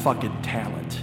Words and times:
fucking 0.00 0.40
talent. 0.40 0.94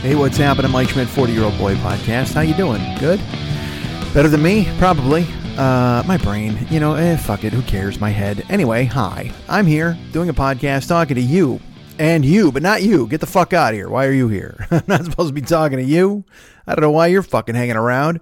Hey, 0.00 0.14
what's 0.14 0.38
happening, 0.38 0.70
Mike 0.70 0.88
Schmidt, 0.88 1.06
40 1.08 1.32
year 1.34 1.44
old 1.44 1.58
boy 1.58 1.74
podcast? 1.76 2.32
How 2.32 2.40
you 2.40 2.54
doing? 2.54 2.80
Good? 2.98 3.20
Better 4.14 4.28
than 4.28 4.42
me? 4.42 4.66
Probably. 4.78 5.26
Uh, 5.58 6.02
my 6.06 6.16
brain, 6.16 6.66
you 6.70 6.80
know, 6.80 6.94
eh, 6.94 7.16
fuck 7.16 7.44
it, 7.44 7.52
who 7.52 7.60
cares? 7.62 8.00
My 8.00 8.08
head. 8.08 8.44
Anyway, 8.48 8.84
hi. 8.84 9.30
I'm 9.48 9.66
here 9.66 9.98
doing 10.12 10.30
a 10.30 10.34
podcast 10.34 10.88
talking 10.88 11.14
to 11.16 11.20
you. 11.20 11.60
And 11.98 12.24
you, 12.24 12.52
but 12.52 12.62
not 12.62 12.82
you. 12.82 13.06
Get 13.06 13.20
the 13.20 13.26
fuck 13.26 13.52
out 13.52 13.72
of 13.72 13.74
here. 13.74 13.88
Why 13.90 14.06
are 14.06 14.12
you 14.12 14.28
here? 14.28 14.66
I'm 14.70 14.82
not 14.86 15.04
supposed 15.04 15.28
to 15.28 15.34
be 15.34 15.42
talking 15.42 15.78
to 15.78 15.84
you. 15.84 16.24
I 16.66 16.74
don't 16.74 16.82
know 16.82 16.90
why 16.90 17.08
you're 17.08 17.22
fucking 17.22 17.54
hanging 17.54 17.76
around. 17.76 18.20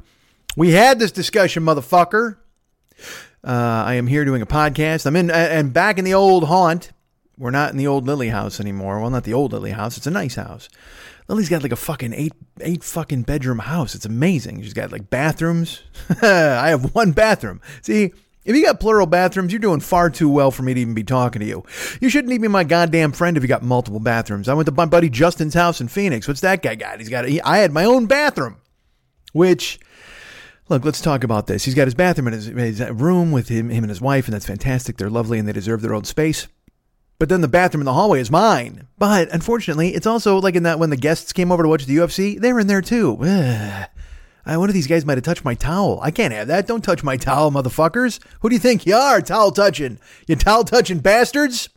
We 0.56 0.72
had 0.72 0.98
this 0.98 1.12
discussion, 1.12 1.64
motherfucker. 1.64 2.36
Uh, 3.44 3.84
I 3.86 3.94
am 3.94 4.06
here 4.06 4.24
doing 4.24 4.42
a 4.42 4.46
podcast. 4.46 5.06
I'm 5.06 5.16
in 5.16 5.30
and 5.30 5.72
back 5.72 5.98
in 5.98 6.04
the 6.04 6.14
old 6.14 6.44
haunt. 6.44 6.90
We're 7.36 7.50
not 7.50 7.72
in 7.72 7.76
the 7.76 7.86
old 7.86 8.06
Lily 8.06 8.28
house 8.28 8.60
anymore. 8.60 9.00
Well, 9.00 9.10
not 9.10 9.24
the 9.24 9.34
old 9.34 9.52
Lily 9.52 9.72
house. 9.72 9.96
It's 9.96 10.06
a 10.06 10.10
nice 10.10 10.36
house. 10.36 10.68
Lily's 11.26 11.48
got 11.48 11.62
like 11.62 11.72
a 11.72 11.76
fucking 11.76 12.12
eight 12.12 12.32
eight 12.60 12.84
fucking 12.84 13.22
bedroom 13.22 13.60
house. 13.60 13.94
It's 13.94 14.04
amazing. 14.04 14.62
She's 14.62 14.74
got 14.74 14.92
like 14.92 15.10
bathrooms. 15.10 15.82
I 16.22 16.68
have 16.68 16.94
one 16.94 17.12
bathroom. 17.12 17.60
See, 17.82 18.12
if 18.44 18.54
you 18.54 18.64
got 18.64 18.78
plural 18.78 19.06
bathrooms, 19.06 19.52
you're 19.52 19.58
doing 19.58 19.80
far 19.80 20.10
too 20.10 20.28
well 20.28 20.50
for 20.50 20.62
me 20.62 20.74
to 20.74 20.80
even 20.80 20.94
be 20.94 21.02
talking 21.02 21.40
to 21.40 21.46
you. 21.46 21.64
You 22.00 22.10
shouldn't 22.10 22.32
even 22.32 22.42
be 22.42 22.48
my 22.48 22.64
goddamn 22.64 23.12
friend 23.12 23.36
if 23.36 23.42
you 23.42 23.48
got 23.48 23.62
multiple 23.62 24.00
bathrooms. 24.00 24.48
I 24.48 24.54
went 24.54 24.66
to 24.66 24.72
my 24.72 24.84
buddy 24.84 25.08
Justin's 25.08 25.54
house 25.54 25.80
in 25.80 25.88
Phoenix. 25.88 26.28
What's 26.28 26.42
that 26.42 26.62
guy 26.62 26.74
got? 26.74 27.00
He's 27.00 27.08
got. 27.08 27.24
I 27.24 27.58
had 27.58 27.72
my 27.72 27.84
own 27.84 28.06
bathroom, 28.06 28.56
which. 29.32 29.80
Look, 30.70 30.82
let's 30.82 31.02
talk 31.02 31.24
about 31.24 31.46
this. 31.46 31.64
He's 31.64 31.74
got 31.74 31.86
his 31.86 31.94
bathroom 31.94 32.28
in 32.28 32.32
his, 32.32 32.46
his 32.46 32.80
room 32.80 33.32
with 33.32 33.48
him, 33.48 33.68
him 33.68 33.84
and 33.84 33.90
his 33.90 34.00
wife, 34.00 34.24
and 34.24 34.32
that's 34.32 34.46
fantastic. 34.46 34.96
They're 34.96 35.10
lovely 35.10 35.38
and 35.38 35.46
they 35.46 35.52
deserve 35.52 35.82
their 35.82 35.92
own 35.92 36.04
space. 36.04 36.48
But 37.18 37.28
then 37.28 37.40
the 37.40 37.48
bathroom 37.48 37.82
in 37.82 37.86
the 37.86 37.92
hallway 37.92 38.20
is 38.20 38.30
mine. 38.30 38.88
But 38.98 39.32
unfortunately, 39.32 39.94
it's 39.94 40.06
also 40.06 40.40
like 40.40 40.56
in 40.56 40.64
that 40.64 40.78
when 40.78 40.90
the 40.90 40.96
guests 40.96 41.32
came 41.32 41.52
over 41.52 41.62
to 41.62 41.68
watch 41.68 41.86
the 41.86 41.96
UFC, 41.96 42.38
they 42.40 42.52
were 42.52 42.60
in 42.60 42.66
there 42.66 42.82
too. 42.82 43.18
Ugh. 43.22 43.88
One 44.46 44.68
of 44.68 44.74
these 44.74 44.86
guys 44.86 45.06
might 45.06 45.16
have 45.16 45.24
touched 45.24 45.44
my 45.44 45.54
towel. 45.54 45.98
I 46.02 46.10
can't 46.10 46.34
have 46.34 46.48
that. 46.48 46.66
Don't 46.66 46.84
touch 46.84 47.02
my 47.02 47.16
towel, 47.16 47.50
motherfuckers. 47.50 48.20
Who 48.40 48.50
do 48.50 48.54
you 48.54 48.60
think 48.60 48.84
you 48.84 48.94
are, 48.94 49.20
towel 49.20 49.52
touching? 49.52 49.98
You 50.26 50.36
towel 50.36 50.64
touching 50.64 50.98
bastards? 50.98 51.70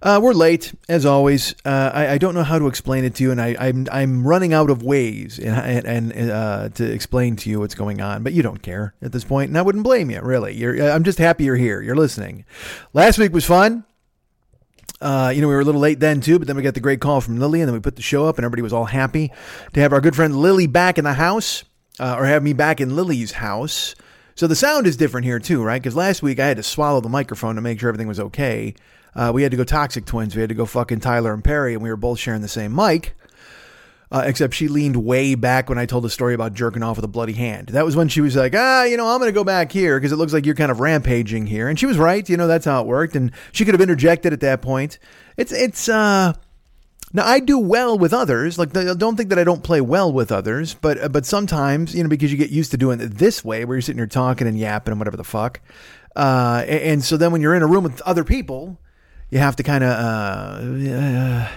Uh, 0.00 0.20
we're 0.22 0.32
late, 0.32 0.72
as 0.88 1.04
always. 1.04 1.54
Uh, 1.64 1.90
I, 1.92 2.08
I, 2.12 2.18
don't 2.18 2.34
know 2.34 2.44
how 2.44 2.58
to 2.58 2.68
explain 2.68 3.04
it 3.04 3.16
to 3.16 3.24
you, 3.24 3.32
and 3.32 3.40
I, 3.40 3.48
am 3.48 3.58
I'm, 3.58 3.88
I'm 3.90 4.26
running 4.26 4.52
out 4.52 4.70
of 4.70 4.84
ways 4.84 5.40
and, 5.40 5.86
and 5.86 6.30
uh, 6.30 6.68
to 6.70 6.84
explain 6.84 7.34
to 7.36 7.50
you 7.50 7.58
what's 7.58 7.74
going 7.74 8.00
on. 8.00 8.22
But 8.22 8.32
you 8.32 8.42
don't 8.42 8.62
care 8.62 8.94
at 9.02 9.10
this 9.10 9.24
point, 9.24 9.48
and 9.48 9.58
I 9.58 9.62
wouldn't 9.62 9.82
blame 9.82 10.08
you. 10.10 10.20
Really, 10.20 10.54
you're, 10.54 10.80
I'm 10.88 11.02
just 11.02 11.18
happy 11.18 11.44
you're 11.44 11.56
here. 11.56 11.80
You're 11.80 11.96
listening. 11.96 12.44
Last 12.92 13.18
week 13.18 13.32
was 13.32 13.44
fun. 13.44 13.84
Uh, 15.00 15.32
you 15.34 15.40
know, 15.40 15.48
we 15.48 15.54
were 15.54 15.60
a 15.60 15.64
little 15.64 15.80
late 15.80 16.00
then 16.00 16.20
too, 16.20 16.38
but 16.38 16.48
then 16.48 16.56
we 16.56 16.62
got 16.62 16.74
the 16.74 16.80
great 16.80 17.00
call 17.00 17.20
from 17.20 17.38
Lily, 17.38 17.60
and 17.60 17.68
then 17.68 17.74
we 17.74 17.80
put 17.80 17.96
the 17.96 18.02
show 18.02 18.26
up, 18.26 18.36
and 18.36 18.44
everybody 18.44 18.62
was 18.62 18.72
all 18.72 18.86
happy 18.86 19.30
to 19.72 19.80
have 19.80 19.92
our 19.92 20.00
good 20.00 20.16
friend 20.16 20.36
Lily 20.36 20.66
back 20.66 20.98
in 20.98 21.04
the 21.04 21.14
house, 21.14 21.64
uh, 22.00 22.16
or 22.18 22.26
have 22.26 22.42
me 22.42 22.52
back 22.52 22.80
in 22.80 22.96
Lily's 22.96 23.32
house. 23.32 23.94
So 24.34 24.46
the 24.46 24.56
sound 24.56 24.86
is 24.86 24.96
different 24.96 25.24
here 25.24 25.38
too, 25.38 25.62
right? 25.62 25.80
Because 25.82 25.96
last 25.96 26.22
week 26.22 26.38
I 26.38 26.46
had 26.46 26.56
to 26.58 26.62
swallow 26.62 27.00
the 27.00 27.08
microphone 27.08 27.56
to 27.56 27.60
make 27.60 27.80
sure 27.80 27.88
everything 27.88 28.08
was 28.08 28.20
okay. 28.20 28.74
Uh, 29.14 29.32
we 29.34 29.42
had 29.42 29.50
to 29.50 29.56
go 29.56 29.64
Toxic 29.64 30.04
Twins. 30.04 30.34
We 30.36 30.40
had 30.40 30.48
to 30.48 30.54
go 30.54 30.66
fucking 30.66 31.00
Tyler 31.00 31.32
and 31.32 31.42
Perry, 31.42 31.74
and 31.74 31.82
we 31.82 31.90
were 31.90 31.96
both 31.96 32.18
sharing 32.18 32.42
the 32.42 32.48
same 32.48 32.74
mic. 32.74 33.16
Uh, 34.10 34.22
except 34.24 34.54
she 34.54 34.68
leaned 34.68 34.96
way 34.96 35.34
back 35.34 35.68
when 35.68 35.76
I 35.76 35.84
told 35.84 36.02
the 36.02 36.08
story 36.08 36.32
about 36.32 36.54
jerking 36.54 36.82
off 36.82 36.96
with 36.96 37.04
a 37.04 37.08
bloody 37.08 37.34
hand. 37.34 37.68
That 37.68 37.84
was 37.84 37.94
when 37.94 38.08
she 38.08 38.22
was 38.22 38.36
like, 38.36 38.54
ah, 38.56 38.84
you 38.84 38.96
know, 38.96 39.06
I'm 39.06 39.18
going 39.18 39.28
to 39.28 39.34
go 39.34 39.44
back 39.44 39.70
here 39.70 40.00
because 40.00 40.12
it 40.12 40.16
looks 40.16 40.32
like 40.32 40.46
you're 40.46 40.54
kind 40.54 40.70
of 40.70 40.80
rampaging 40.80 41.46
here. 41.46 41.68
And 41.68 41.78
she 41.78 41.84
was 41.84 41.98
right. 41.98 42.26
You 42.26 42.38
know, 42.38 42.46
that's 42.46 42.64
how 42.64 42.80
it 42.80 42.86
worked. 42.86 43.14
And 43.16 43.32
she 43.52 43.66
could 43.66 43.74
have 43.74 43.82
interjected 43.82 44.32
at 44.32 44.40
that 44.40 44.62
point. 44.62 44.98
It's, 45.36 45.52
it's, 45.52 45.90
uh, 45.90 46.32
now 47.12 47.26
I 47.26 47.40
do 47.40 47.58
well 47.58 47.98
with 47.98 48.14
others. 48.14 48.58
Like, 48.58 48.72
don't 48.72 49.16
think 49.16 49.28
that 49.28 49.38
I 49.38 49.44
don't 49.44 49.62
play 49.62 49.82
well 49.82 50.10
with 50.10 50.32
others, 50.32 50.72
but, 50.72 51.02
uh, 51.02 51.08
but 51.10 51.26
sometimes, 51.26 51.94
you 51.94 52.02
know, 52.02 52.08
because 52.08 52.32
you 52.32 52.38
get 52.38 52.48
used 52.48 52.70
to 52.70 52.78
doing 52.78 53.02
it 53.02 53.08
this 53.18 53.44
way 53.44 53.66
where 53.66 53.76
you're 53.76 53.82
sitting 53.82 53.98
here 53.98 54.06
talking 54.06 54.46
and 54.46 54.58
yapping 54.58 54.92
and 54.92 55.00
whatever 55.00 55.18
the 55.18 55.24
fuck. 55.24 55.60
Uh, 56.16 56.64
and 56.66 57.04
so 57.04 57.18
then 57.18 57.30
when 57.30 57.42
you're 57.42 57.54
in 57.54 57.62
a 57.62 57.66
room 57.66 57.84
with 57.84 58.00
other 58.02 58.24
people, 58.24 58.80
you 59.28 59.38
have 59.38 59.56
to 59.56 59.62
kind 59.62 59.84
of, 59.84 59.90
uh 59.90 61.48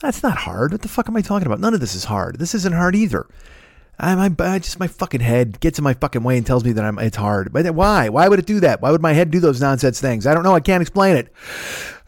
that's 0.00 0.22
not 0.22 0.38
hard. 0.38 0.72
What 0.72 0.82
the 0.82 0.88
fuck 0.88 1.08
am 1.08 1.16
I 1.16 1.22
talking 1.22 1.46
about? 1.46 1.60
None 1.60 1.74
of 1.74 1.80
this 1.80 1.94
is 1.94 2.04
hard. 2.04 2.38
This 2.38 2.54
isn't 2.54 2.74
hard 2.74 2.94
either. 2.94 3.26
I, 4.00 4.30
I 4.38 4.58
just 4.60 4.78
my 4.78 4.86
fucking 4.86 5.20
head 5.20 5.58
gets 5.58 5.78
in 5.78 5.82
my 5.82 5.94
fucking 5.94 6.22
way 6.22 6.36
and 6.36 6.46
tells 6.46 6.64
me 6.64 6.72
that 6.72 6.84
I'm 6.84 6.98
it's 6.98 7.16
hard. 7.16 7.52
But 7.52 7.74
why? 7.74 8.08
Why 8.08 8.28
would 8.28 8.38
it 8.38 8.46
do 8.46 8.60
that? 8.60 8.80
Why 8.80 8.92
would 8.92 9.02
my 9.02 9.12
head 9.12 9.30
do 9.30 9.40
those 9.40 9.60
nonsense 9.60 10.00
things? 10.00 10.26
I 10.26 10.34
don't 10.34 10.44
know. 10.44 10.54
I 10.54 10.60
can't 10.60 10.82
explain 10.82 11.16
it. 11.16 11.32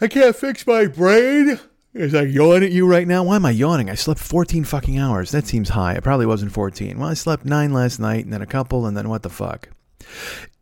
I 0.01 0.07
can't 0.07 0.37
fix 0.37 0.67
my 0.67 0.87
brain. 0.87 1.59
Is 1.93 2.15
I 2.15 2.23
yawning 2.23 2.63
at 2.63 2.71
you 2.71 2.87
right 2.87 3.09
now? 3.09 3.25
Why 3.25 3.35
am 3.35 3.45
I 3.45 3.51
yawning? 3.51 3.91
I 3.91 3.97
slept 3.97 4.21
14 4.21 4.63
fucking 4.63 4.97
hours. 4.97 5.33
That 5.33 5.49
seems 5.49 5.71
high. 5.71 5.95
It 5.95 6.05
probably 6.05 6.27
wasn't 6.27 6.53
14. 6.53 6.99
Well, 6.99 7.09
I 7.09 7.15
slept 7.15 7.45
nine 7.45 7.73
last 7.73 7.99
night, 7.99 8.23
and 8.23 8.33
then 8.33 8.43
a 8.43 8.47
couple, 8.47 8.87
and 8.87 8.97
then 8.97 9.09
what 9.09 9.25
the 9.25 9.29
fuck? 9.29 9.69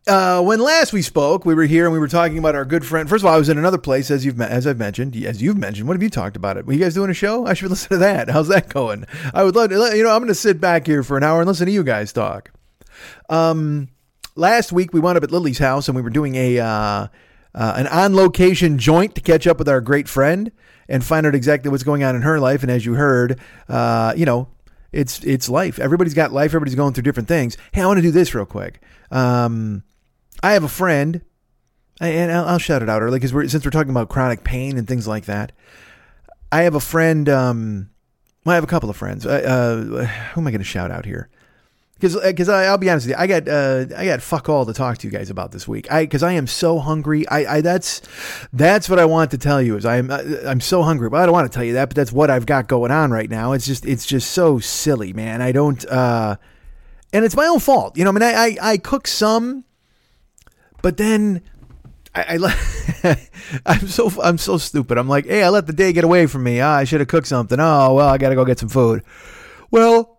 Uh, 0.08 0.40
when 0.40 0.58
last 0.58 0.94
we 0.94 1.02
spoke, 1.02 1.44
we 1.44 1.54
were 1.54 1.64
here 1.64 1.84
and 1.84 1.92
we 1.92 1.98
were 1.98 2.08
talking 2.08 2.38
about 2.38 2.54
our 2.54 2.64
good 2.64 2.84
friend. 2.84 3.06
First 3.06 3.22
of 3.22 3.26
all, 3.26 3.34
I 3.34 3.38
was 3.38 3.50
in 3.50 3.58
another 3.58 3.76
place, 3.76 4.10
as 4.10 4.24
you've 4.24 4.40
as 4.40 4.66
I've 4.66 4.78
mentioned, 4.78 5.14
as 5.16 5.42
you've 5.42 5.58
mentioned. 5.58 5.86
What 5.86 5.96
have 5.96 6.02
you 6.02 6.08
talked 6.08 6.34
about 6.34 6.56
it? 6.56 6.64
Were 6.64 6.72
you 6.72 6.78
guys 6.78 6.94
doing 6.94 7.10
a 7.10 7.14
show? 7.14 7.44
I 7.44 7.52
should 7.52 7.68
listen 7.70 7.90
to 7.90 7.98
that. 7.98 8.30
How's 8.30 8.48
that 8.48 8.70
going? 8.70 9.04
I 9.34 9.44
would 9.44 9.54
love 9.54 9.68
to. 9.68 9.74
You 9.94 10.04
know, 10.04 10.10
I'm 10.10 10.20
going 10.20 10.28
to 10.28 10.34
sit 10.34 10.62
back 10.62 10.86
here 10.86 11.02
for 11.02 11.18
an 11.18 11.24
hour 11.24 11.40
and 11.40 11.46
listen 11.46 11.66
to 11.66 11.72
you 11.72 11.84
guys 11.84 12.10
talk. 12.10 12.50
Um, 13.28 13.88
last 14.34 14.72
week 14.72 14.94
we 14.94 15.00
wound 15.00 15.18
up 15.18 15.24
at 15.24 15.30
Lily's 15.30 15.58
house 15.58 15.88
and 15.88 15.94
we 15.94 16.00
were 16.00 16.08
doing 16.08 16.36
a 16.36 16.58
uh, 16.58 16.66
uh, 16.66 17.08
an 17.54 17.86
on 17.88 18.16
location 18.16 18.78
joint 18.78 19.14
to 19.14 19.20
catch 19.20 19.46
up 19.46 19.58
with 19.58 19.68
our 19.68 19.82
great 19.82 20.08
friend 20.08 20.50
and 20.88 21.04
find 21.04 21.26
out 21.26 21.34
exactly 21.34 21.70
what's 21.70 21.82
going 21.82 22.02
on 22.02 22.16
in 22.16 22.22
her 22.22 22.40
life. 22.40 22.62
And 22.62 22.72
as 22.72 22.86
you 22.86 22.94
heard, 22.94 23.38
uh, 23.68 24.14
you 24.16 24.24
know, 24.24 24.48
it's 24.90 25.22
it's 25.22 25.50
life. 25.50 25.78
Everybody's 25.78 26.14
got 26.14 26.32
life. 26.32 26.50
Everybody's 26.50 26.76
going 26.76 26.94
through 26.94 27.02
different 27.02 27.28
things. 27.28 27.58
Hey, 27.72 27.82
I 27.82 27.86
want 27.86 27.98
to 27.98 28.02
do 28.02 28.10
this 28.10 28.34
real 28.34 28.46
quick. 28.46 28.80
Um, 29.10 29.82
I 30.42 30.52
have 30.52 30.64
a 30.64 30.68
friend, 30.68 31.22
and 32.00 32.30
I'll 32.30 32.58
shout 32.58 32.82
it 32.82 32.88
out 32.88 33.02
early 33.02 33.18
because 33.18 33.34
we're, 33.34 33.48
since 33.48 33.64
we're 33.64 33.70
talking 33.70 33.90
about 33.90 34.08
chronic 34.08 34.44
pain 34.44 34.78
and 34.78 34.86
things 34.86 35.08
like 35.08 35.26
that, 35.26 35.52
I 36.52 36.62
have 36.62 36.74
a 36.74 36.80
friend. 36.80 37.28
Um, 37.28 37.90
well, 38.44 38.52
I 38.52 38.54
have 38.54 38.64
a 38.64 38.68
couple 38.68 38.88
of 38.88 38.96
friends. 38.96 39.26
Uh, 39.26 39.30
uh, 39.30 40.06
who 40.06 40.40
am 40.40 40.46
I 40.46 40.50
going 40.50 40.60
to 40.60 40.64
shout 40.64 40.90
out 40.90 41.04
here? 41.04 41.28
Because 41.94 42.14
because 42.14 42.48
uh, 42.48 42.54
I'll 42.54 42.78
be 42.78 42.88
honest 42.88 43.08
with 43.08 43.16
you, 43.16 43.20
I 43.22 43.26
got 43.26 43.48
uh, 43.48 43.86
I 43.96 44.04
got 44.04 44.22
fuck 44.22 44.48
all 44.48 44.64
to 44.64 44.72
talk 44.72 44.98
to 44.98 45.06
you 45.08 45.10
guys 45.10 45.30
about 45.30 45.50
this 45.50 45.66
week. 45.66 45.90
I 45.90 46.04
because 46.04 46.22
I 46.22 46.32
am 46.34 46.46
so 46.46 46.78
hungry. 46.78 47.26
I, 47.26 47.56
I 47.56 47.60
that's 47.60 48.02
that's 48.52 48.88
what 48.88 49.00
I 49.00 49.04
want 49.04 49.32
to 49.32 49.38
tell 49.38 49.60
you 49.60 49.76
is 49.76 49.84
I'm 49.84 50.08
uh, 50.08 50.22
I'm 50.46 50.60
so 50.60 50.84
hungry. 50.84 51.10
But 51.10 51.22
I 51.22 51.26
don't 51.26 51.32
want 51.32 51.50
to 51.50 51.54
tell 51.54 51.64
you 51.64 51.72
that, 51.72 51.88
but 51.88 51.96
that's 51.96 52.12
what 52.12 52.30
I've 52.30 52.46
got 52.46 52.68
going 52.68 52.92
on 52.92 53.10
right 53.10 53.28
now. 53.28 53.50
It's 53.50 53.66
just 53.66 53.84
it's 53.84 54.06
just 54.06 54.30
so 54.30 54.60
silly, 54.60 55.12
man. 55.12 55.42
I 55.42 55.50
don't. 55.50 55.84
uh 55.86 56.36
and 57.12 57.24
it's 57.24 57.34
my 57.34 57.46
own 57.46 57.58
fault. 57.58 57.96
You 57.96 58.04
know, 58.04 58.10
I 58.10 58.12
mean, 58.12 58.22
I, 58.22 58.32
I, 58.34 58.56
I 58.72 58.76
cook 58.76 59.06
some 59.06 59.64
but 60.82 60.96
then 60.96 61.42
I, 62.14 62.38
I 63.04 63.18
I'm 63.66 63.88
so 63.88 64.10
I'm 64.22 64.38
so 64.38 64.58
stupid. 64.58 64.98
I'm 64.98 65.08
like, 65.08 65.26
hey, 65.26 65.42
I 65.42 65.48
let 65.48 65.66
the 65.66 65.72
day 65.72 65.92
get 65.92 66.04
away 66.04 66.26
from 66.26 66.42
me. 66.42 66.60
Ah, 66.60 66.76
I 66.76 66.84
should 66.84 67.00
have 67.00 67.08
cooked 67.08 67.26
something. 67.26 67.58
Oh 67.60 67.94
well, 67.94 68.08
I 68.08 68.18
got 68.18 68.30
to 68.30 68.34
go 68.34 68.44
get 68.44 68.58
some 68.58 68.68
food. 68.68 69.02
Well, 69.70 70.18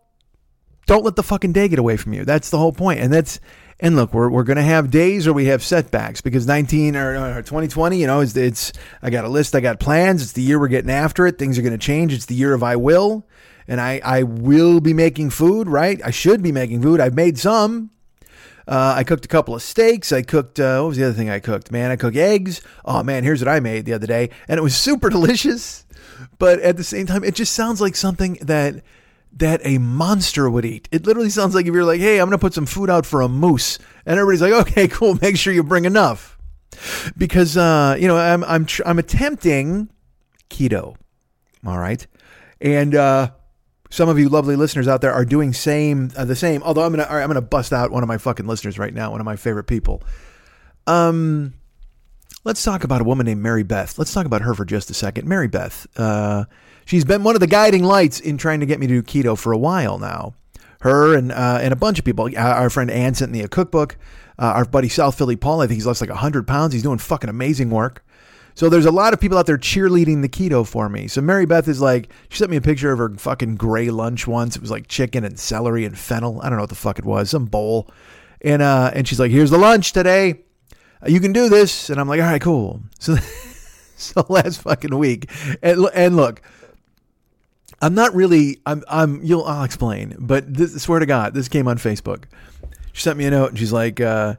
don't 0.85 1.03
let 1.03 1.15
the 1.15 1.23
fucking 1.23 1.53
day 1.53 1.67
get 1.67 1.79
away 1.79 1.97
from 1.97 2.13
you. 2.13 2.25
That's 2.25 2.49
the 2.49 2.57
whole 2.57 2.73
point. 2.73 2.99
And 2.99 3.13
that's 3.13 3.39
and 3.79 3.95
look, 3.95 4.13
we're 4.13 4.29
we're 4.29 4.43
gonna 4.43 4.63
have 4.63 4.91
days 4.91 5.25
where 5.25 5.33
we 5.33 5.45
have 5.45 5.63
setbacks 5.63 6.21
because 6.21 6.45
19 6.47 6.95
or, 6.95 7.37
or 7.37 7.41
2020, 7.41 7.97
you 7.97 8.07
know, 8.07 8.19
it's, 8.21 8.35
it's 8.35 8.73
I 9.01 9.09
got 9.09 9.25
a 9.25 9.29
list, 9.29 9.55
I 9.55 9.59
got 9.59 9.79
plans. 9.79 10.21
It's 10.21 10.33
the 10.33 10.41
year 10.41 10.59
we're 10.59 10.67
getting 10.67 10.91
after 10.91 11.25
it. 11.27 11.37
Things 11.37 11.57
are 11.57 11.61
gonna 11.61 11.77
change. 11.77 12.13
It's 12.13 12.25
the 12.25 12.35
year 12.35 12.53
of 12.53 12.63
I 12.63 12.75
will, 12.75 13.27
and 13.67 13.79
I 13.79 14.01
I 14.03 14.23
will 14.23 14.79
be 14.81 14.93
making 14.93 15.29
food. 15.29 15.67
Right? 15.67 16.01
I 16.03 16.11
should 16.11 16.41
be 16.41 16.51
making 16.51 16.81
food. 16.81 16.99
I've 16.99 17.15
made 17.15 17.37
some. 17.37 17.91
Uh, 18.69 18.93
I 18.97 19.03
cooked 19.03 19.25
a 19.25 19.27
couple 19.27 19.55
of 19.55 19.63
steaks. 19.63 20.11
I 20.11 20.21
cooked, 20.21 20.59
uh, 20.59 20.81
what 20.81 20.89
was 20.89 20.97
the 20.97 21.05
other 21.05 21.13
thing 21.13 21.27
I 21.27 21.39
cooked? 21.39 21.71
Man, 21.71 21.89
I 21.89 21.95
cooked 21.95 22.15
eggs. 22.15 22.61
Oh, 22.85 23.01
man, 23.01 23.23
here's 23.23 23.41
what 23.41 23.47
I 23.47 23.59
made 23.59 23.85
the 23.85 23.93
other 23.93 24.05
day. 24.05 24.29
And 24.47 24.59
it 24.59 24.61
was 24.61 24.77
super 24.77 25.09
delicious. 25.09 25.85
But 26.37 26.59
at 26.59 26.77
the 26.77 26.83
same 26.83 27.07
time, 27.07 27.23
it 27.23 27.33
just 27.33 27.53
sounds 27.53 27.81
like 27.81 27.95
something 27.95 28.33
that 28.41 28.83
that 29.37 29.61
a 29.63 29.77
monster 29.79 30.49
would 30.49 30.65
eat. 30.65 30.87
It 30.91 31.05
literally 31.05 31.29
sounds 31.29 31.53
like 31.55 31.65
if 31.65 31.73
you're 31.73 31.83
like, 31.83 31.99
hey, 31.99 32.19
I'm 32.19 32.27
going 32.27 32.37
to 32.37 32.41
put 32.41 32.53
some 32.53 32.65
food 32.65 32.89
out 32.89 33.05
for 33.05 33.21
a 33.21 33.29
moose. 33.29 33.79
And 34.05 34.19
everybody's 34.19 34.41
like, 34.41 34.67
okay, 34.67 34.87
cool. 34.87 35.17
Make 35.21 35.37
sure 35.37 35.53
you 35.53 35.63
bring 35.63 35.85
enough. 35.85 36.37
Because, 37.17 37.57
uh, 37.57 37.95
you 37.99 38.07
know, 38.07 38.17
I'm, 38.17 38.43
I'm, 38.43 38.65
tr- 38.65 38.83
I'm 38.85 38.99
attempting 38.99 39.89
keto. 40.49 40.95
All 41.65 41.77
right. 41.77 42.05
And, 42.61 42.95
uh, 42.95 43.31
some 43.89 44.09
of 44.09 44.19
you 44.19 44.29
lovely 44.29 44.55
listeners 44.55 44.87
out 44.87 45.01
there 45.01 45.13
are 45.13 45.25
doing 45.25 45.53
same 45.53 46.11
uh, 46.15 46.25
the 46.25 46.35
same. 46.35 46.61
Although 46.63 46.83
I'm 46.83 46.91
gonna 46.91 47.07
I'm 47.09 47.27
gonna 47.27 47.41
bust 47.41 47.73
out 47.73 47.91
one 47.91 48.03
of 48.03 48.07
my 48.07 48.17
fucking 48.17 48.47
listeners 48.47 48.77
right 48.77 48.93
now, 48.93 49.11
one 49.11 49.19
of 49.19 49.25
my 49.25 49.35
favorite 49.35 49.65
people. 49.65 50.03
Um, 50.87 51.53
let's 52.43 52.63
talk 52.63 52.83
about 52.83 53.01
a 53.01 53.03
woman 53.03 53.25
named 53.25 53.41
Mary 53.41 53.63
Beth. 53.63 53.97
Let's 53.97 54.13
talk 54.13 54.25
about 54.25 54.41
her 54.41 54.53
for 54.53 54.65
just 54.65 54.89
a 54.89 54.93
second. 54.93 55.27
Mary 55.27 55.47
Beth. 55.47 55.87
Uh, 55.97 56.45
she's 56.85 57.05
been 57.05 57.23
one 57.23 57.35
of 57.35 57.41
the 57.41 57.47
guiding 57.47 57.83
lights 57.83 58.19
in 58.19 58.37
trying 58.37 58.59
to 58.59 58.65
get 58.65 58.79
me 58.79 58.87
to 58.87 59.01
do 59.01 59.03
keto 59.03 59.37
for 59.37 59.51
a 59.51 59.57
while 59.57 59.97
now. 59.97 60.33
Her 60.81 61.15
and 61.15 61.31
uh, 61.31 61.59
and 61.61 61.73
a 61.73 61.75
bunch 61.75 61.99
of 61.99 62.05
people. 62.05 62.25
Uh, 62.25 62.39
our 62.39 62.69
friend 62.69 62.91
Ann 62.91 63.15
sent 63.15 63.31
me 63.31 63.41
a 63.41 63.47
cookbook. 63.47 63.97
Uh, 64.37 64.53
our 64.55 64.65
buddy 64.65 64.87
South 64.87 65.17
Philly 65.17 65.35
Paul, 65.35 65.61
I 65.61 65.67
think 65.67 65.75
he's 65.75 65.85
lost 65.85 65.99
like 65.99 66.09
100 66.09 66.47
pounds. 66.47 66.73
He's 66.73 66.83
doing 66.83 66.97
fucking 66.97 67.29
amazing 67.29 67.69
work. 67.69 68.05
So 68.59 68.67
there's 68.67 68.85
a 68.85 68.91
lot 68.91 69.13
of 69.13 69.21
people 69.21 69.37
out 69.37 69.45
there 69.45 69.57
cheerleading 69.57 70.21
the 70.21 70.27
keto 70.27 70.67
for 70.67 70.89
me. 70.89 71.07
So 71.07 71.21
Mary 71.21 71.45
Beth 71.45 71.69
is 71.69 71.79
like, 71.79 72.09
she 72.27 72.39
sent 72.39 72.51
me 72.51 72.57
a 72.57 72.61
picture 72.61 72.91
of 72.91 72.99
her 72.99 73.07
fucking 73.07 73.55
gray 73.55 73.89
lunch 73.89 74.27
once. 74.27 74.57
It 74.57 74.61
was 74.61 74.69
like 74.69 74.89
chicken 74.89 75.23
and 75.23 75.39
celery 75.39 75.85
and 75.85 75.97
fennel. 75.97 76.41
I 76.41 76.49
don't 76.49 76.57
know 76.57 76.63
what 76.63 76.69
the 76.69 76.75
fuck 76.75 76.99
it 76.99 77.05
was, 77.05 77.29
some 77.29 77.45
bowl. 77.45 77.89
And 78.41 78.61
uh, 78.61 78.91
and 78.93 79.07
she's 79.07 79.17
like, 79.17 79.31
here's 79.31 79.49
the 79.49 79.57
lunch 79.57 79.93
today. 79.93 80.41
You 81.07 81.21
can 81.21 81.31
do 81.31 81.47
this. 81.47 81.89
And 81.89 82.01
I'm 82.01 82.09
like, 82.09 82.19
all 82.19 82.27
right, 82.27 82.41
cool. 82.41 82.81
So 82.99 83.15
so 83.95 84.25
last 84.27 84.61
fucking 84.63 84.97
week, 84.97 85.29
and 85.63 85.87
and 85.93 86.17
look. 86.17 86.41
I'm 87.81 87.95
not 87.95 88.13
really. 88.13 88.59
I'm. 88.65 88.83
I'm. 88.89 89.23
You'll. 89.23 89.45
I'll 89.45 89.63
explain. 89.63 90.17
But 90.19 90.53
this, 90.53 90.81
swear 90.81 90.99
to 90.99 91.05
God, 91.05 91.33
this 91.33 91.47
came 91.47 91.69
on 91.69 91.77
Facebook. 91.77 92.25
She 92.91 93.03
sent 93.03 93.17
me 93.17 93.25
a 93.25 93.31
note, 93.31 93.51
and 93.51 93.59
she's 93.59 93.71
like, 93.71 94.01
uh, 94.01 94.35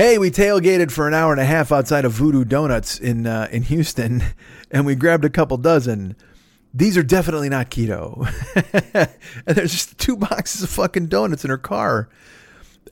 "Hey, 0.00 0.16
we 0.16 0.30
tailgated 0.30 0.90
for 0.90 1.06
an 1.06 1.12
hour 1.12 1.30
and 1.30 1.40
a 1.42 1.44
half 1.44 1.70
outside 1.70 2.06
of 2.06 2.12
Voodoo 2.12 2.42
Donuts 2.42 2.98
in 2.98 3.26
uh, 3.26 3.48
in 3.52 3.64
Houston, 3.64 4.24
and 4.70 4.86
we 4.86 4.94
grabbed 4.94 5.26
a 5.26 5.28
couple 5.28 5.58
dozen. 5.58 6.16
These 6.72 6.96
are 6.96 7.02
definitely 7.02 7.50
not 7.50 7.70
keto. 7.70 8.26
and 9.46 9.56
there's 9.56 9.72
just 9.72 9.98
two 9.98 10.16
boxes 10.16 10.62
of 10.62 10.70
fucking 10.70 11.08
donuts 11.08 11.44
in 11.44 11.50
her 11.50 11.58
car." 11.58 12.08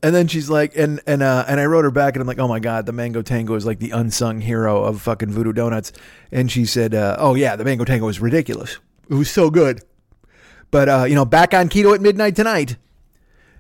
And 0.03 0.15
then 0.15 0.29
she's 0.29 0.51
like, 0.51 0.77
and 0.77 1.01
and 1.07 1.23
uh, 1.23 1.47
and 1.49 1.59
I 1.59 1.65
wrote 1.65 1.85
her 1.85 1.91
back, 1.91 2.15
and 2.15 2.21
I'm 2.21 2.27
like, 2.27 2.41
oh 2.41 2.47
my 2.47 2.61
god, 2.61 2.85
the 2.85 2.93
Mango 2.93 3.23
Tango 3.23 3.55
is 3.55 3.65
like 3.65 3.79
the 3.79 3.93
unsung 3.93 4.43
hero 4.43 4.85
of 4.85 5.01
fucking 5.01 5.33
Voodoo 5.33 5.55
Donuts. 5.55 5.93
And 6.31 6.53
she 6.53 6.67
said, 6.67 6.95
uh, 6.95 7.17
oh 7.19 7.35
yeah, 7.35 7.57
the 7.57 7.65
Mango 7.65 7.87
Tango 7.87 8.09
is 8.09 8.21
ridiculous. 8.21 8.81
It 9.09 9.15
was 9.15 9.31
so 9.31 9.49
good. 9.49 9.81
But 10.71 10.91
uh, 10.91 11.05
you 11.09 11.15
know, 11.15 11.25
back 11.25 11.55
on 11.55 11.71
keto 11.71 11.95
at 11.95 12.03
midnight 12.03 12.37
tonight. 12.37 12.77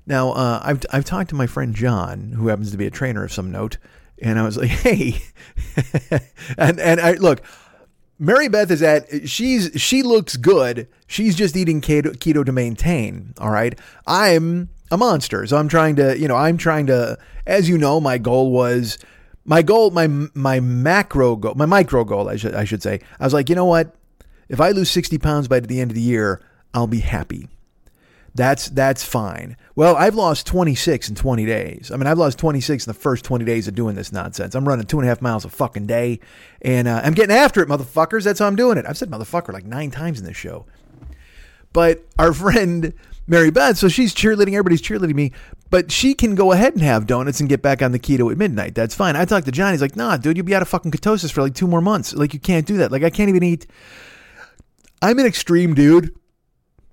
Now, 0.09 0.33
uh, 0.33 0.61
I've 0.65 0.85
I've 0.91 1.05
talked 1.05 1.29
to 1.31 1.37
my 1.37 1.47
friend 1.47 1.75
John, 1.75 2.33
who 2.33 2.49
happens 2.49 2.71
to 2.73 2.79
be 2.79 2.87
a 2.87 2.91
trainer 2.91 3.25
of 3.25 3.33
some 3.33 3.53
note, 3.53 3.77
and 4.21 4.39
I 4.39 4.43
was 4.43 4.57
like, 4.57 4.71
hey, 4.71 5.21
and 6.59 6.81
and 6.81 7.01
I 7.01 7.13
look. 7.13 7.43
Mary 8.21 8.49
Beth 8.49 8.73
is 8.73 8.83
at 8.83 9.29
she's 9.29 9.71
she 9.77 10.03
looks 10.03 10.37
good. 10.37 10.89
She's 11.07 11.37
just 11.37 11.57
eating 11.57 11.81
keto, 11.81 12.17
keto 12.17 12.45
to 12.45 12.51
maintain. 12.51 13.33
All 13.39 13.51
right. 13.51 13.79
I'm 14.09 14.71
a 14.91 14.97
monster. 14.97 15.47
So 15.47 15.57
I'm 15.57 15.69
trying 15.69 15.95
to, 15.97 16.19
you 16.19 16.27
know, 16.27 16.35
I'm 16.35 16.57
trying 16.57 16.87
to 16.87 17.17
as 17.47 17.69
you 17.69 17.79
know, 17.79 18.01
my 18.01 18.19
goal 18.19 18.51
was 18.51 18.99
my 19.45 19.63
goal, 19.63 19.93
my 19.93 20.09
my 20.09 20.59
macro 20.59 21.37
goal, 21.37 21.55
my 21.55 21.67
micro 21.67 22.03
goal, 22.03 22.29
I 22.29 22.35
should 22.35 22.57
I 22.57 22.65
should 22.65 22.83
say. 22.83 22.99
I 23.21 23.25
was 23.25 23.35
like, 23.35 23.49
you 23.49 23.55
know 23.55 23.67
what? 23.67 23.95
If 24.49 24.61
I 24.61 24.71
lose 24.71 24.91
60 24.91 25.19
pounds 25.19 25.47
by 25.47 25.61
the 25.61 25.81
end 25.81 25.93
of 25.93 25.95
the 25.95 26.01
year, 26.01 26.43
I'll 26.75 26.89
be 26.89 27.01
happy. 27.01 27.49
That's 28.35 28.69
that's 28.69 29.05
fine. 29.05 29.57
Well, 29.75 29.97
I've 29.97 30.15
lost 30.15 30.47
26 30.47 31.09
in 31.09 31.15
20 31.15 31.47
days. 31.47 31.91
I 31.93 31.97
mean, 31.97 32.07
I've 32.07 32.19
lost 32.19 32.39
26 32.39 32.87
in 32.87 32.91
the 32.91 32.99
first 32.99 33.25
20 33.25 33.45
days 33.45 33.69
of 33.69 33.75
doing 33.75 33.95
this 33.95 34.13
nonsense. 34.13 34.55
I'm 34.55 34.67
running 34.69 34.87
two 34.87 34.99
and 34.99 35.07
a 35.07 35.09
half 35.09 35.23
miles 35.23 35.45
a 35.45 35.49
fucking 35.49 35.87
day, 35.87 36.21
and 36.63 36.87
uh, 36.87 37.01
I'm 37.03 37.15
getting 37.15 37.35
after 37.35 37.63
it, 37.63 37.69
motherfuckers. 37.69 38.25
That's 38.25 38.39
how 38.39 38.47
I'm 38.47 38.57
doing 38.57 38.79
it. 38.79 38.85
I've 38.87 38.99
said 38.99 39.11
motherfucker 39.11 39.53
like 39.53 39.65
nine 39.65 39.91
times 39.91 40.21
in 40.21 40.27
this 40.27 40.37
show. 40.37 40.67
But 41.73 42.05
our 42.19 42.33
friend 42.35 42.93
Mary 43.27 43.51
Beth, 43.51 43.77
so 43.77 43.89
she's 43.89 44.15
cheerleading. 44.15 44.49
Everybody's 44.55 44.83
cheerleading 44.83 45.15
me, 45.15 45.33
but 45.71 45.91
she 45.91 46.15
can 46.15 46.35
go 46.35 46.53
ahead 46.53 46.75
and 46.75 46.83
have 46.83 47.07
donuts 47.07 47.41
and 47.41 47.49
get 47.49 47.61
back 47.63 47.83
on 47.83 47.93
the 47.93 47.99
keto 47.99 48.31
at 48.31 48.39
midnight. 48.39 48.75
That's 48.75 48.95
fine. 48.95 49.17
I 49.17 49.25
talked 49.25 49.47
to 49.47 49.53
John. 49.53 49.73
He's 49.73 49.83
like, 49.83 49.97
Nah, 49.97 50.17
dude, 50.17 50.37
you'll 50.37 50.47
be 50.47 50.55
out 50.55 50.63
of 50.63 50.69
fucking 50.69 50.91
ketosis 50.91 51.33
for 51.33 51.43
like 51.43 51.55
two 51.55 51.67
more 51.67 51.81
months. 51.81 52.15
Like 52.15 52.35
you 52.35 52.41
can't 52.41 52.67
do 52.67 52.79
that. 52.79 52.93
Like 52.93 53.03
I 53.03 53.11
can't 53.11 53.29
even 53.29 53.43
eat. 53.43 53.67
I'm 55.03 55.19
an 55.19 55.27
extreme 55.27 55.75
dude. 55.75 56.15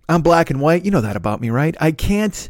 I'm 0.07 0.22
black 0.22 0.50
and 0.50 0.62
white. 0.62 0.86
You 0.86 0.92
know 0.92 1.02
that 1.02 1.16
about 1.16 1.42
me, 1.42 1.50
right? 1.50 1.75
I 1.80 1.92
can't. 1.92 2.50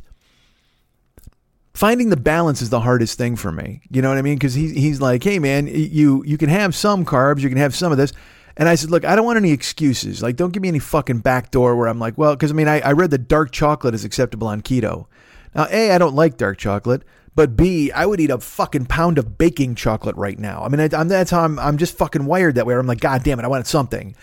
Finding 1.73 2.09
the 2.09 2.17
balance 2.17 2.61
is 2.61 2.69
the 2.69 2.79
hardest 2.79 3.17
thing 3.17 3.35
for 3.35 3.51
me. 3.51 3.81
You 3.89 4.01
know 4.01 4.09
what 4.09 4.17
I 4.17 4.21
mean? 4.21 4.35
Because 4.35 4.53
he, 4.53 4.73
he's 4.73 5.01
like, 5.01 5.23
hey, 5.23 5.39
man, 5.39 5.67
you, 5.67 6.23
you 6.25 6.37
can 6.37 6.47
have 6.47 6.73
some 6.73 7.03
carbs, 7.03 7.41
you 7.41 7.49
can 7.49 7.57
have 7.57 7.75
some 7.75 7.91
of 7.91 7.97
this. 7.97 8.13
And 8.57 8.69
I 8.69 8.75
said, 8.75 8.89
look, 8.89 9.03
I 9.03 9.15
don't 9.15 9.25
want 9.25 9.37
any 9.37 9.51
excuses. 9.51 10.23
Like, 10.23 10.37
don't 10.37 10.51
give 10.51 10.61
me 10.61 10.69
any 10.69 10.79
fucking 10.79 11.19
backdoor 11.19 11.75
where 11.75 11.87
I'm 11.87 11.99
like, 11.99 12.17
well, 12.17 12.33
because 12.33 12.51
I 12.51 12.53
mean, 12.53 12.69
I, 12.69 12.79
I 12.79 12.93
read 12.93 13.11
that 13.11 13.27
dark 13.27 13.51
chocolate 13.51 13.93
is 13.93 14.05
acceptable 14.05 14.47
on 14.47 14.61
keto. 14.61 15.07
Now, 15.53 15.67
A, 15.69 15.91
I 15.91 15.97
don't 15.97 16.15
like 16.15 16.37
dark 16.37 16.57
chocolate, 16.57 17.03
but 17.35 17.57
B, 17.57 17.91
I 17.91 18.05
would 18.05 18.21
eat 18.21 18.29
a 18.29 18.37
fucking 18.37 18.85
pound 18.85 19.17
of 19.17 19.37
baking 19.37 19.75
chocolate 19.75 20.15
right 20.15 20.39
now. 20.39 20.63
I 20.63 20.69
mean, 20.69 20.79
I, 20.79 20.99
am 20.99 21.09
that's 21.09 21.31
how 21.31 21.41
I'm, 21.41 21.59
I'm 21.59 21.77
just 21.77 21.97
fucking 21.97 22.25
wired 22.25 22.55
that 22.55 22.65
way. 22.65 22.75
I'm 22.75 22.87
like, 22.87 23.01
God 23.01 23.23
damn 23.23 23.39
it, 23.39 23.43
I 23.43 23.49
wanted 23.49 23.67
something. 23.67 24.15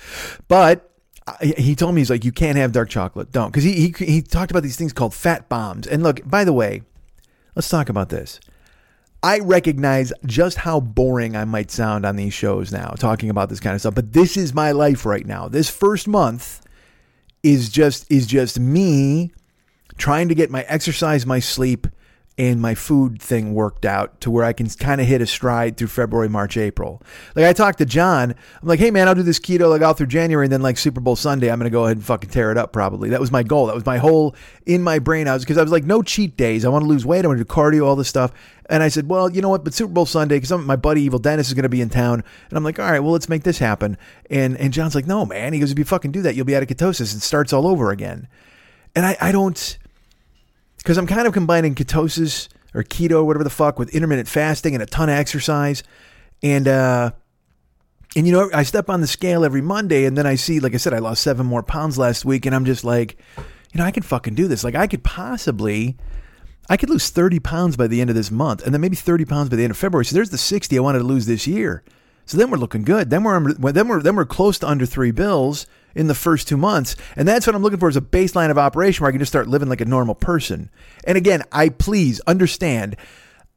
But 0.48 0.91
he 1.40 1.74
told 1.74 1.94
me 1.94 2.00
he's 2.00 2.10
like 2.10 2.24
you 2.24 2.32
can't 2.32 2.56
have 2.56 2.72
dark 2.72 2.88
chocolate. 2.88 3.32
Don't. 3.32 3.50
Because 3.50 3.64
he, 3.64 3.88
he 3.88 4.04
he 4.04 4.22
talked 4.22 4.50
about 4.50 4.62
these 4.62 4.76
things 4.76 4.92
called 4.92 5.14
fat 5.14 5.48
bombs. 5.48 5.86
And 5.86 6.02
look 6.02 6.20
by 6.28 6.44
the 6.44 6.52
way 6.52 6.82
let's 7.54 7.68
talk 7.68 7.88
about 7.88 8.08
this. 8.08 8.40
I 9.22 9.38
recognize 9.38 10.12
just 10.26 10.58
how 10.58 10.80
boring 10.80 11.36
i 11.36 11.44
might 11.44 11.70
sound 11.70 12.04
on 12.04 12.16
these 12.16 12.34
shows 12.34 12.72
now 12.72 12.90
talking 12.98 13.30
about 13.30 13.48
this 13.48 13.60
kind 13.60 13.74
of 13.74 13.80
stuff. 13.80 13.94
But 13.94 14.12
this 14.12 14.36
is 14.36 14.52
my 14.52 14.72
life 14.72 15.06
right 15.06 15.26
now. 15.26 15.48
This 15.48 15.70
first 15.70 16.08
month 16.08 16.60
is 17.42 17.68
just 17.68 18.10
is 18.10 18.26
just 18.26 18.58
me 18.58 19.32
trying 19.96 20.28
to 20.28 20.34
get 20.34 20.50
my 20.50 20.62
exercise 20.62 21.26
my 21.26 21.38
sleep 21.38 21.86
and 22.38 22.60
my 22.60 22.74
food 22.74 23.20
thing 23.20 23.52
worked 23.52 23.84
out 23.84 24.20
to 24.22 24.30
where 24.30 24.44
I 24.44 24.52
can 24.52 24.68
kind 24.70 25.00
of 25.00 25.06
hit 25.06 25.20
a 25.20 25.26
stride 25.26 25.76
through 25.76 25.88
February, 25.88 26.28
March, 26.28 26.56
April. 26.56 27.02
Like 27.36 27.44
I 27.44 27.52
talked 27.52 27.78
to 27.78 27.84
John, 27.84 28.34
I'm 28.62 28.68
like, 28.68 28.80
hey 28.80 28.90
man, 28.90 29.06
I'll 29.06 29.14
do 29.14 29.22
this 29.22 29.38
keto 29.38 29.68
like 29.68 29.82
all 29.82 29.92
through 29.92 30.06
January, 30.06 30.46
and 30.46 30.52
then 30.52 30.62
like 30.62 30.78
Super 30.78 31.00
Bowl 31.00 31.16
Sunday, 31.16 31.50
I'm 31.50 31.58
gonna 31.58 31.70
go 31.70 31.84
ahead 31.84 31.98
and 31.98 32.06
fucking 32.06 32.30
tear 32.30 32.50
it 32.50 32.56
up. 32.56 32.72
Probably 32.72 33.10
that 33.10 33.20
was 33.20 33.30
my 33.30 33.42
goal. 33.42 33.66
That 33.66 33.74
was 33.74 33.84
my 33.84 33.98
whole 33.98 34.34
in 34.64 34.82
my 34.82 34.98
brain. 34.98 35.28
I 35.28 35.34
was 35.34 35.42
because 35.42 35.58
I 35.58 35.62
was 35.62 35.72
like, 35.72 35.84
no 35.84 36.02
cheat 36.02 36.36
days. 36.36 36.64
I 36.64 36.68
want 36.68 36.82
to 36.84 36.88
lose 36.88 37.04
weight. 37.04 37.24
I 37.24 37.28
want 37.28 37.38
to 37.38 37.44
do 37.44 37.50
cardio, 37.50 37.84
all 37.84 37.96
this 37.96 38.08
stuff. 38.08 38.32
And 38.70 38.82
I 38.82 38.88
said, 38.88 39.08
well, 39.08 39.30
you 39.30 39.42
know 39.42 39.50
what? 39.50 39.64
But 39.64 39.74
Super 39.74 39.92
Bowl 39.92 40.06
Sunday, 40.06 40.36
because 40.36 40.52
my 40.52 40.76
buddy 40.76 41.02
Evil 41.02 41.18
Dennis 41.18 41.48
is 41.48 41.54
to 41.54 41.68
be 41.68 41.82
in 41.82 41.90
town, 41.90 42.24
and 42.48 42.56
I'm 42.56 42.64
like, 42.64 42.78
all 42.78 42.90
right, 42.90 43.00
well, 43.00 43.12
let's 43.12 43.28
make 43.28 43.42
this 43.42 43.58
happen. 43.58 43.98
And 44.30 44.56
and 44.56 44.72
John's 44.72 44.94
like, 44.94 45.06
no, 45.06 45.26
man. 45.26 45.52
He 45.52 45.60
goes, 45.60 45.70
if 45.70 45.78
you 45.78 45.84
fucking 45.84 46.12
do 46.12 46.22
that, 46.22 46.34
you'll 46.34 46.46
be 46.46 46.56
out 46.56 46.62
of 46.62 46.68
ketosis. 46.68 47.14
It 47.14 47.20
starts 47.20 47.52
all 47.52 47.66
over 47.66 47.90
again. 47.90 48.28
And 48.94 49.04
I 49.04 49.16
I 49.20 49.32
don't 49.32 49.78
because 50.82 50.98
I'm 50.98 51.06
kind 51.06 51.28
of 51.28 51.32
combining 51.32 51.76
ketosis 51.76 52.48
or 52.74 52.82
keto, 52.82 53.24
whatever 53.24 53.44
the 53.44 53.50
fuck, 53.50 53.78
with 53.78 53.94
intermittent 53.94 54.28
fasting 54.28 54.74
and 54.74 54.82
a 54.82 54.86
ton 54.86 55.08
of 55.08 55.14
exercise. 55.14 55.84
And, 56.42 56.66
uh, 56.66 57.12
and 58.16 58.26
you 58.26 58.32
know, 58.32 58.50
I 58.52 58.64
step 58.64 58.90
on 58.90 59.00
the 59.00 59.06
scale 59.06 59.44
every 59.44 59.60
Monday 59.60 60.06
and 60.06 60.18
then 60.18 60.26
I 60.26 60.34
see, 60.34 60.58
like 60.58 60.74
I 60.74 60.78
said, 60.78 60.92
I 60.92 60.98
lost 60.98 61.22
seven 61.22 61.46
more 61.46 61.62
pounds 61.62 61.98
last 61.98 62.24
week 62.24 62.46
and 62.46 62.54
I'm 62.54 62.64
just 62.64 62.82
like, 62.82 63.16
you 63.72 63.78
know, 63.78 63.84
I 63.84 63.92
can 63.92 64.02
fucking 64.02 64.34
do 64.34 64.48
this. 64.48 64.64
Like 64.64 64.74
I 64.74 64.88
could 64.88 65.04
possibly, 65.04 65.96
I 66.68 66.76
could 66.76 66.90
lose 66.90 67.10
30 67.10 67.38
pounds 67.38 67.76
by 67.76 67.86
the 67.86 68.00
end 68.00 68.10
of 68.10 68.16
this 68.16 68.32
month 68.32 68.64
and 68.64 68.74
then 68.74 68.80
maybe 68.80 68.96
30 68.96 69.24
pounds 69.24 69.50
by 69.50 69.56
the 69.56 69.62
end 69.62 69.70
of 69.70 69.76
February. 69.76 70.04
So 70.04 70.14
there's 70.14 70.30
the 70.30 70.38
60 70.38 70.76
I 70.76 70.80
wanted 70.80 70.98
to 70.98 71.04
lose 71.04 71.26
this 71.26 71.46
year. 71.46 71.84
So 72.26 72.36
then 72.36 72.50
we're 72.50 72.58
looking 72.58 72.82
good. 72.82 73.10
Then 73.10 73.22
we're, 73.22 73.52
then 73.52 73.86
we're, 73.86 74.02
then 74.02 74.16
we're 74.16 74.24
close 74.24 74.58
to 74.60 74.68
under 74.68 74.84
three 74.84 75.12
bills 75.12 75.66
in 75.94 76.06
the 76.06 76.14
first 76.14 76.48
two 76.48 76.56
months. 76.56 76.96
And 77.16 77.26
that's 77.26 77.46
what 77.46 77.54
I'm 77.54 77.62
looking 77.62 77.78
for 77.78 77.88
is 77.88 77.96
a 77.96 78.00
baseline 78.00 78.50
of 78.50 78.58
operation 78.58 79.02
where 79.02 79.08
I 79.08 79.12
can 79.12 79.18
just 79.18 79.32
start 79.32 79.48
living 79.48 79.68
like 79.68 79.80
a 79.80 79.86
normal 79.86 80.14
person. 80.14 80.70
And 81.04 81.16
again, 81.16 81.42
I 81.52 81.68
please 81.68 82.20
understand. 82.20 82.96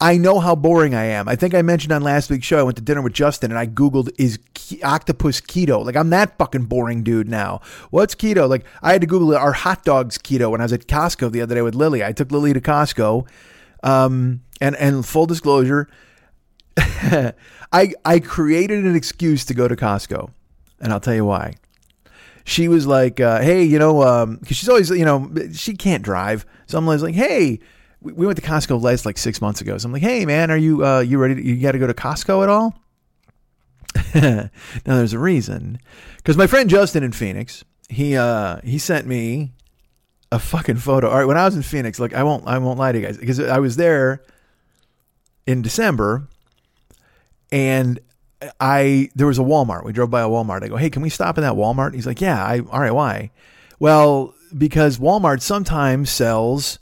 I 0.02 0.18
know 0.18 0.42
how 0.42 0.56
boring 0.56 0.94
I 0.94 1.06
am. 1.06 1.30
I 1.30 1.38
think 1.38 1.54
I 1.54 1.62
mentioned 1.62 1.94
on 1.94 2.02
last 2.02 2.30
week's 2.30 2.46
show, 2.46 2.60
I 2.60 2.64
went 2.64 2.76
to 2.78 2.84
dinner 2.84 3.02
with 3.02 3.14
Justin 3.14 3.52
and 3.52 3.58
I 3.58 3.66
Googled, 3.66 4.10
is 4.18 4.40
octopus 4.84 5.40
keto? 5.40 5.86
Like, 5.86 5.96
I'm 5.96 6.10
that 6.10 6.38
fucking 6.38 6.66
boring 6.66 7.02
dude 7.02 7.30
now. 7.30 7.62
What's 7.92 8.14
keto? 8.14 8.50
Like, 8.50 8.66
I 8.82 8.92
had 8.92 9.02
to 9.02 9.08
Google. 9.08 9.34
Are 9.36 9.54
hot 9.54 9.86
dogs 9.86 10.18
keto 10.18 10.52
when 10.52 10.60
I 10.60 10.66
was 10.66 10.74
at 10.74 10.88
Costco 10.88 11.32
the 11.32 11.42
other 11.42 11.56
day 11.56 11.62
with 11.62 11.76
Lily? 11.76 12.04
I 12.04 12.12
took 12.12 12.32
Lily 12.32 12.52
to 12.52 12.60
Costco. 12.60 13.26
Um, 13.84 14.42
and, 14.60 14.76
and 14.76 15.06
full 15.06 15.28
disclosure, 15.28 15.88
I, 16.78 17.94
I 18.04 18.20
created 18.20 18.84
an 18.84 18.96
excuse 18.96 19.46
to 19.46 19.54
go 19.54 19.68
to 19.68 19.76
Costco. 19.78 20.30
And 20.82 20.92
I'll 20.92 21.00
tell 21.00 21.16
you 21.16 21.26
why 21.26 21.54
she 22.46 22.70
was 22.70 22.88
like, 22.88 23.20
uh, 23.20 23.42
"Hey, 23.42 23.64
you 23.64 23.78
know, 23.78 24.00
because 24.00 24.24
um, 24.24 24.40
she's 24.46 24.70
always, 24.70 24.90
you 24.90 25.04
know, 25.04 25.30
she 25.52 25.76
can't 25.76 26.04
drive." 26.04 26.46
So 26.68 26.78
I'm 26.78 26.86
always 26.86 27.04
like, 27.04 27.16
"Hey." 27.16 27.60
We 28.02 28.28
went 28.28 28.38
to 28.38 28.44
Costco 28.44 28.80
last 28.84 29.04
like 29.04 29.18
six 29.18 29.42
months 29.42 29.62
ago. 29.62 29.80
So 29.80 29.88
I'm 29.88 29.92
like, 29.92 30.04
"Hey, 30.04 30.28
man, 30.28 30.52
are 30.52 30.58
you 30.58 30.86
uh, 30.86 31.00
you 31.00 31.18
ready? 31.18 31.34
To, 31.34 31.44
you 31.44 31.60
got 31.60 31.72
to 31.72 31.80
go 31.80 31.88
to 31.88 31.94
Costco 31.94 32.44
at 32.44 32.50
all?" 32.50 32.76
now 34.14 34.50
there's 34.84 35.14
a 35.14 35.18
reason, 35.18 35.80
because 36.18 36.38
my 36.38 36.46
friend 36.46 36.70
Justin 36.70 37.02
in 37.02 37.14
Phoenix, 37.14 37.66
he 37.90 38.16
uh, 38.16 38.58
he 38.64 38.78
sent 38.78 39.08
me 39.08 39.54
a 40.32 40.38
fucking 40.38 40.78
photo. 40.78 41.10
All 41.10 41.18
right, 41.18 41.26
when 41.26 41.38
I 41.38 41.46
was 41.46 41.56
in 41.56 41.64
Phoenix, 41.64 42.00
like 42.00 42.14
I 42.14 42.22
won't 42.22 42.48
I 42.48 42.60
won't 42.60 42.78
lie 42.78 42.92
to 42.92 43.00
you 43.00 43.06
guys 43.06 43.18
because 43.18 43.40
I 43.40 43.58
was 43.58 43.76
there 43.76 44.22
in 45.48 45.64
December, 45.64 46.28
and 47.52 48.00
I 48.60 49.10
there 49.16 49.28
was 49.28 49.40
a 49.40 49.44
Walmart. 49.44 49.86
We 49.86 49.94
drove 49.94 50.10
by 50.10 50.22
a 50.22 50.28
Walmart. 50.28 50.64
I 50.64 50.68
go, 50.68 50.78
hey, 50.78 50.90
can 50.90 51.02
we 51.02 51.10
stop 51.10 51.38
in 51.38 51.44
that 51.44 51.54
Walmart? 51.54 51.94
He's 51.94 52.08
like, 52.08 52.22
yeah. 52.22 52.44
I 52.44 52.60
all 52.60 52.80
right. 52.80 52.94
Why? 52.94 53.32
Well, 53.80 54.34
because 54.58 54.98
Walmart 54.98 55.42
sometimes 55.42 56.10
sells 56.10 56.80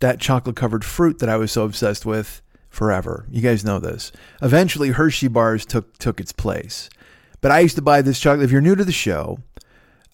that 0.00 0.20
chocolate 0.20 0.56
covered 0.56 0.84
fruit 0.84 1.18
that 1.18 1.28
I 1.28 1.36
was 1.36 1.50
so 1.52 1.64
obsessed 1.64 2.06
with 2.06 2.42
forever. 2.70 3.26
You 3.30 3.42
guys 3.42 3.64
know 3.64 3.78
this. 3.78 4.12
Eventually, 4.42 4.90
Hershey 4.90 5.28
bars 5.28 5.66
took 5.66 5.98
took 5.98 6.20
its 6.20 6.32
place. 6.32 6.88
But 7.40 7.50
I 7.50 7.60
used 7.60 7.76
to 7.76 7.82
buy 7.82 8.02
this 8.02 8.18
chocolate. 8.18 8.44
If 8.44 8.50
you're 8.50 8.60
new 8.60 8.74
to 8.74 8.84
the 8.84 8.92
show, 8.92 9.38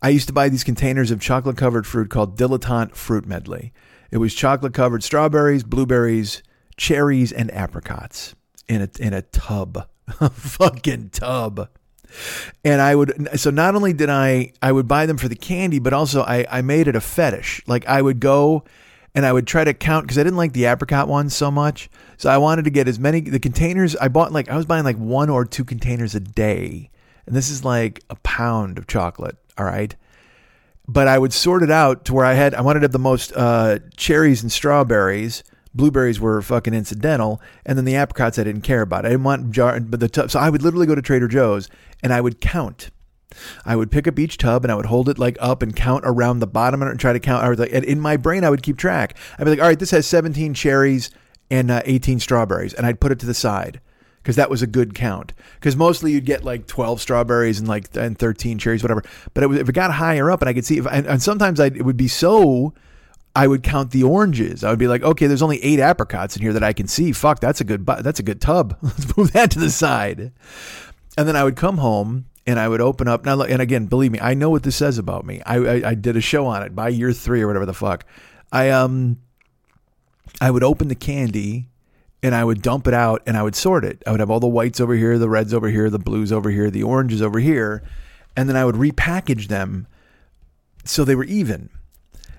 I 0.03 0.11
used 0.11 0.27
to 0.27 0.35
buy 0.35 0.49
these 0.49 0.65
containers 0.65 1.11
of 1.11 1.21
chocolate 1.21 1.57
covered 1.57 1.87
fruit 1.87 2.11
called 2.11 2.39
Dilettante 2.39 2.95
Fruit 2.95 3.27
Medley. 3.27 3.73
It 4.11 4.19
was 4.19 4.35
chocolate 4.35 4.75
covered 4.75 5.03
strawberries, 5.03 5.65
blueberries, 5.65 6.43
cherries, 6.77 7.33
and 7.33 7.51
apricots 7.53 8.35
in 8.69 8.83
a 8.83 8.89
in 8.99 9.13
a 9.13 9.23
tub, 9.23 9.89
a 10.21 10.31
fucking 10.31 11.11
tub. 11.11 11.69
And 12.65 12.81
I 12.81 12.95
would 12.95 13.41
so 13.41 13.51
not 13.51 13.75
only 13.75 13.93
did 13.93 14.09
I 14.09 14.53
I 14.63 14.71
would 14.71 14.87
buy 14.87 15.07
them 15.07 15.17
for 15.17 15.29
the 15.29 15.37
candy, 15.37 15.79
but 15.79 15.93
also 15.93 16.23
I 16.23 16.47
I 16.51 16.63
made 16.63 16.87
it 16.87 16.97
a 16.97 17.01
fetish. 17.01 17.63
Like 17.67 17.87
I 17.87 18.01
would 18.01 18.21
go 18.21 18.65
and 19.15 19.25
I 19.25 19.33
would 19.33 19.47
try 19.47 19.65
to 19.65 19.73
count 19.73 20.05
because 20.05 20.19
I 20.19 20.23
didn't 20.23 20.37
like 20.37 20.53
the 20.53 20.65
apricot 20.65 21.09
ones 21.09 21.35
so 21.35 21.51
much. 21.51 21.89
So 22.17 22.31
I 22.31 22.39
wanted 22.39 22.65
to 22.65 22.71
get 22.71 22.89
as 22.89 22.99
many 22.99 23.21
the 23.21 23.39
containers. 23.39 23.97
I 23.97 24.09
bought 24.09 24.33
like 24.33 24.49
I 24.49 24.57
was 24.57 24.67
buying 24.67 24.85
like 24.85 24.97
one 24.97 25.31
or 25.31 25.45
two 25.45 25.65
containers 25.65 26.15
a 26.15 26.21
day, 26.21 26.91
and 27.27 27.35
this 27.35 27.51
is 27.51 27.65
like 27.65 28.03
a 28.11 28.17
pound 28.17 28.79
of 28.79 28.87
chocolate. 28.87 29.37
All 29.57 29.65
right, 29.65 29.95
but 30.89 31.07
I 31.07 31.19
would 31.19 31.33
sort 31.33 31.63
it 31.63 31.71
out 31.71 32.05
to 32.07 32.15
where 32.15 32.25
I 32.25 32.35
had 32.35 32.55
I 32.55 32.61
wanted 32.61 32.81
to 32.81 32.85
have 32.85 32.93
the 32.93 32.99
most 32.99 33.33
uh, 33.35 33.79
cherries 33.97 34.43
and 34.43 34.51
strawberries. 34.51 35.45
Blueberries 35.75 36.21
were 36.21 36.41
fucking 36.41 36.75
incidental, 36.75 37.41
and 37.67 37.77
then 37.77 37.85
the 37.85 37.97
apricots 37.97 38.39
I 38.39 38.45
didn't 38.45 38.63
care 38.63 38.83
about. 38.83 39.05
I 39.05 39.11
didn't 39.11 39.25
want 39.25 39.51
jar, 39.51 39.79
but 39.81 40.01
the 40.01 40.09
tub. 40.09 40.31
So 40.31 40.39
I 40.39 40.51
would 40.51 40.63
literally 40.63 40.87
go 40.87 40.95
to 40.95 41.03
Trader 41.03 41.29
Joe's 41.29 41.69
and 42.03 42.13
I 42.13 42.21
would 42.21 42.41
count. 42.41 42.91
I 43.65 43.75
would 43.75 43.91
pick 43.91 44.07
up 44.07 44.19
each 44.19 44.39
tub 44.39 44.65
and 44.65 44.71
I 44.71 44.77
would 44.77 44.87
hold 44.87 45.09
it 45.09 45.19
like 45.19 45.37
up 45.41 45.63
and 45.63 45.75
count 45.75 46.05
around 46.07 46.39
the 46.39 46.47
bottom 46.47 46.83
and 46.83 47.01
try 47.01 47.13
to 47.13 47.19
count. 47.19 47.45
I 47.45 47.49
was 47.49 47.59
like, 47.59 47.73
and 47.73 47.85
in 47.85 48.01
my 48.01 48.17
brain, 48.17 48.45
I 48.45 48.51
would 48.51 48.63
keep 48.63 48.77
track. 48.77 49.17
I'd 49.39 49.45
be 49.45 49.51
like, 49.51 49.61
all 49.61 49.67
right, 49.67 49.79
this 49.79 49.91
has 49.91 50.07
17 50.07 50.55
cherries 50.55 51.11
and 51.51 51.71
uh, 51.71 51.83
18 51.85 52.21
strawberries, 52.21 52.75
and 52.75 52.87
I'd 52.87 53.01
put 53.01 53.13
it 53.13 53.19
to 53.21 53.27
the 53.27 53.35
side 53.35 53.81
because 54.23 54.37
that 54.37 54.49
was 54.51 54.63
a 54.63 54.67
good 54.67 54.95
count. 54.95 55.33
Because 55.55 55.77
mostly 55.77 56.13
you'd 56.13 56.25
get 56.25 56.45
like 56.45 56.67
12 56.67 57.01
strawberries 57.01 57.59
and 57.59 57.69
like 57.69 57.95
and 57.97 58.19
13 58.19 58.59
cherries, 58.59 58.83
whatever. 58.83 59.03
But 59.35 59.45
it 59.45 59.47
was, 59.49 59.59
if 59.59 59.69
it 59.69 59.75
got 59.75 59.93
higher 59.93 60.31
up, 60.31 60.41
and 60.41 60.49
I 60.49 60.55
could 60.55 60.65
see, 60.65 60.79
if, 60.79 60.87
and, 60.87 61.07
and 61.07 61.23
sometimes 61.23 61.61
I'd, 61.61 61.77
it 61.77 61.83
would 61.83 61.97
be 61.97 62.09
so. 62.09 62.73
I 63.37 63.49
would 63.49 63.63
count 63.63 63.91
the 63.91 64.05
oranges. 64.05 64.63
I 64.63 64.71
would 64.71 64.79
be 64.79 64.87
like, 64.87 65.03
okay, 65.03 65.27
there's 65.27 65.43
only 65.43 65.63
eight 65.65 65.81
apricots 65.81 66.37
in 66.37 66.43
here 66.43 66.53
that 66.53 66.63
I 66.63 66.73
can 66.73 66.87
see. 66.87 67.13
Fuck, 67.13 67.41
that's 67.41 67.61
a 67.61 67.65
good, 67.65 67.85
that's 67.85 68.21
a 68.21 68.23
good 68.23 68.41
tub. 68.41 68.77
Let's 68.83 69.17
move 69.17 69.33
that 69.33 69.51
to 69.53 69.59
the 69.59 69.71
side. 69.71 70.33
And 71.17 71.29
then 71.29 71.35
I 71.35 71.43
would 71.43 71.57
come 71.57 71.79
home 71.79 72.27
and 72.47 72.61
I 72.61 72.69
would 72.69 72.81
open 72.81 73.09
up 73.09 73.25
now. 73.25 73.43
And 73.43 73.61
again, 73.61 73.87
believe 73.87 74.13
me, 74.13 74.21
I 74.21 74.35
know 74.35 74.51
what 74.51 74.63
this 74.63 74.77
says 74.77 74.99
about 74.99 75.25
me. 75.25 75.43
I, 75.45 75.57
I, 75.57 75.89
I 75.91 75.95
did 75.95 76.17
a 76.17 76.21
show 76.21 76.47
on 76.47 76.63
it 76.63 76.75
by 76.75 76.89
year 76.91 77.13
three 77.13 77.43
or 77.43 77.47
whatever 77.49 77.67
the 77.67 77.75
fuck. 77.75 78.05
I 78.53 78.71
um, 78.71 79.19
I 80.41 80.51
would 80.51 80.63
open 80.63 80.89
the 80.89 80.95
candy 80.95 81.69
and 82.23 82.35
I 82.35 82.45
would 82.45 82.63
dump 82.63 82.87
it 82.87 82.95
out 82.95 83.23
and 83.27 83.37
I 83.37 83.43
would 83.43 83.57
sort 83.57 83.85
it. 83.85 84.03
I 84.07 84.11
would 84.11 84.21
have 84.21 84.31
all 84.31 84.41
the 84.41 84.47
whites 84.47 84.81
over 84.81 84.95
here, 84.95 85.19
the 85.19 85.29
reds 85.29 85.53
over 85.53 85.69
here, 85.69 85.91
the 85.91 85.99
blues 85.99 86.33
over 86.33 86.51
here, 86.51 86.71
the 86.71 86.83
oranges 86.83 87.21
over 87.21 87.39
here, 87.39 87.83
and 88.37 88.49
then 88.49 88.57
I 88.57 88.65
would 88.65 88.77
repackage 88.77 89.49
them 89.49 89.87
so 90.85 91.05
they 91.05 91.15
were 91.15 91.25
even. 91.25 91.71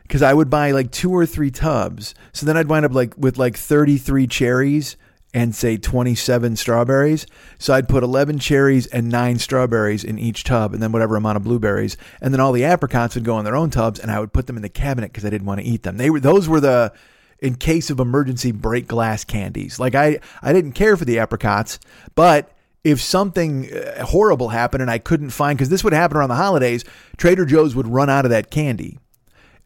Because 0.08 0.22
I 0.22 0.34
would 0.34 0.50
buy 0.50 0.72
like 0.72 0.92
two 0.92 1.12
or 1.12 1.26
three 1.26 1.52
tubs, 1.52 2.14
so 2.32 2.46
then 2.46 2.58
I'd 2.58 2.68
wind 2.68 2.86
up 2.86 2.94
like 2.94 3.16
with 3.18 3.38
like 3.38 3.58
thirty 3.58 3.98
three 3.98 4.28
cherries 4.28 4.98
and 5.36 5.54
say 5.54 5.76
27 5.76 6.56
strawberries. 6.56 7.28
So 7.60 7.74
I'd 7.74 7.90
put 7.90 8.04
11 8.04 8.40
cherries 8.40 8.88
and 8.88 9.10
nine 9.10 9.38
strawberries 9.38 10.06
in 10.06 10.18
each 10.18 10.46
tub 10.46 10.74
and 10.74 10.82
then 10.82 10.94
whatever 10.94 11.18
amount 11.18 11.36
of 11.36 11.44
blueberries. 11.44 11.98
And 12.22 12.34
then 12.34 12.40
all 12.40 12.54
the 12.54 12.64
apricots 12.64 13.16
would 13.16 13.26
go 13.26 13.38
in 13.38 13.44
their 13.44 13.58
own 13.58 13.70
tubs 13.70 14.00
and 14.00 14.10
I 14.10 14.22
would 14.22 14.32
put 14.32 14.48
them 14.48 14.56
in 14.56 14.62
the 14.62 14.70
cabinet 14.70 15.12
because 15.12 15.26
I 15.26 15.30
didn't 15.30 15.46
want 15.46 15.60
to 15.60 15.66
eat 15.66 15.84
them. 15.84 15.98
They 15.98 16.10
were, 16.10 16.22
those 16.22 16.48
were 16.48 16.62
the, 16.62 16.94
in 17.40 17.56
case 17.56 17.90
of 17.90 18.00
emergency 18.00 18.54
break 18.54 18.88
glass 18.88 19.26
candies. 19.26 19.78
Like 19.78 19.94
I, 19.94 20.22
I 20.42 20.54
didn't 20.54 20.72
care 20.72 20.96
for 20.96 21.04
the 21.04 21.20
apricots, 21.20 21.80
but 22.16 22.54
if 22.86 23.02
something 23.02 23.74
uh, 23.74 24.06
horrible 24.06 24.50
happened 24.50 24.84
and 24.84 24.92
I 24.92 25.00
couldn't 25.00 25.32
find, 25.32 25.58
because 25.58 25.70
this 25.70 25.84
would 25.84 25.92
happen 25.92 26.16
around 26.16 26.30
the 26.30 26.36
holidays, 26.36 26.86
Trader 27.18 27.46
Joe's 27.46 27.76
would 27.76 27.88
run 27.88 28.10
out 28.10 28.24
of 28.24 28.32
that 28.32 28.52
candy. 28.52 29.00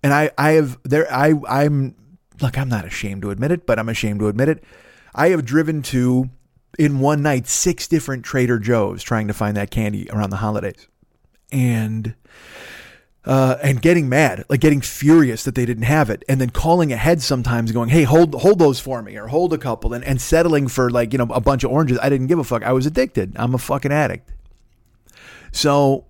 And 0.01 0.13
I, 0.13 0.32
I 0.38 0.51
have 0.51 0.77
there, 0.84 1.12
I, 1.12 1.34
I'm, 1.48 1.96
look, 2.41 2.58
I'm 2.58 2.70
not 2.70 2.86
ashamed 2.86 3.22
to 3.24 3.32
admit 3.32 3.51
it, 3.51 3.65
but 3.65 3.79
I'm 3.79 3.89
ashamed 3.89 4.20
to 4.22 4.27
admit 4.27 4.50
it. 4.50 4.63
I 5.13 5.29
have 5.29 5.46
driven 5.46 5.82
to 5.84 6.29
in 6.77 7.00
one 7.00 7.22
night 7.22 7.48
six 7.48 7.88
different 7.88 8.24
Trader 8.24 8.60
Joe's 8.60 9.03
trying 9.03 9.27
to 9.27 9.34
find 9.34 9.58
that 9.58 9.72
candy 9.72 10.10
around 10.12 10.29
the 10.29 10.38
holidays, 10.38 10.88
and 11.51 12.15
uh, 13.25 13.58
and 13.62 13.82
getting 13.82 14.08
mad, 14.08 14.46
like 14.50 14.62
getting 14.62 14.82
furious 14.82 15.44
that 15.44 15.56
they 15.56 15.65
didn't 15.65 15.84
have 15.84 16.10
it, 16.10 16.24
and 16.29 16.39
then 16.39 16.50
calling 16.50 16.94
ahead 16.94 17.22
sometimes, 17.22 17.72
going, 17.72 17.89
"Hey, 17.89 18.03
hold 18.03 18.34
hold 18.36 18.60
those 18.60 18.79
for 18.79 19.01
me," 19.01 19.18
or 19.18 19.27
"Hold 19.27 19.53
a 19.53 19.58
couple," 19.58 19.94
and 19.94 20.03
and 20.03 20.22
settling 20.22 20.68
for 20.68 20.89
like 20.89 21.12
you 21.12 21.18
know 21.18 21.27
a 21.32 21.41
bunch 21.41 21.63
of 21.63 21.72
oranges. 21.72 22.00
I 22.01 22.10
didn't 22.10 22.27
give 22.27 22.39
a 22.39 22.44
fuck. 22.44 22.63
I 22.63 22.72
was 22.72 22.86
addicted. 22.86 23.34
I'm 23.36 23.53
a 23.53 23.58
fucking 23.58 23.91
addict. 23.91 24.32
So 25.51 26.06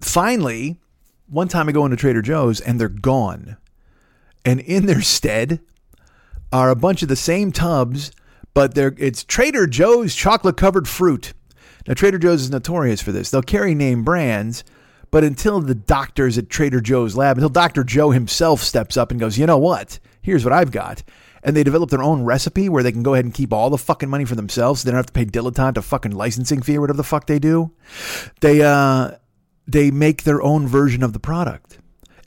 finally, 0.00 0.80
one 1.26 1.48
time 1.48 1.68
I 1.68 1.72
go 1.72 1.84
into 1.84 1.96
Trader 1.96 2.22
Joe's 2.22 2.60
and 2.60 2.80
they're 2.80 2.88
gone, 2.88 3.56
and 4.44 4.60
in 4.60 4.86
their 4.86 5.02
stead 5.02 5.60
are 6.52 6.70
a 6.70 6.76
bunch 6.76 7.02
of 7.02 7.08
the 7.08 7.16
same 7.16 7.50
tubs, 7.50 8.12
but 8.52 8.74
they're 8.74 8.94
it's 8.98 9.24
Trader 9.24 9.66
Joe's 9.66 10.14
chocolate 10.14 10.56
covered 10.56 10.88
fruit. 10.88 11.32
Now 11.86 11.94
Trader 11.94 12.18
Joe's 12.18 12.42
is 12.42 12.50
notorious 12.50 13.00
for 13.00 13.12
this. 13.12 13.30
They'll 13.30 13.42
carry 13.42 13.74
name 13.74 14.04
brands, 14.04 14.64
but 15.10 15.24
until 15.24 15.60
the 15.60 15.74
doctors 15.74 16.38
at 16.38 16.48
Trader 16.50 16.80
Joe's 16.80 17.16
lab, 17.16 17.36
until 17.36 17.48
Dr. 17.48 17.84
Joe 17.84 18.10
himself 18.10 18.62
steps 18.62 18.96
up 18.96 19.10
and 19.10 19.20
goes, 19.20 19.38
"You 19.38 19.46
know 19.46 19.58
what? 19.58 19.98
Here's 20.22 20.44
what 20.44 20.52
I've 20.52 20.70
got." 20.70 21.02
And 21.42 21.54
they 21.54 21.62
develop 21.62 21.90
their 21.90 22.02
own 22.02 22.24
recipe 22.24 22.70
where 22.70 22.82
they 22.82 22.92
can 22.92 23.02
go 23.02 23.12
ahead 23.12 23.26
and 23.26 23.34
keep 23.34 23.52
all 23.52 23.68
the 23.68 23.76
fucking 23.76 24.08
money 24.08 24.24
for 24.24 24.34
themselves. 24.34 24.80
So 24.80 24.86
they 24.86 24.92
don't 24.92 24.98
have 24.98 25.06
to 25.06 25.12
pay 25.12 25.26
dilettante 25.26 25.76
a 25.76 25.82
fucking 25.82 26.12
licensing 26.12 26.62
fee 26.62 26.78
or 26.78 26.80
whatever 26.80 26.96
the 26.96 27.04
fuck 27.04 27.26
they 27.26 27.38
do. 27.38 27.70
They 28.40 28.62
uh 28.62 29.12
they 29.66 29.90
make 29.90 30.22
their 30.22 30.42
own 30.42 30.66
version 30.66 31.02
of 31.02 31.12
the 31.12 31.20
product. 31.20 31.78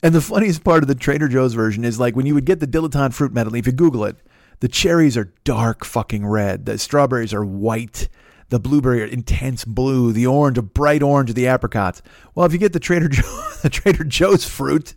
And 0.04 0.14
the 0.14 0.22
funniest 0.22 0.64
part 0.64 0.84
of 0.84 0.88
the 0.88 0.96
Trader 0.96 1.28
Joe's 1.28 1.54
version 1.54 1.84
is 1.84 2.00
like 2.00 2.16
when 2.16 2.26
you 2.26 2.36
would 2.36 2.46
get 2.46 2.60
the 2.60 2.68
dilettante 2.68 3.14
fruit 3.14 3.34
medley, 3.34 3.60
if 3.60 3.66
you 3.66 3.74
Google 3.74 4.06
it, 4.06 4.18
the 4.60 4.68
cherries 4.68 5.18
are 5.18 5.34
dark 5.44 5.86
fucking 5.86 6.26
red. 6.26 6.66
The 6.66 6.78
strawberries 6.78 7.34
are 7.34 7.46
white. 7.46 8.10
The 8.50 8.60
blueberry 8.60 9.02
are 9.02 9.08
intense 9.08 9.66
blue. 9.66 10.14
The 10.14 10.26
orange, 10.28 10.58
a 10.58 10.62
bright 10.62 11.04
orange, 11.04 11.34
the 11.34 11.48
apricots. 11.48 12.02
Well, 12.34 12.46
if 12.46 12.54
you 12.54 12.60
get 12.60 12.74
the 12.74 12.80
Trader 12.80 13.10
Joe, 13.10 13.44
the 13.62 13.70
Trader 13.70 14.04
Joe's 14.04 14.46
fruit, 14.46 14.96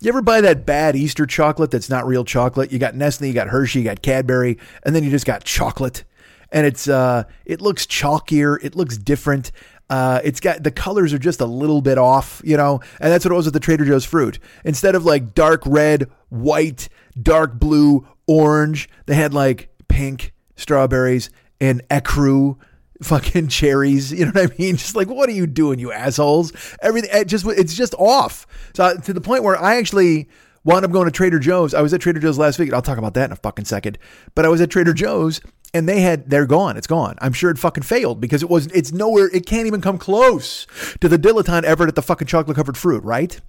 you 0.00 0.08
ever 0.08 0.22
buy 0.22 0.40
that 0.40 0.64
bad 0.64 0.96
Easter 0.96 1.26
chocolate 1.26 1.70
that's 1.70 1.90
not 1.90 2.06
real 2.06 2.24
chocolate? 2.24 2.72
You 2.72 2.78
got 2.78 2.94
Nestle, 2.94 3.28
you 3.28 3.34
got 3.34 3.48
Hershey, 3.48 3.80
you 3.80 3.84
got 3.84 4.00
Cadbury, 4.00 4.58
and 4.82 4.94
then 4.94 5.04
you 5.04 5.10
just 5.10 5.26
got 5.26 5.44
chocolate. 5.44 6.04
And 6.52 6.66
it's 6.66 6.88
uh 6.88 7.24
it 7.44 7.60
looks 7.60 7.86
chalkier, 7.86 8.58
it 8.62 8.74
looks 8.74 8.96
different. 8.96 9.52
Uh, 9.88 10.20
it's 10.22 10.38
got 10.38 10.62
the 10.62 10.70
colors 10.70 11.12
are 11.12 11.18
just 11.18 11.40
a 11.40 11.46
little 11.46 11.82
bit 11.82 11.98
off, 11.98 12.40
you 12.44 12.56
know, 12.56 12.80
and 13.00 13.12
that's 13.12 13.24
what 13.24 13.32
it 13.32 13.34
was 13.34 13.46
with 13.46 13.54
the 13.54 13.60
Trader 13.60 13.84
Joe's 13.84 14.04
fruit. 14.04 14.38
Instead 14.64 14.94
of 14.94 15.04
like 15.04 15.34
dark 15.34 15.62
red, 15.66 16.08
white, 16.28 16.88
dark 17.20 17.58
blue, 17.58 18.06
orange, 18.28 18.88
they 19.06 19.16
had 19.16 19.34
like 19.34 19.68
pink 19.88 20.32
strawberries 20.54 21.28
and 21.60 21.82
ecru 21.88 22.56
fucking 23.02 23.48
cherries. 23.48 24.12
You 24.12 24.26
know 24.26 24.32
what 24.32 24.52
I 24.52 24.56
mean? 24.58 24.76
Just 24.76 24.94
like, 24.94 25.08
what 25.08 25.28
are 25.28 25.32
you 25.32 25.48
doing, 25.48 25.80
you 25.80 25.90
assholes? 25.90 26.52
Everything, 26.80 27.10
it 27.12 27.26
just 27.26 27.44
it's 27.46 27.74
just 27.74 27.94
off. 27.94 28.46
So 28.74 28.96
to 28.96 29.12
the 29.12 29.20
point 29.20 29.42
where 29.42 29.60
I 29.60 29.76
actually 29.76 30.28
wound 30.64 30.84
up 30.84 30.92
going 30.92 31.06
to 31.06 31.10
Trader 31.10 31.38
Joe's. 31.38 31.74
I 31.74 31.80
was 31.80 31.94
at 31.94 32.00
Trader 32.00 32.20
Joe's 32.20 32.38
last 32.38 32.58
week. 32.58 32.72
I'll 32.72 32.82
talk 32.82 32.98
about 32.98 33.14
that 33.14 33.26
in 33.26 33.32
a 33.32 33.36
fucking 33.36 33.64
second. 33.64 33.98
But 34.34 34.44
I 34.44 34.48
was 34.48 34.60
at 34.60 34.70
Trader 34.70 34.92
Joe's 34.92 35.40
and 35.72 35.88
they 35.88 36.00
had 36.00 36.28
they're 36.28 36.46
gone. 36.46 36.76
It's 36.76 36.86
gone. 36.86 37.16
I'm 37.20 37.32
sure 37.32 37.50
it 37.50 37.58
fucking 37.58 37.82
failed 37.82 38.20
because 38.20 38.42
it 38.42 38.50
was 38.50 38.66
it's 38.68 38.92
nowhere. 38.92 39.28
It 39.32 39.46
can't 39.46 39.66
even 39.66 39.80
come 39.80 39.98
close 39.98 40.66
to 41.00 41.08
the 41.08 41.18
dilettante 41.18 41.64
Everett 41.64 41.88
at 41.88 41.94
the 41.94 42.02
fucking 42.02 42.26
chocolate 42.26 42.56
covered 42.56 42.76
fruit, 42.76 43.02
right? 43.04 43.40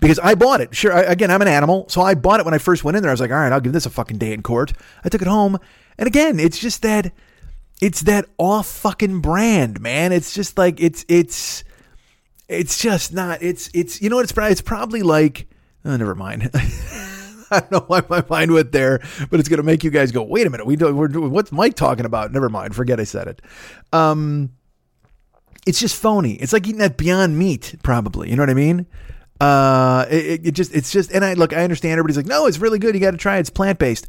Because 0.00 0.18
I 0.18 0.34
bought 0.34 0.60
it. 0.60 0.74
Sure, 0.74 0.92
I, 0.92 1.02
again, 1.02 1.30
I'm 1.30 1.42
an 1.42 1.48
animal, 1.48 1.86
so 1.88 2.02
I 2.02 2.14
bought 2.14 2.40
it 2.40 2.44
when 2.44 2.54
I 2.54 2.58
first 2.58 2.84
went 2.84 2.96
in 2.96 3.02
there. 3.02 3.10
I 3.10 3.14
was 3.14 3.20
like, 3.20 3.30
all 3.30 3.36
right, 3.36 3.52
I'll 3.52 3.60
give 3.60 3.72
this 3.72 3.86
a 3.86 3.90
fucking 3.90 4.18
day 4.18 4.32
in 4.32 4.42
court. 4.42 4.72
I 5.04 5.08
took 5.08 5.22
it 5.22 5.28
home, 5.28 5.58
and 5.98 6.06
again, 6.06 6.40
it's 6.40 6.58
just 6.58 6.82
that 6.82 7.12
it's 7.80 8.02
that 8.02 8.26
off 8.38 8.66
fucking 8.66 9.20
brand, 9.20 9.80
man. 9.80 10.12
It's 10.12 10.34
just 10.34 10.56
like 10.58 10.80
it's 10.80 11.04
it's 11.08 11.64
it's 12.48 12.80
just 12.80 13.12
not. 13.12 13.42
It's 13.42 13.70
it's 13.74 14.00
you 14.00 14.10
know 14.10 14.16
what? 14.16 14.30
It's 14.30 14.34
it's 14.36 14.60
probably 14.60 15.02
like 15.02 15.46
oh, 15.84 15.96
never 15.96 16.14
mind. 16.14 16.50
I 17.56 17.60
don't 17.60 17.72
know 17.72 17.84
why 17.86 18.02
my 18.08 18.24
mind 18.30 18.52
went 18.52 18.72
there, 18.72 19.00
but 19.30 19.38
it's 19.38 19.48
going 19.48 19.58
to 19.58 19.62
make 19.62 19.84
you 19.84 19.90
guys 19.90 20.10
go, 20.10 20.22
wait 20.22 20.46
a 20.46 20.50
minute. 20.50 20.66
We 20.66 20.76
do, 20.76 20.94
we're 20.94 21.08
what's 21.08 21.52
Mike 21.52 21.74
talking 21.74 22.06
about? 22.06 22.32
Never 22.32 22.48
mind. 22.48 22.74
Forget 22.74 22.98
I 22.98 23.04
said 23.04 23.28
it. 23.28 23.42
Um, 23.92 24.52
it's 25.66 25.78
just 25.78 26.00
phony. 26.00 26.34
It's 26.34 26.52
like 26.52 26.66
eating 26.66 26.78
that 26.78 26.96
Beyond 26.96 27.38
Meat, 27.38 27.76
probably. 27.82 28.30
You 28.30 28.36
know 28.36 28.42
what 28.42 28.50
I 28.50 28.54
mean? 28.54 28.86
Uh, 29.38 30.06
it, 30.10 30.46
it 30.46 30.52
just, 30.52 30.74
it's 30.74 30.90
just, 30.90 31.12
and 31.12 31.24
I 31.24 31.34
look, 31.34 31.52
I 31.52 31.62
understand 31.62 31.92
everybody's 31.92 32.16
like, 32.16 32.26
no, 32.26 32.46
it's 32.46 32.58
really 32.58 32.78
good. 32.78 32.94
You 32.94 33.00
got 33.00 33.10
to 33.10 33.16
try 33.16 33.36
it. 33.36 33.40
It's 33.40 33.50
plant 33.50 33.78
based. 33.78 34.06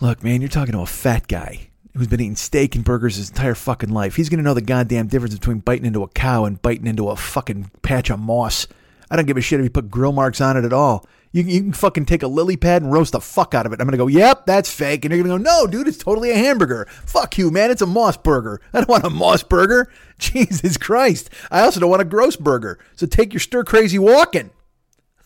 Look, 0.00 0.22
man, 0.22 0.40
you're 0.40 0.48
talking 0.48 0.72
to 0.72 0.80
a 0.80 0.86
fat 0.86 1.26
guy 1.26 1.70
who's 1.96 2.06
been 2.06 2.20
eating 2.20 2.36
steak 2.36 2.74
and 2.76 2.84
burgers 2.84 3.16
his 3.16 3.30
entire 3.30 3.54
fucking 3.54 3.90
life. 3.90 4.14
He's 4.14 4.28
going 4.28 4.38
to 4.38 4.44
know 4.44 4.54
the 4.54 4.60
goddamn 4.60 5.08
difference 5.08 5.34
between 5.34 5.58
biting 5.58 5.86
into 5.86 6.02
a 6.02 6.08
cow 6.08 6.44
and 6.44 6.60
biting 6.60 6.86
into 6.86 7.08
a 7.08 7.16
fucking 7.16 7.70
patch 7.82 8.10
of 8.10 8.20
moss. 8.20 8.66
I 9.10 9.16
don't 9.16 9.26
give 9.26 9.36
a 9.36 9.40
shit 9.40 9.58
if 9.58 9.64
you 9.64 9.70
put 9.70 9.90
grill 9.90 10.12
marks 10.12 10.40
on 10.40 10.56
it 10.56 10.64
at 10.64 10.72
all. 10.72 11.06
You, 11.32 11.44
you 11.44 11.60
can 11.60 11.72
fucking 11.72 12.06
take 12.06 12.22
a 12.22 12.26
lily 12.26 12.56
pad 12.56 12.82
and 12.82 12.92
roast 12.92 13.12
the 13.12 13.20
fuck 13.20 13.54
out 13.54 13.66
of 13.66 13.72
it. 13.72 13.80
I'm 13.80 13.86
gonna 13.86 13.96
go, 13.96 14.08
yep, 14.08 14.46
that's 14.46 14.72
fake. 14.72 15.04
And 15.04 15.14
you're 15.14 15.22
gonna 15.22 15.38
go, 15.38 15.42
no, 15.42 15.66
dude, 15.66 15.86
it's 15.86 15.98
totally 15.98 16.30
a 16.30 16.36
hamburger. 16.36 16.86
Fuck 17.06 17.38
you, 17.38 17.50
man. 17.50 17.70
It's 17.70 17.82
a 17.82 17.86
moss 17.86 18.16
burger. 18.16 18.60
I 18.72 18.78
don't 18.78 18.88
want 18.88 19.04
a 19.04 19.10
moss 19.10 19.42
burger. 19.42 19.92
Jesus 20.18 20.76
Christ. 20.76 21.30
I 21.50 21.60
also 21.60 21.80
don't 21.80 21.90
want 21.90 22.02
a 22.02 22.06
gross 22.06 22.36
burger. 22.36 22.78
So 22.96 23.06
take 23.06 23.32
your 23.32 23.40
stir 23.40 23.64
crazy 23.64 23.98
walking. 23.98 24.50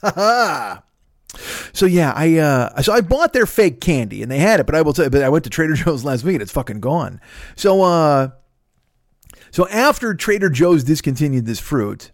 Ha 0.03 0.13
ha. 0.15 0.83
So 1.73 1.87
yeah, 1.87 2.13
I 2.15 2.37
uh, 2.37 2.83
so 2.83 2.93
I 2.93 3.01
bought 3.01 3.33
their 3.33 3.47
fake 3.47 3.81
candy 3.81 4.23
and 4.23 4.31
they 4.31 4.39
had 4.39 4.61
it, 4.61 4.67
but 4.67 4.75
I 4.75 4.83
will 4.83 4.93
tell 4.93 5.07
you, 5.07 5.11
but 5.11 5.23
I 5.23 5.29
went 5.29 5.45
to 5.45 5.51
Trader 5.51 5.75
Joe's 5.75 6.05
last 6.05 6.25
week 6.25 6.35
and 6.35 6.43
it's 6.43 6.53
fucking 6.53 6.81
gone. 6.81 7.21
So 7.57 7.83
uh, 7.83 8.29
so 9.51 9.69
after 9.69 10.15
Trader 10.15 10.51
Joe's 10.51 10.85
discontinued 10.85 11.47
this 11.47 11.61
fruit, 11.61 12.13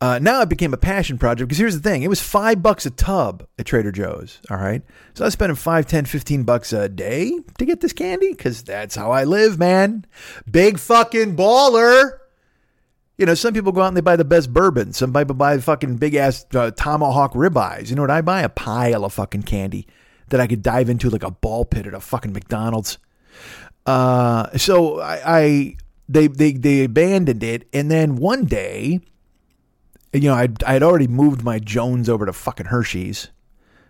uh, 0.00 0.18
now 0.18 0.40
it 0.40 0.48
became 0.48 0.72
a 0.72 0.78
passion 0.78 1.18
project 1.18 1.48
because 1.48 1.58
here's 1.58 1.78
the 1.78 1.88
thing 1.88 2.02
it 2.02 2.08
was 2.08 2.20
five 2.20 2.62
bucks 2.62 2.86
a 2.86 2.90
tub 2.90 3.46
at 3.58 3.66
Trader 3.66 3.92
Joe's. 3.92 4.40
All 4.50 4.56
right. 4.56 4.82
So 5.14 5.24
I 5.24 5.26
was 5.26 5.34
spending 5.34 5.56
five, 5.56 5.86
ten, 5.86 6.06
fifteen 6.06 6.44
bucks 6.44 6.72
a 6.72 6.88
day 6.88 7.38
to 7.58 7.64
get 7.66 7.80
this 7.80 7.92
candy 7.92 8.30
because 8.30 8.62
that's 8.62 8.96
how 8.96 9.10
I 9.10 9.24
live, 9.24 9.58
man. 9.58 10.06
Big 10.50 10.78
fucking 10.78 11.36
baller. 11.36 12.12
You 13.18 13.26
know, 13.26 13.34
some 13.34 13.52
people 13.52 13.72
go 13.72 13.82
out 13.82 13.88
and 13.88 13.96
they 13.96 14.00
buy 14.00 14.16
the 14.16 14.24
best 14.24 14.50
bourbon. 14.50 14.94
Some 14.94 15.12
people 15.12 15.34
buy 15.34 15.58
fucking 15.58 15.96
big 15.96 16.14
ass 16.14 16.46
uh, 16.54 16.70
tomahawk 16.70 17.34
ribeyes. 17.34 17.90
You 17.90 17.96
know 17.96 18.02
what 18.02 18.10
I 18.10 18.22
buy? 18.22 18.40
A 18.40 18.48
pile 18.48 19.04
of 19.04 19.12
fucking 19.12 19.42
candy 19.42 19.86
that 20.30 20.40
I 20.40 20.46
could 20.46 20.62
dive 20.62 20.88
into 20.88 21.10
like 21.10 21.24
a 21.24 21.30
ball 21.30 21.66
pit 21.66 21.86
at 21.86 21.92
a 21.92 22.00
fucking 22.00 22.32
McDonald's. 22.32 22.96
Uh, 23.84 24.56
so 24.56 25.00
I, 25.00 25.20
I 25.26 25.76
they 26.08 26.28
they 26.28 26.52
they 26.52 26.84
abandoned 26.84 27.42
it, 27.42 27.68
and 27.74 27.90
then 27.90 28.16
one 28.16 28.46
day 28.46 29.00
you 30.12 30.28
know, 30.28 30.34
I'd, 30.34 30.62
I'd 30.64 30.82
already 30.82 31.06
moved 31.06 31.42
my 31.42 31.58
Jones 31.58 32.08
over 32.08 32.26
to 32.26 32.32
fucking 32.32 32.66
Hershey's, 32.66 33.28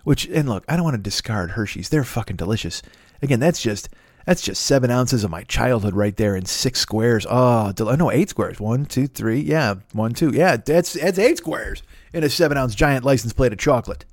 which, 0.05 0.27
and 0.27 0.49
look, 0.49 0.65
I 0.69 0.77
don't 0.77 0.85
want 0.85 0.97
to 0.97 1.03
discard 1.03 1.53
Hershey's. 1.53 1.89
They're 1.89 2.05
fucking 2.05 2.37
delicious. 2.37 2.83
Again, 3.23 3.41
that's 3.41 3.61
just, 3.63 3.89
that's 4.27 4.43
just 4.43 4.63
seven 4.65 4.91
ounces 4.91 5.25
of 5.25 5.31
my 5.31 5.45
childhood 5.45 5.95
right 5.95 6.17
there 6.17 6.37
in 6.37 6.45
six 6.45 6.81
squares. 6.81 7.27
Oh, 7.29 7.73
del- 7.73 7.97
no, 7.97 8.11
eight 8.11 8.31
squares. 8.31 8.61
One, 8.61 8.87
two, 8.87 9.07
three. 9.07 9.41
Yeah, 9.41 9.77
one, 9.93 10.13
two. 10.13 10.31
Yeah, 10.31 10.57
that's, 10.57 10.95
that's 10.95 11.19
eight 11.19 11.39
squares 11.39 11.83
in 12.13 12.25
a 12.25 12.29
seven 12.29 12.57
ounce 12.59 12.75
giant 12.75 13.05
license 13.05 13.33
plate 13.33 13.53
of 13.53 13.59
chocolate. 13.59 14.05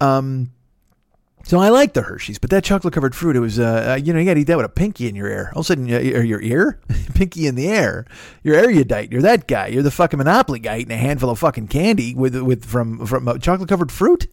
Um, 0.00 0.52
so 1.46 1.60
I 1.60 1.68
like 1.68 1.92
the 1.92 2.02
Hershey's, 2.02 2.40
but 2.40 2.50
that 2.50 2.64
chocolate 2.64 2.92
covered 2.92 3.14
fruit, 3.14 3.36
it 3.36 3.40
was, 3.40 3.60
uh, 3.60 3.92
uh, 3.92 3.94
you 4.02 4.12
know, 4.12 4.18
you 4.18 4.24
got 4.24 4.34
to 4.34 4.40
eat 4.40 4.48
that 4.48 4.56
with 4.56 4.66
a 4.66 4.68
pinky 4.68 5.06
in 5.06 5.14
your 5.14 5.28
ear. 5.28 5.52
All 5.54 5.60
of 5.60 5.66
a 5.66 5.68
sudden, 5.68 5.88
uh, 5.94 5.98
your 6.00 6.42
ear, 6.42 6.80
pinky 7.14 7.46
in 7.46 7.54
the 7.54 7.68
air. 7.68 8.04
You're 8.42 8.56
erudite. 8.56 9.12
You're 9.12 9.22
that 9.22 9.46
guy. 9.46 9.68
You're 9.68 9.84
the 9.84 9.92
fucking 9.92 10.18
monopoly 10.18 10.58
guy 10.58 10.78
eating 10.78 10.90
a 10.90 10.96
handful 10.96 11.30
of 11.30 11.38
fucking 11.38 11.68
candy 11.68 12.16
with 12.16 12.34
with 12.34 12.64
from 12.64 13.06
from 13.06 13.28
uh, 13.28 13.38
chocolate 13.38 13.68
covered 13.68 13.92
fruit. 13.92 14.26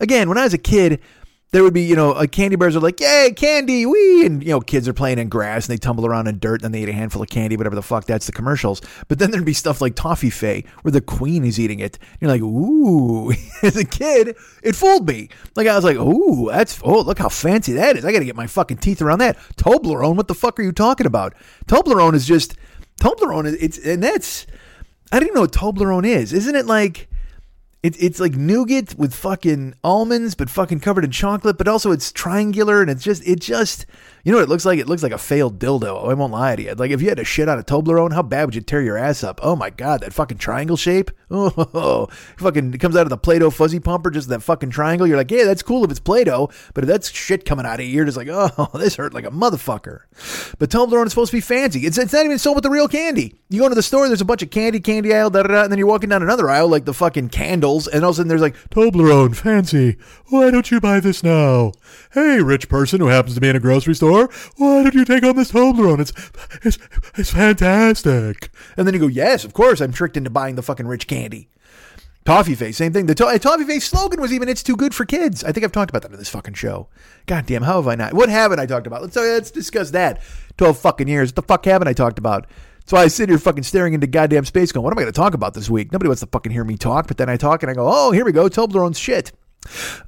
Again, 0.00 0.30
when 0.30 0.38
I 0.38 0.44
was 0.44 0.54
a 0.54 0.58
kid, 0.58 1.02
there 1.50 1.62
would 1.62 1.72
be, 1.72 1.82
you 1.82 1.96
know, 1.96 2.10
like 2.10 2.30
candy 2.30 2.56
bars 2.56 2.76
are 2.76 2.80
like, 2.80 3.00
yay, 3.00 3.32
candy, 3.34 3.86
wee. 3.86 4.26
And, 4.26 4.42
you 4.42 4.50
know, 4.50 4.60
kids 4.60 4.86
are 4.86 4.92
playing 4.92 5.18
in 5.18 5.30
grass 5.30 5.66
and 5.66 5.72
they 5.72 5.78
tumble 5.78 6.04
around 6.04 6.26
in 6.26 6.38
dirt 6.38 6.56
and 6.56 6.64
then 6.64 6.72
they 6.72 6.82
eat 6.82 6.90
a 6.90 6.92
handful 6.92 7.22
of 7.22 7.30
candy, 7.30 7.56
whatever 7.56 7.74
the 7.74 7.82
fuck. 7.82 8.04
That's 8.04 8.26
the 8.26 8.32
commercials. 8.32 8.82
But 9.08 9.18
then 9.18 9.30
there'd 9.30 9.46
be 9.46 9.54
stuff 9.54 9.80
like 9.80 9.94
Toffee 9.94 10.28
Fay 10.28 10.64
where 10.82 10.92
the 10.92 11.00
queen 11.00 11.44
is 11.44 11.58
eating 11.58 11.80
it. 11.80 11.98
And 12.20 12.20
You're 12.20 12.30
like, 12.30 12.42
ooh. 12.42 13.32
As 13.62 13.76
a 13.76 13.84
kid, 13.84 14.36
it 14.62 14.76
fooled 14.76 15.08
me. 15.08 15.30
Like, 15.56 15.66
I 15.66 15.74
was 15.74 15.84
like, 15.84 15.96
ooh, 15.96 16.50
that's, 16.50 16.80
oh, 16.84 17.00
look 17.00 17.18
how 17.18 17.30
fancy 17.30 17.72
that 17.72 17.96
is. 17.96 18.04
I 18.04 18.12
got 18.12 18.18
to 18.18 18.26
get 18.26 18.36
my 18.36 18.46
fucking 18.46 18.78
teeth 18.78 19.00
around 19.00 19.20
that. 19.20 19.38
Toblerone, 19.56 20.16
what 20.16 20.28
the 20.28 20.34
fuck 20.34 20.60
are 20.60 20.62
you 20.62 20.72
talking 20.72 21.06
about? 21.06 21.34
Toblerone 21.66 22.14
is 22.14 22.26
just, 22.26 22.56
Toblerone, 23.00 23.56
it's, 23.58 23.78
and 23.78 24.02
that's, 24.02 24.46
I 25.10 25.18
don't 25.18 25.28
even 25.28 25.34
know 25.34 25.40
what 25.42 25.52
Toblerone 25.52 26.06
is. 26.06 26.34
Isn't 26.34 26.56
it 26.56 26.66
like, 26.66 27.08
it, 27.82 28.00
it's 28.02 28.18
like 28.18 28.34
nougat 28.34 28.96
with 28.98 29.14
fucking 29.14 29.74
almonds, 29.84 30.34
but 30.34 30.50
fucking 30.50 30.80
covered 30.80 31.04
in 31.04 31.10
chocolate. 31.12 31.58
But 31.58 31.68
also 31.68 31.92
it's 31.92 32.12
triangular, 32.12 32.80
and 32.80 32.90
it's 32.90 33.04
just 33.04 33.26
it 33.26 33.40
just 33.40 33.86
you 34.24 34.32
know 34.32 34.38
what 34.38 34.44
it 34.44 34.50
looks 34.50 34.66
like? 34.66 34.78
It 34.78 34.88
looks 34.88 35.02
like 35.02 35.12
a 35.12 35.18
failed 35.18 35.58
dildo. 35.58 36.10
I 36.10 36.14
won't 36.14 36.32
lie 36.32 36.56
to 36.56 36.62
you. 36.62 36.74
Like 36.74 36.90
if 36.90 37.00
you 37.00 37.08
had 37.08 37.18
to 37.18 37.24
shit 37.24 37.48
out 37.48 37.58
a 37.58 37.62
Toblerone, 37.62 38.12
how 38.12 38.22
bad 38.22 38.46
would 38.46 38.54
you 38.54 38.60
tear 38.60 38.82
your 38.82 38.98
ass 38.98 39.22
up? 39.22 39.38
Oh 39.42 39.54
my 39.54 39.70
god, 39.70 40.00
that 40.00 40.12
fucking 40.12 40.38
triangle 40.38 40.76
shape. 40.76 41.10
Oh, 41.30 42.08
fucking 42.38 42.74
it 42.74 42.78
comes 42.78 42.96
out 42.96 43.02
of 43.02 43.10
the 43.10 43.18
Play-Doh 43.18 43.50
fuzzy 43.50 43.78
pumper, 43.78 44.10
just 44.10 44.28
that 44.30 44.42
fucking 44.42 44.70
triangle. 44.70 45.06
You're 45.06 45.18
like, 45.18 45.30
yeah, 45.30 45.44
that's 45.44 45.62
cool 45.62 45.84
if 45.84 45.90
it's 45.90 46.00
Play-Doh, 46.00 46.48
but 46.72 46.84
if 46.84 46.88
that's 46.88 47.10
shit 47.10 47.44
coming 47.44 47.66
out 47.66 47.80
of 47.80 47.86
you, 47.86 47.92
you're 47.92 48.06
just 48.06 48.16
like, 48.16 48.28
oh, 48.30 48.70
this 48.74 48.96
hurt 48.96 49.14
like 49.14 49.26
a 49.26 49.30
motherfucker. 49.30 50.00
But 50.58 50.70
Toblerone 50.70 51.06
is 51.06 51.12
supposed 51.12 51.30
to 51.30 51.36
be 51.36 51.42
fancy. 51.42 51.86
It's 51.86 51.98
it's 51.98 52.12
not 52.12 52.24
even 52.24 52.38
sold 52.38 52.56
with 52.56 52.64
the 52.64 52.70
real 52.70 52.88
candy. 52.88 53.38
You 53.50 53.60
go 53.60 53.66
into 53.66 53.74
the 53.76 53.82
store, 53.82 54.08
there's 54.08 54.20
a 54.20 54.24
bunch 54.26 54.42
of 54.42 54.50
candy, 54.50 54.80
candy 54.80 55.14
aisle, 55.14 55.30
da 55.30 55.42
da 55.42 55.48
da, 55.48 55.62
and 55.64 55.72
then 55.72 55.78
you're 55.78 55.86
walking 55.86 56.08
down 56.08 56.22
another 56.22 56.48
aisle 56.50 56.68
like 56.68 56.86
the 56.86 56.94
fucking 56.94 57.28
candles, 57.68 57.88
and 57.88 58.04
all 58.04 58.10
of 58.10 58.14
a 58.14 58.16
sudden 58.16 58.28
there's 58.28 58.40
like 58.40 58.56
Toblerone, 58.70 59.36
fancy. 59.36 59.96
Why 60.28 60.50
don't 60.50 60.70
you 60.70 60.80
buy 60.80 61.00
this 61.00 61.22
now? 61.22 61.72
Hey, 62.12 62.40
rich 62.40 62.68
person 62.68 63.00
who 63.00 63.06
happens 63.06 63.34
to 63.34 63.40
be 63.40 63.48
in 63.48 63.56
a 63.56 63.60
grocery 63.60 63.94
store, 63.94 64.30
why 64.56 64.82
don't 64.82 64.94
you 64.94 65.04
take 65.04 65.24
on 65.24 65.36
this 65.36 65.52
Toblerone? 65.52 66.00
It's, 66.00 66.12
it's, 66.64 66.78
it's 67.16 67.30
fantastic. 67.30 68.50
And 68.76 68.86
then 68.86 68.94
you 68.94 69.00
go, 69.00 69.06
yes, 69.06 69.44
of 69.44 69.52
course, 69.52 69.80
I'm 69.80 69.92
tricked 69.92 70.16
into 70.16 70.30
buying 70.30 70.54
the 70.54 70.62
fucking 70.62 70.86
rich 70.86 71.06
candy. 71.06 71.50
Toffee 72.24 72.54
Face, 72.54 72.76
same 72.76 72.92
thing. 72.92 73.06
The 73.06 73.14
to- 73.14 73.38
Toffee 73.38 73.64
Face 73.64 73.88
slogan 73.88 74.20
was 74.20 74.34
even 74.34 74.50
"It's 74.50 74.62
too 74.62 74.76
good 74.76 74.94
for 74.94 75.06
kids." 75.06 75.42
I 75.42 75.50
think 75.50 75.64
I've 75.64 75.72
talked 75.72 75.88
about 75.88 76.02
that 76.02 76.12
in 76.12 76.18
this 76.18 76.28
fucking 76.28 76.54
show. 76.54 76.88
God 77.24 77.46
damn, 77.46 77.62
how 77.62 77.76
have 77.76 77.88
I 77.88 77.94
not? 77.94 78.12
What 78.12 78.28
haven't 78.28 78.60
I 78.60 78.66
talked 78.66 78.86
about? 78.86 79.00
Let's 79.00 79.16
uh, 79.16 79.22
let's 79.22 79.50
discuss 79.50 79.92
that. 79.92 80.20
Twelve 80.58 80.76
fucking 80.78 81.08
years. 81.08 81.30
What 81.30 81.36
the 81.36 81.42
fuck 81.42 81.64
haven't 81.64 81.88
I 81.88 81.94
talked 81.94 82.18
about? 82.18 82.46
Why 82.90 83.02
I 83.02 83.08
sit 83.08 83.28
here 83.28 83.38
fucking 83.38 83.64
staring 83.64 83.94
into 83.94 84.06
goddamn 84.06 84.44
space, 84.44 84.72
going, 84.72 84.84
"What 84.84 84.92
am 84.92 84.98
I 84.98 85.02
going 85.02 85.12
to 85.12 85.16
talk 85.16 85.34
about 85.34 85.54
this 85.54 85.68
week?" 85.68 85.92
Nobody 85.92 86.08
wants 86.08 86.20
to 86.20 86.26
fucking 86.26 86.52
hear 86.52 86.64
me 86.64 86.76
talk, 86.76 87.06
but 87.06 87.18
then 87.18 87.28
I 87.28 87.36
talk 87.36 87.62
and 87.62 87.70
I 87.70 87.74
go, 87.74 87.88
"Oh, 87.90 88.12
here 88.12 88.24
we 88.24 88.32
go, 88.32 88.48
Toblerone's 88.48 88.98
shit." 88.98 89.32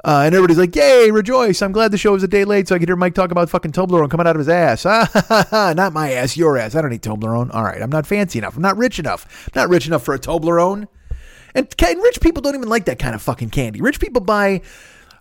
Uh, 0.05 0.23
and 0.25 0.35
everybody's 0.35 0.59
like, 0.59 0.75
"Yay, 0.75 1.11
rejoice! 1.11 1.61
I'm 1.61 1.73
glad 1.73 1.91
the 1.91 1.99
show 1.99 2.13
was 2.13 2.23
a 2.23 2.29
day 2.29 2.45
late, 2.45 2.69
so 2.69 2.75
I 2.75 2.79
could 2.79 2.89
hear 2.89 2.97
Mike 2.97 3.15
talk 3.15 3.31
about 3.31 3.51
fucking 3.51 3.73
Toblerone 3.73 4.11
coming 4.11 4.27
out 4.27 4.37
of 4.37 4.41
his 4.41 4.49
ass." 4.49 4.85
not 5.53 5.93
my 5.93 6.13
ass, 6.13 6.37
your 6.37 6.57
ass. 6.57 6.75
I 6.75 6.83
don't 6.83 6.93
eat 6.93 7.03
Toblerone. 7.03 7.55
All 7.55 7.65
right, 7.65 7.83
I'm 7.83 7.91
not 7.91 8.07
fancy 8.07 8.39
enough. 8.39 8.57
I'm 8.57 8.63
not 8.63 8.77
rich 8.77 8.99
enough. 8.99 9.49
I'm 9.55 9.61
not 9.61 9.69
rich 9.69 9.87
enough 9.87 10.03
for 10.03 10.15
a 10.15 10.19
Toblerone. 10.19 10.89
And, 11.55 11.67
and 11.85 12.03
rich 12.03 12.21
people 12.21 12.43
don't 12.43 12.55
even 12.55 12.69
like 12.69 12.85
that 12.85 12.99
kind 12.99 13.15
of 13.15 13.23
fucking 13.23 13.51
candy. 13.51 13.81
Rich 13.81 14.01
people 14.01 14.23
buy. 14.23 14.63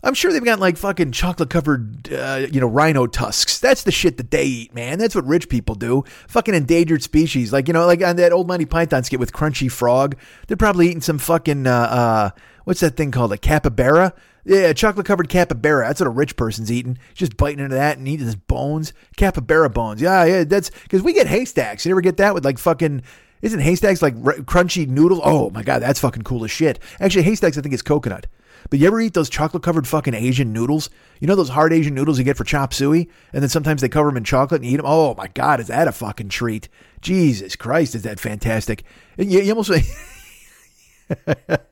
I'm 0.02 0.14
sure 0.14 0.32
they've 0.32 0.44
got 0.44 0.60
like 0.60 0.78
fucking 0.78 1.12
chocolate 1.12 1.50
covered, 1.50 2.12
uh, 2.14 2.48
you 2.52 2.62
know, 2.62 2.68
rhino 2.68 3.06
tusks. 3.06 3.60
That's 3.60 3.84
the 3.84 3.92
shit 3.92 4.18
that 4.18 4.32
they 4.32 4.46
eat, 4.46 4.74
man. 4.74 4.98
That's 4.98 5.16
what 5.16 5.26
rich 5.26 5.50
people 5.50 5.76
do. 5.76 6.04
Fucking 6.28 6.54
endangered 6.54 7.04
species. 7.04 7.52
Like, 7.52 7.68
you 7.68 7.74
know, 7.74 7.86
like 7.86 8.02
on 8.04 8.16
that 8.16 8.32
old 8.32 8.48
Monty 8.48 8.66
Python 8.66 9.04
skit 9.04 9.20
with 9.20 9.34
Crunchy 9.34 9.72
Frog. 9.72 10.16
They're 10.48 10.58
probably 10.58 10.88
eating 10.88 11.02
some 11.02 11.18
fucking, 11.18 11.68
uh, 11.68 11.72
uh, 11.72 12.30
what's 12.64 12.80
that 12.80 12.96
thing 12.96 13.12
called? 13.12 13.34
A 13.34 13.38
capybara? 13.38 14.14
Yeah, 14.46 14.72
chocolate 14.74 15.06
covered 15.06 15.28
capybara. 15.28 15.88
That's 15.88 16.00
what 16.00 16.08
a 16.08 16.12
rich 16.12 16.36
person's 16.38 16.72
eating. 16.72 16.98
Just 17.14 17.36
biting 17.36 17.60
into 17.60 17.76
that 17.76 17.98
and 17.98 18.08
eating 18.08 18.26
his 18.26 18.36
bones. 18.36 18.94
Capybara 19.18 19.70
bones. 19.70 20.02
Yeah, 20.02 20.24
yeah. 20.24 20.44
That's 20.46 20.70
because 20.70 21.04
we 21.04 21.14
get 21.14 21.28
haystacks. 21.28 21.86
You 21.86 21.92
ever 21.92 22.02
get 22.02 22.18
that 22.18 22.34
with 22.34 22.46
like 22.46 22.58
fucking. 22.58 23.04
Isn't 23.42 23.60
haystacks 23.60 24.02
like 24.02 24.16
r- 24.26 24.34
crunchy 24.40 24.88
noodles? 24.88 25.22
Oh 25.24 25.50
my 25.52 25.64
god, 25.64 25.82
that's 25.82 26.00
fucking 26.00 26.24
cool 26.24 26.44
as 26.44 26.52
shit. 26.52 26.80
Actually, 27.00 27.24
haystacks 27.24 27.58
I 27.58 27.62
think 27.62 27.74
is 27.74 27.82
coconut. 27.82 28.28
But 28.70 28.80
you 28.80 28.88
ever 28.88 29.02
eat 29.02 29.14
those 29.14 29.30
chocolate 29.30 29.64
covered 29.64 29.88
fucking 29.88 30.14
Asian 30.14 30.54
noodles? 30.54 30.90
You 31.20 31.28
know 31.28 31.36
those 31.36 31.50
hard 31.50 31.74
Asian 31.74 31.96
noodles 31.96 32.20
you 32.20 32.24
get 32.24 32.38
for 32.38 32.44
chop 32.44 32.74
suey? 32.74 33.10
And 33.34 33.42
then 33.42 33.50
sometimes 33.50 33.82
they 33.82 33.90
cover 33.90 34.10
them 34.10 34.18
in 34.18 34.24
chocolate 34.24 34.62
and 34.62 34.70
eat 34.70 34.78
them? 34.78 34.86
Oh 34.86 35.16
my 35.16 35.28
God, 35.28 35.60
is 35.60 35.68
that 35.68 35.88
a 35.88 35.92
fucking 35.92 36.30
treat? 36.30 36.70
Jesus 37.02 37.56
Christ, 37.56 37.96
is 37.96 38.04
that 38.04 38.20
fantastic? 38.20 38.84
You, 39.18 39.42
you 39.42 39.52
almost. 39.52 39.72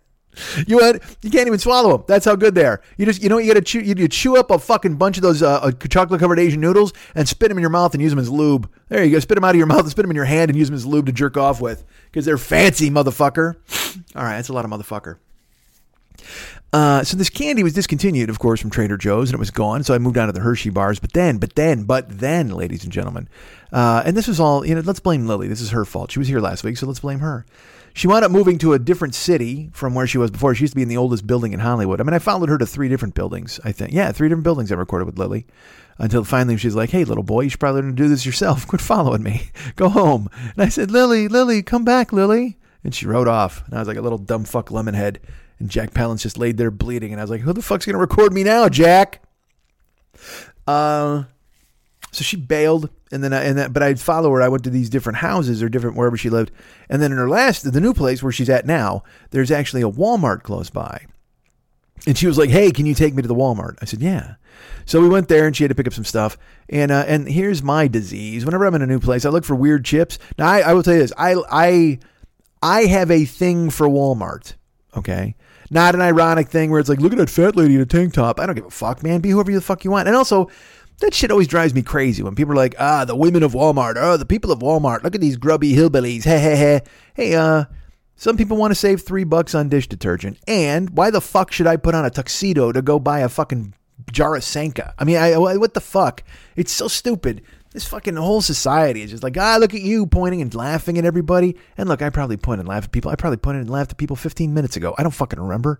You 0.67 0.79
had, 0.79 1.01
you 1.21 1.31
can't 1.31 1.47
even 1.47 1.59
swallow 1.59 1.97
them. 1.97 2.05
That's 2.07 2.25
how 2.25 2.35
good 2.35 2.55
they 2.55 2.65
are. 2.65 2.81
You 2.97 3.05
just 3.05 3.21
you 3.21 3.29
know 3.29 3.37
you 3.37 3.47
got 3.47 3.59
to 3.59 3.65
chew 3.65 3.79
you, 3.79 3.95
you, 3.97 4.07
chew 4.07 4.37
up 4.37 4.51
a 4.51 4.59
fucking 4.59 4.95
bunch 4.97 5.17
of 5.17 5.23
those 5.23 5.41
uh, 5.41 5.59
uh 5.61 5.71
chocolate 5.71 6.19
covered 6.19 6.39
Asian 6.39 6.61
noodles 6.61 6.93
and 7.15 7.27
spit 7.27 7.49
them 7.49 7.57
in 7.57 7.61
your 7.61 7.69
mouth 7.69 7.93
and 7.93 8.01
use 8.01 8.11
them 8.11 8.19
as 8.19 8.29
lube. 8.29 8.69
There 8.89 9.03
you 9.03 9.11
go. 9.11 9.19
Spit 9.19 9.35
them 9.35 9.43
out 9.43 9.51
of 9.51 9.57
your 9.57 9.65
mouth 9.65 9.81
and 9.81 9.89
spit 9.89 10.03
them 10.03 10.11
in 10.11 10.15
your 10.15 10.25
hand 10.25 10.49
and 10.49 10.57
use 10.57 10.67
them 10.69 10.75
as 10.75 10.85
lube 10.85 11.07
to 11.07 11.11
jerk 11.11 11.37
off 11.37 11.59
with 11.59 11.83
because 12.05 12.25
they're 12.25 12.37
fancy, 12.37 12.89
motherfucker. 12.89 13.55
All 14.15 14.23
right, 14.23 14.35
that's 14.35 14.49
a 14.49 14.53
lot 14.53 14.65
of 14.65 14.71
motherfucker. 14.71 15.17
Uh, 16.73 17.03
so 17.03 17.15
this 17.15 17.29
candy 17.29 17.63
was 17.63 17.73
discontinued, 17.73 18.29
of 18.29 18.39
course, 18.39 18.59
from 18.59 18.69
Trader 18.69 18.97
Joe's, 18.97 19.29
and 19.29 19.35
it 19.35 19.39
was 19.39 19.51
gone. 19.51 19.83
So 19.83 19.93
I 19.93 19.99
moved 19.99 20.17
on 20.17 20.27
to 20.27 20.33
the 20.33 20.41
Hershey 20.41 20.69
bars. 20.69 20.99
But 20.99 21.13
then, 21.13 21.37
but 21.37 21.55
then, 21.55 21.83
but 21.83 22.19
then, 22.19 22.49
ladies 22.49 22.83
and 22.83 22.91
gentlemen, 22.91 23.29
uh, 23.71 24.03
and 24.05 24.17
this 24.17 24.27
was 24.27 24.39
all 24.39 24.65
you 24.65 24.75
know. 24.75 24.81
Let's 24.81 24.99
blame 24.99 25.27
Lily. 25.27 25.47
This 25.47 25.61
is 25.61 25.71
her 25.71 25.85
fault. 25.85 26.11
She 26.11 26.19
was 26.19 26.27
here 26.27 26.39
last 26.39 26.63
week, 26.63 26.77
so 26.77 26.85
let's 26.85 26.99
blame 26.99 27.19
her. 27.19 27.45
She 27.93 28.07
wound 28.07 28.23
up 28.23 28.31
moving 28.31 28.59
to 28.59 28.73
a 28.73 28.79
different 28.79 29.15
city 29.15 29.71
from 29.73 29.95
where 29.95 30.05
she 30.05 30.19
was 30.19 30.29
before. 30.29 30.53
She 30.53 30.63
used 30.65 30.73
to 30.73 30.75
be 30.75 30.83
in 30.83 30.87
the 30.87 30.97
oldest 30.97 31.25
building 31.25 31.53
in 31.53 31.59
Hollywood. 31.59 31.99
I 31.99 32.03
mean, 32.03 32.13
I 32.13 32.19
followed 32.19 32.49
her 32.49 32.57
to 32.59 32.65
three 32.65 32.89
different 32.89 33.15
buildings, 33.15 33.59
I 33.63 33.71
think. 33.71 33.91
Yeah, 33.91 34.11
three 34.11 34.29
different 34.29 34.43
buildings 34.43 34.71
I 34.71 34.75
recorded 34.75 35.05
with 35.05 35.17
Lily. 35.17 35.47
Until 35.97 36.23
finally 36.23 36.57
she's 36.57 36.75
like, 36.75 36.91
hey, 36.91 37.05
little 37.05 37.23
boy, 37.23 37.41
you 37.41 37.49
should 37.49 37.59
probably 37.59 37.81
learn 37.81 37.95
to 37.95 38.03
do 38.03 38.07
this 38.07 38.23
yourself. 38.23 38.67
Quit 38.67 38.81
following 38.81 39.23
me. 39.23 39.49
Go 39.75 39.89
home. 39.89 40.29
And 40.33 40.61
I 40.61 40.69
said, 40.69 40.91
Lily, 40.91 41.27
Lily, 41.27 41.63
come 41.63 41.83
back, 41.83 42.13
Lily. 42.13 42.57
And 42.83 42.93
she 42.93 43.07
rode 43.07 43.27
off. 43.27 43.65
And 43.65 43.73
I 43.73 43.79
was 43.79 43.87
like 43.87 43.97
a 43.97 44.01
little 44.01 44.19
dumb 44.19 44.43
fuck 44.43 44.69
lemonhead. 44.69 45.17
And 45.59 45.69
Jack 45.69 45.91
Palance 45.91 46.21
just 46.21 46.37
laid 46.37 46.57
there 46.57 46.71
bleeding. 46.71 47.11
And 47.11 47.19
I 47.19 47.23
was 47.23 47.31
like, 47.31 47.41
who 47.41 47.53
the 47.53 47.61
fuck's 47.61 47.85
going 47.85 47.95
to 47.95 47.99
record 47.99 48.33
me 48.33 48.43
now, 48.43 48.69
Jack? 48.69 49.21
Uh, 50.67 51.23
so 52.11 52.23
she 52.23 52.35
bailed, 52.35 52.89
and 53.11 53.23
then 53.23 53.33
I, 53.33 53.43
and 53.43 53.57
that, 53.57 53.73
but 53.73 53.83
I'd 53.83 53.99
follow 53.99 54.31
her. 54.31 54.41
I 54.41 54.47
went 54.47 54.63
to 54.63 54.69
these 54.69 54.89
different 54.89 55.17
houses 55.19 55.61
or 55.61 55.69
different 55.69 55.95
wherever 55.95 56.17
she 56.17 56.29
lived, 56.29 56.51
and 56.89 57.01
then 57.01 57.11
in 57.11 57.17
her 57.17 57.29
last, 57.29 57.71
the 57.71 57.81
new 57.81 57.93
place 57.93 58.23
where 58.23 58.31
she's 58.31 58.49
at 58.49 58.65
now, 58.65 59.03
there's 59.31 59.51
actually 59.51 59.81
a 59.81 59.89
Walmart 59.89 60.43
close 60.43 60.69
by. 60.69 61.05
And 62.05 62.17
she 62.17 62.27
was 62.27 62.37
like, 62.37 62.49
"Hey, 62.49 62.71
can 62.71 62.85
you 62.85 62.93
take 62.93 63.13
me 63.13 63.21
to 63.21 63.27
the 63.27 63.35
Walmart?" 63.35 63.77
I 63.81 63.85
said, 63.85 64.01
"Yeah." 64.01 64.35
So 64.85 65.01
we 65.01 65.09
went 65.09 65.27
there, 65.27 65.45
and 65.45 65.55
she 65.55 65.63
had 65.63 65.69
to 65.69 65.75
pick 65.75 65.87
up 65.87 65.93
some 65.93 66.05
stuff. 66.05 66.37
And 66.69 66.91
uh, 66.91 67.05
and 67.07 67.27
here's 67.27 67.61
my 67.61 67.87
disease: 67.87 68.45
whenever 68.45 68.65
I'm 68.65 68.75
in 68.75 68.81
a 68.81 68.87
new 68.87 68.99
place, 68.99 69.25
I 69.25 69.29
look 69.29 69.45
for 69.45 69.55
weird 69.55 69.85
chips. 69.85 70.17
Now, 70.37 70.47
I, 70.47 70.59
I 70.61 70.73
will 70.73 70.83
tell 70.83 70.93
you 70.93 71.01
this: 71.01 71.13
I 71.17 71.35
I 71.51 71.99
I 72.61 72.81
have 72.85 73.11
a 73.11 73.25
thing 73.25 73.69
for 73.69 73.87
Walmart. 73.87 74.55
Okay, 74.95 75.35
not 75.69 75.95
an 75.95 76.01
ironic 76.01 76.49
thing 76.49 76.71
where 76.71 76.79
it's 76.79 76.89
like, 76.89 76.99
look 76.99 77.11
at 77.11 77.17
that 77.17 77.29
fat 77.29 77.55
lady 77.55 77.75
in 77.75 77.81
a 77.81 77.85
tank 77.85 78.13
top. 78.13 78.39
I 78.39 78.45
don't 78.45 78.55
give 78.55 78.65
a 78.65 78.71
fuck, 78.71 79.03
man. 79.03 79.21
Be 79.21 79.29
whoever 79.29 79.51
the 79.51 79.61
fuck 79.61 79.83
you 79.83 79.91
want. 79.91 80.07
And 80.07 80.15
also, 80.15 80.49
that 80.99 81.13
shit 81.13 81.31
always 81.31 81.47
drives 81.47 81.73
me 81.73 81.81
crazy 81.81 82.23
when 82.23 82.35
people 82.35 82.53
are 82.53 82.57
like, 82.57 82.75
ah, 82.79 83.05
the 83.05 83.15
women 83.15 83.43
of 83.43 83.53
Walmart, 83.53 83.95
oh, 83.97 84.17
the 84.17 84.25
people 84.25 84.51
of 84.51 84.59
Walmart. 84.59 85.03
Look 85.03 85.15
at 85.15 85.21
these 85.21 85.37
grubby 85.37 85.73
hillbillies. 85.73 86.23
Hey, 86.23 86.39
hey, 86.39 86.55
hey. 86.55 86.81
Hey, 87.13 87.35
uh, 87.35 87.65
some 88.15 88.35
people 88.35 88.57
want 88.57 88.71
to 88.71 88.75
save 88.75 89.01
three 89.01 89.23
bucks 89.23 89.53
on 89.53 89.69
dish 89.69 89.87
detergent. 89.87 90.39
And 90.47 90.89
why 90.91 91.11
the 91.11 91.21
fuck 91.21 91.51
should 91.51 91.67
I 91.67 91.77
put 91.77 91.93
on 91.93 92.05
a 92.05 92.09
tuxedo 92.09 92.71
to 92.71 92.81
go 92.81 92.97
buy 92.99 93.19
a 93.19 93.29
fucking 93.29 93.75
jar 94.11 94.35
of 94.35 94.43
Sanka? 94.43 94.95
I 94.97 95.03
mean, 95.03 95.17
I, 95.17 95.37
what 95.37 95.75
the 95.75 95.81
fuck? 95.81 96.23
It's 96.55 96.71
so 96.71 96.87
stupid. 96.87 97.43
This 97.77 97.85
fucking 97.85 98.15
whole 98.15 98.41
society 98.41 99.03
is 99.03 99.11
just 99.11 99.21
like, 99.21 99.37
ah, 99.37 99.57
look 99.59 99.75
at 99.75 99.81
you 99.81 100.07
pointing 100.07 100.41
and 100.41 100.51
laughing 100.55 100.97
at 100.97 101.05
everybody. 101.05 101.55
And 101.77 101.87
look, 101.87 102.01
I 102.01 102.09
probably 102.09 102.35
pointed 102.35 102.61
and 102.61 102.69
laughed 102.69 102.85
at 102.85 102.91
people. 102.91 103.11
I 103.11 103.15
probably 103.15 103.37
pointed 103.37 103.59
and 103.59 103.69
laughed 103.69 103.91
at 103.91 103.97
people 103.99 104.15
15 104.15 104.51
minutes 104.51 104.75
ago. 104.77 104.95
I 104.97 105.03
don't 105.03 105.11
fucking 105.13 105.39
remember. 105.39 105.79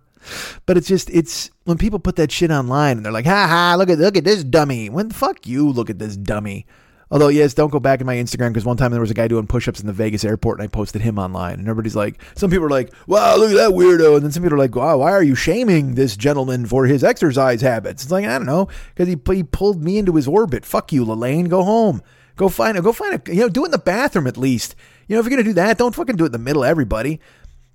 But 0.68 0.78
it's 0.78 0.88
just, 0.88 1.10
it's 1.10 1.50
when 1.64 1.80
people 1.80 1.98
put 1.98 2.16
that 2.18 2.32
shit 2.32 2.52
online 2.52 2.98
and 2.98 3.04
they're 3.04 3.12
like, 3.12 3.26
ha 3.26 3.48
ha, 3.48 3.74
look 3.80 3.90
at, 3.90 3.98
look 3.98 4.16
at 4.16 4.26
this 4.26 4.44
dummy. 4.44 4.92
When 4.92 5.10
fuck 5.10 5.48
you, 5.48 5.68
look 5.72 5.90
at 5.90 5.98
this 5.98 6.16
dummy. 6.16 6.68
Although, 7.10 7.30
yes, 7.30 7.54
don't 7.54 7.72
go 7.72 7.80
back 7.80 8.02
in 8.02 8.06
my 8.06 8.16
Instagram 8.16 8.50
because 8.50 8.66
one 8.66 8.76
time 8.76 8.92
there 8.92 9.00
was 9.00 9.12
a 9.12 9.14
guy 9.14 9.28
doing 9.30 9.48
push 9.48 9.68
ups 9.68 9.80
in 9.80 9.88
the 9.88 9.94
Vegas 9.94 10.26
airport 10.26 10.60
and 10.60 10.66
I 10.66 10.68
posted 10.68 11.02
him 11.02 11.18
online. 11.18 11.60
And 11.60 11.68
everybody's 11.68 11.96
like, 11.96 12.22
some 12.36 12.50
people 12.50 12.66
are 12.66 12.70
like, 12.70 12.94
wow, 13.08 13.38
look 13.38 13.52
at 13.52 13.56
that 13.56 13.72
weirdo. 13.72 14.16
And 14.16 14.26
then 14.26 14.32
some 14.32 14.44
people 14.44 14.56
are 14.56 14.60
like, 14.60 14.76
wow, 14.76 14.98
why 14.98 15.12
are 15.12 15.24
you 15.24 15.36
shaming 15.36 15.96
this 15.96 16.18
gentleman 16.18 16.66
for 16.66 16.86
his 16.86 17.04
exercise 17.04 17.62
habits? 17.62 18.04
It's 18.04 18.12
like, 18.12 18.26
I 18.26 18.38
don't 18.38 18.46
know, 18.46 18.68
because 18.94 19.08
he, 19.08 19.18
he 19.34 19.44
pulled 19.44 19.82
me 19.82 19.98
into 19.98 20.16
his 20.16 20.28
orbit. 20.28 20.66
Fuck 20.66 20.92
you, 20.92 21.06
LaLanne. 21.06 21.48
Go 21.48 21.64
home. 21.64 22.02
Go 22.36 22.50
find 22.50 22.78
a, 22.78 22.82
go 22.82 22.92
find 22.92 23.16
a, 23.16 23.34
you 23.34 23.42
know, 23.42 23.50
do 23.50 23.64
it 23.64 23.68
in 23.68 23.72
the 23.72 23.78
bathroom 23.80 24.28
at 24.28 24.38
least. 24.38 24.76
You 25.08 25.16
know, 25.16 25.20
if 25.22 25.26
you're 25.26 25.36
going 25.36 25.44
to 25.44 25.50
do 25.50 25.54
that, 25.54 25.78
don't 25.78 25.96
fucking 25.96 26.18
do 26.18 26.26
it 26.26 26.28
in 26.28 26.32
the 26.34 26.38
middle 26.40 26.64
of 26.64 26.70
everybody. 26.70 27.22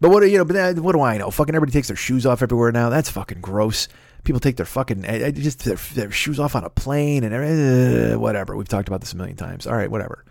But 0.00 0.10
what, 0.10 0.22
you 0.28 0.36
know, 0.36 0.44
but 0.44 0.78
what 0.78 0.92
do 0.92 1.00
I 1.00 1.16
know? 1.16 1.30
Fucking 1.30 1.54
everybody 1.54 1.72
takes 1.72 1.88
their 1.88 1.96
shoes 1.96 2.26
off 2.26 2.42
everywhere 2.42 2.72
now. 2.72 2.90
That's 2.90 3.08
fucking 3.08 3.40
gross. 3.40 3.88
People 4.24 4.40
take 4.40 4.56
their 4.56 4.66
fucking 4.66 5.04
eh, 5.04 5.18
eh, 5.26 5.30
just 5.32 5.64
their, 5.64 5.76
their 5.94 6.10
shoes 6.10 6.38
off 6.38 6.54
on 6.54 6.64
a 6.64 6.70
plane 6.70 7.24
and 7.24 7.34
uh, 7.34 8.18
whatever. 8.18 8.56
We've 8.56 8.68
talked 8.68 8.88
about 8.88 9.00
this 9.00 9.12
a 9.12 9.16
million 9.16 9.36
times. 9.36 9.66
All 9.66 9.74
right, 9.74 9.90
whatever. 9.90 10.24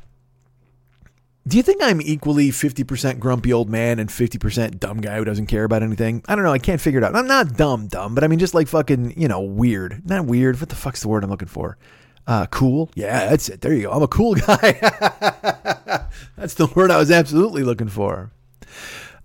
Do 1.47 1.57
you 1.57 1.63
think 1.63 1.81
I'm 1.81 2.01
equally 2.01 2.49
50% 2.49 3.17
grumpy 3.17 3.51
old 3.51 3.67
man 3.67 3.97
and 3.97 4.09
50% 4.09 4.79
dumb 4.79 5.01
guy 5.01 5.17
who 5.17 5.25
doesn't 5.25 5.47
care 5.47 5.63
about 5.63 5.81
anything? 5.81 6.23
I 6.27 6.35
don't 6.35 6.43
know. 6.43 6.53
I 6.53 6.59
can't 6.59 6.79
figure 6.79 6.99
it 6.99 7.03
out. 7.03 7.15
I'm 7.15 7.25
not 7.27 7.57
dumb, 7.57 7.87
dumb, 7.87 8.13
but 8.13 8.23
I 8.23 8.27
mean, 8.27 8.37
just 8.37 8.53
like 8.53 8.67
fucking, 8.67 9.19
you 9.19 9.27
know, 9.27 9.41
weird. 9.41 10.07
Not 10.07 10.25
weird. 10.25 10.59
What 10.59 10.69
the 10.69 10.75
fuck's 10.75 11.01
the 11.01 11.07
word 11.07 11.23
I'm 11.23 11.31
looking 11.31 11.47
for? 11.47 11.77
Uh, 12.27 12.45
cool. 12.47 12.91
Yeah, 12.93 13.27
that's 13.29 13.49
it. 13.49 13.61
There 13.61 13.73
you 13.73 13.83
go. 13.83 13.91
I'm 13.91 14.03
a 14.03 14.07
cool 14.07 14.35
guy. 14.47 14.73
that's 16.37 16.53
the 16.53 16.67
word 16.75 16.91
I 16.91 16.97
was 16.97 17.09
absolutely 17.09 17.63
looking 17.63 17.89
for. 17.89 18.31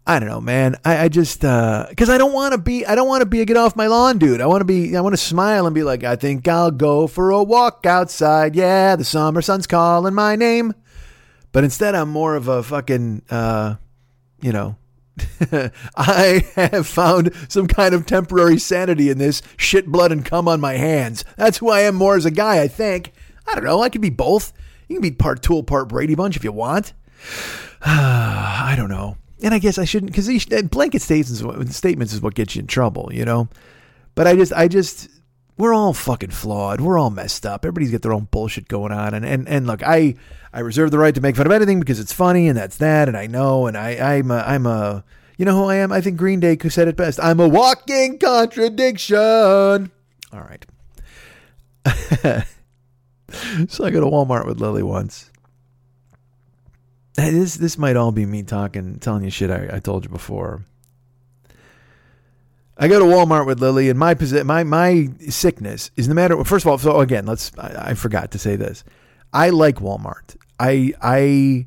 I 0.08 0.20
don't 0.20 0.28
know, 0.28 0.40
man. 0.40 0.76
I, 0.84 1.04
I 1.04 1.08
just 1.08 1.40
because 1.40 2.08
uh, 2.08 2.12
I 2.12 2.18
don't 2.18 2.32
want 2.32 2.52
to 2.52 2.58
be 2.58 2.86
I 2.86 2.94
don't 2.94 3.08
want 3.08 3.22
to 3.22 3.26
be 3.26 3.40
a 3.40 3.44
get 3.44 3.56
off 3.56 3.74
my 3.74 3.88
lawn 3.88 4.18
dude. 4.18 4.40
I 4.40 4.46
want 4.46 4.60
to 4.60 4.64
be 4.64 4.96
I 4.96 5.00
want 5.00 5.14
to 5.14 5.20
smile 5.20 5.66
and 5.66 5.74
be 5.74 5.82
like 5.82 6.04
I 6.04 6.14
think 6.14 6.46
I'll 6.46 6.70
go 6.70 7.08
for 7.08 7.30
a 7.30 7.42
walk 7.42 7.84
outside. 7.86 8.54
Yeah, 8.54 8.94
the 8.94 9.04
summer 9.04 9.42
sun's 9.42 9.66
calling 9.66 10.14
my 10.14 10.36
name. 10.36 10.74
But 11.50 11.64
instead, 11.64 11.96
I'm 11.96 12.10
more 12.10 12.36
of 12.36 12.46
a 12.46 12.62
fucking 12.62 13.22
uh, 13.30 13.76
you 14.40 14.52
know. 14.52 14.76
I 15.96 16.46
have 16.54 16.86
found 16.86 17.32
some 17.48 17.66
kind 17.66 17.94
of 17.94 18.06
temporary 18.06 18.58
sanity 18.58 19.08
in 19.08 19.16
this 19.18 19.40
shit, 19.56 19.86
blood, 19.86 20.12
and 20.12 20.24
cum 20.24 20.46
on 20.46 20.60
my 20.60 20.74
hands. 20.74 21.24
That's 21.36 21.58
who 21.58 21.70
I 21.70 21.80
am 21.80 21.94
more 21.94 22.16
as 22.16 22.26
a 22.26 22.30
guy. 22.30 22.62
I 22.62 22.68
think. 22.68 23.12
I 23.48 23.54
don't 23.54 23.64
know. 23.64 23.82
I 23.82 23.88
could 23.88 24.02
be 24.02 24.10
both. 24.10 24.52
You 24.88 24.96
can 24.96 25.02
be 25.02 25.10
part 25.10 25.42
Tool, 25.42 25.64
part 25.64 25.88
Brady 25.88 26.14
Bunch 26.14 26.36
if 26.36 26.44
you 26.44 26.52
want. 26.52 26.92
I 27.82 28.74
don't 28.76 28.90
know 28.90 29.16
and 29.42 29.54
I 29.54 29.58
guess 29.58 29.78
I 29.78 29.84
shouldn't 29.84 30.12
because 30.12 30.28
blanket 30.68 31.02
statements 31.02 31.76
statements 31.76 32.12
is 32.12 32.20
what 32.20 32.34
gets 32.34 32.56
you 32.56 32.60
in 32.60 32.66
trouble, 32.66 33.10
you 33.12 33.24
know. 33.24 33.48
But 34.14 34.26
I 34.26 34.34
just 34.34 34.52
I 34.52 34.68
just 34.68 35.08
we're 35.58 35.74
all 35.74 35.92
fucking 35.92 36.30
flawed. 36.30 36.80
We're 36.80 36.98
all 36.98 37.10
messed 37.10 37.46
up. 37.46 37.64
Everybody's 37.64 37.90
got 37.90 38.02
their 38.02 38.12
own 38.12 38.28
bullshit 38.30 38.68
going 38.68 38.92
on. 38.92 39.14
And 39.14 39.24
and 39.24 39.48
and 39.48 39.66
look, 39.66 39.82
I 39.82 40.14
I 40.52 40.60
reserve 40.60 40.90
the 40.90 40.98
right 40.98 41.14
to 41.14 41.20
make 41.20 41.36
fun 41.36 41.46
of 41.46 41.52
anything 41.52 41.80
because 41.80 42.00
it's 42.00 42.12
funny 42.12 42.48
and 42.48 42.56
that's 42.56 42.78
that, 42.78 43.08
and 43.08 43.16
I 43.16 43.26
know, 43.26 43.66
and 43.66 43.76
I 43.76 44.16
I'm 44.16 44.30
a, 44.30 44.38
I'm 44.38 44.66
a 44.66 45.04
you 45.36 45.44
know 45.44 45.54
who 45.56 45.64
I 45.68 45.76
am. 45.76 45.92
I 45.92 46.00
think 46.00 46.16
Green 46.16 46.40
Day 46.40 46.56
said 46.68 46.88
it 46.88 46.96
best. 46.96 47.20
I'm 47.22 47.40
a 47.40 47.48
walking 47.48 48.18
contradiction. 48.18 49.90
All 50.32 50.40
right. 50.40 50.64
so 53.68 53.84
I 53.84 53.90
go 53.90 54.00
to 54.00 54.06
Walmart 54.06 54.46
with 54.46 54.60
Lily 54.60 54.82
once 54.82 55.30
this 57.16 57.56
this 57.56 57.78
might 57.78 57.96
all 57.96 58.12
be 58.12 58.26
me 58.26 58.42
talking, 58.42 58.98
telling 58.98 59.24
you 59.24 59.30
shit 59.30 59.50
I, 59.50 59.76
I 59.76 59.80
told 59.80 60.04
you 60.04 60.10
before. 60.10 60.64
I 62.78 62.88
go 62.88 62.98
to 62.98 63.06
Walmart 63.06 63.46
with 63.46 63.60
Lily, 63.60 63.88
and 63.88 63.98
my 63.98 64.14
my 64.44 64.64
my 64.64 65.08
sickness 65.28 65.90
is 65.96 66.08
no 66.08 66.14
matter. 66.14 66.44
First 66.44 66.66
of 66.66 66.70
all, 66.70 66.78
so 66.78 67.00
again, 67.00 67.24
let's. 67.26 67.50
I, 67.58 67.90
I 67.90 67.94
forgot 67.94 68.32
to 68.32 68.38
say 68.38 68.56
this. 68.56 68.84
I 69.32 69.50
like 69.50 69.76
Walmart. 69.76 70.36
I 70.60 70.92
I 71.00 71.66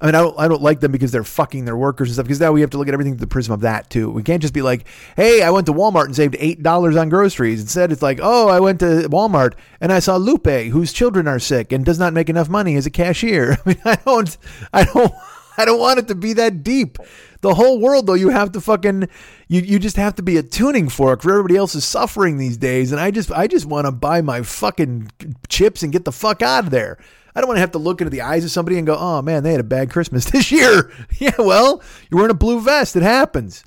I 0.00 0.06
mean, 0.06 0.14
I 0.14 0.20
don't, 0.20 0.38
I 0.38 0.48
don't 0.48 0.62
like 0.62 0.80
them 0.80 0.92
because 0.92 1.12
they're 1.12 1.24
fucking 1.24 1.66
their 1.66 1.76
workers 1.76 2.08
and 2.08 2.14
stuff. 2.14 2.24
Because 2.24 2.40
now 2.40 2.52
we 2.52 2.62
have 2.62 2.70
to 2.70 2.78
look 2.78 2.88
at 2.88 2.94
everything 2.94 3.14
through 3.14 3.26
the 3.26 3.26
prism 3.26 3.52
of 3.52 3.60
that 3.60 3.90
too. 3.90 4.10
We 4.10 4.22
can't 4.22 4.40
just 4.40 4.54
be 4.54 4.62
like, 4.62 4.86
"Hey, 5.14 5.42
I 5.42 5.50
went 5.50 5.66
to 5.66 5.74
Walmart 5.74 6.06
and 6.06 6.16
saved 6.16 6.36
eight 6.38 6.62
dollars 6.62 6.96
on 6.96 7.10
groceries." 7.10 7.60
Instead, 7.60 7.92
it's 7.92 8.02
like, 8.02 8.18
"Oh, 8.22 8.48
I 8.48 8.60
went 8.60 8.80
to 8.80 9.08
Walmart 9.10 9.54
and 9.80 9.92
I 9.92 9.98
saw 9.98 10.16
Lupe, 10.16 10.46
whose 10.46 10.92
children 10.92 11.28
are 11.28 11.38
sick 11.38 11.70
and 11.72 11.84
does 11.84 11.98
not 11.98 12.14
make 12.14 12.30
enough 12.30 12.48
money 12.48 12.76
as 12.76 12.86
a 12.86 12.90
cashier." 12.90 13.58
I 13.66 13.68
mean, 13.68 13.80
I 13.84 13.96
don't, 13.96 14.38
I 14.72 14.84
don't, 14.84 15.12
I 15.58 15.64
don't 15.66 15.78
want 15.78 15.98
it 15.98 16.08
to 16.08 16.14
be 16.14 16.32
that 16.34 16.64
deep. 16.64 16.98
The 17.42 17.54
whole 17.54 17.80
world, 17.80 18.06
though, 18.06 18.14
you 18.14 18.28
have 18.28 18.52
to 18.52 18.60
fucking, 18.60 19.08
you, 19.48 19.62
you 19.62 19.78
just 19.78 19.96
have 19.96 20.14
to 20.16 20.22
be 20.22 20.36
a 20.36 20.42
tuning 20.42 20.88
fork 20.88 21.22
for 21.22 21.30
everybody 21.30 21.56
else's 21.56 21.84
suffering 21.84 22.36
these 22.36 22.58
days. 22.58 22.92
And 22.92 23.00
I 23.00 23.10
just, 23.10 23.32
I 23.32 23.46
just 23.46 23.64
want 23.66 23.86
to 23.86 23.92
buy 23.92 24.20
my 24.20 24.42
fucking 24.42 25.10
chips 25.48 25.82
and 25.82 25.92
get 25.92 26.04
the 26.04 26.12
fuck 26.12 26.42
out 26.42 26.64
of 26.64 26.70
there. 26.70 26.98
I 27.34 27.40
don't 27.40 27.48
want 27.48 27.56
to 27.56 27.62
have 27.62 27.72
to 27.72 27.78
look 27.78 28.00
into 28.00 28.10
the 28.10 28.22
eyes 28.22 28.44
of 28.44 28.50
somebody 28.50 28.78
and 28.78 28.86
go, 28.86 28.96
oh 28.96 29.22
man, 29.22 29.42
they 29.42 29.52
had 29.52 29.60
a 29.60 29.64
bad 29.64 29.90
Christmas 29.90 30.24
this 30.30 30.50
year. 30.50 30.92
yeah, 31.18 31.34
well, 31.38 31.82
you're 32.10 32.16
wearing 32.16 32.30
a 32.30 32.34
blue 32.34 32.60
vest. 32.60 32.96
It 32.96 33.02
happens. 33.02 33.64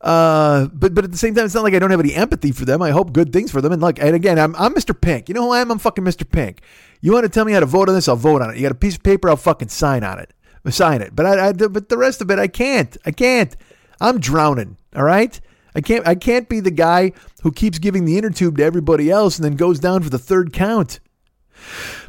Uh, 0.00 0.66
but 0.72 0.94
but 0.94 1.04
at 1.04 1.10
the 1.10 1.16
same 1.16 1.34
time, 1.34 1.46
it's 1.46 1.54
not 1.54 1.64
like 1.64 1.74
I 1.74 1.78
don't 1.78 1.90
have 1.90 2.00
any 2.00 2.14
empathy 2.14 2.52
for 2.52 2.64
them. 2.64 2.82
I 2.82 2.90
hope 2.90 3.12
good 3.12 3.32
things 3.32 3.50
for 3.50 3.60
them. 3.60 3.72
And 3.72 3.80
look, 3.80 3.98
and 3.98 4.14
again, 4.14 4.38
I'm 4.38 4.54
I'm 4.56 4.74
Mr. 4.74 4.98
Pink. 4.98 5.28
You 5.28 5.34
know 5.34 5.42
who 5.42 5.50
I 5.52 5.60
am? 5.60 5.70
I'm 5.70 5.78
fucking 5.78 6.04
Mr. 6.04 6.30
Pink. 6.30 6.60
You 7.00 7.12
want 7.12 7.24
to 7.24 7.28
tell 7.28 7.44
me 7.44 7.52
how 7.52 7.60
to 7.60 7.66
vote 7.66 7.88
on 7.88 7.94
this? 7.94 8.08
I'll 8.08 8.16
vote 8.16 8.42
on 8.42 8.50
it. 8.50 8.56
You 8.56 8.62
got 8.62 8.72
a 8.72 8.76
piece 8.76 8.96
of 8.96 9.02
paper? 9.02 9.28
I'll 9.28 9.36
fucking 9.36 9.68
sign 9.68 10.04
on 10.04 10.18
it. 10.18 10.32
Sign 10.70 11.00
it. 11.00 11.14
But 11.14 11.26
I, 11.26 11.48
I 11.48 11.52
but 11.52 11.88
the 11.88 11.96
rest 11.96 12.20
of 12.20 12.30
it, 12.30 12.38
I 12.38 12.48
can't. 12.48 12.96
I 13.06 13.12
can't. 13.12 13.56
I'm 14.00 14.18
drowning. 14.18 14.76
All 14.94 15.04
right. 15.04 15.40
I 15.74 15.80
can't. 15.80 16.06
I 16.06 16.14
can't 16.14 16.48
be 16.48 16.60
the 16.60 16.70
guy 16.70 17.12
who 17.42 17.52
keeps 17.52 17.78
giving 17.78 18.04
the 18.04 18.18
inner 18.18 18.30
tube 18.30 18.58
to 18.58 18.64
everybody 18.64 19.10
else 19.10 19.38
and 19.38 19.44
then 19.44 19.56
goes 19.56 19.78
down 19.78 20.02
for 20.02 20.10
the 20.10 20.18
third 20.18 20.52
count. 20.52 21.00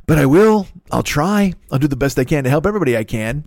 But 0.07 0.17
I 0.17 0.25
will. 0.25 0.67
I'll 0.91 1.03
try. 1.03 1.53
I'll 1.71 1.79
do 1.79 1.87
the 1.87 1.95
best 1.95 2.17
I 2.17 2.23
can 2.23 2.45
to 2.45 2.49
help 2.49 2.65
everybody 2.65 2.97
I 2.97 3.03
can. 3.03 3.45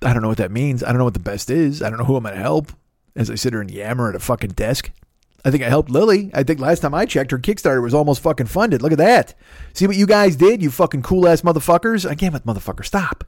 I 0.00 0.12
don't 0.12 0.22
know 0.22 0.28
what 0.28 0.38
that 0.38 0.52
means. 0.52 0.82
I 0.82 0.88
don't 0.88 0.98
know 0.98 1.04
what 1.04 1.14
the 1.14 1.20
best 1.20 1.50
is. 1.50 1.82
I 1.82 1.90
don't 1.90 1.98
know 1.98 2.04
who 2.04 2.16
I'm 2.16 2.22
going 2.22 2.36
to 2.36 2.40
help 2.40 2.72
as 3.16 3.30
I 3.30 3.34
sit 3.34 3.52
here 3.52 3.60
and 3.60 3.70
yammer 3.70 4.08
at 4.08 4.14
a 4.14 4.20
fucking 4.20 4.50
desk. 4.50 4.92
I 5.44 5.50
think 5.50 5.62
I 5.62 5.68
helped 5.68 5.90
Lily. 5.90 6.30
I 6.34 6.42
think 6.42 6.60
last 6.60 6.80
time 6.80 6.94
I 6.94 7.06
checked, 7.06 7.30
her 7.30 7.38
Kickstarter 7.38 7.82
was 7.82 7.94
almost 7.94 8.20
fucking 8.22 8.46
funded. 8.46 8.82
Look 8.82 8.92
at 8.92 8.98
that. 8.98 9.34
See 9.72 9.86
what 9.86 9.96
you 9.96 10.06
guys 10.06 10.36
did, 10.36 10.62
you 10.62 10.70
fucking 10.70 11.02
cool 11.02 11.28
ass 11.28 11.42
motherfuckers. 11.42 12.08
I 12.08 12.16
can't 12.16 12.32
with 12.32 12.44
motherfucker, 12.44 12.84
stop. 12.84 13.24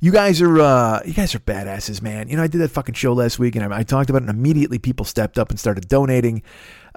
You 0.00 0.12
guys 0.12 0.40
are 0.40 0.60
uh, 0.60 1.02
you 1.04 1.12
guys 1.12 1.34
are 1.34 1.40
badasses, 1.40 2.00
man. 2.00 2.28
You 2.28 2.36
know 2.36 2.42
I 2.42 2.46
did 2.46 2.60
that 2.60 2.70
fucking 2.70 2.94
show 2.94 3.12
last 3.12 3.38
week, 3.38 3.56
and 3.56 3.72
I, 3.72 3.78
I 3.78 3.82
talked 3.82 4.08
about 4.08 4.22
it, 4.22 4.28
and 4.28 4.38
immediately 4.38 4.78
people 4.78 5.04
stepped 5.04 5.38
up 5.38 5.50
and 5.50 5.58
started 5.58 5.88
donating. 5.88 6.42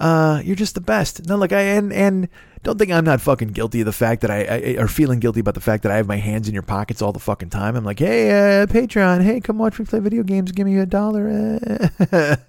Uh, 0.01 0.41
you're 0.43 0.55
just 0.55 0.73
the 0.73 0.81
best. 0.81 1.27
No, 1.27 1.35
like 1.35 1.51
I 1.51 1.61
and 1.61 1.93
and 1.93 2.27
don't 2.63 2.79
think 2.79 2.91
I'm 2.91 3.05
not 3.05 3.21
fucking 3.21 3.49
guilty 3.49 3.81
of 3.81 3.85
the 3.85 3.93
fact 3.93 4.21
that 4.21 4.31
I, 4.31 4.45
I 4.45 4.75
or 4.81 4.87
feeling 4.87 5.19
guilty 5.19 5.41
about 5.41 5.53
the 5.53 5.61
fact 5.61 5.83
that 5.83 5.91
I 5.91 5.97
have 5.97 6.07
my 6.07 6.15
hands 6.15 6.47
in 6.47 6.55
your 6.55 6.63
pockets 6.63 7.03
all 7.03 7.11
the 7.11 7.19
fucking 7.19 7.51
time. 7.51 7.75
I'm 7.75 7.85
like, 7.85 7.99
hey, 7.99 8.31
uh, 8.31 8.65
Patreon, 8.65 9.21
hey, 9.21 9.39
come 9.39 9.59
watch 9.59 9.77
me 9.77 9.85
play 9.85 9.99
video 9.99 10.23
games. 10.23 10.51
Give 10.53 10.65
me 10.65 10.79
a 10.79 10.87
dollar. 10.87 11.59
but 12.09 12.39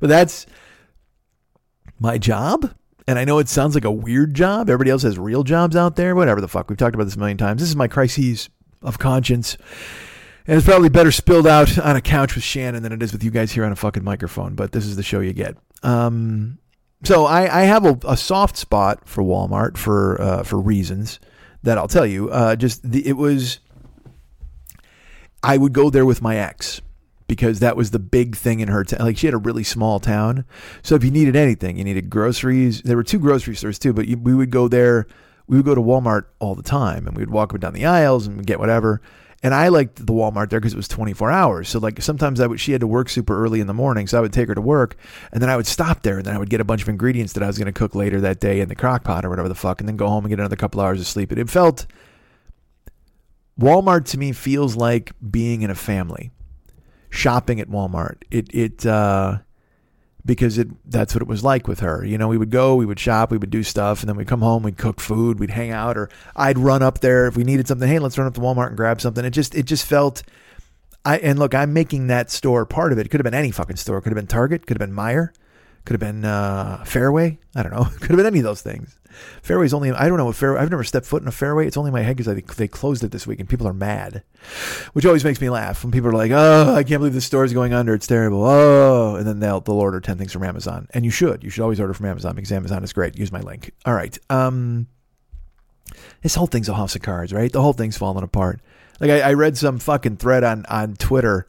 that's 0.00 0.46
my 1.98 2.18
job. 2.18 2.72
And 3.08 3.18
I 3.18 3.24
know 3.24 3.40
it 3.40 3.48
sounds 3.48 3.74
like 3.74 3.84
a 3.84 3.90
weird 3.90 4.34
job. 4.34 4.70
Everybody 4.70 4.92
else 4.92 5.02
has 5.02 5.18
real 5.18 5.42
jobs 5.42 5.74
out 5.74 5.96
there. 5.96 6.14
Whatever 6.14 6.40
the 6.40 6.46
fuck. 6.46 6.68
We've 6.68 6.78
talked 6.78 6.94
about 6.94 7.04
this 7.04 7.16
a 7.16 7.18
million 7.18 7.36
times. 7.36 7.60
This 7.60 7.68
is 7.68 7.74
my 7.74 7.88
crises 7.88 8.48
of 8.80 9.00
conscience. 9.00 9.56
And 10.46 10.56
it's 10.56 10.66
probably 10.66 10.88
better 10.88 11.10
spilled 11.10 11.48
out 11.48 11.76
on 11.80 11.96
a 11.96 12.00
couch 12.00 12.36
with 12.36 12.44
Shannon 12.44 12.84
than 12.84 12.92
it 12.92 13.02
is 13.02 13.12
with 13.12 13.24
you 13.24 13.32
guys 13.32 13.50
here 13.50 13.64
on 13.64 13.72
a 13.72 13.76
fucking 13.76 14.04
microphone. 14.04 14.54
But 14.54 14.70
this 14.70 14.86
is 14.86 14.94
the 14.94 15.02
show 15.02 15.18
you 15.18 15.32
get. 15.32 15.56
Um, 15.82 16.58
so 17.04 17.26
I, 17.26 17.62
I 17.62 17.62
have 17.62 17.84
a, 17.84 17.98
a, 18.06 18.16
soft 18.16 18.56
spot 18.56 19.08
for 19.08 19.22
Walmart 19.22 19.76
for 19.76 20.20
uh, 20.20 20.42
for 20.42 20.60
reasons 20.60 21.18
that 21.62 21.78
I'll 21.78 21.88
tell 21.88 22.06
you. 22.06 22.30
Uh, 22.30 22.56
just 22.56 22.88
the, 22.88 23.06
it 23.06 23.16
was. 23.16 23.58
I 25.42 25.56
would 25.56 25.72
go 25.72 25.90
there 25.90 26.06
with 26.06 26.22
my 26.22 26.36
ex 26.36 26.80
because 27.26 27.58
that 27.58 27.76
was 27.76 27.90
the 27.90 27.98
big 27.98 28.36
thing 28.36 28.60
in 28.60 28.68
her 28.68 28.84
town. 28.84 29.00
Like 29.00 29.16
she 29.16 29.26
had 29.26 29.34
a 29.34 29.38
really 29.38 29.64
small 29.64 29.98
town, 29.98 30.44
so 30.82 30.94
if 30.94 31.02
you 31.02 31.10
needed 31.10 31.34
anything, 31.34 31.78
you 31.78 31.84
needed 31.84 32.10
groceries. 32.10 32.82
There 32.82 32.96
were 32.96 33.02
two 33.02 33.18
grocery 33.18 33.56
stores 33.56 33.78
too, 33.78 33.92
but 33.92 34.06
you, 34.06 34.16
we 34.16 34.34
would 34.34 34.50
go 34.50 34.68
there. 34.68 35.06
We 35.48 35.56
would 35.56 35.66
go 35.66 35.74
to 35.74 35.80
Walmart 35.80 36.26
all 36.38 36.54
the 36.54 36.62
time, 36.62 37.08
and 37.08 37.16
we'd 37.16 37.30
walk 37.30 37.50
up 37.50 37.54
and 37.54 37.62
down 37.62 37.72
the 37.72 37.84
aisles 37.84 38.26
and 38.26 38.46
get 38.46 38.60
whatever. 38.60 39.02
And 39.42 39.54
I 39.54 39.68
liked 39.68 40.06
the 40.06 40.12
Walmart 40.12 40.50
there 40.50 40.60
because 40.60 40.72
it 40.72 40.76
was 40.76 40.86
24 40.86 41.30
hours. 41.30 41.68
So 41.68 41.80
like 41.80 42.00
sometimes 42.00 42.40
I 42.40 42.46
would, 42.46 42.60
she 42.60 42.72
had 42.72 42.80
to 42.80 42.86
work 42.86 43.08
super 43.08 43.42
early 43.42 43.60
in 43.60 43.66
the 43.66 43.74
morning, 43.74 44.06
so 44.06 44.18
I 44.18 44.20
would 44.20 44.32
take 44.32 44.48
her 44.48 44.54
to 44.54 44.60
work, 44.60 44.96
and 45.32 45.42
then 45.42 45.50
I 45.50 45.56
would 45.56 45.66
stop 45.66 46.02
there, 46.02 46.18
and 46.18 46.24
then 46.24 46.34
I 46.34 46.38
would 46.38 46.50
get 46.50 46.60
a 46.60 46.64
bunch 46.64 46.82
of 46.82 46.88
ingredients 46.88 47.32
that 47.32 47.42
I 47.42 47.48
was 47.48 47.58
going 47.58 47.66
to 47.66 47.72
cook 47.72 47.94
later 47.94 48.20
that 48.20 48.38
day 48.38 48.60
in 48.60 48.68
the 48.68 48.76
crock 48.76 49.02
pot 49.02 49.24
or 49.24 49.30
whatever 49.30 49.48
the 49.48 49.54
fuck, 49.56 49.80
and 49.80 49.88
then 49.88 49.96
go 49.96 50.08
home 50.08 50.24
and 50.24 50.30
get 50.30 50.38
another 50.38 50.56
couple 50.56 50.80
hours 50.80 51.00
of 51.00 51.06
sleep. 51.08 51.32
And 51.32 51.40
it 51.40 51.50
felt 51.50 51.86
Walmart 53.58 54.04
to 54.06 54.18
me 54.18 54.32
feels 54.32 54.76
like 54.76 55.12
being 55.28 55.62
in 55.62 55.70
a 55.70 55.74
family, 55.74 56.30
shopping 57.10 57.60
at 57.60 57.68
Walmart. 57.68 58.22
It 58.30 58.48
it 58.54 58.86
uh, 58.86 59.38
because 60.24 60.58
it 60.58 60.68
that's 60.90 61.14
what 61.14 61.22
it 61.22 61.28
was 61.28 61.42
like 61.42 61.66
with 61.66 61.80
her. 61.80 62.04
You 62.04 62.18
know, 62.18 62.28
we 62.28 62.38
would 62.38 62.50
go, 62.50 62.74
we 62.74 62.86
would 62.86 63.00
shop, 63.00 63.30
we 63.30 63.38
would 63.38 63.50
do 63.50 63.62
stuff, 63.62 64.00
and 64.00 64.08
then 64.08 64.16
we'd 64.16 64.28
come 64.28 64.40
home, 64.40 64.62
we'd 64.62 64.78
cook 64.78 65.00
food, 65.00 65.40
we'd 65.40 65.50
hang 65.50 65.70
out, 65.70 65.96
or 65.96 66.08
I'd 66.36 66.58
run 66.58 66.82
up 66.82 67.00
there 67.00 67.26
if 67.26 67.36
we 67.36 67.44
needed 67.44 67.66
something. 67.68 67.88
Hey, 67.88 67.98
let's 67.98 68.18
run 68.18 68.26
up 68.26 68.34
to 68.34 68.40
Walmart 68.40 68.68
and 68.68 68.76
grab 68.76 69.00
something. 69.00 69.24
It 69.24 69.30
just 69.30 69.54
it 69.54 69.64
just 69.64 69.86
felt. 69.86 70.22
I 71.04 71.18
and 71.18 71.38
look, 71.38 71.54
I'm 71.54 71.72
making 71.72 72.06
that 72.08 72.30
store 72.30 72.64
part 72.64 72.92
of 72.92 72.98
it. 72.98 73.06
It 73.06 73.08
could 73.08 73.18
have 73.18 73.24
been 73.24 73.34
any 73.34 73.50
fucking 73.50 73.76
store. 73.76 73.98
It 73.98 74.02
could 74.02 74.12
have 74.12 74.16
been 74.16 74.28
Target. 74.28 74.66
Could 74.66 74.80
have 74.80 74.88
been 74.88 74.96
Meijer. 74.96 75.30
Could 75.84 76.00
have 76.00 76.00
been 76.00 76.24
uh, 76.24 76.84
Fairway. 76.84 77.38
I 77.56 77.62
don't 77.64 77.72
know. 77.72 77.84
Could 78.00 78.10
have 78.10 78.16
been 78.16 78.26
any 78.26 78.38
of 78.38 78.44
those 78.44 78.62
things. 78.62 78.96
Fairway's 79.42 79.74
only. 79.74 79.90
I 79.90 80.08
don't 80.08 80.18
know 80.18 80.24
what 80.24 80.36
Fairway. 80.36 80.60
I've 80.60 80.70
never 80.70 80.84
stepped 80.84 81.06
foot 81.06 81.22
in 81.22 81.28
a 81.28 81.32
Fairway. 81.32 81.66
It's 81.66 81.76
only 81.76 81.90
my 81.90 82.02
head 82.02 82.16
because 82.16 82.56
they 82.56 82.68
closed 82.68 83.04
it 83.04 83.10
this 83.10 83.26
week 83.26 83.40
and 83.40 83.48
people 83.48 83.66
are 83.68 83.72
mad, 83.72 84.22
which 84.92 85.06
always 85.06 85.24
makes 85.24 85.40
me 85.40 85.50
laugh 85.50 85.82
when 85.82 85.92
people 85.92 86.10
are 86.10 86.14
like, 86.14 86.30
"Oh, 86.32 86.74
I 86.74 86.82
can't 86.82 87.00
believe 87.00 87.14
the 87.14 87.20
store 87.20 87.44
is 87.44 87.52
going 87.52 87.72
under. 87.72 87.94
It's 87.94 88.06
terrible." 88.06 88.44
Oh, 88.44 89.16
and 89.16 89.26
then 89.26 89.40
they'll 89.40 89.60
they'll 89.60 89.76
order 89.76 90.00
ten 90.00 90.18
things 90.18 90.32
from 90.32 90.44
Amazon, 90.44 90.88
and 90.92 91.04
you 91.04 91.10
should. 91.10 91.42
You 91.44 91.50
should 91.50 91.62
always 91.62 91.80
order 91.80 91.94
from 91.94 92.06
Amazon 92.06 92.34
because 92.34 92.52
Amazon 92.52 92.84
is 92.84 92.92
great. 92.92 93.18
Use 93.18 93.32
my 93.32 93.40
link. 93.40 93.72
All 93.84 93.94
right. 93.94 94.18
Um, 94.30 94.86
this 96.22 96.34
whole 96.34 96.46
thing's 96.46 96.68
a 96.68 96.74
house 96.74 96.94
of 96.94 97.02
cards, 97.02 97.32
right? 97.32 97.52
The 97.52 97.62
whole 97.62 97.72
thing's 97.72 97.96
falling 97.96 98.24
apart. 98.24 98.60
Like 99.00 99.10
I, 99.10 99.20
I 99.20 99.32
read 99.34 99.56
some 99.56 99.78
fucking 99.78 100.16
thread 100.18 100.44
on 100.44 100.64
on 100.66 100.94
Twitter 100.94 101.46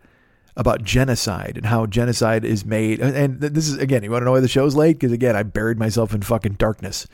about 0.56 0.84
genocide 0.84 1.58
and 1.58 1.66
how 1.66 1.86
genocide 1.86 2.46
is 2.46 2.66
made. 2.66 3.00
And 3.00 3.40
this 3.40 3.68
is 3.68 3.78
again, 3.78 4.04
you 4.04 4.12
want 4.12 4.22
to 4.22 4.26
know 4.26 4.32
why 4.32 4.40
the 4.40 4.48
show's 4.48 4.76
late? 4.76 5.00
Because 5.00 5.12
again, 5.12 5.36
I 5.36 5.44
buried 5.44 5.78
myself 5.78 6.14
in 6.14 6.22
fucking 6.22 6.54
darkness. 6.54 7.08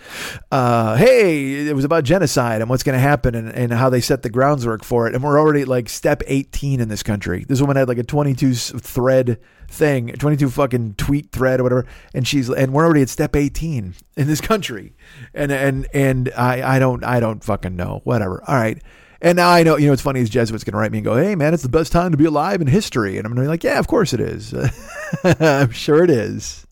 Uh, 0.51 0.95
hey, 0.97 1.67
it 1.67 1.75
was 1.75 1.85
about 1.85 2.03
genocide 2.03 2.61
and 2.61 2.69
what's 2.69 2.83
going 2.83 2.95
to 2.95 2.99
happen 2.99 3.35
and, 3.35 3.49
and 3.49 3.73
how 3.73 3.89
they 3.89 4.01
set 4.01 4.23
the 4.23 4.29
groundwork 4.29 4.83
for 4.83 5.07
it. 5.07 5.15
And 5.15 5.23
we're 5.23 5.39
already 5.39 5.65
like 5.65 5.89
step 5.89 6.21
18 6.27 6.79
in 6.79 6.89
this 6.89 7.03
country. 7.03 7.45
This 7.47 7.61
woman 7.61 7.77
had 7.77 7.87
like 7.87 7.97
a 7.97 8.03
22 8.03 8.53
thread 8.53 9.39
thing, 9.69 10.07
22 10.07 10.49
fucking 10.49 10.95
tweet 10.95 11.31
thread 11.31 11.59
or 11.59 11.63
whatever, 11.63 11.85
and 12.13 12.27
she's 12.27 12.49
and 12.49 12.73
we're 12.73 12.85
already 12.85 13.01
at 13.01 13.09
step 13.09 13.35
18 13.35 13.95
in 14.17 14.27
this 14.27 14.41
country. 14.41 14.93
And 15.33 15.51
and 15.51 15.87
and 15.93 16.31
I 16.35 16.75
I 16.75 16.79
don't 16.79 17.03
I 17.03 17.19
don't 17.19 17.43
fucking 17.43 17.75
know. 17.75 18.01
Whatever. 18.03 18.43
All 18.47 18.55
right. 18.55 18.81
And 19.21 19.35
now 19.35 19.49
I 19.49 19.63
know, 19.63 19.77
you 19.77 19.87
know, 19.87 19.93
it's 19.93 20.01
funny 20.01 20.21
is 20.21 20.29
Jesuit's 20.29 20.63
to 20.63 20.71
write 20.71 20.91
me 20.91 20.99
and 20.99 21.05
go, 21.05 21.17
hey, 21.17 21.35
man, 21.35 21.53
it's 21.53 21.63
the 21.63 21.69
best 21.69 21.91
time 21.91 22.11
to 22.11 22.17
be 22.17 22.25
alive 22.25 22.61
in 22.61 22.67
history. 22.67 23.17
And 23.17 23.25
I'm 23.25 23.33
going 23.33 23.43
to 23.43 23.47
be 23.47 23.49
like, 23.49 23.63
yeah, 23.63 23.79
of 23.79 23.87
course 23.87 24.13
it 24.13 24.21
is. 24.21 24.53
I'm 25.23 25.71
sure 25.71 26.03
it 26.03 26.09
is. 26.09 26.65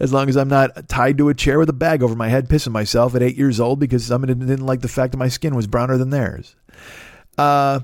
As 0.00 0.12
long 0.12 0.28
as 0.28 0.36
I'm 0.36 0.48
not 0.48 0.88
tied 0.88 1.18
to 1.18 1.28
a 1.28 1.34
chair 1.34 1.58
with 1.58 1.68
a 1.68 1.74
bag 1.74 2.02
over 2.02 2.14
my 2.14 2.28
head, 2.28 2.48
pissing 2.48 2.72
myself 2.72 3.14
at 3.14 3.22
eight 3.22 3.36
years 3.36 3.60
old 3.60 3.78
because 3.78 4.04
somebody 4.04 4.34
didn't 4.34 4.66
like 4.66 4.80
the 4.80 4.88
fact 4.88 5.12
that 5.12 5.18
my 5.18 5.28
skin 5.28 5.54
was 5.54 5.66
browner 5.66 5.96
than 5.98 6.10
theirs. 6.10 6.56
Uh, 7.38 7.80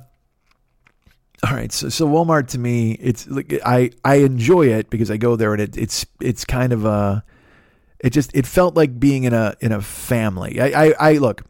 all 1.44 1.54
right, 1.54 1.72
so 1.72 1.88
so 1.88 2.06
Walmart 2.06 2.48
to 2.48 2.58
me, 2.58 2.92
it's 2.92 3.26
like 3.26 3.58
I 3.64 3.90
I 4.04 4.16
enjoy 4.16 4.68
it 4.68 4.90
because 4.90 5.10
I 5.10 5.16
go 5.16 5.34
there 5.34 5.52
and 5.52 5.60
it, 5.60 5.76
it's 5.76 6.06
it's 6.20 6.44
kind 6.44 6.72
of 6.72 6.84
a, 6.84 7.24
it 7.98 8.10
just 8.10 8.30
it 8.34 8.46
felt 8.46 8.76
like 8.76 9.00
being 9.00 9.24
in 9.24 9.32
a 9.32 9.56
in 9.60 9.72
a 9.72 9.80
family. 9.80 10.60
I 10.60 10.84
I, 10.84 10.94
I 11.00 11.12
look, 11.14 11.42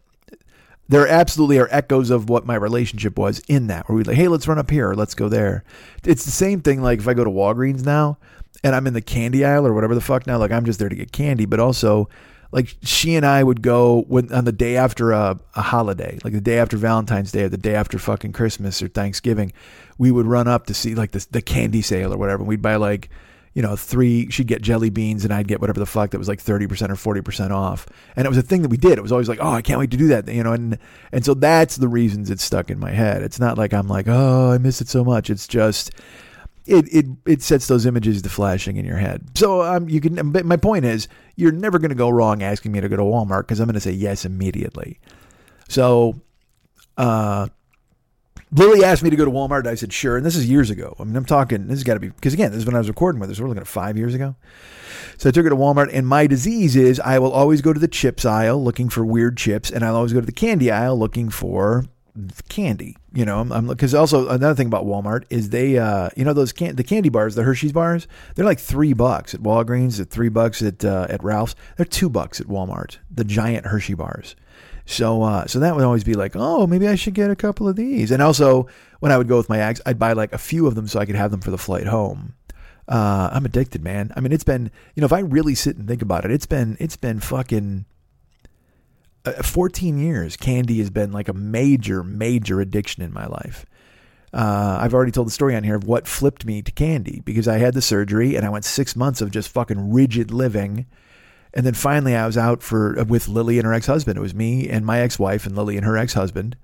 there 0.88 1.07
absolutely 1.07 1.59
are 1.59 1.68
echoes 1.71 2.11
of 2.11 2.29
what 2.29 2.45
my 2.45 2.55
relationship 2.55 3.18
was 3.18 3.40
in 3.49 3.68
that, 3.68 3.88
where 3.88 3.97
we'd 3.97 4.07
like, 4.07 4.16
hey, 4.16 4.29
let's 4.29 4.49
run 4.49 4.59
up 4.59 4.71
here, 4.71 4.90
or 4.90 4.95
let's 4.95 5.14
go 5.14 5.29
there. 5.29 5.64
It's 6.05 6.25
the 6.25 6.31
same 6.31 6.61
thing. 6.61 6.83
Like 6.83 6.99
if 6.99 7.09
I 7.09 7.14
go 7.14 7.25
to 7.25 7.31
Walgreens 7.31 7.85
now, 7.85 8.18
and 8.64 8.75
I'm 8.75 8.87
in 8.87 8.95
the 8.95 9.01
candy 9.01 9.45
aisle 9.45 9.66
or 9.66 9.73
whatever 9.73 9.95
the 9.95 10.01
fuck 10.01 10.27
now, 10.27 10.38
like 10.38 10.53
I'm 10.53 10.64
just 10.64 10.79
there 10.79 10.88
to 10.88 10.95
get 10.95 11.12
candy, 11.12 11.47
but 11.47 11.61
also 11.61 12.09
like 12.53 12.77
she 12.83 13.16
and 13.16 13.25
I 13.25 13.42
would 13.42 13.62
go 13.62 14.03
when 14.09 14.33
on 14.33 14.45
the 14.45 14.53
day 14.53 14.77
after 14.77 15.12
a, 15.12 15.38
a 15.55 15.62
holiday, 15.62 16.18
like 16.23 16.35
the 16.35 16.40
day 16.40 16.59
after 16.59 16.77
Valentine's 16.77 17.33
Day 17.33 17.45
or 17.45 17.49
the 17.49 17.57
day 17.57 17.75
after 17.75 17.99
fucking 17.99 18.33
Christmas 18.33 18.83
or 18.83 18.88
Thanksgiving, 18.88 19.53
we 19.99 20.11
would 20.11 20.27
run 20.27 20.47
up 20.47 20.66
to 20.66 20.75
see 20.75 20.95
like 20.95 21.12
the 21.12 21.27
the 21.31 21.42
candy 21.42 21.83
sale 21.83 22.12
or 22.12 22.18
whatever. 22.18 22.42
And 22.42 22.49
we'd 22.49 22.62
buy 22.62 22.77
like 22.77 23.09
you 23.55 23.62
know, 23.62 23.77
three, 23.77 24.31
she'd 24.31 24.47
get 24.47 24.62
jelly 24.62 24.91
beans 24.91 25.25
and 25.25 25.33
I'd 25.33 25.49
get 25.49 25.61
whatever 25.61 25.79
the 25.79 25.87
fuck 25.87 26.11
that 26.11 26.19
was 26.19 26.29
like 26.29 26.43
30% 26.43 26.62
or 26.88 27.23
40% 27.23 27.51
off. 27.51 27.87
And 28.17 28.25
it 28.25 28.29
was 28.29 28.38
a 28.38 28.43
thing 28.43 28.62
that 28.62 28.71
we 28.71 28.79
did. 28.79 28.99
It 28.99 29.03
was 29.03 29.12
always 29.12 29.29
like, 29.29 29.41
oh, 29.43 29.53
I 29.53 29.62
can't 29.62 29.79
wait 29.79 29.91
to 29.91 29.97
do 29.97 30.09
that, 30.09 30.27
you 30.29 30.43
know, 30.43 30.53
and, 30.53 30.79
and 31.12 31.25
so 31.25 31.35
that's 31.35 31.77
the 31.77 31.88
reasons 31.88 32.31
it's 32.31 32.43
stuck 32.43 32.71
in 32.71 32.79
my 32.79 32.91
head. 32.91 33.23
It's 33.23 33.38
not 33.38 33.59
like 33.59 33.75
I'm 33.75 33.88
like, 33.88 34.07
oh, 34.09 34.53
I 34.53 34.59
miss 34.59 34.81
it 34.81 34.88
so 34.88 35.05
much. 35.05 35.29
It's 35.29 35.47
just, 35.47 35.91
it, 36.65 36.87
it, 36.93 37.07
it 37.27 37.43
sets 37.43 37.67
those 37.67 37.85
images 37.85 38.23
to 38.23 38.31
flashing 38.31 38.77
in 38.77 38.87
your 38.87 38.97
head. 38.97 39.37
So 39.37 39.62
um, 39.62 39.88
you 39.88 40.01
can, 40.01 40.33
but 40.33 40.47
my 40.47 40.57
point 40.57 40.87
is, 40.87 41.09
you're 41.37 41.53
never 41.53 41.79
going 41.79 41.91
to 41.91 41.95
go 41.95 42.09
wrong 42.09 42.43
asking 42.43 42.73
me 42.73 42.81
to 42.81 42.88
go 42.88 42.97
to 42.97 43.03
Walmart 43.03 43.43
because 43.43 43.61
I'm 43.61 43.67
going 43.67 43.75
to 43.75 43.81
say 43.81 43.93
yes 43.93 44.25
immediately. 44.25 44.99
So, 45.69 46.21
uh, 46.97 47.49
Lily 48.53 48.85
asked 48.85 49.03
me 49.03 49.11
to 49.11 49.17
go 49.17 49.25
to 49.25 49.31
Walmart. 49.31 49.61
And 49.61 49.69
I 49.69 49.75
said, 49.75 49.93
sure. 49.93 50.17
And 50.17 50.25
this 50.25 50.37
is 50.37 50.49
years 50.49 50.71
ago. 50.71 50.95
I 50.99 51.05
mean, 51.05 51.17
I'm 51.17 51.25
talking, 51.25 51.67
this 51.67 51.79
has 51.79 51.85
got 51.85 51.95
to 51.95 52.01
be, 52.01 52.11
because 52.11 52.35
again, 52.35 52.51
this 52.51 52.59
is 52.59 52.67
when 52.67 52.75
I 52.75 52.79
was 52.79 52.88
recording 52.88 53.21
with 53.21 53.31
her. 53.31 53.35
So 53.35 53.43
we're 53.43 53.49
looking 53.49 53.62
at 53.62 53.67
five 53.67 53.97
years 53.97 54.15
ago. 54.15 54.37
So 55.19 55.29
I 55.29 55.33
took 55.33 55.45
her 55.45 55.51
to 55.51 55.57
Walmart. 55.57 55.91
And 55.93 56.07
my 56.07 56.27
disease 56.27 56.77
is 56.77 57.01
I 57.01 57.19
will 57.19 57.33
always 57.33 57.62
go 57.62 57.73
to 57.73 57.81
the 57.81 57.88
chips 57.88 58.25
aisle 58.25 58.62
looking 58.62 58.88
for 58.88 59.05
weird 59.05 59.37
chips. 59.37 59.71
And 59.71 59.85
I'll 59.85 59.97
always 59.97 60.12
go 60.12 60.21
to 60.21 60.27
the 60.27 60.33
candy 60.33 60.71
aisle 60.71 60.99
looking 60.99 61.31
for 61.31 61.85
candy. 62.49 62.97
You 63.15 63.25
know, 63.25 63.41
I'm 63.41 63.67
because 63.67 63.95
also 63.95 64.29
another 64.29 64.55
thing 64.55 64.67
about 64.67 64.85
Walmart 64.85 65.25
is 65.31 65.51
they, 65.51 65.79
uh, 65.79 66.11
you 66.17 66.25
know, 66.25 66.33
those 66.33 66.53
can 66.53 66.77
the 66.77 66.85
candy 66.85 67.09
bars, 67.09 67.35
the 67.35 67.43
Hershey's 67.43 67.73
bars, 67.73 68.07
they're 68.35 68.45
like 68.45 68.61
three 68.61 68.93
bucks 68.93 69.35
at 69.35 69.41
Walgreens, 69.41 70.01
at 70.01 70.11
three 70.11 70.29
bucks 70.29 70.62
at 70.62 70.85
uh, 70.85 71.07
at 71.09 71.23
Ralph's. 71.23 71.55
They're 71.77 71.87
two 71.87 72.09
bucks 72.09 72.41
at 72.41 72.47
Walmart. 72.47 72.99
The 73.11 73.25
giant 73.25 73.67
Hershey 73.67 73.95
bars. 73.95 74.35
So 74.85 75.23
uh, 75.23 75.47
so 75.47 75.61
that 75.61 75.75
would 75.75 75.85
always 75.85 76.05
be 76.05 76.14
like, 76.14 76.33
oh, 76.35 76.66
maybe 76.66 76.88
I 76.88 76.95
should 76.95 77.14
get 77.14 77.31
a 77.31 77.37
couple 77.37 77.68
of 77.68 77.77
these. 77.77 78.11
And 78.11 78.23
also, 78.23 78.66
when 79.01 79.12
I 79.12 79.18
would 79.18 79.29
go 79.29 79.37
with 79.37 79.49
my 79.49 79.61
ex, 79.61 79.81
I'd 79.87 79.99
buy 79.99 80.12
like 80.12 80.33
a 80.33 80.38
few 80.38 80.66
of 80.66 80.75
them 80.75 80.88
so 80.88 80.99
I 80.99 81.07
could 81.07 81.14
have 81.14 81.31
them 81.31 81.40
for 81.40 81.51
the 81.51 81.59
flight 81.59 81.87
home. 81.87 82.35
Uh, 82.88 83.31
I'm 83.33 83.45
addicted, 83.45 83.83
man. 83.83 84.12
I 84.16 84.21
mean, 84.21 84.33
it's 84.33 84.45
been 84.45 84.71
you 84.95 85.01
know, 85.01 85.07
if 85.07 85.12
I 85.12 85.21
really 85.21 85.55
sit 85.55 85.77
and 85.77 85.87
think 85.87 86.03
about 86.03 86.25
it, 86.25 86.31
it's 86.31 86.47
been 86.47 86.77
it's 86.81 86.97
been 86.97 87.21
fucking. 87.21 87.87
Uh, 89.25 89.40
14 89.40 89.99
years, 89.99 90.37
candy 90.37 90.79
has 90.79 90.90
been 90.90 91.12
like 91.12 91.29
a 91.29 91.33
major, 91.33 92.03
major 92.03 92.61
addiction 92.61 93.05
in 93.05 93.12
my 93.12 93.25
life. 93.25 93.64
Uh, 94.33 94.79
I've 94.81 94.95
already 94.95 95.12
told 95.12 95.27
the 95.27 95.33
story 95.33 95.55
on 95.55 95.62
here 95.62 95.77
of 95.77 95.85
what 95.85 96.09
flipped 96.09 96.45
me 96.45 96.62
to 96.62 96.73
candy 96.73 97.21
because 97.25 97.47
I 97.47 97.59
had 97.59 97.75
the 97.75 97.83
surgery 97.83 98.35
and 98.35 98.47
I 98.47 98.49
went 98.49 98.64
six 98.64 98.97
months 98.97 99.21
of 99.21 99.31
just 99.31 99.51
fucking 99.51 99.92
rigid 99.92 100.33
living 100.33 100.87
and 101.55 101.67
then 101.67 101.75
finally, 101.75 102.17
I 102.17 102.27
was 102.27 102.38
out 102.38 102.62
for 102.62 102.99
uh, 102.99 103.05
with 103.05 103.29
Lily 103.29 103.59
and 103.59 103.67
her 103.67 103.75
ex 103.75 103.87
husband. 103.87 104.17
It 104.17 104.23
was 104.23 104.35
me 104.35 104.69
and 104.69 104.87
my 104.87 105.01
ex 105.01 105.19
wife 105.19 105.47
and 105.47 105.57
Lily 105.57 105.77
and 105.77 105.85
her 105.85 105.97
ex 105.97 106.15
husband. 106.15 106.57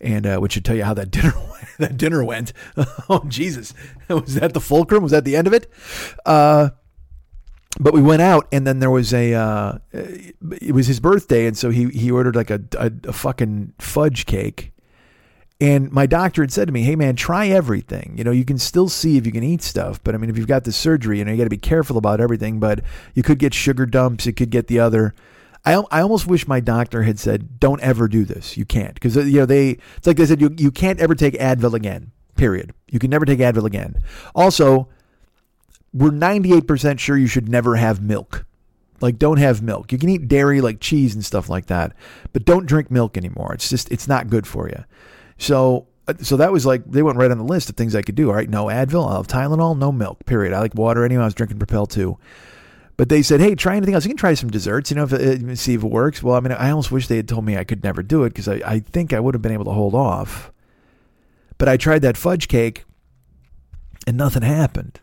And 0.00 0.26
uh, 0.26 0.38
which 0.38 0.52
should 0.52 0.64
tell 0.64 0.76
you 0.76 0.84
how 0.84 0.94
that 0.94 1.10
dinner 1.10 1.34
that 1.78 1.96
dinner 1.96 2.24
went. 2.24 2.52
oh 3.08 3.24
Jesus, 3.28 3.74
was 4.08 4.34
that 4.34 4.54
the 4.54 4.60
fulcrum? 4.60 5.02
Was 5.02 5.12
that 5.12 5.24
the 5.24 5.36
end 5.36 5.46
of 5.46 5.52
it? 5.52 5.70
Uh, 6.24 6.70
but 7.78 7.94
we 7.94 8.02
went 8.02 8.20
out, 8.22 8.48
and 8.50 8.66
then 8.66 8.80
there 8.80 8.90
was 8.90 9.14
a. 9.14 9.34
Uh, 9.34 9.78
it 9.92 10.74
was 10.74 10.86
his 10.86 11.00
birthday, 11.00 11.46
and 11.46 11.56
so 11.56 11.70
he 11.70 11.88
he 11.90 12.10
ordered 12.10 12.34
like 12.34 12.50
a, 12.50 12.60
a, 12.78 12.90
a 13.04 13.12
fucking 13.12 13.74
fudge 13.78 14.26
cake 14.26 14.72
and 15.60 15.92
my 15.92 16.06
doctor 16.06 16.42
had 16.42 16.52
said 16.52 16.68
to 16.68 16.72
me, 16.72 16.82
"Hey 16.82 16.96
man, 16.96 17.16
try 17.16 17.48
everything. 17.48 18.14
You 18.16 18.24
know, 18.24 18.30
you 18.30 18.44
can 18.44 18.58
still 18.58 18.88
see 18.88 19.16
if 19.16 19.26
you 19.26 19.32
can 19.32 19.42
eat 19.42 19.62
stuff, 19.62 20.02
but 20.02 20.14
I 20.14 20.18
mean, 20.18 20.30
if 20.30 20.38
you've 20.38 20.46
got 20.46 20.64
the 20.64 20.72
surgery, 20.72 21.18
you 21.18 21.24
know, 21.24 21.32
you 21.32 21.36
got 21.38 21.44
to 21.44 21.50
be 21.50 21.58
careful 21.58 21.98
about 21.98 22.20
everything. 22.20 22.58
But 22.58 22.80
you 23.14 23.22
could 23.22 23.38
get 23.38 23.52
sugar 23.52 23.84
dumps. 23.84 24.26
You 24.26 24.32
could 24.32 24.50
get 24.50 24.68
the 24.68 24.80
other. 24.80 25.14
I 25.64 25.74
I 25.90 26.00
almost 26.00 26.26
wish 26.26 26.48
my 26.48 26.60
doctor 26.60 27.02
had 27.02 27.18
said, 27.18 27.60
"Don't 27.60 27.80
ever 27.82 28.08
do 28.08 28.24
this. 28.24 28.56
You 28.56 28.64
can't," 28.64 28.94
because 28.94 29.16
uh, 29.16 29.20
you 29.20 29.40
know 29.40 29.46
they. 29.46 29.78
It's 29.96 30.06
like 30.06 30.16
they 30.16 30.26
said, 30.26 30.40
you 30.40 30.54
you 30.56 30.70
can't 30.70 31.00
ever 31.00 31.14
take 31.14 31.34
Advil 31.34 31.74
again. 31.74 32.12
Period. 32.36 32.72
You 32.90 32.98
can 32.98 33.10
never 33.10 33.26
take 33.26 33.40
Advil 33.40 33.66
again. 33.66 34.02
Also, 34.34 34.88
we're 35.92 36.10
ninety 36.10 36.54
eight 36.54 36.66
percent 36.66 37.00
sure 37.00 37.18
you 37.18 37.26
should 37.26 37.48
never 37.48 37.76
have 37.76 38.00
milk. 38.00 38.46
Like, 39.02 39.18
don't 39.18 39.38
have 39.38 39.62
milk. 39.62 39.92
You 39.92 39.98
can 39.98 40.10
eat 40.10 40.28
dairy 40.28 40.60
like 40.60 40.78
cheese 40.80 41.14
and 41.14 41.24
stuff 41.24 41.48
like 41.48 41.66
that, 41.66 41.92
but 42.32 42.44
don't 42.44 42.66
drink 42.66 42.90
milk 42.90 43.16
anymore. 43.16 43.52
It's 43.54 43.68
just 43.68 43.90
it's 43.90 44.08
not 44.08 44.28
good 44.28 44.46
for 44.46 44.68
you. 44.68 44.84
So 45.40 45.88
uh, 46.06 46.14
so 46.20 46.36
that 46.36 46.52
was 46.52 46.66
like 46.66 46.84
they 46.84 47.02
went 47.02 47.18
right 47.18 47.30
on 47.30 47.38
the 47.38 47.44
list 47.44 47.70
of 47.70 47.76
things 47.76 47.96
I 47.96 48.02
could 48.02 48.14
do. 48.14 48.28
All 48.28 48.34
right, 48.34 48.48
no 48.48 48.66
Advil, 48.66 49.08
I'll 49.08 49.16
have 49.16 49.26
Tylenol, 49.26 49.76
no 49.76 49.90
milk. 49.90 50.24
Period. 50.26 50.52
I 50.52 50.60
like 50.60 50.74
water 50.74 51.04
anyway. 51.04 51.22
I 51.22 51.26
was 51.26 51.34
drinking 51.34 51.58
Propel 51.58 51.86
too. 51.86 52.18
But 52.96 53.08
they 53.08 53.22
said, 53.22 53.40
hey, 53.40 53.54
try 53.54 53.76
anything 53.76 53.94
else. 53.94 54.04
You 54.04 54.10
can 54.10 54.18
try 54.18 54.34
some 54.34 54.50
desserts, 54.50 54.90
you 54.90 54.96
know, 54.96 55.04
if 55.04 55.12
it, 55.14 55.42
uh, 55.42 55.54
see 55.54 55.72
if 55.72 55.82
it 55.82 55.90
works. 55.90 56.22
Well, 56.22 56.36
I 56.36 56.40
mean, 56.40 56.52
I 56.52 56.68
almost 56.68 56.92
wish 56.92 57.06
they 57.06 57.16
had 57.16 57.28
told 57.28 57.46
me 57.46 57.56
I 57.56 57.64
could 57.64 57.82
never 57.82 58.02
do 58.02 58.24
it 58.24 58.30
because 58.30 58.46
I, 58.46 58.60
I 58.66 58.80
think 58.80 59.14
I 59.14 59.20
would 59.20 59.32
have 59.34 59.40
been 59.40 59.52
able 59.52 59.64
to 59.64 59.70
hold 59.70 59.94
off. 59.94 60.52
But 61.56 61.70
I 61.70 61.78
tried 61.78 62.02
that 62.02 62.18
fudge 62.18 62.46
cake 62.46 62.84
and 64.06 64.18
nothing 64.18 64.42
happened. 64.42 65.00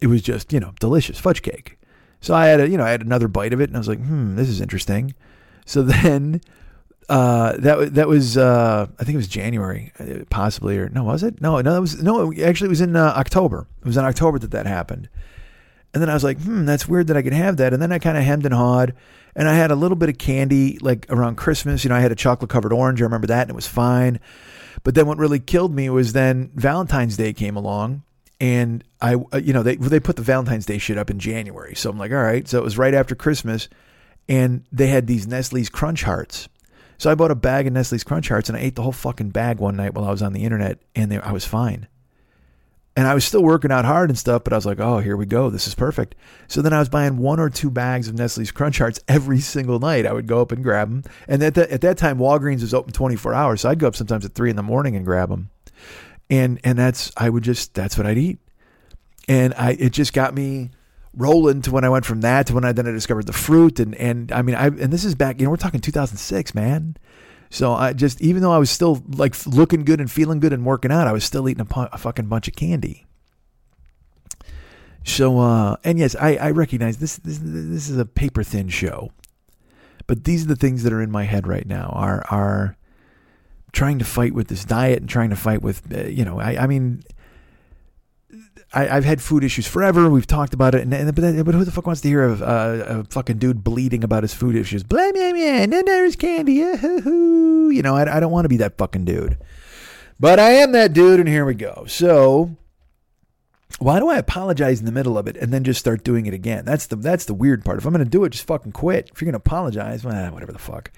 It 0.00 0.06
was 0.06 0.22
just, 0.22 0.54
you 0.54 0.60
know, 0.60 0.72
delicious 0.80 1.18
fudge 1.18 1.42
cake. 1.42 1.78
So 2.22 2.34
I 2.34 2.46
had 2.46 2.60
a, 2.60 2.68
you 2.68 2.78
know, 2.78 2.84
I 2.84 2.90
had 2.90 3.02
another 3.02 3.28
bite 3.28 3.52
of 3.52 3.60
it 3.60 3.68
and 3.68 3.76
I 3.76 3.80
was 3.80 3.88
like, 3.88 4.00
hmm, 4.02 4.36
this 4.36 4.48
is 4.48 4.62
interesting. 4.62 5.14
So 5.66 5.82
then 5.82 6.40
uh, 7.08 7.56
that 7.58 7.94
that 7.94 8.08
was 8.08 8.36
uh, 8.36 8.86
I 8.98 9.04
think 9.04 9.14
it 9.14 9.18
was 9.18 9.28
January, 9.28 9.92
uh, 9.98 10.24
possibly 10.28 10.76
or 10.76 10.88
no, 10.88 11.04
was 11.04 11.22
it? 11.22 11.40
No, 11.40 11.60
no, 11.60 11.76
it 11.76 11.80
was 11.80 12.02
no. 12.02 12.32
Actually, 12.32 12.66
it 12.66 12.70
was 12.70 12.80
in 12.80 12.96
uh, 12.96 13.14
October. 13.16 13.66
It 13.80 13.86
was 13.86 13.96
in 13.96 14.04
October 14.04 14.38
that 14.40 14.50
that 14.50 14.66
happened. 14.66 15.08
And 15.94 16.02
then 16.02 16.10
I 16.10 16.14
was 16.14 16.24
like, 16.24 16.38
hmm, 16.42 16.66
that's 16.66 16.86
weird 16.86 17.06
that 17.06 17.16
I 17.16 17.22
could 17.22 17.32
have 17.32 17.56
that. 17.56 17.72
And 17.72 17.80
then 17.80 17.90
I 17.90 17.98
kind 17.98 18.18
of 18.18 18.24
hemmed 18.24 18.44
and 18.44 18.52
hawed, 18.52 18.92
and 19.34 19.48
I 19.48 19.54
had 19.54 19.70
a 19.70 19.76
little 19.76 19.96
bit 19.96 20.08
of 20.08 20.18
candy 20.18 20.78
like 20.80 21.06
around 21.08 21.36
Christmas. 21.36 21.84
You 21.84 21.90
know, 21.90 21.96
I 21.96 22.00
had 22.00 22.12
a 22.12 22.16
chocolate 22.16 22.50
covered 22.50 22.72
orange. 22.72 23.00
I 23.00 23.04
remember 23.04 23.28
that, 23.28 23.42
and 23.42 23.50
it 23.50 23.56
was 23.56 23.68
fine. 23.68 24.20
But 24.82 24.94
then 24.94 25.06
what 25.06 25.16
really 25.18 25.38
killed 25.40 25.74
me 25.74 25.88
was 25.88 26.12
then 26.12 26.50
Valentine's 26.54 27.16
Day 27.16 27.32
came 27.32 27.56
along, 27.56 28.02
and 28.40 28.84
I, 29.00 29.14
uh, 29.14 29.38
you 29.38 29.52
know, 29.52 29.62
they 29.62 29.76
they 29.76 30.00
put 30.00 30.16
the 30.16 30.22
Valentine's 30.22 30.66
Day 30.66 30.78
shit 30.78 30.98
up 30.98 31.10
in 31.10 31.18
January. 31.18 31.74
So 31.76 31.88
I'm 31.88 31.98
like, 31.98 32.10
all 32.10 32.18
right. 32.22 32.46
So 32.48 32.58
it 32.58 32.64
was 32.64 32.76
right 32.76 32.94
after 32.94 33.14
Christmas, 33.14 33.68
and 34.28 34.64
they 34.72 34.88
had 34.88 35.06
these 35.06 35.26
Nestle's 35.26 35.68
Crunch 35.68 36.02
Hearts. 36.02 36.48
So 36.98 37.10
I 37.10 37.14
bought 37.14 37.30
a 37.30 37.36
bag 37.36 37.66
of 37.66 37.72
Nestle's 37.72 38.04
Crunch 38.04 38.28
Hearts, 38.28 38.48
and 38.48 38.56
I 38.56 38.62
ate 38.62 38.74
the 38.74 38.82
whole 38.82 38.92
fucking 38.92 39.30
bag 39.30 39.58
one 39.58 39.76
night 39.76 39.94
while 39.94 40.06
I 40.06 40.10
was 40.10 40.22
on 40.22 40.32
the 40.32 40.44
internet, 40.44 40.78
and 40.94 41.10
they, 41.10 41.18
I 41.18 41.32
was 41.32 41.44
fine. 41.44 41.88
And 42.98 43.06
I 43.06 43.12
was 43.12 43.26
still 43.26 43.42
working 43.42 43.70
out 43.70 43.84
hard 43.84 44.08
and 44.08 44.18
stuff, 44.18 44.42
but 44.42 44.54
I 44.54 44.56
was 44.56 44.64
like, 44.64 44.80
oh, 44.80 45.00
here 45.00 45.18
we 45.18 45.26
go. 45.26 45.50
This 45.50 45.66
is 45.66 45.74
perfect. 45.74 46.14
So 46.48 46.62
then 46.62 46.72
I 46.72 46.78
was 46.78 46.88
buying 46.88 47.18
one 47.18 47.38
or 47.38 47.50
two 47.50 47.70
bags 47.70 48.08
of 48.08 48.14
Nestle's 48.14 48.50
Crunch 48.50 48.78
Hearts 48.78 49.00
every 49.06 49.40
single 49.40 49.78
night. 49.78 50.06
I 50.06 50.14
would 50.14 50.26
go 50.26 50.40
up 50.40 50.50
and 50.50 50.64
grab 50.64 50.88
them. 50.88 51.04
And 51.28 51.42
at, 51.42 51.54
that 51.56 51.68
at 51.68 51.82
that 51.82 51.98
time, 51.98 52.18
Walgreens 52.18 52.62
was 52.62 52.72
open 52.72 52.94
24 52.94 53.34
hours. 53.34 53.60
So 53.60 53.68
I'd 53.68 53.78
go 53.78 53.88
up 53.88 53.96
sometimes 53.96 54.24
at 54.24 54.32
three 54.32 54.48
in 54.48 54.56
the 54.56 54.62
morning 54.62 54.96
and 54.96 55.04
grab 55.04 55.28
them. 55.28 55.50
And, 56.30 56.58
and 56.64 56.78
that's, 56.78 57.12
I 57.18 57.28
would 57.28 57.44
just, 57.44 57.74
that's 57.74 57.98
what 57.98 58.06
I'd 58.06 58.16
eat. 58.16 58.38
And 59.28 59.52
I, 59.58 59.72
it 59.72 59.90
just 59.90 60.14
got 60.14 60.34
me 60.34 60.70
rolling 61.16 61.62
to 61.62 61.70
when 61.70 61.84
I 61.84 61.88
went 61.88 62.04
from 62.04 62.20
that 62.20 62.46
to 62.46 62.54
when 62.54 62.64
I 62.64 62.72
then 62.72 62.86
I 62.86 62.92
discovered 62.92 63.26
the 63.26 63.32
fruit. 63.32 63.80
And, 63.80 63.94
and 63.96 64.30
I 64.30 64.42
mean, 64.42 64.54
I, 64.54 64.66
and 64.66 64.92
this 64.92 65.04
is 65.04 65.14
back, 65.14 65.40
you 65.40 65.44
know, 65.44 65.50
we're 65.50 65.56
talking 65.56 65.80
2006, 65.80 66.54
man. 66.54 66.96
So 67.48 67.72
I 67.72 67.92
just, 67.92 68.20
even 68.20 68.42
though 68.42 68.52
I 68.52 68.58
was 68.58 68.70
still 68.70 69.02
like 69.08 69.46
looking 69.46 69.84
good 69.84 70.00
and 70.00 70.10
feeling 70.10 70.40
good 70.40 70.52
and 70.52 70.64
working 70.64 70.92
out, 70.92 71.06
I 71.06 71.12
was 71.12 71.24
still 71.24 71.48
eating 71.48 71.62
a, 71.62 71.64
pu- 71.64 71.88
a 71.92 71.98
fucking 71.98 72.26
bunch 72.26 72.48
of 72.48 72.54
candy. 72.54 73.06
So, 75.04 75.38
uh, 75.38 75.76
and 75.84 75.98
yes, 75.98 76.16
I, 76.16 76.36
I 76.36 76.50
recognize 76.50 76.98
this, 76.98 77.16
this, 77.18 77.38
this 77.40 77.88
is 77.88 77.96
a 77.96 78.04
paper 78.04 78.42
thin 78.42 78.68
show, 78.68 79.12
but 80.08 80.24
these 80.24 80.44
are 80.44 80.48
the 80.48 80.56
things 80.56 80.82
that 80.82 80.92
are 80.92 81.00
in 81.00 81.12
my 81.12 81.22
head 81.22 81.46
right 81.46 81.66
now 81.66 81.92
are, 81.94 82.24
are 82.28 82.76
trying 83.72 84.00
to 84.00 84.04
fight 84.04 84.34
with 84.34 84.48
this 84.48 84.64
diet 84.64 84.98
and 84.98 85.08
trying 85.08 85.30
to 85.30 85.36
fight 85.36 85.62
with, 85.62 85.82
uh, 85.94 86.06
you 86.06 86.24
know, 86.24 86.40
I, 86.40 86.64
I 86.64 86.66
mean, 86.66 87.04
I, 88.72 88.88
I've 88.88 89.04
had 89.04 89.22
food 89.22 89.44
issues 89.44 89.66
forever. 89.66 90.10
We've 90.10 90.26
talked 90.26 90.52
about 90.52 90.74
it, 90.74 90.82
and, 90.82 90.92
and 90.92 91.14
but, 91.14 91.44
but 91.44 91.54
who 91.54 91.64
the 91.64 91.70
fuck 91.70 91.86
wants 91.86 92.00
to 92.02 92.08
hear 92.08 92.24
of 92.24 92.42
uh, 92.42 92.84
a 92.86 93.04
fucking 93.04 93.38
dude 93.38 93.62
bleeding 93.62 94.02
about 94.02 94.22
his 94.22 94.34
food 94.34 94.56
issues? 94.56 94.82
Blah 94.82 95.12
blah 95.12 95.32
blah. 95.32 95.40
And 95.40 95.72
then 95.72 95.84
there's 95.84 96.16
candy. 96.16 96.54
You 96.54 97.82
know, 97.82 97.96
I, 97.96 98.16
I 98.16 98.20
don't 98.20 98.32
want 98.32 98.44
to 98.44 98.48
be 98.48 98.56
that 98.58 98.76
fucking 98.76 99.04
dude, 99.04 99.38
but 100.18 100.38
I 100.38 100.50
am 100.52 100.72
that 100.72 100.92
dude, 100.92 101.20
and 101.20 101.28
here 101.28 101.44
we 101.44 101.54
go. 101.54 101.84
So, 101.86 102.56
why 103.78 104.00
do 104.00 104.08
I 104.08 104.18
apologize 104.18 104.80
in 104.80 104.86
the 104.86 104.92
middle 104.92 105.16
of 105.16 105.26
it 105.26 105.36
and 105.36 105.52
then 105.52 105.62
just 105.62 105.80
start 105.80 106.02
doing 106.02 106.26
it 106.26 106.34
again? 106.34 106.64
That's 106.64 106.86
the 106.86 106.96
that's 106.96 107.24
the 107.24 107.34
weird 107.34 107.64
part. 107.64 107.78
If 107.78 107.86
I'm 107.86 107.92
gonna 107.92 108.04
do 108.04 108.24
it, 108.24 108.30
just 108.30 108.46
fucking 108.46 108.72
quit. 108.72 109.10
If 109.12 109.20
you're 109.20 109.26
gonna 109.26 109.38
apologize, 109.38 110.04
well, 110.04 110.32
whatever 110.32 110.52
the 110.52 110.58
fuck. 110.58 110.90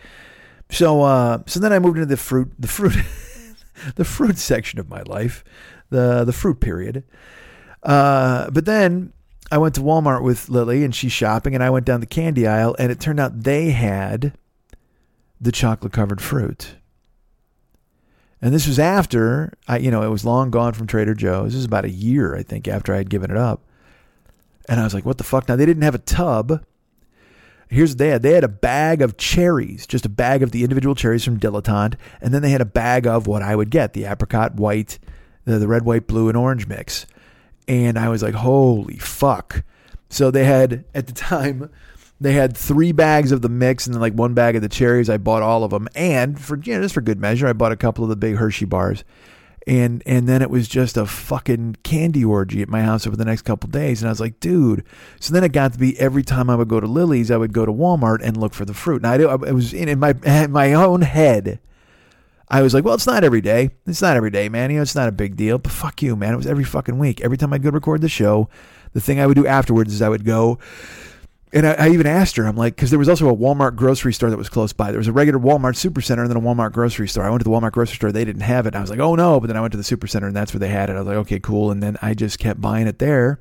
So, 0.70 1.02
uh, 1.02 1.42
so 1.46 1.60
then 1.60 1.72
I 1.72 1.78
moved 1.78 1.96
into 1.96 2.06
the 2.06 2.16
fruit, 2.16 2.52
the 2.58 2.68
fruit, 2.68 2.96
the 3.96 4.04
fruit 4.04 4.38
section 4.38 4.78
of 4.78 4.88
my 4.88 5.02
life, 5.02 5.44
the 5.90 6.24
the 6.24 6.32
fruit 6.32 6.60
period. 6.60 7.04
Uh, 7.88 8.50
but 8.50 8.66
then 8.66 9.14
I 9.50 9.56
went 9.56 9.74
to 9.76 9.80
Walmart 9.80 10.22
with 10.22 10.50
Lily 10.50 10.84
and 10.84 10.94
she's 10.94 11.10
shopping, 11.10 11.54
and 11.54 11.64
I 11.64 11.70
went 11.70 11.86
down 11.86 12.00
the 12.00 12.06
candy 12.06 12.46
aisle, 12.46 12.76
and 12.78 12.92
it 12.92 13.00
turned 13.00 13.18
out 13.18 13.44
they 13.44 13.70
had 13.70 14.36
the 15.40 15.50
chocolate 15.50 15.92
covered 15.92 16.20
fruit. 16.20 16.74
And 18.42 18.54
this 18.54 18.68
was 18.68 18.78
after 18.78 19.54
I, 19.66 19.78
you 19.78 19.90
know, 19.90 20.02
it 20.02 20.10
was 20.10 20.24
long 20.24 20.50
gone 20.50 20.74
from 20.74 20.86
Trader 20.86 21.14
Joe's. 21.14 21.52
This 21.52 21.56
was 21.56 21.64
about 21.64 21.86
a 21.86 21.90
year, 21.90 22.36
I 22.36 22.42
think, 22.42 22.68
after 22.68 22.92
I 22.92 22.98
had 22.98 23.10
given 23.10 23.30
it 23.30 23.38
up. 23.38 23.62
And 24.68 24.78
I 24.78 24.84
was 24.84 24.92
like, 24.92 25.06
what 25.06 25.16
the 25.16 25.24
fuck? 25.24 25.48
Now, 25.48 25.56
they 25.56 25.66
didn't 25.66 25.82
have 25.82 25.94
a 25.94 25.98
tub. 25.98 26.62
Here's 27.70 27.92
what 27.92 27.98
they 27.98 28.08
had. 28.08 28.22
They 28.22 28.32
had 28.32 28.44
a 28.44 28.48
bag 28.48 29.00
of 29.00 29.16
cherries, 29.16 29.86
just 29.86 30.04
a 30.04 30.10
bag 30.10 30.42
of 30.42 30.52
the 30.52 30.62
individual 30.62 30.94
cherries 30.94 31.24
from 31.24 31.40
Dilettante. 31.40 31.96
And 32.20 32.34
then 32.34 32.42
they 32.42 32.50
had 32.50 32.60
a 32.60 32.66
bag 32.66 33.06
of 33.06 33.26
what 33.26 33.42
I 33.42 33.56
would 33.56 33.70
get 33.70 33.94
the 33.94 34.04
apricot, 34.04 34.56
white, 34.56 34.98
the, 35.46 35.58
the 35.58 35.68
red, 35.68 35.84
white, 35.84 36.06
blue, 36.06 36.28
and 36.28 36.36
orange 36.36 36.66
mix. 36.66 37.06
And 37.68 37.98
I 37.98 38.08
was 38.08 38.22
like, 38.22 38.34
holy 38.34 38.96
fuck. 38.96 39.62
So 40.08 40.30
they 40.30 40.44
had, 40.44 40.84
at 40.94 41.06
the 41.06 41.12
time, 41.12 41.70
they 42.20 42.32
had 42.32 42.56
three 42.56 42.92
bags 42.92 43.30
of 43.30 43.42
the 43.42 43.48
mix 43.48 43.86
and 43.86 43.94
then 43.94 44.00
like 44.00 44.14
one 44.14 44.34
bag 44.34 44.56
of 44.56 44.62
the 44.62 44.68
cherries. 44.68 45.10
I 45.10 45.18
bought 45.18 45.42
all 45.42 45.62
of 45.62 45.70
them. 45.70 45.86
And 45.94 46.40
for, 46.40 46.58
you 46.58 46.74
know, 46.74 46.82
just 46.82 46.94
for 46.94 47.02
good 47.02 47.20
measure, 47.20 47.46
I 47.46 47.52
bought 47.52 47.72
a 47.72 47.76
couple 47.76 48.02
of 48.04 48.10
the 48.10 48.16
big 48.16 48.36
Hershey 48.36 48.64
bars. 48.64 49.04
And, 49.66 50.02
and 50.06 50.26
then 50.26 50.40
it 50.40 50.48
was 50.48 50.66
just 50.66 50.96
a 50.96 51.04
fucking 51.04 51.76
candy 51.82 52.24
orgy 52.24 52.62
at 52.62 52.70
my 52.70 52.80
house 52.80 53.06
over 53.06 53.16
the 53.16 53.24
next 53.26 53.42
couple 53.42 53.68
days. 53.68 54.00
And 54.00 54.08
I 54.08 54.12
was 54.12 54.20
like, 54.20 54.40
dude. 54.40 54.82
So 55.20 55.34
then 55.34 55.44
it 55.44 55.52
got 55.52 55.74
to 55.74 55.78
be 55.78 55.98
every 56.00 56.22
time 56.22 56.48
I 56.48 56.56
would 56.56 56.68
go 56.68 56.80
to 56.80 56.86
Lily's, 56.86 57.30
I 57.30 57.36
would 57.36 57.52
go 57.52 57.66
to 57.66 57.72
Walmart 57.72 58.20
and 58.22 58.38
look 58.38 58.54
for 58.54 58.64
the 58.64 58.72
fruit. 58.72 59.02
And 59.02 59.06
I, 59.06 59.18
do- 59.18 59.28
I 59.28 59.34
was 59.36 59.74
in, 59.74 59.90
in 59.90 59.98
my, 59.98 60.14
in 60.24 60.50
my 60.52 60.72
own 60.72 61.02
head. 61.02 61.60
I 62.50 62.62
was 62.62 62.72
like, 62.72 62.84
well, 62.84 62.94
it's 62.94 63.06
not 63.06 63.24
every 63.24 63.40
day. 63.40 63.70
It's 63.86 64.00
not 64.00 64.16
every 64.16 64.30
day, 64.30 64.48
man. 64.48 64.70
You 64.70 64.76
know, 64.76 64.82
it's 64.82 64.94
not 64.94 65.08
a 65.08 65.12
big 65.12 65.36
deal. 65.36 65.58
But 65.58 65.72
fuck 65.72 66.02
you, 66.02 66.16
man. 66.16 66.32
It 66.32 66.38
was 66.38 66.46
every 66.46 66.64
fucking 66.64 66.98
week. 66.98 67.20
Every 67.20 67.36
time 67.36 67.52
I'd 67.52 67.62
go 67.62 67.70
record 67.70 68.00
the 68.00 68.08
show, 68.08 68.48
the 68.92 69.00
thing 69.00 69.20
I 69.20 69.26
would 69.26 69.36
do 69.36 69.46
afterwards 69.46 69.92
is 69.92 70.00
I 70.00 70.08
would 70.08 70.24
go, 70.24 70.58
and 71.52 71.66
I, 71.66 71.72
I 71.72 71.88
even 71.90 72.06
asked 72.06 72.36
her, 72.36 72.46
I'm 72.46 72.56
like, 72.56 72.74
because 72.76 72.90
there 72.90 72.98
was 72.98 73.08
also 73.08 73.28
a 73.28 73.36
Walmart 73.36 73.76
grocery 73.76 74.12
store 74.12 74.30
that 74.30 74.36
was 74.36 74.48
close 74.48 74.72
by. 74.72 74.90
There 74.90 74.98
was 74.98 75.08
a 75.08 75.12
regular 75.12 75.38
Walmart 75.38 75.74
supercenter 75.74 76.20
and 76.20 76.30
then 76.30 76.36
a 76.36 76.40
Walmart 76.40 76.72
grocery 76.72 77.08
store. 77.08 77.24
I 77.24 77.30
went 77.30 77.40
to 77.40 77.44
the 77.44 77.50
Walmart 77.50 77.72
grocery 77.72 77.96
store. 77.96 78.12
They 78.12 78.24
didn't 78.24 78.42
have 78.42 78.66
it. 78.66 78.74
I 78.74 78.80
was 78.80 78.90
like, 78.90 78.98
oh 78.98 79.14
no. 79.14 79.40
But 79.40 79.46
then 79.46 79.56
I 79.56 79.60
went 79.60 79.72
to 79.72 79.78
the 79.78 79.82
supercenter 79.82 80.26
and 80.26 80.36
that's 80.36 80.52
where 80.52 80.60
they 80.60 80.68
had 80.68 80.90
it. 80.90 80.96
I 80.96 80.98
was 80.98 81.06
like, 81.06 81.16
okay, 81.18 81.40
cool. 81.40 81.70
And 81.70 81.82
then 81.82 81.96
I 82.02 82.14
just 82.14 82.38
kept 82.38 82.60
buying 82.60 82.86
it 82.86 82.98
there 82.98 83.38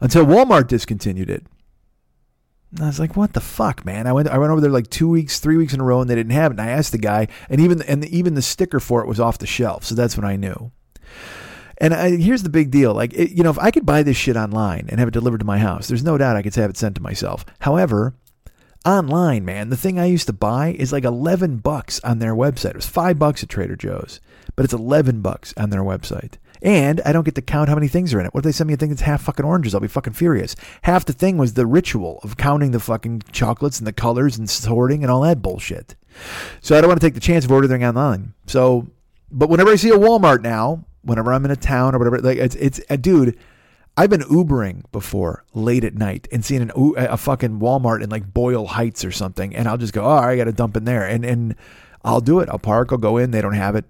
until 0.00 0.24
Walmart 0.24 0.68
discontinued 0.68 1.30
it. 1.30 1.44
And 2.72 2.84
I 2.84 2.86
was 2.86 3.00
like, 3.00 3.16
"What 3.16 3.32
the 3.32 3.40
fuck, 3.40 3.84
man?" 3.84 4.06
I 4.06 4.12
went, 4.12 4.28
I 4.28 4.38
went 4.38 4.52
over 4.52 4.60
there 4.60 4.70
like 4.70 4.90
two 4.90 5.08
weeks, 5.08 5.40
three 5.40 5.56
weeks 5.56 5.72
in 5.72 5.80
a 5.80 5.84
row, 5.84 6.00
and 6.00 6.10
they 6.10 6.14
didn't 6.14 6.32
have 6.32 6.52
it. 6.52 6.58
And 6.58 6.68
I 6.68 6.72
asked 6.72 6.92
the 6.92 6.98
guy, 6.98 7.28
and 7.48 7.60
even 7.60 7.82
and 7.82 8.04
even 8.06 8.34
the 8.34 8.42
sticker 8.42 8.80
for 8.80 9.02
it 9.02 9.08
was 9.08 9.20
off 9.20 9.38
the 9.38 9.46
shelf. 9.46 9.84
So 9.84 9.94
that's 9.94 10.16
when 10.16 10.26
I 10.26 10.36
knew. 10.36 10.70
And 11.80 11.94
I, 11.94 12.16
here's 12.16 12.42
the 12.42 12.50
big 12.50 12.70
deal: 12.70 12.92
like, 12.92 13.14
it, 13.14 13.30
you 13.30 13.42
know, 13.42 13.50
if 13.50 13.58
I 13.58 13.70
could 13.70 13.86
buy 13.86 14.02
this 14.02 14.16
shit 14.16 14.36
online 14.36 14.86
and 14.88 14.98
have 14.98 15.08
it 15.08 15.14
delivered 15.14 15.38
to 15.38 15.46
my 15.46 15.58
house, 15.58 15.88
there's 15.88 16.04
no 16.04 16.18
doubt 16.18 16.36
I 16.36 16.42
could 16.42 16.54
have 16.56 16.70
it 16.70 16.76
sent 16.76 16.96
to 16.96 17.02
myself. 17.02 17.46
However, 17.60 18.14
online, 18.84 19.44
man, 19.44 19.70
the 19.70 19.76
thing 19.76 19.98
I 19.98 20.06
used 20.06 20.26
to 20.26 20.32
buy 20.32 20.68
is 20.78 20.92
like 20.92 21.04
11 21.04 21.58
bucks 21.58 22.00
on 22.00 22.18
their 22.18 22.34
website. 22.34 22.70
It 22.70 22.76
was 22.76 22.86
five 22.86 23.18
bucks 23.18 23.42
at 23.42 23.48
Trader 23.48 23.76
Joe's, 23.76 24.20
but 24.56 24.64
it's 24.64 24.74
11 24.74 25.20
bucks 25.20 25.54
on 25.56 25.70
their 25.70 25.82
website. 25.82 26.34
And 26.62 27.00
I 27.04 27.12
don't 27.12 27.24
get 27.24 27.34
to 27.36 27.42
count 27.42 27.68
how 27.68 27.74
many 27.74 27.88
things 27.88 28.12
are 28.12 28.20
in 28.20 28.26
it. 28.26 28.34
What 28.34 28.40
if 28.40 28.44
they 28.44 28.52
send 28.52 28.68
me 28.68 28.74
a 28.74 28.76
thing 28.76 28.88
that's 28.88 29.02
half 29.02 29.22
fucking 29.22 29.44
oranges? 29.44 29.74
I'll 29.74 29.80
be 29.80 29.88
fucking 29.88 30.14
furious. 30.14 30.56
Half 30.82 31.04
the 31.04 31.12
thing 31.12 31.38
was 31.38 31.54
the 31.54 31.66
ritual 31.66 32.20
of 32.22 32.36
counting 32.36 32.72
the 32.72 32.80
fucking 32.80 33.22
chocolates 33.32 33.78
and 33.78 33.86
the 33.86 33.92
colors 33.92 34.38
and 34.38 34.48
sorting 34.48 35.02
and 35.02 35.10
all 35.10 35.20
that 35.22 35.42
bullshit. 35.42 35.94
So 36.60 36.76
I 36.76 36.80
don't 36.80 36.88
want 36.88 37.00
to 37.00 37.06
take 37.06 37.14
the 37.14 37.20
chance 37.20 37.44
of 37.44 37.52
ordering 37.52 37.84
online. 37.84 38.34
So, 38.46 38.88
but 39.30 39.48
whenever 39.48 39.70
I 39.70 39.76
see 39.76 39.90
a 39.90 39.98
Walmart 39.98 40.42
now, 40.42 40.84
whenever 41.02 41.32
I'm 41.32 41.44
in 41.44 41.50
a 41.50 41.56
town 41.56 41.94
or 41.94 41.98
whatever, 41.98 42.18
like 42.18 42.38
it's 42.38 42.54
it's 42.56 42.80
a 42.90 42.96
dude. 42.96 43.38
I've 43.96 44.10
been 44.10 44.20
Ubering 44.22 44.84
before 44.92 45.44
late 45.54 45.82
at 45.82 45.94
night 45.94 46.28
and 46.30 46.44
seeing 46.44 46.62
an 46.62 46.72
a 46.96 47.16
fucking 47.16 47.58
Walmart 47.58 48.02
in 48.02 48.10
like 48.10 48.32
Boyle 48.32 48.66
Heights 48.66 49.04
or 49.04 49.10
something, 49.10 49.54
and 49.56 49.66
I'll 49.66 49.76
just 49.76 49.92
go, 49.92 50.04
oh, 50.04 50.18
I 50.18 50.36
got 50.36 50.44
to 50.44 50.52
dump 50.52 50.76
in 50.76 50.84
there, 50.84 51.04
and 51.04 51.24
and 51.24 51.56
I'll 52.04 52.20
do 52.20 52.40
it. 52.40 52.48
I'll 52.48 52.60
park. 52.60 52.92
I'll 52.92 52.98
go 52.98 53.16
in. 53.16 53.32
They 53.32 53.40
don't 53.40 53.54
have 53.54 53.74
it. 53.74 53.84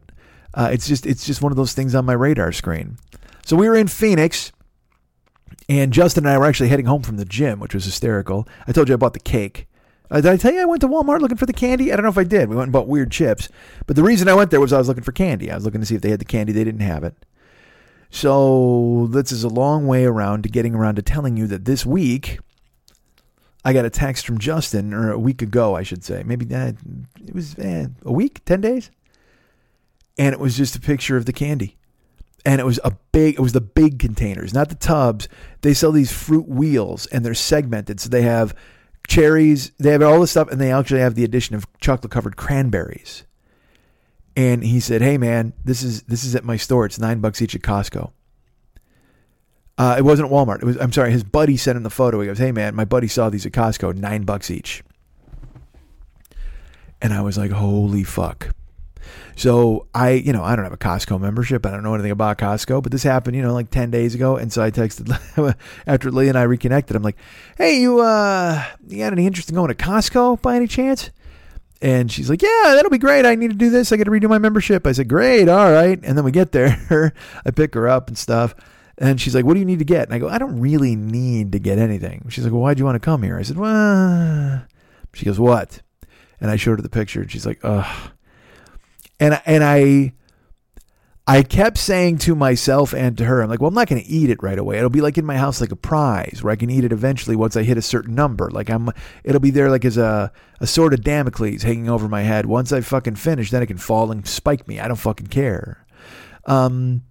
Uh, 0.55 0.70
it's 0.72 0.88
just 0.88 1.07
it's 1.07 1.26
just 1.26 1.42
one 1.42 1.53
of 1.53 1.57
those 1.57 1.72
things 1.72 1.94
on 1.94 2.05
my 2.05 2.12
radar 2.12 2.53
screen. 2.53 2.99
So 3.44 3.57
we 3.57 3.68
were 3.68 3.76
in 3.76 3.88
Phoenix, 3.88 4.53
and 5.68 5.92
Justin 5.92 6.26
and 6.26 6.34
I 6.34 6.38
were 6.38 6.46
actually 6.46 6.68
heading 6.68 6.86
home 6.86 7.03
from 7.03 7.16
the 7.16 7.24
gym, 7.24 7.61
which 7.61 7.74
was 7.74 7.84
hysterical. 7.84 8.49
I 8.66 8.72
told 8.72 8.88
you 8.88 8.94
I 8.94 8.99
bought 8.99 9.14
the 9.14 9.20
cake. 9.20 9.68
Uh, 10.11 10.20
did 10.20 10.32
I 10.32 10.36
tell 10.36 10.53
you 10.53 10.62
I 10.62 10.64
went 10.64 10.80
to 10.80 10.88
Walmart 10.88 11.20
looking 11.20 11.36
for 11.36 11.46
the 11.46 11.53
candy? 11.53 11.92
I 11.92 11.96
don't 11.96 12.05
know 12.05 12.11
if 12.11 12.18
I 12.18 12.24
did. 12.24 12.49
We 12.49 12.57
went 12.57 12.68
and 12.68 12.72
bought 12.72 12.88
weird 12.88 13.11
chips, 13.11 13.49
but 13.86 13.94
the 13.94 14.03
reason 14.03 14.26
I 14.28 14.34
went 14.34 14.51
there 14.51 14.61
was 14.61 14.72
I 14.72 14.78
was 14.78 14.88
looking 14.88 15.05
for 15.05 15.12
candy. 15.12 15.51
I 15.51 15.55
was 15.55 15.64
looking 15.64 15.80
to 15.80 15.86
see 15.86 15.94
if 15.94 16.01
they 16.01 16.11
had 16.11 16.20
the 16.20 16.24
candy. 16.24 16.53
They 16.53 16.64
didn't 16.64 16.80
have 16.80 17.05
it. 17.05 17.14
So 18.11 19.07
this 19.11 19.32
is 19.32 19.44
a 19.44 19.49
long 19.49 19.86
way 19.86 20.07
around 20.07 20.44
to 20.44 20.49
getting 20.49 20.74
around 20.74 20.94
to 20.96 21.03
telling 21.03 21.36
you 21.36 21.46
that 21.49 21.66
this 21.66 21.84
week 21.84 22.38
I 23.64 23.74
got 23.74 23.84
a 23.84 23.90
text 23.90 24.24
from 24.24 24.38
Justin, 24.38 24.94
or 24.94 25.12
a 25.12 25.18
week 25.18 25.42
ago, 25.42 25.76
I 25.76 25.82
should 25.82 26.03
say. 26.03 26.22
Maybe 26.24 26.55
uh, 26.55 26.72
it 27.26 27.34
was 27.34 27.59
eh, 27.59 27.88
a 28.03 28.12
week, 28.12 28.42
10 28.46 28.62
days. 28.62 28.90
And 30.18 30.32
it 30.32 30.40
was 30.40 30.56
just 30.56 30.74
a 30.76 30.80
picture 30.80 31.16
of 31.16 31.26
the 31.26 31.32
candy. 31.32 31.76
And 32.44 32.60
it 32.60 32.64
was 32.64 32.80
a 32.84 32.92
big, 33.12 33.34
it 33.34 33.40
was 33.40 33.52
the 33.52 33.60
big 33.60 33.98
containers, 33.98 34.52
not 34.52 34.68
the 34.68 34.74
tubs. 34.74 35.28
They 35.60 35.74
sell 35.74 35.92
these 35.92 36.12
fruit 36.12 36.48
wheels 36.48 37.06
and 37.06 37.24
they're 37.24 37.34
segmented. 37.34 38.00
So 38.00 38.08
they 38.08 38.22
have 38.22 38.54
cherries, 39.06 39.72
they 39.78 39.90
have 39.92 40.02
all 40.02 40.20
this 40.20 40.30
stuff, 40.32 40.48
and 40.50 40.60
they 40.60 40.72
actually 40.72 41.00
have 41.00 41.14
the 41.14 41.24
addition 41.24 41.54
of 41.56 41.66
chocolate 41.80 42.10
covered 42.12 42.36
cranberries. 42.36 43.24
and 44.36 44.62
he 44.62 44.78
said, 44.78 45.02
"Hey 45.02 45.18
man, 45.18 45.52
this 45.64 45.82
is 45.82 46.02
this 46.02 46.22
is 46.22 46.36
at 46.36 46.44
my 46.44 46.56
store. 46.56 46.86
It's 46.86 46.98
nine 47.00 47.18
bucks 47.20 47.42
each 47.42 47.56
at 47.56 47.62
Costco." 47.62 48.12
Uh, 49.76 49.96
it 49.98 50.04
wasn't 50.04 50.30
Walmart. 50.30 50.62
It 50.62 50.64
was. 50.64 50.76
I'm 50.76 50.92
sorry. 50.92 51.10
His 51.10 51.24
buddy 51.24 51.56
sent 51.56 51.76
him 51.76 51.82
the 51.82 51.90
photo. 51.90 52.20
He 52.20 52.26
goes, 52.28 52.38
"Hey 52.38 52.52
man, 52.52 52.76
my 52.76 52.84
buddy 52.84 53.08
saw 53.08 53.30
these 53.30 53.46
at 53.46 53.52
Costco, 53.52 53.96
nine 53.96 54.22
bucks 54.22 54.48
each." 54.50 54.84
And 57.02 57.12
I 57.12 57.20
was 57.20 57.36
like, 57.36 57.50
"Holy 57.50 58.04
fuck!" 58.04 58.54
So 59.39 59.86
I, 59.95 60.11
you 60.11 60.32
know, 60.32 60.43
I 60.43 60.57
don't 60.57 60.64
have 60.64 60.72
a 60.72 60.76
Costco 60.76 61.20
membership. 61.20 61.64
I 61.64 61.70
don't 61.70 61.84
know 61.84 61.95
anything 61.95 62.11
about 62.11 62.39
Costco, 62.39 62.82
but 62.82 62.91
this 62.91 63.05
happened, 63.05 63.36
you 63.36 63.43
know, 63.43 63.55
like 63.55 63.70
10 63.70 63.89
days 63.89 64.16
ago. 64.16 64.36
And 64.36 64.53
so 64.53 64.64
I 64.64 64.72
texted 64.72 65.16
after 65.86 66.11
Lee 66.11 66.28
and 66.28 66.36
I 66.36 66.43
reconnected. 66.43 66.97
I'm 66.97 67.05
like, 67.05 67.18
hey, 67.57 67.80
you, 67.80 68.01
uh, 68.01 68.61
you 68.89 68.99
got 68.99 69.12
any 69.12 69.28
interest 69.28 69.49
in 69.49 69.55
going 69.55 69.68
to 69.68 69.76
Costco 69.76 70.43
by 70.43 70.57
any 70.57 70.66
chance? 70.66 71.11
And 71.80 72.11
she's 72.11 72.28
like, 72.28 72.43
yeah, 72.43 72.74
that'll 72.74 72.91
be 72.91 72.99
great. 72.99 73.24
I 73.26 73.36
need 73.36 73.53
to 73.53 73.57
do 73.57 73.70
this. 73.70 73.93
I 73.93 73.97
got 73.97 74.05
to 74.05 74.11
redo 74.11 74.28
my 74.28 74.39
membership. 74.39 74.89
I 74.89 74.91
said, 74.91 75.09
great. 75.09 75.49
All 75.49 75.70
right. 75.70 76.01
And 76.03 76.18
then 76.18 76.24
we 76.24 76.32
get 76.32 76.51
there. 76.51 77.14
I 77.47 77.53
pick 77.53 77.74
her 77.74 77.86
up 77.86 78.09
and 78.09 78.18
stuff. 78.18 78.57
And 79.01 79.20
she's 79.20 79.36
like, 79.36 79.45
what 79.45 79.55
do 79.55 79.61
you 79.61 79.66
need 79.66 79.78
to 79.78 79.84
get? 79.84 80.09
And 80.09 80.14
I 80.14 80.18
go, 80.18 80.28
I 80.28 80.39
don't 80.39 80.59
really 80.59 80.97
need 80.97 81.53
to 81.53 81.61
get 81.61 81.78
anything. 81.78 82.26
She's 82.28 82.43
like, 82.43 82.53
well, 82.53 82.62
why'd 82.62 82.80
you 82.80 82.84
want 82.84 82.97
to 82.97 83.07
come 83.07 83.22
here? 83.22 83.39
I 83.39 83.43
said, 83.43 83.57
well, 83.57 84.64
she 85.14 85.24
goes, 85.24 85.39
what? 85.39 85.80
And 86.41 86.51
I 86.51 86.57
showed 86.57 86.80
her 86.80 86.82
the 86.82 86.89
picture 86.89 87.20
and 87.20 87.30
she's 87.30 87.47
like, 87.47 87.61
ugh 87.62 88.11
and 89.20 89.40
and 89.46 89.64
I 89.64 90.12
I 91.28 91.42
kept 91.42 91.76
saying 91.76 92.18
to 92.18 92.34
myself 92.34 92.94
and 92.94 93.18
to 93.18 93.24
her, 93.26 93.42
I'm 93.42 93.50
like, 93.50 93.60
well, 93.60 93.68
I'm 93.68 93.74
not 93.74 93.86
going 93.86 94.02
to 94.02 94.08
eat 94.08 94.30
it 94.30 94.42
right 94.42 94.58
away. 94.58 94.78
It'll 94.78 94.88
be 94.88 95.02
like 95.02 95.18
in 95.18 95.26
my 95.26 95.36
house, 95.36 95.60
like 95.60 95.72
a 95.72 95.76
prize, 95.76 96.40
where 96.42 96.50
I 96.50 96.56
can 96.56 96.70
eat 96.70 96.84
it 96.84 96.92
eventually 96.92 97.36
once 97.36 97.54
I 97.54 97.64
hit 97.64 97.76
a 97.76 97.82
certain 97.82 98.14
number. 98.14 98.50
Like 98.50 98.70
I'm, 98.70 98.88
it'll 99.24 99.40
be 99.40 99.50
there 99.50 99.70
like 99.70 99.84
as 99.84 99.98
a 99.98 100.32
a 100.60 100.66
sword 100.66 100.94
of 100.94 101.02
Damocles 101.02 101.62
hanging 101.62 101.90
over 101.90 102.08
my 102.08 102.22
head. 102.22 102.46
Once 102.46 102.72
I 102.72 102.80
fucking 102.80 103.16
finish, 103.16 103.50
then 103.50 103.62
it 103.62 103.66
can 103.66 103.76
fall 103.76 104.10
and 104.10 104.26
spike 104.26 104.66
me. 104.66 104.80
I 104.80 104.88
don't 104.88 104.96
fucking 104.96 105.26
care. 105.26 105.86
Um, 106.46 107.02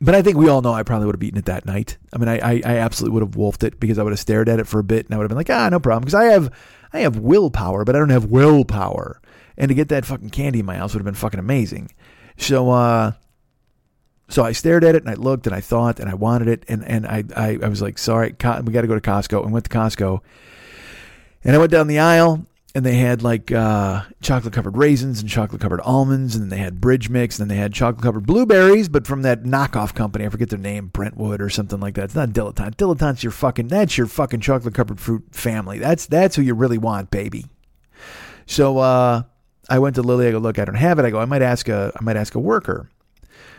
but 0.00 0.14
I 0.14 0.22
think 0.22 0.38
we 0.38 0.48
all 0.48 0.62
know 0.62 0.72
I 0.72 0.82
probably 0.82 1.04
would 1.06 1.14
have 1.14 1.22
eaten 1.22 1.38
it 1.38 1.44
that 1.44 1.66
night. 1.66 1.98
I 2.12 2.16
mean, 2.16 2.28
I, 2.28 2.38
I, 2.38 2.62
I 2.64 2.76
absolutely 2.78 3.14
would 3.14 3.22
have 3.22 3.36
wolfed 3.36 3.64
it 3.64 3.78
because 3.78 3.98
I 3.98 4.02
would 4.02 4.12
have 4.12 4.18
stared 4.18 4.48
at 4.48 4.60
it 4.60 4.66
for 4.66 4.78
a 4.78 4.84
bit 4.84 5.04
and 5.04 5.14
I 5.14 5.18
would 5.18 5.24
have 5.24 5.28
been 5.28 5.36
like, 5.36 5.50
ah, 5.50 5.68
no 5.68 5.78
problem. 5.78 6.02
Because 6.04 6.14
I 6.14 6.24
have, 6.24 6.50
I 6.92 7.00
have 7.00 7.18
willpower, 7.18 7.84
but 7.84 7.94
I 7.94 7.98
don't 7.98 8.08
have 8.08 8.26
willpower. 8.26 9.20
And 9.56 9.68
to 9.68 9.74
get 9.74 9.88
that 9.88 10.04
fucking 10.04 10.30
candy 10.30 10.60
in 10.60 10.66
my 10.66 10.76
house 10.76 10.94
would 10.94 11.00
have 11.00 11.04
been 11.04 11.14
fucking 11.14 11.40
amazing. 11.40 11.90
So, 12.36 12.70
uh, 12.70 13.12
so 14.28 14.42
I 14.42 14.52
stared 14.52 14.84
at 14.84 14.94
it 14.94 15.02
and 15.02 15.10
I 15.10 15.14
looked 15.14 15.46
and 15.46 15.54
I 15.54 15.60
thought 15.60 16.00
and 16.00 16.10
I 16.10 16.14
wanted 16.14 16.48
it 16.48 16.64
and, 16.68 16.84
and 16.84 17.06
I, 17.06 17.24
I, 17.36 17.58
I 17.62 17.68
was 17.68 17.80
like, 17.80 17.98
sorry, 17.98 18.30
we 18.30 18.36
got 18.36 18.80
to 18.80 18.86
go 18.86 18.94
to 18.94 19.00
Costco. 19.00 19.44
And 19.44 19.52
went 19.52 19.64
to 19.66 19.70
Costco 19.70 20.20
and 21.44 21.54
I 21.54 21.58
went 21.58 21.70
down 21.70 21.86
the 21.86 21.98
aisle 21.98 22.46
and 22.74 22.84
they 22.84 22.96
had 22.96 23.22
like 23.22 23.52
uh, 23.52 24.02
chocolate 24.20 24.52
covered 24.52 24.76
raisins 24.76 25.20
and 25.20 25.30
chocolate 25.30 25.60
covered 25.60 25.80
almonds, 25.82 26.34
and 26.34 26.42
then 26.42 26.48
they 26.48 26.62
had 26.62 26.80
bridge 26.80 27.08
mix, 27.08 27.38
and 27.38 27.48
then 27.48 27.56
they 27.56 27.62
had 27.62 27.72
chocolate 27.72 28.02
covered 28.02 28.26
blueberries, 28.26 28.88
but 28.88 29.06
from 29.06 29.22
that 29.22 29.44
knockoff 29.44 29.94
company. 29.94 30.26
I 30.26 30.28
forget 30.28 30.50
their 30.50 30.58
name, 30.58 30.88
Brentwood 30.88 31.40
or 31.40 31.48
something 31.48 31.78
like 31.78 31.94
that. 31.94 32.04
It's 32.04 32.14
not 32.16 32.30
Dilettante. 32.30 32.74
Dilettante's 32.74 33.22
your 33.22 33.30
fucking 33.30 33.68
that's 33.68 33.96
your 33.96 34.08
fucking 34.08 34.40
chocolate 34.40 34.74
covered 34.74 34.98
fruit 34.98 35.24
family. 35.30 35.78
That's 35.78 36.06
that's 36.06 36.34
who 36.34 36.42
you 36.42 36.54
really 36.54 36.78
want, 36.78 37.10
baby. 37.12 37.46
So 38.46 38.78
uh, 38.78 39.22
I 39.68 39.78
went 39.78 39.96
to 39.96 40.02
Lily. 40.02 40.28
I 40.28 40.32
go, 40.32 40.38
look, 40.38 40.58
I 40.58 40.64
don't 40.64 40.74
have 40.74 40.98
it. 40.98 41.04
I 41.04 41.10
go, 41.10 41.18
I 41.18 41.24
might 41.24 41.42
ask 41.42 41.68
a 41.68 41.92
I 41.98 42.02
might 42.02 42.16
ask 42.16 42.34
a 42.34 42.40
worker. 42.40 42.90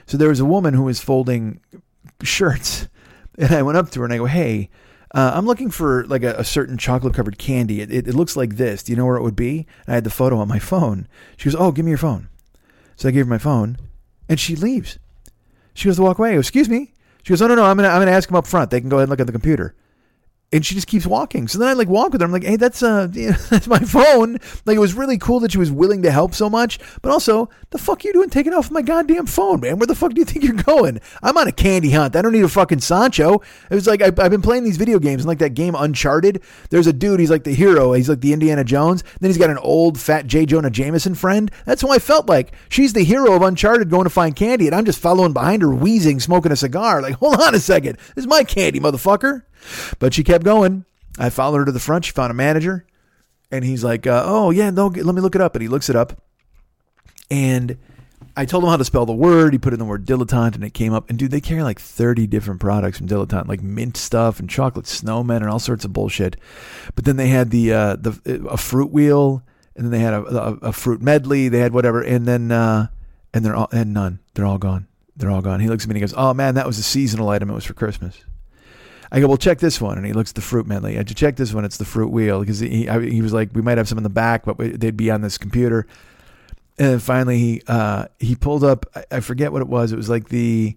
So 0.05 0.17
there 0.17 0.29
was 0.29 0.39
a 0.39 0.45
woman 0.45 0.73
who 0.73 0.83
was 0.83 0.99
folding 0.99 1.59
shirts, 2.21 2.87
and 3.37 3.51
I 3.51 3.63
went 3.63 3.77
up 3.77 3.89
to 3.91 3.99
her 3.99 4.05
and 4.05 4.13
I 4.13 4.17
go, 4.17 4.25
hey. 4.25 4.69
Uh, 5.13 5.31
I'm 5.33 5.45
looking 5.45 5.71
for 5.71 6.05
like 6.07 6.23
a, 6.23 6.33
a 6.33 6.43
certain 6.43 6.77
chocolate 6.77 7.13
covered 7.13 7.37
candy. 7.37 7.79
It, 7.79 7.89
it, 7.89 8.05
it, 8.09 8.15
looks 8.15 8.35
like 8.35 8.57
this. 8.57 8.83
Do 8.83 8.91
you 8.91 8.97
know 8.97 9.05
where 9.05 9.15
it 9.15 9.21
would 9.21 9.35
be? 9.35 9.65
And 9.85 9.93
I 9.93 9.93
had 9.93 10.03
the 10.03 10.09
photo 10.09 10.39
on 10.39 10.49
my 10.49 10.59
phone. 10.59 11.07
She 11.37 11.45
goes, 11.45 11.55
Oh, 11.55 11.71
give 11.71 11.85
me 11.85 11.91
your 11.91 11.97
phone. 11.97 12.27
So 12.97 13.07
I 13.07 13.11
gave 13.11 13.25
her 13.25 13.29
my 13.29 13.37
phone 13.37 13.77
and 14.27 14.41
she 14.41 14.57
leaves. 14.57 14.99
She 15.73 15.87
goes 15.87 15.95
to 15.95 16.01
walk 16.01 16.19
away. 16.19 16.31
I 16.31 16.33
go, 16.33 16.39
Excuse 16.39 16.67
me. 16.67 16.91
She 17.23 17.29
goes, 17.29 17.41
Oh, 17.41 17.47
no, 17.47 17.55
no, 17.55 17.63
I'm 17.63 17.77
to 17.77 17.87
I'm 17.87 18.01
gonna 18.01 18.11
ask 18.11 18.27
them 18.27 18.35
up 18.35 18.45
front. 18.45 18.71
They 18.71 18.81
can 18.81 18.89
go 18.89 18.97
ahead 18.97 19.03
and 19.03 19.09
look 19.09 19.21
at 19.21 19.27
the 19.27 19.31
computer 19.31 19.73
and 20.51 20.65
she 20.65 20.75
just 20.75 20.87
keeps 20.87 21.05
walking. 21.05 21.47
So 21.47 21.59
then 21.59 21.67
I 21.67 21.73
like 21.73 21.89
walk 21.89 22.11
with 22.11 22.21
her. 22.21 22.25
I'm 22.25 22.31
like, 22.31 22.43
hey, 22.43 22.55
that's 22.55 22.81
uh, 22.81 23.07
that's 23.11 23.67
my 23.67 23.79
phone. 23.79 24.37
Like 24.65 24.75
it 24.75 24.79
was 24.79 24.93
really 24.93 25.17
cool 25.17 25.39
that 25.41 25.51
she 25.51 25.57
was 25.57 25.71
willing 25.71 26.03
to 26.03 26.11
help 26.11 26.33
so 26.33 26.49
much. 26.49 26.79
But 27.01 27.11
also, 27.11 27.49
the 27.71 27.77
fuck 27.77 28.03
are 28.03 28.07
you 28.07 28.13
doing 28.13 28.29
taking 28.29 28.53
off 28.53 28.71
my 28.71 28.81
goddamn 28.81 29.25
phone, 29.25 29.59
man? 29.59 29.79
Where 29.79 29.87
the 29.87 29.95
fuck 29.95 30.13
do 30.13 30.21
you 30.21 30.25
think 30.25 30.45
you're 30.45 30.53
going? 30.53 31.01
I'm 31.21 31.37
on 31.37 31.47
a 31.47 31.51
candy 31.51 31.91
hunt. 31.91 32.15
I 32.15 32.21
don't 32.21 32.31
need 32.31 32.43
a 32.43 32.49
fucking 32.49 32.79
Sancho. 32.79 33.41
It 33.69 33.75
was 33.75 33.87
like 33.87 34.01
I, 34.01 34.05
have 34.05 34.31
been 34.31 34.41
playing 34.41 34.63
these 34.63 34.77
video 34.77 34.99
games 34.99 35.23
and 35.23 35.27
like 35.27 35.39
that 35.39 35.55
game 35.55 35.75
Uncharted. 35.75 36.41
There's 36.69 36.87
a 36.87 36.93
dude. 36.93 37.19
He's 37.19 37.31
like 37.31 37.43
the 37.43 37.53
hero. 37.53 37.93
He's 37.93 38.09
like 38.09 38.21
the 38.21 38.33
Indiana 38.33 38.63
Jones. 38.63 39.03
Then 39.19 39.29
he's 39.29 39.37
got 39.37 39.49
an 39.49 39.57
old 39.57 39.99
fat 39.99 40.27
J. 40.27 40.45
Jonah 40.45 40.69
Jameson 40.69 41.15
friend. 41.15 41.51
That's 41.65 41.81
who 41.81 41.91
I 41.91 41.99
felt 41.99 42.29
like. 42.29 42.53
She's 42.69 42.93
the 42.93 43.03
hero 43.03 43.33
of 43.33 43.41
Uncharted 43.41 43.89
going 43.89 44.05
to 44.05 44.09
find 44.09 44.35
candy, 44.35 44.67
and 44.67 44.75
I'm 44.75 44.85
just 44.85 44.99
following 44.99 45.33
behind 45.33 45.61
her, 45.63 45.69
wheezing, 45.69 46.19
smoking 46.19 46.51
a 46.51 46.55
cigar. 46.55 47.01
Like, 47.01 47.15
hold 47.15 47.41
on 47.41 47.55
a 47.55 47.59
second. 47.59 47.97
This 48.15 48.23
is 48.23 48.27
my 48.27 48.43
candy, 48.43 48.79
motherfucker. 48.79 49.43
But 49.99 50.13
she 50.13 50.23
kept 50.23 50.43
going. 50.43 50.85
I 51.17 51.29
followed 51.29 51.59
her 51.59 51.65
to 51.65 51.71
the 51.71 51.79
front. 51.79 52.05
She 52.05 52.11
found 52.11 52.31
a 52.31 52.35
manager, 52.35 52.85
and 53.51 53.63
he's 53.63 53.83
like, 53.83 54.05
uh, 54.05 54.23
"Oh 54.25 54.51
yeah, 54.51 54.69
no, 54.69 54.87
let 54.87 55.15
me 55.15 55.21
look 55.21 55.35
it 55.35 55.41
up." 55.41 55.55
And 55.55 55.61
he 55.61 55.67
looks 55.67 55.89
it 55.89 55.95
up, 55.95 56.21
and 57.31 57.77
I 58.37 58.45
told 58.45 58.63
him 58.63 58.69
how 58.69 58.77
to 58.77 58.85
spell 58.85 59.05
the 59.05 59.13
word. 59.13 59.53
He 59.53 59.59
put 59.59 59.71
in 59.71 59.79
the 59.79 59.85
word 59.85 60.05
dilettante, 60.05 60.55
and 60.55 60.63
it 60.63 60.73
came 60.73 60.93
up. 60.93 61.09
And 61.09 61.17
dude, 61.17 61.31
they 61.31 61.39
carry 61.39 61.63
like 61.63 61.79
thirty 61.79 62.27
different 62.27 62.59
products 62.59 62.97
from 62.97 63.07
dilettante, 63.07 63.47
like 63.47 63.61
mint 63.61 63.95
stuff 63.95 64.39
and 64.39 64.49
chocolate 64.49 64.85
snowmen 64.85 65.37
and 65.37 65.49
all 65.49 65.59
sorts 65.59 65.85
of 65.85 65.93
bullshit. 65.93 66.35
But 66.95 67.05
then 67.05 67.15
they 67.15 67.29
had 67.29 67.51
the 67.51 67.73
uh, 67.73 67.95
the 67.95 68.47
a 68.49 68.57
fruit 68.57 68.91
wheel, 68.91 69.41
and 69.75 69.85
then 69.85 69.91
they 69.91 69.99
had 69.99 70.13
a, 70.13 70.23
a, 70.23 70.53
a 70.67 70.71
fruit 70.73 71.01
medley. 71.01 71.47
They 71.47 71.59
had 71.59 71.71
whatever, 71.73 72.01
and 72.01 72.27
then 72.27 72.51
uh, 72.51 72.87
and 73.33 73.45
they're 73.45 73.55
all 73.55 73.69
and 73.71 73.93
none. 73.93 74.19
They're 74.33 74.45
all 74.45 74.57
gone. 74.57 74.87
They're 75.15 75.31
all 75.31 75.41
gone. 75.41 75.61
He 75.61 75.67
looks 75.69 75.85
at 75.85 75.87
me 75.87 75.91
and 75.91 75.97
he 75.97 76.01
goes, 76.01 76.13
"Oh 76.17 76.33
man, 76.33 76.55
that 76.55 76.67
was 76.67 76.77
a 76.77 76.83
seasonal 76.83 77.29
item. 77.29 77.49
It 77.49 77.53
was 77.53 77.63
for 77.65 77.73
Christmas." 77.73 78.21
I 79.11 79.19
go, 79.19 79.27
well, 79.27 79.37
check 79.37 79.59
this 79.59 79.79
one, 79.79 79.97
and 79.97 80.05
he 80.05 80.13
looks 80.13 80.31
at 80.31 80.35
the 80.35 80.41
fruit 80.41 80.67
medley. 80.67 80.95
I 80.95 80.99
said, 80.99 81.15
check 81.15 81.35
this 81.35 81.53
one. 81.53 81.65
It's 81.65 81.77
the 81.77 81.85
fruit 81.85 82.11
wheel 82.11 82.39
because 82.39 82.59
he 82.59 82.89
I, 82.89 82.99
he 83.01 83.21
was 83.21 83.33
like, 83.33 83.49
we 83.53 83.61
might 83.61 83.77
have 83.77 83.87
some 83.87 83.97
in 83.97 84.03
the 84.03 84.09
back, 84.09 84.45
but 84.45 84.57
they'd 84.57 84.97
be 84.97 85.11
on 85.11 85.21
this 85.21 85.37
computer. 85.37 85.87
And 86.77 87.01
finally, 87.01 87.37
he 87.37 87.61
uh, 87.67 88.07
he 88.19 88.35
pulled 88.35 88.63
up. 88.63 88.85
I, 88.95 89.05
I 89.11 89.19
forget 89.19 89.51
what 89.51 89.61
it 89.61 89.67
was. 89.67 89.91
It 89.91 89.97
was 89.97 90.09
like 90.09 90.29
the 90.29 90.75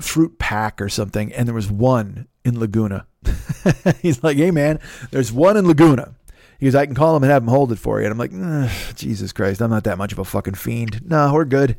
fruit 0.00 0.38
pack 0.38 0.80
or 0.80 0.88
something, 0.88 1.32
and 1.32 1.48
there 1.48 1.54
was 1.54 1.70
one 1.70 2.28
in 2.44 2.60
Laguna. 2.60 3.06
He's 4.02 4.22
like, 4.22 4.36
hey 4.36 4.50
man, 4.50 4.78
there's 5.10 5.32
one 5.32 5.56
in 5.56 5.66
Laguna. 5.66 6.14
He 6.58 6.66
goes, 6.66 6.74
I 6.74 6.86
can 6.86 6.94
call 6.94 7.16
him 7.16 7.22
and 7.22 7.32
have 7.32 7.42
him 7.42 7.48
hold 7.48 7.72
it 7.72 7.78
for 7.78 8.00
you. 8.00 8.06
And 8.06 8.12
I'm 8.12 8.18
like, 8.18 8.94
Jesus 8.94 9.32
Christ, 9.32 9.60
I'm 9.60 9.70
not 9.70 9.84
that 9.84 9.98
much 9.98 10.12
of 10.12 10.18
a 10.18 10.24
fucking 10.24 10.54
fiend. 10.54 11.02
No, 11.04 11.32
we're 11.34 11.44
good. 11.44 11.76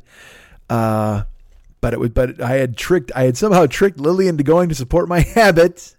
Uh, 0.70 1.24
but 1.86 1.94
it 1.94 2.00
was 2.00 2.10
but 2.10 2.42
I 2.42 2.54
had 2.54 2.76
tricked 2.76 3.12
I 3.14 3.26
had 3.26 3.38
somehow 3.38 3.68
tricked 3.68 4.00
Lily 4.00 4.28
into 4.28 4.44
going 4.44 4.70
to 4.70 4.76
support 4.76 5.08
my 5.08 5.20
habit 5.36 5.96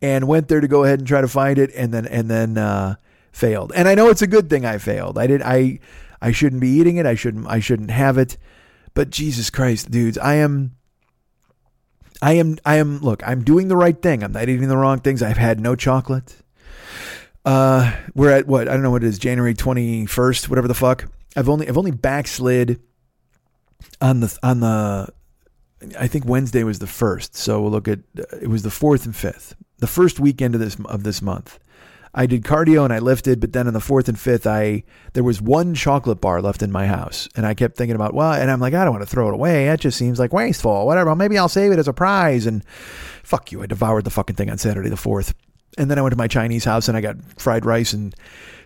and 0.00 0.28
went 0.28 0.46
there 0.46 0.60
to 0.60 0.68
go 0.68 0.84
ahead 0.84 1.00
and 1.00 1.08
try 1.08 1.20
to 1.20 1.26
find 1.26 1.58
it 1.58 1.72
and 1.74 1.92
then 1.92 2.06
and 2.06 2.30
then 2.30 2.56
uh, 2.56 2.94
failed. 3.32 3.72
And 3.74 3.88
I 3.88 3.96
know 3.96 4.08
it's 4.08 4.22
a 4.22 4.28
good 4.28 4.48
thing 4.48 4.64
I 4.64 4.78
failed. 4.78 5.18
I 5.18 5.26
did 5.26 5.42
I 5.42 5.80
I 6.22 6.30
shouldn't 6.30 6.60
be 6.60 6.68
eating 6.68 6.98
it. 6.98 7.06
I 7.06 7.16
shouldn't 7.16 7.44
I 7.48 7.58
shouldn't 7.58 7.90
have 7.90 8.18
it. 8.18 8.38
But 8.94 9.10
Jesus 9.10 9.50
Christ, 9.50 9.90
dudes, 9.90 10.16
I 10.16 10.34
am 10.34 10.76
I 12.22 12.34
am 12.34 12.58
I 12.64 12.76
am 12.76 13.00
look, 13.00 13.26
I'm 13.26 13.42
doing 13.42 13.66
the 13.66 13.76
right 13.76 14.00
thing. 14.00 14.22
I'm 14.22 14.30
not 14.30 14.48
eating 14.48 14.68
the 14.68 14.76
wrong 14.76 15.00
things. 15.00 15.24
I've 15.24 15.38
had 15.38 15.58
no 15.58 15.74
chocolate. 15.74 16.36
Uh 17.44 17.96
we're 18.14 18.30
at 18.30 18.46
what? 18.46 18.68
I 18.68 18.74
don't 18.74 18.84
know 18.84 18.92
what 18.92 19.02
it 19.02 19.08
is, 19.08 19.18
January 19.18 19.54
21st, 19.54 20.48
whatever 20.48 20.68
the 20.68 20.74
fuck. 20.74 21.10
I've 21.34 21.48
only 21.48 21.68
I've 21.68 21.78
only 21.78 21.90
backslid 21.90 22.80
on 24.00 24.20
the 24.20 24.38
on 24.42 24.60
the 24.60 25.08
I 25.98 26.08
think 26.08 26.24
Wednesday 26.24 26.64
was 26.64 26.78
the 26.78 26.86
first. 26.86 27.36
So 27.36 27.60
we'll 27.60 27.70
look 27.70 27.88
at 27.88 28.00
it 28.40 28.48
was 28.48 28.62
the 28.62 28.70
fourth 28.70 29.04
and 29.04 29.14
fifth, 29.14 29.54
the 29.78 29.86
first 29.86 30.18
weekend 30.18 30.54
of 30.54 30.60
this 30.60 30.76
of 30.86 31.02
this 31.02 31.20
month. 31.22 31.58
I 32.18 32.24
did 32.24 32.44
cardio 32.44 32.82
and 32.82 32.94
I 32.94 32.98
lifted, 32.98 33.40
but 33.40 33.52
then 33.52 33.66
on 33.66 33.74
the 33.74 33.80
fourth 33.80 34.08
and 34.08 34.18
fifth, 34.18 34.46
I 34.46 34.84
there 35.12 35.22
was 35.22 35.42
one 35.42 35.74
chocolate 35.74 36.20
bar 36.20 36.40
left 36.40 36.62
in 36.62 36.72
my 36.72 36.86
house, 36.86 37.28
and 37.36 37.44
I 37.44 37.52
kept 37.52 37.76
thinking 37.76 37.94
about 37.94 38.14
well, 38.14 38.32
and 38.32 38.50
I'm 38.50 38.60
like, 38.60 38.72
I 38.72 38.84
don't 38.84 38.94
want 38.94 39.06
to 39.06 39.10
throw 39.10 39.28
it 39.28 39.34
away. 39.34 39.66
That 39.66 39.80
just 39.80 39.98
seems 39.98 40.18
like 40.18 40.32
wasteful. 40.32 40.86
Whatever. 40.86 41.14
Maybe 41.14 41.36
I'll 41.36 41.48
save 41.48 41.72
it 41.72 41.78
as 41.78 41.88
a 41.88 41.92
prize. 41.92 42.46
And 42.46 42.66
fuck 43.22 43.52
you, 43.52 43.62
I 43.62 43.66
devoured 43.66 44.04
the 44.04 44.10
fucking 44.10 44.36
thing 44.36 44.50
on 44.50 44.56
Saturday 44.56 44.88
the 44.88 44.96
fourth, 44.96 45.34
and 45.76 45.90
then 45.90 45.98
I 45.98 46.02
went 46.02 46.12
to 46.12 46.18
my 46.18 46.28
Chinese 46.28 46.64
house 46.64 46.88
and 46.88 46.96
I 46.96 47.02
got 47.02 47.16
fried 47.38 47.66
rice 47.66 47.92
and 47.92 48.14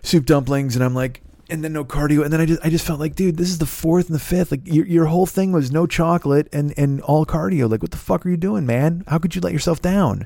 soup 0.01 0.25
dumplings, 0.25 0.75
and 0.75 0.83
I'm 0.83 0.95
like, 0.95 1.21
and 1.51 1.63
then 1.63 1.73
no 1.73 1.83
cardio, 1.83 2.23
and 2.23 2.31
then 2.31 2.39
I 2.39 2.45
just 2.45 2.65
I 2.65 2.69
just 2.69 2.85
felt 2.85 2.99
like, 2.99 3.15
dude, 3.15 3.37
this 3.37 3.49
is 3.49 3.57
the 3.59 3.65
fourth 3.65 4.07
and 4.07 4.15
the 4.15 4.19
fifth. 4.19 4.51
Like 4.51 4.61
your 4.65 4.85
your 4.85 5.05
whole 5.05 5.25
thing 5.25 5.51
was 5.51 5.71
no 5.71 5.85
chocolate 5.85 6.47
and 6.51 6.73
and 6.77 7.01
all 7.01 7.25
cardio. 7.25 7.69
Like 7.69 7.81
what 7.81 7.91
the 7.91 7.97
fuck 7.97 8.25
are 8.25 8.29
you 8.29 8.37
doing, 8.37 8.65
man? 8.65 9.03
How 9.07 9.19
could 9.19 9.35
you 9.35 9.41
let 9.41 9.53
yourself 9.53 9.81
down? 9.81 10.25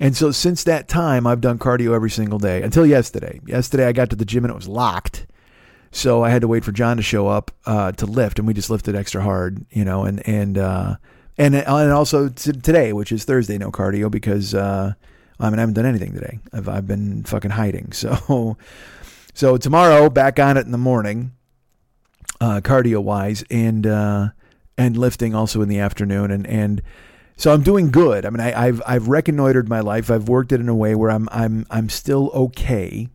And 0.00 0.16
so 0.16 0.32
since 0.32 0.64
that 0.64 0.88
time, 0.88 1.26
I've 1.26 1.40
done 1.40 1.58
cardio 1.58 1.94
every 1.94 2.10
single 2.10 2.40
day 2.40 2.62
until 2.62 2.84
yesterday. 2.84 3.40
Yesterday 3.46 3.86
I 3.86 3.92
got 3.92 4.10
to 4.10 4.16
the 4.16 4.24
gym 4.24 4.44
and 4.44 4.50
it 4.50 4.56
was 4.56 4.66
locked. 4.66 5.26
So 5.92 6.24
I 6.24 6.30
had 6.30 6.42
to 6.42 6.48
wait 6.48 6.64
for 6.64 6.72
John 6.72 6.96
to 6.96 7.02
show 7.04 7.28
up 7.28 7.52
uh, 7.66 7.92
to 7.92 8.06
lift, 8.06 8.40
and 8.40 8.48
we 8.48 8.54
just 8.54 8.68
lifted 8.68 8.96
extra 8.96 9.22
hard, 9.22 9.64
you 9.70 9.84
know, 9.84 10.04
and 10.04 10.26
and 10.28 10.58
uh, 10.58 10.96
and 11.38 11.54
and 11.54 11.92
also 11.92 12.28
today, 12.28 12.92
which 12.92 13.12
is 13.12 13.24
Thursday, 13.24 13.58
no 13.58 13.70
cardio 13.70 14.10
because 14.10 14.54
uh, 14.54 14.92
I 15.38 15.50
mean 15.50 15.60
I 15.60 15.62
haven't 15.62 15.74
done 15.74 15.86
anything 15.86 16.12
today. 16.12 16.40
I've 16.52 16.68
I've 16.68 16.86
been 16.88 17.22
fucking 17.22 17.52
hiding. 17.52 17.92
So 17.94 18.56
so 19.34 19.56
tomorrow, 19.58 20.08
back 20.08 20.38
on 20.38 20.56
it 20.56 20.64
in 20.64 20.72
the 20.72 20.78
morning. 20.78 21.32
uh, 22.40 22.60
cardio 22.62 23.02
wise, 23.02 23.44
and 23.50 23.86
uh, 23.86 24.28
and 24.76 24.96
lifting 24.96 25.34
also 25.34 25.62
in 25.62 25.68
the 25.68 25.78
afternoon, 25.78 26.30
and 26.30 26.46
and 26.46 26.82
so 27.36 27.52
I'm 27.52 27.62
doing 27.62 27.90
good. 27.90 28.26
I 28.26 28.30
mean, 28.30 28.40
I, 28.40 28.66
I've 28.66 28.82
I've 28.86 29.08
reconnoitered 29.08 29.68
my 29.68 29.80
life. 29.80 30.10
I've 30.10 30.28
worked 30.28 30.52
it 30.52 30.60
in 30.60 30.68
a 30.68 30.74
way 30.74 30.94
where 30.94 31.10
I'm 31.10 31.28
I'm 31.32 31.66
I'm 31.70 31.88
still 31.88 32.30
okay. 32.34 33.08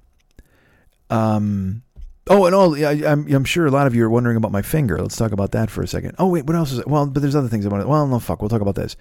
Um. 1.10 1.84
Oh, 2.28 2.46
and 2.46 2.54
all 2.54 2.76
I, 2.76 2.92
I'm 3.08 3.32
I'm 3.34 3.44
sure 3.46 3.66
a 3.66 3.72
lot 3.72 3.88
of 3.88 3.96
you 3.96 4.06
are 4.06 4.10
wondering 4.10 4.38
about 4.38 4.52
my 4.52 4.62
finger. 4.62 5.00
Let's 5.02 5.18
talk 5.18 5.32
about 5.32 5.52
that 5.52 5.70
for 5.72 5.82
a 5.82 5.88
second. 5.88 6.16
Oh 6.20 6.28
wait, 6.28 6.46
what 6.46 6.56
else 6.56 6.72
is 6.72 6.80
it? 6.80 6.88
Well, 6.88 7.08
but 7.08 7.22
there's 7.22 7.36
other 7.36 7.48
things 7.48 7.66
I 7.66 7.70
want 7.70 7.84
to. 7.84 7.88
Well, 7.88 8.06
no, 8.08 8.20
fuck. 8.20 8.42
We'll 8.42 8.50
talk 8.50 8.62
about 8.62 8.76
this. 8.76 8.96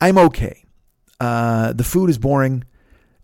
I'm 0.00 0.18
okay. 0.18 0.64
Uh, 1.20 1.72
the 1.72 1.84
food 1.84 2.10
is 2.10 2.18
boring. 2.18 2.64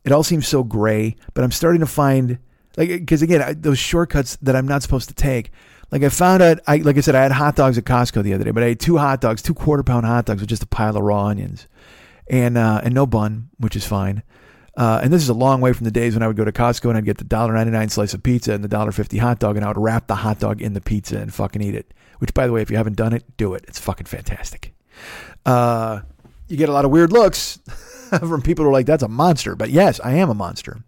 It 0.04 0.12
all 0.12 0.22
seems 0.22 0.46
so 0.46 0.62
gray, 0.62 1.16
but 1.34 1.44
I'm 1.44 1.52
starting 1.52 1.80
to 1.80 1.86
find 1.86 2.38
like 2.80 2.88
because 2.88 3.22
again 3.22 3.42
I, 3.42 3.52
those 3.52 3.78
shortcuts 3.78 4.36
that 4.36 4.56
I'm 4.56 4.66
not 4.66 4.82
supposed 4.82 5.08
to 5.08 5.14
take. 5.14 5.52
Like 5.90 6.04
I 6.04 6.08
found 6.08 6.40
out, 6.40 6.60
I 6.66 6.76
like 6.76 6.96
I 6.96 7.00
said, 7.00 7.14
I 7.14 7.22
had 7.22 7.32
hot 7.32 7.56
dogs 7.56 7.76
at 7.76 7.84
Costco 7.84 8.22
the 8.22 8.32
other 8.32 8.44
day, 8.44 8.52
but 8.52 8.62
I 8.62 8.66
ate 8.66 8.80
two 8.80 8.96
hot 8.96 9.20
dogs, 9.20 9.42
two 9.42 9.54
quarter 9.54 9.82
pound 9.82 10.06
hot 10.06 10.24
dogs 10.24 10.40
with 10.40 10.48
just 10.48 10.62
a 10.62 10.66
pile 10.66 10.96
of 10.96 11.02
raw 11.02 11.26
onions, 11.26 11.66
and 12.28 12.56
uh, 12.56 12.80
and 12.82 12.94
no 12.94 13.06
bun, 13.06 13.50
which 13.58 13.76
is 13.76 13.86
fine. 13.86 14.22
Uh, 14.76 15.00
and 15.02 15.12
this 15.12 15.20
is 15.20 15.28
a 15.28 15.34
long 15.34 15.60
way 15.60 15.72
from 15.72 15.84
the 15.84 15.90
days 15.90 16.14
when 16.14 16.22
I 16.22 16.28
would 16.28 16.36
go 16.36 16.44
to 16.44 16.52
Costco 16.52 16.88
and 16.88 16.96
I'd 16.96 17.04
get 17.04 17.18
the 17.18 17.24
dollar 17.24 17.52
ninety 17.52 17.72
nine 17.72 17.88
slice 17.88 18.14
of 18.14 18.22
pizza 18.22 18.52
and 18.52 18.62
the 18.62 18.68
dollar 18.68 18.92
fifty 18.92 19.18
hot 19.18 19.40
dog, 19.40 19.56
and 19.56 19.64
I 19.64 19.68
would 19.68 19.78
wrap 19.78 20.06
the 20.06 20.14
hot 20.14 20.38
dog 20.38 20.62
in 20.62 20.74
the 20.74 20.80
pizza 20.80 21.18
and 21.18 21.34
fucking 21.34 21.60
eat 21.60 21.74
it. 21.74 21.92
Which, 22.18 22.32
by 22.34 22.46
the 22.46 22.52
way, 22.52 22.62
if 22.62 22.70
you 22.70 22.76
haven't 22.76 22.96
done 22.96 23.12
it, 23.12 23.24
do 23.36 23.54
it. 23.54 23.64
It's 23.66 23.80
fucking 23.80 24.06
fantastic. 24.06 24.72
Uh, 25.44 26.02
you 26.48 26.56
get 26.56 26.68
a 26.68 26.72
lot 26.72 26.84
of 26.84 26.90
weird 26.90 27.12
looks 27.12 27.58
from 28.20 28.42
people 28.42 28.64
who 28.64 28.70
are 28.70 28.72
like, 28.72 28.86
"That's 28.86 29.02
a 29.02 29.08
monster," 29.08 29.56
but 29.56 29.70
yes, 29.70 29.98
I 30.04 30.12
am 30.12 30.30
a 30.30 30.34
monster. 30.34 30.84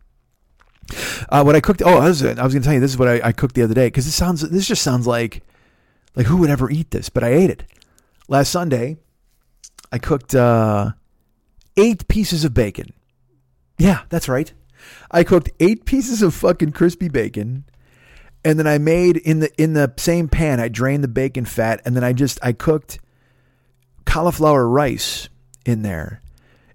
Uh, 1.28 1.42
what 1.42 1.56
I 1.56 1.60
cooked. 1.60 1.82
Oh, 1.84 1.98
I 1.98 2.08
was, 2.08 2.22
I 2.22 2.42
was 2.42 2.52
going 2.52 2.62
to 2.62 2.66
tell 2.66 2.74
you 2.74 2.80
this 2.80 2.90
is 2.90 2.98
what 2.98 3.08
I, 3.08 3.20
I 3.28 3.32
cooked 3.32 3.54
the 3.54 3.62
other 3.62 3.74
day 3.74 3.86
because 3.86 4.04
this 4.04 4.14
sounds. 4.14 4.42
This 4.42 4.66
just 4.66 4.82
sounds 4.82 5.06
like, 5.06 5.42
like 6.14 6.26
who 6.26 6.36
would 6.38 6.50
ever 6.50 6.70
eat 6.70 6.90
this? 6.90 7.08
But 7.08 7.24
I 7.24 7.28
ate 7.28 7.50
it 7.50 7.64
last 8.28 8.50
Sunday. 8.50 8.98
I 9.90 9.98
cooked 9.98 10.34
uh, 10.34 10.92
eight 11.76 12.08
pieces 12.08 12.44
of 12.44 12.54
bacon. 12.54 12.92
Yeah, 13.78 14.02
that's 14.08 14.28
right. 14.28 14.52
I 15.10 15.24
cooked 15.24 15.50
eight 15.60 15.84
pieces 15.84 16.22
of 16.22 16.34
fucking 16.34 16.72
crispy 16.72 17.08
bacon, 17.08 17.64
and 18.44 18.58
then 18.58 18.66
I 18.66 18.78
made 18.78 19.16
in 19.16 19.40
the 19.40 19.62
in 19.62 19.74
the 19.74 19.92
same 19.96 20.28
pan. 20.28 20.60
I 20.60 20.68
drained 20.68 21.04
the 21.04 21.08
bacon 21.08 21.44
fat, 21.44 21.80
and 21.84 21.94
then 21.94 22.04
I 22.04 22.12
just 22.12 22.38
I 22.42 22.52
cooked 22.52 22.98
cauliflower 24.04 24.68
rice 24.68 25.28
in 25.64 25.82
there 25.82 26.21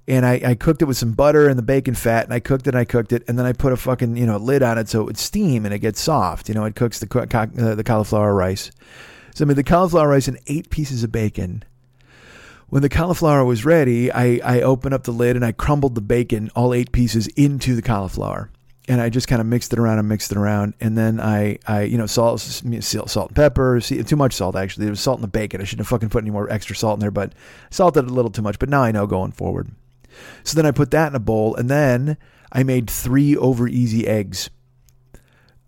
and 0.08 0.26
I, 0.26 0.42
I 0.46 0.56
cooked 0.56 0.82
it 0.82 0.86
with 0.86 0.98
some 0.98 1.12
butter 1.12 1.50
and 1.50 1.58
the 1.58 1.64
bacon 1.64 1.94
fat, 1.94 2.24
and 2.26 2.34
I 2.34 2.40
cooked 2.40 2.68
it, 2.68 2.70
and 2.70 2.80
I 2.80 2.86
cooked 2.86 3.12
it, 3.12 3.24
and 3.28 3.38
then 3.38 3.46
I 3.46 3.54
put 3.54 3.74
a 3.74 3.78
fucking 3.78 4.16
you 4.16 4.26
know 4.26 4.38
lid 4.38 4.64
on 4.64 4.78
it 4.78 4.90
so 4.90 5.02
it 5.02 5.06
would 5.06 5.18
steam 5.18 5.66
and 5.66 5.74
it 5.74 5.80
gets 5.80 6.02
soft. 6.02 6.48
You 6.48 6.56
know, 6.56 6.66
it 6.66 6.76
cooks 6.76 7.00
the 7.00 7.08
uh, 7.20 7.76
the 7.76 7.84
cauliflower 7.84 8.34
rice. 8.34 8.72
So 9.38 9.46
I 9.46 9.48
made 9.48 9.58
the 9.58 9.64
cauliflower 9.64 10.08
rice 10.08 10.28
and 10.28 10.40
eight 10.48 10.72
pieces 10.72 11.04
of 11.04 11.12
bacon. 11.12 11.64
When 12.70 12.82
the 12.82 12.90
cauliflower 12.90 13.46
was 13.46 13.66
ready, 13.66 14.12
I, 14.12 14.42
I 14.44 14.62
opened 14.62 14.94
up 14.94 15.04
the 15.04 15.12
lid 15.12 15.36
and 15.36 15.46
I 15.46 15.52
crumbled 15.52 15.96
the 15.96 16.02
bacon, 16.02 16.50
all 16.56 16.74
eight 16.74 16.92
pieces, 16.92 17.28
into 17.28 17.76
the 17.76 17.82
cauliflower. 17.84 18.50
And 18.90 19.00
I 19.00 19.10
just 19.10 19.28
kind 19.28 19.40
of 19.40 19.46
mixed 19.48 19.72
it 19.72 19.80
around 19.80 20.00
and 20.00 20.10
mixed 20.10 20.32
it 20.32 20.38
around. 20.38 20.74
And 20.82 20.98
then 20.98 21.20
I, 21.20 21.60
I 21.68 21.84
you 21.84 21.98
know, 21.98 22.08
salt, 22.08 22.42
salt 22.42 23.30
and 23.30 23.36
pepper, 23.36 23.80
too 23.80 24.16
much 24.16 24.34
salt 24.34 24.56
actually. 24.56 24.86
There 24.86 24.92
was 24.92 25.00
salt 25.00 25.20
in 25.20 25.22
the 25.22 25.28
bacon. 25.28 25.62
I 25.62 25.66
shouldn't 25.66 25.86
have 25.86 25.90
fucking 25.90 26.10
put 26.10 26.24
any 26.24 26.32
more 26.32 26.50
extra 26.50 26.76
salt 26.76 26.96
in 26.96 27.00
there, 27.00 27.12
but 27.12 27.34
salted 27.70 28.06
a 28.06 28.14
little 28.14 28.32
too 28.32 28.42
much. 28.42 28.58
But 28.60 28.70
now 28.70 28.82
I 28.82 28.92
know 28.92 29.06
going 29.06 29.34
forward. 29.34 29.70
So 30.44 30.56
then 30.56 30.66
I 30.66 30.72
put 30.72 30.92
that 30.92 31.08
in 31.08 31.16
a 31.16 31.20
bowl, 31.20 31.56
and 31.56 31.70
then 31.70 32.18
I 32.52 32.64
made 32.64 32.90
three 32.90 33.36
over 33.36 33.68
easy 33.68 34.08
eggs. 34.08 34.50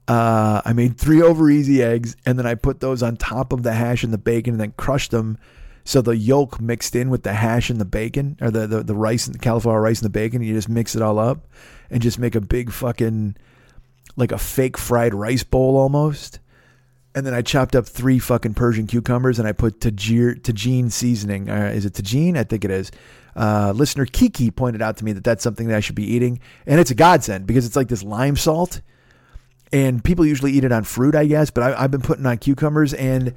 Uh, 0.08 0.62
I 0.66 0.74
made 0.74 0.98
three 0.98 1.22
over 1.22 1.50
easy 1.50 1.84
eggs, 1.84 2.16
and 2.26 2.40
then 2.40 2.46
I 2.46 2.56
put 2.56 2.80
those 2.80 3.04
on 3.04 3.18
top 3.18 3.54
of 3.54 3.64
the 3.64 3.74
hash 3.74 4.04
and 4.04 4.12
the 4.12 4.18
bacon, 4.18 4.54
and 4.54 4.62
then 4.62 4.74
crushed 4.78 5.12
them 5.12 5.38
so 5.90 6.02
the 6.02 6.16
yolk 6.16 6.62
mixed 6.62 6.96
in 6.96 7.10
with 7.10 7.24
the 7.24 7.34
hash 7.34 7.70
and 7.70 7.82
the 7.82 7.86
bacon, 7.86 8.38
or 8.42 8.52
the 8.52 8.68
the, 8.68 8.84
the 8.84 8.96
rice 8.96 9.26
and 9.26 9.36
the 9.36 9.40
cauliflower 9.40 9.82
rice 9.82 10.00
and 10.00 10.06
the 10.06 10.12
bacon. 10.12 10.42
And 10.42 10.48
You 10.48 10.54
just 10.54 10.70
mix 10.70 10.96
it 10.96 11.02
all 11.02 11.18
up, 11.18 11.48
and 11.90 12.02
just 12.02 12.20
make 12.20 12.36
a 12.36 12.42
big 12.42 12.72
fucking 12.72 13.36
like 14.16 14.32
a 14.32 14.38
fake 14.38 14.78
fried 14.78 15.14
rice 15.14 15.44
bowl 15.44 15.78
almost. 15.78 16.40
And 17.16 17.26
then 17.26 17.34
I 17.34 17.42
chopped 17.42 17.76
up 17.76 17.88
three 17.88 18.20
fucking 18.20 18.54
Persian 18.54 18.86
cucumbers, 18.86 19.40
and 19.40 19.48
I 19.48 19.52
put 19.52 19.80
tajir, 19.80 20.40
tajine 20.42 20.92
seasoning. 20.92 21.50
Uh, 21.50 21.72
is 21.74 21.86
it 21.86 21.94
tajine? 21.94 22.38
I 22.38 22.44
think 22.44 22.64
it 22.64 22.72
is 22.72 22.92
uh, 23.36 23.72
listener 23.76 24.06
Kiki 24.06 24.52
pointed 24.52 24.82
out 24.82 24.98
to 24.98 25.06
me 25.06 25.14
that 25.14 25.24
that's 25.24 25.44
something 25.44 25.68
that 25.68 25.78
I 25.78 25.80
should 25.80 25.96
be 25.96 26.04
eating, 26.04 26.40
and 26.66 26.80
it's 26.80 26.92
a 26.92 26.96
godsend 26.96 27.48
because 27.48 27.66
it's 27.66 27.76
like 27.76 27.88
this 27.88 28.04
lime 28.04 28.36
salt, 28.36 28.82
and 29.72 30.04
people 30.04 30.26
usually 30.26 30.52
eat 30.52 30.64
it 30.64 30.72
on 30.72 30.84
fruit, 30.84 31.16
I 31.16 31.26
guess, 31.26 31.50
but 31.50 31.64
I, 31.64 31.84
I've 31.84 31.92
been 31.92 32.02
putting 32.02 32.26
on 32.26 32.38
cucumbers, 32.38 32.94
and 32.94 33.34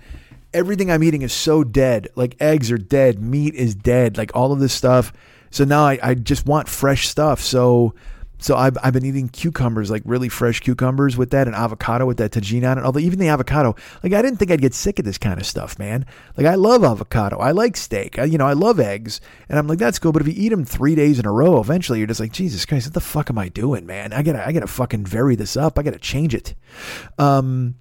everything 0.52 0.90
I'm 0.90 1.04
eating 1.04 1.22
is 1.22 1.32
so 1.32 1.62
dead. 1.62 2.08
Like 2.16 2.36
eggs 2.40 2.70
are 2.72 2.78
dead, 2.78 3.22
meat 3.22 3.54
is 3.54 3.74
dead, 3.74 4.18
like 4.18 4.34
all 4.34 4.52
of 4.52 4.58
this 4.58 4.72
stuff. 4.72 5.12
So 5.50 5.64
now 5.64 5.84
I, 5.84 5.98
I 6.02 6.14
just 6.14 6.46
want 6.46 6.68
fresh 6.68 7.06
stuff. 7.06 7.40
So 7.40 7.94
so 8.42 8.56
I've, 8.56 8.76
I've 8.82 8.92
been 8.92 9.04
eating 9.04 9.28
cucumbers, 9.28 9.88
like 9.88 10.02
really 10.04 10.28
fresh 10.28 10.58
cucumbers 10.60 11.16
with 11.16 11.30
that 11.30 11.46
and 11.46 11.54
avocado 11.54 12.06
with 12.06 12.16
that 12.16 12.32
tajine 12.32 12.68
on 12.68 12.76
it. 12.76 12.84
Although 12.84 12.98
even 12.98 13.20
the 13.20 13.28
avocado, 13.28 13.76
like 14.02 14.12
I 14.12 14.20
didn't 14.20 14.38
think 14.38 14.50
I'd 14.50 14.60
get 14.60 14.74
sick 14.74 14.98
of 14.98 15.04
this 15.04 15.16
kind 15.16 15.40
of 15.40 15.46
stuff, 15.46 15.78
man. 15.78 16.04
Like 16.36 16.46
I 16.46 16.56
love 16.56 16.82
avocado. 16.82 17.38
I 17.38 17.52
like 17.52 17.76
steak. 17.76 18.18
I, 18.18 18.24
you 18.24 18.38
know, 18.38 18.46
I 18.46 18.54
love 18.54 18.80
eggs. 18.80 19.20
And 19.48 19.58
I'm 19.58 19.68
like, 19.68 19.78
that's 19.78 20.00
cool. 20.00 20.10
But 20.10 20.22
if 20.22 20.28
you 20.28 20.34
eat 20.36 20.48
them 20.48 20.64
three 20.64 20.96
days 20.96 21.20
in 21.20 21.26
a 21.26 21.32
row, 21.32 21.60
eventually 21.60 21.98
you're 21.98 22.08
just 22.08 22.20
like, 22.20 22.32
Jesus 22.32 22.66
Christ, 22.66 22.88
what 22.88 22.94
the 22.94 23.00
fuck 23.00 23.30
am 23.30 23.38
I 23.38 23.48
doing, 23.48 23.86
man? 23.86 24.12
I 24.12 24.22
gotta, 24.22 24.44
I 24.44 24.50
gotta 24.50 24.66
fucking 24.66 25.06
vary 25.06 25.36
this 25.36 25.56
up. 25.56 25.78
I 25.78 25.82
gotta 25.82 26.00
change 26.00 26.34
it. 26.34 26.54
Um, 27.18 27.76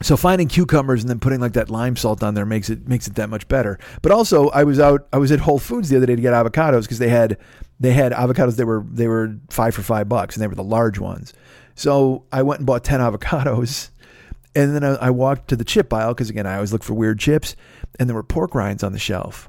so 0.00 0.16
finding 0.16 0.48
cucumbers 0.48 1.02
and 1.02 1.10
then 1.10 1.18
putting 1.18 1.40
like 1.40 1.54
that 1.54 1.70
lime 1.70 1.96
salt 1.96 2.22
on 2.22 2.34
there 2.34 2.46
makes 2.46 2.70
it 2.70 2.86
makes 2.86 3.08
it 3.08 3.16
that 3.16 3.28
much 3.30 3.48
better. 3.48 3.78
But 4.00 4.12
also, 4.12 4.48
I 4.50 4.62
was 4.64 4.78
out, 4.78 5.08
I 5.12 5.18
was 5.18 5.32
at 5.32 5.40
Whole 5.40 5.58
Foods 5.58 5.88
the 5.88 5.96
other 5.96 6.06
day 6.06 6.14
to 6.14 6.22
get 6.22 6.34
avocados 6.34 6.82
because 6.82 7.00
they 7.00 7.08
had 7.08 7.36
they 7.80 7.92
had 7.92 8.12
avocados. 8.12 8.56
They 8.56 8.64
were 8.64 8.84
they 8.90 9.06
were 9.06 9.36
five 9.50 9.74
for 9.74 9.82
five 9.82 10.08
bucks, 10.08 10.36
and 10.36 10.42
they 10.42 10.46
were 10.46 10.54
the 10.54 10.64
large 10.64 10.98
ones. 10.98 11.32
So 11.74 12.24
I 12.32 12.42
went 12.42 12.60
and 12.60 12.66
bought 12.66 12.84
ten 12.84 13.00
avocados, 13.00 13.90
and 14.54 14.74
then 14.74 14.84
I, 14.84 14.94
I 14.94 15.10
walked 15.10 15.48
to 15.48 15.56
the 15.56 15.64
chip 15.64 15.92
aisle 15.92 16.14
because 16.14 16.30
again 16.30 16.46
I 16.46 16.54
always 16.54 16.72
look 16.72 16.82
for 16.82 16.94
weird 16.94 17.18
chips, 17.18 17.56
and 17.98 18.08
there 18.08 18.14
were 18.14 18.22
pork 18.22 18.54
rinds 18.54 18.82
on 18.82 18.92
the 18.92 18.98
shelf, 18.98 19.48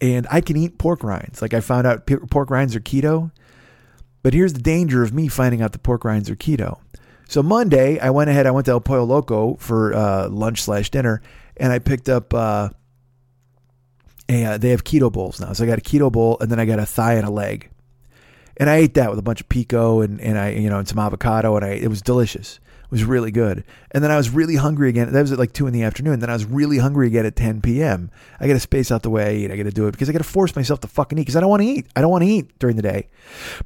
and 0.00 0.26
I 0.30 0.40
can 0.40 0.56
eat 0.56 0.78
pork 0.78 1.02
rinds. 1.02 1.40
Like 1.40 1.54
I 1.54 1.60
found 1.60 1.86
out 1.86 2.06
pork 2.30 2.50
rinds 2.50 2.74
are 2.74 2.80
keto, 2.80 3.30
but 4.22 4.34
here's 4.34 4.52
the 4.52 4.62
danger 4.62 5.02
of 5.02 5.12
me 5.12 5.28
finding 5.28 5.62
out 5.62 5.72
the 5.72 5.78
pork 5.78 6.04
rinds 6.04 6.28
are 6.30 6.36
keto. 6.36 6.78
So 7.28 7.42
Monday, 7.42 7.98
I 7.98 8.10
went 8.10 8.30
ahead. 8.30 8.46
I 8.46 8.50
went 8.50 8.64
to 8.66 8.72
El 8.72 8.80
Pollo 8.80 9.04
Loco 9.04 9.56
for 9.56 9.94
uh, 9.94 10.28
lunch 10.28 10.62
slash 10.62 10.90
dinner, 10.90 11.20
and 11.56 11.72
I 11.72 11.78
picked 11.78 12.08
up. 12.08 12.34
Uh, 12.34 12.70
a, 14.28 14.44
uh, 14.44 14.58
they 14.58 14.70
have 14.70 14.84
keto 14.84 15.10
bowls 15.10 15.40
now, 15.40 15.52
so 15.52 15.64
I 15.64 15.66
got 15.66 15.78
a 15.78 15.82
keto 15.82 16.12
bowl, 16.12 16.36
and 16.40 16.50
then 16.50 16.60
I 16.60 16.64
got 16.64 16.78
a 16.78 16.86
thigh 16.86 17.14
and 17.14 17.26
a 17.26 17.30
leg, 17.30 17.70
and 18.56 18.68
I 18.68 18.76
ate 18.76 18.94
that 18.94 19.10
with 19.10 19.18
a 19.18 19.22
bunch 19.22 19.40
of 19.40 19.48
pico 19.48 20.00
and 20.00 20.20
and 20.20 20.38
I 20.38 20.50
you 20.50 20.68
know 20.68 20.78
and 20.78 20.88
some 20.88 20.98
avocado, 20.98 21.56
and 21.56 21.64
I 21.64 21.70
it 21.70 21.88
was 21.88 22.02
delicious. 22.02 22.60
It 22.88 22.92
was 22.92 23.04
really 23.04 23.30
good. 23.30 23.64
And 23.90 24.02
then 24.02 24.10
I 24.10 24.16
was 24.16 24.30
really 24.30 24.56
hungry 24.56 24.88
again. 24.88 25.12
That 25.12 25.20
was 25.20 25.30
at 25.30 25.38
like 25.38 25.52
two 25.52 25.66
in 25.66 25.74
the 25.74 25.82
afternoon. 25.82 26.20
Then 26.20 26.30
I 26.30 26.32
was 26.32 26.46
really 26.46 26.78
hungry 26.78 27.06
again 27.06 27.26
at 27.26 27.36
10 27.36 27.60
p.m. 27.60 28.10
I 28.40 28.46
got 28.46 28.54
to 28.54 28.60
space 28.60 28.90
out 28.90 29.02
the 29.02 29.10
way 29.10 29.26
I 29.26 29.34
eat. 29.34 29.50
I 29.50 29.58
got 29.58 29.64
to 29.64 29.70
do 29.70 29.88
it 29.88 29.90
because 29.90 30.08
I 30.08 30.12
got 30.12 30.18
to 30.20 30.24
force 30.24 30.56
myself 30.56 30.80
to 30.80 30.88
fucking 30.88 31.18
eat 31.18 31.22
because 31.22 31.36
I 31.36 31.40
don't 31.40 31.50
want 31.50 31.60
to 31.60 31.68
eat. 31.68 31.86
I 31.94 32.00
don't 32.00 32.10
want 32.10 32.24
to 32.24 32.30
eat 32.30 32.58
during 32.58 32.76
the 32.76 32.82
day. 32.82 33.08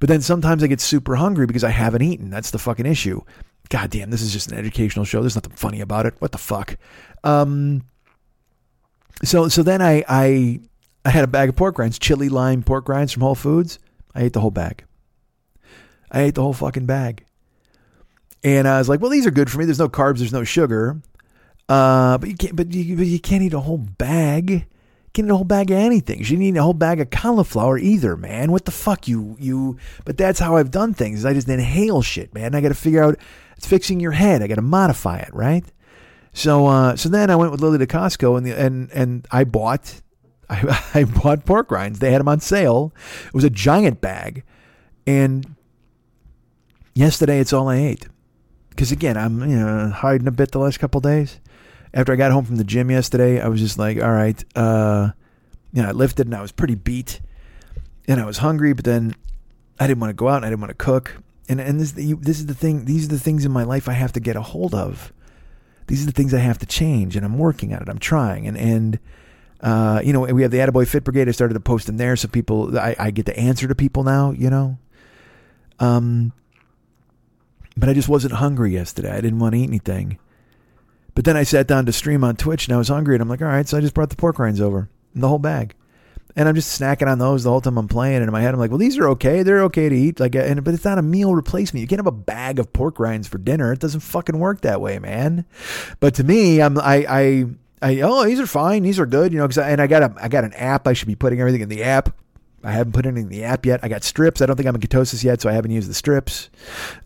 But 0.01 0.09
then 0.09 0.23
sometimes 0.23 0.65
I 0.65 0.67
get 0.67 0.81
super 0.81 1.15
hungry 1.15 1.47
because 1.47 1.63
I 1.63 1.71
haven't 1.71 2.03
eaten. 2.03 2.31
That's 2.31 2.51
the 2.51 2.59
fucking 2.59 2.85
issue. 2.85 3.21
God 3.69 3.91
damn, 3.91 4.11
this 4.11 4.23
is 4.23 4.33
just 4.33 4.51
an 4.51 4.59
educational 4.59 5.05
show. 5.05 5.21
There's 5.21 5.37
nothing 5.37 5.53
funny 5.53 5.81
about 5.81 6.05
it. 6.05 6.15
What 6.19 6.33
the 6.33 6.39
fuck? 6.39 6.77
Um, 7.23 7.85
so 9.23 9.49
so 9.49 9.63
then 9.63 9.83
I 9.83 10.05
I 10.09 10.61
I 11.05 11.11
had 11.11 11.25
a 11.25 11.29
bag 11.29 11.49
of 11.49 11.57
pork 11.57 11.79
rinds, 11.79 11.99
chili 11.99 12.29
lime 12.29 12.63
pork 12.63 12.89
rinds 12.89 13.13
from 13.13 13.23
Whole 13.23 13.35
Foods. 13.35 13.79
I 14.15 14.23
ate 14.23 14.33
the 14.33 14.41
whole 14.41 14.51
bag. 14.51 14.85
I 16.11 16.23
ate 16.23 16.35
the 16.35 16.43
whole 16.43 16.53
fucking 16.53 16.87
bag. 16.87 17.25
And 18.45 18.69
I 18.69 18.79
was 18.79 18.89
like, 18.89 19.01
well, 19.01 19.11
these 19.11 19.27
are 19.27 19.31
good 19.31 19.51
for 19.51 19.59
me. 19.59 19.65
There's 19.65 19.79
no 19.79 19.89
carbs, 19.89 20.19
there's 20.19 20.33
no 20.33 20.45
sugar. 20.45 21.01
Uh, 21.69 22.19
but 22.19 22.29
you 22.29 22.37
can't 22.37 22.57
but 22.57 22.73
you, 22.73 22.97
but 22.97 23.07
you 23.07 23.21
can't 23.21 23.43
eat 23.43 23.55
a 23.55 23.61
whole 23.61 23.79
bag. 23.79 24.51
You 24.51 25.11
can't 25.13 25.29
eat 25.29 25.31
a 25.31 25.37
whole 25.37 25.45
bag 25.45 25.71
of 25.71 25.79
anything. 25.79 26.19
You 26.19 26.25
shouldn't 26.25 26.45
eat 26.45 26.57
a 26.57 26.63
whole 26.63 26.75
bag 26.75 27.01
of 27.01 27.11
cauliflower 27.11 27.79
either, 27.79 28.17
man. 28.17 28.53
What 28.53 28.65
the 28.65 28.71
fuck 28.71 29.09
you 29.09 29.37
you 29.39 29.79
but 30.05 30.17
that's 30.17 30.41
how 30.41 30.57
I've 30.57 30.71
done 30.71 30.93
things. 30.93 31.25
I 31.25 31.33
just 31.33 31.49
inhale 31.49 32.03
shit, 32.03 32.35
man. 32.35 32.55
I 32.55 32.61
gotta 32.61 32.75
figure 32.75 33.03
out 33.03 33.19
it's 33.57 33.67
fixing 33.67 34.01
your 34.01 34.13
head. 34.13 34.43
I 34.43 34.49
gotta 34.49 34.63
modify 34.63 35.19
it, 35.19 35.33
right? 35.33 35.65
So 36.33 36.67
uh, 36.67 36.97
so 36.97 37.09
then 37.09 37.31
I 37.31 37.37
went 37.37 37.53
with 37.53 37.61
Lily 37.61 37.79
to 37.79 37.87
Costco 37.87 38.37
and 38.37 38.47
the, 38.47 38.59
and 38.59 38.91
and 38.93 39.27
I 39.31 39.45
bought 39.45 40.01
I, 40.49 40.81
I 40.95 41.05
bought 41.05 41.45
pork 41.45 41.71
rinds. 41.71 41.99
They 41.99 42.13
had 42.13 42.21
them 42.21 42.29
on 42.29 42.41
sale. 42.41 42.93
It 43.27 43.35
was 43.35 43.45
a 43.45 43.51
giant 43.51 44.01
bag, 44.01 44.45
and 45.07 45.57
yesterday 46.95 47.41
it's 47.41 47.53
all 47.53 47.69
I 47.69 47.77
ate. 47.77 48.09
Because 48.71 48.93
again, 48.93 49.17
I'm 49.17 49.41
you 49.41 49.59
know 49.59 49.91
hiding 49.91 50.27
a 50.27 50.33
bit 50.33 50.53
the 50.53 50.59
last 50.59 50.79
couple 50.79 51.01
days. 51.01 51.41
After 51.95 52.13
I 52.13 52.17
got 52.17 52.33
home 52.33 52.47
from 52.47 52.57
the 52.57 52.65
gym 52.65 52.91
yesterday, 52.91 53.39
I 53.39 53.49
was 53.49 53.61
just 53.61 53.79
like, 53.79 54.01
all 54.01 54.13
right, 54.13 54.43
uh, 54.57 55.11
you 55.75 55.83
know, 55.83 55.91
I 55.91 55.93
lifted 55.93 56.27
and 56.27 56.35
I 56.35 56.41
was 56.41 56.51
pretty 56.51 56.75
beat, 56.75 57.21
and 58.09 58.19
I 58.19 58.25
was 58.25 58.39
hungry, 58.39 58.73
but 58.73 58.87
then 58.87 59.15
I 59.79 59.87
didn't 59.87 60.01
want 60.01 60.09
to 60.09 60.15
go 60.15 60.29
out 60.29 60.37
and 60.37 60.47
I 60.47 60.49
didn't 60.49 60.61
want 60.61 60.71
to 60.71 60.85
cook. 60.85 61.17
And 61.49 61.61
and 61.61 61.79
this 61.79 61.93
this 61.93 62.39
is 62.39 62.47
the 62.47 62.55
thing. 62.55 62.87
These 62.87 63.07
are 63.07 63.09
the 63.09 63.19
things 63.19 63.45
in 63.45 63.53
my 63.53 63.65
life 63.65 63.89
I 63.89 63.93
have 63.93 64.13
to 64.13 64.21
get 64.21 64.37
a 64.37 64.43
hold 64.43 64.75
of 64.75 65.13
these 65.93 66.05
are 66.05 66.07
the 66.07 66.13
things 66.13 66.33
I 66.33 66.39
have 66.39 66.57
to 66.61 66.65
change, 66.65 67.17
and 67.17 67.27
I'm 67.27 67.37
working 67.37 67.75
on 67.75 67.83
it. 67.83 67.89
I'm 67.91 67.99
trying, 67.99 68.47
and 68.47 68.57
and 68.57 68.99
uh, 69.61 70.01
you 70.03 70.15
know, 70.15 70.21
we 70.21 70.41
have 70.41 70.51
the 70.51 70.57
Attaboy 70.57 70.89
Fit 70.89 71.05
Brigade. 71.05 71.29
I 71.29 71.33
started 71.33 71.53
to 71.53 71.61
post 71.61 71.87
them 71.87 71.99
there, 71.99 72.17
so 72.17 72.29
people, 72.29 72.79
I, 72.79 72.97
I 72.99 73.11
get 73.11 73.27
to 73.27 73.39
answer 73.39 73.69
to 73.69 73.75
people 73.75 74.03
now. 74.03 74.31
You 74.31 74.49
know, 74.49 74.79
um, 75.81 76.33
but 77.77 77.91
I 77.91 77.93
just 77.93 78.09
wasn't 78.09 78.33
hungry 78.33 78.73
yesterday. 78.73 79.11
I 79.11 79.21
didn't 79.21 79.39
want 79.39 79.53
to 79.53 79.61
eat 79.61 79.69
anything. 79.69 80.19
But 81.15 81.27
then 81.27 81.37
I 81.37 81.43
sat 81.43 81.67
down 81.67 81.85
to 81.85 81.93
stream 81.93 82.25
on 82.25 82.37
Twitch, 82.37 82.67
and 82.67 82.75
I 82.75 82.79
was 82.79 82.89
hungry, 82.89 83.15
and 83.15 83.21
I'm 83.21 83.29
like, 83.29 83.43
all 83.43 83.49
right, 83.49 83.69
so 83.69 83.77
I 83.77 83.83
just 83.83 83.93
brought 83.93 84.09
the 84.09 84.17
pork 84.17 84.39
rinds 84.39 84.63
over, 84.63 84.89
the 85.15 85.29
whole 85.29 85.39
bag 85.39 85.75
and 86.37 86.49
I'm 86.49 86.55
just 86.55 86.81
snacking 86.81 87.09
on 87.09 87.19
those 87.19 87.45
the 87.45 87.51
whole 87.51 87.61
time 87.61 87.79
I'm 87.79 87.89
playing. 87.89 88.17
And 88.17 88.25
in 88.25 88.33
my 88.33 88.41
head, 88.41 88.55
I'm 88.55 88.61
like, 88.61 88.71
well, 88.71 88.79
these 88.79 88.99
are 88.99 89.09
okay. 89.11 89.43
They're 89.43 89.63
okay 89.65 89.89
to 89.89 89.95
eat. 89.95 90.21
Like, 90.21 90.35
and 90.35 90.63
but 90.65 90.75
it's 90.75 90.85
not 90.85 90.99
a 90.99 91.03
meal 91.03 91.35
replacement. 91.35 91.81
You 91.83 91.87
can't 91.87 91.99
have 91.99 92.07
a 92.07 92.13
bag 92.13 92.59
of 92.59 92.73
pork 92.73 92.99
rinds 92.99 93.29
for 93.29 93.39
dinner. 93.39 93.73
It 93.73 93.81
doesn't 93.81 94.01
fucking 94.01 94.39
work 94.39 94.63
that 94.63 94.81
way, 94.81 94.99
man. 94.99 95.45
But 96.01 96.15
to 96.15 96.25
me, 96.25 96.61
I'm 96.61 96.79
I 96.79 97.07
I. 97.09 97.45
I, 97.85 98.01
oh, 98.03 98.25
these 98.25 98.39
are 98.39 98.47
fine. 98.47 98.85
These 98.85 99.01
are 99.01 99.07
good, 99.07 99.33
you 99.33 99.41
know. 99.41 99.49
Cause 99.49 99.59
I, 99.59 99.71
and 99.71 99.81
I 99.81 99.89
got 99.89 100.05
a, 100.05 100.15
I 100.23 100.29
got 100.29 100.45
an 100.45 100.53
app. 100.53 100.87
I 100.87 100.93
should 100.93 101.09
be 101.09 101.17
putting 101.17 101.41
everything 101.41 101.63
in 101.63 101.69
the 101.69 101.83
app. 101.83 102.15
I 102.63 102.71
haven't 102.71 102.93
put 102.93 103.07
anything 103.07 103.25
in 103.25 103.29
the 103.31 103.43
app 103.43 103.67
yet. 103.67 103.81
I 103.83 103.89
got 103.89 104.05
strips. 104.05 104.41
I 104.41 104.47
don't 104.47 104.55
think 104.55 104.69
I'm 104.69 104.77
in 104.77 104.81
ketosis 104.81 105.25
yet, 105.25 105.41
so 105.41 105.51
I 105.51 105.53
haven't 105.53 105.73
used 105.73 105.91
the 105.91 105.95
strips. 105.95 106.49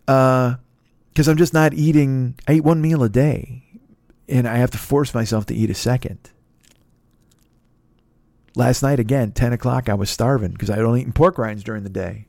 Uh, 0.07 0.57
because 1.17 1.27
I'm 1.27 1.37
just 1.37 1.51
not 1.51 1.73
eating. 1.73 2.35
I 2.47 2.53
eat 2.53 2.63
one 2.63 2.79
meal 2.79 3.01
a 3.01 3.09
day, 3.09 3.63
and 4.29 4.47
I 4.47 4.57
have 4.57 4.69
to 4.69 4.77
force 4.77 5.15
myself 5.15 5.47
to 5.47 5.55
eat 5.55 5.71
a 5.71 5.73
second. 5.73 6.29
Last 8.57 8.81
night, 8.81 8.99
again, 8.99 9.33
10 9.33 9.53
o'clock, 9.53 9.87
I 9.87 9.93
was 9.93 10.09
starving 10.09 10.49
because 10.49 10.71
I 10.71 10.77
had 10.77 10.83
only 10.83 11.01
eaten 11.01 11.13
pork 11.13 11.37
rinds 11.37 11.63
during 11.63 11.83
the 11.83 11.91
day. 11.91 12.25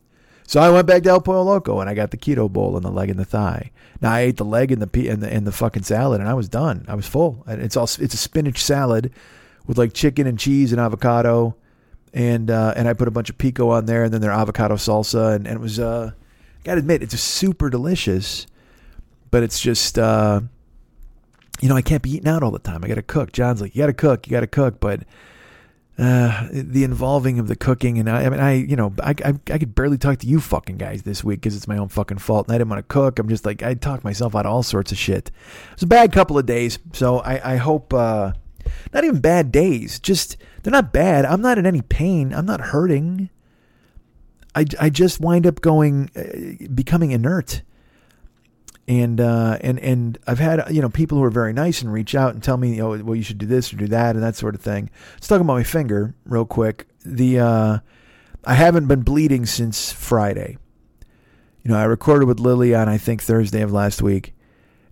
So 0.46 0.60
I 0.60 0.68
went 0.68 0.86
back 0.86 1.02
to 1.04 1.08
El 1.08 1.22
Pollo 1.22 1.42
Loco 1.42 1.80
and 1.80 1.88
I 1.88 1.94
got 1.94 2.10
the 2.10 2.18
keto 2.18 2.52
bowl 2.52 2.76
and 2.76 2.84
the 2.84 2.90
leg 2.90 3.08
and 3.08 3.18
the 3.18 3.24
thigh. 3.24 3.70
Now 4.02 4.12
I 4.12 4.20
ate 4.20 4.36
the 4.36 4.44
leg 4.44 4.70
and 4.70 4.82
the 4.82 5.08
and 5.08 5.22
the, 5.22 5.32
and 5.32 5.46
the 5.46 5.52
fucking 5.52 5.84
salad 5.84 6.20
and 6.20 6.28
I 6.28 6.34
was 6.34 6.50
done. 6.50 6.84
I 6.86 6.96
was 6.96 7.06
full. 7.06 7.42
And 7.46 7.62
it's 7.62 7.78
all 7.78 7.84
it's 7.84 8.12
a 8.12 8.18
spinach 8.18 8.62
salad 8.62 9.10
with 9.66 9.78
like 9.78 9.94
chicken 9.94 10.26
and 10.26 10.38
cheese 10.38 10.70
and 10.70 10.78
avocado, 10.78 11.56
and 12.12 12.50
uh, 12.50 12.74
and 12.76 12.88
I 12.88 12.92
put 12.92 13.08
a 13.08 13.10
bunch 13.10 13.30
of 13.30 13.38
pico 13.38 13.70
on 13.70 13.86
there 13.86 14.04
and 14.04 14.12
then 14.12 14.20
their 14.20 14.30
avocado 14.30 14.74
salsa 14.74 15.34
and, 15.34 15.46
and 15.46 15.56
it 15.56 15.60
was 15.60 15.80
uh, 15.80 16.12
I 16.12 16.62
gotta 16.62 16.80
admit 16.80 17.02
it's 17.02 17.18
super 17.18 17.70
delicious, 17.70 18.46
but 19.30 19.42
it's 19.42 19.58
just 19.58 19.98
uh, 19.98 20.42
you 21.62 21.70
know 21.70 21.76
I 21.76 21.82
can't 21.82 22.02
be 22.02 22.10
eating 22.10 22.28
out 22.28 22.42
all 22.42 22.50
the 22.50 22.58
time. 22.58 22.84
I 22.84 22.88
got 22.88 22.96
to 22.96 23.02
cook. 23.02 23.32
John's 23.32 23.62
like 23.62 23.74
you 23.74 23.80
got 23.80 23.86
to 23.86 23.94
cook, 23.94 24.26
you 24.26 24.30
got 24.30 24.40
to 24.40 24.46
cook, 24.46 24.78
but 24.78 25.04
uh, 25.98 26.48
the 26.52 26.84
involving 26.84 27.38
of 27.38 27.48
the 27.48 27.56
cooking. 27.56 27.98
And 27.98 28.08
I, 28.08 28.24
I 28.24 28.28
mean 28.28 28.40
I 28.40 28.52
you 28.54 28.76
know 28.76 28.94
I, 29.02 29.14
I, 29.24 29.34
I 29.50 29.58
could 29.58 29.74
barely 29.74 29.98
talk 29.98 30.18
to 30.18 30.26
you 30.26 30.40
fucking 30.40 30.76
guys 30.76 31.02
this 31.02 31.24
week 31.24 31.40
because 31.40 31.56
it's 31.56 31.68
my 31.68 31.76
own 31.76 31.88
fucking 31.88 32.18
fault 32.18 32.46
and 32.46 32.54
I 32.54 32.58
didn't 32.58 32.70
want 32.70 32.86
to 32.86 32.92
cook. 32.92 33.18
I'm 33.18 33.28
just 33.28 33.44
like 33.44 33.62
I 33.62 33.74
talk 33.74 34.04
myself 34.04 34.34
out 34.34 34.46
of 34.46 34.52
all 34.52 34.62
sorts 34.62 34.92
of 34.92 34.98
shit. 34.98 35.28
It 35.28 35.74
was 35.74 35.82
a 35.82 35.86
bad 35.88 36.12
couple 36.12 36.38
of 36.38 36.46
days 36.46 36.78
so 36.92 37.18
I 37.18 37.54
I 37.54 37.56
hope 37.56 37.92
uh, 37.92 38.32
not 38.92 39.04
even 39.04 39.20
bad 39.20 39.50
days 39.50 39.98
just 39.98 40.36
they're 40.62 40.70
not 40.70 40.92
bad. 40.92 41.24
I'm 41.24 41.40
not 41.40 41.58
in 41.58 41.66
any 41.66 41.82
pain. 41.82 42.32
I'm 42.32 42.46
not 42.46 42.60
hurting. 42.60 43.30
I, 44.54 44.64
I 44.80 44.90
just 44.90 45.20
wind 45.20 45.46
up 45.46 45.60
going 45.60 46.10
uh, 46.16 46.66
becoming 46.74 47.10
inert 47.10 47.62
and 48.88 49.20
uh, 49.20 49.58
and 49.60 49.78
and 49.80 50.18
I've 50.26 50.38
had 50.38 50.64
you 50.70 50.80
know 50.80 50.88
people 50.88 51.18
who 51.18 51.24
are 51.24 51.30
very 51.30 51.52
nice 51.52 51.82
and 51.82 51.92
reach 51.92 52.14
out 52.14 52.32
and 52.32 52.42
tell 52.42 52.56
me 52.56 52.76
know 52.76 52.96
well 53.04 53.14
you 53.14 53.22
should 53.22 53.38
do 53.38 53.44
this 53.44 53.72
or 53.72 53.76
do 53.76 53.86
that 53.88 54.16
and 54.16 54.24
that 54.24 54.34
sort 54.34 54.54
of 54.54 54.62
thing. 54.62 54.90
Let's 55.14 55.28
talk 55.28 55.42
about 55.42 55.52
my 55.52 55.62
finger 55.62 56.14
real 56.24 56.46
quick. 56.46 56.88
The 57.04 57.38
uh, 57.38 57.78
I 58.44 58.54
haven't 58.54 58.86
been 58.86 59.02
bleeding 59.02 59.44
since 59.44 59.92
Friday. 59.92 60.56
You 61.62 61.70
know 61.70 61.76
I 61.76 61.84
recorded 61.84 62.26
with 62.26 62.40
Lily 62.40 62.74
on 62.74 62.88
I 62.88 62.96
think 62.96 63.22
Thursday 63.22 63.60
of 63.60 63.70
last 63.70 64.00
week, 64.00 64.34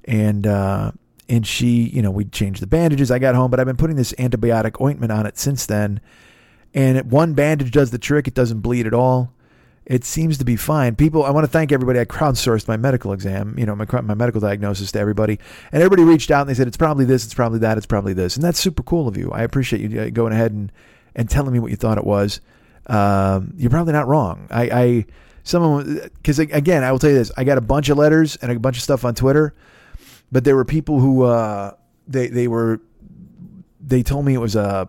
and 0.05 0.47
uh, 0.47 0.92
and 1.26 1.47
she 1.47 1.88
you 1.88 2.03
know 2.03 2.11
we 2.11 2.26
changed 2.26 2.61
the 2.61 2.66
bandages. 2.66 3.11
I 3.11 3.18
got 3.18 3.34
home, 3.34 3.51
but 3.51 3.59
I've 3.59 3.66
been 3.66 3.78
putting 3.78 3.97
this 3.97 4.12
antibiotic 4.18 4.78
ointment 4.78 5.11
on 5.11 5.24
it 5.24 5.38
since 5.38 5.64
then, 5.64 6.03
and 6.74 7.11
one 7.11 7.32
bandage 7.32 7.70
does 7.70 7.92
the 7.92 7.99
trick. 7.99 8.28
It 8.28 8.34
doesn't 8.34 8.61
bleed 8.61 8.86
at 8.86 8.92
all 8.92 9.32
it 9.87 10.05
seems 10.05 10.37
to 10.39 10.45
be 10.45 10.57
fine. 10.57 10.97
People, 10.97 11.24
I 11.24 11.30
want 11.30 11.45
to 11.45 11.51
thank 11.51 11.70
everybody. 11.70 12.01
I 12.01 12.05
crowdsourced 12.05 12.66
my 12.66 12.76
medical 12.76 13.12
exam, 13.12 13.57
you 13.57 13.64
know, 13.64 13.76
my, 13.76 13.87
my 14.03 14.14
medical 14.14 14.41
diagnosis 14.41 14.91
to 14.93 14.99
everybody, 14.99 15.39
and 15.70 15.80
everybody 15.80 16.03
reached 16.03 16.32
out 16.32 16.41
and 16.41 16.51
they 16.51 16.55
said 16.55 16.66
it's 16.66 16.76
probably 16.76 17.05
this, 17.05 17.24
it's 17.24 17.34
probably 17.34 17.61
that, 17.61 17.78
it's 17.78 17.87
probably 17.87 18.12
this, 18.12 18.34
and 18.34 18.45
that's 18.45 18.59
super 18.59 18.82
cool 18.82 19.07
of 19.07 19.16
you. 19.16 19.30
I 19.30 19.43
appreciate 19.43 19.89
you 19.89 20.01
uh, 20.01 20.11
going 20.11 20.32
ahead 20.32 20.53
and 20.53 20.72
and 21.14 21.30
telling 21.30 21.53
me 21.53 21.61
what 21.61 21.70
you 21.70 21.76
thought 21.76 21.99
it 21.99 22.05
was. 22.05 22.41
Um, 22.89 23.55
you're 23.57 23.70
probably 23.70 23.93
not 23.93 24.09
wrong. 24.09 24.49
I, 24.51 24.62
I 24.70 25.07
someone 25.45 26.01
because 26.14 26.41
again, 26.41 26.82
I 26.82 26.91
will 26.91 26.99
tell 26.99 27.11
you 27.11 27.16
this: 27.16 27.30
I 27.37 27.45
got 27.45 27.57
a 27.57 27.62
bunch 27.62 27.89
of 27.89 27.97
letters 27.97 28.37
and 28.37 28.51
a 28.51 28.59
bunch 28.59 28.76
of 28.76 28.82
stuff 28.82 29.05
on 29.05 29.14
Twitter, 29.14 29.55
but 30.32 30.43
there 30.43 30.57
were 30.57 30.64
people 30.64 30.99
who 30.99 31.22
uh, 31.22 31.72
they 32.09 32.26
they 32.26 32.49
were 32.49 32.80
they 33.80 34.03
told 34.03 34.24
me 34.24 34.34
it 34.34 34.39
was 34.39 34.57
a 34.57 34.89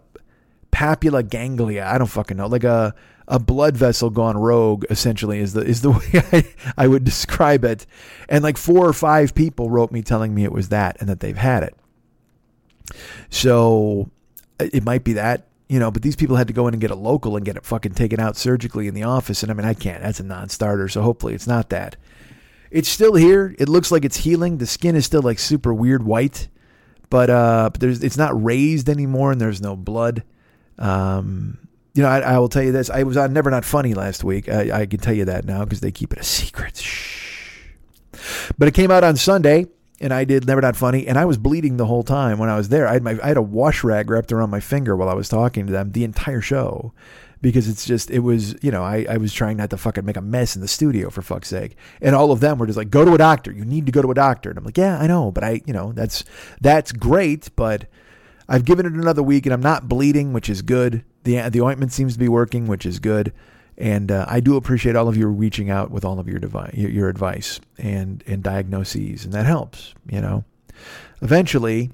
papula 0.71 1.27
ganglia. 1.27 1.85
I 1.85 1.99
don't 1.99 2.07
fucking 2.07 2.35
know, 2.35 2.47
like 2.47 2.63
a 2.63 2.95
a 3.27 3.39
blood 3.39 3.75
vessel 3.75 4.09
gone 4.09 4.37
rogue 4.37 4.85
essentially 4.89 5.39
is 5.39 5.53
the 5.53 5.61
is 5.61 5.81
the 5.81 5.91
way 5.91 6.07
I, 6.13 6.47
I 6.77 6.87
would 6.87 7.03
describe 7.03 7.63
it. 7.65 7.85
And 8.29 8.43
like 8.43 8.57
four 8.57 8.87
or 8.87 8.93
five 8.93 9.35
people 9.35 9.69
wrote 9.69 9.91
me 9.91 10.01
telling 10.01 10.33
me 10.33 10.43
it 10.43 10.51
was 10.51 10.69
that 10.69 10.97
and 10.99 11.09
that 11.09 11.19
they've 11.19 11.37
had 11.37 11.63
it. 11.63 11.75
So 13.29 14.09
it 14.59 14.83
might 14.83 15.03
be 15.03 15.13
that 15.13 15.47
you 15.67 15.79
know 15.79 15.91
but 15.91 16.01
these 16.01 16.15
people 16.15 16.37
had 16.37 16.47
to 16.47 16.53
go 16.53 16.67
in 16.67 16.73
and 16.73 16.81
get 16.81 16.91
a 16.91 16.95
local 16.95 17.35
and 17.35 17.45
get 17.45 17.57
it 17.57 17.65
fucking 17.65 17.93
taken 17.93 18.19
out 18.19 18.37
surgically 18.37 18.87
in 18.87 18.93
the 18.93 19.03
office. 19.03 19.43
And 19.43 19.51
i 19.51 19.55
mean 19.55 19.65
i 19.65 19.73
can't. 19.73 20.01
That's 20.01 20.19
a 20.19 20.23
non-starter. 20.23 20.87
So 20.87 21.01
hopefully 21.01 21.33
it's 21.33 21.47
not 21.47 21.69
that. 21.69 21.97
It's 22.71 22.89
still 22.89 23.15
here. 23.15 23.55
It 23.59 23.69
looks 23.69 23.91
like 23.91 24.05
it's 24.05 24.17
healing. 24.17 24.57
The 24.57 24.67
skin 24.67 24.95
is 24.95 25.05
still 25.05 25.21
like 25.21 25.39
super 25.39 25.73
weird 25.73 26.03
white. 26.03 26.47
But 27.09 27.29
uh 27.29 27.69
but 27.73 27.81
there's 27.81 28.03
it's 28.03 28.17
not 28.17 28.41
raised 28.41 28.87
anymore 28.87 29.33
and 29.33 29.41
there's 29.41 29.61
no 29.61 29.75
blood. 29.75 30.23
Um 30.77 31.66
you 31.97 32.03
know, 32.03 32.09
I, 32.09 32.19
I, 32.19 32.37
will 32.37 32.47
tell 32.47 32.61
you 32.61 32.71
this. 32.71 32.91
I 32.91 33.01
was 33.01 33.17
on 33.17 33.33
Never 33.33 33.49
Not 33.49 33.65
Funny 33.65 33.95
last 33.95 34.23
week. 34.23 34.47
I, 34.47 34.81
I 34.81 34.85
can 34.85 34.99
tell 34.99 35.15
you 35.15 35.25
that 35.25 35.45
now 35.45 35.63
because 35.63 35.81
they 35.81 35.91
keep 35.91 36.13
it 36.13 36.19
a 36.19 36.23
secret. 36.23 36.77
Shh. 36.77 37.73
But 38.55 38.67
it 38.67 38.75
came 38.75 38.91
out 38.91 39.03
on 39.03 39.15
Sunday, 39.15 39.65
and 39.99 40.13
I 40.13 40.23
did 40.23 40.45
Never 40.45 40.61
Not 40.61 40.75
Funny, 40.75 41.07
and 41.07 41.17
I 41.17 41.25
was 41.25 41.37
bleeding 41.37 41.77
the 41.77 41.87
whole 41.87 42.03
time 42.03 42.37
when 42.37 42.49
I 42.49 42.55
was 42.55 42.69
there. 42.69 42.87
I 42.87 42.93
had 42.93 43.03
my 43.03 43.17
I 43.23 43.29
had 43.29 43.37
a 43.37 43.41
wash 43.41 43.83
rag 43.83 44.11
wrapped 44.11 44.31
around 44.31 44.51
my 44.51 44.59
finger 44.59 44.95
while 44.95 45.09
I 45.09 45.15
was 45.15 45.27
talking 45.27 45.65
to 45.65 45.73
them 45.73 45.91
the 45.91 46.03
entire 46.03 46.39
show 46.39 46.93
because 47.41 47.67
it's 47.67 47.85
just 47.85 48.11
it 48.11 48.19
was 48.19 48.55
you 48.63 48.71
know 48.71 48.83
I, 48.83 49.05
I 49.09 49.17
was 49.17 49.33
trying 49.33 49.57
not 49.57 49.71
to 49.71 49.77
fucking 49.77 50.05
make 50.05 50.17
a 50.17 50.21
mess 50.21 50.55
in 50.55 50.61
the 50.61 50.67
studio 50.67 51.09
for 51.09 51.21
fuck's 51.21 51.49
sake 51.49 51.75
and 52.01 52.15
all 52.15 52.31
of 52.31 52.39
them 52.39 52.57
were 52.57 52.65
just 52.65 52.77
like 52.77 52.89
go 52.89 53.05
to 53.05 53.13
a 53.13 53.17
doctor 53.17 53.51
you 53.51 53.63
need 53.63 53.85
to 53.85 53.91
go 53.91 54.01
to 54.01 54.09
a 54.09 54.15
doctor 54.15 54.49
and 54.49 54.57
i'm 54.57 54.65
like 54.65 54.77
yeah 54.77 54.97
i 54.97 55.05
know 55.05 55.31
but 55.31 55.43
i 55.43 55.61
you 55.67 55.73
know 55.73 55.91
that's 55.91 56.23
that's 56.61 56.91
great 56.91 57.55
but 57.55 57.85
i've 58.49 58.65
given 58.65 58.85
it 58.85 58.93
another 58.93 59.23
week 59.23 59.45
and 59.45 59.53
i'm 59.53 59.61
not 59.61 59.87
bleeding 59.87 60.33
which 60.33 60.49
is 60.49 60.61
good 60.61 61.03
the 61.27 61.49
the 61.49 61.61
ointment 61.61 61.91
seems 61.91 62.13
to 62.13 62.19
be 62.19 62.29
working, 62.29 62.67
which 62.67 62.85
is 62.85 62.99
good. 62.99 63.33
And 63.77 64.11
uh, 64.11 64.25
I 64.27 64.39
do 64.39 64.55
appreciate 64.55 64.95
all 64.95 65.07
of 65.07 65.15
you 65.15 65.27
reaching 65.27 65.69
out 65.69 65.91
with 65.91 66.03
all 66.03 66.19
of 66.19 66.27
your, 66.27 66.39
devi- 66.39 66.71
your, 66.73 66.89
your 66.89 67.09
advice 67.09 67.59
and 67.77 68.23
and 68.25 68.41
diagnoses, 68.41 69.25
and 69.25 69.33
that 69.33 69.45
helps. 69.45 69.93
You 70.09 70.21
know, 70.21 70.45
eventually, 71.21 71.91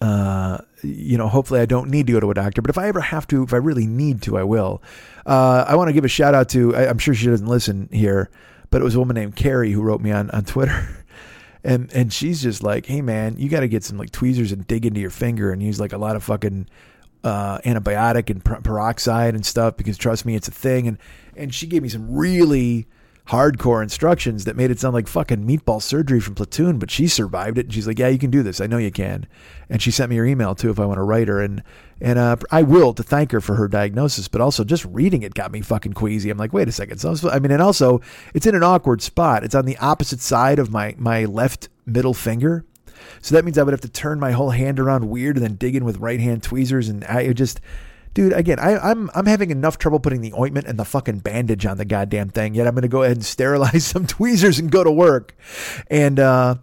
uh, 0.00 0.58
you 0.82 1.18
know, 1.18 1.28
hopefully 1.28 1.60
I 1.60 1.66
don't 1.66 1.90
need 1.90 2.06
to 2.06 2.12
go 2.14 2.20
to 2.20 2.30
a 2.30 2.34
doctor, 2.34 2.62
but 2.62 2.70
if 2.70 2.78
I 2.78 2.88
ever 2.88 3.00
have 3.00 3.26
to, 3.28 3.42
if 3.42 3.52
I 3.52 3.58
really 3.58 3.86
need 3.86 4.22
to, 4.22 4.38
I 4.38 4.44
will. 4.44 4.80
Uh, 5.26 5.66
I 5.68 5.74
want 5.74 5.88
to 5.88 5.92
give 5.92 6.04
a 6.04 6.08
shout 6.08 6.34
out 6.34 6.48
to, 6.50 6.74
I, 6.74 6.84
am 6.84 6.96
sure 6.96 7.12
she 7.12 7.26
doesn't 7.26 7.46
listen 7.46 7.90
here, 7.92 8.30
but 8.70 8.80
it 8.80 8.84
was 8.84 8.94
a 8.94 8.98
woman 8.98 9.16
named 9.16 9.36
Carrie 9.36 9.72
who 9.72 9.82
wrote 9.82 10.00
me 10.00 10.12
on, 10.12 10.30
on 10.30 10.44
Twitter. 10.44 10.88
And, 11.68 11.92
and 11.92 12.10
she's 12.10 12.42
just 12.42 12.62
like, 12.62 12.86
hey 12.86 13.02
man, 13.02 13.36
you 13.36 13.50
got 13.50 13.60
to 13.60 13.68
get 13.68 13.84
some 13.84 13.98
like 13.98 14.10
tweezers 14.10 14.52
and 14.52 14.66
dig 14.66 14.86
into 14.86 15.00
your 15.00 15.10
finger 15.10 15.52
and 15.52 15.62
use 15.62 15.78
like 15.78 15.92
a 15.92 15.98
lot 15.98 16.16
of 16.16 16.24
fucking 16.24 16.66
uh, 17.22 17.58
antibiotic 17.58 18.30
and 18.30 18.42
peroxide 18.42 19.34
and 19.34 19.44
stuff 19.44 19.76
because 19.76 19.98
trust 19.98 20.24
me, 20.24 20.34
it's 20.34 20.48
a 20.48 20.52
thing. 20.52 20.88
And 20.88 20.96
and 21.36 21.54
she 21.54 21.66
gave 21.66 21.82
me 21.82 21.90
some 21.90 22.10
really 22.10 22.86
hardcore 23.28 23.82
instructions 23.82 24.46
that 24.46 24.56
made 24.56 24.70
it 24.70 24.80
sound 24.80 24.94
like 24.94 25.06
fucking 25.06 25.46
meatball 25.46 25.82
surgery 25.82 26.20
from 26.20 26.34
Platoon, 26.34 26.78
but 26.78 26.90
she 26.90 27.06
survived 27.06 27.58
it. 27.58 27.66
And 27.66 27.74
she's 27.74 27.86
like, 27.86 27.98
"Yeah, 27.98 28.08
you 28.08 28.18
can 28.18 28.30
do 28.30 28.42
this. 28.42 28.62
I 28.62 28.66
know 28.66 28.78
you 28.78 28.90
can." 28.90 29.26
And 29.68 29.82
she 29.82 29.90
sent 29.90 30.08
me 30.08 30.16
her 30.16 30.24
email 30.24 30.54
too 30.54 30.70
if 30.70 30.80
I 30.80 30.86
want 30.86 30.96
to 30.96 31.02
write 31.02 31.28
her. 31.28 31.38
And 31.38 31.62
and 32.00 32.18
uh, 32.18 32.36
I 32.50 32.62
will 32.62 32.94
to 32.94 33.02
thank 33.02 33.32
her 33.32 33.40
for 33.40 33.56
her 33.56 33.68
diagnosis, 33.68 34.28
but 34.28 34.40
also 34.40 34.64
just 34.64 34.84
reading 34.86 35.22
it 35.22 35.34
got 35.34 35.52
me 35.52 35.60
fucking 35.60 35.94
queasy. 35.94 36.30
I'm 36.30 36.38
like, 36.38 36.52
wait 36.52 36.68
a 36.68 36.72
second. 36.72 36.98
So 36.98 37.30
I 37.30 37.38
mean, 37.38 37.50
and 37.50 37.62
also 37.62 38.00
it's 38.34 38.46
in 38.46 38.54
an 38.54 38.62
awkward 38.62 39.02
spot. 39.02 39.44
It's 39.44 39.54
on 39.54 39.64
the 39.64 39.76
opposite 39.78 40.20
side 40.20 40.58
of 40.58 40.70
my 40.70 40.94
my 40.98 41.24
left 41.24 41.68
middle 41.86 42.14
finger. 42.14 42.64
So 43.20 43.34
that 43.34 43.44
means 43.44 43.58
I 43.58 43.62
would 43.62 43.72
have 43.72 43.80
to 43.82 43.88
turn 43.88 44.20
my 44.20 44.32
whole 44.32 44.50
hand 44.50 44.78
around 44.78 45.08
weird 45.08 45.36
and 45.36 45.44
then 45.44 45.56
dig 45.56 45.74
in 45.76 45.84
with 45.84 45.98
right 45.98 46.20
hand 46.20 46.42
tweezers. 46.42 46.88
And 46.88 47.04
I 47.04 47.32
just, 47.32 47.60
dude, 48.14 48.32
again, 48.32 48.58
I, 48.58 48.72
am 48.72 48.80
I'm, 48.82 49.10
I'm 49.14 49.26
having 49.26 49.50
enough 49.50 49.78
trouble 49.78 50.00
putting 50.00 50.20
the 50.20 50.32
ointment 50.34 50.66
and 50.66 50.78
the 50.78 50.84
fucking 50.84 51.20
bandage 51.20 51.66
on 51.66 51.78
the 51.78 51.84
goddamn 51.84 52.30
thing. 52.30 52.54
Yet 52.54 52.66
I'm 52.66 52.74
going 52.74 52.82
to 52.82 52.88
go 52.88 53.02
ahead 53.02 53.16
and 53.16 53.24
sterilize 53.26 53.84
some 53.84 54.06
tweezers 54.06 54.58
and 54.58 54.70
go 54.70 54.84
to 54.84 54.90
work. 54.90 55.34
And 55.90 56.18
uh, 56.20 56.56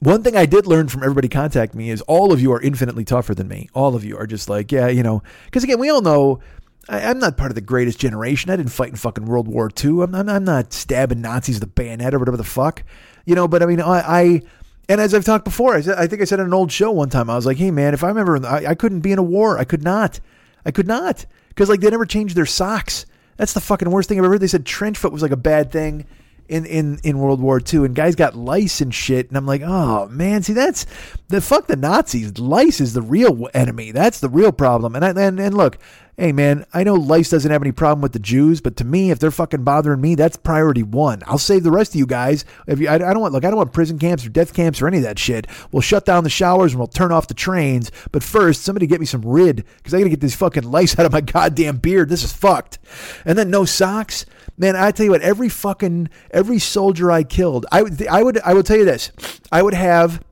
one 0.00 0.22
thing 0.22 0.36
I 0.36 0.46
did 0.46 0.66
learn 0.66 0.88
from 0.88 1.02
everybody 1.02 1.28
contact 1.28 1.74
me 1.74 1.90
is 1.90 2.02
all 2.02 2.32
of 2.32 2.40
you 2.40 2.52
are 2.52 2.60
infinitely 2.60 3.04
tougher 3.04 3.34
than 3.34 3.48
me. 3.48 3.68
All 3.74 3.94
of 3.94 4.04
you 4.04 4.16
are 4.16 4.26
just 4.26 4.48
like, 4.48 4.72
yeah, 4.72 4.88
you 4.88 5.02
know, 5.02 5.22
because 5.46 5.64
again, 5.64 5.78
we 5.78 5.90
all 5.90 6.02
know. 6.02 6.40
I, 6.88 7.00
am 7.10 7.18
not 7.18 7.36
part 7.36 7.50
of 7.50 7.54
the 7.54 7.60
greatest 7.60 7.98
generation. 7.98 8.50
I 8.50 8.56
didn't 8.56 8.72
fight 8.72 8.88
in 8.88 8.96
fucking 8.96 9.26
World 9.26 9.46
War 9.46 9.70
II. 9.82 10.02
I'm, 10.02 10.14
I'm, 10.14 10.28
I'm 10.28 10.44
not 10.44 10.72
stabbing 10.72 11.20
Nazis 11.20 11.56
with 11.56 11.62
a 11.62 11.66
bayonet 11.66 12.14
or 12.14 12.18
whatever 12.18 12.38
the 12.38 12.44
fuck, 12.44 12.82
you 13.26 13.34
know. 13.34 13.46
But 13.46 13.62
I 13.62 13.66
mean, 13.66 13.80
I, 13.80 14.00
I 14.00 14.42
And 14.88 15.00
as 15.00 15.14
I've 15.14 15.24
talked 15.24 15.44
before, 15.44 15.74
I, 15.74 15.82
I 15.96 16.06
think 16.06 16.20
I 16.20 16.24
said 16.24 16.40
in 16.40 16.46
an 16.46 16.54
old 16.54 16.72
show 16.72 16.90
one 16.90 17.10
time, 17.10 17.30
I 17.30 17.36
was 17.36 17.46
like, 17.46 17.58
hey, 17.58 17.70
man, 17.70 17.94
if 17.94 18.02
I 18.02 18.08
remember, 18.08 18.44
I, 18.46 18.66
I 18.68 18.74
couldn't 18.74 19.00
be 19.00 19.12
in 19.12 19.18
a 19.18 19.22
war. 19.22 19.58
I 19.58 19.64
could 19.64 19.84
not. 19.84 20.20
I 20.64 20.70
could 20.70 20.88
not. 20.88 21.26
Because, 21.50 21.68
like, 21.68 21.80
they 21.80 21.90
never 21.90 22.06
changed 22.06 22.34
their 22.34 22.46
socks. 22.46 23.06
That's 23.36 23.52
the 23.52 23.60
fucking 23.60 23.90
worst 23.90 24.08
thing 24.08 24.18
I've 24.18 24.24
ever 24.24 24.34
heard. 24.34 24.40
They 24.40 24.46
said 24.46 24.66
trench 24.66 24.98
foot 24.98 25.12
was 25.12 25.22
like 25.22 25.30
a 25.30 25.36
bad 25.36 25.70
thing 25.70 26.06
in, 26.50 26.66
in, 26.66 26.98
in 27.04 27.18
World 27.20 27.40
War 27.40 27.60
II, 27.60 27.84
and 27.84 27.94
guys 27.94 28.16
got 28.16 28.34
lice 28.34 28.80
and 28.80 28.92
shit. 28.92 29.28
And 29.28 29.36
I'm 29.36 29.46
like, 29.46 29.62
oh 29.62 30.08
man, 30.08 30.42
see 30.42 30.52
that's 30.52 30.84
the 31.28 31.40
fuck 31.40 31.68
the 31.68 31.76
Nazis. 31.76 32.38
Lice 32.38 32.80
is 32.80 32.92
the 32.92 33.02
real 33.02 33.48
enemy. 33.54 33.92
That's 33.92 34.18
the 34.18 34.28
real 34.28 34.50
problem. 34.50 34.96
And 34.96 35.04
I, 35.04 35.10
and 35.10 35.38
and 35.38 35.56
look, 35.56 35.78
hey 36.18 36.32
man, 36.32 36.66
I 36.74 36.82
know 36.82 36.94
lice 36.94 37.30
doesn't 37.30 37.50
have 37.50 37.62
any 37.62 37.70
problem 37.70 38.02
with 38.02 38.12
the 38.12 38.18
Jews, 38.18 38.60
but 38.60 38.76
to 38.76 38.84
me, 38.84 39.12
if 39.12 39.20
they're 39.20 39.30
fucking 39.30 39.62
bothering 39.62 40.00
me, 40.00 40.16
that's 40.16 40.36
priority 40.36 40.82
one. 40.82 41.22
I'll 41.26 41.38
save 41.38 41.62
the 41.62 41.70
rest 41.70 41.94
of 41.94 41.98
you 42.00 42.06
guys. 42.06 42.44
If 42.66 42.80
you, 42.80 42.88
I, 42.88 42.94
I 42.94 42.98
don't 42.98 43.20
want 43.20 43.32
look, 43.32 43.44
I 43.44 43.48
don't 43.48 43.56
want 43.56 43.72
prison 43.72 44.00
camps 44.00 44.26
or 44.26 44.28
death 44.28 44.52
camps 44.52 44.82
or 44.82 44.88
any 44.88 44.96
of 44.96 45.04
that 45.04 45.20
shit. 45.20 45.46
We'll 45.70 45.82
shut 45.82 46.04
down 46.04 46.24
the 46.24 46.30
showers 46.30 46.72
and 46.72 46.80
we'll 46.80 46.88
turn 46.88 47.12
off 47.12 47.28
the 47.28 47.34
trains. 47.34 47.92
But 48.10 48.24
first, 48.24 48.62
somebody 48.62 48.88
get 48.88 48.98
me 48.98 49.06
some 49.06 49.22
rid 49.22 49.64
because 49.76 49.94
I 49.94 49.98
got 49.98 50.04
to 50.04 50.10
get 50.10 50.20
these 50.20 50.34
fucking 50.34 50.68
lice 50.68 50.96
out 50.98 51.06
of 51.06 51.12
my 51.12 51.20
goddamn 51.20 51.76
beard. 51.76 52.08
This 52.08 52.24
is 52.24 52.32
fucked. 52.32 52.80
And 53.24 53.38
then 53.38 53.50
no 53.50 53.64
socks. 53.64 54.26
Man, 54.60 54.76
I 54.76 54.90
tell 54.90 55.04
you 55.04 55.12
what, 55.12 55.22
every 55.22 55.48
fucking 55.48 56.10
every 56.30 56.58
soldier 56.58 57.10
I 57.10 57.22
killed, 57.22 57.64
I 57.72 57.80
would 57.82 58.06
I 58.06 58.22
would 58.22 58.38
I 58.40 58.52
will 58.52 58.62
tell 58.62 58.76
you 58.76 58.84
this. 58.84 59.10
I 59.50 59.62
would 59.62 59.72
have 59.72 60.22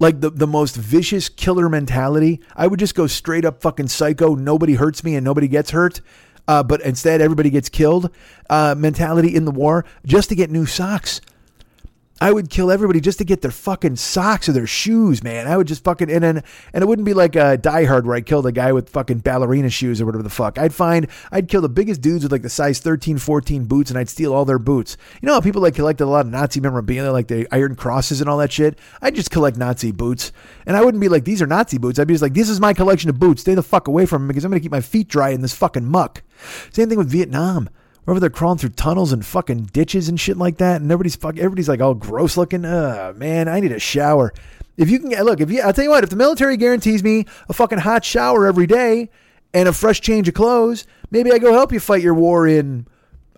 like 0.00 0.20
the, 0.20 0.30
the 0.30 0.48
most 0.48 0.74
vicious 0.74 1.28
killer 1.28 1.68
mentality. 1.68 2.40
I 2.56 2.66
would 2.66 2.80
just 2.80 2.96
go 2.96 3.06
straight 3.06 3.44
up 3.44 3.62
fucking 3.62 3.86
psycho. 3.86 4.34
Nobody 4.34 4.74
hurts 4.74 5.04
me 5.04 5.14
and 5.14 5.24
nobody 5.24 5.46
gets 5.46 5.70
hurt. 5.70 6.00
Uh, 6.48 6.64
but 6.64 6.80
instead, 6.80 7.20
everybody 7.20 7.50
gets 7.50 7.68
killed. 7.68 8.10
Uh, 8.50 8.74
mentality 8.76 9.32
in 9.32 9.44
the 9.44 9.52
war 9.52 9.84
just 10.04 10.28
to 10.30 10.34
get 10.34 10.50
new 10.50 10.66
socks. 10.66 11.20
I 12.22 12.30
would 12.30 12.50
kill 12.50 12.70
everybody 12.70 13.00
just 13.00 13.18
to 13.18 13.24
get 13.24 13.40
their 13.40 13.50
fucking 13.50 13.96
socks 13.96 14.48
or 14.48 14.52
their 14.52 14.64
shoes, 14.64 15.24
man. 15.24 15.48
I 15.48 15.56
would 15.56 15.66
just 15.66 15.82
fucking 15.82 16.08
and 16.08 16.22
then 16.22 16.44
and 16.72 16.82
it 16.84 16.86
wouldn't 16.86 17.04
be 17.04 17.14
like 17.14 17.34
a 17.34 17.56
Die 17.56 17.84
Hard 17.84 18.06
where 18.06 18.14
I 18.14 18.20
killed 18.20 18.46
a 18.46 18.52
guy 18.52 18.70
with 18.70 18.90
fucking 18.90 19.18
ballerina 19.18 19.70
shoes 19.70 20.00
or 20.00 20.06
whatever 20.06 20.22
the 20.22 20.30
fuck. 20.30 20.56
I'd 20.56 20.72
find 20.72 21.08
I'd 21.32 21.48
kill 21.48 21.62
the 21.62 21.68
biggest 21.68 22.00
dudes 22.00 22.22
with 22.22 22.30
like 22.30 22.42
the 22.42 22.48
size 22.48 22.78
13, 22.78 23.18
14 23.18 23.64
boots 23.64 23.90
and 23.90 23.98
I'd 23.98 24.08
steal 24.08 24.32
all 24.32 24.44
their 24.44 24.60
boots. 24.60 24.96
You 25.20 25.26
know 25.26 25.32
how 25.32 25.40
people 25.40 25.62
like 25.62 25.74
collected 25.74 26.04
a 26.04 26.06
lot 26.06 26.24
of 26.24 26.30
Nazi 26.30 26.60
memorabilia, 26.60 27.10
like 27.10 27.26
the 27.26 27.48
Iron 27.50 27.74
Crosses 27.74 28.20
and 28.20 28.30
all 28.30 28.38
that 28.38 28.52
shit. 28.52 28.78
I'd 29.00 29.16
just 29.16 29.32
collect 29.32 29.56
Nazi 29.56 29.90
boots, 29.90 30.30
and 30.64 30.76
I 30.76 30.84
wouldn't 30.84 31.00
be 31.00 31.08
like 31.08 31.24
these 31.24 31.42
are 31.42 31.48
Nazi 31.48 31.78
boots. 31.78 31.98
I'd 31.98 32.06
be 32.06 32.14
just 32.14 32.22
like 32.22 32.34
this 32.34 32.48
is 32.48 32.60
my 32.60 32.72
collection 32.72 33.10
of 33.10 33.18
boots. 33.18 33.40
Stay 33.40 33.56
the 33.56 33.64
fuck 33.64 33.88
away 33.88 34.06
from 34.06 34.22
them 34.22 34.28
because 34.28 34.44
I'm 34.44 34.52
gonna 34.52 34.60
keep 34.60 34.70
my 34.70 34.80
feet 34.80 35.08
dry 35.08 35.30
in 35.30 35.40
this 35.40 35.56
fucking 35.56 35.86
muck. 35.86 36.22
Same 36.70 36.88
thing 36.88 36.98
with 36.98 37.10
Vietnam 37.10 37.68
wherever 38.04 38.20
they're 38.20 38.30
crawling 38.30 38.58
through 38.58 38.70
tunnels 38.70 39.12
and 39.12 39.24
fucking 39.24 39.64
ditches 39.72 40.08
and 40.08 40.18
shit 40.18 40.36
like 40.36 40.58
that, 40.58 40.80
and 40.80 40.90
everybody's 40.90 41.16
fuck, 41.16 41.36
everybody's 41.36 41.68
like 41.68 41.80
all 41.80 41.94
gross 41.94 42.36
looking. 42.36 42.64
Uh, 42.64 43.12
man, 43.16 43.48
I 43.48 43.60
need 43.60 43.72
a 43.72 43.78
shower. 43.78 44.32
If 44.76 44.90
you 44.90 44.98
can 44.98 45.10
look, 45.24 45.40
if 45.40 45.50
you, 45.50 45.60
I'll 45.60 45.72
tell 45.72 45.84
you 45.84 45.90
what, 45.90 46.04
if 46.04 46.10
the 46.10 46.16
military 46.16 46.56
guarantees 46.56 47.04
me 47.04 47.26
a 47.48 47.52
fucking 47.52 47.78
hot 47.78 48.04
shower 48.04 48.46
every 48.46 48.66
day 48.66 49.10
and 49.52 49.68
a 49.68 49.72
fresh 49.72 50.00
change 50.00 50.28
of 50.28 50.34
clothes, 50.34 50.86
maybe 51.10 51.30
I 51.30 51.38
go 51.38 51.52
help 51.52 51.72
you 51.72 51.80
fight 51.80 52.02
your 52.02 52.14
war 52.14 52.46
in. 52.46 52.86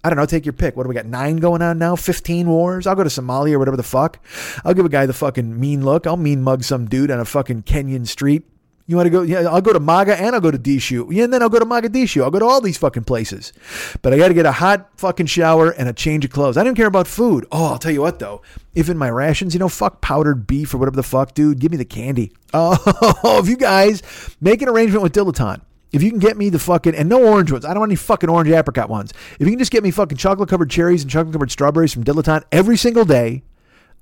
I 0.02 0.10
don't 0.10 0.18
know, 0.18 0.26
take 0.26 0.44
your 0.44 0.52
pick. 0.52 0.76
What 0.76 0.82
do 0.82 0.90
we 0.90 0.94
got? 0.94 1.06
Nine 1.06 1.36
going 1.36 1.62
on 1.62 1.78
now? 1.78 1.96
15 1.96 2.46
wars? 2.46 2.86
I'll 2.86 2.94
go 2.94 3.04
to 3.04 3.08
Somalia 3.08 3.54
or 3.54 3.58
whatever 3.58 3.78
the 3.78 3.82
fuck. 3.82 4.18
I'll 4.62 4.74
give 4.74 4.84
a 4.84 4.90
guy 4.90 5.06
the 5.06 5.14
fucking 5.14 5.58
mean 5.58 5.82
look. 5.82 6.06
I'll 6.06 6.18
mean 6.18 6.42
mug 6.42 6.62
some 6.62 6.86
dude 6.86 7.10
on 7.10 7.20
a 7.20 7.24
fucking 7.24 7.62
Kenyan 7.62 8.06
street. 8.06 8.44
You 8.87 8.97
want 8.97 9.07
to 9.07 9.11
go? 9.11 9.22
Yeah, 9.22 9.49
I'll 9.49 9.62
go 9.62 9.72
to 9.72 9.80
Maga 9.80 10.14
and 10.20 10.35
I'll 10.35 10.43
go 10.43 10.51
to 10.51 10.59
Dishu. 10.59 11.11
Yeah, 11.11 11.24
and 11.24 11.32
then 11.32 11.41
I'll 11.41 11.49
go 11.49 11.59
to 11.59 11.64
Mogadishu. 11.64 12.22
I'll 12.22 12.30
go 12.30 12.39
to 12.39 12.45
all 12.45 12.61
these 12.61 12.76
fucking 12.76 13.05
places. 13.05 13.55
But 14.03 14.12
I 14.12 14.18
got 14.18 14.28
to 14.28 14.35
get 14.35 14.45
a 14.45 14.53
hot 14.53 14.91
fucking 14.99 15.26
shower 15.26 15.70
and 15.70 15.89
a 15.89 15.95
change 15.95 16.24
of 16.26 16.30
clothes. 16.30 16.59
I 16.59 16.64
don't 16.64 16.74
care 16.74 16.87
about 16.87 17.07
food. 17.07 17.47
Oh, 17.51 17.66
I'll 17.72 17.78
tell 17.78 17.93
you 17.93 18.03
what 18.03 18.18
though. 18.18 18.43
If 18.74 18.91
in 18.91 18.99
my 18.99 19.09
rations, 19.09 19.55
you 19.55 19.61
know, 19.61 19.70
fuck 19.70 20.03
powdered 20.03 20.47
beef 20.47 20.74
or 20.74 20.78
whatever 20.78 20.97
the 20.97 21.03
fuck, 21.03 21.32
dude, 21.32 21.61
give 21.61 21.70
me 21.70 21.78
the 21.78 21.85
candy. 21.85 22.32
Oh, 22.57 23.41
if 23.43 23.49
you 23.49 23.57
guys 23.57 24.01
make 24.41 24.62
an 24.62 24.68
arrangement 24.68 25.03
with 25.03 25.12
Dilettante. 25.12 25.62
If 25.93 26.03
you 26.03 26.11
can 26.11 26.18
get 26.18 26.37
me 26.37 26.51
the 26.51 26.59
fucking 26.59 26.95
and 26.95 27.09
no 27.09 27.24
orange 27.24 27.51
ones, 27.53 27.64
I 27.64 27.70
don't 27.70 27.80
want 27.80 27.91
any 27.91 27.97
fucking 27.97 28.28
orange 28.28 28.51
apricot 28.51 28.89
ones. 28.89 29.12
If 29.41 29.47
you 29.47 29.51
can 29.51 29.59
just 29.59 29.70
get 29.72 29.82
me 29.82 29.91
fucking 29.91 30.18
chocolate 30.18 30.49
covered 30.49 30.70
cherries 30.70 31.03
and 31.03 31.11
chocolate 31.11 31.32
covered 31.32 31.51
strawberries 31.51 31.93
from 31.93 32.05
Dilettante 32.05 32.45
every 32.53 32.76
single 32.76 33.05
day, 33.05 33.43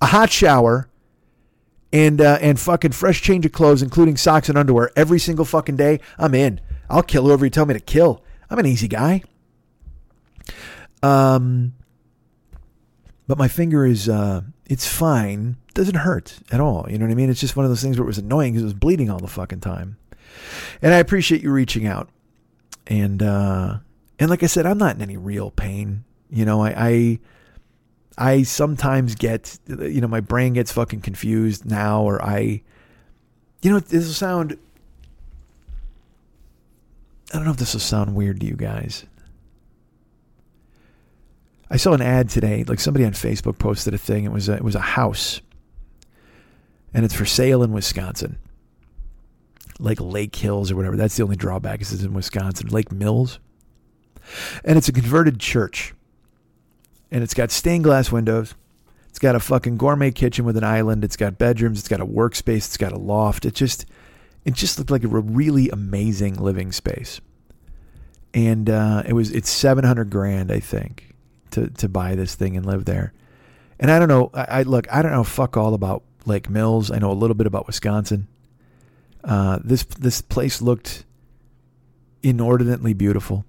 a 0.00 0.06
hot 0.06 0.30
shower, 0.30 0.88
and 1.92 2.20
uh, 2.20 2.38
and 2.40 2.58
fucking 2.58 2.92
fresh 2.92 3.20
change 3.20 3.44
of 3.44 3.52
clothes, 3.52 3.82
including 3.82 4.16
socks 4.16 4.48
and 4.48 4.56
underwear, 4.56 4.90
every 4.96 5.18
single 5.18 5.44
fucking 5.44 5.76
day, 5.76 6.00
I'm 6.18 6.34
in. 6.34 6.60
I'll 6.88 7.02
kill 7.02 7.24
whoever 7.24 7.44
you 7.44 7.50
tell 7.50 7.66
me 7.66 7.74
to 7.74 7.80
kill. 7.80 8.22
I'm 8.50 8.58
an 8.58 8.66
easy 8.66 8.88
guy. 8.88 9.22
Um, 11.02 11.74
but 13.26 13.38
my 13.38 13.48
finger 13.48 13.84
is 13.86 14.08
uh, 14.08 14.42
it's 14.66 14.86
fine. 14.86 15.56
Doesn't 15.74 15.96
hurt 15.96 16.38
at 16.50 16.60
all. 16.60 16.86
You 16.88 16.98
know 16.98 17.06
what 17.06 17.12
I 17.12 17.14
mean? 17.14 17.30
It's 17.30 17.40
just 17.40 17.56
one 17.56 17.64
of 17.64 17.70
those 17.70 17.82
things 17.82 17.98
where 17.98 18.04
it 18.04 18.06
was 18.06 18.18
annoying 18.18 18.52
because 18.52 18.62
it 18.62 18.66
was 18.66 18.74
bleeding 18.74 19.10
all 19.10 19.18
the 19.18 19.28
fucking 19.28 19.60
time. 19.60 19.96
And 20.80 20.92
I 20.92 20.98
appreciate 20.98 21.42
you 21.42 21.50
reaching 21.50 21.86
out. 21.86 22.08
And 22.86 23.22
uh, 23.22 23.78
and 24.18 24.30
like 24.30 24.42
I 24.42 24.46
said, 24.46 24.66
I'm 24.66 24.78
not 24.78 24.96
in 24.96 25.02
any 25.02 25.16
real 25.16 25.50
pain. 25.50 26.04
You 26.30 26.44
know, 26.44 26.62
I, 26.62 26.74
I 26.76 27.18
I 28.18 28.42
sometimes 28.42 29.14
get, 29.14 29.58
you 29.66 30.00
know, 30.00 30.08
my 30.08 30.20
brain 30.20 30.52
gets 30.52 30.72
fucking 30.72 31.00
confused 31.00 31.64
now, 31.64 32.02
or 32.02 32.22
I, 32.22 32.62
you 33.62 33.70
know, 33.70 33.80
this 33.80 34.06
will 34.06 34.12
sound, 34.12 34.58
I 37.32 37.36
don't 37.36 37.44
know 37.44 37.52
if 37.52 37.56
this 37.56 37.72
will 37.72 37.80
sound 37.80 38.14
weird 38.14 38.40
to 38.40 38.46
you 38.46 38.54
guys. 38.54 39.06
I 41.70 41.76
saw 41.76 41.94
an 41.94 42.02
ad 42.02 42.28
today, 42.28 42.64
like 42.64 42.80
somebody 42.80 43.06
on 43.06 43.12
Facebook 43.12 43.56
posted 43.58 43.94
a 43.94 43.98
thing. 43.98 44.24
It 44.24 44.32
was 44.32 44.50
a, 44.50 44.54
it 44.54 44.62
was 44.62 44.74
a 44.74 44.80
house, 44.80 45.40
and 46.92 47.06
it's 47.06 47.14
for 47.14 47.24
sale 47.24 47.62
in 47.62 47.72
Wisconsin, 47.72 48.36
like 49.78 49.98
Lake 49.98 50.36
Hills 50.36 50.70
or 50.70 50.76
whatever. 50.76 50.98
That's 50.98 51.16
the 51.16 51.22
only 51.22 51.36
drawback 51.36 51.80
is 51.80 51.90
it's 51.94 52.02
in 52.02 52.12
Wisconsin, 52.12 52.68
Lake 52.68 52.92
Mills, 52.92 53.38
and 54.66 54.76
it's 54.76 54.88
a 54.88 54.92
converted 54.92 55.40
church 55.40 55.94
and 57.12 57.22
it's 57.22 57.34
got 57.34 57.52
stained 57.52 57.84
glass 57.84 58.10
windows. 58.10 58.54
It's 59.10 59.18
got 59.18 59.36
a 59.36 59.40
fucking 59.40 59.76
gourmet 59.76 60.10
kitchen 60.10 60.46
with 60.46 60.56
an 60.56 60.64
island. 60.64 61.04
It's 61.04 61.16
got 61.16 61.36
bedrooms. 61.36 61.78
It's 61.78 61.88
got 61.88 62.00
a 62.00 62.06
workspace. 62.06 62.66
It's 62.66 62.78
got 62.78 62.92
a 62.92 62.98
loft. 62.98 63.44
It 63.44 63.54
just, 63.54 63.84
it 64.46 64.54
just 64.54 64.78
looked 64.78 64.90
like 64.90 65.04
a 65.04 65.08
really 65.08 65.68
amazing 65.68 66.36
living 66.36 66.72
space. 66.72 67.20
And 68.32 68.70
uh, 68.70 69.02
it 69.06 69.12
was 69.12 69.30
it's 69.30 69.50
seven 69.50 69.84
hundred 69.84 70.08
grand, 70.08 70.50
I 70.50 70.58
think, 70.58 71.14
to 71.50 71.68
to 71.68 71.88
buy 71.88 72.14
this 72.14 72.34
thing 72.34 72.56
and 72.56 72.64
live 72.64 72.86
there. 72.86 73.12
And 73.78 73.90
I 73.90 73.98
don't 73.98 74.08
know. 74.08 74.30
I, 74.32 74.46
I 74.48 74.62
look. 74.62 74.90
I 74.90 75.02
don't 75.02 75.12
know. 75.12 75.22
Fuck 75.22 75.58
all 75.58 75.74
about 75.74 76.02
Lake 76.24 76.48
Mills. 76.48 76.90
I 76.90 76.98
know 76.98 77.12
a 77.12 77.12
little 77.12 77.34
bit 77.34 77.46
about 77.46 77.66
Wisconsin. 77.66 78.28
Uh, 79.22 79.58
this 79.62 79.84
this 79.84 80.22
place 80.22 80.62
looked 80.62 81.04
inordinately 82.22 82.94
beautiful 82.94 83.44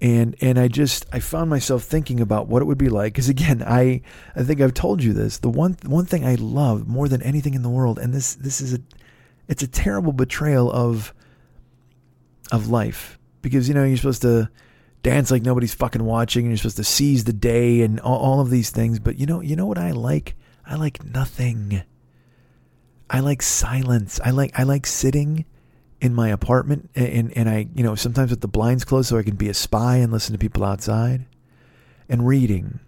and 0.00 0.34
and 0.40 0.58
I 0.58 0.68
just 0.68 1.06
I 1.12 1.20
found 1.20 1.50
myself 1.50 1.84
thinking 1.84 2.20
about 2.20 2.48
what 2.48 2.62
it 2.62 2.64
would 2.64 2.78
be 2.78 2.88
like 2.88 3.12
because 3.12 3.28
again 3.28 3.62
I 3.66 4.02
I 4.34 4.42
think 4.42 4.60
I've 4.60 4.74
told 4.74 5.02
you 5.02 5.12
this 5.12 5.38
the 5.38 5.50
one 5.50 5.76
one 5.84 6.06
thing 6.06 6.24
I 6.24 6.36
love 6.36 6.86
more 6.86 7.08
than 7.08 7.22
anything 7.22 7.54
in 7.54 7.62
the 7.62 7.68
world 7.68 7.98
and 7.98 8.12
this 8.14 8.34
this 8.34 8.60
is 8.60 8.74
a 8.74 8.78
it's 9.48 9.62
a 9.62 9.68
terrible 9.68 10.12
betrayal 10.12 10.70
of 10.70 11.12
of 12.52 12.68
life. 12.68 13.18
Because 13.42 13.68
you 13.68 13.74
know 13.74 13.84
you're 13.84 13.96
supposed 13.96 14.22
to 14.22 14.50
dance 15.02 15.30
like 15.30 15.42
nobody's 15.42 15.74
fucking 15.74 16.04
watching 16.04 16.44
and 16.44 16.50
you're 16.50 16.58
supposed 16.58 16.76
to 16.76 16.84
seize 16.84 17.24
the 17.24 17.32
day 17.32 17.80
and 17.80 17.98
all, 18.00 18.18
all 18.18 18.40
of 18.40 18.50
these 18.50 18.68
things 18.68 18.98
but 18.98 19.18
you 19.18 19.24
know 19.24 19.40
you 19.40 19.56
know 19.56 19.66
what 19.66 19.78
I 19.78 19.90
like? 19.92 20.36
I 20.66 20.76
like 20.76 21.04
nothing. 21.04 21.82
I 23.08 23.20
like 23.20 23.42
silence. 23.42 24.20
I 24.24 24.30
like 24.30 24.58
I 24.58 24.62
like 24.62 24.86
sitting 24.86 25.44
in 26.00 26.14
my 26.14 26.28
apartment 26.28 26.90
and, 26.94 27.36
and 27.36 27.48
I, 27.48 27.68
you 27.74 27.82
know, 27.82 27.94
sometimes 27.94 28.30
with 28.30 28.40
the 28.40 28.48
blinds 28.48 28.84
closed 28.84 29.08
so 29.08 29.18
I 29.18 29.22
can 29.22 29.36
be 29.36 29.48
a 29.48 29.54
spy 29.54 29.96
and 29.96 30.10
listen 30.10 30.32
to 30.32 30.38
people 30.38 30.64
outside 30.64 31.26
and 32.08 32.26
reading. 32.26 32.80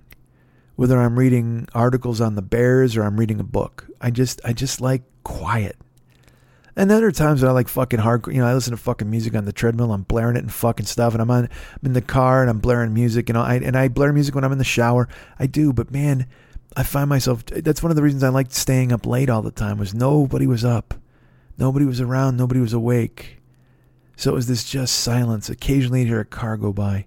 Whether 0.77 0.99
I'm 0.99 1.19
reading 1.19 1.69
articles 1.75 2.21
on 2.21 2.35
the 2.35 2.43
bears 2.43 2.97
or 2.97 3.03
I'm 3.03 3.19
reading 3.19 3.39
a 3.39 3.45
book. 3.45 3.87
I 4.01 4.11
just 4.11 4.41
I 4.45 4.53
just 4.53 4.81
like 4.81 5.03
quiet. 5.23 5.77
And 6.75 6.91
then 6.91 7.01
there 7.01 7.09
are 7.09 7.13
times 7.13 7.43
when 7.43 7.51
I 7.51 7.53
like 7.53 7.69
fucking 7.69 8.01
hardcore. 8.01 8.33
You 8.33 8.41
know, 8.41 8.47
I 8.47 8.55
listen 8.55 8.71
to 8.71 8.79
fucking 8.79 9.11
music 9.11 9.35
on 9.35 9.45
the 9.45 9.53
treadmill. 9.53 9.93
I'm 9.93 10.05
blaring 10.05 10.37
it 10.37 10.41
and 10.41 10.53
fucking 10.53 10.87
stuff. 10.87 11.13
And 11.13 11.21
I'm 11.21 11.31
on, 11.31 11.45
I'm 11.45 11.85
in 11.85 11.93
the 11.93 12.01
car 12.01 12.41
and 12.41 12.49
I'm 12.49 12.61
blaring 12.61 12.95
music. 12.95 13.29
And 13.29 13.37
I 13.37 13.57
and 13.57 13.77
I 13.77 13.89
blare 13.89 14.13
music 14.13 14.35
when 14.35 14.45
I'm 14.45 14.53
in 14.53 14.59
the 14.59 14.65
shower. 14.65 15.09
I 15.39 15.47
do, 15.47 15.75
but 15.75 15.91
man, 15.91 16.27
I 16.75 16.83
find 16.83 17.11
myself. 17.11 17.45
That's 17.45 17.83
one 17.83 17.91
of 17.91 17.97
the 17.97 18.03
reasons 18.03 18.25
I 18.25 18.31
liked 18.31 18.55
staying 18.55 18.91
up 18.91 19.05
late 19.05 19.29
all 19.29 19.43
the 19.43 19.51
time. 19.51 19.77
Was 19.77 19.93
nobody 19.93 20.47
was 20.47 20.65
up. 20.65 20.95
Nobody 21.59 21.84
was 21.84 22.00
around, 22.00 22.36
nobody 22.36 22.61
was 22.61 22.72
awake. 22.72 23.38
So 24.16 24.30
it 24.30 24.34
was 24.34 24.46
this 24.46 24.64
just 24.64 24.94
silence. 24.96 25.48
Occasionally 25.48 26.00
you'd 26.00 26.09
hear 26.09 26.20
a 26.20 26.24
car 26.24 26.57
go 26.57 26.72
by. 26.72 27.07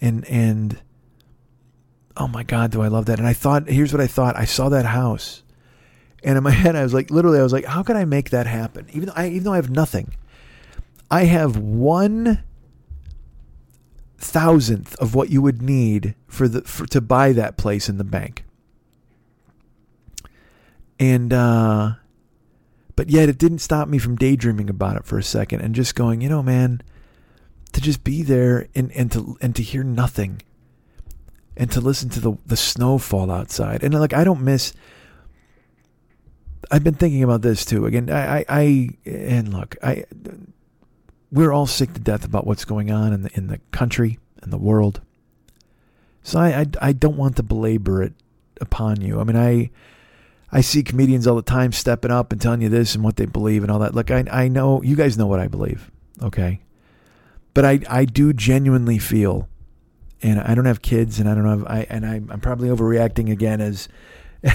And 0.00 0.24
and 0.26 0.80
oh 2.16 2.28
my 2.28 2.42
God, 2.42 2.70
do 2.70 2.82
I 2.82 2.88
love 2.88 3.06
that. 3.06 3.18
And 3.18 3.28
I 3.28 3.32
thought, 3.32 3.68
here's 3.68 3.92
what 3.92 4.00
I 4.00 4.06
thought. 4.06 4.36
I 4.36 4.44
saw 4.44 4.68
that 4.68 4.86
house. 4.86 5.42
And 6.22 6.36
in 6.36 6.44
my 6.44 6.50
head 6.64 6.76
I 6.76 6.82
was 6.82 6.94
like, 6.94 7.10
literally, 7.10 7.38
I 7.38 7.42
was 7.42 7.52
like, 7.52 7.64
how 7.64 7.82
can 7.82 7.96
I 7.96 8.04
make 8.04 8.30
that 8.30 8.46
happen? 8.46 8.86
Even 8.92 9.06
though 9.06 9.14
I 9.16 9.28
even 9.28 9.44
though 9.44 9.52
I 9.52 9.56
have 9.56 9.70
nothing. 9.70 10.14
I 11.10 11.24
have 11.24 11.56
one 11.56 12.44
thousandth 14.18 14.96
of 14.96 15.14
what 15.14 15.30
you 15.30 15.40
would 15.40 15.62
need 15.62 16.14
for 16.26 16.48
the 16.48 16.62
for, 16.62 16.86
to 16.86 17.00
buy 17.00 17.32
that 17.32 17.56
place 17.56 17.88
in 17.88 17.98
the 17.98 18.04
bank. 18.04 18.44
And 20.98 21.32
uh 21.32 21.94
but 22.98 23.10
yet 23.10 23.28
it 23.28 23.38
didn't 23.38 23.60
stop 23.60 23.86
me 23.86 23.96
from 23.96 24.16
daydreaming 24.16 24.68
about 24.68 24.96
it 24.96 25.04
for 25.04 25.18
a 25.18 25.22
second 25.22 25.60
and 25.60 25.72
just 25.72 25.94
going, 25.94 26.20
you 26.20 26.28
know, 26.28 26.42
man, 26.42 26.82
to 27.72 27.80
just 27.80 28.02
be 28.02 28.24
there 28.24 28.66
and, 28.74 28.90
and 28.90 29.12
to 29.12 29.38
and 29.40 29.54
to 29.54 29.62
hear 29.62 29.84
nothing 29.84 30.42
and 31.56 31.70
to 31.70 31.80
listen 31.80 32.08
to 32.08 32.18
the 32.18 32.32
the 32.44 32.56
snow 32.56 32.98
fall 32.98 33.30
outside. 33.30 33.84
And 33.84 33.94
like 33.94 34.14
I 34.14 34.24
don't 34.24 34.40
miss 34.40 34.72
I've 36.72 36.82
been 36.82 36.94
thinking 36.94 37.22
about 37.22 37.40
this 37.42 37.64
too. 37.64 37.86
Again, 37.86 38.10
I 38.10 38.38
I, 38.38 38.44
I 38.48 38.88
and 39.06 39.54
look, 39.54 39.76
I 39.80 40.04
we're 41.30 41.52
all 41.52 41.68
sick 41.68 41.94
to 41.94 42.00
death 42.00 42.24
about 42.24 42.48
what's 42.48 42.64
going 42.64 42.90
on 42.90 43.12
in 43.12 43.22
the 43.22 43.30
in 43.34 43.46
the 43.46 43.60
country 43.70 44.18
and 44.42 44.52
the 44.52 44.58
world. 44.58 45.02
So 46.24 46.40
I, 46.40 46.48
I, 46.62 46.66
I 46.82 46.92
don't 46.94 47.16
want 47.16 47.36
to 47.36 47.44
belabor 47.44 48.02
it 48.02 48.14
upon 48.60 49.02
you. 49.02 49.20
I 49.20 49.22
mean, 49.22 49.36
I 49.36 49.70
I 50.50 50.62
see 50.62 50.82
comedians 50.82 51.26
all 51.26 51.36
the 51.36 51.42
time 51.42 51.72
stepping 51.72 52.10
up 52.10 52.32
and 52.32 52.40
telling 52.40 52.62
you 52.62 52.68
this 52.68 52.94
and 52.94 53.04
what 53.04 53.16
they 53.16 53.26
believe 53.26 53.62
and 53.62 53.70
all 53.70 53.78
that. 53.80 53.94
Look, 53.94 54.10
I 54.10 54.24
I 54.30 54.48
know 54.48 54.82
you 54.82 54.96
guys 54.96 55.18
know 55.18 55.26
what 55.26 55.40
I 55.40 55.48
believe, 55.48 55.90
okay? 56.22 56.60
But 57.54 57.64
I 57.64 57.80
I 57.88 58.04
do 58.04 58.32
genuinely 58.32 58.98
feel, 58.98 59.48
and 60.22 60.40
I 60.40 60.54
don't 60.54 60.64
have 60.64 60.82
kids, 60.82 61.20
and 61.20 61.28
I 61.28 61.34
don't 61.34 61.46
have 61.46 61.64
I 61.66 61.86
and 61.90 62.06
I 62.06 62.14
I'm 62.14 62.40
probably 62.40 62.68
overreacting 62.68 63.30
again 63.30 63.60
as. 63.60 63.88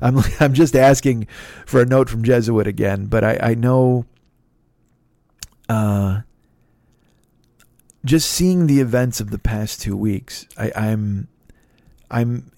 I'm 0.00 0.18
I'm 0.40 0.54
just 0.54 0.74
asking 0.74 1.28
for 1.66 1.82
a 1.82 1.84
note 1.84 2.08
from 2.08 2.24
Jesuit 2.24 2.66
again, 2.66 3.04
but 3.04 3.22
I, 3.22 3.38
I 3.42 3.54
know 3.54 4.06
uh, 5.68 6.22
just 8.04 8.30
seeing 8.30 8.66
the 8.66 8.80
events 8.80 9.20
of 9.20 9.30
the 9.30 9.38
past 9.38 9.80
two 9.80 9.96
weeks, 9.96 10.46
I, 10.56 10.72
I'm 10.74 11.28
I'm 12.10 12.50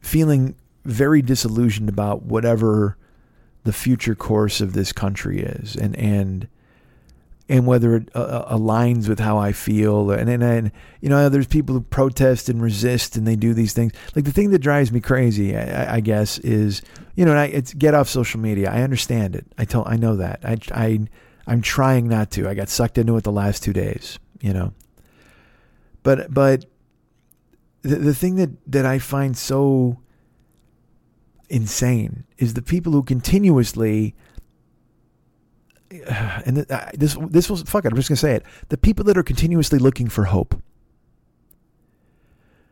feeling 0.00 0.54
very 0.88 1.22
disillusioned 1.22 1.88
about 1.88 2.22
whatever 2.22 2.96
the 3.64 3.72
future 3.72 4.14
course 4.14 4.60
of 4.60 4.72
this 4.72 4.92
country 4.92 5.40
is, 5.40 5.76
and 5.76 5.94
and 5.96 6.48
and 7.48 7.66
whether 7.66 7.96
it 7.96 8.08
uh, 8.14 8.18
uh 8.18 8.56
aligns 8.56 9.08
with 9.08 9.20
how 9.20 9.38
I 9.38 9.52
feel, 9.52 10.10
and, 10.10 10.28
and 10.28 10.42
and 10.42 10.72
you 11.00 11.08
know, 11.08 11.28
there's 11.28 11.46
people 11.46 11.74
who 11.74 11.82
protest 11.82 12.48
and 12.48 12.62
resist, 12.62 13.16
and 13.16 13.26
they 13.26 13.36
do 13.36 13.54
these 13.54 13.72
things. 13.72 13.92
Like 14.16 14.24
the 14.24 14.32
thing 14.32 14.50
that 14.50 14.60
drives 14.60 14.90
me 14.90 15.00
crazy, 15.00 15.56
I, 15.56 15.96
I 15.96 16.00
guess, 16.00 16.38
is 16.38 16.82
you 17.14 17.24
know, 17.24 17.34
I, 17.34 17.46
it's 17.46 17.74
get 17.74 17.94
off 17.94 18.08
social 18.08 18.40
media. 18.40 18.70
I 18.70 18.82
understand 18.82 19.36
it. 19.36 19.46
I 19.58 19.64
tell, 19.64 19.86
I 19.86 19.96
know 19.96 20.16
that. 20.16 20.40
I 20.44 20.56
I 20.72 21.00
I'm 21.46 21.60
trying 21.60 22.08
not 22.08 22.30
to. 22.32 22.48
I 22.48 22.54
got 22.54 22.68
sucked 22.68 22.98
into 22.98 23.16
it 23.16 23.24
the 23.24 23.32
last 23.32 23.62
two 23.62 23.72
days. 23.72 24.18
You 24.40 24.52
know, 24.52 24.72
but 26.02 26.32
but 26.32 26.64
the, 27.82 27.96
the 27.96 28.14
thing 28.14 28.36
that, 28.36 28.50
that 28.70 28.86
I 28.86 28.98
find 28.98 29.36
so 29.36 29.98
insane 31.48 32.24
is 32.36 32.54
the 32.54 32.62
people 32.62 32.92
who 32.92 33.02
continuously 33.02 34.14
and 36.44 36.58
this 36.94 37.16
this 37.30 37.48
was 37.48 37.62
fuck 37.62 37.84
it. 37.84 37.92
I'm 37.92 37.96
just 37.96 38.08
gonna 38.08 38.16
say 38.16 38.34
it. 38.34 38.44
The 38.68 38.78
people 38.78 39.04
that 39.06 39.16
are 39.16 39.22
continuously 39.22 39.78
looking 39.78 40.08
for 40.08 40.24
hope. 40.24 40.60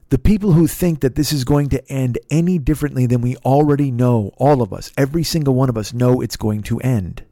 The 0.09 0.19
people 0.19 0.53
who 0.53 0.69
think 0.69 1.01
that 1.01 1.17
this 1.17 1.33
is 1.33 1.43
going 1.43 1.69
to 1.71 1.85
end 1.91 2.19
any 2.31 2.59
differently 2.59 3.07
than 3.07 3.23
we 3.23 3.37
already 3.39 3.91
know, 3.91 4.31
all 4.37 4.63
of 4.63 4.73
us, 4.73 4.93
every 4.97 5.25
single 5.25 5.55
one 5.55 5.69
of 5.69 5.77
us 5.77 5.93
know 5.93 6.21
it's 6.21 6.37
going 6.37 6.63
to 6.65 6.79
end. 6.79 7.25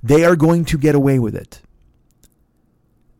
They 0.00 0.24
are 0.24 0.36
going 0.36 0.64
to 0.66 0.78
get 0.78 0.94
away 0.94 1.18
with 1.18 1.34
it. 1.34 1.60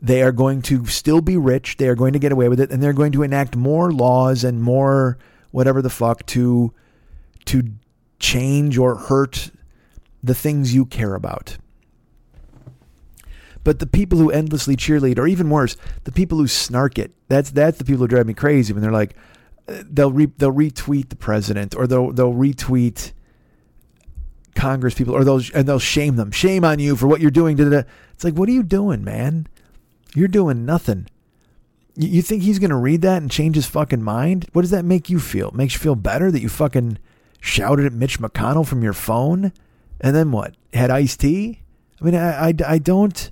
They 0.01 0.23
are 0.23 0.31
going 0.31 0.63
to 0.63 0.87
still 0.87 1.23
be 1.23 1.37
rich. 1.37 1.77
They 1.77 1.89
are 1.89 1.97
going 1.97 2.13
to 2.13 2.21
get 2.21 2.31
away 2.31 2.49
with 2.49 2.61
it, 2.61 2.71
and 2.71 2.81
they're 2.81 2.93
going 2.93 3.11
to 3.13 3.25
enact 3.25 3.57
more 3.57 3.91
laws 3.91 4.45
and 4.45 4.63
more 4.63 5.19
whatever 5.55 5.81
the 5.81 5.89
fuck 5.89 6.27
to 6.27 6.75
to 7.45 7.63
change 8.19 8.77
or 8.77 8.97
hurt 8.97 9.53
the 10.21 10.35
things 10.35 10.75
you 10.75 10.85
care 10.85 11.15
about. 11.15 11.59
But 13.63 13.79
the 13.79 13.87
people 13.87 14.19
who 14.19 14.31
endlessly 14.31 14.77
cheerlead, 14.77 15.17
or 15.17 15.29
even 15.29 15.49
worse, 15.51 15.77
the 16.03 16.13
people 16.13 16.39
who 16.39 16.49
snark 16.49 16.99
it, 16.99 17.13
that's 17.29 17.53
that's 17.53 17.79
the 17.79 17.85
people 17.85 18.01
who 18.01 18.09
drive 18.09 18.27
me 18.27 18.35
crazy 18.35 18.73
when 18.73 18.83
they're 18.83 18.91
like, 18.91 19.15
uh, 19.69 19.85
they'll 19.89 20.11
re, 20.11 20.27
they'll 20.37 20.53
retweet 20.53 21.09
the 21.09 21.17
president 21.17 21.77
or 21.77 21.87
they'll 21.87 22.11
they'll 22.11 22.35
retweet 22.35 23.13
Congress 24.57 24.95
people 24.95 25.15
or 25.15 25.23
they'll 25.23 25.41
and 25.55 25.69
they'll 25.69 25.79
shame 25.79 26.17
them. 26.17 26.33
Shame 26.33 26.65
on 26.65 26.81
you 26.81 26.97
for 26.97 27.07
what 27.07 27.21
you're 27.21 27.31
doing. 27.31 27.57
It's 27.61 28.25
like, 28.25 28.35
what 28.35 28.49
are 28.49 28.53
you 28.53 28.65
doing, 28.65 29.05
man? 29.05 29.47
You're 30.17 30.27
doing 30.27 30.67
nothing. 30.67 31.07
You 31.97 32.23
think 32.23 32.43
he's 32.43 32.59
going 32.59 32.71
to 32.71 32.77
read 32.77 33.03
that 33.03 33.23
and 33.23 33.31
change 33.31 33.55
his 33.55 33.67
fucking 33.67 34.03
mind? 34.03 34.47
What 34.53 34.63
does 34.63 34.73
that 34.73 34.85
make 34.85 35.09
you 35.09 35.21
feel? 35.21 35.53
Makes 35.53 35.75
you 35.75 35.81
feel 35.81 35.95
better 35.95 36.31
that 36.31 36.41
you 36.41 36.49
fucking 36.49 36.99
shouted 37.41 37.87
at 37.87 37.93
Mitch 37.93 38.19
McConnell 38.19 38.67
from 38.67 38.83
your 38.83 38.93
phone? 38.93 39.53
And 40.01 40.15
then 40.15 40.33
what? 40.33 40.55
Had 40.73 40.91
iced 40.91 41.21
tea? 41.21 41.61
I 42.01 42.05
mean, 42.05 42.15
I, 42.17 42.49
I, 42.49 42.55
I 42.67 42.79
don't. 42.79 43.29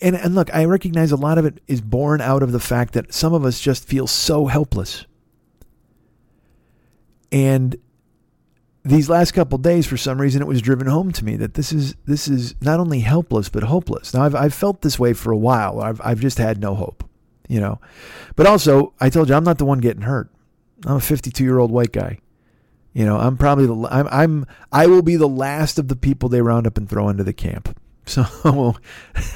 And, 0.00 0.16
and 0.16 0.34
look, 0.34 0.52
I 0.52 0.64
recognize 0.64 1.12
a 1.12 1.16
lot 1.16 1.38
of 1.38 1.44
it 1.44 1.62
is 1.68 1.80
born 1.80 2.20
out 2.20 2.42
of 2.42 2.50
the 2.50 2.58
fact 2.58 2.94
that 2.94 3.14
some 3.14 3.32
of 3.32 3.44
us 3.44 3.60
just 3.60 3.86
feel 3.86 4.08
so 4.08 4.46
helpless. 4.46 5.06
And 7.30 7.76
these 8.84 9.08
last 9.08 9.32
couple 9.32 9.58
days, 9.58 9.86
for 9.86 9.96
some 9.96 10.20
reason, 10.20 10.42
it 10.42 10.48
was 10.48 10.60
driven 10.60 10.88
home 10.88 11.12
to 11.12 11.24
me 11.24 11.36
that 11.36 11.54
this 11.54 11.72
is 11.72 11.94
this 12.06 12.26
is 12.26 12.54
not 12.60 12.80
only 12.80 13.00
helpless 13.00 13.48
but 13.48 13.62
hopeless. 13.64 14.12
Now, 14.12 14.22
I've 14.22 14.34
I've 14.34 14.54
felt 14.54 14.82
this 14.82 14.98
way 14.98 15.12
for 15.12 15.30
a 15.30 15.36
while. 15.36 15.80
I've 15.80 16.00
I've 16.02 16.20
just 16.20 16.38
had 16.38 16.60
no 16.60 16.74
hope, 16.74 17.04
you 17.48 17.60
know. 17.60 17.80
But 18.34 18.46
also, 18.46 18.92
I 19.00 19.08
told 19.08 19.28
you 19.28 19.34
I'm 19.34 19.44
not 19.44 19.58
the 19.58 19.64
one 19.64 19.78
getting 19.78 20.02
hurt. 20.02 20.30
I'm 20.84 20.96
a 20.96 21.00
52 21.00 21.44
year 21.44 21.58
old 21.58 21.70
white 21.70 21.92
guy. 21.92 22.18
You 22.92 23.06
know, 23.06 23.18
I'm 23.18 23.36
probably 23.36 23.66
the 23.66 23.88
I'm 23.88 24.08
I'm 24.10 24.46
I 24.72 24.86
will 24.88 25.02
be 25.02 25.16
the 25.16 25.28
last 25.28 25.78
of 25.78 25.86
the 25.88 25.96
people 25.96 26.28
they 26.28 26.42
round 26.42 26.66
up 26.66 26.76
and 26.76 26.88
throw 26.88 27.08
into 27.08 27.24
the 27.24 27.32
camp. 27.32 27.78
So 28.04 28.74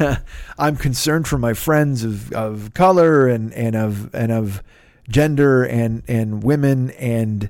I'm 0.59 0.75
concerned 0.75 1.29
for 1.29 1.39
my 1.39 1.55
friends 1.55 2.03
of, 2.03 2.33
of 2.33 2.75
color 2.75 3.29
and, 3.29 3.55
and 3.55 3.77
of 3.77 4.13
and 4.13 4.33
of 4.33 4.61
gender 5.09 5.63
and 5.63 6.03
and 6.09 6.43
women 6.43 6.91
and 6.91 7.49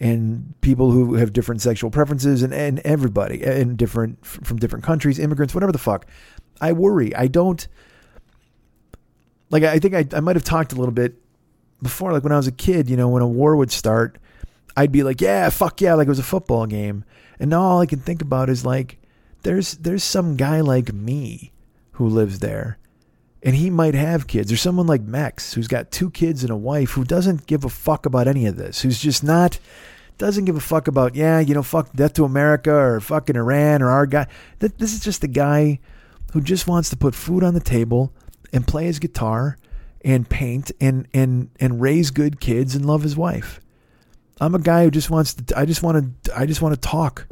and 0.00 0.54
people 0.60 0.90
who 0.90 1.14
have 1.14 1.32
different 1.32 1.60
sexual 1.60 1.90
preferences 1.90 2.42
and, 2.42 2.54
and 2.54 2.78
everybody 2.80 3.42
and 3.42 3.76
different 3.76 4.24
from 4.24 4.58
different 4.58 4.84
countries, 4.84 5.18
immigrants, 5.18 5.54
whatever 5.54 5.72
the 5.72 5.78
fuck. 5.78 6.06
I 6.60 6.72
worry. 6.72 7.14
I 7.14 7.26
don't 7.26 7.66
like 9.50 9.62
I 9.62 9.78
think 9.78 9.94
I, 9.94 10.06
I 10.16 10.20
might 10.20 10.36
have 10.36 10.44
talked 10.44 10.72
a 10.72 10.76
little 10.76 10.92
bit 10.92 11.14
before, 11.82 12.12
like 12.12 12.22
when 12.22 12.32
I 12.32 12.36
was 12.36 12.46
a 12.46 12.52
kid, 12.52 12.90
you 12.90 12.96
know, 12.96 13.08
when 13.08 13.22
a 13.22 13.28
war 13.28 13.56
would 13.56 13.70
start, 13.70 14.18
I'd 14.76 14.92
be 14.92 15.02
like, 15.02 15.20
Yeah, 15.20 15.50
fuck 15.50 15.80
yeah, 15.80 15.94
like 15.94 16.06
it 16.06 16.10
was 16.10 16.18
a 16.18 16.24
football 16.24 16.66
game. 16.66 17.04
And 17.40 17.50
now 17.50 17.62
all 17.62 17.80
I 17.80 17.86
can 17.86 18.00
think 18.00 18.22
about 18.22 18.48
is 18.48 18.64
like 18.64 18.98
there's 19.42 19.74
there's 19.78 20.04
some 20.04 20.36
guy 20.36 20.60
like 20.60 20.92
me 20.92 21.52
who 21.92 22.06
lives 22.08 22.38
there 22.40 22.78
and 23.48 23.56
he 23.56 23.70
might 23.70 23.94
have 23.94 24.26
kids. 24.26 24.48
There's 24.48 24.60
someone 24.60 24.86
like 24.86 25.00
Max 25.00 25.54
who's 25.54 25.68
got 25.68 25.90
two 25.90 26.10
kids 26.10 26.42
and 26.42 26.50
a 26.50 26.56
wife 26.56 26.90
who 26.90 27.02
doesn't 27.02 27.46
give 27.46 27.64
a 27.64 27.70
fuck 27.70 28.04
about 28.04 28.28
any 28.28 28.44
of 28.44 28.56
this, 28.56 28.82
who's 28.82 29.00
just 29.00 29.24
not 29.24 29.58
doesn't 30.18 30.44
give 30.44 30.56
a 30.58 30.60
fuck 30.60 30.86
about 30.86 31.14
yeah, 31.14 31.40
you 31.40 31.54
know, 31.54 31.62
fuck 31.62 31.90
death 31.94 32.12
to 32.12 32.26
America 32.26 32.74
or 32.74 33.00
fucking 33.00 33.36
Iran 33.36 33.80
or 33.80 33.88
our 33.88 34.04
guy. 34.04 34.26
This 34.58 34.92
is 34.92 35.00
just 35.00 35.24
a 35.24 35.28
guy 35.28 35.78
who 36.34 36.42
just 36.42 36.66
wants 36.66 36.90
to 36.90 36.96
put 36.98 37.14
food 37.14 37.42
on 37.42 37.54
the 37.54 37.60
table 37.60 38.12
and 38.52 38.66
play 38.66 38.84
his 38.84 38.98
guitar 38.98 39.56
and 40.04 40.28
paint 40.28 40.70
and 40.78 41.08
and 41.14 41.48
and 41.58 41.80
raise 41.80 42.10
good 42.10 42.40
kids 42.40 42.74
and 42.74 42.84
love 42.84 43.02
his 43.02 43.16
wife. 43.16 43.62
I'm 44.42 44.54
a 44.54 44.58
guy 44.58 44.84
who 44.84 44.90
just 44.90 45.08
wants 45.08 45.32
to. 45.32 45.58
I 45.58 45.64
just 45.64 45.82
want 45.82 46.24
to. 46.24 46.38
I 46.38 46.44
just 46.44 46.60
want 46.60 46.74
to 46.74 46.80
talk. 46.86 47.26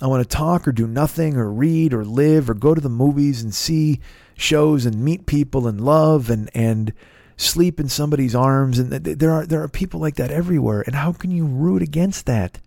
I 0.00 0.06
want 0.06 0.26
to 0.26 0.36
talk 0.36 0.66
or 0.66 0.72
do 0.72 0.86
nothing 0.86 1.36
or 1.36 1.52
read 1.52 1.92
or 1.92 2.02
live 2.02 2.48
or 2.48 2.54
go 2.54 2.74
to 2.74 2.80
the 2.80 2.88
movies 2.88 3.42
and 3.42 3.54
see 3.54 4.00
shows 4.40 4.86
and 4.86 5.04
meet 5.04 5.26
people 5.26 5.66
and 5.68 5.80
love 5.80 6.30
and 6.30 6.50
and 6.54 6.92
sleep 7.36 7.80
in 7.80 7.88
somebody's 7.88 8.34
arms. 8.34 8.78
And 8.78 8.90
there 8.90 9.32
are 9.32 9.46
there 9.46 9.62
are 9.62 9.68
people 9.68 10.00
like 10.00 10.16
that 10.16 10.30
everywhere. 10.30 10.82
And 10.82 10.94
how 10.94 11.12
can 11.12 11.30
you 11.30 11.44
root 11.46 11.82
against 11.82 12.26
that? 12.26 12.58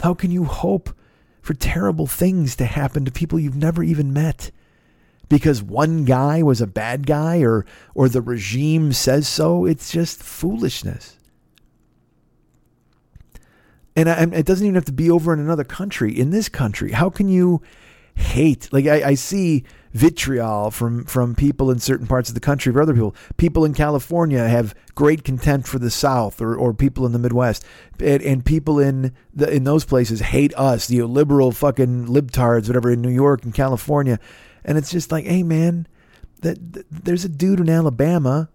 How 0.00 0.14
can 0.14 0.30
you 0.30 0.44
hope 0.44 0.90
for 1.40 1.54
terrible 1.54 2.06
things 2.06 2.56
to 2.56 2.64
happen 2.64 3.04
to 3.04 3.12
people 3.12 3.38
you've 3.38 3.56
never 3.56 3.82
even 3.82 4.12
met? 4.12 4.50
Because 5.28 5.62
one 5.62 6.04
guy 6.04 6.42
was 6.42 6.60
a 6.60 6.66
bad 6.66 7.06
guy 7.06 7.42
or 7.42 7.64
or 7.94 8.08
the 8.08 8.20
regime 8.20 8.92
says 8.92 9.28
so? 9.28 9.64
It's 9.64 9.90
just 9.90 10.22
foolishness. 10.22 11.16
And 13.94 14.08
I, 14.08 14.22
it 14.22 14.46
doesn't 14.46 14.66
even 14.66 14.74
have 14.74 14.86
to 14.86 14.92
be 14.92 15.10
over 15.10 15.34
in 15.34 15.40
another 15.40 15.64
country. 15.64 16.18
In 16.18 16.30
this 16.30 16.48
country 16.48 16.92
how 16.92 17.10
can 17.10 17.28
you 17.28 17.62
hate? 18.14 18.72
Like 18.72 18.86
I, 18.86 19.10
I 19.10 19.14
see 19.14 19.64
vitriol 19.92 20.70
from 20.70 21.04
from 21.04 21.34
people 21.34 21.70
in 21.70 21.78
certain 21.78 22.06
parts 22.06 22.28
of 22.28 22.34
the 22.34 22.40
country 22.40 22.72
for 22.72 22.82
other 22.82 22.94
people. 22.94 23.14
People 23.36 23.64
in 23.64 23.74
California 23.74 24.48
have 24.48 24.74
great 24.94 25.24
contempt 25.24 25.68
for 25.68 25.78
the 25.78 25.90
South 25.90 26.40
or, 26.40 26.54
or 26.54 26.72
people 26.72 27.06
in 27.06 27.12
the 27.12 27.18
Midwest, 27.18 27.64
and, 28.00 28.22
and 28.22 28.44
people 28.44 28.78
in 28.78 29.12
the 29.34 29.52
in 29.52 29.64
those 29.64 29.84
places 29.84 30.20
hate 30.20 30.54
us, 30.54 30.86
the 30.86 31.02
liberal 31.02 31.52
fucking 31.52 32.06
libtards, 32.06 32.68
whatever 32.68 32.90
in 32.90 33.02
New 33.02 33.10
York 33.10 33.44
and 33.44 33.54
California, 33.54 34.18
and 34.64 34.78
it's 34.78 34.90
just 34.90 35.12
like, 35.12 35.24
hey 35.24 35.42
man, 35.42 35.86
that, 36.40 36.72
that 36.72 36.86
there's 36.90 37.24
a 37.24 37.28
dude 37.28 37.60
in 37.60 37.68
Alabama 37.68 38.48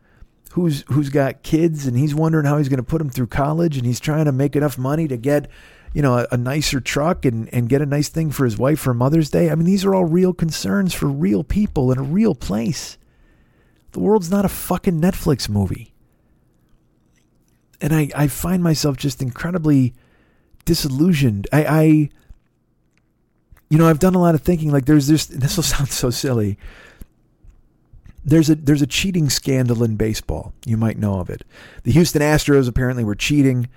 who's 0.52 0.84
who's 0.88 1.10
got 1.10 1.44
kids 1.44 1.86
and 1.86 1.98
he's 1.98 2.16
wondering 2.16 2.46
how 2.46 2.58
he's 2.58 2.70
going 2.70 2.78
to 2.78 2.84
put 2.84 2.98
them 3.00 3.10
through 3.10 3.28
college 3.28 3.78
and 3.78 3.86
he's 3.86 4.00
trying 4.00 4.26
to 4.26 4.32
make 4.32 4.56
enough 4.56 4.78
money 4.78 5.08
to 5.08 5.18
get 5.18 5.50
you 5.98 6.04
know 6.04 6.20
a, 6.20 6.28
a 6.34 6.38
nicer 6.38 6.80
truck 6.80 7.26
and 7.26 7.52
and 7.52 7.70
get 7.70 7.82
a 7.82 7.86
nice 7.88 8.08
thing 8.08 8.30
for 8.30 8.45
his 8.45 8.56
wife 8.56 8.80
for 8.80 8.93
Mother's 8.93 9.32
Day. 9.32 9.50
I 9.50 9.56
mean, 9.56 9.66
these 9.66 9.84
are 9.84 9.95
all 9.95 10.06
real 10.06 10.32
concerns 10.32 10.93
for 10.93 11.08
real 11.08 11.43
people 11.43 11.91
in 11.91 11.98
a 11.98 12.04
real 12.04 12.36
place. 12.36 13.00
The 13.93 14.00
world's 14.00 14.30
not 14.30 14.45
a 14.45 14.50
fucking 14.50 15.02
Netflix 15.02 15.50
movie. 15.50 15.95
And 17.82 17.95
I, 17.95 18.10
I 18.16 18.28
find 18.28 18.62
myself 18.62 18.95
just 18.98 19.24
incredibly 19.24 19.95
disillusioned. 20.66 21.48
I, 21.52 21.66
I 21.66 21.84
you 23.68 23.80
know, 23.80 23.89
I've 23.89 23.98
done 23.98 24.14
a 24.14 24.22
lot 24.22 24.36
of 24.36 24.43
thinking. 24.43 24.72
Like 24.72 24.86
there's 24.86 25.08
this 25.08 25.26
this 25.26 25.56
will 25.56 25.64
sound 25.76 25.89
so 25.89 26.12
silly 26.12 26.60
there's 28.24 28.52
a 28.52 28.56
there's 28.56 28.84
a 28.84 28.88
cheating 28.88 29.32
scandal 29.32 29.84
in 29.84 29.95
baseball. 29.95 30.54
You 30.64 30.78
might 30.78 31.00
know 31.00 31.20
of 31.20 31.32
it. 31.32 31.43
The 31.84 31.91
Houston 31.93 32.22
Astros 32.22 32.68
apparently 32.68 33.04
were 33.04 33.16
cheating. 33.16 33.68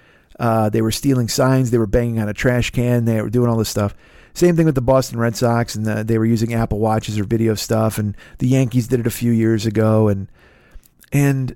Uh, 0.40 0.70
they 0.70 0.80
were 0.80 0.90
stealing 0.90 1.28
signs. 1.28 1.70
They 1.70 1.78
were 1.78 1.86
banging 1.86 2.18
on 2.18 2.28
a 2.28 2.32
trash 2.32 2.70
can. 2.70 3.04
They 3.04 3.20
were 3.20 3.30
doing 3.30 3.50
all 3.50 3.58
this 3.58 3.68
stuff. 3.68 3.94
Same 4.32 4.56
thing 4.56 4.64
with 4.64 4.74
the 4.74 4.80
Boston 4.80 5.18
Red 5.18 5.36
Sox, 5.36 5.74
and 5.74 5.84
the, 5.84 6.02
they 6.02 6.16
were 6.16 6.24
using 6.24 6.54
Apple 6.54 6.78
Watches 6.78 7.18
or 7.18 7.24
video 7.24 7.54
stuff. 7.54 7.98
And 7.98 8.16
the 8.38 8.48
Yankees 8.48 8.88
did 8.88 9.00
it 9.00 9.06
a 9.06 9.10
few 9.10 9.32
years 9.32 9.66
ago, 9.66 10.08
and 10.08 10.28
and 11.12 11.54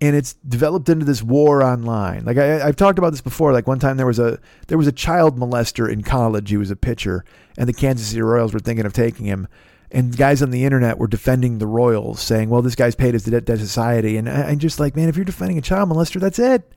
and 0.00 0.16
it's 0.16 0.32
developed 0.34 0.88
into 0.88 1.04
this 1.04 1.22
war 1.22 1.62
online. 1.62 2.24
Like 2.24 2.38
I, 2.38 2.66
have 2.66 2.76
talked 2.76 2.98
about 2.98 3.10
this 3.10 3.20
before. 3.20 3.52
Like 3.52 3.66
one 3.66 3.78
time 3.78 3.98
there 3.98 4.06
was 4.06 4.18
a 4.18 4.40
there 4.68 4.78
was 4.78 4.86
a 4.86 4.92
child 4.92 5.38
molester 5.38 5.92
in 5.92 6.02
college. 6.02 6.48
He 6.48 6.56
was 6.56 6.70
a 6.70 6.76
pitcher, 6.76 7.26
and 7.58 7.68
the 7.68 7.74
Kansas 7.74 8.08
City 8.08 8.22
Royals 8.22 8.54
were 8.54 8.60
thinking 8.60 8.86
of 8.86 8.94
taking 8.94 9.26
him 9.26 9.48
and 9.90 10.16
guys 10.16 10.42
on 10.42 10.50
the 10.50 10.64
internet 10.64 10.98
were 10.98 11.06
defending 11.06 11.58
the 11.58 11.66
Royals, 11.66 12.20
saying, 12.20 12.50
"Well, 12.50 12.62
this 12.62 12.74
guy's 12.74 12.94
paid 12.94 13.14
his 13.14 13.24
debt 13.24 13.46
to 13.46 13.56
society." 13.56 14.16
And 14.16 14.28
I, 14.28 14.52
am 14.52 14.58
just 14.58 14.78
like, 14.78 14.94
man, 14.94 15.08
if 15.08 15.16
you're 15.16 15.24
defending 15.24 15.58
a 15.58 15.62
child 15.62 15.88
molester, 15.88 16.20
that's 16.20 16.38
it. 16.38 16.70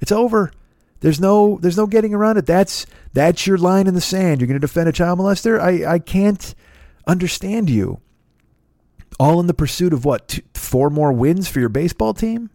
It's 0.00 0.12
over. 0.12 0.52
There's 1.00 1.20
no 1.20 1.58
there's 1.60 1.76
no 1.76 1.86
getting 1.86 2.14
around 2.14 2.36
it. 2.36 2.46
That's 2.46 2.86
that's 3.12 3.46
your 3.46 3.58
line 3.58 3.86
in 3.86 3.94
the 3.94 4.00
sand. 4.00 4.40
You're 4.40 4.48
going 4.48 4.60
to 4.60 4.66
defend 4.66 4.88
a 4.88 4.92
child 4.92 5.18
molester. 5.18 5.58
I 5.58 5.94
I 5.94 5.98
can't 5.98 6.54
understand 7.06 7.70
you. 7.70 8.00
All 9.18 9.40
in 9.40 9.46
the 9.46 9.54
pursuit 9.54 9.92
of 9.92 10.04
what? 10.04 10.28
Two, 10.28 10.42
four 10.54 10.88
more 10.88 11.12
wins 11.12 11.48
for 11.48 11.60
your 11.60 11.68
baseball 11.68 12.14
team? 12.14 12.50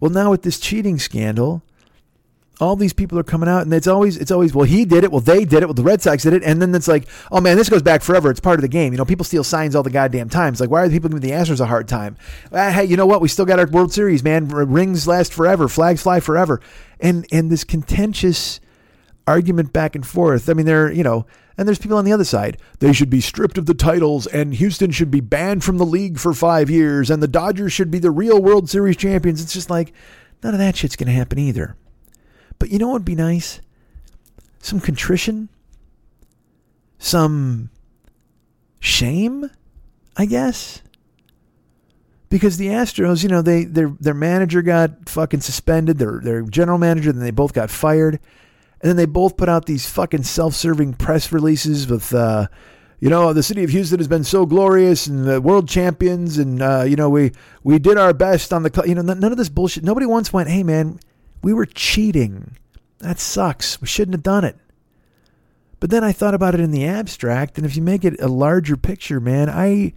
Well, 0.00 0.10
now 0.10 0.30
with 0.30 0.42
this 0.42 0.58
cheating 0.58 0.98
scandal, 0.98 1.62
all 2.60 2.76
these 2.76 2.92
people 2.92 3.18
are 3.18 3.24
coming 3.24 3.48
out 3.48 3.62
and 3.62 3.72
it's 3.74 3.86
always 3.86 4.16
it's 4.16 4.30
always 4.30 4.54
well 4.54 4.64
he 4.64 4.84
did 4.84 5.04
it 5.04 5.10
well 5.10 5.20
they 5.20 5.44
did 5.44 5.62
it 5.62 5.66
well 5.66 5.74
the 5.74 5.82
red 5.82 6.00
sox 6.00 6.22
did 6.22 6.32
it 6.32 6.42
and 6.44 6.62
then 6.62 6.74
it's 6.74 6.86
like 6.86 7.08
oh 7.32 7.40
man 7.40 7.56
this 7.56 7.68
goes 7.68 7.82
back 7.82 8.02
forever 8.02 8.30
it's 8.30 8.40
part 8.40 8.56
of 8.56 8.62
the 8.62 8.68
game 8.68 8.92
you 8.92 8.96
know 8.96 9.04
people 9.04 9.24
steal 9.24 9.42
signs 9.42 9.74
all 9.74 9.82
the 9.82 9.90
goddamn 9.90 10.28
times 10.28 10.60
like 10.60 10.70
why 10.70 10.82
are 10.82 10.88
the 10.88 10.94
people 10.94 11.08
giving 11.08 11.28
the 11.28 11.34
astros 11.34 11.60
a 11.60 11.66
hard 11.66 11.88
time 11.88 12.16
uh, 12.52 12.70
hey 12.70 12.84
you 12.84 12.96
know 12.96 13.06
what 13.06 13.20
we 13.20 13.28
still 13.28 13.44
got 13.44 13.58
our 13.58 13.66
world 13.66 13.92
series 13.92 14.22
man 14.22 14.48
rings 14.48 15.08
last 15.08 15.32
forever 15.32 15.66
flags 15.66 16.02
fly 16.02 16.20
forever 16.20 16.60
and 17.02 17.26
and 17.30 17.50
this 17.50 17.64
contentious 17.64 18.60
argument 19.26 19.72
back 19.72 19.94
and 19.94 20.06
forth. 20.06 20.48
I 20.48 20.54
mean 20.54 20.66
there 20.66 20.90
you 20.90 21.02
know 21.02 21.26
and 21.58 21.68
there's 21.68 21.78
people 21.78 21.98
on 21.98 22.06
the 22.06 22.12
other 22.12 22.24
side. 22.24 22.56
They 22.78 22.94
should 22.94 23.10
be 23.10 23.20
stripped 23.20 23.58
of 23.58 23.66
the 23.66 23.74
titles 23.74 24.26
and 24.26 24.54
houston 24.54 24.90
should 24.90 25.10
be 25.10 25.20
banned 25.20 25.62
from 25.62 25.76
the 25.76 25.84
league 25.84 26.18
for 26.18 26.32
five 26.32 26.70
years 26.70 27.10
and 27.10 27.22
the 27.22 27.28
dodgers 27.28 27.72
should 27.72 27.90
be 27.90 27.98
the 27.98 28.10
real 28.10 28.40
world 28.40 28.70
series 28.70 28.96
champions. 28.96 29.42
It's 29.42 29.52
just 29.52 29.68
like 29.68 29.92
none 30.42 30.54
of 30.54 30.58
that 30.58 30.76
shit's 30.76 30.96
going 30.96 31.08
to 31.08 31.12
happen 31.12 31.38
either. 31.38 31.76
But 32.58 32.70
you 32.70 32.78
know 32.78 32.88
what 32.88 32.94
would 32.94 33.04
be 33.04 33.14
nice? 33.14 33.60
Some 34.60 34.80
contrition, 34.80 35.48
some 36.98 37.70
shame, 38.78 39.50
I 40.16 40.26
guess. 40.26 40.81
Because 42.32 42.56
the 42.56 42.68
Astros, 42.68 43.22
you 43.22 43.28
know, 43.28 43.42
they 43.42 43.64
their 43.64 43.90
their 44.00 44.14
manager 44.14 44.62
got 44.62 45.06
fucking 45.06 45.42
suspended, 45.42 45.98
their 45.98 46.18
their 46.18 46.40
general 46.40 46.78
manager, 46.78 47.12
then 47.12 47.22
they 47.22 47.30
both 47.30 47.52
got 47.52 47.68
fired. 47.68 48.14
And 48.80 48.88
then 48.88 48.96
they 48.96 49.04
both 49.04 49.36
put 49.36 49.50
out 49.50 49.66
these 49.66 49.86
fucking 49.88 50.22
self-serving 50.22 50.94
press 50.94 51.30
releases 51.30 51.86
with 51.86 52.14
uh, 52.14 52.46
you 53.00 53.10
know, 53.10 53.34
the 53.34 53.42
city 53.42 53.64
of 53.64 53.70
Houston 53.70 53.98
has 53.98 54.08
been 54.08 54.24
so 54.24 54.46
glorious 54.46 55.06
and 55.06 55.26
the 55.26 55.42
world 55.42 55.68
champions, 55.68 56.38
and 56.38 56.62
uh, 56.62 56.84
you 56.88 56.96
know, 56.96 57.10
we 57.10 57.32
we 57.64 57.78
did 57.78 57.98
our 57.98 58.14
best 58.14 58.50
on 58.50 58.62
the, 58.62 58.82
you 58.86 58.94
know, 58.94 59.02
none 59.02 59.30
of 59.30 59.36
this 59.36 59.50
bullshit. 59.50 59.84
Nobody 59.84 60.06
once 60.06 60.32
went, 60.32 60.48
hey 60.48 60.62
man, 60.62 61.00
we 61.42 61.52
were 61.52 61.66
cheating. 61.66 62.56
That 63.00 63.18
sucks. 63.18 63.78
We 63.78 63.88
shouldn't 63.88 64.14
have 64.14 64.22
done 64.22 64.44
it. 64.46 64.56
But 65.80 65.90
then 65.90 66.02
I 66.02 66.12
thought 66.12 66.32
about 66.32 66.54
it 66.54 66.60
in 66.60 66.70
the 66.70 66.86
abstract, 66.86 67.58
and 67.58 67.66
if 67.66 67.76
you 67.76 67.82
make 67.82 68.06
it 68.06 68.18
a 68.22 68.28
larger 68.28 68.78
picture, 68.78 69.20
man, 69.20 69.50
I 69.50 69.92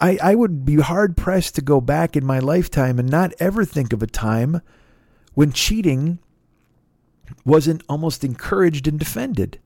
I 0.00 0.18
I 0.22 0.34
would 0.34 0.64
be 0.64 0.76
hard 0.76 1.16
pressed 1.16 1.54
to 1.56 1.62
go 1.62 1.80
back 1.80 2.16
in 2.16 2.24
my 2.24 2.38
lifetime 2.38 2.98
and 2.98 3.08
not 3.08 3.32
ever 3.38 3.64
think 3.64 3.92
of 3.92 4.02
a 4.02 4.06
time 4.06 4.60
when 5.34 5.52
cheating 5.52 6.18
wasn't 7.44 7.82
almost 7.88 8.24
encouraged 8.24 8.88
and 8.88 8.98
defended. 8.98 9.58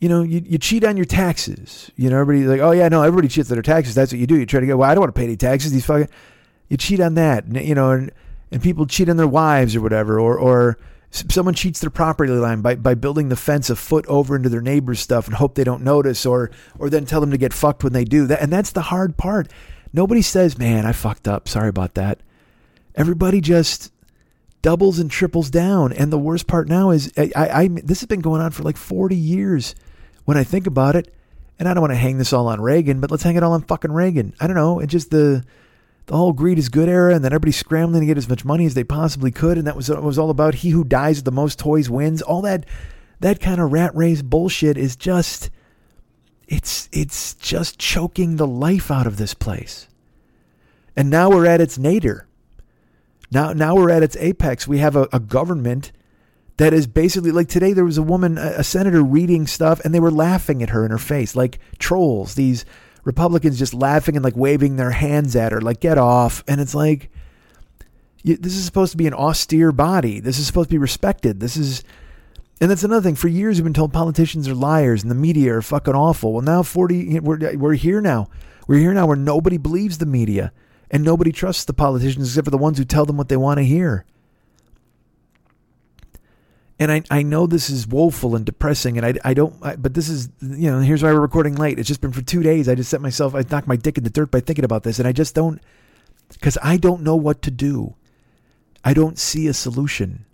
You 0.00 0.08
know, 0.08 0.22
you, 0.22 0.42
you 0.44 0.58
cheat 0.58 0.82
on 0.82 0.96
your 0.96 1.04
taxes. 1.04 1.90
You 1.94 2.08
know, 2.08 2.20
everybody's 2.20 2.48
like, 2.48 2.60
oh 2.60 2.70
yeah, 2.70 2.88
no, 2.88 3.02
everybody 3.02 3.28
cheats 3.28 3.50
on 3.50 3.56
their 3.56 3.62
taxes. 3.62 3.94
That's 3.94 4.12
what 4.12 4.18
you 4.18 4.26
do. 4.26 4.38
You 4.38 4.46
try 4.46 4.60
to 4.60 4.66
go, 4.66 4.78
well, 4.78 4.90
I 4.90 4.94
don't 4.94 5.02
want 5.02 5.14
to 5.14 5.18
pay 5.18 5.24
any 5.26 5.36
taxes. 5.36 5.72
These 5.72 5.84
fucking 5.84 6.08
you 6.68 6.76
cheat 6.76 7.00
on 7.00 7.14
that. 7.14 7.46
You 7.54 7.74
know, 7.74 7.90
and 7.90 8.10
and 8.50 8.62
people 8.62 8.86
cheat 8.86 9.08
on 9.08 9.16
their 9.16 9.28
wives 9.28 9.76
or 9.76 9.80
whatever, 9.80 10.18
or 10.18 10.38
or 10.38 10.78
someone 11.10 11.54
cheats 11.54 11.80
their 11.80 11.90
property 11.90 12.32
line 12.32 12.60
by, 12.60 12.76
by 12.76 12.94
building 12.94 13.28
the 13.28 13.36
fence 13.36 13.68
a 13.70 13.76
foot 13.76 14.06
over 14.06 14.36
into 14.36 14.48
their 14.48 14.60
neighbor's 14.60 15.00
stuff 15.00 15.26
and 15.26 15.36
hope 15.36 15.54
they 15.54 15.64
don't 15.64 15.82
notice, 15.82 16.24
or 16.24 16.50
or 16.78 16.88
then 16.88 17.04
tell 17.04 17.20
them 17.20 17.30
to 17.32 17.38
get 17.38 17.52
fucked 17.52 17.84
when 17.84 17.92
they 17.92 18.04
do 18.04 18.26
that. 18.26 18.40
And 18.40 18.52
that's 18.52 18.72
the 18.72 18.82
hard 18.82 19.16
part. 19.16 19.50
Nobody 19.92 20.22
says, 20.22 20.58
"Man, 20.58 20.86
I 20.86 20.92
fucked 20.92 21.26
up. 21.26 21.48
Sorry 21.48 21.68
about 21.68 21.94
that." 21.94 22.20
Everybody 22.94 23.40
just 23.40 23.92
doubles 24.62 24.98
and 24.98 25.10
triples 25.10 25.50
down. 25.50 25.92
And 25.92 26.12
the 26.12 26.18
worst 26.18 26.46
part 26.46 26.68
now 26.68 26.90
is, 26.90 27.12
I, 27.16 27.30
I, 27.34 27.62
I 27.62 27.68
this 27.68 28.00
has 28.00 28.06
been 28.06 28.20
going 28.20 28.40
on 28.40 28.50
for 28.50 28.62
like 28.62 28.76
forty 28.76 29.16
years. 29.16 29.74
When 30.26 30.36
I 30.36 30.44
think 30.44 30.66
about 30.66 30.94
it, 30.94 31.12
and 31.58 31.68
I 31.68 31.74
don't 31.74 31.80
want 31.80 31.92
to 31.92 31.96
hang 31.96 32.18
this 32.18 32.32
all 32.32 32.46
on 32.46 32.60
Reagan, 32.60 33.00
but 33.00 33.10
let's 33.10 33.22
hang 33.22 33.36
it 33.36 33.42
all 33.42 33.52
on 33.52 33.62
fucking 33.62 33.90
Reagan. 33.90 34.34
I 34.38 34.46
don't 34.46 34.54
know. 34.54 34.78
It 34.78 34.86
just 34.86 35.10
the 35.10 35.44
the 36.10 36.16
whole 36.16 36.32
greed 36.32 36.58
is 36.58 36.68
good 36.68 36.88
era, 36.88 37.14
and 37.14 37.24
then 37.24 37.32
everybody 37.32 37.52
scrambling 37.52 38.00
to 38.00 38.06
get 38.06 38.18
as 38.18 38.28
much 38.28 38.44
money 38.44 38.66
as 38.66 38.74
they 38.74 38.82
possibly 38.82 39.30
could, 39.30 39.56
and 39.56 39.64
that 39.68 39.76
was 39.76 39.88
it 39.88 40.02
was 40.02 40.18
all 40.18 40.30
about 40.30 40.56
he 40.56 40.70
who 40.70 40.82
dies 40.82 41.18
with 41.18 41.24
the 41.24 41.30
most 41.30 41.56
toys 41.56 41.88
wins. 41.88 42.20
All 42.20 42.42
that 42.42 42.66
that 43.20 43.38
kind 43.38 43.60
of 43.60 43.70
rat 43.70 43.94
race 43.94 44.20
bullshit 44.20 44.76
is 44.76 44.96
just 44.96 45.50
it's 46.48 46.88
it's 46.90 47.34
just 47.34 47.78
choking 47.78 48.34
the 48.34 48.46
life 48.46 48.90
out 48.90 49.06
of 49.06 49.18
this 49.18 49.34
place. 49.34 49.86
And 50.96 51.10
now 51.10 51.30
we're 51.30 51.46
at 51.46 51.60
its 51.60 51.78
nadir. 51.78 52.26
Now 53.30 53.52
now 53.52 53.76
we're 53.76 53.90
at 53.90 54.02
its 54.02 54.16
apex. 54.16 54.66
We 54.66 54.78
have 54.78 54.96
a, 54.96 55.06
a 55.12 55.20
government 55.20 55.92
that 56.56 56.74
is 56.74 56.88
basically 56.88 57.30
like 57.30 57.48
today 57.48 57.72
there 57.72 57.84
was 57.84 57.98
a 57.98 58.02
woman 58.02 58.36
a, 58.36 58.54
a 58.56 58.64
senator 58.64 59.04
reading 59.04 59.46
stuff 59.46 59.78
and 59.84 59.94
they 59.94 60.00
were 60.00 60.10
laughing 60.10 60.60
at 60.60 60.70
her 60.70 60.84
in 60.84 60.90
her 60.90 60.98
face 60.98 61.36
like 61.36 61.60
trolls 61.78 62.34
these 62.34 62.64
Republicans 63.04 63.58
just 63.58 63.74
laughing 63.74 64.16
and 64.16 64.24
like 64.24 64.36
waving 64.36 64.76
their 64.76 64.90
hands 64.90 65.34
at 65.36 65.52
her, 65.52 65.60
like, 65.60 65.80
get 65.80 65.98
off. 65.98 66.44
And 66.46 66.60
it's 66.60 66.74
like, 66.74 67.10
you, 68.22 68.36
this 68.36 68.54
is 68.56 68.64
supposed 68.64 68.92
to 68.92 68.98
be 68.98 69.06
an 69.06 69.14
austere 69.14 69.72
body. 69.72 70.20
This 70.20 70.38
is 70.38 70.46
supposed 70.46 70.68
to 70.68 70.74
be 70.74 70.78
respected. 70.78 71.40
This 71.40 71.56
is, 71.56 71.82
and 72.60 72.70
that's 72.70 72.84
another 72.84 73.02
thing. 73.02 73.14
For 73.14 73.28
years, 73.28 73.56
we've 73.56 73.64
been 73.64 73.72
told 73.72 73.92
politicians 73.92 74.46
are 74.48 74.54
liars 74.54 75.02
and 75.02 75.10
the 75.10 75.16
media 75.16 75.54
are 75.56 75.62
fucking 75.62 75.94
awful. 75.94 76.34
Well, 76.34 76.42
now 76.42 76.62
40, 76.62 77.20
we're, 77.20 77.56
we're 77.56 77.74
here 77.74 78.00
now. 78.00 78.28
We're 78.66 78.78
here 78.78 78.94
now 78.94 79.06
where 79.06 79.16
nobody 79.16 79.56
believes 79.56 79.98
the 79.98 80.06
media 80.06 80.52
and 80.90 81.02
nobody 81.02 81.32
trusts 81.32 81.64
the 81.64 81.72
politicians 81.72 82.28
except 82.28 82.46
for 82.46 82.50
the 82.50 82.58
ones 82.58 82.78
who 82.78 82.84
tell 82.84 83.06
them 83.06 83.16
what 83.16 83.28
they 83.28 83.36
want 83.36 83.58
to 83.58 83.64
hear. 83.64 84.04
And 86.80 86.90
I, 86.90 87.02
I 87.10 87.22
know 87.22 87.46
this 87.46 87.68
is 87.68 87.86
woeful 87.86 88.34
and 88.34 88.46
depressing, 88.46 88.96
and 88.96 89.04
I, 89.04 89.14
I 89.22 89.34
don't, 89.34 89.54
I, 89.62 89.76
but 89.76 89.92
this 89.92 90.08
is, 90.08 90.30
you 90.40 90.70
know, 90.70 90.80
here's 90.80 91.02
why 91.02 91.12
we're 91.12 91.20
recording 91.20 91.56
late. 91.56 91.78
It's 91.78 91.86
just 91.86 92.00
been 92.00 92.10
for 92.10 92.22
two 92.22 92.42
days. 92.42 92.70
I 92.70 92.74
just 92.74 92.88
set 92.88 93.02
myself, 93.02 93.34
I 93.34 93.44
knocked 93.50 93.68
my 93.68 93.76
dick 93.76 93.98
in 93.98 94.04
the 94.04 94.08
dirt 94.08 94.30
by 94.30 94.40
thinking 94.40 94.64
about 94.64 94.82
this, 94.82 94.98
and 94.98 95.06
I 95.06 95.12
just 95.12 95.34
don't, 95.34 95.60
because 96.32 96.56
I 96.62 96.78
don't 96.78 97.02
know 97.02 97.16
what 97.16 97.42
to 97.42 97.50
do. 97.50 97.96
I 98.82 98.94
don't 98.94 99.18
see 99.18 99.46
a 99.46 99.52
solution. 99.52 100.24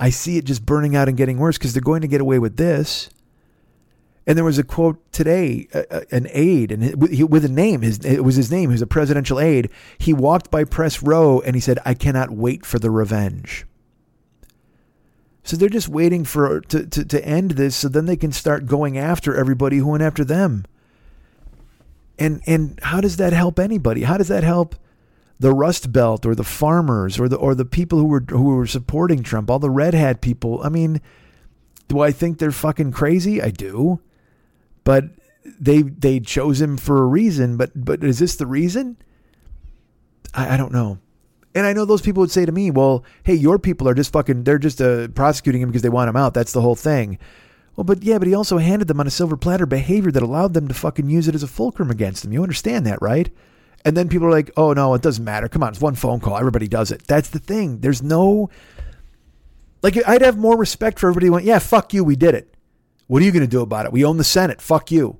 I 0.00 0.10
see 0.10 0.38
it 0.38 0.44
just 0.44 0.66
burning 0.66 0.96
out 0.96 1.08
and 1.08 1.16
getting 1.16 1.38
worse 1.38 1.56
because 1.56 1.72
they're 1.72 1.82
going 1.82 2.00
to 2.00 2.08
get 2.08 2.20
away 2.20 2.40
with 2.40 2.56
this. 2.56 3.08
And 4.26 4.36
there 4.36 4.44
was 4.44 4.58
a 4.58 4.64
quote 4.64 5.12
today, 5.12 5.68
an 6.10 6.26
aide, 6.32 6.72
and 6.72 7.00
with 7.00 7.44
a 7.44 7.48
name, 7.48 7.82
his 7.82 7.98
it 7.98 8.24
was 8.24 8.34
his 8.34 8.50
name. 8.50 8.70
He 8.70 8.74
was 8.74 8.82
a 8.82 8.86
presidential 8.86 9.38
aide. 9.38 9.70
He 9.98 10.12
walked 10.12 10.50
by 10.50 10.64
press 10.64 11.00
row 11.02 11.40
and 11.40 11.56
he 11.56 11.60
said, 11.60 11.78
"I 11.84 11.94
cannot 11.94 12.30
wait 12.30 12.64
for 12.64 12.78
the 12.78 12.90
revenge." 12.90 13.66
So 15.44 15.56
they're 15.56 15.68
just 15.68 15.88
waiting 15.88 16.24
for 16.24 16.60
to, 16.60 16.86
to, 16.86 17.04
to 17.04 17.24
end 17.24 17.52
this 17.52 17.74
so 17.74 17.88
then 17.88 18.06
they 18.06 18.16
can 18.16 18.32
start 18.32 18.66
going 18.66 18.96
after 18.96 19.34
everybody 19.34 19.78
who 19.78 19.88
went 19.88 20.02
after 20.02 20.24
them. 20.24 20.64
And 22.18 22.42
and 22.46 22.78
how 22.82 23.00
does 23.00 23.16
that 23.16 23.32
help 23.32 23.58
anybody? 23.58 24.02
How 24.02 24.16
does 24.16 24.28
that 24.28 24.44
help 24.44 24.76
the 25.40 25.52
Rust 25.52 25.92
Belt 25.92 26.24
or 26.24 26.34
the 26.34 26.44
farmers 26.44 27.18
or 27.18 27.28
the 27.28 27.36
or 27.36 27.54
the 27.54 27.64
people 27.64 27.98
who 27.98 28.04
were 28.04 28.24
who 28.28 28.54
were 28.54 28.66
supporting 28.66 29.22
Trump, 29.22 29.50
all 29.50 29.58
the 29.58 29.70
red 29.70 29.94
hat 29.94 30.20
people? 30.20 30.60
I 30.62 30.68
mean, 30.68 31.00
do 31.88 32.00
I 32.00 32.12
think 32.12 32.38
they're 32.38 32.52
fucking 32.52 32.92
crazy? 32.92 33.42
I 33.42 33.50
do. 33.50 34.00
But 34.84 35.06
they 35.60 35.82
they 35.82 36.20
chose 36.20 36.60
him 36.60 36.76
for 36.76 37.02
a 37.02 37.06
reason, 37.06 37.56
but 37.56 37.70
but 37.74 38.04
is 38.04 38.20
this 38.20 38.36
the 38.36 38.46
reason? 38.46 38.96
I, 40.34 40.54
I 40.54 40.56
don't 40.56 40.72
know. 40.72 40.98
And 41.54 41.66
I 41.66 41.72
know 41.72 41.84
those 41.84 42.02
people 42.02 42.20
would 42.22 42.30
say 42.30 42.46
to 42.46 42.52
me, 42.52 42.70
"Well, 42.70 43.04
hey, 43.24 43.34
your 43.34 43.58
people 43.58 43.88
are 43.88 43.94
just 43.94 44.12
fucking. 44.12 44.44
They're 44.44 44.58
just 44.58 44.80
uh, 44.80 45.08
prosecuting 45.08 45.60
him 45.60 45.68
because 45.68 45.82
they 45.82 45.88
want 45.88 46.08
him 46.08 46.16
out. 46.16 46.34
That's 46.34 46.52
the 46.52 46.62
whole 46.62 46.76
thing." 46.76 47.18
Well, 47.76 47.84
but 47.84 48.02
yeah, 48.02 48.18
but 48.18 48.28
he 48.28 48.34
also 48.34 48.58
handed 48.58 48.88
them 48.88 49.00
on 49.00 49.06
a 49.06 49.10
silver 49.10 49.36
platter 49.36 49.66
behavior 49.66 50.10
that 50.12 50.22
allowed 50.22 50.54
them 50.54 50.68
to 50.68 50.74
fucking 50.74 51.08
use 51.08 51.28
it 51.28 51.34
as 51.34 51.42
a 51.42 51.48
fulcrum 51.48 51.90
against 51.90 52.22
them. 52.22 52.32
You 52.32 52.42
understand 52.42 52.86
that, 52.86 53.00
right? 53.00 53.30
And 53.84 53.96
then 53.96 54.08
people 54.08 54.26
are 54.26 54.30
like, 54.30 54.50
"Oh 54.56 54.72
no, 54.72 54.94
it 54.94 55.02
doesn't 55.02 55.24
matter. 55.24 55.48
Come 55.48 55.62
on, 55.62 55.70
it's 55.70 55.80
one 55.80 55.94
phone 55.94 56.20
call. 56.20 56.38
Everybody 56.38 56.68
does 56.68 56.90
it." 56.90 57.06
That's 57.06 57.30
the 57.30 57.38
thing. 57.38 57.80
There's 57.80 58.02
no 58.02 58.50
like 59.82 59.96
I'd 60.06 60.22
have 60.22 60.38
more 60.38 60.56
respect 60.56 60.98
for 60.98 61.08
everybody 61.08 61.26
who 61.26 61.32
went, 61.32 61.44
"Yeah, 61.44 61.58
fuck 61.58 61.92
you, 61.92 62.04
we 62.04 62.16
did 62.16 62.34
it." 62.34 62.54
What 63.08 63.20
are 63.20 63.24
you 63.24 63.32
going 63.32 63.42
to 63.44 63.48
do 63.48 63.60
about 63.60 63.84
it? 63.84 63.92
We 63.92 64.04
own 64.04 64.16
the 64.16 64.24
Senate. 64.24 64.62
Fuck 64.62 64.90
you. 64.90 65.18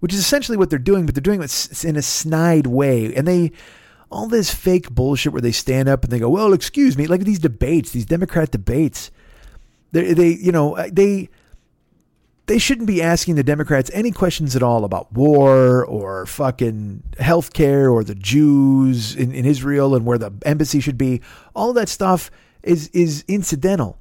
Which 0.00 0.14
is 0.14 0.20
essentially 0.20 0.56
what 0.56 0.70
they're 0.70 0.78
doing, 0.78 1.04
but 1.04 1.14
they're 1.14 1.20
doing 1.20 1.42
it 1.42 1.84
in 1.84 1.96
a 1.96 2.02
snide 2.02 2.66
way. 2.66 3.12
And 3.14 3.26
they 3.26 3.52
all 4.10 4.28
this 4.28 4.52
fake 4.52 4.90
bullshit 4.90 5.32
where 5.32 5.42
they 5.42 5.52
stand 5.52 5.88
up 5.88 6.04
and 6.04 6.12
they 6.12 6.18
go, 6.18 6.30
"Well, 6.30 6.52
excuse 6.52 6.96
me," 6.96 7.06
like 7.06 7.24
these 7.24 7.38
debates, 7.38 7.90
these 7.90 8.06
Democrat 8.06 8.50
debates. 8.50 9.10
They, 9.92 10.12
they, 10.12 10.28
you 10.28 10.52
know, 10.52 10.76
uh, 10.76 10.88
they 10.92 11.28
they 12.48 12.58
shouldn't 12.58 12.86
be 12.86 13.02
asking 13.02 13.34
the 13.34 13.42
Democrats 13.42 13.90
any 13.92 14.10
questions 14.10 14.56
at 14.56 14.62
all 14.62 14.84
about 14.84 15.12
war 15.12 15.84
or 15.84 16.24
fucking 16.24 17.02
healthcare 17.18 17.92
or 17.92 18.02
the 18.02 18.14
Jews 18.14 19.14
in, 19.14 19.32
in 19.32 19.44
Israel 19.44 19.94
and 19.94 20.06
where 20.06 20.18
the 20.18 20.32
embassy 20.46 20.80
should 20.80 20.98
be. 20.98 21.20
All 21.54 21.74
that 21.74 21.88
stuff 21.88 22.30
is 22.62 22.88
is 22.88 23.24
incidental. 23.28 23.98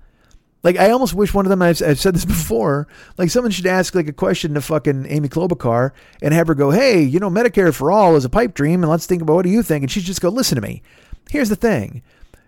Like 0.63 0.77
I 0.77 0.89
almost 0.89 1.13
wish 1.13 1.33
one 1.33 1.45
of 1.45 1.49
them. 1.49 1.61
I've, 1.61 1.81
I've, 1.81 1.99
said 1.99 2.15
this 2.15 2.25
before. 2.37 2.87
Like 3.17 3.29
someone 3.29 3.51
should 3.51 3.65
ask 3.67 3.95
like 3.95 4.07
a 4.07 4.13
question 4.13 4.53
to 4.55 4.61
fucking 4.61 5.05
Amy 5.07 5.29
Klobuchar 5.29 5.91
and 6.21 6.33
have 6.33 6.47
her 6.47 6.55
go, 6.55 6.71
"Hey, 6.71 7.01
you 7.01 7.19
know, 7.19 7.29
Medicare 7.29 7.73
for 7.73 7.91
all 7.91 8.15
is 8.15 8.25
a 8.25 8.29
pipe 8.29 8.53
dream, 8.53 8.83
and 8.83 8.91
let's 8.91 9.05
think 9.05 9.21
about 9.21 9.35
what 9.35 9.45
do 9.45 9.51
you 9.51 9.63
think?" 9.63 9.83
And 9.83 9.91
she'd 9.91 10.03
just 10.03 10.21
go, 10.21 10.29
"Listen 10.29 10.55
to 10.55 10.61
me. 10.61 10.81
Here's 11.29 11.49
the 11.49 11.55
thing. 11.55 12.01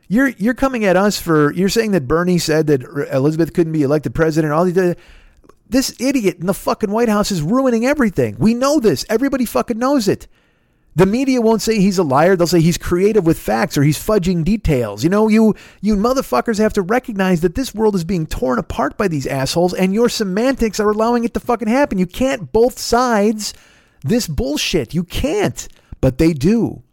You're 0.07 0.29
you're 0.29 0.55
coming 0.55 0.85
at 0.85 0.97
us 0.97 1.19
for 1.19 1.53
you're 1.53 1.69
saying 1.69 1.91
that 1.91 2.07
Bernie 2.07 2.39
said 2.39 2.67
that 2.67 2.81
Elizabeth 3.11 3.53
couldn't 3.53 3.73
be 3.73 3.83
elected 3.83 4.15
president. 4.15 4.53
All 4.53 4.65
these 4.65 4.95
this 5.69 5.95
idiot 5.99 6.37
in 6.39 6.47
the 6.47 6.53
fucking 6.53 6.89
White 6.89 7.09
House 7.09 7.31
is 7.31 7.43
ruining 7.43 7.85
everything. 7.85 8.35
We 8.39 8.55
know 8.55 8.79
this. 8.79 9.05
Everybody 9.07 9.45
fucking 9.45 9.77
knows 9.77 10.07
it. 10.07 10.27
The 10.99 11.05
media 11.05 11.39
won't 11.39 11.61
say 11.61 11.79
he's 11.79 11.97
a 11.97 12.03
liar. 12.03 12.35
They'll 12.35 12.45
say 12.45 12.59
he's 12.59 12.77
creative 12.77 13.25
with 13.25 13.39
facts 13.39 13.77
or 13.77 13.83
he's 13.83 13.97
fudging 13.97 14.43
details. 14.43 15.01
You 15.01 15.09
know, 15.09 15.29
you 15.29 15.55
you 15.79 15.95
motherfuckers 15.95 16.57
have 16.57 16.73
to 16.73 16.81
recognize 16.81 17.39
that 17.39 17.55
this 17.55 17.73
world 17.73 17.95
is 17.95 18.03
being 18.03 18.27
torn 18.27 18.59
apart 18.59 18.97
by 18.97 19.07
these 19.07 19.25
assholes 19.25 19.73
and 19.73 19.93
your 19.93 20.09
semantics 20.09 20.77
are 20.77 20.89
allowing 20.89 21.23
it 21.23 21.33
to 21.35 21.39
fucking 21.39 21.69
happen. 21.69 21.99
You 21.99 22.05
can't 22.05 22.51
both 22.51 22.77
sides 22.77 23.53
this 24.03 24.27
bullshit. 24.27 24.93
You 24.93 25.05
can't. 25.05 25.69
But 26.01 26.17
they 26.17 26.33
do. 26.33 26.83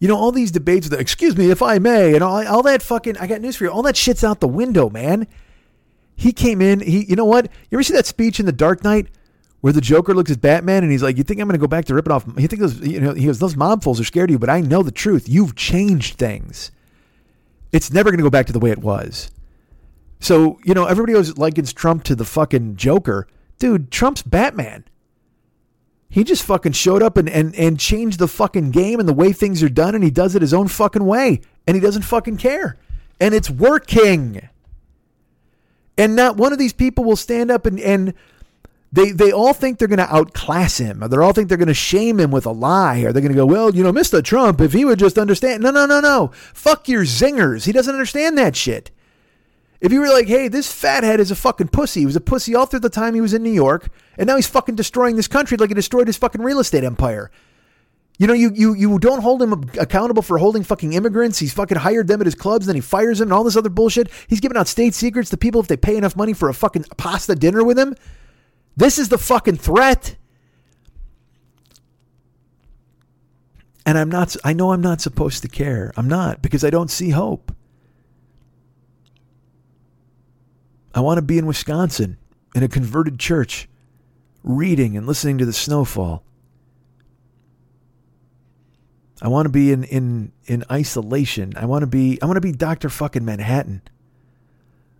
You 0.00 0.08
know, 0.08 0.16
all 0.16 0.32
these 0.32 0.50
debates, 0.50 0.90
excuse 0.90 1.36
me 1.36 1.52
if 1.52 1.62
I 1.62 1.78
may, 1.78 2.14
and 2.14 2.24
all, 2.24 2.44
all 2.48 2.62
that 2.64 2.82
fucking, 2.82 3.16
I 3.18 3.28
got 3.28 3.40
news 3.40 3.54
for 3.54 3.62
you. 3.62 3.70
All 3.70 3.82
that 3.82 3.96
shit's 3.96 4.24
out 4.24 4.40
the 4.40 4.48
window, 4.48 4.90
man. 4.90 5.28
He 6.16 6.32
came 6.32 6.60
in, 6.60 6.80
he, 6.80 7.04
you 7.04 7.14
know 7.14 7.24
what? 7.24 7.46
You 7.70 7.78
ever 7.78 7.84
see 7.84 7.94
that 7.94 8.06
speech 8.06 8.40
in 8.40 8.46
The 8.46 8.52
Dark 8.52 8.82
Knight? 8.82 9.06
Where 9.66 9.72
the 9.72 9.80
Joker 9.80 10.14
looks 10.14 10.30
at 10.30 10.40
Batman 10.40 10.84
and 10.84 10.92
he's 10.92 11.02
like, 11.02 11.16
"You 11.18 11.24
think 11.24 11.40
I'm 11.40 11.48
going 11.48 11.58
to 11.58 11.60
go 11.60 11.66
back 11.66 11.86
to 11.86 11.94
ripping 11.94 12.12
off?" 12.12 12.24
You 12.38 12.46
think 12.46 12.60
those, 12.60 12.78
you 12.86 13.00
know, 13.00 13.14
he 13.14 13.26
goes, 13.26 13.40
"Those 13.40 13.56
mob 13.56 13.82
fools 13.82 13.98
are 13.98 14.04
scared 14.04 14.30
of 14.30 14.34
you, 14.34 14.38
but 14.38 14.48
I 14.48 14.60
know 14.60 14.84
the 14.84 14.92
truth. 14.92 15.28
You've 15.28 15.56
changed 15.56 16.18
things. 16.18 16.70
It's 17.72 17.92
never 17.92 18.10
going 18.10 18.18
to 18.18 18.22
go 18.22 18.30
back 18.30 18.46
to 18.46 18.52
the 18.52 18.60
way 18.60 18.70
it 18.70 18.78
was." 18.78 19.28
So 20.20 20.60
you 20.62 20.72
know, 20.72 20.84
everybody 20.84 21.14
always 21.14 21.36
likens 21.36 21.72
Trump 21.72 22.04
to 22.04 22.14
the 22.14 22.24
fucking 22.24 22.76
Joker, 22.76 23.26
dude. 23.58 23.90
Trump's 23.90 24.22
Batman. 24.22 24.84
He 26.08 26.22
just 26.22 26.44
fucking 26.44 26.70
showed 26.70 27.02
up 27.02 27.16
and, 27.16 27.28
and, 27.28 27.52
and 27.56 27.80
changed 27.80 28.20
the 28.20 28.28
fucking 28.28 28.70
game 28.70 29.00
and 29.00 29.08
the 29.08 29.12
way 29.12 29.32
things 29.32 29.64
are 29.64 29.68
done, 29.68 29.96
and 29.96 30.04
he 30.04 30.12
does 30.12 30.36
it 30.36 30.42
his 30.42 30.54
own 30.54 30.68
fucking 30.68 31.04
way, 31.04 31.40
and 31.66 31.74
he 31.74 31.80
doesn't 31.80 32.02
fucking 32.02 32.36
care, 32.36 32.76
and 33.20 33.34
it's 33.34 33.50
working. 33.50 34.48
And 35.98 36.14
not 36.14 36.36
one 36.36 36.52
of 36.52 36.60
these 36.60 36.72
people 36.72 37.02
will 37.02 37.16
stand 37.16 37.50
up 37.50 37.66
and 37.66 37.80
and 37.80 38.14
they 38.92 39.10
they 39.10 39.32
all 39.32 39.52
think 39.52 39.78
they're 39.78 39.88
going 39.88 39.98
to 39.98 40.14
outclass 40.14 40.78
him, 40.78 41.02
or 41.02 41.08
they 41.08 41.16
all 41.16 41.32
think 41.32 41.48
they're 41.48 41.58
going 41.58 41.68
to 41.68 41.74
shame 41.74 42.20
him 42.20 42.30
with 42.30 42.46
a 42.46 42.52
lie, 42.52 43.00
or 43.00 43.12
they're 43.12 43.22
going 43.22 43.32
to 43.32 43.36
go, 43.36 43.46
well, 43.46 43.74
you 43.74 43.82
know, 43.82 43.92
Mr. 43.92 44.22
Trump, 44.22 44.60
if 44.60 44.72
he 44.72 44.84
would 44.84 44.98
just 44.98 45.18
understand. 45.18 45.62
No, 45.62 45.70
no, 45.70 45.86
no, 45.86 46.00
no. 46.00 46.30
Fuck 46.54 46.88
your 46.88 47.04
zingers. 47.04 47.66
He 47.66 47.72
doesn't 47.72 47.92
understand 47.92 48.38
that 48.38 48.56
shit. 48.56 48.90
If 49.80 49.92
you 49.92 50.00
were 50.00 50.08
like, 50.08 50.26
hey, 50.26 50.48
this 50.48 50.72
fathead 50.72 51.20
is 51.20 51.30
a 51.30 51.36
fucking 51.36 51.68
pussy. 51.68 52.00
He 52.00 52.06
was 52.06 52.16
a 52.16 52.20
pussy 52.20 52.54
all 52.54 52.66
through 52.66 52.80
the 52.80 52.88
time 52.88 53.14
he 53.14 53.20
was 53.20 53.34
in 53.34 53.42
New 53.42 53.52
York, 53.52 53.88
and 54.16 54.26
now 54.26 54.36
he's 54.36 54.46
fucking 54.46 54.74
destroying 54.74 55.16
this 55.16 55.28
country 55.28 55.56
like 55.56 55.68
he 55.70 55.74
destroyed 55.74 56.06
his 56.06 56.16
fucking 56.16 56.40
real 56.40 56.60
estate 56.60 56.84
empire. 56.84 57.30
You 58.18 58.26
know, 58.26 58.32
you 58.32 58.50
you 58.54 58.74
you 58.74 58.98
don't 58.98 59.20
hold 59.20 59.42
him 59.42 59.52
accountable 59.78 60.22
for 60.22 60.38
holding 60.38 60.62
fucking 60.62 60.94
immigrants. 60.94 61.38
He's 61.38 61.52
fucking 61.52 61.76
hired 61.76 62.08
them 62.08 62.22
at 62.22 62.26
his 62.26 62.34
clubs, 62.34 62.64
then 62.64 62.74
he 62.74 62.80
fires 62.80 63.18
them 63.18 63.26
and 63.26 63.32
all 63.34 63.44
this 63.44 63.56
other 63.56 63.68
bullshit. 63.68 64.08
He's 64.26 64.40
giving 64.40 64.56
out 64.56 64.68
state 64.68 64.94
secrets 64.94 65.28
to 65.30 65.36
people 65.36 65.60
if 65.60 65.68
they 65.68 65.76
pay 65.76 65.96
enough 65.96 66.16
money 66.16 66.32
for 66.32 66.48
a 66.48 66.54
fucking 66.54 66.86
pasta 66.96 67.34
dinner 67.34 67.62
with 67.62 67.78
him. 67.78 67.94
This 68.76 68.98
is 68.98 69.08
the 69.08 69.18
fucking 69.18 69.56
threat. 69.56 70.16
And 73.86 73.96
I'm 73.96 74.08
not, 74.08 74.36
I 74.44 74.52
know 74.52 74.72
I'm 74.72 74.80
not 74.80 75.00
supposed 75.00 75.42
to 75.42 75.48
care. 75.48 75.92
I'm 75.96 76.08
not 76.08 76.42
because 76.42 76.64
I 76.64 76.70
don't 76.70 76.90
see 76.90 77.10
hope. 77.10 77.52
I 80.94 81.00
want 81.00 81.18
to 81.18 81.22
be 81.22 81.38
in 81.38 81.46
Wisconsin 81.46 82.18
in 82.54 82.62
a 82.62 82.68
converted 82.68 83.18
church, 83.18 83.68
reading 84.42 84.96
and 84.96 85.06
listening 85.06 85.38
to 85.38 85.46
the 85.46 85.52
snowfall. 85.52 86.24
I 89.22 89.28
want 89.28 89.46
to 89.46 89.50
be 89.50 89.72
in, 89.72 89.84
in, 89.84 90.32
in 90.46 90.64
isolation. 90.70 91.52
I 91.56 91.66
want 91.66 91.82
to 91.82 91.86
be 91.86 92.20
I 92.20 92.26
want 92.26 92.36
to 92.36 92.40
be 92.40 92.52
Dr. 92.52 92.88
fucking 92.88 93.24
Manhattan. 93.24 93.82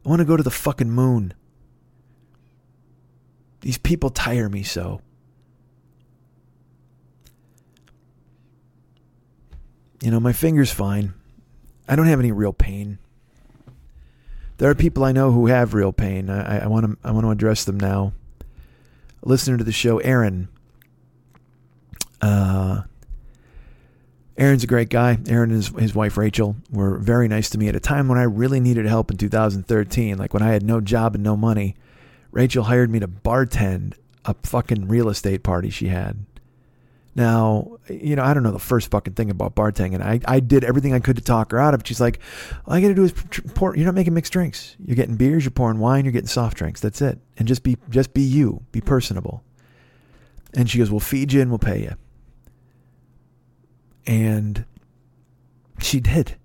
I 0.05 0.09
want 0.09 0.20
to 0.20 0.24
go 0.24 0.36
to 0.36 0.43
the 0.43 0.51
fucking 0.51 0.90
moon. 0.90 1.35
These 3.67 3.79
people 3.79 4.11
tire 4.11 4.49
me 4.49 4.63
so. 4.63 5.01
You 10.01 10.13
know, 10.13 10.21
my 10.21 10.33
finger's 10.33 10.71
fine. 10.71 11.15
I 11.89 11.97
don't 11.97 12.07
have 12.07 12.21
any 12.21 12.31
real 12.31 12.53
pain. 12.53 12.99
There 14.59 14.71
are 14.71 14.77
people 14.77 15.03
I 15.03 15.11
know 15.11 15.33
who 15.33 15.49
have 15.49 15.75
real 15.75 15.93
pain. 15.93 16.31
I, 16.31 16.65
want 16.69 16.87
to 16.87 16.97
I 17.03 17.11
want 17.11 17.27
to 17.27 17.33
address 17.33 17.65
them 17.65 17.81
now. 17.81 18.13
A 19.25 19.29
listener 19.29 19.59
to 19.59 19.65
the 19.65 19.73
show, 19.73 19.99
Aaron. 19.99 20.47
Uh, 22.23 22.83
Aaron's 24.39 24.63
a 24.63 24.69
great 24.69 24.91
guy. 24.91 25.19
Aaron 25.27 25.51
and 25.51 25.57
his, 25.57 25.69
his 25.71 25.93
wife 25.93 26.17
Rachel 26.17 26.55
were 26.71 26.99
very 26.99 27.27
nice 27.27 27.51
to 27.51 27.59
me 27.59 27.67
at 27.67 27.75
a 27.75 27.81
time 27.81 28.07
when 28.07 28.17
I 28.17 28.23
really 28.23 28.61
needed 28.61 28.87
help 28.87 29.11
in 29.11 29.17
2013, 29.17 30.19
like 30.19 30.33
when 30.33 30.45
I 30.45 30.53
had 30.53 30.63
no 30.63 30.81
job 30.81 31.17
and 31.17 31.25
no 31.25 31.37
money. 31.37 31.75
Rachel 32.37 32.65
hired 32.65 32.91
me 32.91 32.99
to 32.99 33.09
bartend 33.09 33.95
a 34.27 34.35
fucking 34.43 34.89
real 34.89 35.09
estate 35.09 35.43
party 35.43 35.71
she 35.71 35.89
had. 35.89 36.27
Now, 37.15 37.79
you 37.89 38.15
know, 38.15 38.23
I 38.23 38.35
don't 38.35 38.43
know 38.43 38.53
the 38.53 38.59
first 38.59 38.91
fucking 38.91 39.15
thing 39.15 39.31
about 39.31 39.55
bartending. 39.55 40.03
I, 40.03 40.21
I 40.27 40.41
did 40.41 40.63
everything 40.63 40.93
I 40.93 41.01
could 41.01 41.17
to 41.17 41.23
talk 41.23 41.53
her 41.53 41.59
out 41.59 41.73
of 41.73 41.81
it. 41.81 41.87
She's 41.87 41.99
like, 41.99 42.21
all 42.67 42.75
I 42.75 42.83
got 42.83 42.89
to 42.89 42.95
do 42.95 43.05
is 43.05 43.15
pour. 43.55 43.75
You're 43.75 43.87
not 43.87 43.95
making 43.95 44.13
mixed 44.13 44.35
drinks. 44.35 44.77
You're 44.85 44.97
getting 44.97 45.17
beers. 45.17 45.47
You're 45.47 45.51
pouring 45.51 45.79
wine. 45.79 46.05
You're 46.05 46.13
getting 46.13 46.27
soft 46.27 46.59
drinks. 46.59 46.79
That's 46.79 47.01
it. 47.01 47.19
And 47.39 47.49
just 47.49 47.63
be 47.63 47.79
just 47.89 48.13
be 48.13 48.21
you. 48.21 48.63
Be 48.71 48.83
personable. 48.83 49.43
And 50.53 50.69
she 50.69 50.77
goes, 50.77 50.91
we'll 50.91 51.01
feed 51.01 51.33
you 51.33 51.41
and 51.41 51.51
we'll 51.51 51.59
pay 51.59 51.81
you. 51.81 51.95
And 54.07 54.67
she 55.79 56.01
did. 56.01 56.37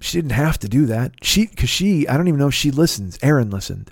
She 0.00 0.16
didn't 0.16 0.32
have 0.32 0.58
to 0.60 0.68
do 0.68 0.86
that. 0.86 1.12
She, 1.22 1.46
because 1.46 1.68
she, 1.68 2.08
I 2.08 2.16
don't 2.16 2.28
even 2.28 2.40
know 2.40 2.48
if 2.48 2.54
she 2.54 2.70
listens. 2.70 3.18
Aaron 3.22 3.50
listened. 3.50 3.90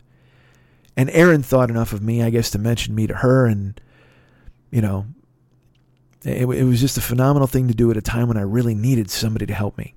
And 0.96 1.10
Aaron 1.10 1.42
thought 1.42 1.70
enough 1.70 1.92
of 1.92 2.02
me, 2.02 2.22
I 2.22 2.30
guess, 2.30 2.50
to 2.50 2.58
mention 2.58 2.94
me 2.94 3.06
to 3.06 3.14
her. 3.14 3.46
And, 3.46 3.80
you 4.70 4.80
know, 4.80 5.06
it, 6.24 6.42
it 6.42 6.64
was 6.64 6.80
just 6.80 6.98
a 6.98 7.00
phenomenal 7.00 7.46
thing 7.46 7.68
to 7.68 7.74
do 7.74 7.90
at 7.90 7.96
a 7.96 8.02
time 8.02 8.28
when 8.28 8.36
I 8.36 8.42
really 8.42 8.74
needed 8.74 9.10
somebody 9.10 9.46
to 9.46 9.54
help 9.54 9.78
me. 9.78 9.94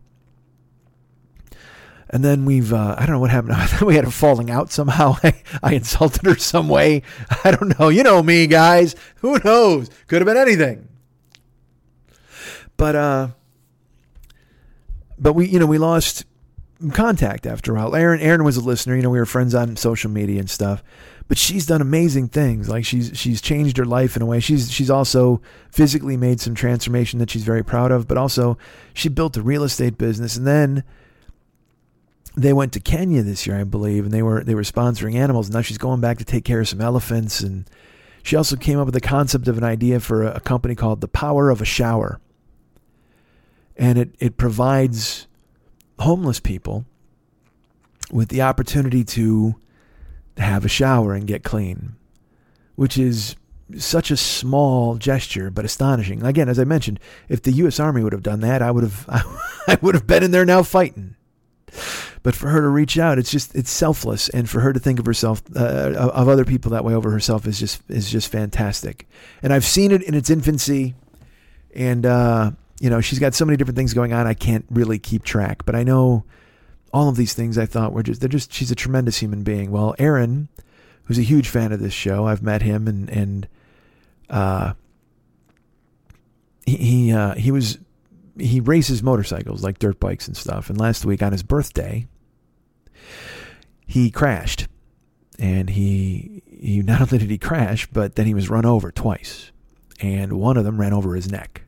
And 2.09 2.23
then 2.23 2.45
we've, 2.45 2.71
uh, 2.71 2.95
I 2.97 3.05
don't 3.05 3.15
know 3.15 3.19
what 3.19 3.31
happened. 3.31 3.57
We 3.85 3.95
had 3.95 4.05
a 4.05 4.11
falling 4.11 4.49
out 4.49 4.71
somehow. 4.71 5.17
I, 5.23 5.41
I 5.61 5.73
insulted 5.73 6.25
her 6.25 6.37
some 6.37 6.69
way. 6.69 7.01
I 7.43 7.51
don't 7.51 7.77
know. 7.77 7.89
You 7.89 8.03
know 8.03 8.23
me, 8.23 8.47
guys. 8.47 8.95
Who 9.15 9.37
knows? 9.39 9.89
Could 10.07 10.21
have 10.21 10.25
been 10.25 10.37
anything. 10.37 10.87
But, 12.77 12.95
uh, 12.95 13.27
but 15.17 15.33
we, 15.33 15.47
you 15.47 15.59
know, 15.59 15.65
we 15.65 15.77
lost 15.77 16.25
contact 16.91 17.45
after 17.45 17.71
a 17.71 17.75
while. 17.75 17.95
Aaron, 17.95 18.19
Aaron 18.19 18.43
was 18.43 18.57
a 18.57 18.61
listener. 18.61 18.95
You 18.95 19.01
know, 19.01 19.09
we 19.09 19.19
were 19.19 19.25
friends 19.25 19.55
on 19.55 19.75
social 19.75 20.11
media 20.11 20.39
and 20.39 20.49
stuff. 20.49 20.83
But 21.27 21.37
she's 21.37 21.65
done 21.65 21.81
amazing 21.81 22.27
things. 22.27 22.69
Like 22.69 22.85
she's 22.85 23.11
she's 23.15 23.41
changed 23.41 23.77
her 23.77 23.85
life 23.85 24.15
in 24.15 24.21
a 24.21 24.25
way. 24.27 24.39
She's 24.39 24.71
she's 24.71 24.91
also 24.91 25.41
physically 25.71 26.17
made 26.17 26.39
some 26.39 26.53
transformation 26.53 27.17
that 27.19 27.31
she's 27.31 27.43
very 27.43 27.63
proud 27.63 27.91
of. 27.91 28.07
But 28.07 28.17
also, 28.17 28.59
she 28.93 29.09
built 29.09 29.35
a 29.35 29.41
real 29.41 29.63
estate 29.63 29.97
business, 29.97 30.37
and 30.37 30.45
then 30.45 30.83
they 32.37 32.53
went 32.53 32.73
to 32.73 32.79
Kenya 32.79 33.23
this 33.23 33.47
year, 33.47 33.59
I 33.59 33.63
believe, 33.63 34.05
and 34.05 34.13
they 34.13 34.21
were 34.21 34.43
they 34.43 34.53
were 34.53 34.61
sponsoring 34.61 35.15
animals. 35.15 35.47
And 35.47 35.55
now 35.55 35.61
she's 35.61 35.79
going 35.79 35.99
back 35.99 36.19
to 36.19 36.25
take 36.25 36.45
care 36.45 36.59
of 36.59 36.67
some 36.67 36.81
elephants, 36.81 37.41
and 37.41 37.67
she 38.21 38.35
also 38.35 38.55
came 38.55 38.77
up 38.77 38.85
with 38.85 38.93
the 38.93 39.01
concept 39.01 39.47
of 39.47 39.57
an 39.57 39.63
idea 39.63 39.99
for 39.99 40.23
a, 40.23 40.35
a 40.35 40.39
company 40.39 40.75
called 40.75 41.01
the 41.01 41.07
Power 41.07 41.49
of 41.49 41.59
a 41.59 41.65
Shower, 41.65 42.19
and 43.75 43.97
it 43.97 44.15
it 44.19 44.37
provides 44.37 45.25
homeless 45.99 46.39
people 46.39 46.85
with 48.11 48.29
the 48.29 48.41
opportunity 48.41 49.03
to 49.03 49.55
have 50.37 50.65
a 50.65 50.69
shower 50.69 51.13
and 51.13 51.27
get 51.27 51.43
clean, 51.43 51.95
which 52.75 52.97
is 52.97 53.35
such 53.77 54.11
a 54.11 54.17
small 54.17 54.95
gesture 54.95 55.49
but 55.49 55.65
astonishing. 55.65 56.23
Again, 56.23 56.49
as 56.49 56.59
I 56.59 56.65
mentioned, 56.65 56.99
if 57.29 57.41
the 57.41 57.51
U.S. 57.53 57.79
Army 57.79 58.03
would 58.03 58.13
have 58.13 58.23
done 58.23 58.41
that, 58.41 58.61
I 58.61 58.71
would 58.71 58.83
have 58.83 59.05
I 59.67 59.77
would 59.81 59.95
have 59.95 60.07
been 60.07 60.23
in 60.23 60.31
there 60.31 60.45
now 60.45 60.63
fighting. 60.63 61.15
But 62.23 62.35
for 62.35 62.49
her 62.49 62.61
to 62.61 62.67
reach 62.69 62.97
out, 62.97 63.19
it's 63.19 63.31
just 63.31 63.55
it's 63.55 63.69
selfless, 63.69 64.29
and 64.29 64.49
for 64.49 64.61
her 64.61 64.73
to 64.73 64.79
think 64.79 64.99
of 64.99 65.05
herself 65.05 65.43
uh, 65.55 65.93
of 65.93 66.27
other 66.27 66.45
people 66.45 66.71
that 66.71 66.83
way 66.83 66.93
over 66.93 67.11
herself 67.11 67.45
is 67.45 67.59
just 67.59 67.81
is 67.89 68.09
just 68.09 68.31
fantastic. 68.31 69.07
And 69.43 69.53
I've 69.53 69.65
seen 69.65 69.91
it 69.91 70.01
in 70.01 70.13
its 70.13 70.29
infancy, 70.29 70.95
and 71.75 72.05
uh, 72.05 72.51
you 72.79 72.89
know 72.89 73.01
she's 73.01 73.19
got 73.19 73.33
so 73.33 73.45
many 73.45 73.57
different 73.57 73.77
things 73.77 73.93
going 73.93 74.13
on. 74.13 74.27
I 74.27 74.33
can't 74.33 74.65
really 74.69 74.99
keep 74.99 75.23
track, 75.23 75.65
but 75.65 75.75
I 75.75 75.83
know 75.83 76.25
all 76.93 77.09
of 77.09 77.15
these 77.15 77.33
things. 77.33 77.57
I 77.57 77.65
thought 77.65 77.93
were 77.93 78.03
just 78.03 78.21
they're 78.21 78.29
just 78.29 78.53
she's 78.53 78.71
a 78.71 78.75
tremendous 78.75 79.17
human 79.17 79.43
being. 79.43 79.71
Well, 79.71 79.95
Aaron, 79.99 80.49
who's 81.03 81.19
a 81.19 81.23
huge 81.23 81.47
fan 81.47 81.71
of 81.71 81.79
this 81.79 81.93
show, 81.93 82.25
I've 82.27 82.43
met 82.43 82.61
him, 82.61 82.87
and 82.87 83.09
and 83.09 83.47
uh, 84.29 84.73
he 86.65 86.75
he, 86.77 87.11
uh, 87.13 87.35
he 87.35 87.51
was 87.51 87.77
he 88.37 88.59
races 88.59 89.01
motorcycles 89.01 89.63
like 89.63 89.79
dirt 89.79 89.99
bikes 89.99 90.27
and 90.27 90.35
stuff. 90.35 90.69
And 90.69 90.79
last 90.79 91.05
week 91.05 91.23
on 91.23 91.31
his 91.31 91.43
birthday, 91.43 92.07
he 93.87 94.11
crashed, 94.11 94.67
and 95.39 95.69
he 95.69 96.43
he 96.49 96.81
not 96.81 97.01
only 97.01 97.19
did 97.19 97.29
he 97.29 97.37
crash, 97.37 97.87
but 97.87 98.15
then 98.15 98.25
he 98.25 98.33
was 98.33 98.49
run 98.49 98.65
over 98.65 98.91
twice, 98.91 99.51
and 100.01 100.33
one 100.33 100.57
of 100.57 100.65
them 100.65 100.79
ran 100.79 100.93
over 100.93 101.15
his 101.15 101.31
neck. 101.31 101.61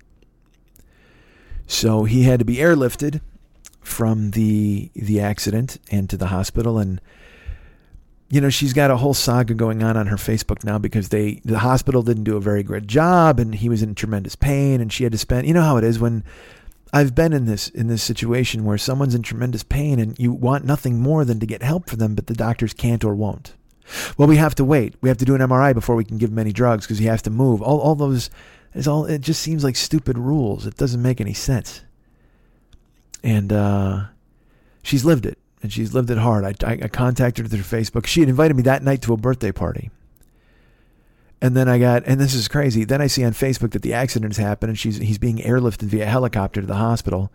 So 1.68 2.06
he 2.06 2.24
had 2.24 2.40
to 2.40 2.46
be 2.46 2.56
airlifted 2.56 3.22
from 3.82 4.32
the 4.32 4.90
the 4.96 5.20
accident 5.20 5.78
and 5.92 6.10
to 6.10 6.18
the 6.18 6.28
hospital 6.28 6.78
and 6.78 7.00
you 8.30 8.42
know 8.42 8.50
she's 8.50 8.74
got 8.74 8.92
a 8.92 8.98
whole 8.98 9.14
saga 9.14 9.54
going 9.54 9.82
on 9.82 9.96
on 9.96 10.08
her 10.08 10.18
Facebook 10.18 10.64
now 10.66 10.78
because 10.78 11.10
they 11.10 11.42
the 11.46 11.60
hospital 11.60 12.04
didn't 12.04 12.26
do 12.26 12.36
a 12.36 12.42
very 12.42 12.64
good 12.64 12.88
job 12.88 13.40
and 13.40 13.56
he 13.56 13.70
was 13.70 13.82
in 13.82 13.96
tremendous 13.96 14.36
pain 14.36 14.82
and 14.82 14.92
she 14.92 15.04
had 15.04 15.14
to 15.14 15.18
spend 15.18 15.48
you 15.48 15.54
know 15.54 15.62
how 15.62 15.78
it 15.78 15.86
is 15.86 16.00
when 16.00 16.24
I've 16.92 17.16
been 17.16 17.32
in 17.32 17.46
this 17.46 17.70
in 17.70 17.88
this 17.88 18.04
situation 18.04 18.66
where 18.66 18.78
someone's 18.78 19.16
in 19.16 19.22
tremendous 19.22 19.64
pain 19.64 20.00
and 20.00 20.20
you 20.20 20.34
want 20.34 20.66
nothing 20.66 21.00
more 21.00 21.24
than 21.24 21.40
to 21.40 21.46
get 21.46 21.64
help 21.64 21.90
for 21.90 21.96
them 21.96 22.14
but 22.14 22.28
the 22.28 22.34
doctors 22.34 22.74
can't 22.74 23.06
or 23.06 23.16
won't. 23.16 23.54
Well, 24.18 24.28
we 24.28 24.36
have 24.36 24.56
to 24.56 24.66
wait. 24.66 24.96
We 25.00 25.08
have 25.08 25.18
to 25.20 25.26
do 25.26 25.36
an 25.36 25.42
MRI 25.42 25.74
before 25.74 25.96
we 25.96 26.04
can 26.04 26.18
give 26.18 26.30
him 26.30 26.40
any 26.40 26.52
drugs 26.52 26.86
because 26.86 26.98
he 26.98 27.06
has 27.06 27.22
to 27.22 27.30
move. 27.30 27.62
All 27.62 27.80
all 27.80 27.96
those 27.96 28.30
is 28.78 28.88
all 28.88 29.06
it 29.06 29.22
just 29.22 29.42
seems 29.42 29.64
like 29.64 29.76
stupid 29.76 30.18
rules. 30.18 30.66
It 30.66 30.78
doesn't 30.78 31.02
make 31.02 31.20
any 31.20 31.34
sense. 31.34 31.82
And 33.24 33.52
uh 33.52 34.06
she's 34.84 35.04
lived 35.04 35.26
it 35.26 35.38
and 35.62 35.72
she's 35.72 35.94
lived 35.94 36.10
it 36.10 36.18
hard. 36.18 36.46
I, 36.46 36.54
I, 36.66 36.80
I 36.84 36.88
contacted 36.88 37.46
her 37.46 37.50
through 37.50 37.80
Facebook. 37.80 38.06
She 38.06 38.20
had 38.20 38.30
invited 38.30 38.56
me 38.56 38.64
that 38.64 38.84
night 38.84 39.02
to 39.04 39.14
a 39.14 39.18
birthday 39.18 39.52
party. 39.52 39.90
And 41.40 41.56
then 41.56 41.70
I 41.70 41.78
got, 41.78 42.04
and 42.06 42.20
this 42.20 42.34
is 42.34 42.48
crazy. 42.48 42.84
Then 42.84 43.02
I 43.02 43.08
see 43.08 43.24
on 43.24 43.32
Facebook 43.32 43.72
that 43.72 43.84
the 43.84 43.94
accident 43.94 44.36
has 44.36 44.44
happened, 44.44 44.72
and 44.72 44.80
she's 44.80 44.98
he's 44.98 45.20
being 45.20 45.38
airlifted 45.38 45.84
via 45.84 46.06
helicopter 46.08 46.62
to 46.62 46.68
the 46.68 46.76
hospital. 46.76 47.32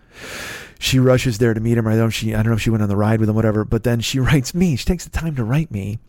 She 0.80 0.98
rushes 0.98 1.38
there 1.38 1.54
to 1.54 1.60
meet 1.60 1.78
him. 1.78 1.86
I 1.86 1.94
don't 1.94 2.10
she, 2.10 2.34
I 2.34 2.38
don't 2.38 2.48
know 2.48 2.56
if 2.56 2.62
she 2.62 2.70
went 2.70 2.82
on 2.82 2.88
the 2.88 2.96
ride 2.96 3.20
with 3.20 3.28
him, 3.28 3.36
whatever. 3.36 3.64
But 3.64 3.84
then 3.84 4.00
she 4.00 4.18
writes 4.20 4.54
me. 4.54 4.74
She 4.74 4.84
takes 4.84 5.04
the 5.04 5.10
time 5.10 5.36
to 5.36 5.44
write 5.44 5.70
me 5.70 6.00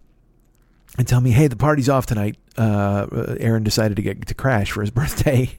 and 0.97 1.07
tell 1.07 1.21
me, 1.21 1.31
"Hey, 1.31 1.47
the 1.47 1.55
party's 1.55 1.89
off 1.89 2.05
tonight. 2.05 2.37
Uh, 2.57 3.07
Aaron 3.39 3.63
decided 3.63 3.95
to 3.95 4.01
get 4.01 4.25
to 4.27 4.33
crash 4.33 4.71
for 4.71 4.81
his 4.81 4.91
birthday." 4.91 5.57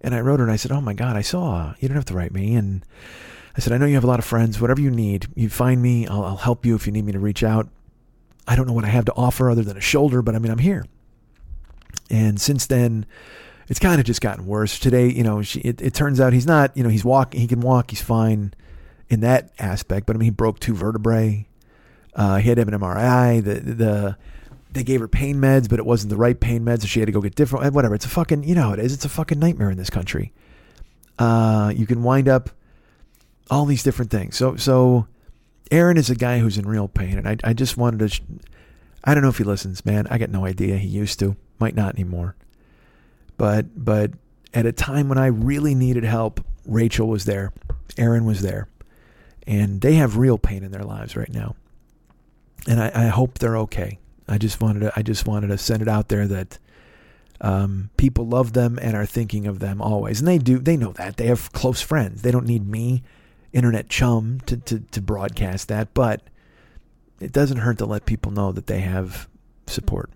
And 0.00 0.14
I 0.14 0.20
wrote 0.20 0.38
her, 0.38 0.44
and 0.44 0.52
I 0.52 0.56
said, 0.56 0.72
"Oh 0.72 0.80
my 0.80 0.94
God, 0.94 1.16
I 1.16 1.22
saw. 1.22 1.74
You 1.80 1.88
don't 1.88 1.96
have 1.96 2.04
to 2.06 2.14
write 2.14 2.32
me." 2.32 2.54
And 2.54 2.84
I 3.58 3.60
said, 3.60 3.72
I 3.72 3.78
know 3.78 3.86
you 3.86 3.96
have 3.96 4.04
a 4.04 4.08
lot 4.08 4.20
of 4.20 4.24
friends. 4.24 4.60
Whatever 4.60 4.80
you 4.80 4.90
need, 4.90 5.26
you 5.34 5.48
find 5.48 5.82
me. 5.82 6.06
I'll, 6.06 6.24
I'll 6.24 6.36
help 6.36 6.64
you 6.64 6.76
if 6.76 6.86
you 6.86 6.92
need 6.92 7.04
me 7.04 7.10
to 7.10 7.18
reach 7.18 7.42
out. 7.42 7.68
I 8.46 8.54
don't 8.54 8.68
know 8.68 8.72
what 8.72 8.84
I 8.84 8.88
have 8.88 9.04
to 9.06 9.12
offer 9.14 9.50
other 9.50 9.62
than 9.62 9.76
a 9.76 9.80
shoulder, 9.80 10.22
but 10.22 10.36
I 10.36 10.38
mean, 10.38 10.52
I'm 10.52 10.58
here. 10.58 10.86
And 12.08 12.40
since 12.40 12.66
then, 12.66 13.04
it's 13.66 13.80
kind 13.80 13.98
of 13.98 14.06
just 14.06 14.20
gotten 14.20 14.46
worse. 14.46 14.78
Today, 14.78 15.08
you 15.08 15.24
know, 15.24 15.42
she, 15.42 15.58
it, 15.60 15.82
it 15.82 15.92
turns 15.92 16.20
out 16.20 16.32
he's 16.32 16.46
not, 16.46 16.76
you 16.76 16.84
know, 16.84 16.88
he's 16.88 17.04
walking, 17.04 17.40
he 17.40 17.48
can 17.48 17.60
walk, 17.60 17.90
he's 17.90 18.00
fine 18.00 18.54
in 19.08 19.20
that 19.20 19.50
aspect. 19.58 20.06
But 20.06 20.14
I 20.14 20.20
mean, 20.20 20.26
he 20.26 20.30
broke 20.30 20.60
two 20.60 20.74
vertebrae. 20.74 21.48
Uh, 22.14 22.36
he 22.36 22.48
had 22.48 22.58
to 22.58 22.60
have 22.60 22.68
an 22.68 22.78
MRI. 22.78 23.42
The, 23.42 23.54
the, 23.54 24.16
they 24.72 24.84
gave 24.84 25.00
her 25.00 25.08
pain 25.08 25.36
meds, 25.36 25.68
but 25.68 25.78
it 25.78 25.86
wasn't 25.86 26.10
the 26.10 26.16
right 26.16 26.38
pain 26.38 26.64
meds, 26.64 26.82
so 26.82 26.86
she 26.86 27.00
had 27.00 27.06
to 27.06 27.12
go 27.12 27.20
get 27.20 27.34
different. 27.34 27.72
Whatever. 27.74 27.94
It's 27.94 28.04
a 28.04 28.10
fucking, 28.10 28.44
you 28.44 28.54
know 28.54 28.62
how 28.62 28.72
it 28.72 28.80
is. 28.80 28.92
It's 28.92 29.04
a 29.04 29.08
fucking 29.08 29.38
nightmare 29.38 29.70
in 29.70 29.78
this 29.78 29.90
country. 29.90 30.32
Uh, 31.18 31.72
you 31.74 31.86
can 31.86 32.02
wind 32.02 32.28
up 32.28 32.50
all 33.50 33.64
these 33.64 33.82
different 33.82 34.10
things. 34.10 34.36
So 34.36 34.56
so 34.56 35.06
Aaron 35.70 35.96
is 35.96 36.10
a 36.10 36.14
guy 36.14 36.38
who's 36.38 36.58
in 36.58 36.66
real 36.66 36.88
pain, 36.88 37.18
and 37.18 37.28
I 37.28 37.36
I 37.44 37.52
just 37.52 37.76
wanted 37.76 37.98
to. 38.00 38.08
Sh- 38.08 38.22
I 39.04 39.14
don't 39.14 39.22
know 39.22 39.28
if 39.28 39.38
he 39.38 39.44
listens, 39.44 39.84
man. 39.86 40.06
I 40.10 40.18
got 40.18 40.30
no 40.30 40.44
idea. 40.44 40.76
He 40.76 40.88
used 40.88 41.18
to, 41.20 41.36
might 41.58 41.74
not 41.74 41.94
anymore. 41.94 42.36
But 43.36 43.84
but 43.84 44.12
at 44.52 44.66
a 44.66 44.72
time 44.72 45.08
when 45.08 45.18
I 45.18 45.26
really 45.26 45.74
needed 45.74 46.04
help, 46.04 46.44
Rachel 46.66 47.08
was 47.08 47.24
there, 47.24 47.52
Aaron 47.96 48.24
was 48.24 48.42
there, 48.42 48.68
and 49.46 49.80
they 49.80 49.94
have 49.94 50.16
real 50.16 50.38
pain 50.38 50.62
in 50.62 50.72
their 50.72 50.82
lives 50.84 51.16
right 51.16 51.32
now. 51.32 51.54
And 52.66 52.80
I, 52.82 52.90
I 52.94 53.06
hope 53.06 53.38
they're 53.38 53.56
okay. 53.58 53.98
I 54.28 54.38
just 54.38 54.60
wanted 54.60 54.80
to 54.80 54.92
I 54.94 55.02
just 55.02 55.26
wanted 55.26 55.48
to 55.48 55.58
send 55.58 55.82
it 55.82 55.88
out 55.88 56.08
there 56.08 56.26
that 56.26 56.58
um, 57.40 57.90
people 57.96 58.26
love 58.26 58.52
them 58.52 58.78
and 58.82 58.96
are 58.96 59.06
thinking 59.06 59.46
of 59.46 59.60
them 59.60 59.80
always, 59.80 60.20
and 60.20 60.28
they 60.28 60.38
do. 60.38 60.58
They 60.58 60.76
know 60.76 60.92
that 60.92 61.16
they 61.16 61.26
have 61.26 61.52
close 61.52 61.80
friends. 61.80 62.22
They 62.22 62.30
don't 62.30 62.46
need 62.46 62.66
me 62.66 63.02
internet 63.52 63.88
chum 63.88 64.40
to, 64.46 64.56
to, 64.58 64.80
to 64.80 65.00
broadcast 65.00 65.68
that, 65.68 65.94
but 65.94 66.20
it 67.20 67.32
doesn't 67.32 67.58
hurt 67.58 67.78
to 67.78 67.86
let 67.86 68.06
people 68.06 68.30
know 68.32 68.52
that 68.52 68.66
they 68.66 68.80
have 68.80 69.28
support. 69.66 70.10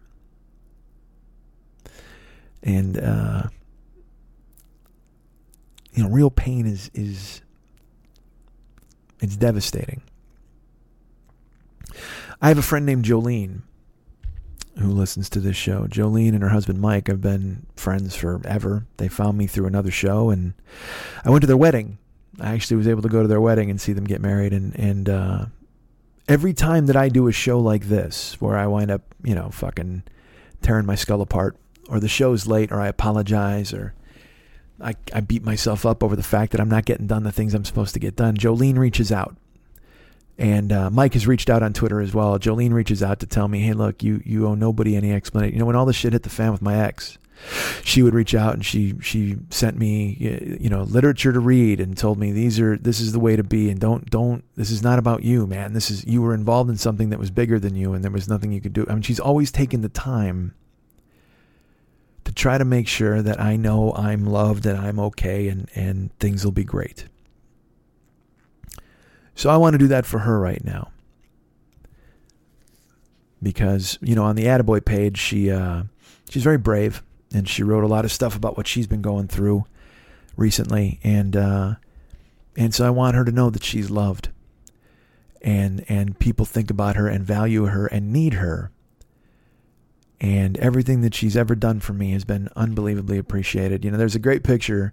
And 2.63 2.99
uh, 2.99 3.45
you 5.93 6.03
know, 6.03 6.09
real 6.09 6.31
pain 6.31 6.67
is 6.67 6.91
is 6.95 7.41
it's 9.21 9.37
devastating. 9.37 10.03
I 12.41 12.49
have 12.49 12.59
a 12.59 12.63
friend 12.63 12.85
named 12.85 13.05
Jolene 13.05 13.63
who 14.79 14.89
listens 14.89 15.29
to 15.31 15.41
this 15.41 15.57
show. 15.57 15.87
Jolene 15.87 16.31
and 16.31 16.43
her 16.43 16.49
husband 16.49 16.81
Mike 16.81 17.09
have 17.09 17.21
been 17.21 17.67
friends 17.77 18.15
forever. 18.15 18.87
They 18.97 19.09
found 19.09 19.37
me 19.37 19.47
through 19.47 19.67
another 19.67 19.91
show, 19.91 20.31
and 20.31 20.55
I 21.25 21.31
went 21.31 21.43
to 21.43 21.47
their 21.47 21.57
wedding 21.57 21.99
I 22.41 22.53
actually 22.55 22.79
was 22.79 22.89
able 22.89 23.03
to 23.03 23.09
go 23.09 23.23
to 23.23 23.29
their 23.29 23.41
wedding 23.41 23.71
and 23.71 23.81
see 23.81 23.93
them 23.93 24.05
get 24.05 24.21
married. 24.21 24.53
And, 24.53 24.75
and 24.77 25.09
uh, 25.09 25.47
every 26.29 26.55
time 26.55 26.87
that 26.87 26.97
I 26.97 27.09
do 27.09 27.29
a 27.29 27.33
show 27.33 27.61
like 27.61 27.85
this, 27.85 28.41
where 28.41 28.57
I 28.57 28.67
wind 28.67 28.91
up, 28.91 29.03
you 29.23 29.35
know, 29.35 29.51
fucking 29.51 30.05
tearing 30.63 30.87
my 30.87 30.95
skull 30.95 31.21
apart, 31.21 31.57
or 31.89 32.01
the 32.01 32.09
show's 32.09 32.47
late, 32.47 32.73
or 32.73 32.81
I 32.81 32.89
apologize, 32.89 33.73
or 33.73 33.95
I, 34.81 34.95
I 35.13 35.21
beat 35.21 35.45
myself 35.45 35.85
up 35.85 36.03
over 36.03 36.17
the 36.17 36.23
fact 36.23 36.53
that 36.53 36.61
I'm 36.61 36.71
not 36.71 36.87
getting 36.87 37.07
done 37.07 37.25
the 37.25 37.33
things 37.33 37.55
I'm 37.55 37.65
supposed 37.65 37.95
to 37.95 38.01
get 38.01 38.17
done, 38.17 38.37
Jolene 38.37 38.79
reaches 38.79 39.13
out. 39.13 39.37
And 40.39 40.73
uh, 40.73 40.91
Mike 40.91 41.13
has 41.13 41.27
reached 41.27 41.51
out 41.51 41.63
on 41.63 41.73
Twitter 41.73 42.01
as 42.01 42.15
well. 42.15 42.39
Jolene 42.39 42.73
reaches 42.73 43.03
out 43.03 43.21
to 43.21 43.27
tell 43.27 43.49
me, 43.49 43.61
hey, 43.61 43.75
look, 43.75 44.03
you, 44.03 44.23
you 44.25 44.47
owe 44.47 44.55
nobody 44.55 44.97
any 44.97 45.13
explanation. 45.13 45.55
You 45.55 45.61
know, 45.61 45.67
when 45.67 45.77
all 45.77 45.87
this 45.87 45.97
shit 45.97 46.15
hit 46.15 46.23
the 46.23 46.31
fan 46.31 46.53
with 46.53 46.63
my 46.63 46.77
ex, 46.77 47.19
she 47.83 48.03
would 48.03 48.15
reach 48.15 48.35
out 48.35 48.55
and 48.55 48.65
she 48.65 48.95
she 49.01 49.37
sent 49.51 49.77
me 49.77 50.17
you 50.61 50.69
know 50.69 50.83
literature 50.83 51.33
to 51.33 51.41
read 51.41 51.81
and 51.81 51.97
told 51.97 52.19
me 52.19 52.33
these 52.33 52.61
are 52.61 52.77
this 52.77 53.01
is 53.01 53.13
the 53.13 53.21
way 53.21 53.37
to 53.37 53.43
be 53.43 53.71
and 53.71 53.81
don't 53.81 54.11
don't 54.11 54.45
this 54.57 54.71
is 54.71 54.83
not 54.83 54.99
about 54.99 55.23
you 55.23 55.47
man 55.47 55.73
this 55.73 55.91
is 55.91 56.05
you 56.07 56.23
were 56.23 56.35
involved 56.35 56.71
in 56.71 56.77
something 56.77 57.11
that 57.11 57.19
was 57.19 57.31
bigger 57.31 57.59
than 57.59 57.75
you 57.75 57.93
and 57.93 58.05
there 58.05 58.11
was 58.11 58.29
nothing 58.29 58.53
you 58.53 58.61
could 58.61 58.73
do 58.73 58.87
i 58.89 58.93
mean 58.93 59.03
she's 59.03 59.21
always 59.21 59.51
taken 59.51 59.81
the 59.81 59.89
time 59.89 60.55
to 62.25 62.33
try 62.33 62.59
to 62.59 62.65
make 62.65 62.87
sure 62.87 63.23
that 63.23 63.41
i 63.41 63.57
know 63.57 63.93
i'm 63.95 64.25
loved 64.25 64.65
and 64.65 64.79
i'm 64.79 64.99
okay 64.99 65.49
and 65.49 65.69
and 65.75 66.17
things 66.19 66.45
will 66.45 66.53
be 66.53 66.65
great 66.65 67.07
so 69.35 69.51
i 69.51 69.57
want 69.57 69.75
to 69.75 69.79
do 69.79 69.89
that 69.89 70.07
for 70.07 70.21
her 70.21 70.39
right 70.39 70.65
now 70.65 70.91
because 73.43 73.99
you 74.01 74.15
know 74.15 74.25
on 74.25 74.37
the 74.37 74.45
attaboy 74.45 74.85
page 74.85 75.19
she 75.19 75.51
uh 75.51 75.83
she's 76.31 76.43
very 76.43 76.59
brave 76.59 77.03
and 77.35 77.49
she 77.49 77.63
wrote 77.63 77.85
a 77.85 77.89
lot 77.89 78.05
of 78.05 78.13
stuff 78.13 78.37
about 78.37 78.57
what 78.57 78.67
she's 78.67 78.87
been 78.87 79.03
going 79.03 79.29
through 79.29 79.65
recently, 80.37 81.01
and 81.03 81.37
uh, 81.37 81.75
and 82.57 82.75
so 82.75 82.87
I 82.87 82.91
want 82.91 83.17
her 83.17 83.25
to 83.25 83.33
know 83.33 83.51
that 83.51 83.65
she's 83.65 83.91
loved, 83.91 84.29
and 85.41 85.85
and 85.89 86.19
people 86.19 86.45
think 86.45 86.71
about 86.71 86.97
her 86.97 87.09
and 87.09 87.25
value 87.25 87.67
her 87.67 87.87
and 87.87 88.13
need 88.13 88.35
her, 88.35 88.71
and 90.21 90.57
everything 90.59 91.01
that 91.03 91.15
she's 91.15 91.37
ever 91.37 91.55
done 91.55 91.81
for 91.81 91.93
me 91.93 92.13
has 92.13 92.25
been 92.25 92.49
unbelievably 92.57 93.19
appreciated. 93.19 93.85
You 93.85 93.91
know, 93.91 93.99
there's 93.99 94.15
a 94.15 94.21
great 94.21 94.43
picture 94.43 94.93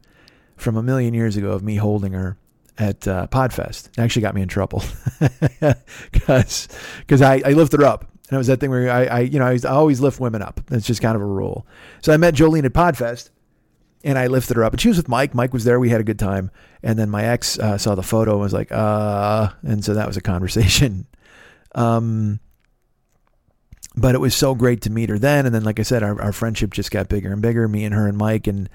from 0.55 0.75
a 0.75 0.83
million 0.83 1.13
years 1.13 1.37
ago 1.37 1.51
of 1.51 1.63
me 1.63 1.75
holding 1.75 2.13
her 2.13 2.37
at 2.79 3.07
uh, 3.07 3.27
Podfest. 3.27 3.89
It 3.89 3.99
actually 3.99 4.21
got 4.23 4.33
me 4.33 4.41
in 4.41 4.47
trouble 4.47 4.83
because 6.11 6.67
because 6.99 7.21
I, 7.21 7.41
I 7.45 7.51
lifted 7.51 7.81
her 7.81 7.85
up. 7.85 8.05
And 8.29 8.35
it 8.35 8.37
was 8.37 8.47
that 8.47 8.59
thing 8.59 8.69
where 8.69 8.89
I, 8.89 9.05
I 9.05 9.19
you 9.21 9.39
know, 9.39 9.45
I, 9.45 9.57
I 9.63 9.71
always 9.71 9.99
lift 9.99 10.19
women 10.19 10.41
up. 10.41 10.61
That's 10.67 10.85
just 10.85 11.01
kind 11.01 11.15
of 11.15 11.21
a 11.21 11.25
rule. 11.25 11.67
So 12.01 12.13
I 12.13 12.17
met 12.17 12.35
Jolene 12.35 12.63
at 12.63 12.73
Podfest 12.73 13.31
and 14.03 14.17
I 14.17 14.27
lifted 14.27 14.55
her 14.57 14.63
up. 14.63 14.73
And 14.73 14.79
she 14.79 14.87
was 14.87 14.97
with 14.97 15.09
Mike. 15.09 15.33
Mike 15.33 15.51
was 15.51 15.63
there. 15.63 15.79
We 15.79 15.89
had 15.89 15.99
a 15.99 16.03
good 16.03 16.19
time. 16.19 16.51
And 16.83 16.97
then 16.97 17.09
my 17.09 17.25
ex 17.25 17.57
uh, 17.59 17.77
saw 17.77 17.95
the 17.95 18.03
photo 18.03 18.33
and 18.33 18.41
was 18.41 18.53
like, 18.53 18.71
uh, 18.71 19.49
and 19.63 19.83
so 19.83 19.95
that 19.95 20.07
was 20.07 20.17
a 20.17 20.21
conversation. 20.21 21.05
Um, 21.75 22.39
but 23.95 24.15
it 24.15 24.17
was 24.17 24.35
so 24.35 24.55
great 24.55 24.81
to 24.81 24.89
meet 24.89 25.09
her 25.09 25.19
then. 25.19 25.45
And 25.45 25.53
then, 25.53 25.63
like 25.63 25.79
I 25.79 25.83
said, 25.83 26.01
our, 26.01 26.19
our 26.19 26.31
friendship 26.31 26.71
just 26.71 26.89
got 26.89 27.09
bigger 27.09 27.31
and 27.31 27.43
bigger, 27.43 27.67
me 27.67 27.85
and 27.85 27.93
her 27.93 28.07
and 28.07 28.17
Mike. 28.17 28.47
And, 28.47 28.69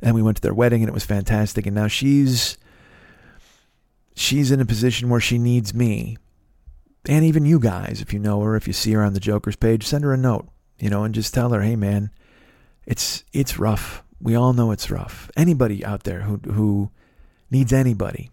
and 0.00 0.14
we 0.14 0.22
went 0.22 0.36
to 0.36 0.42
their 0.42 0.54
wedding 0.54 0.80
and 0.80 0.88
it 0.88 0.94
was 0.94 1.04
fantastic. 1.04 1.66
And 1.66 1.74
now 1.74 1.88
she's, 1.88 2.56
she's 4.16 4.50
in 4.50 4.60
a 4.60 4.66
position 4.66 5.08
where 5.08 5.20
she 5.20 5.38
needs 5.38 5.72
me. 5.72 6.16
And 7.08 7.24
even 7.24 7.44
you 7.44 7.60
guys, 7.60 8.00
if 8.00 8.12
you 8.12 8.18
know 8.18 8.40
her, 8.40 8.56
if 8.56 8.66
you 8.66 8.72
see 8.72 8.92
her 8.92 9.04
on 9.04 9.12
the 9.12 9.20
Joker's 9.20 9.54
page, 9.54 9.84
send 9.84 10.02
her 10.02 10.12
a 10.12 10.16
note, 10.16 10.48
you 10.80 10.90
know, 10.90 11.04
and 11.04 11.14
just 11.14 11.32
tell 11.32 11.50
her, 11.50 11.62
hey 11.62 11.76
man, 11.76 12.10
it's 12.84 13.22
it's 13.32 13.58
rough. 13.58 14.02
We 14.20 14.34
all 14.34 14.52
know 14.52 14.72
it's 14.72 14.90
rough. 14.90 15.30
Anybody 15.36 15.84
out 15.84 16.02
there 16.02 16.22
who 16.22 16.38
who 16.50 16.90
needs 17.50 17.72
anybody. 17.72 18.30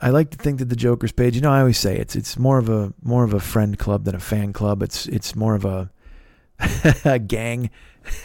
I 0.00 0.10
like 0.10 0.30
to 0.30 0.36
think 0.36 0.58
that 0.58 0.68
the 0.68 0.76
Joker's 0.76 1.12
page, 1.12 1.36
you 1.36 1.40
know, 1.40 1.52
I 1.52 1.60
always 1.60 1.78
say 1.78 1.96
it's 1.96 2.16
it's 2.16 2.36
more 2.36 2.58
of 2.58 2.68
a 2.68 2.92
more 3.00 3.22
of 3.22 3.32
a 3.32 3.40
friend 3.40 3.78
club 3.78 4.04
than 4.04 4.16
a 4.16 4.20
fan 4.20 4.52
club. 4.52 4.82
It's 4.82 5.06
it's 5.06 5.36
more 5.36 5.54
of 5.54 5.64
a, 5.64 5.90
a 7.04 7.20
gang 7.20 7.70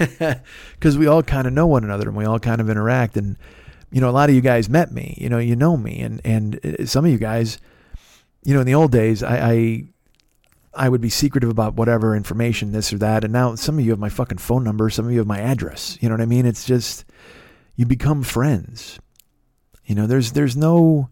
because 0.74 0.98
we 0.98 1.06
all 1.06 1.22
kind 1.22 1.46
of 1.46 1.54
know 1.54 1.68
one 1.68 1.84
another 1.84 2.08
and 2.08 2.18
we 2.18 2.26
all 2.26 2.40
kind 2.40 2.60
of 2.60 2.70
interact. 2.72 3.18
And 3.18 3.38
you 3.92 4.02
know, 4.02 4.10
a 4.10 4.12
lot 4.12 4.30
of 4.30 4.36
you 4.36 4.42
guys 4.42 4.70
met 4.70 4.92
me. 4.92 5.16
You 5.20 5.30
know, 5.30 5.40
you 5.40 5.56
know 5.56 5.78
me, 5.78 6.00
and 6.00 6.22
and 6.24 6.60
uh, 6.66 6.86
some 6.86 7.06
of 7.06 7.12
you 7.12 7.18
guys, 7.18 7.60
you 8.44 8.54
know, 8.54 8.60
in 8.62 8.68
the 8.68 8.76
old 8.76 8.92
days, 8.92 9.24
I, 9.24 9.52
I 9.52 9.84
I 10.74 10.90
would 10.90 11.02
be 11.02 11.10
secretive 11.10 11.50
about 11.50 11.76
whatever 11.76 12.16
information, 12.16 12.72
this 12.72 12.94
or 12.94 12.98
that. 13.00 13.24
And 13.24 13.34
now 13.34 13.56
some 13.56 13.80
of 13.80 13.86
you 13.86 13.92
have 13.92 14.00
my 14.00 14.10
fucking 14.10 14.38
phone 14.38 14.64
number, 14.64 14.90
some 14.90 15.06
of 15.06 15.12
you 15.12 15.18
have 15.18 15.28
my 15.28 15.40
address. 15.40 15.98
You 16.02 16.10
know 16.10 16.14
what 16.16 16.22
I 16.22 16.28
mean? 16.28 16.46
It's 16.46 16.66
just 16.66 17.06
you 17.76 17.86
become 17.86 18.24
friends. 18.24 19.00
You 19.86 19.96
know, 19.96 20.06
there's 20.06 20.34
there's 20.34 20.56
no 20.56 21.10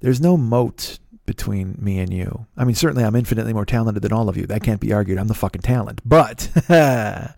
there's 0.00 0.20
no 0.20 0.36
moat 0.36 0.98
between 1.26 1.76
me 1.78 1.98
and 1.98 2.12
you. 2.12 2.46
I 2.56 2.64
mean, 2.64 2.74
certainly 2.74 3.04
I'm 3.04 3.16
infinitely 3.16 3.52
more 3.52 3.64
talented 3.64 4.02
than 4.02 4.12
all 4.12 4.28
of 4.28 4.36
you. 4.36 4.46
That 4.46 4.62
can't 4.62 4.80
be 4.80 4.92
argued. 4.92 5.18
I'm 5.18 5.28
the 5.28 5.34
fucking 5.34 5.62
talent. 5.62 6.00
But 6.04 6.48
uh, 6.68 7.30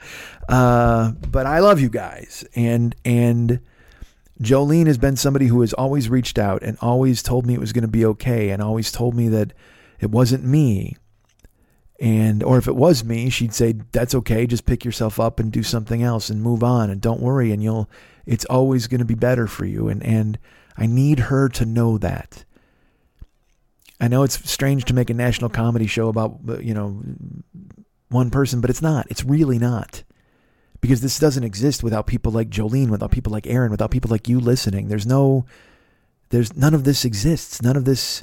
but 0.48 1.46
I 1.46 1.60
love 1.60 1.80
you 1.80 1.88
guys. 1.88 2.44
And 2.54 2.94
and 3.04 3.60
Jolene 4.40 4.86
has 4.86 4.98
been 4.98 5.16
somebody 5.16 5.46
who 5.46 5.60
has 5.62 5.72
always 5.72 6.08
reached 6.08 6.38
out 6.38 6.62
and 6.62 6.76
always 6.80 7.22
told 7.22 7.46
me 7.46 7.54
it 7.54 7.60
was 7.60 7.72
going 7.72 7.82
to 7.82 7.88
be 7.88 8.04
okay 8.04 8.50
and 8.50 8.62
always 8.62 8.92
told 8.92 9.14
me 9.14 9.28
that 9.28 9.52
it 10.00 10.10
wasn't 10.10 10.44
me. 10.44 10.96
And 11.98 12.42
or 12.42 12.58
if 12.58 12.68
it 12.68 12.76
was 12.76 13.02
me, 13.02 13.30
she'd 13.30 13.54
say 13.54 13.74
that's 13.92 14.14
okay, 14.14 14.46
just 14.46 14.66
pick 14.66 14.84
yourself 14.84 15.18
up 15.18 15.40
and 15.40 15.50
do 15.50 15.62
something 15.62 16.02
else 16.02 16.28
and 16.28 16.42
move 16.42 16.62
on 16.62 16.90
and 16.90 17.00
don't 17.00 17.22
worry 17.22 17.52
and 17.52 17.62
you'll 17.62 17.88
it's 18.26 18.44
always 18.46 18.86
going 18.86 18.98
to 18.98 19.06
be 19.06 19.14
better 19.14 19.46
for 19.46 19.64
you 19.64 19.88
and 19.88 20.02
and 20.02 20.38
I 20.76 20.86
need 20.86 21.20
her 21.20 21.48
to 21.50 21.64
know 21.64 21.96
that. 21.98 22.44
I 23.98 24.08
know 24.08 24.24
it's 24.24 24.50
strange 24.50 24.84
to 24.86 24.94
make 24.94 25.08
a 25.08 25.14
national 25.14 25.48
comedy 25.48 25.86
show 25.86 26.08
about 26.08 26.38
you 26.62 26.74
know 26.74 27.02
one 28.08 28.30
person, 28.30 28.60
but 28.60 28.68
it's 28.68 28.82
not. 28.82 29.06
It's 29.10 29.24
really 29.24 29.58
not. 29.58 30.02
Because 30.86 31.00
this 31.00 31.18
doesn't 31.18 31.42
exist 31.42 31.82
without 31.82 32.06
people 32.06 32.30
like 32.30 32.48
Jolene, 32.48 32.90
without 32.90 33.10
people 33.10 33.32
like 33.32 33.48
Aaron, 33.48 33.72
without 33.72 33.90
people 33.90 34.08
like 34.08 34.28
you 34.28 34.38
listening. 34.38 34.86
There's 34.86 35.04
no 35.04 35.44
there's 36.28 36.56
none 36.56 36.74
of 36.74 36.84
this 36.84 37.04
exists. 37.04 37.60
None 37.60 37.76
of 37.76 37.84
this 37.84 38.22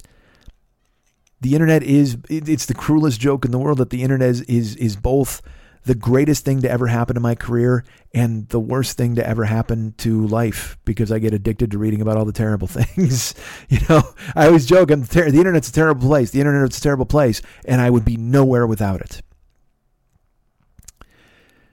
the 1.42 1.56
internet 1.56 1.84
is 1.84 2.16
it's 2.30 2.66
the 2.66 2.74
cruelest 2.74 3.20
joke 3.20 3.44
in 3.44 3.52
the 3.52 3.60
world 3.60 3.80
that 3.80 3.90
the 3.90 4.02
internet 4.02 4.30
is 4.30 4.42
is, 4.44 4.78
is 4.78 4.96
both 4.96 5.42
the 5.84 5.94
greatest 5.94 6.46
thing 6.46 6.62
to 6.62 6.72
ever 6.72 6.88
happen 6.88 7.16
to 7.16 7.20
my 7.20 7.36
career 7.36 7.84
and 8.14 8.48
the 8.48 8.62
worst 8.62 8.96
thing 8.96 9.16
to 9.16 9.28
ever 9.28 9.44
happen 9.44 9.94
to 9.98 10.26
life 10.28 10.78
because 10.86 11.12
I 11.12 11.20
get 11.20 11.34
addicted 11.34 11.70
to 11.72 11.78
reading 11.78 12.00
about 12.00 12.16
all 12.16 12.24
the 12.24 12.32
terrible 12.32 12.68
things. 12.70 13.36
you 13.68 13.80
know, 13.90 14.04
I 14.38 14.48
always 14.48 14.66
joke, 14.66 14.90
I'm 14.90 15.06
ter- 15.06 15.30
the 15.30 15.40
internet's 15.40 15.68
a 15.68 15.74
terrible 15.74 16.08
place. 16.08 16.32
The 16.32 16.40
internet's 16.40 16.78
a 16.78 16.82
terrible 16.82 17.06
place, 17.06 17.42
and 17.66 17.82
I 17.82 17.90
would 17.90 18.06
be 18.06 18.16
nowhere 18.16 18.66
without 18.66 19.02
it. 19.02 19.22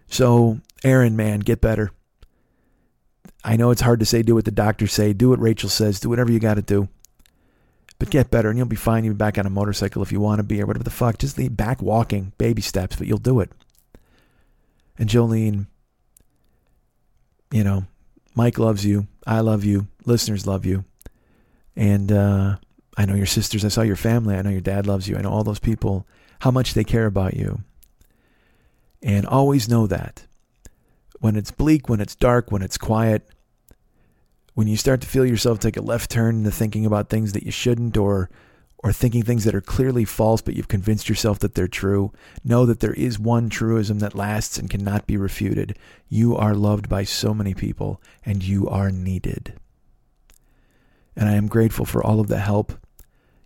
So, 0.08 0.58
Aaron, 0.84 1.16
man, 1.16 1.40
get 1.40 1.60
better. 1.60 1.90
I 3.44 3.56
know 3.56 3.70
it's 3.70 3.80
hard 3.80 4.00
to 4.00 4.06
say, 4.06 4.22
do 4.22 4.34
what 4.34 4.44
the 4.44 4.50
doctors 4.50 4.92
say, 4.92 5.12
do 5.12 5.30
what 5.30 5.40
Rachel 5.40 5.68
says, 5.68 6.00
do 6.00 6.08
whatever 6.08 6.30
you 6.30 6.38
got 6.38 6.54
to 6.54 6.62
do. 6.62 6.88
But 7.98 8.10
get 8.10 8.30
better 8.30 8.48
and 8.48 8.56
you'll 8.56 8.66
be 8.66 8.76
fine. 8.76 9.04
You'll 9.04 9.14
be 9.14 9.18
back 9.18 9.36
on 9.36 9.46
a 9.46 9.50
motorcycle 9.50 10.02
if 10.02 10.10
you 10.10 10.20
want 10.20 10.38
to 10.38 10.42
be 10.42 10.62
or 10.62 10.66
whatever 10.66 10.84
the 10.84 10.90
fuck. 10.90 11.18
Just 11.18 11.36
leave 11.36 11.56
back 11.56 11.82
walking, 11.82 12.32
baby 12.38 12.62
steps, 12.62 12.96
but 12.96 13.06
you'll 13.06 13.18
do 13.18 13.40
it. 13.40 13.52
And 14.98 15.08
Jolene, 15.08 15.66
you 17.50 17.62
know, 17.62 17.84
Mike 18.34 18.58
loves 18.58 18.86
you. 18.86 19.06
I 19.26 19.40
love 19.40 19.64
you. 19.64 19.86
Listeners 20.06 20.46
love 20.46 20.64
you. 20.64 20.84
And 21.76 22.10
uh, 22.10 22.56
I 22.96 23.04
know 23.04 23.14
your 23.14 23.26
sisters. 23.26 23.64
I 23.64 23.68
saw 23.68 23.82
your 23.82 23.96
family. 23.96 24.34
I 24.34 24.42
know 24.42 24.50
your 24.50 24.60
dad 24.60 24.86
loves 24.86 25.06
you. 25.08 25.16
I 25.16 25.20
know 25.20 25.30
all 25.30 25.44
those 25.44 25.58
people, 25.58 26.06
how 26.40 26.50
much 26.50 26.72
they 26.72 26.84
care 26.84 27.06
about 27.06 27.34
you. 27.34 27.60
And 29.02 29.26
always 29.26 29.68
know 29.68 29.86
that. 29.86 30.24
When 31.20 31.36
it's 31.36 31.50
bleak, 31.50 31.88
when 31.88 32.00
it's 32.00 32.16
dark, 32.16 32.50
when 32.50 32.62
it's 32.62 32.78
quiet, 32.78 33.28
when 34.54 34.68
you 34.68 34.76
start 34.76 35.00
to 35.00 35.06
feel 35.06 35.24
yourself 35.24 35.58
take 35.58 35.76
a 35.76 35.82
left 35.82 36.10
turn 36.10 36.36
into 36.36 36.50
thinking 36.50 36.84
about 36.84 37.08
things 37.08 37.32
that 37.32 37.44
you 37.44 37.50
shouldn't 37.50 37.96
or 37.96 38.28
or 38.82 38.92
thinking 38.92 39.22
things 39.22 39.44
that 39.44 39.54
are 39.54 39.60
clearly 39.60 40.04
false 40.04 40.40
but 40.40 40.54
you've 40.54 40.68
convinced 40.68 41.08
yourself 41.08 41.38
that 41.38 41.54
they're 41.54 41.68
true 41.68 42.12
know 42.42 42.64
that 42.64 42.80
there 42.80 42.94
is 42.94 43.18
one 43.18 43.48
truism 43.48 43.98
that 43.98 44.14
lasts 44.14 44.58
and 44.58 44.70
cannot 44.70 45.06
be 45.06 45.16
refuted. 45.16 45.78
You 46.08 46.36
are 46.36 46.54
loved 46.54 46.88
by 46.88 47.04
so 47.04 47.34
many 47.34 47.54
people 47.54 48.02
and 48.24 48.42
you 48.42 48.68
are 48.68 48.90
needed. 48.90 49.54
And 51.16 51.28
i 51.28 51.32
am 51.32 51.48
grateful 51.48 51.84
for 51.84 52.04
all 52.04 52.20
of 52.20 52.28
the 52.28 52.38
help 52.38 52.72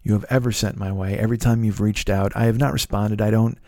you 0.02 0.12
have 0.12 0.26
ever 0.28 0.52
sent 0.52 0.76
my 0.76 0.92
way. 0.92 1.18
Every 1.18 1.38
time 1.38 1.64
you've 1.64 1.80
reached 1.80 2.10
out 2.10 2.36
i 2.36 2.44
have 2.44 2.58
not 2.58 2.72
responded. 2.72 3.20
I 3.20 3.30
don't 3.30 3.58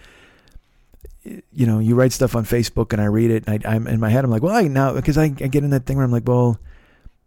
you 1.52 1.66
know 1.66 1.78
you 1.78 1.94
write 1.94 2.12
stuff 2.12 2.36
on 2.36 2.44
facebook 2.44 2.92
and 2.92 3.02
i 3.02 3.06
read 3.06 3.30
it 3.30 3.44
and 3.46 3.66
I, 3.66 3.74
am 3.74 3.86
in 3.86 4.00
my 4.00 4.10
head 4.10 4.24
i'm 4.24 4.30
like 4.30 4.42
well 4.42 4.54
i 4.54 4.62
now 4.62 4.92
because 4.92 5.18
I, 5.18 5.24
I 5.24 5.48
get 5.48 5.64
in 5.64 5.70
that 5.70 5.86
thing 5.86 5.96
where 5.96 6.04
i'm 6.04 6.12
like 6.12 6.26
well 6.26 6.58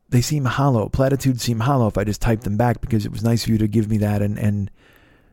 they 0.10 0.22
seem 0.22 0.46
hollow. 0.46 0.90
Platitudes 0.90 1.44
seem 1.44 1.62
hollow 1.62 1.88
if 1.88 1.98
I 1.98 2.04
just 2.04 2.22
type 2.22 2.42
them 2.42 2.58
back 2.58 2.82
because 2.82 3.06
it 3.06 3.12
was 3.12 3.24
nice 3.24 3.44
of 3.44 3.50
you 3.50 3.58
to 3.60 3.68
give 3.68 3.90
me 3.90 3.98
that. 4.00 4.22
And, 4.22 4.38
and 4.38 4.72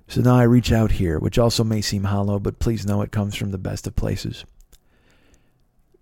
so 0.07 0.21
now 0.21 0.37
I 0.37 0.43
reach 0.43 0.71
out 0.71 0.93
here, 0.93 1.19
which 1.19 1.39
also 1.39 1.65
may 1.65 1.81
seem 1.81 2.05
hollow, 2.05 2.39
but 2.39 2.59
please 2.59 2.87
know 2.87 3.03
it 3.03 3.11
comes 3.11 3.35
from 3.35 3.51
the 3.51 3.59
best 3.59 3.87
of 3.87 3.97
places. 3.97 4.45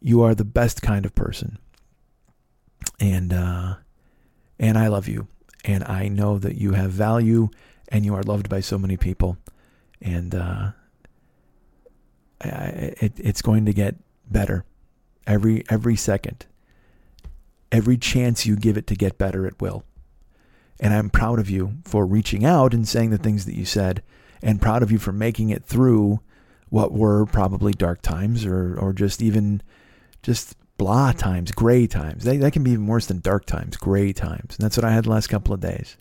You 0.00 0.22
are 0.22 0.34
the 0.34 0.44
best 0.44 0.82
kind 0.82 1.06
of 1.06 1.14
person. 1.14 1.58
And, 3.00 3.32
uh, 3.32 3.76
and 4.58 4.76
I 4.76 4.88
love 4.88 5.08
you. 5.08 5.28
And 5.64 5.84
I 5.84 6.08
know 6.08 6.38
that 6.38 6.56
you 6.56 6.72
have 6.72 6.90
value 6.90 7.48
and 7.88 8.04
you 8.04 8.14
are 8.14 8.22
loved 8.22 8.48
by 8.48 8.60
so 8.60 8.78
many 8.78 8.96
people. 8.96 9.38
And, 10.02 10.34
uh, 10.34 10.72
It, 12.40 13.12
it's 13.16 13.42
going 13.42 13.64
to 13.66 13.72
get 13.72 13.96
better 14.30 14.64
every, 15.26 15.64
every 15.68 15.96
second 15.96 16.46
every 17.74 17.96
chance 17.96 18.46
you 18.46 18.54
give 18.54 18.76
it 18.76 18.86
to 18.86 18.94
get 18.94 19.18
better, 19.18 19.46
it 19.46 19.60
will. 19.60 19.82
And 20.78 20.94
I'm 20.94 21.10
proud 21.10 21.40
of 21.40 21.50
you 21.50 21.78
for 21.84 22.06
reaching 22.06 22.44
out 22.44 22.72
and 22.72 22.86
saying 22.86 23.10
the 23.10 23.18
things 23.18 23.46
that 23.46 23.56
you 23.56 23.64
said, 23.64 24.00
and 24.40 24.62
proud 24.62 24.84
of 24.84 24.92
you 24.92 24.98
for 24.98 25.12
making 25.12 25.50
it 25.50 25.64
through 25.64 26.20
what 26.68 26.92
were 26.92 27.26
probably 27.26 27.72
dark 27.72 28.00
times 28.00 28.46
or, 28.46 28.78
or 28.78 28.92
just 28.92 29.20
even 29.20 29.60
just 30.22 30.56
blah 30.78 31.10
times, 31.10 31.50
gray 31.50 31.88
times. 31.88 32.22
That 32.22 32.52
can 32.52 32.62
be 32.62 32.70
even 32.70 32.86
worse 32.86 33.06
than 33.06 33.18
dark 33.18 33.44
times, 33.44 33.76
gray 33.76 34.12
times. 34.12 34.56
And 34.56 34.64
that's 34.64 34.76
what 34.76 34.84
I 34.84 34.92
had 34.92 35.04
the 35.04 35.10
last 35.10 35.26
couple 35.26 35.52
of 35.52 35.60
days. 35.60 35.96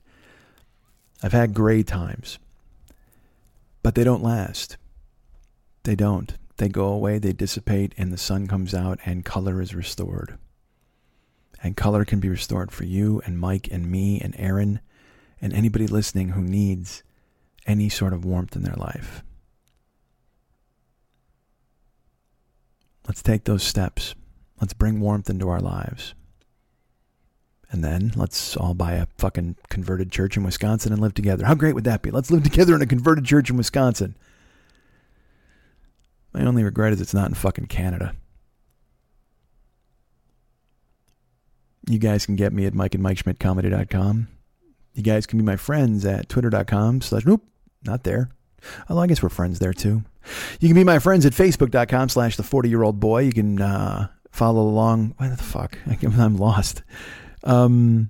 I've 1.23 1.31
had 1.31 1.55
gray 1.55 1.81
times, 1.81 2.37
but 3.81 3.95
they 3.95 4.03
don't 4.03 4.23
last. 4.23 4.77
They 5.83 5.95
don't. 5.95 6.33
They 6.57 6.69
go 6.69 6.87
away, 6.87 7.19
they 7.19 7.33
dissipate, 7.33 7.93
and 7.97 8.11
the 8.11 8.17
sun 8.17 8.47
comes 8.47 8.73
out, 8.73 8.99
and 9.05 9.25
color 9.25 9.61
is 9.61 9.75
restored 9.75 10.37
and 11.63 11.77
color 11.77 12.03
can 12.03 12.19
be 12.19 12.29
restored 12.29 12.71
for 12.71 12.83
you 12.83 13.21
and 13.25 13.39
Mike 13.39 13.69
and 13.71 13.89
me 13.89 14.19
and 14.19 14.35
Aaron 14.37 14.81
and 15.41 15.53
anybody 15.53 15.87
listening 15.87 16.29
who 16.29 16.41
needs 16.41 17.03
any 17.65 17.87
sort 17.87 18.13
of 18.13 18.25
warmth 18.25 18.55
in 18.55 18.63
their 18.63 18.75
life. 18.75 19.23
Let's 23.07 23.23
take 23.23 23.45
those 23.45 23.63
steps. 23.63 24.13
Let's 24.59 24.73
bring 24.73 24.99
warmth 24.99 25.29
into 25.29 25.49
our 25.49 25.61
lives. 25.61 26.13
And 27.71 27.83
then 27.83 28.13
let's 28.15 28.55
all 28.55 28.73
buy 28.73 28.93
a 28.93 29.07
fucking 29.17 29.55
converted 29.69 30.11
church 30.11 30.37
in 30.37 30.43
Wisconsin 30.43 30.91
and 30.91 31.01
live 31.01 31.13
together. 31.13 31.45
How 31.45 31.55
great 31.55 31.75
would 31.75 31.85
that 31.85 32.01
be? 32.01 32.11
Let's 32.11 32.29
live 32.29 32.43
together 32.43 32.75
in 32.75 32.81
a 32.81 32.85
converted 32.85 33.25
church 33.25 33.49
in 33.49 33.57
Wisconsin. 33.57 34.15
My 36.33 36.45
only 36.45 36.63
regret 36.63 36.93
is 36.93 37.01
it's 37.01 37.13
not 37.13 37.27
in 37.27 37.35
fucking 37.35 37.67
Canada. 37.67 38.15
You 41.87 41.99
guys 41.99 42.25
can 42.25 42.35
get 42.35 42.53
me 42.53 42.65
at 42.65 42.73
Mike 42.73 42.93
and 42.93 43.03
Mike 43.03 43.17
Schmidt 43.17 43.39
Comedy.com. 43.39 44.27
You 44.93 45.03
guys 45.03 45.25
can 45.25 45.37
be 45.37 45.43
my 45.43 45.57
friends 45.57 46.05
at 46.05 46.29
Twitter.com 46.29 47.01
slash, 47.01 47.25
nope, 47.25 47.43
not 47.83 48.03
there. 48.03 48.29
Although 48.89 49.01
I 49.01 49.07
guess 49.07 49.21
we're 49.21 49.29
friends 49.29 49.59
there 49.59 49.73
too. 49.73 50.03
You 50.59 50.69
can 50.69 50.75
be 50.75 50.83
my 50.83 50.99
friends 50.99 51.25
at 51.25 51.33
Facebook.com 51.33 52.09
slash 52.09 52.37
the 52.37 52.43
40 52.43 52.69
year 52.69 52.83
old 52.83 52.99
boy. 52.99 53.23
You 53.23 53.33
can 53.33 53.61
uh, 53.61 54.07
follow 54.31 54.61
along. 54.61 55.15
What 55.17 55.35
the 55.35 55.43
fuck? 55.43 55.77
I'm 56.17 56.37
lost. 56.37 56.83
Um, 57.43 58.09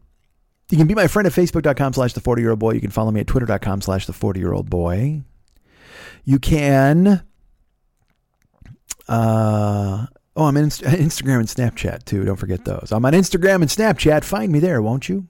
you 0.70 0.78
can 0.78 0.88
be 0.88 0.94
my 0.96 1.08
friend 1.08 1.26
at 1.26 1.34
Facebook.com 1.34 1.94
slash 1.94 2.14
the 2.14 2.22
40 2.22 2.42
year 2.42 2.52
old 2.52 2.60
boy. 2.60 2.74
You 2.74 2.82
can 2.82 2.92
follow 2.92 3.12
me 3.12 3.22
at 3.22 3.28
Twitter.com 3.28 3.82
slash 3.82 4.06
the 4.06 4.14
40 4.14 4.40
year 4.40 4.54
old 4.54 4.70
boy. 4.70 5.22
You 6.24 6.38
can. 6.38 7.24
Uh, 9.08 10.08
oh, 10.36 10.46
I'm 10.46 10.58
Inst- 10.58 10.82
Instagram 10.84 11.40
and 11.40 11.48
Snapchat 11.48 12.06
too. 12.06 12.24
Don't 12.24 12.38
forget 12.38 12.66
those. 12.66 12.92
I'm 12.92 13.06
on 13.06 13.14
Instagram 13.14 13.56
and 13.56 13.70
Snapchat. 13.70 14.24
Find 14.24 14.52
me 14.52 14.60
there, 14.60 14.82
won't 14.82 15.10
you? 15.10 15.28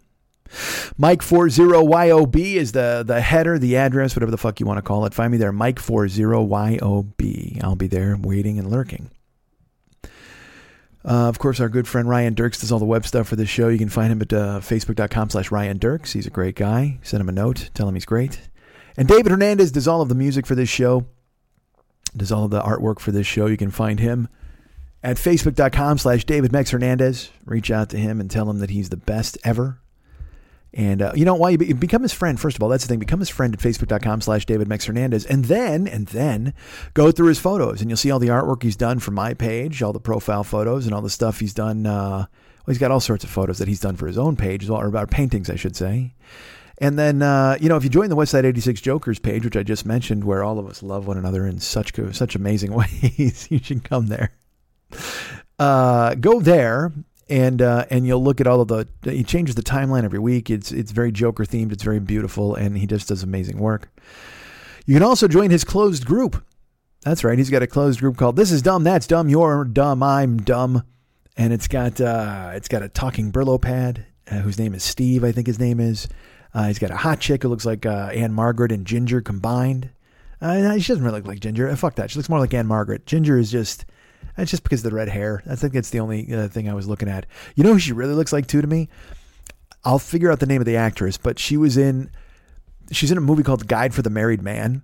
Mike40YOB 1.00 2.36
is 2.36 2.74
the, 2.74 3.04
the 3.06 3.22
header, 3.22 3.58
the 3.58 3.76
address, 3.76 4.16
whatever 4.16 4.32
the 4.32 4.38
fuck 4.38 4.60
you 4.60 4.66
want 4.66 4.78
to 4.78 4.84
call 4.84 5.06
it. 5.06 5.14
Find 5.14 5.32
me 5.32 5.38
there, 5.38 5.52
Mike40YOB. 5.52 7.64
I'll 7.64 7.76
be 7.76 7.88
there 7.88 8.18
waiting 8.22 8.60
and 8.60 8.70
lurking. 8.70 9.10
Uh, 11.06 11.28
of 11.28 11.38
course, 11.38 11.60
our 11.60 11.68
good 11.68 11.88
friend 11.88 12.08
Ryan 12.08 12.34
Dirks 12.34 12.62
does 12.62 12.72
all 12.72 12.80
the 12.80 12.86
web 12.86 13.06
stuff 13.06 13.28
for 13.28 13.36
this 13.36 13.50
show. 13.50 13.68
You 13.68 13.78
can 13.78 13.90
find 13.90 14.12
him 14.12 14.22
at 14.22 14.32
uh, 14.32 14.60
facebook.com 14.62 15.32
slash 15.32 15.52
Ryan 15.52 15.78
Dirks. 15.78 16.14
He's 16.14 16.28
a 16.28 16.32
great 16.32 16.56
guy. 16.56 17.00
Send 17.02 17.20
him 17.20 17.30
a 17.30 17.34
note. 17.34 17.72
Tell 17.74 17.90
him 17.90 17.96
he's 17.96 18.06
great. 18.06 18.40
And 18.96 19.08
David 19.08 19.32
Hernandez 19.32 19.72
does 19.72 19.88
all 19.88 20.02
of 20.02 20.10
the 20.10 20.16
music 20.16 20.46
for 20.46 20.56
this 20.56 20.70
show, 20.70 21.08
does 22.16 22.32
all 22.32 22.48
the 22.48 22.62
artwork 22.62 23.00
for 23.00 23.12
this 23.12 23.28
show. 23.28 23.48
You 23.48 23.58
can 23.58 23.72
find 23.72 24.00
him 24.00 24.28
at 25.04 25.18
facebook.com 25.18 25.98
slash 25.98 26.26
David 26.26 26.52
Mex 26.52 26.72
Hernandez. 26.72 27.30
Reach 27.46 27.72
out 27.72 27.90
to 27.90 27.98
him 27.98 28.20
and 28.20 28.30
tell 28.30 28.50
him 28.50 28.60
that 28.60 28.70
he's 28.70 28.90
the 28.90 28.98
best 28.98 29.38
ever. 29.44 29.80
And 30.76 31.04
uh, 31.04 31.12
you 31.16 31.24
know 31.24 31.36
why 31.36 31.52
you, 31.52 31.58
be, 31.58 31.72
become 31.74 32.02
his 32.02 32.14
friend. 32.14 32.40
First 32.40 32.58
of 32.58 32.64
all, 32.64 32.70
that's 32.70 32.84
the 32.84 32.88
thing. 32.88 33.00
Become 33.00 33.20
his 33.20 33.30
friend 33.30 33.54
at 33.54 33.60
facebook.com 33.60 34.22
slash 34.22 34.46
David 34.46 34.68
Mex 34.68 34.86
Hernandez. 34.86 35.26
And 35.26 35.46
then, 35.46 35.88
and 35.88 36.08
then 36.08 36.54
go 36.96 37.12
through 37.12 37.28
his 37.28 37.40
photos 37.40 37.82
and 37.82 37.90
you'll 37.90 37.98
see 37.98 38.10
all 38.10 38.20
the 38.20 38.30
artwork 38.30 38.64
he's 38.64 38.76
done 38.76 39.00
for 39.00 39.12
my 39.12 39.36
page, 39.36 39.84
all 39.84 39.94
the 39.94 40.00
profile 40.00 40.44
photos 40.44 40.86
and 40.86 40.96
all 40.96 41.02
the 41.02 41.12
stuff 41.12 41.40
he's 41.40 41.54
done. 41.54 41.86
Uh, 41.86 42.26
well, 42.66 42.74
he's 42.74 42.80
got 42.80 42.92
all 42.92 43.02
sorts 43.02 43.24
of 43.24 43.30
photos 43.30 43.58
that 43.58 43.68
he's 43.68 43.82
done 43.82 43.98
for 43.98 44.08
his 44.08 44.18
own 44.18 44.38
page, 44.38 44.70
or 44.70 44.86
about 44.86 45.12
paintings, 45.12 45.50
I 45.50 45.56
should 45.56 45.76
say. 45.76 46.14
And 46.80 46.98
then, 46.98 47.22
uh, 47.22 47.58
you 47.62 47.70
know, 47.70 47.78
if 47.78 47.84
you 47.84 47.90
join 47.90 48.10
the 48.10 48.16
Westside 48.16 48.46
86 48.46 48.82
Jokers 48.82 49.20
page, 49.20 49.46
which 49.46 49.56
I 49.56 49.64
just 49.64 49.86
mentioned, 49.86 50.24
where 50.24 50.44
all 50.44 50.60
of 50.60 50.68
us 50.68 50.82
love 50.82 51.08
one 51.08 51.18
another 51.18 51.46
in 51.46 51.60
such 51.60 51.94
such 52.14 52.36
amazing 52.36 52.74
ways, 53.02 53.48
you 53.50 53.60
should 53.60 53.84
come 53.84 54.08
there. 54.08 54.32
Uh, 55.60 56.16
go 56.16 56.40
there 56.40 56.92
and 57.30 57.62
uh, 57.62 57.86
and 57.90 58.06
you'll 58.06 58.24
look 58.24 58.42
at 58.42 58.48
all 58.48 58.62
of 58.62 58.68
the. 58.68 58.88
He 59.04 59.24
changes 59.24 59.56
the 59.56 59.64
timeline 59.64 60.04
every 60.04 60.20
week. 60.20 60.50
It's 60.50 60.72
it's 60.72 60.92
very 60.92 61.12
Joker 61.12 61.46
themed. 61.46 61.72
It's 61.72 61.84
very 61.84 62.00
beautiful, 62.00 62.56
and 62.56 62.78
he 62.78 62.86
just 62.86 63.08
does 63.08 63.24
amazing 63.24 63.58
work. 63.58 63.90
You 64.86 64.94
can 64.94 65.04
also 65.04 65.28
join 65.28 65.50
his 65.50 65.64
closed 65.64 66.06
group. 66.06 66.44
That's 67.02 67.24
right. 67.24 67.38
He's 67.38 67.50
got 67.50 67.64
a 67.64 67.68
closed 67.68 68.00
group 68.00 68.18
called 68.18 68.36
"This 68.36 68.52
is 68.52 68.62
Dumb, 68.62 68.84
That's 68.84 69.08
Dumb, 69.08 69.30
You're 69.30 69.64
Dumb, 69.66 70.04
I'm 70.04 70.38
Dumb," 70.38 70.84
and 71.38 71.54
it's 71.54 71.68
got 71.68 72.02
uh, 72.02 72.52
it's 72.54 72.68
got 72.68 72.84
a 72.84 72.90
talking 72.90 73.32
Brillo 73.32 73.60
pad 73.62 74.06
uh, 74.30 74.40
whose 74.40 74.60
name 74.60 74.74
is 74.74 74.84
Steve. 74.84 75.24
I 75.24 75.32
think 75.32 75.48
his 75.48 75.60
name 75.60 75.80
is. 75.80 76.08
Uh, 76.54 76.68
he's 76.68 76.80
got 76.80 76.92
a 76.92 76.98
hot 76.98 77.20
chick 77.20 77.44
who 77.44 77.50
looks 77.50 77.66
like 77.66 77.86
uh, 77.86 78.12
Ann-Margret 78.14 78.72
and 78.72 78.86
Ginger 78.86 79.22
combined. 79.22 79.90
Uh, 80.42 80.78
she 80.78 80.90
doesn't 80.90 81.04
really 81.04 81.20
look 81.20 81.28
like 81.28 81.40
Ginger. 81.40 81.70
Uh, 81.70 81.76
fuck 81.76 81.96
that. 81.96 82.12
She 82.12 82.20
looks 82.20 82.30
more 82.30 82.40
like 82.40 82.54
Ann-Margret. 82.54 83.06
Ginger 83.06 83.38
is 83.38 83.52
just 83.52 83.86
it's 84.38 84.52
just 84.52 84.64
because 84.64 84.84
of 84.84 84.92
the 84.92 84.96
red 84.96 85.10
hair. 85.10 85.44
I 85.50 85.56
think 85.56 85.74
that's 85.74 85.90
the 85.90 86.00
only 86.00 86.34
uh, 86.34 86.48
thing 86.48 86.70
I 86.70 86.74
was 86.74 86.88
looking 86.88 87.10
at. 87.10 87.26
You 87.56 87.64
know 87.64 87.74
who 87.74 87.80
she 87.80 87.94
really 87.94 88.14
looks 88.14 88.34
like 88.34 88.48
too 88.48 88.62
to 88.62 88.68
me? 88.68 88.90
I'll 89.86 90.00
figure 90.00 90.32
out 90.32 90.40
the 90.40 90.46
name 90.46 90.62
of 90.62 90.66
the 90.66 90.78
actress, 90.78 91.18
but 91.18 91.40
she 91.40 91.58
was 91.58 91.78
in 91.78 92.10
she's 92.92 93.12
in 93.12 93.18
a 93.18 93.22
movie 93.22 93.44
called 93.44 93.68
Guide 93.68 93.94
for 93.94 94.02
the 94.02 94.10
Married 94.10 94.42
Man. 94.42 94.84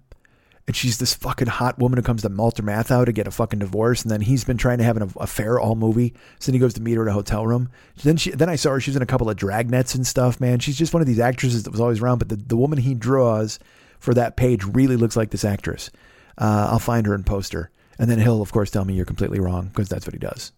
And 0.69 0.75
she's 0.75 0.99
this 0.99 1.15
fucking 1.15 1.47
hot 1.47 1.79
woman 1.79 1.97
who 1.97 2.03
comes 2.03 2.21
to 2.21 2.29
Walter 2.29 2.61
Matthau 2.61 3.03
to 3.03 3.11
get 3.11 3.25
a 3.25 3.31
fucking 3.31 3.57
divorce, 3.57 4.03
and 4.03 4.11
then 4.11 4.21
he's 4.21 4.43
been 4.43 4.55
trying 4.55 4.77
to 4.77 4.83
have 4.83 4.97
an 4.97 5.11
affair 5.15 5.59
all 5.59 5.73
movie. 5.73 6.13
So 6.37 6.51
then 6.51 6.53
he 6.53 6.59
goes 6.59 6.75
to 6.75 6.81
meet 6.83 6.93
her 6.93 7.01
at 7.01 7.09
a 7.09 7.11
hotel 7.11 7.47
room. 7.47 7.71
Then 8.03 8.17
she, 8.17 8.29
then 8.29 8.49
I 8.49 8.55
saw 8.55 8.73
her. 8.73 8.79
She's 8.79 8.95
in 8.95 9.01
a 9.01 9.07
couple 9.07 9.31
of 9.31 9.35
dragnets 9.35 9.95
and 9.95 10.05
stuff. 10.05 10.39
Man, 10.39 10.59
she's 10.59 10.77
just 10.77 10.93
one 10.93 11.01
of 11.01 11.07
these 11.07 11.19
actresses 11.19 11.63
that 11.63 11.71
was 11.71 11.81
always 11.81 12.01
around. 12.01 12.19
But 12.19 12.29
the, 12.29 12.35
the 12.35 12.55
woman 12.55 12.77
he 12.77 12.93
draws 12.93 13.57
for 13.97 14.13
that 14.13 14.37
page 14.37 14.63
really 14.63 14.95
looks 14.95 15.17
like 15.17 15.31
this 15.31 15.43
actress. 15.43 15.89
Uh, 16.37 16.67
I'll 16.69 16.77
find 16.77 17.07
her 17.07 17.15
and 17.15 17.25
post 17.25 17.51
her. 17.53 17.71
And 17.97 18.07
then 18.07 18.19
he'll, 18.19 18.43
of 18.43 18.51
course, 18.51 18.69
tell 18.69 18.85
me 18.85 18.93
you're 18.93 19.05
completely 19.05 19.39
wrong 19.39 19.69
because 19.69 19.89
that's 19.89 20.05
what 20.05 20.13
he 20.13 20.19
does. 20.19 20.51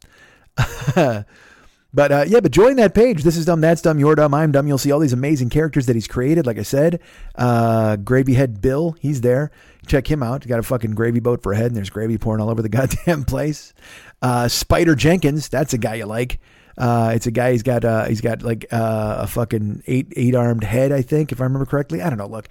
but 1.93 2.11
uh, 2.11 2.25
yeah, 2.27 2.41
but 2.41 2.51
join 2.51 2.75
that 2.75 2.93
page. 2.93 3.23
This 3.23 3.37
is 3.37 3.45
dumb, 3.45 3.61
that's 3.61 3.81
dumb, 3.81 3.97
you're 3.97 4.15
dumb, 4.15 4.33
I'm 4.33 4.51
dumb. 4.51 4.67
You'll 4.67 4.77
see 4.77 4.91
all 4.91 4.99
these 4.99 5.13
amazing 5.13 5.51
characters 5.51 5.85
that 5.85 5.95
he's 5.95 6.09
created. 6.09 6.45
Like 6.45 6.59
I 6.59 6.63
said, 6.63 6.99
uh, 7.35 7.95
Gravy 7.95 8.33
Head 8.33 8.61
Bill, 8.61 8.97
he's 8.99 9.21
there. 9.21 9.51
Check 9.87 10.09
him 10.09 10.21
out. 10.21 10.43
He's 10.43 10.49
got 10.49 10.59
a 10.59 10.63
fucking 10.63 10.91
gravy 10.91 11.19
boat 11.19 11.41
for 11.41 11.53
a 11.53 11.57
head, 11.57 11.67
and 11.67 11.75
there's 11.75 11.89
gravy 11.89 12.17
pouring 12.17 12.41
all 12.41 12.49
over 12.49 12.61
the 12.61 12.69
goddamn 12.77 13.23
place. 13.23 13.73
Uh, 14.21 14.47
Spider 14.47 14.95
Jenkins, 14.95 15.49
that's 15.49 15.73
a 15.73 15.77
guy 15.77 15.95
you 15.95 16.05
like. 16.05 16.39
Uh, 16.77 17.11
it's 17.15 17.27
a 17.27 17.31
guy. 17.31 17.51
He's 17.51 17.63
got 17.63 17.83
uh, 17.83 18.05
he's 18.05 18.21
got 18.21 18.43
like 18.43 18.65
uh, 18.71 19.17
a 19.19 19.27
fucking 19.27 19.83
eight 19.87 20.13
eight 20.15 20.35
armed 20.35 20.63
head. 20.63 20.91
I 20.91 21.01
think, 21.01 21.31
if 21.31 21.41
I 21.41 21.43
remember 21.43 21.65
correctly. 21.65 22.01
I 22.01 22.09
don't 22.09 22.17
know. 22.17 22.27
Look, 22.27 22.47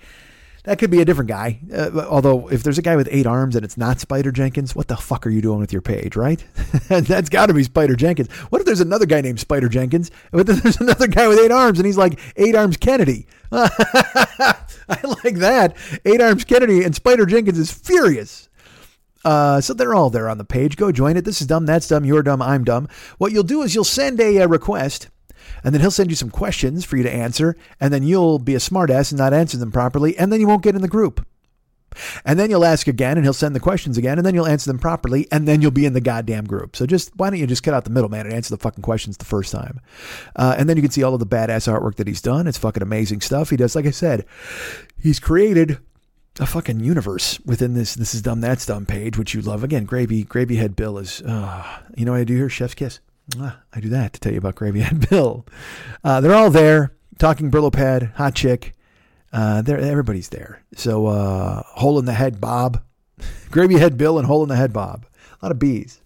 that 0.64 0.78
could 0.78 0.90
be 0.90 1.00
a 1.00 1.04
different 1.04 1.28
guy. 1.28 1.58
Uh, 1.72 2.06
although, 2.08 2.48
if 2.48 2.62
there's 2.62 2.78
a 2.78 2.82
guy 2.82 2.96
with 2.96 3.08
eight 3.10 3.26
arms 3.26 3.56
and 3.56 3.64
it's 3.64 3.78
not 3.78 3.98
Spider 3.98 4.30
Jenkins, 4.30 4.76
what 4.76 4.88
the 4.88 4.96
fuck 4.96 5.26
are 5.26 5.30
you 5.30 5.40
doing 5.40 5.58
with 5.58 5.72
your 5.72 5.82
page, 5.82 6.16
right? 6.16 6.44
That's 6.88 7.30
got 7.30 7.46
to 7.46 7.54
be 7.54 7.64
Spider 7.64 7.96
Jenkins. 7.96 8.30
What 8.50 8.60
if 8.60 8.66
there's 8.66 8.80
another 8.80 9.06
guy 9.06 9.20
named 9.22 9.40
Spider 9.40 9.68
Jenkins? 9.68 10.10
What 10.30 10.48
if 10.48 10.62
there's 10.62 10.76
another 10.80 11.06
guy 11.06 11.28
with 11.28 11.38
eight 11.38 11.50
arms 11.50 11.78
and 11.78 11.86
he's 11.86 11.96
like 11.96 12.18
Eight 12.36 12.54
Arms 12.54 12.76
Kennedy? 12.76 13.26
I 13.52 14.98
like 15.24 15.36
that. 15.36 15.76
Eight 16.04 16.20
Arms 16.20 16.44
Kennedy 16.44 16.84
and 16.84 16.94
Spider 16.94 17.26
Jenkins 17.26 17.58
is 17.58 17.72
furious. 17.72 18.48
Uh, 19.24 19.60
so 19.60 19.74
they're 19.74 19.94
all 19.94 20.10
there 20.10 20.28
on 20.28 20.38
the 20.38 20.44
page. 20.44 20.76
Go 20.76 20.92
join 20.92 21.16
it. 21.16 21.24
This 21.24 21.40
is 21.40 21.46
dumb. 21.46 21.66
That's 21.66 21.88
dumb. 21.88 22.04
You're 22.04 22.22
dumb. 22.22 22.40
I'm 22.40 22.64
dumb. 22.64 22.88
What 23.18 23.32
you'll 23.32 23.42
do 23.42 23.62
is 23.62 23.74
you'll 23.74 23.84
send 23.84 24.20
a, 24.20 24.38
a 24.38 24.48
request 24.48 25.08
and 25.64 25.74
then 25.74 25.80
he'll 25.80 25.90
send 25.90 26.10
you 26.10 26.16
some 26.16 26.30
questions 26.30 26.84
for 26.84 26.96
you 26.96 27.02
to 27.02 27.12
answer, 27.12 27.56
and 27.80 27.92
then 27.92 28.02
you'll 28.02 28.38
be 28.38 28.54
a 28.54 28.58
smartass 28.58 29.10
and 29.10 29.18
not 29.18 29.34
answer 29.34 29.56
them 29.56 29.72
properly, 29.72 30.16
and 30.16 30.32
then 30.32 30.40
you 30.40 30.46
won't 30.46 30.62
get 30.62 30.74
in 30.74 30.82
the 30.82 30.88
group. 30.88 31.26
And 32.24 32.38
then 32.38 32.50
you'll 32.50 32.64
ask 32.64 32.86
again, 32.86 33.16
and 33.16 33.24
he'll 33.24 33.32
send 33.32 33.54
the 33.54 33.60
questions 33.60 33.98
again, 33.98 34.18
and 34.18 34.26
then 34.26 34.34
you'll 34.34 34.46
answer 34.46 34.70
them 34.70 34.78
properly, 34.78 35.26
and 35.30 35.46
then 35.46 35.62
you'll 35.62 35.70
be 35.70 35.86
in 35.86 35.92
the 35.92 36.00
goddamn 36.00 36.44
group. 36.44 36.76
So 36.76 36.86
just 36.86 37.14
why 37.16 37.30
don't 37.30 37.38
you 37.38 37.46
just 37.46 37.62
cut 37.62 37.74
out 37.74 37.84
the 37.84 37.90
middleman 37.90 38.26
and 38.26 38.34
answer 38.34 38.54
the 38.54 38.62
fucking 38.62 38.82
questions 38.82 39.16
the 39.16 39.24
first 39.24 39.52
time? 39.52 39.80
Uh, 40.36 40.54
and 40.58 40.68
then 40.68 40.76
you 40.76 40.82
can 40.82 40.90
see 40.90 41.02
all 41.02 41.14
of 41.14 41.20
the 41.20 41.26
badass 41.26 41.72
artwork 41.72 41.96
that 41.96 42.06
he's 42.06 42.22
done. 42.22 42.46
It's 42.46 42.58
fucking 42.58 42.82
amazing 42.82 43.20
stuff. 43.20 43.50
He 43.50 43.56
does, 43.56 43.74
like 43.74 43.86
I 43.86 43.90
said, 43.90 44.26
he's 44.98 45.20
created 45.20 45.78
a 46.38 46.46
fucking 46.46 46.80
universe 46.80 47.40
within 47.44 47.74
this 47.74 47.96
this 47.96 48.14
is 48.14 48.22
dumb 48.22 48.40
that's 48.40 48.64
dumb 48.64 48.86
page 48.86 49.18
which 49.18 49.34
you 49.34 49.42
love 49.42 49.64
again 49.64 49.84
gravy 49.84 50.22
gravy 50.22 50.56
head 50.56 50.76
bill 50.76 50.96
is 50.96 51.20
uh, 51.22 51.80
you 51.96 52.04
know 52.04 52.12
what 52.12 52.20
i 52.20 52.24
do 52.24 52.36
here 52.36 52.48
chef's 52.48 52.72
kiss 52.72 53.00
I 53.38 53.80
do 53.80 53.88
that 53.90 54.12
to 54.14 54.20
tell 54.20 54.32
you 54.32 54.38
about 54.38 54.54
Gravy 54.54 54.80
Head 54.80 55.08
Bill. 55.10 55.46
Uh, 56.02 56.20
they're 56.20 56.34
all 56.34 56.50
there 56.50 56.92
talking 57.18 57.50
Brillo 57.50 57.72
Pad, 57.72 58.12
Hot 58.16 58.34
Chick. 58.34 58.74
Uh, 59.32 59.62
there, 59.62 59.78
everybody's 59.78 60.28
there. 60.28 60.62
So, 60.74 61.06
uh, 61.06 61.62
Hole 61.64 61.98
in 61.98 62.04
the 62.04 62.12
Head 62.12 62.40
Bob, 62.40 62.82
Gravy 63.50 63.78
Head 63.78 63.96
Bill, 63.96 64.18
and 64.18 64.26
Hole 64.26 64.42
in 64.42 64.48
the 64.48 64.56
Head 64.56 64.72
Bob. 64.72 65.06
A 65.40 65.44
lot 65.44 65.52
of 65.52 65.58
bees. 65.58 66.00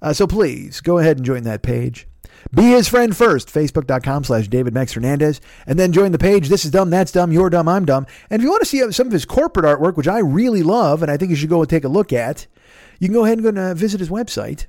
Uh, 0.00 0.12
so 0.12 0.26
please 0.26 0.80
go 0.80 0.98
ahead 0.98 1.16
and 1.16 1.26
join 1.26 1.42
that 1.44 1.62
page. 1.62 2.06
Be 2.54 2.62
his 2.62 2.88
friend 2.88 3.16
first, 3.16 3.48
facebook.com 3.48 4.24
slash 4.24 4.48
David 4.48 4.72
Mex 4.72 4.92
Hernandez, 4.92 5.40
and 5.66 5.78
then 5.78 5.92
join 5.92 6.12
the 6.12 6.18
page. 6.18 6.48
This 6.48 6.64
is 6.64 6.70
dumb, 6.70 6.88
that's 6.88 7.12
dumb, 7.12 7.32
you're 7.32 7.50
dumb, 7.50 7.68
I'm 7.68 7.84
dumb. 7.84 8.06
And 8.30 8.40
if 8.40 8.44
you 8.44 8.50
want 8.50 8.62
to 8.62 8.66
see 8.66 8.90
some 8.92 9.06
of 9.06 9.12
his 9.12 9.24
corporate 9.24 9.66
artwork, 9.66 9.96
which 9.96 10.08
I 10.08 10.18
really 10.18 10.62
love, 10.62 11.02
and 11.02 11.10
I 11.10 11.16
think 11.16 11.30
you 11.30 11.36
should 11.36 11.50
go 11.50 11.60
and 11.60 11.68
take 11.68 11.84
a 11.84 11.88
look 11.88 12.12
at, 12.12 12.46
you 13.00 13.08
can 13.08 13.14
go 13.14 13.24
ahead 13.24 13.38
and 13.38 13.42
go 13.42 13.48
and 13.48 13.58
uh, 13.58 13.74
visit 13.74 14.00
his 14.00 14.08
website 14.08 14.66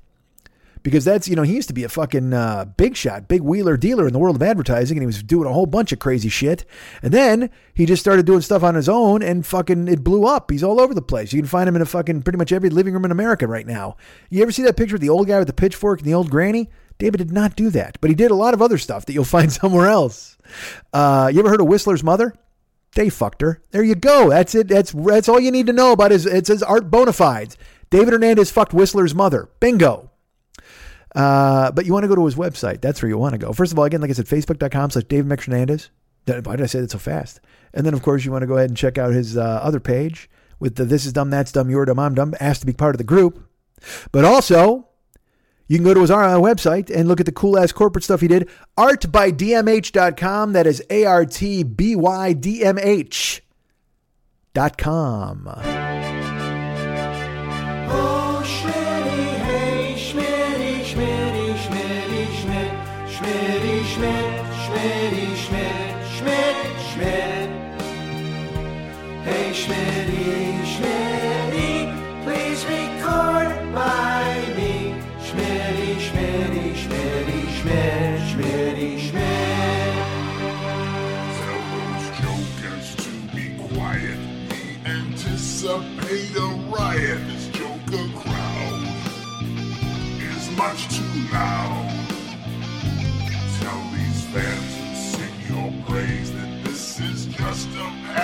because 0.84 1.06
that's 1.06 1.28
you 1.28 1.36
know 1.36 1.44
he 1.44 1.56
used 1.56 1.68
to 1.68 1.74
be 1.74 1.84
a 1.84 1.90
fucking 1.90 2.34
uh, 2.34 2.66
big 2.78 2.96
shot, 2.96 3.28
big 3.28 3.42
wheeler 3.42 3.78
dealer 3.78 4.08
in 4.08 4.14
the 4.14 4.20
world 4.20 4.36
of 4.36 4.42
advertising, 4.42 4.98
and 4.98 5.04
he 5.04 5.08
was 5.08 5.24
doing 5.24 5.48
a 5.48 5.54
whole 5.54 5.66
bunch 5.66 5.92
of 5.92 6.00
crazy 6.00 6.30
shit. 6.30 6.66
And 7.02 7.14
then 7.14 7.50
he 7.74 7.86
just 7.86 8.02
started 8.02 8.26
doing 8.26 8.42
stuff 8.42 8.64
on 8.64 8.76
his 8.76 8.90
own, 8.90 9.22
and 9.22 9.46
fucking 9.46 9.88
it 9.88 10.04
blew 10.04 10.26
up. 10.26 10.52
He's 10.52 10.64
all 10.64 10.80
over 10.80 10.94
the 10.94 11.02
place. 11.02 11.34
You 11.34 11.42
can 11.42 11.50
find 11.50 11.68
him 11.68 11.76
in 11.76 11.82
a 11.82 11.86
fucking 11.86 12.24
pretty 12.24 12.38
much 12.38 12.52
every 12.52 12.70
living 12.70 12.94
room 12.94 13.06
in 13.06 13.12
America 13.12 13.48
right 13.48 13.68
now. 13.68 13.98
You 14.30 14.42
ever 14.42 14.52
see 14.52 14.64
that 14.64 14.78
picture 14.78 14.96
of 14.96 15.02
the 15.02 15.10
old 15.10 15.28
guy 15.28 15.40
with 15.40 15.48
the 15.48 15.54
pitchfork 15.54 16.00
and 16.00 16.08
the 16.08 16.14
old 16.14 16.30
granny? 16.30 16.70
David 16.98 17.18
did 17.18 17.32
not 17.32 17.56
do 17.56 17.70
that, 17.70 17.98
but 18.02 18.10
he 18.10 18.16
did 18.16 18.32
a 18.32 18.36
lot 18.36 18.54
of 18.54 18.62
other 18.62 18.78
stuff 18.78 19.06
that 19.06 19.14
you'll 19.14 19.24
find 19.26 19.52
somewhere 19.52 19.88
else. 19.88 20.38
Uh, 20.94 21.30
you 21.34 21.40
ever 21.40 21.50
heard 21.50 21.62
of 21.62 21.68
Whistler's 21.68 22.04
mother? 22.04 22.34
They 22.96 23.10
fucked 23.10 23.42
her. 23.42 23.62
There 23.72 23.84
you 23.84 23.96
go. 23.96 24.30
That's 24.30 24.56
it. 24.56 24.68
That's 24.68 24.92
that's 24.92 25.30
all 25.30 25.40
you 25.40 25.52
need 25.52 25.68
to 25.68 25.74
know 25.74 25.92
about 25.92 26.12
his. 26.12 26.26
It 26.26 26.48
says 26.48 26.64
art 26.64 26.90
bona 26.90 27.14
fides. 27.14 27.56
David 27.90 28.14
Hernandez 28.14 28.52
fucked 28.52 28.74
Whistler's 28.74 29.16
mother. 29.16 29.50
Bingo. 29.60 30.09
Uh, 31.16 31.72
but 31.72 31.86
you 31.86 31.94
want 31.94 32.04
to 32.04 32.08
go 32.08 32.16
to 32.16 32.26
his 32.26 32.36
website. 32.36 32.82
That's 32.82 33.02
where 33.02 33.10
you 33.10 33.18
want 33.18 33.34
to 33.34 33.38
go. 33.40 33.52
First 33.54 33.72
of 33.72 33.80
all, 33.80 33.86
again, 33.86 34.02
like 34.02 34.10
I 34.10 34.14
said, 34.14 34.28
facebook.com 34.28 34.92
slash 34.92 35.06
David 35.06 35.30
McHernandez. 35.32 35.90
Why 36.26 36.56
did 36.56 36.62
I 36.62 36.68
say 36.68 36.82
that 36.82 36.92
so 36.92 37.00
fast? 37.00 37.40
And 37.74 37.86
then, 37.86 37.94
of 37.96 38.04
course, 38.04 38.24
you 38.24 38.32
want 38.32 38.44
to 38.44 38.48
go 38.48 38.58
ahead 38.58 38.70
and 38.70 38.78
check 38.78 38.98
out 39.00 39.14
his 39.14 39.36
uh, 39.36 39.42
other 39.64 39.80
page 39.80 40.30
with 40.60 40.76
the 40.76 40.86
This 40.86 41.06
is 41.06 41.14
Dumb, 41.14 41.30
That's 41.32 41.52
Dumb, 41.52 41.70
You're 41.70 41.86
Dumb, 41.86 41.98
I'm 41.98 42.14
Dumb. 42.14 42.36
Asked 42.40 42.62
to 42.62 42.68
be 42.68 42.74
part 42.74 42.94
of 42.94 42.98
the 43.00 43.04
group. 43.04 43.44
But 44.12 44.26
also, 44.26 44.88
You 45.68 45.78
can 45.78 45.86
go 45.86 45.94
to 45.94 46.02
his 46.02 46.12
uh, 46.12 46.16
website 46.40 46.90
and 46.96 47.08
look 47.08 47.20
at 47.20 47.26
the 47.26 47.32
cool 47.32 47.58
ass 47.58 47.72
corporate 47.72 48.04
stuff 48.04 48.22
he 48.22 48.28
did. 48.28 48.50
Artbydmh.com. 48.78 50.54
That 50.54 50.68
is 50.68 50.84
A 50.90 51.06
R 51.06 51.26
T 51.26 51.64
B 51.64 51.96
Y 51.96 52.34
D 52.34 52.64
M 52.64 52.78
H 52.78 53.44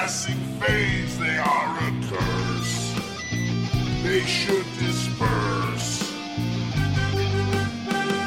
passing 0.05 0.43
phase. 0.61 1.17
They 1.17 1.37
are 1.39 1.77
a 1.87 1.91
curse. 2.07 2.93
They 4.03 4.21
should 4.21 4.67
disperse. 4.77 6.13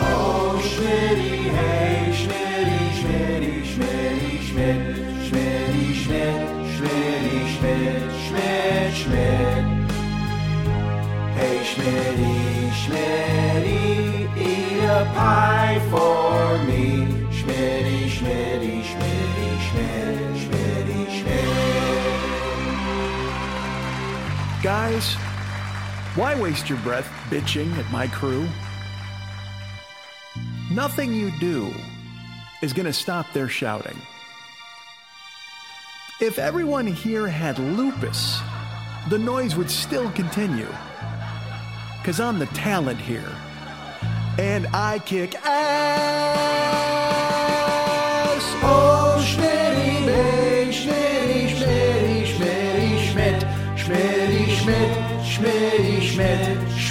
Oh, 0.01 0.61
Schmitty, 0.71 1.37
hey, 1.59 2.11
Schmitty, 2.21 2.83
Schmitty, 2.99 3.57
Schmitty, 3.71 4.35
Schmidt, 4.49 4.81
Schmitty, 5.27 5.87
Schmidt, 6.03 6.41
Schmitty, 6.75 7.39
Schmidt, 7.55 8.07
Schmidt, 8.25 8.91
Schmidt. 9.01 9.65
Hey, 11.37 11.59
Schmitty, 11.71 12.39
Schmitty, 12.81 13.77
eat 14.37 14.83
a 14.83 15.05
pie 15.15 15.79
for 15.91 16.59
me. 16.67 16.88
Guys, 24.69 25.15
why 26.15 26.39
waste 26.39 26.69
your 26.69 26.77
breath 26.81 27.09
bitching 27.31 27.75
at 27.79 27.91
my 27.91 28.07
crew? 28.07 28.47
Nothing 30.71 31.15
you 31.15 31.33
do 31.41 31.73
is 32.61 32.75
going 32.75 32.85
to 32.85 32.93
stop 32.93 33.33
their 33.33 33.49
shouting. 33.49 33.97
If 36.21 36.39
everyone 36.39 36.87
here 36.87 37.27
had 37.27 37.59
lupus, 37.59 38.41
the 39.09 39.19
noise 39.19 39.57
would 39.57 39.71
still 39.71 40.11
continue. 40.11 40.69
Because 42.03 42.21
I'm 42.21 42.39
the 42.39 42.45
talent 42.49 43.01
here. 43.01 43.35
And 44.39 44.67
I 44.75 44.99
kick 44.99 45.35
ass. 45.47 45.49
Oh, 48.63 49.08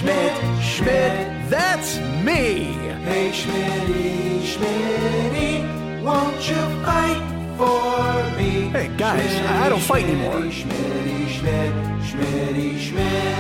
Schmidt, 0.08 0.32
Schmidt, 0.38 0.64
Schmidt. 0.64 1.50
That's 1.50 1.98
me. 2.24 2.72
Hey, 3.04 3.32
Schmitty, 3.34 4.40
Schmitty, 4.42 6.02
won't 6.02 6.50
you 6.50 6.62
fight 6.86 7.22
for 7.58 8.38
me? 8.38 8.70
Hey, 8.70 8.90
guys, 8.98 9.36
I- 9.36 9.66
I 9.66 9.70
don't 9.70 9.82
fight 9.82 10.06
anymore. 10.06 10.44
Schmitty, 10.50 11.28
Schmidt, 11.28 11.74
Schmitty, 12.08 12.80
Schmidt. 12.80 13.38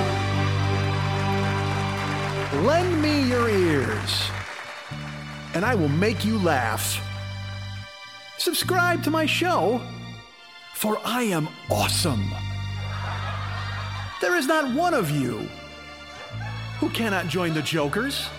Lend 2.65 3.01
me 3.01 3.21
your 3.29 3.47
ears, 3.47 4.29
and 5.53 5.63
I 5.63 5.73
will 5.73 5.93
make 6.05 6.25
you 6.25 6.37
laugh. 6.37 6.99
Subscribe 8.37 9.03
to 9.05 9.09
my 9.09 9.25
show, 9.25 9.79
for 10.73 10.99
I 11.05 11.21
am 11.23 11.47
awesome. 11.69 12.29
There 14.19 14.35
is 14.35 14.47
not 14.47 14.73
one 14.73 14.93
of 14.93 15.09
you 15.11 15.47
who 16.79 16.89
cannot 16.89 17.27
join 17.27 17.53
the 17.53 17.61
Jokers, 17.61 18.29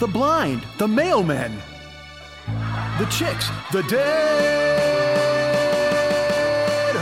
the 0.00 0.06
blind, 0.06 0.62
the 0.78 0.86
mailmen, 0.86 1.52
the 2.98 3.06
chicks, 3.06 3.48
the 3.72 3.82
dead. 3.84 4.80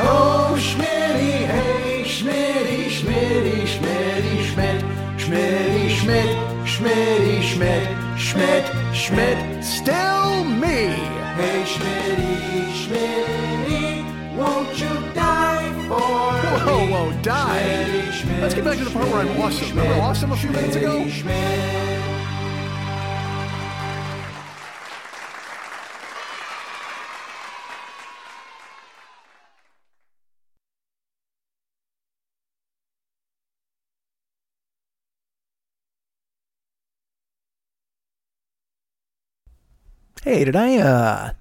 Oh, 0.00 0.54
Schmitty, 0.58 1.46
hey, 1.46 2.04
Schmitty, 2.04 2.88
Schmitty, 2.88 3.66
Schmitty, 3.66 4.44
Schmidt, 4.44 4.84
Schmitty, 5.16 5.88
Schmidt, 5.90 6.36
Schmitty, 6.66 7.42
Schmidt, 7.42 8.18
Schmidt, 8.18 8.94
Schmidt. 8.94 9.64
Still 9.64 10.44
me. 10.44 10.90
Hey, 11.36 11.64
Schmitty, 11.64 12.37
Let's 18.48 18.54
get 18.56 18.64
back 18.64 18.78
to 18.78 18.84
the 18.84 18.90
part 18.90 19.06
where 19.08 19.20
I'm 19.20 19.42
awesome. 19.42 19.76
Remember 19.76 20.00
awesome 20.00 20.32
a 20.32 20.36
few 20.38 20.48
minutes 20.48 20.74
ago? 20.74 21.04
Hey, 40.22 40.44
did 40.44 40.56
I 40.56 40.78
uh 40.78 41.32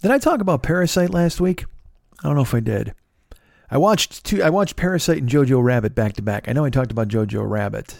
did 0.00 0.10
I 0.10 0.16
talk 0.16 0.40
about 0.40 0.62
Parasite 0.62 1.10
last 1.10 1.42
week? 1.42 1.66
I 2.20 2.28
don't 2.28 2.36
know 2.36 2.40
if 2.40 2.54
I 2.54 2.60
did. 2.60 2.94
I 3.70 3.78
watched 3.78 4.24
two 4.24 4.42
I 4.42 4.50
watched 4.50 4.76
Parasite 4.76 5.18
and 5.18 5.28
Jojo 5.28 5.62
Rabbit 5.62 5.94
back 5.94 6.14
to 6.14 6.22
back. 6.22 6.48
I 6.48 6.52
know 6.52 6.64
I 6.64 6.70
talked 6.70 6.90
about 6.90 7.08
Jojo 7.08 7.48
Rabbit. 7.48 7.96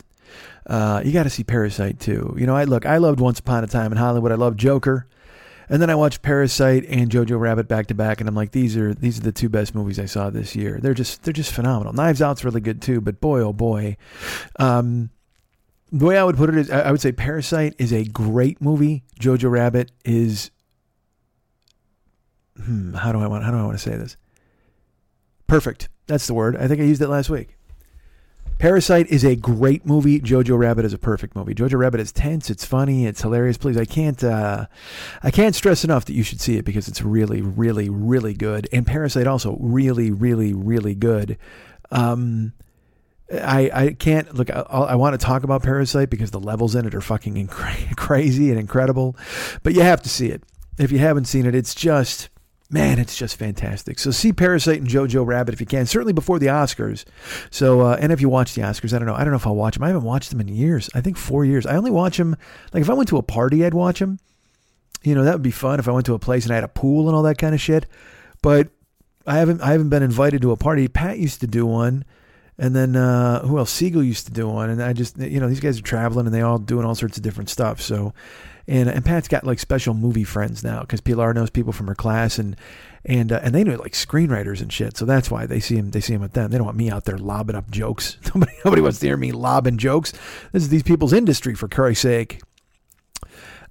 Uh, 0.66 1.02
you 1.04 1.12
got 1.12 1.24
to 1.24 1.30
see 1.30 1.44
Parasite 1.44 2.00
too. 2.00 2.34
You 2.38 2.46
know, 2.46 2.56
I 2.56 2.64
look, 2.64 2.86
I 2.86 2.96
loved 2.96 3.20
Once 3.20 3.38
Upon 3.38 3.64
a 3.64 3.66
Time 3.66 3.92
in 3.92 3.98
Hollywood. 3.98 4.32
I 4.32 4.36
loved 4.36 4.58
Joker. 4.58 5.06
And 5.68 5.80
then 5.80 5.88
I 5.88 5.94
watched 5.94 6.22
Parasite 6.22 6.84
and 6.88 7.10
Jojo 7.10 7.40
Rabbit 7.40 7.68
back 7.68 7.86
to 7.86 7.94
back 7.94 8.20
and 8.20 8.28
I'm 8.28 8.34
like 8.34 8.52
these 8.52 8.76
are 8.76 8.92
these 8.94 9.18
are 9.18 9.22
the 9.22 9.32
two 9.32 9.48
best 9.48 9.74
movies 9.74 9.98
I 9.98 10.04
saw 10.06 10.30
this 10.30 10.54
year. 10.54 10.78
They're 10.80 10.94
just 10.94 11.22
they're 11.22 11.32
just 11.32 11.52
phenomenal. 11.52 11.92
Knives 11.92 12.20
Out's 12.20 12.44
really 12.44 12.60
good 12.60 12.82
too, 12.82 13.00
but 13.00 13.20
boy 13.20 13.40
oh 13.40 13.52
boy. 13.52 13.96
Um 14.58 15.10
the 15.94 16.06
way 16.06 16.18
I 16.18 16.24
would 16.24 16.36
put 16.36 16.50
it 16.50 16.56
is, 16.56 16.70
I 16.70 16.80
I 16.80 16.90
would 16.90 17.00
say 17.00 17.12
Parasite 17.12 17.74
is 17.78 17.92
a 17.92 18.04
great 18.04 18.60
movie. 18.60 19.04
Jojo 19.20 19.50
Rabbit 19.50 19.92
is, 20.04 20.50
hmm, 22.60 22.94
how 22.94 23.12
do 23.12 23.20
I 23.20 23.28
want, 23.28 23.44
how 23.44 23.52
do 23.52 23.58
I 23.58 23.62
want 23.62 23.78
to 23.78 23.82
say 23.82 23.96
this? 23.96 24.16
Perfect. 25.46 25.88
That's 26.06 26.26
the 26.26 26.34
word. 26.34 26.56
I 26.56 26.68
think 26.68 26.80
I 26.80 26.84
used 26.84 27.02
it 27.02 27.08
last 27.08 27.30
week. 27.30 27.56
Parasite 28.58 29.08
is 29.08 29.24
a 29.24 29.34
great 29.34 29.84
movie. 29.84 30.20
Jojo 30.20 30.56
Rabbit 30.56 30.84
is 30.84 30.92
a 30.92 30.98
perfect 30.98 31.34
movie. 31.34 31.54
Jojo 31.54 31.78
Rabbit 31.78 32.00
is 32.00 32.12
tense. 32.12 32.50
It's 32.50 32.64
funny. 32.64 33.04
It's 33.04 33.20
hilarious. 33.20 33.58
Please, 33.58 33.76
I 33.76 33.84
can't, 33.84 34.22
uh, 34.22 34.66
I 35.22 35.30
can't 35.30 35.54
stress 35.54 35.84
enough 35.84 36.04
that 36.04 36.14
you 36.14 36.22
should 36.22 36.40
see 36.40 36.56
it 36.56 36.64
because 36.64 36.86
it's 36.86 37.02
really, 37.02 37.42
really, 37.42 37.88
really 37.88 38.32
good. 38.32 38.68
And 38.72 38.86
Parasite 38.86 39.26
also 39.26 39.56
really, 39.60 40.10
really, 40.10 40.54
really 40.54 40.94
good. 40.94 41.36
Um, 41.90 42.52
I, 43.32 43.70
I 43.72 43.92
can't 43.92 44.34
look. 44.34 44.50
I, 44.50 44.60
I 44.60 44.94
want 44.94 45.18
to 45.18 45.24
talk 45.24 45.42
about 45.42 45.62
Parasite 45.62 46.10
because 46.10 46.30
the 46.30 46.40
levels 46.40 46.74
in 46.74 46.86
it 46.86 46.94
are 46.94 47.00
fucking 47.00 47.46
crazy 47.96 48.50
and 48.50 48.58
incredible, 48.58 49.16
but 49.62 49.74
you 49.74 49.82
have 49.82 50.02
to 50.02 50.08
see 50.08 50.28
it. 50.28 50.42
If 50.78 50.92
you 50.92 50.98
haven't 50.98 51.24
seen 51.24 51.46
it, 51.46 51.54
it's 51.54 51.74
just 51.74 52.28
man, 52.70 52.98
it's 52.98 53.16
just 53.16 53.36
fantastic. 53.36 53.98
So 53.98 54.10
see 54.10 54.32
Parasite 54.32 54.80
and 54.80 54.88
Jojo 54.88 55.24
Rabbit 55.24 55.54
if 55.54 55.60
you 55.60 55.66
can. 55.66 55.86
Certainly 55.86 56.12
before 56.14 56.38
the 56.38 56.46
Oscars. 56.46 57.04
So 57.50 57.82
uh, 57.82 57.96
and 58.00 58.12
if 58.12 58.20
you 58.20 58.28
watch 58.28 58.54
the 58.54 58.62
Oscars, 58.62 58.92
I 58.94 58.98
don't 58.98 59.06
know. 59.06 59.14
I 59.14 59.24
don't 59.24 59.30
know 59.30 59.36
if 59.36 59.46
I'll 59.46 59.54
watch 59.54 59.74
them. 59.74 59.84
I 59.84 59.88
haven't 59.88 60.04
watched 60.04 60.30
them 60.30 60.40
in 60.40 60.48
years. 60.48 60.90
I 60.94 61.00
think 61.00 61.16
four 61.16 61.44
years. 61.44 61.66
I 61.66 61.76
only 61.76 61.90
watch 61.90 62.16
them 62.16 62.36
like 62.72 62.80
if 62.80 62.90
I 62.90 62.94
went 62.94 63.08
to 63.10 63.18
a 63.18 63.22
party, 63.22 63.64
I'd 63.64 63.74
watch 63.74 63.98
them. 64.00 64.18
You 65.02 65.14
know 65.14 65.24
that 65.24 65.34
would 65.34 65.42
be 65.42 65.50
fun 65.50 65.78
if 65.78 65.88
I 65.88 65.92
went 65.92 66.06
to 66.06 66.14
a 66.14 66.18
place 66.18 66.44
and 66.44 66.52
I 66.52 66.56
had 66.56 66.64
a 66.64 66.68
pool 66.68 67.08
and 67.08 67.14
all 67.14 67.22
that 67.24 67.38
kind 67.38 67.54
of 67.54 67.60
shit. 67.60 67.86
But 68.42 68.68
I 69.26 69.36
haven't 69.38 69.60
I 69.60 69.72
haven't 69.72 69.90
been 69.90 70.02
invited 70.02 70.42
to 70.42 70.50
a 70.52 70.56
party. 70.56 70.88
Pat 70.88 71.18
used 71.18 71.40
to 71.40 71.46
do 71.46 71.66
one 71.66 72.04
And 72.56 72.74
then 72.74 72.94
uh, 72.94 73.40
who 73.46 73.58
else? 73.58 73.70
Siegel 73.70 74.02
used 74.02 74.26
to 74.26 74.32
do 74.32 74.48
one, 74.48 74.70
and 74.70 74.82
I 74.82 74.92
just 74.92 75.18
you 75.18 75.40
know 75.40 75.48
these 75.48 75.60
guys 75.60 75.78
are 75.78 75.82
traveling 75.82 76.26
and 76.26 76.34
they 76.34 76.40
all 76.40 76.58
doing 76.58 76.86
all 76.86 76.94
sorts 76.94 77.16
of 77.16 77.22
different 77.22 77.50
stuff. 77.50 77.80
So, 77.80 78.14
and 78.66 78.88
and 78.88 79.04
Pat's 79.04 79.28
got 79.28 79.44
like 79.44 79.58
special 79.58 79.94
movie 79.94 80.24
friends 80.24 80.64
now 80.64 80.80
because 80.80 81.00
Pilar 81.00 81.34
knows 81.34 81.50
people 81.50 81.72
from 81.72 81.86
her 81.86 81.94
class 81.94 82.38
and 82.38 82.56
and 83.04 83.32
uh, 83.32 83.40
and 83.42 83.54
they 83.54 83.64
know 83.64 83.76
like 83.76 83.92
screenwriters 83.92 84.60
and 84.60 84.72
shit. 84.72 84.96
So 84.96 85.04
that's 85.04 85.30
why 85.30 85.46
they 85.46 85.60
see 85.60 85.76
him. 85.76 85.90
They 85.90 86.00
see 86.00 86.14
him 86.14 86.20
with 86.22 86.32
them. 86.32 86.50
They 86.50 86.56
don't 86.56 86.66
want 86.66 86.76
me 86.76 86.90
out 86.90 87.04
there 87.04 87.18
lobbing 87.18 87.56
up 87.56 87.70
jokes. 87.70 88.16
Nobody 88.34 88.52
nobody 88.64 88.82
wants 88.82 88.98
to 89.00 89.06
hear 89.06 89.16
me 89.16 89.32
lobbing 89.32 89.78
jokes. 89.78 90.12
This 90.52 90.62
is 90.62 90.68
these 90.70 90.82
people's 90.82 91.12
industry 91.12 91.54
for 91.54 91.68
Christ's 91.68 92.02
sake. 92.02 92.40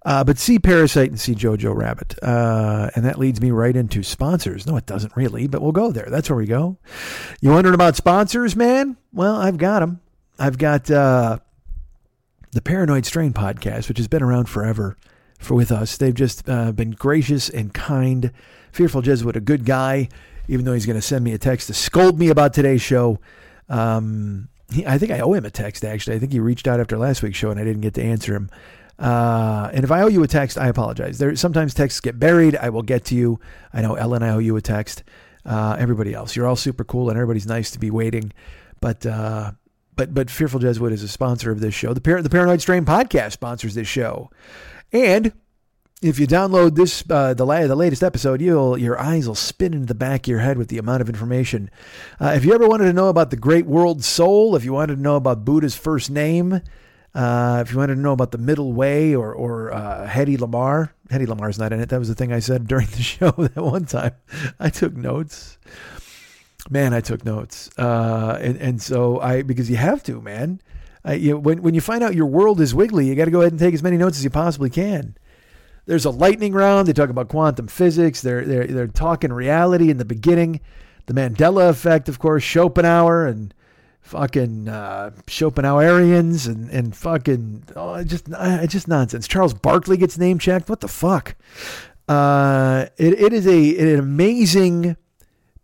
Uh, 0.05 0.23
but 0.23 0.37
see 0.37 0.59
Parasite 0.59 1.09
and 1.09 1.19
see 1.19 1.33
Jojo 1.33 1.73
Rabbit. 1.73 2.15
Uh, 2.21 2.89
and 2.93 3.05
that 3.05 3.17
leads 3.17 3.39
me 3.39 3.51
right 3.51 3.75
into 3.75 4.03
sponsors. 4.03 4.67
No, 4.67 4.75
it 4.75 4.85
doesn't 4.85 5.15
really, 5.15 5.47
but 5.47 5.61
we'll 5.61 5.71
go 5.71 5.91
there. 5.91 6.07
That's 6.09 6.29
where 6.29 6.35
we 6.35 6.45
go. 6.45 6.77
You 7.39 7.51
wondering 7.51 7.73
about 7.73 7.95
sponsors, 7.95 8.55
man? 8.55 8.97
Well, 9.13 9.35
I've 9.35 9.57
got 9.57 9.79
them. 9.79 10.01
I've 10.37 10.57
got 10.57 10.91
uh, 10.91 11.39
the 12.53 12.61
Paranoid 12.61 13.05
Strain 13.05 13.33
podcast, 13.33 13.89
which 13.89 13.97
has 13.97 14.07
been 14.07 14.23
around 14.23 14.45
forever 14.45 14.95
for 15.39 15.55
with 15.55 15.71
us. 15.71 15.97
They've 15.97 16.13
just 16.13 16.47
uh, 16.47 16.71
been 16.71 16.91
gracious 16.91 17.49
and 17.49 17.73
kind. 17.73 18.31
Fearful 18.71 19.01
Jesuit, 19.01 19.35
a 19.35 19.41
good 19.41 19.65
guy, 19.65 20.09
even 20.47 20.65
though 20.65 20.73
he's 20.73 20.85
going 20.85 20.97
to 20.97 21.01
send 21.01 21.23
me 21.23 21.33
a 21.33 21.37
text 21.37 21.67
to 21.67 21.73
scold 21.73 22.19
me 22.19 22.29
about 22.29 22.53
today's 22.53 22.81
show. 22.81 23.19
Um, 23.69 24.49
he, 24.71 24.85
I 24.85 24.97
think 24.97 25.11
I 25.11 25.19
owe 25.19 25.33
him 25.33 25.45
a 25.45 25.51
text, 25.51 25.83
actually. 25.83 26.15
I 26.15 26.19
think 26.19 26.31
he 26.31 26.39
reached 26.39 26.67
out 26.67 26.79
after 26.79 26.97
last 26.97 27.23
week's 27.23 27.37
show 27.37 27.51
and 27.51 27.59
I 27.59 27.63
didn't 27.63 27.81
get 27.81 27.93
to 27.95 28.03
answer 28.03 28.35
him. 28.35 28.49
Uh, 28.99 29.69
and 29.73 29.83
if 29.83 29.91
I 29.91 30.01
owe 30.01 30.07
you 30.07 30.23
a 30.23 30.27
text, 30.27 30.57
I 30.57 30.67
apologize. 30.67 31.17
There 31.17 31.35
sometimes 31.35 31.73
texts 31.73 31.99
get 31.99 32.19
buried. 32.19 32.55
I 32.55 32.69
will 32.69 32.83
get 32.83 33.05
to 33.05 33.15
you. 33.15 33.39
I 33.73 33.81
know 33.81 33.95
Ellen, 33.95 34.23
I 34.23 34.29
owe 34.29 34.39
you 34.39 34.55
a 34.55 34.61
text. 34.61 35.03
Uh, 35.45 35.75
everybody 35.77 36.13
else, 36.13 36.35
you're 36.35 36.47
all 36.47 36.55
super 36.55 36.83
cool, 36.83 37.09
and 37.09 37.17
everybody's 37.17 37.47
nice 37.47 37.71
to 37.71 37.79
be 37.79 37.91
waiting. 37.91 38.31
But 38.79 39.05
uh, 39.05 39.51
but 39.95 40.13
but 40.13 40.29
Fearful 40.29 40.59
Jesuit 40.59 40.93
is 40.93 41.03
a 41.03 41.07
sponsor 41.07 41.51
of 41.51 41.59
this 41.59 41.73
show. 41.73 41.93
The 41.93 42.01
Par- 42.01 42.21
the 42.21 42.29
Paranoid 42.29 42.61
Strain 42.61 42.85
podcast 42.85 43.33
sponsors 43.33 43.75
this 43.75 43.87
show, 43.87 44.29
and 44.91 45.33
if 46.01 46.19
you 46.19 46.27
download 46.27 46.75
this 46.75 47.03
uh, 47.09 47.33
the 47.33 47.45
la- 47.45 47.67
the 47.67 47.75
latest 47.75 48.03
episode, 48.03 48.41
you'll 48.41 48.77
your 48.77 48.99
eyes 48.99 49.27
will 49.27 49.35
spin 49.35 49.73
into 49.73 49.85
the 49.85 49.95
back 49.95 50.25
of 50.25 50.27
your 50.27 50.39
head 50.39 50.57
with 50.57 50.67
the 50.67 50.77
amount 50.77 51.01
of 51.01 51.09
information. 51.09 51.69
Uh, 52.19 52.33
if 52.35 52.43
you 52.43 52.53
ever 52.53 52.67
wanted 52.67 52.85
to 52.85 52.93
know 52.93 53.07
about 53.07 53.29
the 53.29 53.37
Great 53.37 53.65
World 53.65 54.03
Soul, 54.03 54.55
if 54.55 54.65
you 54.65 54.73
wanted 54.73 54.95
to 54.95 55.01
know 55.01 55.15
about 55.15 55.45
Buddha's 55.45 55.75
first 55.75 56.09
name. 56.09 56.61
Uh, 57.15 57.61
if 57.63 57.71
you 57.71 57.77
wanted 57.77 57.93
to 57.93 58.01
know 58.01 58.11
about 58.11 58.31
the 58.31 58.39
middle 58.39 58.73
way 58.73 59.13
or 59.13 59.31
or 59.35 59.71
uh, 59.71 60.07
Hedy 60.07 60.35
Lamarr, 60.35 60.89
Hedy 61.11 61.27
Lamarr's 61.27 61.59
not 61.59 61.71
in 61.71 61.79
it. 61.79 61.89
That 61.89 61.99
was 61.99 62.07
the 62.07 62.15
thing 62.15 62.33
I 62.33 62.39
said 62.39 62.65
during 62.67 62.87
the 62.87 63.03
show 63.03 63.29
that 63.37 63.55
one 63.55 63.85
time. 63.85 64.13
I 64.59 64.71
took 64.71 64.95
notes. 64.95 65.59
Man, 66.69 66.93
I 66.93 67.01
took 67.01 67.25
notes, 67.25 67.69
uh, 67.77 68.37
and 68.41 68.57
and 68.57 68.81
so 68.81 69.19
I 69.19 69.41
because 69.41 69.69
you 69.69 69.75
have 69.75 70.01
to, 70.03 70.21
man. 70.21 70.61
I, 71.03 71.15
you, 71.15 71.37
when 71.37 71.61
when 71.61 71.73
you 71.73 71.81
find 71.81 72.03
out 72.03 72.15
your 72.15 72.25
world 72.25 72.61
is 72.61 72.73
wiggly, 72.73 73.07
you 73.07 73.15
got 73.15 73.25
to 73.25 73.31
go 73.31 73.41
ahead 73.41 73.51
and 73.51 73.59
take 73.59 73.73
as 73.73 73.83
many 73.83 73.97
notes 73.97 74.17
as 74.17 74.23
you 74.23 74.29
possibly 74.29 74.69
can. 74.69 75.17
There's 75.85 76.05
a 76.05 76.09
lightning 76.09 76.53
round. 76.53 76.87
They 76.87 76.93
talk 76.93 77.09
about 77.09 77.27
quantum 77.27 77.67
physics. 77.67 78.21
They're 78.21 78.45
they're 78.45 78.67
they're 78.67 78.87
talking 78.87 79.33
reality 79.33 79.89
in 79.89 79.97
the 79.97 80.05
beginning, 80.05 80.61
the 81.07 81.13
Mandela 81.13 81.69
effect, 81.69 82.07
of 82.07 82.19
course, 82.19 82.43
Schopenhauer 82.43 83.27
and 83.27 83.53
fucking 84.01 84.69
uh, 84.69 85.11
Schopenhauerians 85.27 86.47
and 86.47 86.69
and 86.69 86.95
fucking 86.95 87.63
oh, 87.75 88.03
just 88.03 88.31
uh, 88.33 88.65
just 88.67 88.87
nonsense. 88.87 89.27
Charles 89.27 89.53
Barkley 89.53 89.97
gets 89.97 90.17
name 90.17 90.39
checked. 90.39 90.69
What 90.69 90.79
the 90.79 90.87
fuck? 90.87 91.35
Uh, 92.07 92.85
it, 92.97 93.19
it 93.19 93.33
is 93.33 93.47
a 93.47 93.77
an 93.77 93.99
amazing 93.99 94.95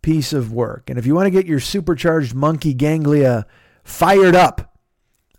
piece 0.02 0.32
of 0.32 0.52
work, 0.52 0.88
and 0.88 0.98
if 0.98 1.06
you 1.06 1.14
want 1.14 1.26
to 1.26 1.30
get 1.30 1.46
your 1.46 1.60
supercharged 1.60 2.34
monkey 2.34 2.74
ganglia 2.74 3.46
fired 3.84 4.34
up, 4.34 4.76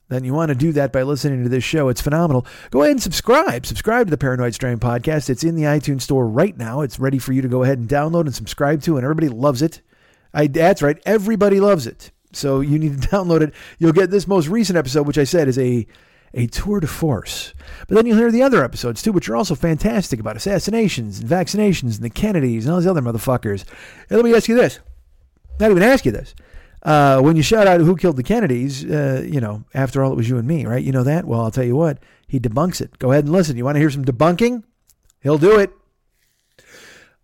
then 0.10 0.26
you 0.26 0.34
want 0.34 0.50
to 0.50 0.56
do 0.56 0.74
that 0.74 0.92
by 0.92 1.04
listening 1.04 1.44
to 1.44 1.50
this 1.50 1.64
show. 1.64 1.88
It's 1.88 2.02
phenomenal. 2.02 2.46
Go 2.70 2.82
ahead 2.82 2.92
and 2.92 3.02
subscribe. 3.02 3.66
Subscribe 3.66 4.08
to 4.08 4.12
the 4.12 4.18
Paranoid 4.18 4.54
Strain 4.54 4.78
podcast. 4.78 5.30
It's 5.30 5.46
in 5.46 5.56
the 5.56 5.64
iTunes 5.64 6.02
store 6.02 6.28
right 6.28 6.58
now. 6.58 6.82
It's 6.82 7.00
ready 7.00 7.18
for 7.18 7.32
you 7.32 7.42
to 7.42 7.48
go 7.48 7.64
ahead 7.64 7.80
and 7.80 7.88
download 7.88 8.26
and 8.26 8.36
subscribe 8.36 8.82
to, 8.84 8.98
and 8.98 9.06
everybody 9.06 9.30
loves 9.30 9.62
it. 9.62 9.82
I, 10.34 10.48
that's 10.48 10.82
right, 10.82 10.98
everybody 11.06 11.62
loves 11.62 11.88
it. 11.88 12.12
So 12.34 12.60
you 12.60 12.78
need 12.78 13.02
to 13.02 13.08
download 13.10 13.42
it. 13.42 13.54
You'll 13.80 13.94
get 13.94 14.12
this 14.12 14.28
most 14.28 14.48
recent 14.48 14.78
episode, 14.78 15.08
which 15.08 15.18
I 15.18 15.24
said 15.24 15.48
is 15.48 15.58
a 15.58 15.88
a 16.34 16.48
tour 16.48 16.80
de 16.80 16.88
force. 16.88 17.54
But 17.88 17.96
then 17.96 18.06
you'll 18.06 18.18
hear 18.18 18.32
the 18.32 18.44
other 18.44 18.64
episodes 18.64 19.02
too, 19.02 19.12
which 19.12 19.30
are 19.30 19.36
also 19.36 19.56
fantastic 19.56 20.20
about 20.20 20.38
assassinations 20.38 21.20
and 21.20 21.30
vaccinations 21.30 21.96
and 21.96 22.04
the 22.04 22.10
Kennedys 22.10 22.66
and 22.66 22.74
all 22.74 22.80
these 22.80 22.88
other 22.88 23.02
motherfuckers. 23.02 23.66
And 24.10 24.18
let 24.18 24.26
me 24.26 24.34
ask 24.34 24.48
you 24.48 24.56
this. 24.56 24.80
Not 25.60 25.72
even 25.72 25.84
ask 25.84 26.06
you 26.06 26.12
this. 26.12 26.34
Uh, 26.84 27.22
when 27.22 27.36
you 27.36 27.44
shout 27.44 27.68
out 27.68 27.80
who 27.82 27.96
killed 27.96 28.16
the 28.16 28.24
Kennedys, 28.24 28.84
uh, 28.86 29.24
you 29.26 29.40
know, 29.40 29.64
after 29.74 30.04
all, 30.04 30.12
it 30.12 30.16
was 30.16 30.28
you 30.28 30.38
and 30.38 30.48
me, 30.48 30.66
right? 30.66 30.84
You 30.84 30.92
know 30.92 31.04
that? 31.04 31.26
Well, 31.26 31.42
I'll 31.42 31.52
tell 31.52 31.64
you 31.64 31.76
what, 31.76 32.00
he 32.28 32.40
debunks 32.40 32.82
it. 32.82 32.98
Go 32.98 33.12
ahead 33.12 33.26
and 33.26 33.34
listen. 33.34 33.58
You 33.58 33.66
want 33.66 33.76
to 33.76 33.80
hear 33.80 33.92
some 33.92 34.06
debunking? 34.06 34.64
He'll 35.22 35.38
do 35.38 35.60
it. 35.60 35.72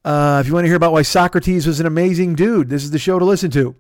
Uh, 0.06 0.40
if 0.40 0.48
you 0.48 0.54
want 0.54 0.66
to 0.66 0.68
hear 0.68 0.78
about 0.78 0.94
why 0.94 1.02
Socrates 1.02 1.66
was 1.66 1.80
an 1.80 1.86
amazing 1.86 2.36
dude, 2.36 2.70
this 2.70 2.84
is 2.84 2.92
the 2.92 3.00
show 3.00 3.18
to 3.18 3.26
listen 3.26 3.50
to. 3.52 3.76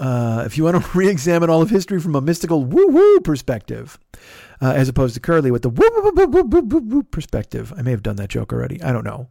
Uh, 0.00 0.44
if 0.46 0.56
you 0.56 0.64
want 0.64 0.82
to 0.82 0.90
re-examine 0.98 1.50
all 1.50 1.60
of 1.60 1.70
history 1.70 2.00
from 2.00 2.16
a 2.16 2.20
mystical 2.20 2.64
woo-woo 2.64 3.20
perspective, 3.20 3.98
uh, 4.62 4.72
as 4.72 4.88
opposed 4.88 5.14
to 5.14 5.20
Curly 5.20 5.50
with 5.50 5.62
the 5.62 5.68
woo-woo-woo-woo-woo-woo 5.68 7.02
perspective. 7.04 7.72
I 7.76 7.82
may 7.82 7.90
have 7.90 8.02
done 8.02 8.16
that 8.16 8.30
joke 8.30 8.52
already. 8.52 8.82
I 8.82 8.92
don't 8.92 9.04
know. 9.04 9.28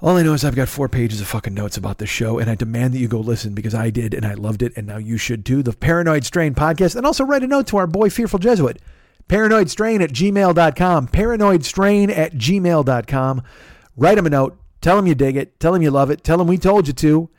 All 0.00 0.16
I 0.16 0.22
know 0.22 0.32
is 0.32 0.44
I've 0.44 0.54
got 0.54 0.68
four 0.68 0.88
pages 0.88 1.20
of 1.20 1.28
fucking 1.28 1.52
notes 1.52 1.76
about 1.76 1.98
this 1.98 2.08
show, 2.08 2.38
and 2.38 2.50
I 2.50 2.54
demand 2.54 2.94
that 2.94 2.98
you 2.98 3.08
go 3.08 3.20
listen 3.20 3.54
because 3.54 3.74
I 3.74 3.90
did 3.90 4.14
and 4.14 4.24
I 4.24 4.34
loved 4.34 4.62
it, 4.62 4.72
and 4.76 4.86
now 4.86 4.96
you 4.96 5.18
should 5.18 5.44
too. 5.44 5.62
The 5.62 5.72
Paranoid 5.72 6.24
Strain 6.24 6.54
podcast, 6.54 6.96
and 6.96 7.04
also 7.04 7.24
write 7.24 7.42
a 7.42 7.46
note 7.46 7.66
to 7.68 7.76
our 7.76 7.86
boy 7.86 8.08
Fearful 8.08 8.38
Jesuit. 8.38 8.80
Paranoidstrain 9.28 10.02
at 10.02 10.10
gmail.com. 10.10 11.08
Paranoidstrain 11.08 12.16
at 12.16 12.32
gmail.com. 12.32 13.42
Write 13.96 14.18
him 14.18 14.26
a 14.26 14.30
note. 14.30 14.58
Tell 14.80 14.98
him 14.98 15.06
you 15.06 15.14
dig 15.14 15.36
it. 15.36 15.60
Tell 15.60 15.74
him 15.74 15.82
you 15.82 15.90
love 15.90 16.10
it. 16.10 16.24
Tell 16.24 16.40
him 16.40 16.48
we 16.48 16.58
told 16.58 16.86
you 16.86 16.94
to. 16.94 17.30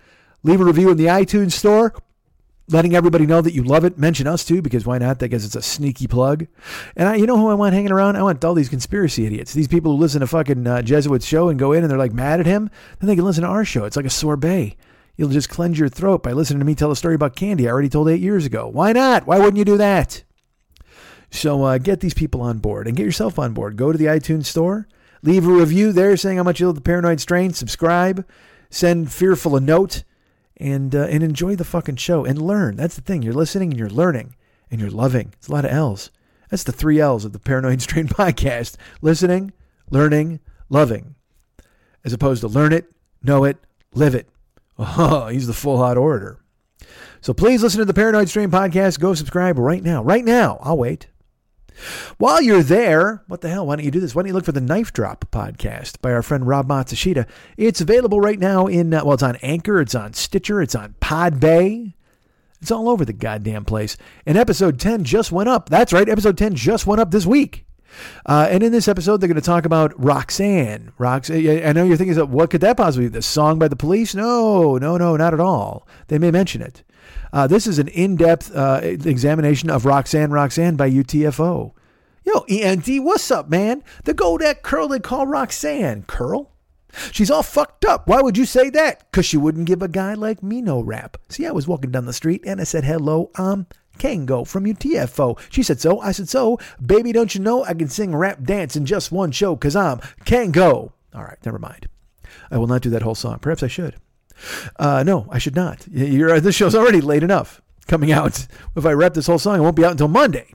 Leave 0.43 0.61
a 0.61 0.63
review 0.63 0.89
in 0.89 0.97
the 0.97 1.07
iTunes 1.07 1.51
store 1.51 1.93
letting 2.71 2.95
everybody 2.95 3.25
know 3.25 3.41
that 3.41 3.53
you 3.53 3.63
love 3.63 3.85
it. 3.85 3.97
Mention 3.97 4.27
us 4.27 4.45
too, 4.45 4.61
because 4.61 4.85
why 4.85 4.97
not? 4.97 5.21
I 5.21 5.27
guess 5.27 5.45
it's 5.45 5.55
a 5.55 5.61
sneaky 5.61 6.07
plug. 6.07 6.47
And 6.95 7.09
I, 7.09 7.15
you 7.15 7.25
know 7.25 7.37
who 7.37 7.49
I 7.49 7.53
want 7.53 7.73
hanging 7.73 7.91
around? 7.91 8.15
I 8.15 8.23
want 8.23 8.43
all 8.43 8.53
these 8.53 8.69
conspiracy 8.69 9.25
idiots. 9.25 9.53
These 9.53 9.67
people 9.67 9.91
who 9.91 9.97
listen 9.97 10.21
to 10.21 10.27
fucking 10.27 10.65
uh, 10.65 10.81
Jesuit's 10.81 11.25
show 11.25 11.49
and 11.49 11.59
go 11.59 11.73
in 11.73 11.83
and 11.83 11.91
they're 11.91 11.97
like 11.97 12.13
mad 12.13 12.39
at 12.39 12.45
him. 12.45 12.69
Then 12.99 13.07
they 13.07 13.15
can 13.15 13.25
listen 13.25 13.43
to 13.43 13.49
our 13.49 13.65
show. 13.65 13.85
It's 13.85 13.97
like 13.97 14.05
a 14.05 14.09
sorbet. 14.09 14.75
You'll 15.17 15.29
just 15.29 15.49
cleanse 15.49 15.77
your 15.77 15.89
throat 15.89 16.23
by 16.23 16.31
listening 16.31 16.59
to 16.59 16.65
me 16.65 16.73
tell 16.73 16.91
a 16.91 16.95
story 16.95 17.15
about 17.15 17.35
candy 17.35 17.67
I 17.67 17.71
already 17.71 17.89
told 17.89 18.09
eight 18.09 18.21
years 18.21 18.45
ago. 18.45 18.67
Why 18.67 18.93
not? 18.93 19.27
Why 19.27 19.37
wouldn't 19.37 19.57
you 19.57 19.65
do 19.65 19.77
that? 19.77 20.23
So 21.29 21.63
uh, 21.63 21.77
get 21.77 21.99
these 21.99 22.13
people 22.13 22.41
on 22.41 22.59
board 22.59 22.87
and 22.87 22.97
get 22.97 23.05
yourself 23.05 23.39
on 23.39 23.53
board. 23.53 23.77
Go 23.77 23.91
to 23.91 23.97
the 23.97 24.05
iTunes 24.05 24.45
store, 24.45 24.87
leave 25.21 25.47
a 25.47 25.51
review 25.51 25.93
there 25.93 26.17
saying 26.17 26.37
how 26.37 26.43
much 26.43 26.59
you 26.59 26.65
love 26.65 26.75
the 26.75 26.81
Paranoid 26.81 27.21
Strain. 27.21 27.53
Subscribe, 27.53 28.25
send 28.69 29.11
Fearful 29.11 29.55
a 29.55 29.61
note 29.61 30.03
and 30.61 30.95
uh, 30.95 31.07
and 31.09 31.23
enjoy 31.23 31.55
the 31.55 31.65
fucking 31.65 31.97
show 31.97 32.23
and 32.23 32.41
learn. 32.41 32.75
That's 32.75 32.95
the 32.95 33.01
thing. 33.01 33.21
You're 33.23 33.33
listening 33.33 33.71
and 33.71 33.79
you're 33.79 33.89
learning 33.89 34.35
and 34.69 34.79
you're 34.79 34.89
loving. 34.89 35.33
It's 35.37 35.47
a 35.47 35.51
lot 35.51 35.65
of 35.65 35.71
L's. 35.71 36.11
That's 36.49 36.63
the 36.63 36.71
three 36.71 36.99
L's 36.99 37.25
of 37.25 37.33
the 37.33 37.39
Paranoid 37.39 37.81
Strain 37.81 38.07
podcast: 38.07 38.77
listening, 39.01 39.53
learning, 39.89 40.39
loving, 40.69 41.15
as 42.05 42.13
opposed 42.13 42.41
to 42.41 42.47
learn 42.47 42.73
it, 42.73 42.85
know 43.23 43.43
it, 43.43 43.57
live 43.93 44.15
it. 44.15 44.29
Oh, 44.77 45.27
he's 45.31 45.47
the 45.47 45.53
full 45.53 45.77
hot 45.77 45.97
orator. 45.97 46.37
So 47.21 47.33
please 47.33 47.61
listen 47.61 47.79
to 47.79 47.85
the 47.85 47.93
Paranoid 47.93 48.29
Strain 48.29 48.49
podcast. 48.49 48.99
Go 48.99 49.13
subscribe 49.13 49.59
right 49.59 49.83
now. 49.83 50.03
Right 50.03 50.25
now. 50.25 50.57
I'll 50.61 50.77
wait. 50.77 51.07
While 52.17 52.41
you're 52.41 52.63
there, 52.63 53.23
what 53.27 53.41
the 53.41 53.49
hell? 53.49 53.65
Why 53.65 53.75
don't 53.75 53.85
you 53.85 53.91
do 53.91 53.99
this? 53.99 54.13
Why 54.13 54.21
don't 54.21 54.27
you 54.27 54.33
look 54.33 54.45
for 54.45 54.51
the 54.51 54.61
Knife 54.61 54.93
Drop 54.93 55.25
podcast 55.31 56.01
by 56.01 56.11
our 56.11 56.21
friend 56.21 56.47
Rob 56.47 56.67
Matsushita? 56.67 57.27
It's 57.57 57.81
available 57.81 58.19
right 58.19 58.39
now 58.39 58.67
in, 58.67 58.93
uh, 58.93 59.03
well, 59.03 59.13
it's 59.13 59.23
on 59.23 59.37
Anchor, 59.37 59.81
it's 59.81 59.95
on 59.95 60.13
Stitcher, 60.13 60.61
it's 60.61 60.75
on 60.75 60.95
Podbay. 61.01 61.93
It's 62.61 62.71
all 62.71 62.89
over 62.89 63.03
the 63.03 63.13
goddamn 63.13 63.65
place. 63.65 63.97
And 64.25 64.37
episode 64.37 64.79
10 64.79 65.03
just 65.03 65.31
went 65.31 65.49
up. 65.49 65.69
That's 65.69 65.93
right, 65.93 66.07
episode 66.07 66.37
10 66.37 66.55
just 66.55 66.85
went 66.85 67.01
up 67.01 67.09
this 67.09 67.25
week. 67.25 67.65
Uh, 68.25 68.47
and 68.49 68.63
in 68.63 68.71
this 68.71 68.87
episode, 68.87 69.17
they're 69.17 69.27
going 69.27 69.35
to 69.35 69.41
talk 69.41 69.65
about 69.65 69.93
Roxanne. 70.01 70.91
Roxanne. 70.97 71.65
I 71.65 71.73
know 71.73 71.83
you're 71.83 71.97
thinking, 71.97 72.17
what 72.31 72.49
could 72.49 72.61
that 72.61 72.77
possibly 72.77 73.07
be? 73.07 73.13
The 73.13 73.21
song 73.21 73.59
by 73.59 73.67
the 73.67 73.75
police? 73.75 74.15
No, 74.15 74.77
no, 74.77 74.97
no, 74.97 75.17
not 75.17 75.33
at 75.33 75.39
all. 75.39 75.87
They 76.07 76.17
may 76.17 76.31
mention 76.31 76.61
it. 76.61 76.83
Uh, 77.33 77.47
this 77.47 77.67
is 77.67 77.79
an 77.79 77.87
in-depth 77.89 78.55
uh, 78.55 78.79
examination 78.83 79.69
of 79.69 79.85
Roxanne 79.85 80.31
Roxanne 80.31 80.75
by 80.75 80.89
UTFO. 80.89 81.73
Yo, 82.23 82.45
ENT, 82.49 82.87
what's 83.03 83.31
up, 83.31 83.49
man? 83.49 83.83
The 84.03 84.13
go 84.13 84.37
that 84.37 84.61
curl 84.61 84.87
they 84.87 84.99
call 84.99 85.25
Roxanne. 85.25 86.03
Curl? 86.03 86.51
She's 87.11 87.31
all 87.31 87.43
fucked 87.43 87.85
up. 87.85 88.07
Why 88.07 88.21
would 88.21 88.37
you 88.37 88.45
say 88.45 88.69
that? 88.71 89.09
Because 89.09 89.25
she 89.25 89.37
wouldn't 89.37 89.65
give 89.65 89.81
a 89.81 89.87
guy 89.87 90.13
like 90.13 90.43
me 90.43 90.61
no 90.61 90.81
rap. 90.81 91.17
See, 91.29 91.47
I 91.47 91.51
was 91.51 91.67
walking 91.67 91.91
down 91.91 92.05
the 92.05 92.13
street 92.13 92.43
and 92.45 92.59
I 92.59 92.65
said, 92.65 92.83
hello, 92.83 93.31
I'm 93.35 93.65
Kangol 93.97 94.47
from 94.47 94.65
UTFO. 94.65 95.39
She 95.49 95.63
said 95.63 95.79
so. 95.79 95.99
I 96.01 96.11
said 96.11 96.29
so. 96.29 96.59
Baby, 96.85 97.11
don't 97.11 97.33
you 97.33 97.41
know 97.41 97.63
I 97.63 97.73
can 97.73 97.87
sing 97.87 98.15
rap 98.15 98.43
dance 98.43 98.75
in 98.75 98.85
just 98.85 99.11
one 99.11 99.31
show 99.31 99.55
because 99.55 99.75
I'm 99.75 99.99
Kangol. 100.25 100.91
All 101.13 101.23
right, 101.23 101.37
never 101.45 101.59
mind. 101.59 101.87
I 102.49 102.57
will 102.57 102.67
not 102.67 102.81
do 102.81 102.89
that 102.89 103.01
whole 103.01 103.15
song. 103.15 103.39
Perhaps 103.39 103.63
I 103.63 103.67
should. 103.67 103.95
Uh, 104.77 105.03
no, 105.03 105.27
I 105.29 105.37
should 105.37 105.55
not. 105.55 105.87
You're, 105.91 106.39
this 106.39 106.55
show's 106.55 106.75
already 106.75 107.01
late 107.01 107.23
enough. 107.23 107.61
coming 107.87 108.11
out. 108.11 108.47
If 108.75 108.85
I 108.85 108.93
rep 108.93 109.13
this 109.13 109.27
whole 109.27 109.39
song, 109.39 109.59
it 109.59 109.61
won't 109.61 109.75
be 109.75 109.85
out 109.85 109.91
until 109.91 110.07
Monday. 110.07 110.53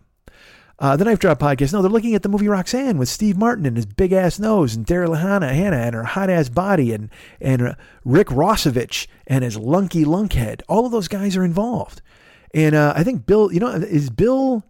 Uh, 0.78 0.94
the 0.96 1.04
Knife 1.04 1.18
Drop 1.18 1.38
podcast. 1.38 1.72
No, 1.72 1.80
they're 1.80 1.90
looking 1.90 2.14
at 2.14 2.22
the 2.22 2.28
movie 2.28 2.48
Roxanne 2.48 2.98
with 2.98 3.08
Steve 3.08 3.38
Martin 3.38 3.64
and 3.64 3.76
his 3.76 3.86
big 3.86 4.12
ass 4.12 4.38
nose, 4.38 4.74
and 4.74 4.86
Daryl 4.86 5.18
Hannah, 5.18 5.54
Hannah 5.54 5.78
and 5.78 5.94
her 5.94 6.04
hot 6.04 6.28
ass 6.28 6.50
body, 6.50 6.92
and 6.92 7.08
and 7.40 7.62
uh, 7.62 7.74
Rick 8.04 8.28
Rossovich 8.28 9.06
and 9.26 9.42
his 9.42 9.56
lunky 9.56 10.04
lunkhead. 10.04 10.60
All 10.68 10.84
of 10.84 10.92
those 10.92 11.08
guys 11.08 11.34
are 11.34 11.44
involved, 11.44 12.02
and 12.52 12.74
uh, 12.74 12.92
I 12.94 13.04
think 13.04 13.24
Bill. 13.24 13.50
You 13.50 13.60
know, 13.60 13.68
is 13.68 14.10
Bill 14.10 14.64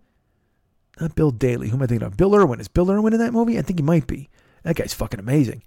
not 1.01 1.16
Bill 1.16 1.32
Daly? 1.32 1.70
Who 1.70 1.76
am 1.76 1.82
I 1.82 1.86
thinking 1.86 2.06
of? 2.06 2.16
Bill 2.16 2.36
Irwin. 2.36 2.60
Is 2.60 2.68
Bill 2.68 2.88
Irwin 2.88 3.12
in 3.12 3.18
that 3.18 3.32
movie? 3.32 3.59
I 3.59 3.62
think 3.62 3.80
he 3.80 3.84
might 3.84 4.06
be. 4.06 4.28
That 4.62 4.76
guy's 4.76 4.94
fucking 4.94 5.18
amazing. 5.18 5.64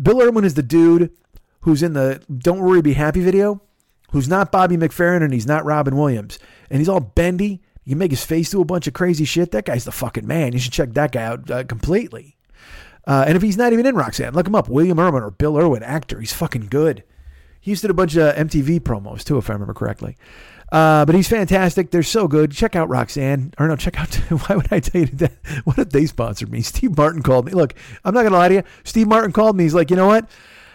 Bill 0.00 0.20
Irwin 0.20 0.44
is 0.44 0.54
the 0.54 0.62
dude 0.64 1.12
who's 1.60 1.82
in 1.82 1.92
the 1.92 2.22
"Don't 2.36 2.60
Worry, 2.60 2.82
Be 2.82 2.94
Happy" 2.94 3.20
video. 3.20 3.62
Who's 4.12 4.28
not 4.28 4.50
Bobby 4.50 4.78
McFerrin 4.78 5.22
and 5.22 5.34
he's 5.34 5.46
not 5.46 5.66
Robin 5.66 5.94
Williams, 5.94 6.38
and 6.70 6.78
he's 6.78 6.88
all 6.88 7.00
bendy 7.00 7.60
you 7.88 7.96
make 7.96 8.10
his 8.10 8.22
face 8.22 8.50
do 8.50 8.60
a 8.60 8.66
bunch 8.66 8.86
of 8.86 8.92
crazy 8.92 9.24
shit. 9.24 9.50
That 9.52 9.64
guy's 9.64 9.86
the 9.86 9.92
fucking 9.92 10.26
man. 10.26 10.52
You 10.52 10.58
should 10.58 10.74
check 10.74 10.92
that 10.92 11.10
guy 11.10 11.22
out 11.22 11.50
uh, 11.50 11.64
completely. 11.64 12.36
Uh, 13.06 13.24
and 13.26 13.34
if 13.34 13.40
he's 13.40 13.56
not 13.56 13.72
even 13.72 13.86
in 13.86 13.94
Roxanne, 13.94 14.34
look 14.34 14.46
him 14.46 14.54
up. 14.54 14.68
William 14.68 15.00
Irwin 15.00 15.22
or 15.22 15.30
Bill 15.30 15.56
Irwin, 15.56 15.82
actor. 15.82 16.20
He's 16.20 16.34
fucking 16.34 16.66
good. 16.66 17.02
He 17.62 17.70
used 17.70 17.80
to 17.80 17.88
do 17.88 17.92
a 17.92 17.94
bunch 17.94 18.14
of 18.14 18.34
MTV 18.34 18.80
promos 18.80 19.24
too, 19.24 19.38
if 19.38 19.48
I 19.48 19.54
remember 19.54 19.72
correctly. 19.72 20.18
Uh, 20.70 21.06
but 21.06 21.14
he's 21.14 21.28
fantastic. 21.28 21.90
They're 21.90 22.02
so 22.02 22.28
good. 22.28 22.52
Check 22.52 22.76
out 22.76 22.90
Roxanne. 22.90 23.54
Or 23.58 23.66
no, 23.68 23.76
check 23.76 23.98
out. 23.98 24.14
Why 24.28 24.56
would 24.56 24.70
I 24.70 24.80
tell 24.80 25.00
you 25.00 25.06
that? 25.06 25.32
What 25.64 25.78
if 25.78 25.88
they 25.88 26.04
sponsored 26.04 26.52
me? 26.52 26.60
Steve 26.60 26.94
Martin 26.94 27.22
called 27.22 27.46
me. 27.46 27.52
Look, 27.52 27.72
I'm 28.04 28.12
not 28.12 28.22
gonna 28.22 28.36
lie 28.36 28.48
to 28.48 28.54
you. 28.56 28.62
Steve 28.84 29.08
Martin 29.08 29.32
called 29.32 29.56
me. 29.56 29.64
He's 29.64 29.74
like, 29.74 29.88
you 29.88 29.96
know 29.96 30.08
what? 30.08 30.28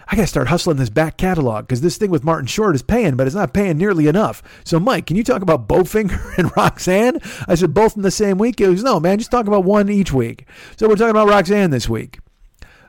I 0.08 0.16
got 0.16 0.24
to 0.24 0.28
start 0.28 0.48
hustling 0.48 0.78
this 0.78 0.90
back 0.90 1.18
catalog 1.18 1.66
because 1.68 1.82
this 1.82 1.98
thing 1.98 2.12
with 2.12 2.24
Martin 2.24 2.48
Short 2.48 2.76
is 2.76 2.82
paying, 2.82 3.16
but 3.16 3.28
it's 3.28 3.36
not 3.36 3.54
paying 3.54 3.78
nearly 3.78 4.08
enough. 4.08 4.44
So, 4.64 4.80
Mike, 4.80 5.08
can 5.08 5.16
you 5.18 5.24
talk 5.24 5.42
about 5.42 5.68
Bowfinger 5.68 6.20
and 6.38 6.56
Roxanne? 6.56 7.20
I 7.48 7.56
said, 7.56 7.74
both 7.74 7.96
in 7.96 8.04
the 8.04 8.12
same 8.12 8.38
week? 8.38 8.60
He 8.60 8.66
goes, 8.66 8.84
no, 8.84 9.00
man, 9.00 9.18
just 9.18 9.32
talk 9.32 9.48
about 9.48 9.64
one 9.64 9.90
each 9.90 10.12
week. 10.12 10.48
So, 10.78 10.88
we're 10.88 10.96
talking 10.96 11.12
about 11.12 11.30
Roxanne 11.30 11.72
this 11.72 11.88
week. 11.90 12.20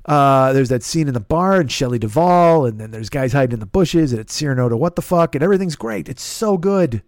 Uh, 0.05 0.52
there's 0.52 0.68
that 0.68 0.82
scene 0.82 1.09
in 1.09 1.14
the 1.14 1.20
bar 1.20 1.60
and 1.60 1.72
Shelley 1.72 1.98
Duvall, 1.98 2.66
and 2.66 2.78
then 2.78 2.90
there's 2.90 3.09
guys 3.09 3.32
hiding 3.32 3.55
in 3.55 3.60
the 3.60 3.66
bushes, 3.66 4.12
and 4.12 4.20
it's 4.20 4.35
Cyrano 4.35 4.68
to 4.68 4.76
what 4.76 4.97
the 4.97 5.02
fuck, 5.02 5.35
and 5.35 5.43
everything's 5.43 5.76
great. 5.76 6.09
It's 6.09 6.22
so 6.22 6.59
good. 6.59 7.02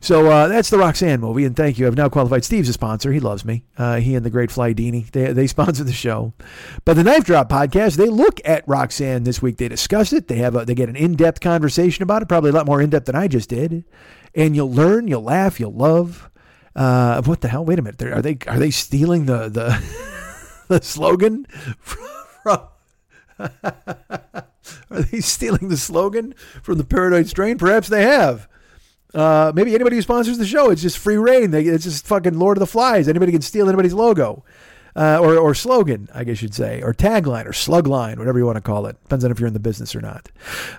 So 0.00 0.28
uh, 0.28 0.48
that's 0.48 0.70
the 0.70 0.78
Roxanne 0.78 1.20
movie, 1.20 1.44
and 1.44 1.54
thank 1.54 1.78
you. 1.78 1.86
I've 1.86 1.96
now 1.96 2.08
qualified 2.08 2.44
Steve's 2.44 2.68
a 2.68 2.72
sponsor. 2.72 3.12
He 3.12 3.20
loves 3.20 3.44
me. 3.44 3.64
Uh, 3.78 3.96
he 3.96 4.16
and 4.16 4.26
the 4.26 4.30
great 4.30 4.50
Flydini, 4.50 5.08
they, 5.12 5.32
they 5.32 5.46
sponsor 5.46 5.84
the 5.84 5.92
show. 5.92 6.32
But 6.84 6.94
the 6.94 7.04
Knife 7.04 7.24
Drop 7.24 7.48
podcast, 7.48 7.96
they 7.96 8.08
look 8.08 8.40
at 8.44 8.66
Roxanne 8.66 9.22
this 9.22 9.40
week. 9.40 9.58
They 9.58 9.68
discuss 9.68 10.12
it. 10.12 10.26
They 10.26 10.36
have 10.36 10.56
a, 10.56 10.64
they 10.64 10.74
get 10.74 10.88
an 10.88 10.96
in 10.96 11.14
depth 11.14 11.40
conversation 11.40 12.02
about 12.02 12.22
it, 12.22 12.28
probably 12.28 12.50
a 12.50 12.54
lot 12.54 12.66
more 12.66 12.82
in 12.82 12.90
depth 12.90 13.06
than 13.06 13.14
I 13.14 13.28
just 13.28 13.48
did. 13.48 13.84
And 14.34 14.56
you'll 14.56 14.72
learn, 14.72 15.06
you'll 15.06 15.22
laugh, 15.22 15.60
you'll 15.60 15.74
love. 15.74 16.28
Uh, 16.74 17.22
what 17.22 17.42
the 17.42 17.48
hell? 17.48 17.64
Wait 17.64 17.78
a 17.78 17.82
minute. 17.82 18.02
Are 18.02 18.22
they 18.22 18.38
are 18.46 18.58
they 18.58 18.70
stealing 18.70 19.26
the 19.26 19.50
the, 19.50 20.64
the 20.68 20.82
slogan 20.82 21.44
from? 21.78 22.21
From 22.42 22.60
are 24.90 25.02
they 25.10 25.20
stealing 25.20 25.68
the 25.68 25.76
slogan 25.76 26.34
from 26.62 26.78
the 26.78 26.84
Paranoid 26.84 27.26
Strain? 27.28 27.58
Perhaps 27.58 27.88
they 27.88 28.02
have. 28.02 28.48
Uh, 29.14 29.52
maybe 29.54 29.74
anybody 29.74 29.96
who 29.96 30.02
sponsors 30.02 30.38
the 30.38 30.46
show, 30.46 30.70
it's 30.70 30.82
just 30.82 30.98
free 30.98 31.16
rein. 31.16 31.50
They, 31.50 31.64
it's 31.64 31.84
just 31.84 32.06
fucking 32.06 32.38
Lord 32.38 32.56
of 32.56 32.60
the 32.60 32.66
Flies. 32.66 33.08
Anybody 33.08 33.32
can 33.32 33.42
steal 33.42 33.68
anybody's 33.68 33.94
logo. 33.94 34.44
Uh, 34.94 35.18
or, 35.22 35.38
or 35.38 35.54
slogan, 35.54 36.06
I 36.12 36.22
guess 36.22 36.42
you'd 36.42 36.52
say, 36.52 36.82
or 36.82 36.92
tagline, 36.92 37.46
or 37.46 37.52
slugline, 37.52 38.18
whatever 38.18 38.38
you 38.38 38.44
want 38.44 38.56
to 38.56 38.62
call 38.62 38.84
it. 38.84 39.02
Depends 39.04 39.24
on 39.24 39.30
if 39.30 39.40
you're 39.40 39.46
in 39.46 39.54
the 39.54 39.58
business 39.58 39.96
or 39.96 40.02
not. 40.02 40.28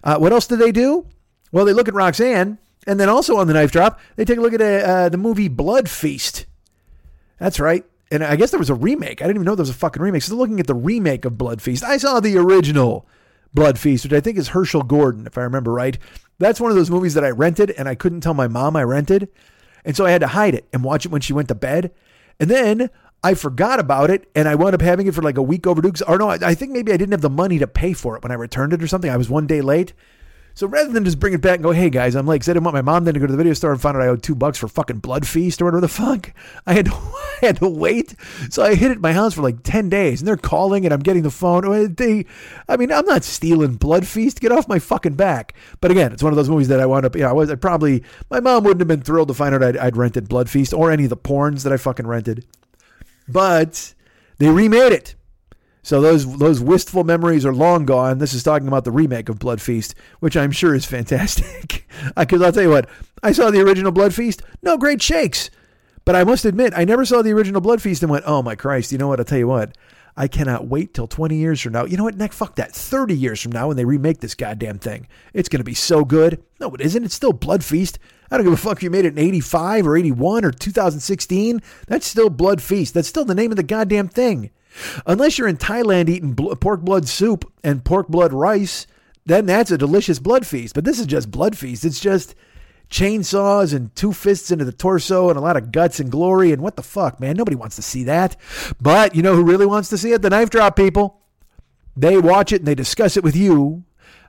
Uh, 0.04 0.20
what 0.20 0.32
else 0.32 0.46
do 0.46 0.56
they 0.56 0.72
do? 0.72 1.08
Well, 1.52 1.66
they 1.66 1.74
look 1.74 1.88
at 1.88 1.96
Roxanne, 1.96 2.60
and 2.86 3.00
then 3.00 3.10
also 3.10 3.38
on 3.38 3.48
the 3.48 3.54
knife 3.56 3.72
drop, 3.72 4.00
they 4.16 4.24
take 4.24 4.38
a 4.38 4.42
look 4.42 4.54
at 4.54 4.62
uh, 4.62 5.10
the 5.10 5.18
movie 5.18 5.48
Blood 5.48 5.90
Feast. 5.90 6.46
That's 7.40 7.60
right. 7.60 7.86
And 8.14 8.24
I 8.24 8.36
guess 8.36 8.52
there 8.52 8.60
was 8.60 8.70
a 8.70 8.76
remake. 8.76 9.24
I 9.24 9.26
didn't 9.26 9.38
even 9.38 9.46
know 9.46 9.56
there 9.56 9.64
was 9.64 9.72
a 9.72 9.74
fucking 9.74 10.02
remake. 10.02 10.22
So 10.22 10.30
they're 10.30 10.40
looking 10.40 10.60
at 10.60 10.68
the 10.68 10.76
remake 10.76 11.26
of 11.26 11.36
Blood 11.36 11.64
Feast. 11.64 11.84
I 11.84 11.98
saw 11.98 12.20
the 12.20 12.38
original 12.38 13.08
Blood 13.56 13.80
Feast, 13.80 14.06
which 14.06 14.14
I 14.14 14.20
think 14.20 14.38
is 14.38 14.50
Herschell 14.50 14.84
Gordon, 14.84 15.26
if 15.26 15.36
I 15.36 15.42
remember 15.42 15.74
right. 15.74 15.98
That's 16.38 16.62
one 16.62 16.70
of 16.70 16.78
those 16.78 16.92
movies 16.92 17.16
that 17.16 17.24
I 17.24 17.32
rented 17.32 17.72
and 17.72 17.90
I 17.90 17.96
couldn't 17.96 18.22
tell 18.22 18.36
my 18.36 18.48
mom 18.48 18.76
I 18.76 18.84
rented. 18.84 19.30
And 19.84 19.98
so 19.98 20.06
I 20.06 20.12
had 20.12 20.22
to 20.22 20.28
hide 20.28 20.54
it 20.54 20.68
and 20.72 20.84
watch 20.84 21.06
it 21.06 21.12
when 21.12 21.22
she 21.22 21.34
went 21.34 21.48
to 21.48 21.56
bed. 21.56 21.92
And 22.40 22.52
then 22.52 22.92
I 23.24 23.34
forgot 23.34 23.80
about 23.80 24.12
it 24.12 24.30
and 24.36 24.48
I 24.48 24.54
wound 24.54 24.76
up 24.76 24.82
having 24.82 25.08
it 25.08 25.16
for 25.16 25.24
like 25.24 25.38
a 25.38 25.42
week 25.42 25.66
overdue. 25.66 25.94
Or 26.08 26.20
no, 26.20 26.30
I 26.30 26.54
think 26.54 26.72
maybe 26.72 26.92
I 26.94 26.98
didn't 26.98 27.14
have 27.14 27.22
the 27.22 27.32
money 27.32 27.58
to 27.58 27.68
pay 27.68 27.94
for 27.94 28.16
it 28.16 28.22
when 28.22 28.32
I 28.32 28.36
returned 28.36 28.74
it 28.74 28.84
or 28.84 28.88
something. 28.88 29.10
I 29.10 29.18
was 29.18 29.30
one 29.30 29.48
day 29.48 29.62
late. 29.62 29.94
So 30.56 30.68
rather 30.68 30.92
than 30.92 31.04
just 31.04 31.20
bring 31.20 31.34
it 31.34 31.42
back 31.42 31.56
and 31.56 31.64
go, 31.64 31.72
hey 31.72 31.90
guys, 31.90 32.16
I'm 32.16 32.28
like, 32.28 32.44
I 32.44 32.54
didn't 32.54 32.64
want 32.64 32.76
my 32.76 32.82
mom 32.82 33.06
then 33.06 33.16
to 33.16 33.20
go 33.20 33.26
to 33.26 33.32
the 33.32 33.38
video 33.38 33.54
store 33.54 33.72
and 33.72 33.82
find 33.82 33.98
out 33.98 34.04
I 34.04 34.08
owed 34.08 34.22
two 34.22 34.36
bucks 34.36 34.60
for 34.60 34.68
fucking 34.68 35.00
Blood 35.00 35.28
Feast 35.28 35.62
or 35.62 35.66
whatever 35.66 35.82
the 35.82 35.88
fuck. 35.88 36.32
I 36.68 36.74
had 36.74 36.86
to, 36.86 36.92
I 37.42 37.46
had 37.48 37.58
to 37.58 37.68
wait. 37.68 38.16
So 38.52 38.64
I 38.64 38.76
hid 38.76 38.92
it 38.92 38.96
at 38.96 39.02
my 39.02 39.14
house 39.14 39.34
for 39.34 39.42
like 39.42 39.64
10 39.64 39.90
days 39.90 40.22
and 40.22 40.28
they're 40.28 40.38
calling 40.38 40.86
and 40.86 40.94
I'm 40.94 41.00
getting 41.00 41.24
the 41.24 41.32
phone. 41.32 41.66
Oh, 41.66 41.88
They, 41.88 42.26
I 42.70 42.78
mean, 42.78 42.92
I'm 42.92 43.06
not 43.06 43.24
stealing 43.24 43.76
Blood 43.76 44.06
Feast. 44.06 44.42
Get 44.42 44.52
off 44.52 44.68
my 44.68 44.80
fucking 44.80 45.16
back. 45.16 45.56
But 45.82 45.90
again, 45.90 46.14
it's 46.14 46.22
one 46.22 46.32
of 46.32 46.38
those 46.38 46.50
movies 46.50 46.68
that 46.68 46.80
I 46.80 46.86
wound 46.86 47.06
up, 47.06 47.16
you 47.16 47.24
know, 47.24 47.30
I 47.30 47.34
was 47.34 47.50
I 47.50 47.56
probably, 47.56 48.04
my 48.30 48.40
mom 48.40 48.64
wouldn't 48.64 48.82
have 48.82 48.88
been 48.88 49.02
thrilled 49.02 49.30
to 49.30 49.34
find 49.34 49.56
out 49.56 49.64
I'd, 49.64 49.78
I'd 49.78 49.98
rented 49.98 50.30
Blood 50.30 50.50
Feast 50.50 50.74
or 50.74 50.92
any 50.92 51.06
of 51.06 51.10
the 51.10 51.18
porns 51.18 51.64
that 51.64 51.74
I 51.74 51.78
fucking 51.78 52.06
rented. 52.06 52.46
But 53.28 53.96
they 54.38 54.50
remade 54.50 54.92
it. 54.92 55.16
So 55.84 56.00
those 56.00 56.38
those 56.38 56.62
wistful 56.62 57.04
memories 57.04 57.46
are 57.46 57.54
long 57.54 57.86
gone. 57.86 58.18
This 58.18 58.34
is 58.34 58.42
talking 58.42 58.68
about 58.68 58.86
the 58.86 58.92
remake 58.92 59.28
of 59.30 59.38
Blood 59.38 59.62
Feast, 59.62 59.96
which 60.22 60.38
I'm 60.38 60.52
sure 60.52 60.74
is 60.74 60.86
fantastic. 60.86 61.88
Because 62.18 62.42
I'll 62.42 62.52
tell 62.52 62.64
you 62.64 62.70
what, 62.72 62.90
I 63.22 63.32
saw 63.34 63.52
the 63.52 63.62
original 63.62 63.92
Blood 63.92 64.16
Feast. 64.16 64.42
No 64.64 64.78
great 64.78 65.00
shakes, 65.00 65.52
but 66.06 66.16
I 66.16 66.24
must 66.24 66.44
admit, 66.44 66.74
I 66.76 66.86
never 66.86 67.06
saw 67.06 67.22
the 67.22 67.32
original 67.32 67.62
Blood 67.62 67.84
Feast 67.84 68.02
and 68.02 68.12
went, 68.12 68.24
"Oh 68.26 68.42
my 68.42 68.56
Christ!" 68.56 68.92
You 68.92 68.98
know 68.98 69.08
what? 69.08 69.20
I'll 69.20 69.26
tell 69.26 69.38
you 69.38 69.48
what. 69.48 69.78
I 70.16 70.28
cannot 70.28 70.68
wait 70.68 70.94
till 70.94 71.08
20 71.08 71.36
years 71.36 71.60
from 71.62 71.74
now. 71.74 71.86
You 71.86 71.98
know 71.98 72.04
what? 72.04 72.18
Neck, 72.18 72.34
fuck 72.34 72.56
that. 72.56 72.72
30 72.72 73.16
years 73.16 73.42
from 73.42 73.52
now 73.52 73.68
when 73.68 73.78
they 73.78 73.86
remake 73.86 74.20
this 74.20 74.36
goddamn 74.36 74.78
thing. 74.78 75.08
It's 75.34 75.50
going 75.50 75.60
to 75.60 75.64
be 75.64 75.74
so 75.74 76.06
good. 76.06 76.44
No, 76.60 76.70
it 76.74 76.82
isn't. 76.82 77.04
It's 77.04 77.16
still 77.16 77.34
Blood 77.34 77.64
Feast. 77.64 77.98
I 78.30 78.38
don't 78.38 78.46
give 78.46 78.54
a 78.54 78.58
fuck 78.58 78.78
if 78.78 78.84
you 78.84 78.92
made 78.92 79.06
it 79.06 79.14
in 79.14 79.20
85 79.20 79.88
or 79.88 79.98
81 79.98 80.46
or 80.46 80.52
2016. 80.52 81.62
That's 81.88 82.06
still 82.06 82.30
Blood 82.30 82.62
Feast. 82.62 82.94
That's 82.94 83.08
still 83.08 83.26
the 83.26 83.36
name 83.36 83.52
of 83.52 83.58
the 83.58 83.64
goddamn 83.64 84.08
thing. 84.08 84.52
Unless 85.06 85.38
you're 85.38 85.48
in 85.48 85.58
Thailand 85.58 86.10
eating 86.10 86.34
bl- 86.34 86.54
pork 86.56 86.82
blood 86.82 87.08
soup 87.08 87.52
and 87.64 87.84
pork 87.84 88.08
blood 88.08 88.34
rice, 88.34 88.88
then 89.26 89.46
that's 89.46 89.72
a 89.72 89.78
delicious 89.78 90.20
blood 90.20 90.46
feast. 90.46 90.76
But 90.76 90.86
this 90.86 91.00
is 91.00 91.06
just 91.06 91.32
blood 91.32 91.58
feast. 91.58 91.86
It's 91.86 92.00
just 92.00 92.36
chainsaws 92.90 93.74
and 93.74 93.96
two 93.96 94.14
fists 94.14 94.52
into 94.52 94.66
the 94.66 94.72
torso 94.72 95.30
and 95.30 95.38
a 95.38 95.42
lot 95.42 95.58
of 95.58 95.72
guts 95.72 96.00
and 96.00 96.12
glory. 96.12 96.52
And 96.52 96.62
what 96.62 96.76
the 96.76 96.84
fuck, 96.84 97.20
man? 97.20 97.36
Nobody 97.36 97.56
wants 97.56 97.76
to 97.78 97.82
see 97.82 98.04
that. 98.04 98.36
But 98.82 99.16
you 99.16 99.22
know 99.22 99.36
who 99.36 99.44
really 99.44 99.66
wants 99.66 99.90
to 99.90 99.98
see 99.98 100.12
it? 100.12 100.22
The 100.22 100.30
knife 100.30 100.50
drop 100.50 100.76
people. 100.76 101.22
They 101.96 102.18
watch 102.18 102.52
it 102.52 102.62
and 102.62 102.68
they 102.68 102.76
discuss 102.76 103.18
it 103.18 103.24
with 103.24 103.36
you. 103.36 103.84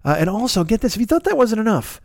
Uh, 0.05 0.17
and 0.19 0.29
also, 0.29 0.65
get 0.65 0.81
this 0.83 0.95
if 0.95 1.01
you 1.01 1.07
thought 1.07 1.25
that 1.25 1.37
wasn't 1.37 1.61
enough, 1.61 2.01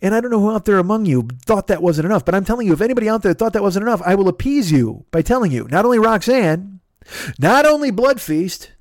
and 0.00 0.14
I 0.14 0.20
don't 0.20 0.30
know 0.30 0.40
who 0.40 0.50
out 0.50 0.66
there 0.66 0.78
among 0.78 1.06
you 1.06 1.28
thought 1.46 1.68
that 1.68 1.82
wasn't 1.82 2.06
enough, 2.06 2.24
but 2.24 2.34
I'm 2.34 2.44
telling 2.44 2.66
you, 2.66 2.74
if 2.74 2.82
anybody 2.82 3.08
out 3.08 3.22
there 3.22 3.32
thought 3.32 3.54
that 3.54 3.62
wasn't 3.62 3.84
enough, 3.84 4.02
I 4.04 4.14
will 4.14 4.28
appease 4.28 4.70
you 4.70 5.06
by 5.10 5.22
telling 5.22 5.50
you 5.50 5.66
not 5.70 5.86
only 5.86 5.98
Roxanne, 5.98 6.77
not 7.38 7.66
only 7.66 7.90
Blood 7.90 8.20
Feast, 8.20 8.72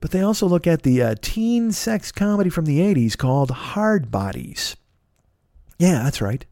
but 0.00 0.10
they 0.10 0.20
also 0.20 0.46
look 0.46 0.66
at 0.66 0.82
the 0.82 1.02
uh, 1.02 1.14
teen 1.20 1.72
sex 1.72 2.12
comedy 2.12 2.50
from 2.50 2.64
the 2.66 2.80
80s 2.80 3.16
called 3.16 3.50
Hard 3.50 4.10
Bodies. 4.10 4.76
Yeah, 5.78 6.02
that's 6.02 6.20
right. 6.20 6.44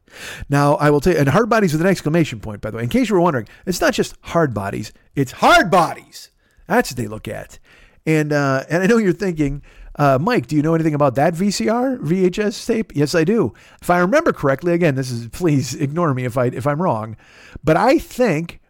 Now, 0.49 0.75
I 0.77 0.91
will 0.91 1.01
tell 1.01 1.13
you, 1.13 1.19
and 1.19 1.29
Hard 1.29 1.49
Bodies 1.49 1.73
with 1.73 1.81
an 1.81 1.89
exclamation 1.89 2.41
point, 2.41 2.61
by 2.61 2.71
the 2.71 2.77
way, 2.77 2.85
in 2.85 2.89
case 2.89 3.09
you 3.09 3.17
were 3.17 3.21
wondering, 3.21 3.49
it's 3.67 3.81
not 3.81 3.93
just 3.93 4.15
Hard 4.23 4.55
Bodies, 4.55 4.93
it's 5.15 5.33
Hard 5.33 5.71
Bodies. 5.71 6.31
That's 6.69 6.93
what 6.93 6.97
they 6.97 7.07
look 7.07 7.29
at. 7.29 7.59
And, 8.05 8.33
uh, 8.33 8.65
and 8.71 8.83
I 8.83 8.87
know 8.87 8.99
you're 8.99 9.13
thinking, 9.13 9.63
uh, 9.99 10.19
Mike, 10.21 10.47
do 10.47 10.57
you 10.57 10.63
know 10.63 10.75
anything 10.75 10.95
about 10.95 11.15
that 11.17 11.35
VCR 11.35 11.99
VHS 11.99 12.67
tape? 12.67 12.93
Yes, 12.95 13.15
I 13.15 13.25
do. 13.25 13.53
If 13.81 13.91
I 13.91 13.99
remember 13.99 14.33
correctly, 14.33 14.75
again, 14.75 14.95
this 14.95 15.11
is 15.11 15.29
please 15.29 15.75
ignore 15.75 16.13
me 16.15 16.25
if 16.25 16.37
I 16.37 16.47
if 16.47 16.67
I'm 16.67 16.83
wrong, 16.83 17.17
but 17.65 17.77
I 17.77 17.99
think 17.99 18.61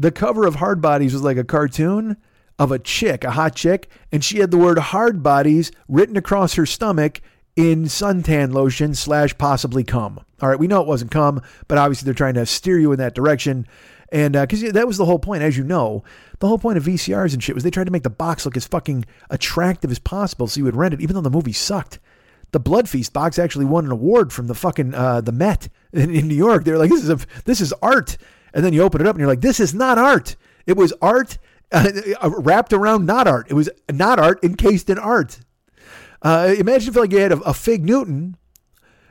the 0.00 0.10
cover 0.10 0.46
of 0.46 0.54
Hard 0.54 0.80
Bodies 0.80 1.12
was 1.12 1.22
like 1.22 1.36
a 1.36 1.44
cartoon 1.44 2.16
of 2.58 2.72
a 2.72 2.78
chick, 2.78 3.22
a 3.22 3.32
hot 3.32 3.54
chick, 3.54 3.90
and 4.10 4.24
she 4.24 4.38
had 4.38 4.50
the 4.50 4.56
word 4.56 4.78
Hard 4.78 5.22
Bodies 5.22 5.70
written 5.88 6.16
across 6.16 6.54
her 6.54 6.64
stomach 6.64 7.20
in 7.54 7.84
suntan 7.84 8.54
lotion 8.54 8.94
slash 8.94 9.36
possibly 9.36 9.84
cum. 9.84 10.18
All 10.40 10.48
right, 10.48 10.58
we 10.58 10.68
know 10.68 10.80
it 10.80 10.86
wasn't 10.86 11.10
cum, 11.10 11.42
but 11.68 11.76
obviously 11.76 12.06
they're 12.06 12.14
trying 12.14 12.34
to 12.34 12.46
steer 12.46 12.78
you 12.78 12.92
in 12.92 12.98
that 12.98 13.14
direction. 13.14 13.66
And 14.10 14.32
because 14.32 14.62
that 14.72 14.86
was 14.86 14.96
the 14.96 15.04
whole 15.04 15.18
point, 15.18 15.42
as 15.42 15.58
you 15.58 15.64
know, 15.64 16.02
the 16.38 16.48
whole 16.48 16.58
point 16.58 16.78
of 16.78 16.84
VCRs 16.84 17.34
and 17.34 17.42
shit 17.42 17.54
was 17.54 17.62
they 17.62 17.70
tried 17.70 17.84
to 17.84 17.92
make 17.92 18.02
the 18.02 18.08
box 18.08 18.46
look 18.46 18.56
as 18.56 18.66
fucking 18.66 19.04
attractive 19.28 19.90
as 19.90 19.98
possible 19.98 20.46
so 20.46 20.58
you 20.58 20.64
would 20.64 20.76
rent 20.76 20.94
it, 20.94 21.02
even 21.02 21.14
though 21.14 21.20
the 21.20 21.28
movie 21.28 21.52
sucked. 21.52 21.98
The 22.52 22.60
Blood 22.60 22.88
Feast 22.88 23.12
box 23.12 23.38
actually 23.38 23.66
won 23.66 23.84
an 23.84 23.92
award 23.92 24.32
from 24.32 24.46
the 24.46 24.54
fucking 24.54 24.94
uh, 24.94 25.20
the 25.20 25.30
Met 25.30 25.68
in, 25.92 26.08
in 26.14 26.26
New 26.26 26.34
York. 26.34 26.64
They're 26.64 26.78
like, 26.78 26.90
this 26.90 27.02
is 27.02 27.10
a 27.10 27.18
this 27.44 27.60
is 27.60 27.74
art, 27.82 28.16
and 28.52 28.64
then 28.64 28.72
you 28.72 28.82
open 28.82 29.00
it 29.00 29.06
up 29.06 29.14
and 29.14 29.20
you're 29.20 29.28
like, 29.28 29.40
this 29.40 29.60
is 29.60 29.74
not 29.74 29.98
art. 29.98 30.36
It 30.66 30.76
was 30.76 30.92
art 31.00 31.38
uh, 31.72 32.30
wrapped 32.38 32.72
around 32.72 33.06
not 33.06 33.26
art. 33.26 33.46
It 33.50 33.54
was 33.54 33.70
not 33.90 34.18
art 34.18 34.42
encased 34.42 34.90
in 34.90 34.98
art. 34.98 35.40
Uh, 36.22 36.54
imagine 36.58 36.90
if 36.90 36.96
like 36.96 37.12
you 37.12 37.18
had 37.18 37.32
a, 37.32 37.40
a 37.40 37.54
Fig 37.54 37.84
Newton 37.84 38.36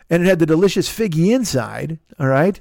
and 0.09 0.23
it 0.23 0.25
had 0.25 0.39
the 0.39 0.45
delicious 0.45 0.89
figgy 0.89 1.33
inside. 1.33 1.99
All 2.19 2.27
right, 2.27 2.59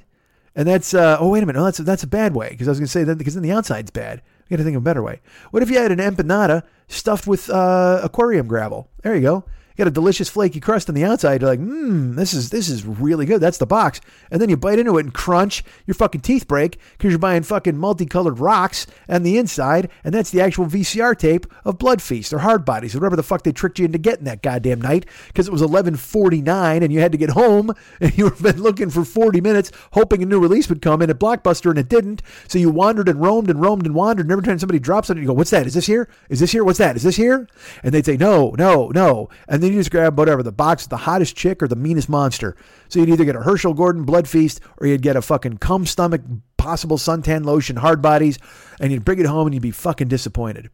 and 0.54 0.66
that's 0.66 0.94
uh, 0.94 1.18
oh 1.20 1.30
wait 1.30 1.42
a 1.42 1.46
minute, 1.46 1.58
no, 1.58 1.64
that's 1.64 1.78
that's 1.78 2.02
a 2.02 2.08
bad 2.08 2.34
way 2.34 2.50
because 2.50 2.68
I 2.68 2.70
was 2.70 2.78
gonna 2.78 2.88
say 2.88 3.04
that 3.04 3.18
because 3.18 3.34
then 3.34 3.42
the 3.42 3.52
outside's 3.52 3.90
bad. 3.90 4.22
You 4.48 4.56
got 4.56 4.62
to 4.62 4.64
think 4.64 4.76
of 4.76 4.82
a 4.82 4.84
better 4.84 5.02
way. 5.02 5.20
What 5.50 5.62
if 5.62 5.70
you 5.70 5.78
had 5.78 5.92
an 5.92 5.98
empanada 5.98 6.62
stuffed 6.86 7.26
with 7.26 7.50
uh, 7.50 8.00
aquarium 8.02 8.46
gravel? 8.48 8.88
There 9.02 9.14
you 9.14 9.20
go. 9.20 9.44
You 9.78 9.84
got 9.84 9.90
a 9.90 9.92
delicious 9.92 10.28
flaky 10.28 10.58
crust 10.58 10.88
on 10.88 10.96
the 10.96 11.04
outside. 11.04 11.40
You're 11.40 11.50
like, 11.50 11.60
mmm, 11.60 12.16
this 12.16 12.34
is 12.34 12.50
this 12.50 12.68
is 12.68 12.84
really 12.84 13.26
good. 13.26 13.40
That's 13.40 13.58
the 13.58 13.66
box. 13.66 14.00
And 14.28 14.42
then 14.42 14.48
you 14.48 14.56
bite 14.56 14.80
into 14.80 14.98
it 14.98 15.04
and 15.04 15.14
crunch. 15.14 15.62
Your 15.86 15.94
fucking 15.94 16.22
teeth 16.22 16.48
break 16.48 16.78
because 16.92 17.12
you're 17.12 17.18
buying 17.20 17.44
fucking 17.44 17.76
multicolored 17.76 18.40
rocks 18.40 18.88
on 19.08 19.22
the 19.22 19.38
inside, 19.38 19.88
and 20.02 20.12
that's 20.12 20.30
the 20.30 20.40
actual 20.40 20.66
VCR 20.66 21.16
tape 21.16 21.46
of 21.64 21.78
Blood 21.78 22.02
Feast 22.02 22.32
or 22.32 22.40
Hard 22.40 22.64
Bodies 22.64 22.92
or 22.92 22.98
whatever 22.98 23.14
the 23.14 23.22
fuck 23.22 23.44
they 23.44 23.52
tricked 23.52 23.78
you 23.78 23.84
into 23.84 23.98
getting 23.98 24.24
that 24.24 24.42
goddamn 24.42 24.80
night 24.80 25.06
because 25.28 25.46
it 25.46 25.52
was 25.52 25.62
11:49 25.62 26.82
and 26.82 26.92
you 26.92 26.98
had 26.98 27.12
to 27.12 27.18
get 27.18 27.30
home 27.30 27.72
and 28.00 28.18
you 28.18 28.24
were 28.24 28.30
been 28.32 28.60
looking 28.60 28.90
for 28.90 29.04
40 29.04 29.40
minutes 29.40 29.70
hoping 29.92 30.24
a 30.24 30.26
new 30.26 30.40
release 30.40 30.68
would 30.68 30.82
come 30.82 31.02
in 31.02 31.10
at 31.10 31.20
Blockbuster 31.20 31.70
and 31.70 31.78
it 31.78 31.88
didn't. 31.88 32.20
So 32.48 32.58
you 32.58 32.68
wandered 32.68 33.08
and 33.08 33.20
roamed 33.20 33.48
and 33.48 33.60
roamed 33.60 33.86
and 33.86 33.94
wandered. 33.94 34.26
And 34.26 34.32
every 34.32 34.44
time 34.44 34.58
somebody 34.58 34.80
drops 34.80 35.08
it, 35.08 35.18
you 35.18 35.26
go, 35.26 35.32
"What's 35.32 35.50
that? 35.50 35.68
Is 35.68 35.74
this 35.74 35.86
here? 35.86 36.08
Is 36.28 36.40
this 36.40 36.50
here? 36.50 36.64
What's 36.64 36.78
that? 36.78 36.96
Is 36.96 37.04
this 37.04 37.14
here?" 37.14 37.46
And 37.84 37.94
they'd 37.94 38.04
say, 38.04 38.16
"No, 38.16 38.56
no, 38.58 38.88
no." 38.88 39.28
And 39.46 39.62
then 39.62 39.67
you 39.72 39.80
just 39.80 39.90
grab 39.90 40.18
whatever 40.18 40.42
the 40.42 40.52
box, 40.52 40.84
of 40.84 40.90
the 40.90 40.96
hottest 40.98 41.36
chick 41.36 41.62
or 41.62 41.68
the 41.68 41.76
meanest 41.76 42.08
monster. 42.08 42.56
So 42.88 42.98
you'd 42.98 43.08
either 43.08 43.24
get 43.24 43.36
a 43.36 43.42
Herschell 43.42 43.74
Gordon 43.74 44.04
Blood 44.04 44.28
Feast 44.28 44.60
or 44.78 44.86
you'd 44.86 45.02
get 45.02 45.16
a 45.16 45.22
fucking 45.22 45.58
cum 45.58 45.86
stomach 45.86 46.22
possible 46.56 46.98
suntan 46.98 47.44
lotion 47.44 47.76
hard 47.76 48.02
bodies, 48.02 48.38
and 48.80 48.92
you'd 48.92 49.04
bring 49.04 49.18
it 49.18 49.26
home 49.26 49.46
and 49.46 49.54
you'd 49.54 49.62
be 49.62 49.70
fucking 49.70 50.08
disappointed. 50.08 50.70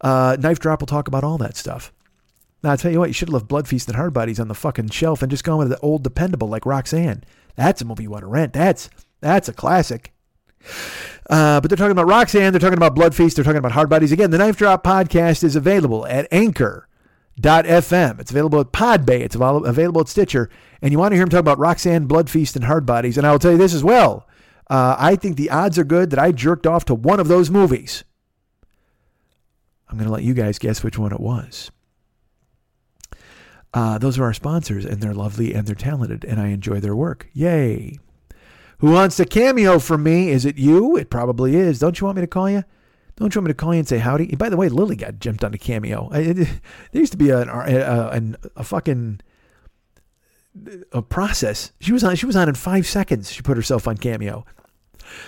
Uh, 0.00 0.36
Knife 0.38 0.58
Drop 0.58 0.80
will 0.80 0.86
talk 0.86 1.08
about 1.08 1.24
all 1.24 1.38
that 1.38 1.56
stuff. 1.56 1.92
Now, 2.62 2.70
I'll 2.70 2.76
tell 2.78 2.90
you 2.90 2.98
what, 2.98 3.10
you 3.10 3.12
should 3.12 3.28
have 3.28 3.34
left 3.34 3.48
Blood 3.48 3.68
Feast 3.68 3.88
and 3.88 3.96
Hard 3.96 4.14
Bodies 4.14 4.40
on 4.40 4.48
the 4.48 4.54
fucking 4.54 4.88
shelf 4.88 5.20
and 5.20 5.30
just 5.30 5.44
gone 5.44 5.58
with 5.58 5.68
the 5.68 5.78
old 5.80 6.02
dependable 6.02 6.48
like 6.48 6.64
Roxanne. 6.64 7.22
That's 7.56 7.82
a 7.82 7.84
movie 7.84 8.04
you 8.04 8.10
want 8.10 8.22
to 8.22 8.28
rent. 8.28 8.54
That's 8.54 8.88
that's 9.20 9.48
a 9.48 9.52
classic. 9.52 10.12
Uh, 11.28 11.60
but 11.60 11.68
they're 11.68 11.76
talking 11.76 11.92
about 11.92 12.06
Roxanne. 12.06 12.52
They're 12.52 12.60
talking 12.60 12.78
about 12.78 12.94
Blood 12.94 13.14
Feast. 13.14 13.36
They're 13.36 13.44
talking 13.44 13.58
about 13.58 13.72
Hard 13.72 13.90
Bodies. 13.90 14.12
Again, 14.12 14.30
the 14.30 14.38
Knife 14.38 14.56
Drop 14.56 14.82
podcast 14.82 15.44
is 15.44 15.56
available 15.56 16.06
at 16.06 16.26
Anchor.fm. 17.42 18.20
It's 18.20 18.30
available 18.30 18.60
at 18.60 18.72
Podbay. 18.72 19.20
It's 19.20 19.34
avail- 19.34 19.64
available 19.64 20.00
at 20.00 20.08
Stitcher. 20.08 20.50
And 20.82 20.92
you 20.92 20.98
want 20.98 21.12
to 21.12 21.16
hear 21.16 21.22
him 21.24 21.30
talk 21.30 21.40
about 21.40 21.58
Roxanne, 21.58 22.06
Blood 22.06 22.30
Feast, 22.30 22.56
and 22.56 22.64
Hard 22.64 22.86
Bodies. 22.86 23.18
And 23.18 23.26
I 23.26 23.32
will 23.32 23.38
tell 23.38 23.52
you 23.52 23.58
this 23.58 23.74
as 23.74 23.84
well. 23.84 24.26
Uh, 24.70 24.96
I 24.98 25.16
think 25.16 25.36
the 25.36 25.50
odds 25.50 25.78
are 25.78 25.84
good 25.84 26.10
that 26.10 26.18
I 26.18 26.32
jerked 26.32 26.66
off 26.66 26.84
to 26.86 26.94
one 26.94 27.20
of 27.20 27.28
those 27.28 27.50
movies. 27.50 28.04
I'm 29.88 29.98
going 29.98 30.08
to 30.08 30.12
let 30.12 30.22
you 30.22 30.34
guys 30.34 30.58
guess 30.58 30.82
which 30.82 30.98
one 30.98 31.12
it 31.12 31.20
was. 31.20 31.70
Uh, 33.72 33.98
those 33.98 34.18
are 34.18 34.24
our 34.24 34.32
sponsors, 34.32 34.84
and 34.84 35.00
they're 35.00 35.14
lovely 35.14 35.52
and 35.52 35.66
they're 35.66 35.74
talented, 35.74 36.24
and 36.24 36.40
I 36.40 36.48
enjoy 36.48 36.80
their 36.80 36.96
work. 36.96 37.28
Yay. 37.32 37.98
Who 38.78 38.92
wants 38.92 39.18
a 39.18 39.24
cameo 39.24 39.78
from 39.78 40.02
me? 40.02 40.30
Is 40.30 40.44
it 40.44 40.56
you? 40.56 40.96
It 40.96 41.10
probably 41.10 41.56
is. 41.56 41.78
Don't 41.78 42.00
you 42.00 42.04
want 42.06 42.16
me 42.16 42.22
to 42.22 42.28
call 42.28 42.48
you? 42.48 42.64
Don't 43.16 43.34
you 43.34 43.40
want 43.40 43.46
me 43.46 43.50
to 43.52 43.54
call 43.54 43.72
you 43.74 43.78
and 43.78 43.88
say 43.88 43.98
howdy? 43.98 44.34
By 44.34 44.48
the 44.48 44.56
way, 44.56 44.68
Lily 44.68 44.96
got 44.96 45.20
jumped 45.20 45.44
on 45.44 45.54
a 45.54 45.58
cameo. 45.58 46.08
I, 46.10 46.18
it, 46.20 46.34
there 46.36 47.00
used 47.00 47.12
to 47.12 47.18
be 47.18 47.30
a, 47.30 47.42
a, 47.42 48.18
a, 48.18 48.34
a 48.56 48.64
fucking 48.64 49.20
a 50.92 51.02
process. 51.02 51.72
She 51.80 51.92
was 51.92 52.02
on. 52.04 52.16
She 52.16 52.26
was 52.26 52.36
on 52.36 52.48
in 52.48 52.54
five 52.54 52.86
seconds. 52.86 53.30
She 53.32 53.42
put 53.42 53.56
herself 53.56 53.86
on 53.86 53.96
cameo. 53.96 54.44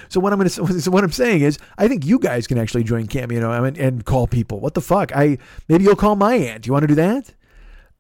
So 0.09 0.21
what 0.21 0.33
I'm 0.33 0.39
going 0.39 0.49
to 0.51 0.81
so 0.81 0.91
what 0.91 1.05
I'm 1.05 1.13
saying 1.13 1.43
is, 1.43 1.59
I 1.79 1.89
think 1.89 2.05
you 2.05 2.19
guys 2.19 2.47
can 2.47 2.59
actually 2.59 2.85
join 2.85 3.07
Cameo 3.07 3.65
and, 3.65 3.77
and 3.79 4.05
call 4.05 4.27
people. 4.27 4.61
What 4.61 4.75
the 4.75 4.81
fuck? 4.81 5.15
I 5.15 5.39
maybe 5.69 5.85
you'll 5.85 5.97
call 5.97 6.17
my 6.17 6.35
aunt. 6.35 6.67
You 6.67 6.73
want 6.73 6.83
to 6.85 6.89
do 6.89 6.95
that? 6.95 7.35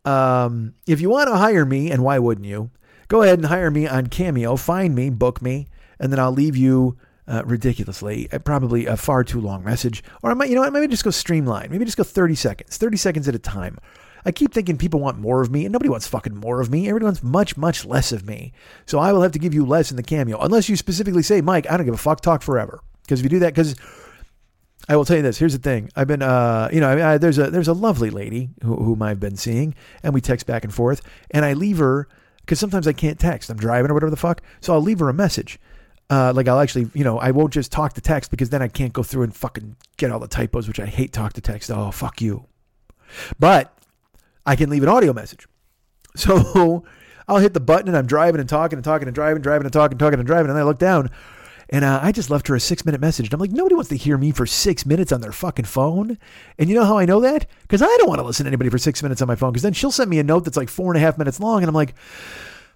Um, 0.04 0.74
if 0.86 1.00
you 1.00 1.10
want 1.10 1.28
to 1.28 1.36
hire 1.36 1.64
me, 1.64 1.90
and 1.90 2.02
why 2.02 2.18
wouldn't 2.18 2.46
you? 2.46 2.70
Go 3.08 3.22
ahead 3.22 3.38
and 3.38 3.46
hire 3.46 3.70
me 3.70 3.86
on 3.86 4.06
Cameo. 4.06 4.56
Find 4.56 4.94
me, 4.94 5.10
book 5.10 5.42
me, 5.42 5.68
and 5.98 6.12
then 6.12 6.18
I'll 6.18 6.32
leave 6.32 6.56
you 6.56 6.96
uh, 7.28 7.42
ridiculously, 7.44 8.28
uh, 8.32 8.38
probably 8.38 8.86
a 8.86 8.96
far 8.96 9.24
too 9.24 9.40
long 9.40 9.64
message. 9.64 10.02
Or 10.22 10.30
I 10.30 10.34
might, 10.34 10.48
you 10.48 10.54
know 10.54 10.62
what? 10.62 10.72
Maybe 10.72 10.88
just 10.88 11.04
go 11.04 11.10
streamline. 11.10 11.70
Maybe 11.70 11.84
just 11.84 11.96
go 11.96 12.04
30 12.04 12.34
seconds, 12.34 12.76
30 12.76 12.96
seconds 12.96 13.28
at 13.28 13.34
a 13.34 13.38
time. 13.38 13.78
I 14.24 14.32
keep 14.32 14.52
thinking 14.52 14.76
people 14.76 14.98
want 14.98 15.18
more 15.18 15.40
of 15.40 15.52
me, 15.52 15.64
and 15.64 15.72
nobody 15.72 15.88
wants 15.88 16.08
fucking 16.08 16.34
more 16.34 16.60
of 16.60 16.68
me. 16.68 16.88
Everybody 16.88 17.04
wants 17.04 17.22
much, 17.22 17.56
much 17.56 17.84
less 17.84 18.10
of 18.10 18.26
me. 18.26 18.52
So 18.84 18.98
I 18.98 19.12
will 19.12 19.22
have 19.22 19.32
to 19.32 19.38
give 19.38 19.54
you 19.54 19.64
less 19.64 19.92
in 19.92 19.96
the 19.96 20.02
cameo, 20.02 20.38
unless 20.40 20.68
you 20.68 20.76
specifically 20.76 21.22
say, 21.22 21.40
Mike, 21.40 21.70
I 21.70 21.76
don't 21.76 21.86
give 21.86 21.94
a 21.94 21.98
fuck, 21.98 22.20
talk 22.22 22.42
forever. 22.42 22.80
Because 23.02 23.20
if 23.20 23.24
you 23.24 23.30
do 23.30 23.38
that, 23.38 23.54
because 23.54 23.76
I 24.88 24.96
will 24.96 25.04
tell 25.04 25.16
you 25.16 25.22
this. 25.22 25.38
Here's 25.38 25.52
the 25.52 25.60
thing. 25.60 25.90
I've 25.94 26.08
been, 26.08 26.22
uh, 26.22 26.68
you 26.72 26.80
know, 26.80 26.88
I, 26.88 27.14
I, 27.14 27.18
there's 27.18 27.38
a 27.38 27.50
there's 27.50 27.68
a 27.68 27.72
lovely 27.72 28.10
lady 28.10 28.50
who, 28.62 28.76
whom 28.76 29.02
I've 29.02 29.20
been 29.20 29.36
seeing, 29.36 29.74
and 30.02 30.14
we 30.14 30.20
text 30.20 30.46
back 30.46 30.64
and 30.64 30.74
forth, 30.74 31.02
and 31.30 31.44
I 31.44 31.54
leave 31.54 31.78
her 31.78 32.08
because 32.40 32.60
sometimes 32.60 32.86
I 32.86 32.92
can't 32.92 33.18
text. 33.18 33.50
I'm 33.50 33.56
driving 33.56 33.90
or 33.90 33.94
whatever 33.94 34.10
the 34.10 34.16
fuck, 34.16 34.42
so 34.60 34.72
I'll 34.72 34.82
leave 34.82 35.00
her 35.00 35.08
a 35.08 35.14
message. 35.14 35.58
Uh, 36.08 36.32
like 36.34 36.46
I'll 36.46 36.60
actually, 36.60 36.88
you 36.94 37.02
know, 37.02 37.18
I 37.18 37.32
won't 37.32 37.52
just 37.52 37.72
talk 37.72 37.94
to 37.94 38.00
text 38.00 38.30
because 38.30 38.50
then 38.50 38.62
I 38.62 38.68
can't 38.68 38.92
go 38.92 39.02
through 39.02 39.24
and 39.24 39.34
fucking 39.34 39.76
get 39.96 40.12
all 40.12 40.20
the 40.20 40.28
typos, 40.28 40.68
which 40.68 40.78
I 40.78 40.86
hate. 40.86 41.12
Talk 41.12 41.32
to 41.34 41.40
text. 41.40 41.70
Oh 41.70 41.90
fuck 41.90 42.20
you. 42.20 42.46
But 43.38 43.76
I 44.44 44.54
can 44.54 44.70
leave 44.70 44.82
an 44.82 44.88
audio 44.88 45.12
message. 45.12 45.46
So 46.16 46.82
I'll 47.28 47.38
hit 47.38 47.52
the 47.52 47.60
button 47.60 47.88
and 47.88 47.96
I'm 47.96 48.06
driving 48.06 48.40
and 48.40 48.48
talking 48.48 48.78
and 48.78 48.84
talking 48.84 49.06
and 49.06 49.14
driving, 49.14 49.42
driving 49.42 49.66
and 49.66 49.72
talking, 49.72 49.98
talking 49.98 50.18
and 50.18 50.26
driving, 50.26 50.48
and 50.48 50.58
I 50.58 50.62
look 50.62 50.78
down 50.78 51.10
and 51.68 51.84
uh, 51.84 51.98
I 52.02 52.12
just 52.12 52.30
left 52.30 52.46
her 52.48 52.54
a 52.54 52.60
six 52.60 52.84
minute 52.84 53.00
message. 53.00 53.26
And 53.26 53.34
I'm 53.34 53.40
like, 53.40 53.50
nobody 53.50 53.74
wants 53.74 53.90
to 53.90 53.96
hear 53.96 54.16
me 54.16 54.30
for 54.30 54.46
six 54.46 54.86
minutes 54.86 55.12
on 55.12 55.20
their 55.20 55.32
fucking 55.32 55.64
phone. 55.64 56.18
And 56.58 56.68
you 56.68 56.76
know 56.76 56.84
how 56.84 56.98
I 56.98 57.04
know 57.04 57.20
that? 57.20 57.46
Because 57.62 57.82
I 57.82 57.86
don't 57.98 58.08
want 58.08 58.20
to 58.20 58.24
listen 58.26 58.44
to 58.44 58.48
anybody 58.48 58.70
for 58.70 58.78
six 58.78 59.02
minutes 59.02 59.20
on 59.20 59.28
my 59.28 59.34
phone. 59.34 59.52
Because 59.52 59.62
then 59.62 59.72
she'll 59.72 59.90
send 59.90 60.08
me 60.08 60.18
a 60.18 60.24
note 60.24 60.44
that's 60.44 60.56
like 60.56 60.68
four 60.68 60.92
and 60.92 60.96
a 60.96 61.00
half 61.00 61.18
minutes 61.18 61.40
long. 61.40 61.62
And 61.62 61.68
I'm 61.68 61.74
like, 61.74 61.94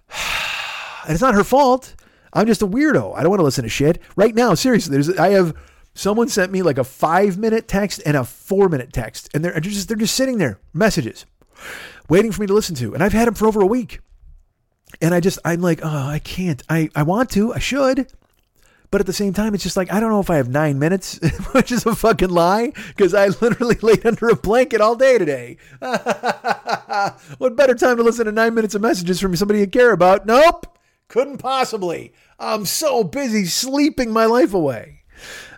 and 1.03 1.13
it's 1.13 1.21
not 1.21 1.33
her 1.35 1.43
fault. 1.43 1.95
I'm 2.33 2.47
just 2.47 2.61
a 2.61 2.67
weirdo. 2.67 3.15
I 3.15 3.21
don't 3.21 3.29
want 3.29 3.39
to 3.39 3.45
listen 3.45 3.63
to 3.63 3.69
shit. 3.69 4.01
Right 4.15 4.33
now, 4.33 4.53
seriously, 4.53 4.91
there's 4.91 5.17
I 5.17 5.29
have 5.29 5.53
someone 5.93 6.29
sent 6.29 6.51
me 6.51 6.61
like 6.61 6.77
a 6.77 6.83
five 6.83 7.37
minute 7.37 7.67
text 7.67 8.01
and 8.05 8.15
a 8.15 8.23
four 8.23 8.69
minute 8.69 8.93
text. 8.93 9.29
And 9.33 9.43
they're 9.43 9.59
just 9.59 9.87
they're 9.87 9.97
just 9.97 10.15
sitting 10.15 10.37
there, 10.37 10.59
messages, 10.73 11.25
waiting 12.09 12.31
for 12.31 12.41
me 12.41 12.47
to 12.47 12.53
listen 12.53 12.75
to. 12.75 12.93
And 12.93 13.03
I've 13.03 13.13
had 13.13 13.27
them 13.27 13.35
for 13.35 13.47
over 13.47 13.61
a 13.61 13.67
week. 13.67 13.99
And 15.01 15.13
I 15.13 15.19
just 15.19 15.39
I'm 15.45 15.61
like, 15.61 15.79
oh, 15.83 16.07
I 16.07 16.19
can't. 16.19 16.61
I, 16.69 16.89
I 16.95 17.03
want 17.03 17.29
to, 17.31 17.53
I 17.53 17.59
should. 17.59 18.11
But 18.91 18.99
at 18.99 19.07
the 19.07 19.13
same 19.13 19.31
time, 19.31 19.55
it's 19.55 19.63
just 19.63 19.77
like, 19.77 19.91
I 19.91 20.01
don't 20.01 20.09
know 20.11 20.19
if 20.19 20.29
I 20.29 20.35
have 20.35 20.49
nine 20.49 20.77
minutes, 20.77 21.17
which 21.53 21.71
is 21.71 21.85
a 21.85 21.95
fucking 21.95 22.29
lie, 22.29 22.73
because 22.89 23.13
I 23.13 23.27
literally 23.27 23.75
laid 23.81 24.05
under 24.05 24.27
a 24.27 24.35
blanket 24.35 24.81
all 24.81 24.95
day 24.95 25.17
today. 25.17 25.57
what 27.37 27.55
better 27.55 27.73
time 27.73 27.95
to 27.95 28.03
listen 28.03 28.25
to 28.25 28.33
nine 28.33 28.53
minutes 28.53 28.75
of 28.75 28.81
messages 28.81 29.21
from 29.21 29.33
somebody 29.37 29.61
you 29.61 29.67
care 29.67 29.93
about? 29.93 30.25
Nope, 30.25 30.77
couldn't 31.11 31.39
possibly. 31.39 32.13
I'm 32.39 32.65
so 32.65 33.03
busy 33.03 33.45
sleeping 33.45 34.11
my 34.11 34.25
life 34.25 34.53
away. 34.53 35.03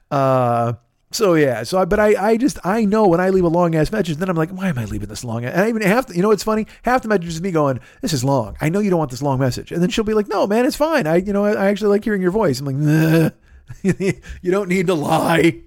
Uh, 0.09 0.73
so 1.11 1.35
yeah, 1.35 1.61
so 1.61 1.77
I, 1.77 1.85
but 1.85 1.99
I, 1.99 2.31
I 2.31 2.37
just 2.37 2.57
I 2.65 2.85
know 2.85 3.07
when 3.07 3.19
I 3.19 3.29
leave 3.29 3.43
a 3.43 3.49
long 3.49 3.75
ass 3.75 3.91
message, 3.91 4.17
then 4.17 4.29
I'm 4.29 4.35
like, 4.35 4.49
why 4.49 4.69
am 4.69 4.79
I 4.79 4.85
leaving 4.85 5.09
this 5.09 5.23
long? 5.23 5.45
And 5.45 5.61
I 5.61 5.69
even 5.69 5.83
half, 5.83 6.07
the, 6.07 6.15
you 6.15 6.23
know, 6.23 6.29
what's 6.29 6.43
funny. 6.43 6.65
Half 6.81 7.03
the 7.03 7.07
message 7.07 7.27
is 7.27 7.41
me 7.41 7.51
going, 7.51 7.79
this 8.01 8.13
is 8.13 8.23
long. 8.23 8.57
I 8.61 8.69
know 8.69 8.79
you 8.79 8.89
don't 8.89 8.97
want 8.97 9.11
this 9.11 9.21
long 9.21 9.39
message, 9.39 9.71
and 9.71 9.79
then 9.79 9.91
she'll 9.91 10.03
be 10.03 10.15
like, 10.15 10.27
no, 10.27 10.47
man, 10.47 10.65
it's 10.65 10.75
fine. 10.75 11.05
I, 11.05 11.17
you 11.17 11.33
know, 11.33 11.45
I, 11.45 11.51
I 11.51 11.67
actually 11.67 11.89
like 11.89 12.03
hearing 12.03 12.23
your 12.23 12.31
voice. 12.31 12.59
I'm 12.59 12.65
like, 12.65 13.33
you 13.83 14.51
don't 14.51 14.69
need 14.69 14.87
to 14.87 14.95
lie. 14.95 15.61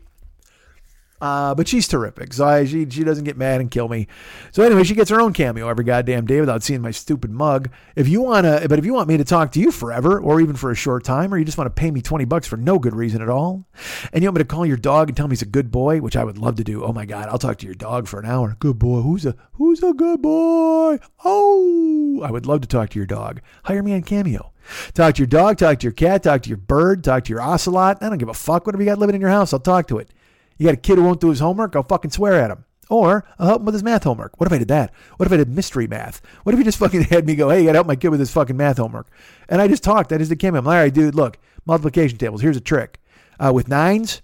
Uh, 1.20 1.54
but 1.54 1.66
she's 1.66 1.88
terrific. 1.88 2.34
So 2.34 2.44
I, 2.44 2.64
she 2.66 2.88
she 2.90 3.02
doesn't 3.02 3.24
get 3.24 3.38
mad 3.38 3.60
and 3.60 3.70
kill 3.70 3.88
me. 3.88 4.06
So 4.52 4.62
anyway, 4.62 4.84
she 4.84 4.94
gets 4.94 5.10
her 5.10 5.20
own 5.20 5.32
cameo 5.32 5.68
every 5.68 5.84
goddamn 5.84 6.26
day 6.26 6.40
without 6.40 6.62
seeing 6.62 6.82
my 6.82 6.90
stupid 6.90 7.30
mug. 7.30 7.70
If 7.94 8.06
you 8.08 8.20
wanna, 8.20 8.66
but 8.68 8.78
if 8.78 8.84
you 8.84 8.92
want 8.92 9.08
me 9.08 9.16
to 9.16 9.24
talk 9.24 9.52
to 9.52 9.60
you 9.60 9.70
forever 9.70 10.20
or 10.20 10.40
even 10.40 10.56
for 10.56 10.70
a 10.70 10.74
short 10.74 11.04
time, 11.04 11.32
or 11.32 11.38
you 11.38 11.44
just 11.44 11.56
want 11.56 11.74
to 11.74 11.80
pay 11.80 11.90
me 11.90 12.02
twenty 12.02 12.26
bucks 12.26 12.46
for 12.46 12.58
no 12.58 12.78
good 12.78 12.94
reason 12.94 13.22
at 13.22 13.30
all, 13.30 13.64
and 14.12 14.22
you 14.22 14.28
want 14.28 14.36
me 14.36 14.42
to 14.42 14.48
call 14.48 14.66
your 14.66 14.76
dog 14.76 15.08
and 15.08 15.16
tell 15.16 15.26
me 15.26 15.32
he's 15.32 15.42
a 15.42 15.46
good 15.46 15.70
boy, 15.70 16.00
which 16.00 16.16
I 16.16 16.24
would 16.24 16.36
love 16.38 16.56
to 16.56 16.64
do. 16.64 16.84
Oh 16.84 16.92
my 16.92 17.06
god, 17.06 17.28
I'll 17.28 17.38
talk 17.38 17.56
to 17.58 17.66
your 17.66 17.74
dog 17.74 18.08
for 18.08 18.20
an 18.20 18.26
hour. 18.26 18.56
Good 18.58 18.78
boy. 18.78 19.00
Who's 19.00 19.24
a 19.24 19.34
who's 19.52 19.82
a 19.82 19.94
good 19.94 20.20
boy? 20.20 20.98
Oh, 21.24 22.20
I 22.24 22.30
would 22.30 22.46
love 22.46 22.60
to 22.60 22.68
talk 22.68 22.90
to 22.90 22.98
your 22.98 23.06
dog. 23.06 23.40
Hire 23.64 23.82
me 23.82 23.94
on 23.94 24.02
Cameo. 24.02 24.52
Talk 24.94 25.14
to 25.14 25.20
your 25.20 25.28
dog, 25.28 25.58
talk 25.58 25.78
to 25.78 25.84
your 25.84 25.92
cat, 25.92 26.24
talk 26.24 26.42
to 26.42 26.48
your 26.48 26.58
bird, 26.58 27.04
talk 27.04 27.24
to 27.24 27.30
your 27.30 27.40
ocelot. 27.40 28.02
I 28.02 28.08
don't 28.08 28.18
give 28.18 28.28
a 28.28 28.34
fuck. 28.34 28.66
Whatever 28.66 28.82
you 28.82 28.90
got 28.90 28.98
living 28.98 29.14
in 29.14 29.20
your 29.20 29.30
house, 29.30 29.52
I'll 29.52 29.60
talk 29.60 29.86
to 29.88 29.98
it. 29.98 30.10
You 30.58 30.66
got 30.66 30.74
a 30.74 30.78
kid 30.78 30.98
who 30.98 31.04
won't 31.04 31.20
do 31.20 31.30
his 31.30 31.40
homework? 31.40 31.76
I'll 31.76 31.82
fucking 31.82 32.10
swear 32.10 32.34
at 32.34 32.50
him. 32.50 32.64
Or 32.88 33.24
I'll 33.38 33.48
help 33.48 33.60
him 33.60 33.66
with 33.66 33.74
his 33.74 33.82
math 33.82 34.04
homework. 34.04 34.38
What 34.38 34.46
if 34.46 34.52
I 34.52 34.58
did 34.58 34.68
that? 34.68 34.92
What 35.16 35.26
if 35.26 35.32
I 35.32 35.36
did 35.38 35.48
mystery 35.48 35.86
math? 35.86 36.22
What 36.44 36.54
if 36.54 36.58
he 36.58 36.64
just 36.64 36.78
fucking 36.80 37.02
had 37.02 37.26
me 37.26 37.34
go, 37.34 37.50
hey, 37.50 37.60
you 37.60 37.66
got 37.66 37.72
to 37.72 37.78
help 37.78 37.86
my 37.86 37.96
kid 37.96 38.08
with 38.08 38.20
his 38.20 38.30
fucking 38.30 38.56
math 38.56 38.78
homework? 38.78 39.08
And 39.48 39.60
I 39.60 39.68
just 39.68 39.82
talked. 39.82 40.10
That 40.10 40.20
is 40.20 40.28
the 40.28 40.36
camera. 40.36 40.60
I'm 40.60 40.64
like, 40.64 40.74
all 40.74 40.82
right, 40.82 40.94
dude, 40.94 41.14
look, 41.14 41.38
multiplication 41.64 42.18
tables. 42.18 42.42
Here's 42.42 42.56
a 42.56 42.60
trick. 42.60 43.00
Uh, 43.38 43.52
with 43.52 43.68
nines, 43.68 44.22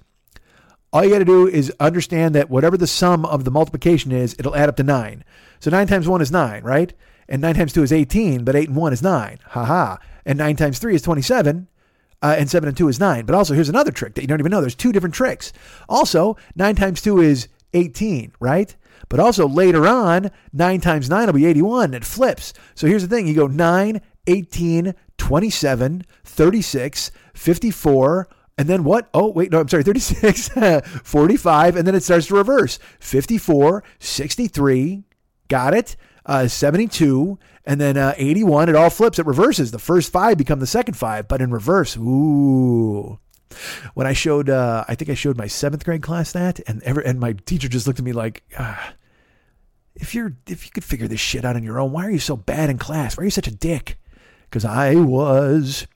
all 0.93 1.05
you 1.05 1.11
got 1.11 1.19
to 1.19 1.25
do 1.25 1.49
is 1.49 1.73
understand 1.81 2.35
that 2.35 2.51
whatever 2.51 2.77
the 2.77 2.87
sum 2.87 3.25
of 3.25 3.45
the 3.45 3.51
multiplication 3.51 4.13
is, 4.13 4.35
it'll 4.39 4.55
add 4.55 4.69
up 4.69 4.77
to 4.77 4.83
nine. 4.83 5.25
So 5.61 5.71
nine 5.71 5.87
times 5.87 6.09
one 6.09 6.21
is 6.21 6.31
nine, 6.31 6.63
right? 6.63 6.93
And 7.29 7.41
nine 7.43 7.55
times 7.55 7.73
two 7.73 7.83
is 7.83 7.93
18, 7.93 8.45
but 8.45 8.55
eight 8.55 8.69
and 8.69 8.77
one 8.77 8.93
is 8.93 9.03
nine. 9.03 9.39
Ha 9.49 9.65
ha. 9.65 9.99
And 10.25 10.39
nine 10.39 10.57
times 10.57 10.79
three 10.79 10.95
is 10.95 11.03
27. 11.03 11.67
Uh, 12.23 12.36
and 12.39 12.49
7 12.49 12.69
and 12.69 12.77
2 12.77 12.89
is 12.89 13.01
9. 13.01 13.27
But 13.27 13.35
also, 13.35 13.53
here's 13.53 13.69
another 13.69 13.90
trick 13.90 14.15
that 14.15 14.23
you 14.23 14.28
don't 14.28 14.40
even 14.40 14.51
know. 14.51 14.61
There's 14.61 14.74
two 14.74 14.93
different 14.93 15.15
tricks. 15.15 15.53
Also, 15.89 16.36
9 16.55 16.77
times 16.77 17.03
2 17.03 17.20
is 17.20 17.49
18, 17.74 18.32
right? 18.39 18.74
But 19.09 19.20
also, 19.20 19.49
later 19.49 19.86
on, 19.86 20.31
9 20.53 20.81
times 20.81 21.11
9 21.11 21.27
will 21.27 21.32
be 21.32 21.47
81. 21.47 21.94
It 21.94 22.05
flips. 22.05 22.53
So 22.74 22.86
here's 22.86 23.03
the 23.03 23.09
thing 23.09 23.27
you 23.27 23.35
go 23.35 23.49
9, 23.49 24.01
18, 24.27 24.94
27, 25.19 26.05
36, 26.24 27.11
54, 27.35 28.28
and 28.59 28.69
then 28.69 28.85
what? 28.85 29.09
Oh, 29.15 29.31
wait, 29.31 29.51
no, 29.51 29.61
I'm 29.61 29.69
sorry, 29.69 29.82
36, 29.82 30.49
45, 31.05 31.77
and 31.77 31.86
then 31.86 31.94
it 31.94 32.03
starts 32.03 32.27
to 32.27 32.35
reverse 32.36 32.78
54, 33.01 33.82
63, 33.99 35.05
got 35.49 35.74
it? 35.74 35.97
Uh, 36.24 36.47
72, 36.47 37.39
and 37.65 37.81
then 37.81 37.97
uh, 37.97 38.15
81. 38.16 38.69
It 38.69 38.77
all 38.77 38.90
flips, 38.90 39.19
it 39.19 39.27
reverses. 39.27 39.70
The 39.70 39.78
first 39.78 40.12
five 40.12 40.39
become 40.39 40.61
the 40.61 40.66
second 40.66 40.94
five, 40.94 41.28
but 41.28 41.43
in 41.43 41.51
reverse. 41.51 41.97
Ooh. 41.97 43.19
When 43.94 44.07
I 44.07 44.12
showed, 44.12 44.49
uh, 44.49 44.85
I 44.89 44.94
think 44.94 45.11
I 45.11 45.15
showed 45.15 45.36
my 45.36 45.47
seventh 45.47 45.85
grade 45.85 46.03
class 46.03 46.32
that, 46.32 46.61
and 46.66 46.82
ever, 46.85 47.01
and 47.01 47.20
my 47.20 47.32
teacher 47.32 47.69
just 47.69 47.86
looked 47.86 47.99
at 47.99 48.05
me 48.05 48.12
like, 48.12 48.43
ah, 48.59 48.94
if 49.94 50.15
you're 50.15 50.35
if 50.49 50.65
you 50.65 50.73
could 50.73 50.85
figure 50.85 51.09
this 51.09 51.20
shit 51.20 51.44
out 51.44 51.57
on 51.57 51.62
your 51.62 51.78
own, 51.78 51.93
why 51.93 52.07
are 52.07 52.11
you 52.11 52.19
so 52.19 52.36
bad 52.36 52.70
in 52.70 52.78
class? 52.78 53.16
Why 53.16 53.23
are 53.23 53.24
you 53.24 53.31
such 53.31 53.47
a 53.49 53.55
dick? 53.55 53.99
Because 54.44 54.65
I 54.65 54.94
was. 54.94 55.86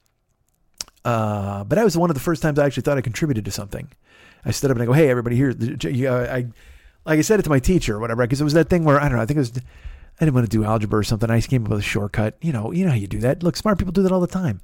Uh, 1.04 1.64
but 1.64 1.76
that 1.76 1.84
was 1.84 1.96
one 1.96 2.10
of 2.10 2.14
the 2.14 2.20
first 2.20 2.42
times 2.42 2.58
I 2.58 2.66
actually 2.66 2.82
thought 2.82 2.98
I 2.98 3.00
contributed 3.00 3.44
to 3.44 3.50
something. 3.50 3.88
I 4.44 4.50
stood 4.50 4.70
up 4.70 4.76
and 4.76 4.82
I 4.82 4.86
go, 4.86 4.92
"Hey, 4.92 5.08
everybody 5.08 5.36
here!" 5.36 5.50
You 5.50 6.10
I 6.10 6.46
like 7.04 7.18
I 7.18 7.22
said 7.22 7.40
it 7.40 7.44
to 7.44 7.50
my 7.50 7.58
teacher 7.58 7.96
or 7.96 8.00
whatever 8.00 8.24
because 8.24 8.40
it 8.40 8.44
was 8.44 8.54
that 8.54 8.68
thing 8.68 8.84
where 8.84 9.00
I 9.00 9.08
don't 9.08 9.16
know. 9.16 9.22
I 9.22 9.26
think 9.26 9.36
it 9.36 9.40
was 9.40 9.52
I 10.20 10.24
didn't 10.24 10.34
want 10.34 10.50
to 10.50 10.56
do 10.56 10.64
algebra 10.64 11.00
or 11.00 11.04
something. 11.04 11.30
I 11.30 11.40
came 11.40 11.64
up 11.64 11.70
with 11.70 11.80
a 11.80 11.82
shortcut. 11.82 12.36
You 12.40 12.52
know, 12.52 12.72
you 12.72 12.84
know 12.84 12.90
how 12.90 12.96
you 12.96 13.06
do 13.06 13.18
that. 13.20 13.42
Look, 13.42 13.56
smart 13.56 13.78
people 13.78 13.92
do 13.92 14.02
that 14.02 14.12
all 14.12 14.20
the 14.20 14.26
time. 14.26 14.60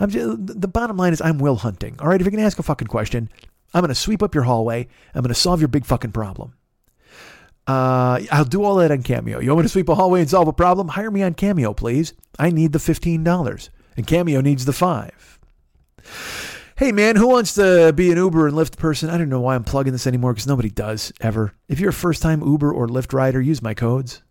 I'm 0.00 0.10
just, 0.10 0.60
the 0.60 0.68
bottom 0.68 0.96
line 0.96 1.12
is 1.12 1.20
I'm 1.20 1.38
will 1.38 1.56
hunting. 1.56 1.96
All 2.00 2.08
right, 2.08 2.20
if 2.20 2.24
you're 2.24 2.32
gonna 2.32 2.44
ask 2.44 2.58
a 2.58 2.64
fucking 2.64 2.88
question, 2.88 3.28
I'm 3.72 3.82
gonna 3.82 3.94
sweep 3.94 4.22
up 4.22 4.34
your 4.34 4.44
hallway. 4.44 4.88
I'm 5.14 5.22
gonna 5.22 5.34
solve 5.34 5.60
your 5.60 5.68
big 5.68 5.84
fucking 5.84 6.12
problem. 6.12 6.54
Uh, 7.66 8.20
I'll 8.30 8.44
do 8.44 8.62
all 8.62 8.76
that 8.76 8.90
on 8.90 9.02
Cameo. 9.02 9.40
You 9.40 9.50
want 9.50 9.60
me 9.60 9.62
to 9.64 9.68
sweep 9.70 9.88
a 9.88 9.94
hallway 9.94 10.20
and 10.20 10.28
solve 10.28 10.48
a 10.48 10.52
problem? 10.52 10.88
Hire 10.88 11.10
me 11.10 11.22
on 11.22 11.34
Cameo, 11.34 11.72
please. 11.72 12.12
I 12.38 12.50
need 12.50 12.72
the 12.72 12.78
$15, 12.78 13.68
and 13.96 14.06
Cameo 14.06 14.40
needs 14.40 14.64
the 14.64 14.72
five. 14.72 15.38
Hey, 16.76 16.92
man, 16.92 17.16
who 17.16 17.28
wants 17.28 17.54
to 17.54 17.92
be 17.92 18.10
an 18.10 18.18
Uber 18.18 18.48
and 18.48 18.56
Lyft 18.56 18.76
person? 18.76 19.08
I 19.08 19.16
don't 19.16 19.28
know 19.28 19.40
why 19.40 19.54
I'm 19.54 19.64
plugging 19.64 19.92
this 19.92 20.06
anymore 20.06 20.32
because 20.32 20.46
nobody 20.46 20.68
does 20.68 21.12
ever. 21.20 21.54
If 21.68 21.78
you're 21.78 21.90
a 21.90 21.92
first 21.92 22.20
time 22.20 22.42
Uber 22.42 22.70
or 22.70 22.88
Lyft 22.88 23.12
rider, 23.12 23.40
use 23.40 23.62
my 23.62 23.74
codes. 23.74 24.22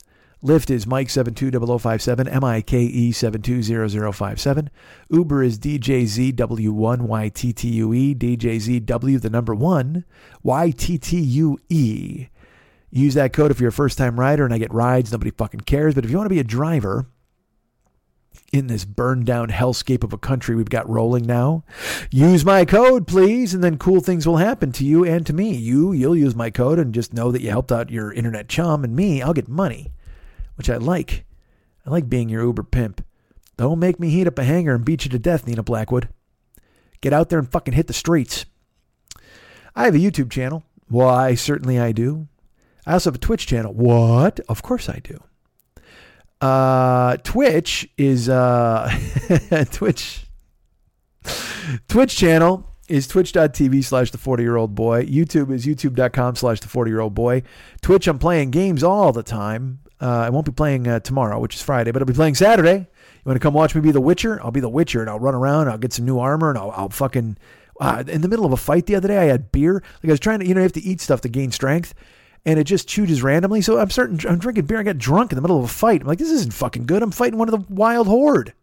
Lyft 0.44 0.70
is 0.70 0.86
Mike720057, 0.86 2.30
M 2.30 2.44
I 2.44 2.61
K 2.61 2.82
E 2.82 3.14
720057. 3.14 4.70
Uber 5.10 5.41
is 5.41 5.57
DJZW1YTTUE, 5.57 8.18
DJZW, 8.18 9.22
the 9.22 9.30
number 9.30 9.56
one, 9.56 10.03
YTTUE. 10.44 12.28
Use 12.91 13.14
that 13.14 13.34
code 13.34 13.52
if 13.52 13.61
you're 13.61 13.70
a 13.70 13.72
first 13.72 13.98
time 13.98 14.20
rider 14.20 14.44
and 14.44 14.53
I 14.53 14.57
get 14.57 14.74
rides. 14.74 15.14
Nobody 15.14 15.32
fucking 15.32 15.61
cares. 15.61 15.95
But 15.95 16.03
if 16.03 16.11
you 16.11 16.18
want 16.18 16.26
to 16.26 16.34
be 16.34 16.40
a 16.40 16.44
driver 16.44 17.07
in 18.52 18.68
this 18.68 18.86
burned 18.86 19.26
down 19.26 19.48
hellscape 19.48 20.03
of 20.03 20.14
a 20.14 20.18
country 20.18 20.56
we've 20.56 20.70
got 20.70 20.90
rolling 20.90 21.26
now, 21.26 21.64
use 22.11 22.44
my 22.44 22.65
code, 22.65 23.07
please. 23.07 23.53
And 23.53 23.64
then 23.64 23.78
cool 23.78 24.02
things 24.02 24.28
will 24.28 24.38
happen 24.38 24.74
to 24.74 24.84
you 24.84 25.06
and 25.06 25.26
to 25.26 25.34
me. 25.34 25.56
You, 25.56 25.94
you'll 25.94 26.18
use 26.18 26.36
my 26.36 26.49
code 26.49 26.80
and 26.80 26.94
just 26.94 27.14
know 27.14 27.32
that 27.32 27.41
you 27.41 27.49
helped 27.49 27.72
out 27.72 27.90
your 27.90 28.11
internet 28.11 28.49
chum. 28.49 28.84
And 28.84 28.94
me, 28.94 29.22
I'll 29.22 29.34
get 29.34 29.48
money, 29.48 29.94
which 30.55 30.69
I 30.69 30.77
like. 30.77 31.25
I 31.85 31.89
like 31.89 32.09
being 32.09 32.30
your 32.30 32.43
Uber 32.43 32.63
pimp. 32.63 33.05
Don't 33.57 33.80
make 33.80 33.99
me 33.99 34.09
heat 34.09 34.27
up 34.27 34.39
a 34.39 34.43
hanger 34.43 34.73
and 34.73 34.85
beat 34.85 35.05
you 35.05 35.11
to 35.11 35.19
death, 35.19 35.45
Nina 35.45 35.63
Blackwood. 35.63 36.09
Get 37.01 37.13
out 37.13 37.30
there 37.30 37.39
and 37.39 37.51
fucking 37.51 37.73
hit 37.73 37.88
the 37.88 37.93
streets. 37.93 38.45
I 39.75 39.85
have 39.85 39.95
a 39.95 39.99
YouTube 39.99 40.31
channel. 40.31 40.63
Why, 40.88 41.35
certainly 41.35 41.80
I 41.80 41.91
do. 41.91 42.27
I 42.85 42.93
also 42.93 43.09
have 43.09 43.15
a 43.15 43.19
Twitch 43.19 43.47
channel. 43.47 43.73
What? 43.73 44.39
Of 44.47 44.61
course 44.63 44.89
I 44.89 45.01
do. 45.03 45.19
Uh, 46.41 47.17
Twitch 47.17 47.89
is 47.97 48.27
uh, 48.30 48.91
Twitch. 49.71 50.25
Twitch 51.88 52.17
channel 52.17 52.69
is 52.89 53.07
twitch.tv 53.07 53.84
slash 53.84 54.11
the 54.11 54.17
40 54.17 54.43
year 54.43 54.57
old 54.57 54.75
boy. 54.75 55.05
YouTube 55.05 55.51
is 55.51 55.65
youtube.com 55.65 56.35
slash 56.35 56.59
the 56.59 56.67
40 56.67 56.91
year 56.91 56.99
old 56.99 57.13
boy. 57.13 57.43
Twitch, 57.81 58.07
I'm 58.07 58.19
playing 58.19 58.51
games 58.51 58.84
all 58.84 59.13
the 59.13 59.23
time. 59.23 59.80
Uh, 60.03 60.25
I 60.25 60.30
won't 60.30 60.45
be 60.45 60.51
playing 60.51 60.85
uh, 60.85 60.99
tomorrow, 60.99 61.39
which 61.39 61.55
is 61.55 61.61
Friday, 61.61 61.91
but 61.91 62.01
I'll 62.01 62.05
be 62.05 62.13
playing 62.13 62.35
Saturday. 62.35 62.75
You 62.75 63.21
want 63.23 63.38
to 63.38 63.39
come 63.39 63.53
watch 63.53 63.73
me 63.73 63.80
be 63.80 63.91
the 63.91 64.01
Witcher? 64.01 64.43
I'll 64.43 64.51
be 64.51 64.59
the 64.59 64.67
Witcher 64.67 64.99
and 64.99 65.09
I'll 65.09 65.19
run 65.19 65.34
around. 65.34 65.69
I'll 65.69 65.77
get 65.77 65.93
some 65.93 66.03
new 66.03 66.19
armor 66.19 66.49
and 66.49 66.57
I'll, 66.57 66.71
I'll 66.71 66.89
fucking. 66.89 67.38
Uh, 67.80 68.03
in 68.07 68.21
the 68.21 68.27
middle 68.27 68.45
of 68.45 68.51
a 68.51 68.57
fight 68.57 68.85
the 68.85 68.95
other 68.95 69.07
day, 69.07 69.17
I 69.17 69.23
had 69.23 69.51
beer. 69.51 69.75
Like 69.75 70.05
I 70.05 70.11
was 70.11 70.19
trying 70.19 70.39
to, 70.39 70.45
you 70.45 70.53
know, 70.53 70.59
you 70.59 70.63
have 70.63 70.73
to 70.73 70.84
eat 70.84 70.99
stuff 70.99 71.21
to 71.21 71.30
gain 71.30 71.51
strength 71.51 71.93
and 72.45 72.59
it 72.59 72.65
just 72.65 72.88
chooses 72.88 73.23
randomly. 73.23 73.61
So 73.61 73.80
I'm 73.80 73.89
certain 73.89 74.19
I'm 74.27 74.39
drinking 74.39 74.65
beer. 74.65 74.80
I 74.80 74.84
got 74.84 74.97
drunk 74.97 75.31
in 75.31 75.35
the 75.38 75.41
middle 75.41 75.57
of 75.57 75.63
a 75.63 75.69
fight. 75.69 76.01
I'm 76.01 76.07
like, 76.07 76.19
this 76.19 76.31
isn't 76.31 76.53
fucking 76.53 76.85
good. 76.85 77.01
I'm 77.01 77.11
fighting 77.11 77.39
one 77.39 77.51
of 77.51 77.53
the 77.53 77.73
wild 77.73 78.07
horde. 78.07 78.53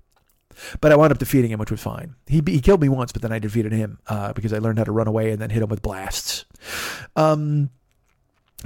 But 0.81 0.93
I 0.93 0.97
wound 0.97 1.13
up 1.13 1.19
defeating 1.19 1.53
him, 1.53 1.59
which 1.59 1.71
was 1.71 1.81
fine. 1.81 2.17
He 2.27 2.43
he 2.47 2.61
killed 2.61 2.83
me 2.83 2.89
once, 2.89 3.13
but 3.13 3.23
then 3.23 3.33
I 3.33 3.39
defeated 3.39 3.73
him 3.73 3.99
uh, 4.09 4.33
because 4.33 4.53
I 4.53 4.59
learned 4.59 4.79
how 4.79 4.85
to 4.85 4.93
run 4.93 5.07
away 5.07 5.31
and 5.31 5.41
then 5.41 5.49
hit 5.49 5.63
him 5.63 5.69
with 5.69 5.81
blasts. 5.81 6.45
Um, 7.17 7.71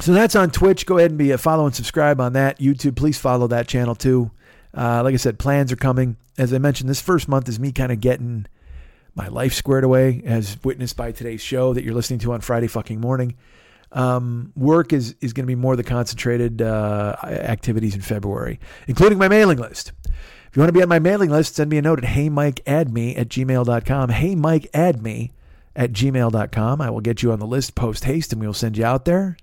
so 0.00 0.12
that's 0.12 0.34
on 0.34 0.50
Twitch. 0.50 0.86
Go 0.86 0.98
ahead 0.98 1.10
and 1.10 1.18
be 1.18 1.30
a 1.30 1.38
follow 1.38 1.66
and 1.66 1.74
subscribe 1.74 2.20
on 2.20 2.32
that. 2.32 2.58
YouTube, 2.58 2.96
please 2.96 3.18
follow 3.18 3.46
that 3.48 3.68
channel 3.68 3.94
too. 3.94 4.30
Uh, 4.76 5.02
like 5.02 5.14
I 5.14 5.18
said, 5.18 5.38
plans 5.38 5.70
are 5.72 5.76
coming. 5.76 6.16
As 6.36 6.52
I 6.52 6.58
mentioned, 6.58 6.90
this 6.90 7.00
first 7.00 7.28
month 7.28 7.48
is 7.48 7.60
me 7.60 7.70
kind 7.70 7.92
of 7.92 8.00
getting 8.00 8.46
my 9.14 9.28
life 9.28 9.52
squared 9.52 9.84
away, 9.84 10.22
as 10.24 10.58
witnessed 10.64 10.96
by 10.96 11.12
today's 11.12 11.40
show 11.40 11.72
that 11.74 11.84
you're 11.84 11.94
listening 11.94 12.18
to 12.20 12.32
on 12.32 12.40
Friday 12.40 12.66
fucking 12.66 13.00
morning. 13.00 13.36
Um, 13.92 14.52
work 14.56 14.92
is, 14.92 15.14
is 15.20 15.32
going 15.32 15.44
to 15.44 15.46
be 15.46 15.54
more 15.54 15.76
the 15.76 15.84
concentrated 15.84 16.60
uh, 16.60 17.14
activities 17.22 17.94
in 17.94 18.00
February, 18.00 18.58
including 18.88 19.18
my 19.18 19.28
mailing 19.28 19.58
list. 19.58 19.92
If 20.04 20.56
you 20.56 20.60
want 20.60 20.68
to 20.68 20.72
be 20.72 20.82
on 20.82 20.88
my 20.88 20.98
mailing 20.98 21.30
list, 21.30 21.54
send 21.54 21.70
me 21.70 21.78
a 21.78 21.82
note 21.82 22.02
at 22.02 22.10
heymikeaddme 22.10 23.16
at 23.16 23.28
gmail.com. 23.28 24.08
Hey, 24.10 24.34
Mike, 24.34 24.68
add 24.74 25.00
me 25.00 25.32
at 25.76 25.92
gmail.com. 25.92 26.80
I 26.80 26.90
will 26.90 27.00
get 27.00 27.22
you 27.22 27.32
on 27.32 27.38
the 27.38 27.46
list 27.46 27.74
post 27.74 28.04
haste 28.04 28.32
and 28.32 28.40
we 28.40 28.46
will 28.46 28.54
send 28.54 28.76
you 28.76 28.84
out 28.84 29.04
there. 29.04 29.36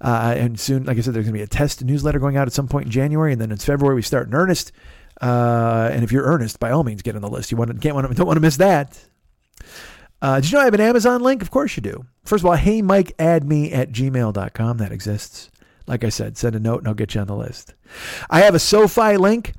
Uh, 0.00 0.34
and 0.36 0.58
soon, 0.58 0.84
like 0.84 0.98
I 0.98 1.00
said, 1.00 1.14
there's 1.14 1.24
going 1.24 1.34
to 1.34 1.38
be 1.38 1.42
a 1.42 1.46
test 1.46 1.84
newsletter 1.84 2.18
going 2.18 2.36
out 2.36 2.46
at 2.46 2.52
some 2.52 2.68
point 2.68 2.86
in 2.86 2.90
January. 2.90 3.32
And 3.32 3.40
then 3.40 3.50
in 3.50 3.58
February, 3.58 3.94
we 3.94 4.02
start 4.02 4.28
in 4.28 4.34
earnest. 4.34 4.72
Uh, 5.20 5.90
and 5.92 6.02
if 6.02 6.12
you're 6.12 6.24
earnest, 6.24 6.58
by 6.58 6.70
all 6.70 6.84
means, 6.84 7.02
get 7.02 7.16
on 7.16 7.22
the 7.22 7.30
list. 7.30 7.50
You 7.50 7.56
want 7.56 7.70
to, 7.70 7.78
can't 7.78 7.94
want 7.94 8.08
to, 8.08 8.14
don't 8.16 8.26
want 8.26 8.36
to 8.36 8.40
miss 8.42 8.56
that. 8.58 8.98
Uh, 10.20 10.40
did 10.40 10.50
you 10.50 10.56
know 10.56 10.62
I 10.62 10.64
have 10.64 10.74
an 10.74 10.80
Amazon 10.80 11.22
link? 11.22 11.42
Of 11.42 11.50
course 11.50 11.76
you 11.76 11.82
do. 11.82 12.06
First 12.24 12.42
of 12.42 12.46
all, 12.46 12.56
hey, 12.56 12.80
Mike, 12.80 13.12
add 13.18 13.44
me 13.44 13.72
at 13.72 13.92
gmail.com. 13.92 14.78
That 14.78 14.92
exists. 14.92 15.50
Like 15.86 16.02
I 16.02 16.08
said, 16.08 16.38
send 16.38 16.56
a 16.56 16.60
note 16.60 16.78
and 16.78 16.88
I'll 16.88 16.94
get 16.94 17.14
you 17.14 17.20
on 17.20 17.26
the 17.26 17.36
list. 17.36 17.74
I 18.30 18.40
have 18.40 18.54
a 18.54 18.58
SoFi 18.58 19.18
link. 19.18 19.52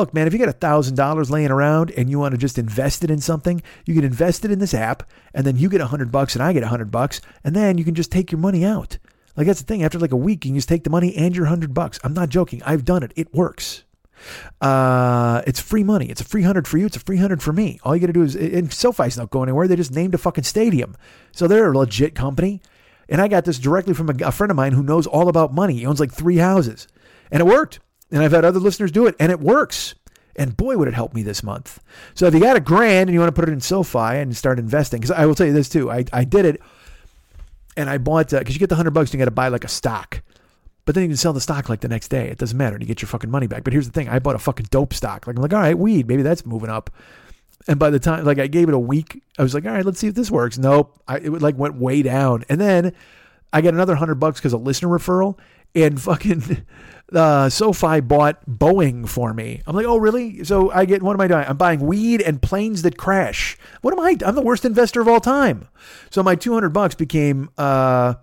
Look, 0.00 0.14
man, 0.14 0.26
if 0.26 0.32
you 0.32 0.38
got 0.38 0.48
a 0.48 0.54
$1,000 0.54 1.28
laying 1.30 1.50
around 1.50 1.90
and 1.90 2.08
you 2.08 2.18
want 2.18 2.32
to 2.32 2.38
just 2.38 2.56
invest 2.56 3.04
it 3.04 3.10
in 3.10 3.20
something, 3.20 3.60
you 3.84 3.94
can 3.94 4.02
invest 4.02 4.46
it 4.46 4.50
in 4.50 4.58
this 4.58 4.72
app 4.72 5.02
and 5.34 5.46
then 5.46 5.58
you 5.58 5.68
get 5.68 5.82
a 5.82 5.92
100 5.92 6.10
bucks 6.10 6.34
and 6.34 6.42
I 6.42 6.54
get 6.54 6.62
a 6.62 6.72
100 6.72 6.90
bucks 6.90 7.20
and 7.44 7.54
then 7.54 7.76
you 7.76 7.84
can 7.84 7.94
just 7.94 8.10
take 8.10 8.32
your 8.32 8.38
money 8.38 8.64
out. 8.64 8.96
Like 9.36 9.46
that's 9.46 9.60
the 9.60 9.66
thing. 9.66 9.82
After 9.82 9.98
like 9.98 10.12
a 10.12 10.16
week, 10.16 10.46
you 10.46 10.52
can 10.52 10.56
just 10.56 10.70
take 10.70 10.84
the 10.84 10.90
money 10.90 11.14
and 11.14 11.36
your 11.36 11.44
100 11.44 11.74
bucks. 11.74 12.00
I'm 12.02 12.14
not 12.14 12.30
joking. 12.30 12.62
I've 12.64 12.86
done 12.86 13.02
it. 13.02 13.12
It 13.14 13.34
works. 13.34 13.84
Uh, 14.62 15.42
it's 15.46 15.60
free 15.60 15.84
money. 15.84 16.06
It's 16.06 16.22
a 16.22 16.24
free 16.24 16.44
hundred 16.44 16.66
for 16.66 16.78
you. 16.78 16.86
It's 16.86 16.96
a 16.96 17.00
free 17.00 17.18
hundred 17.18 17.42
for 17.42 17.52
me. 17.52 17.78
All 17.82 17.94
you 17.94 18.00
got 18.00 18.06
to 18.06 18.14
do 18.14 18.22
is, 18.22 18.34
and 18.34 18.72
SoFi's 18.72 19.18
not 19.18 19.28
going 19.28 19.50
anywhere. 19.50 19.68
They 19.68 19.76
just 19.76 19.92
named 19.92 20.14
a 20.14 20.18
fucking 20.18 20.44
stadium, 20.44 20.96
so 21.30 21.46
they're 21.46 21.72
a 21.72 21.76
legit 21.76 22.14
company. 22.14 22.62
And 23.08 23.20
I 23.20 23.28
got 23.28 23.44
this 23.44 23.58
directly 23.58 23.92
from 23.92 24.08
a, 24.08 24.14
a 24.24 24.32
friend 24.32 24.50
of 24.50 24.56
mine 24.56 24.72
who 24.72 24.82
knows 24.82 25.06
all 25.06 25.28
about 25.28 25.52
money. 25.52 25.74
He 25.74 25.86
owns 25.86 26.00
like 26.00 26.12
three 26.12 26.38
houses, 26.38 26.88
and 27.30 27.40
it 27.40 27.46
worked. 27.46 27.80
And 28.10 28.22
I've 28.22 28.32
had 28.32 28.44
other 28.44 28.58
listeners 28.58 28.90
do 28.90 29.06
it, 29.06 29.14
and 29.20 29.30
it 29.30 29.40
works. 29.40 29.94
And 30.36 30.56
boy, 30.56 30.76
would 30.76 30.88
it 30.88 30.94
help 30.94 31.14
me 31.14 31.22
this 31.22 31.42
month. 31.42 31.82
So 32.14 32.26
if 32.26 32.34
you 32.34 32.40
got 32.40 32.56
a 32.56 32.60
grand 32.60 33.08
and 33.08 33.14
you 33.14 33.20
want 33.20 33.34
to 33.34 33.40
put 33.40 33.48
it 33.48 33.52
in 33.52 33.60
SoFi 33.60 33.98
and 33.98 34.36
start 34.36 34.58
investing, 34.58 35.00
because 35.00 35.10
I 35.10 35.26
will 35.26 35.34
tell 35.34 35.46
you 35.46 35.52
this 35.52 35.68
too, 35.68 35.90
I, 35.90 36.04
I 36.12 36.24
did 36.24 36.44
it, 36.44 36.60
and 37.76 37.90
I 37.90 37.98
bought 37.98 38.30
because 38.30 38.48
uh, 38.48 38.52
you 38.52 38.58
get 38.58 38.68
the 38.68 38.76
hundred 38.76 38.92
bucks, 38.92 39.10
and 39.10 39.14
you 39.14 39.18
got 39.18 39.26
to 39.26 39.32
buy 39.32 39.48
like 39.48 39.64
a 39.64 39.68
stock. 39.68 40.22
But 40.86 40.94
then 40.94 41.02
you 41.02 41.08
can 41.10 41.16
sell 41.16 41.32
the 41.32 41.40
stock 41.40 41.68
like 41.68 41.80
the 41.80 41.88
next 41.88 42.08
day. 42.08 42.28
It 42.28 42.38
doesn't 42.38 42.56
matter. 42.56 42.74
And 42.74 42.82
you 42.82 42.88
get 42.88 43.02
your 43.02 43.08
fucking 43.08 43.30
money 43.30 43.46
back. 43.46 43.64
But 43.64 43.72
here's 43.72 43.86
the 43.86 43.92
thing 43.92 44.08
I 44.08 44.18
bought 44.18 44.34
a 44.34 44.40
fucking 44.40 44.66
dope 44.70 44.92
stock. 44.92 45.26
Like, 45.26 45.36
I'm 45.36 45.42
like, 45.42 45.52
all 45.52 45.60
right, 45.60 45.78
weed, 45.78 46.08
maybe 46.08 46.22
that's 46.22 46.44
moving 46.44 46.70
up. 46.70 46.90
And 47.68 47.78
by 47.78 47.90
the 47.90 47.98
time, 47.98 48.24
like, 48.24 48.38
I 48.38 48.46
gave 48.46 48.68
it 48.68 48.74
a 48.74 48.78
week, 48.78 49.22
I 49.38 49.42
was 49.42 49.54
like, 49.54 49.66
all 49.66 49.72
right, 49.72 49.84
let's 49.84 50.00
see 50.00 50.08
if 50.08 50.14
this 50.14 50.30
works. 50.30 50.58
Nope. 50.58 51.00
I, 51.06 51.18
it 51.18 51.30
like 51.30 51.56
went 51.56 51.76
way 51.76 52.02
down. 52.02 52.44
And 52.48 52.60
then 52.60 52.94
I 53.52 53.60
got 53.60 53.74
another 53.74 53.94
hundred 53.94 54.16
bucks 54.16 54.40
because 54.40 54.52
a 54.52 54.58
listener 54.58 54.88
referral. 54.88 55.38
And 55.74 56.00
fucking 56.00 56.66
uh, 57.12 57.48
SoFi 57.48 58.00
bought 58.00 58.44
Boeing 58.46 59.08
for 59.08 59.32
me. 59.32 59.62
I'm 59.66 59.76
like, 59.76 59.86
oh, 59.86 59.96
really? 59.96 60.44
So 60.44 60.70
I 60.70 60.84
get, 60.84 61.02
what 61.02 61.14
am 61.14 61.20
I 61.20 61.28
doing? 61.28 61.44
I'm 61.46 61.56
buying 61.56 61.80
weed 61.80 62.20
and 62.22 62.42
planes 62.42 62.82
that 62.82 62.96
crash. 62.96 63.56
What 63.82 63.92
am 63.92 64.00
I? 64.00 64.16
I'm 64.24 64.34
the 64.34 64.42
worst 64.42 64.64
investor 64.64 65.00
of 65.00 65.08
all 65.08 65.20
time. 65.20 65.68
So 66.10 66.22
my 66.22 66.34
200 66.34 66.70
bucks 66.70 66.94
became, 66.94 67.50
uh, 67.56 68.14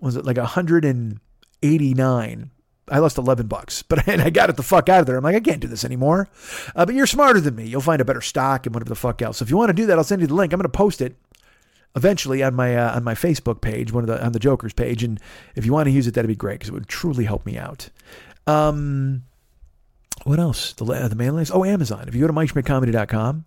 was 0.00 0.16
it 0.16 0.24
like 0.24 0.38
a 0.38 0.46
hundred 0.46 0.84
and 0.84 1.20
89. 1.62 2.50
I 2.88 2.98
lost 3.00 3.18
11 3.18 3.48
bucks, 3.48 3.82
but 3.82 4.06
and 4.08 4.22
I 4.22 4.30
got 4.30 4.50
it 4.50 4.56
the 4.56 4.62
fuck 4.62 4.88
out 4.88 5.00
of 5.00 5.06
there. 5.06 5.16
I'm 5.16 5.24
like, 5.24 5.36
I 5.36 5.40
can't 5.40 5.60
do 5.60 5.68
this 5.68 5.84
anymore. 5.84 6.28
Uh, 6.74 6.86
but 6.86 6.94
you're 6.94 7.06
smarter 7.06 7.40
than 7.40 7.56
me. 7.56 7.66
You'll 7.66 7.80
find 7.80 8.00
a 8.00 8.04
better 8.04 8.20
stock 8.20 8.66
and 8.66 8.74
whatever 8.74 8.90
the 8.90 8.94
fuck 8.94 9.22
else. 9.22 9.38
So 9.38 9.42
if 9.42 9.50
you 9.50 9.56
want 9.56 9.70
to 9.70 9.74
do 9.74 9.86
that, 9.86 9.98
I'll 9.98 10.04
send 10.04 10.20
you 10.20 10.28
the 10.28 10.34
link. 10.34 10.52
I'm 10.52 10.58
going 10.58 10.70
to 10.70 10.76
post 10.76 11.00
it 11.00 11.16
eventually 11.96 12.42
on 12.42 12.54
my 12.54 12.76
uh, 12.76 12.94
on 12.94 13.02
my 13.02 13.14
Facebook 13.14 13.60
page, 13.60 13.92
one 13.92 14.04
of 14.04 14.08
the 14.08 14.24
on 14.24 14.32
the 14.32 14.38
Joker's 14.38 14.72
page. 14.72 15.02
And 15.02 15.18
if 15.56 15.66
you 15.66 15.72
want 15.72 15.86
to 15.86 15.90
use 15.90 16.06
it, 16.06 16.14
that'd 16.14 16.28
be 16.28 16.36
great 16.36 16.60
because 16.60 16.68
it 16.68 16.74
would 16.74 16.88
truly 16.88 17.24
help 17.24 17.44
me 17.46 17.58
out. 17.58 17.88
Um, 18.46 19.24
what 20.24 20.38
else? 20.38 20.72
The, 20.74 20.84
la- 20.84 21.08
the 21.08 21.16
mailing 21.16 21.38
list? 21.38 21.52
Oh, 21.54 21.64
Amazon. 21.64 22.06
If 22.08 22.14
you 22.14 22.20
go 22.20 22.26
to 22.26 22.32
MikeSchmidtComedy.com, 22.32 23.44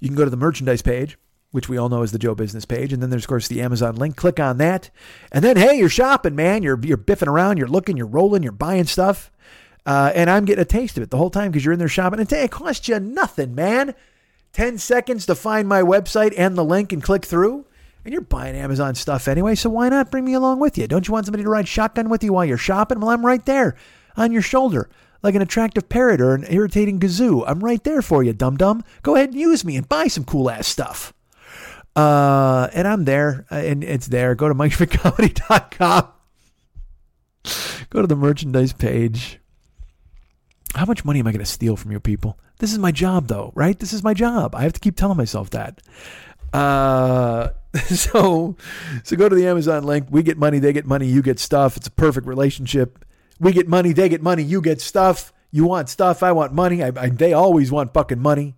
you 0.00 0.08
can 0.08 0.16
go 0.16 0.24
to 0.24 0.30
the 0.30 0.36
merchandise 0.36 0.82
page, 0.82 1.18
which 1.50 1.68
we 1.68 1.76
all 1.76 1.88
know 1.88 2.02
is 2.02 2.12
the 2.12 2.18
Joe 2.18 2.34
Business 2.34 2.64
page. 2.64 2.92
And 2.92 3.02
then 3.02 3.10
there's, 3.10 3.24
of 3.24 3.28
course, 3.28 3.48
the 3.48 3.62
Amazon 3.62 3.96
link. 3.96 4.16
Click 4.16 4.40
on 4.40 4.58
that. 4.58 4.90
And 5.30 5.44
then, 5.44 5.56
hey, 5.56 5.76
you're 5.76 5.88
shopping, 5.88 6.34
man. 6.34 6.62
You're, 6.62 6.80
you're 6.82 6.96
biffing 6.96 7.28
around. 7.28 7.58
You're 7.58 7.68
looking. 7.68 7.96
You're 7.96 8.06
rolling. 8.06 8.42
You're 8.42 8.52
buying 8.52 8.86
stuff. 8.86 9.30
Uh, 9.86 10.10
and 10.14 10.30
I'm 10.30 10.46
getting 10.46 10.62
a 10.62 10.66
taste 10.66 10.96
of 10.96 11.02
it 11.02 11.10
the 11.10 11.18
whole 11.18 11.30
time 11.30 11.50
because 11.50 11.64
you're 11.64 11.74
in 11.74 11.78
there 11.78 11.88
shopping. 11.88 12.18
And 12.18 12.32
it 12.32 12.50
costs 12.50 12.88
you 12.88 12.98
nothing, 12.98 13.54
man. 13.54 13.94
10 14.54 14.78
seconds 14.78 15.26
to 15.26 15.34
find 15.34 15.68
my 15.68 15.82
website 15.82 16.32
and 16.38 16.56
the 16.56 16.64
link 16.64 16.92
and 16.92 17.02
click 17.02 17.24
through. 17.24 17.66
And 18.04 18.12
you're 18.12 18.22
buying 18.22 18.54
Amazon 18.54 18.94
stuff 18.94 19.28
anyway, 19.28 19.54
so 19.54 19.70
why 19.70 19.88
not 19.88 20.10
bring 20.10 20.24
me 20.24 20.34
along 20.34 20.60
with 20.60 20.78
you? 20.78 20.86
Don't 20.86 21.08
you 21.08 21.12
want 21.12 21.26
somebody 21.26 21.42
to 21.42 21.50
ride 21.50 21.66
shotgun 21.66 22.08
with 22.08 22.22
you 22.22 22.32
while 22.32 22.44
you're 22.44 22.56
shopping? 22.56 23.00
Well, 23.00 23.10
I'm 23.10 23.26
right 23.26 23.44
there 23.44 23.76
on 24.16 24.30
your 24.30 24.42
shoulder, 24.42 24.88
like 25.22 25.34
an 25.34 25.42
attractive 25.42 25.88
parrot 25.88 26.20
or 26.20 26.34
an 26.34 26.46
irritating 26.48 27.00
gazoo. 27.00 27.44
I'm 27.46 27.60
right 27.60 27.82
there 27.82 28.02
for 28.02 28.22
you, 28.22 28.32
dum 28.32 28.56
dum. 28.56 28.84
Go 29.02 29.16
ahead 29.16 29.30
and 29.30 29.38
use 29.38 29.64
me 29.64 29.76
and 29.76 29.88
buy 29.88 30.06
some 30.06 30.24
cool 30.24 30.50
ass 30.50 30.68
stuff. 30.68 31.12
Uh, 31.96 32.68
and 32.72 32.86
I'm 32.86 33.04
there, 33.04 33.46
uh, 33.50 33.56
and 33.56 33.82
it's 33.82 34.08
there. 34.08 34.34
Go 34.34 34.48
to 34.48 34.54
MikeSchmidtComedy.com. 34.56 36.08
Go 37.90 38.00
to 38.00 38.06
the 38.06 38.16
merchandise 38.16 38.72
page. 38.72 39.40
How 40.74 40.84
much 40.84 41.04
money 41.04 41.20
am 41.20 41.26
I 41.26 41.32
going 41.32 41.44
to 41.44 41.50
steal 41.50 41.76
from 41.76 41.92
you 41.92 42.00
people? 42.00 42.38
This 42.58 42.72
is 42.72 42.78
my 42.78 42.92
job, 42.92 43.28
though, 43.28 43.52
right? 43.54 43.78
This 43.78 43.92
is 43.92 44.02
my 44.02 44.14
job. 44.14 44.54
I 44.54 44.62
have 44.62 44.72
to 44.74 44.80
keep 44.80 44.96
telling 44.96 45.16
myself 45.16 45.50
that. 45.50 45.82
Uh, 46.52 47.50
so, 47.86 48.56
so 49.02 49.16
go 49.16 49.28
to 49.28 49.34
the 49.34 49.46
Amazon 49.46 49.84
link. 49.84 50.06
We 50.10 50.22
get 50.22 50.38
money, 50.38 50.60
they 50.60 50.72
get 50.72 50.86
money, 50.86 51.06
you 51.06 51.22
get 51.22 51.38
stuff. 51.38 51.76
It's 51.76 51.88
a 51.88 51.90
perfect 51.90 52.26
relationship. 52.26 53.04
We 53.40 53.52
get 53.52 53.68
money, 53.68 53.92
they 53.92 54.08
get 54.08 54.22
money, 54.22 54.42
you 54.42 54.60
get 54.60 54.80
stuff. 54.80 55.32
You 55.50 55.64
want 55.64 55.88
stuff, 55.88 56.22
I 56.22 56.32
want 56.32 56.52
money. 56.52 56.82
I, 56.82 56.92
I, 56.96 57.08
they 57.08 57.32
always 57.32 57.70
want 57.70 57.94
fucking 57.94 58.20
money. 58.20 58.56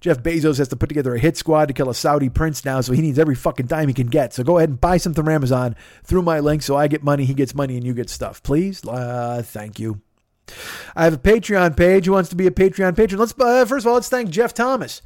Jeff 0.00 0.22
Bezos 0.22 0.58
has 0.58 0.68
to 0.68 0.76
put 0.76 0.88
together 0.88 1.14
a 1.14 1.18
hit 1.18 1.36
squad 1.36 1.66
to 1.66 1.74
kill 1.74 1.90
a 1.90 1.94
Saudi 1.94 2.28
prince 2.28 2.64
now, 2.64 2.80
so 2.80 2.92
he 2.92 3.02
needs 3.02 3.18
every 3.18 3.34
fucking 3.34 3.66
dime 3.66 3.88
he 3.88 3.94
can 3.94 4.06
get. 4.06 4.32
So 4.32 4.44
go 4.44 4.58
ahead 4.58 4.68
and 4.68 4.80
buy 4.80 4.96
something 4.96 5.24
from 5.24 5.32
Amazon 5.32 5.74
through 6.04 6.22
my 6.22 6.40
link 6.40 6.62
so 6.62 6.76
I 6.76 6.86
get 6.86 7.02
money, 7.02 7.24
he 7.24 7.34
gets 7.34 7.54
money, 7.54 7.76
and 7.76 7.84
you 7.84 7.94
get 7.94 8.08
stuff. 8.08 8.42
Please? 8.42 8.86
Uh, 8.86 9.42
thank 9.44 9.78
you. 9.78 10.00
I 10.96 11.04
have 11.04 11.14
a 11.14 11.18
Patreon 11.18 11.76
page. 11.76 12.06
Who 12.06 12.12
wants 12.12 12.30
to 12.30 12.36
be 12.36 12.46
a 12.46 12.50
Patreon 12.50 12.96
patron? 12.96 13.20
Let's 13.20 13.34
uh, 13.38 13.64
first 13.64 13.84
of 13.84 13.88
all 13.88 13.94
let's 13.94 14.08
thank 14.08 14.30
Jeff 14.30 14.54
Thomas. 14.54 15.02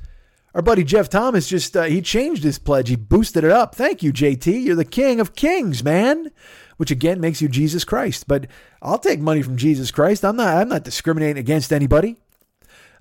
Our 0.55 0.63
buddy 0.63 0.85
Jeff 0.85 1.09
Thomas 1.09 1.49
just 1.49 1.77
uh, 1.77 1.85
he 1.85 2.03
changed 2.03 2.45
his 2.45 2.59
pledge. 2.59 2.89
He 2.89 2.97
boosted 2.97 3.45
it 3.45 3.51
up. 3.51 3.75
Thank 3.75 4.03
you, 4.03 4.13
JT. 4.13 4.65
You're 4.65 4.77
the 4.77 4.85
king 4.85 5.21
of 5.21 5.35
kings, 5.35 5.83
man. 5.83 6.31
Which 6.77 6.91
again 6.91 7.21
makes 7.21 7.41
you 7.41 7.49
Jesus 7.49 7.85
Christ. 7.85 8.27
But 8.27 8.47
I'll 8.81 8.99
take 8.99 9.21
money 9.21 9.43
from 9.43 9.57
Jesus 9.57 9.91
Christ. 9.91 10.25
I'm 10.25 10.37
not 10.37 10.57
I'm 10.57 10.69
not 10.69 10.85
discriminating 10.85 11.39
against 11.39 11.73
anybody. 11.73 12.19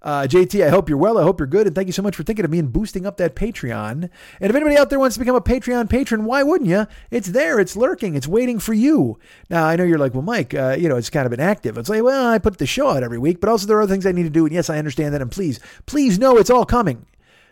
Uh, 0.01 0.23
JT, 0.23 0.65
I 0.65 0.69
hope 0.69 0.89
you're 0.89 0.97
well. 0.97 1.17
I 1.17 1.23
hope 1.23 1.39
you're 1.39 1.47
good. 1.47 1.67
And 1.67 1.75
thank 1.75 1.87
you 1.87 1.93
so 1.93 2.01
much 2.01 2.15
for 2.15 2.23
thinking 2.23 2.43
of 2.43 2.51
me 2.51 2.57
and 2.57 2.73
boosting 2.73 3.05
up 3.05 3.17
that 3.17 3.35
Patreon. 3.35 3.91
And 3.91 4.09
if 4.49 4.55
anybody 4.55 4.75
out 4.75 4.89
there 4.89 4.99
wants 4.99 5.15
to 5.15 5.19
become 5.19 5.35
a 5.35 5.41
Patreon 5.41 5.89
patron, 5.89 6.25
why 6.25 6.41
wouldn't 6.41 6.69
you? 6.69 6.87
It's 7.11 7.27
there. 7.27 7.59
It's 7.59 7.75
lurking. 7.75 8.15
It's 8.15 8.27
waiting 8.27 8.57
for 8.57 8.73
you. 8.73 9.19
Now, 9.49 9.65
I 9.65 9.75
know 9.75 9.83
you're 9.83 9.99
like, 9.99 10.13
well, 10.13 10.23
Mike, 10.23 10.53
uh, 10.53 10.75
you 10.79 10.89
know, 10.89 10.95
it's 10.95 11.11
kind 11.11 11.27
of 11.27 11.33
inactive. 11.33 11.77
It's 11.77 11.89
like, 11.89 12.01
well, 12.01 12.27
I 12.27 12.39
put 12.39 12.57
the 12.57 12.65
show 12.65 12.89
out 12.89 13.03
every 13.03 13.19
week, 13.19 13.39
but 13.39 13.49
also 13.49 13.67
there 13.67 13.77
are 13.77 13.83
other 13.83 13.93
things 13.93 14.05
I 14.05 14.11
need 14.11 14.23
to 14.23 14.29
do. 14.29 14.45
And 14.45 14.53
yes, 14.53 14.69
I 14.69 14.79
understand 14.79 15.13
that. 15.13 15.21
And 15.21 15.31
please, 15.31 15.59
please 15.85 16.17
know 16.17 16.37
it's 16.37 16.49
all 16.49 16.65
coming 16.65 17.05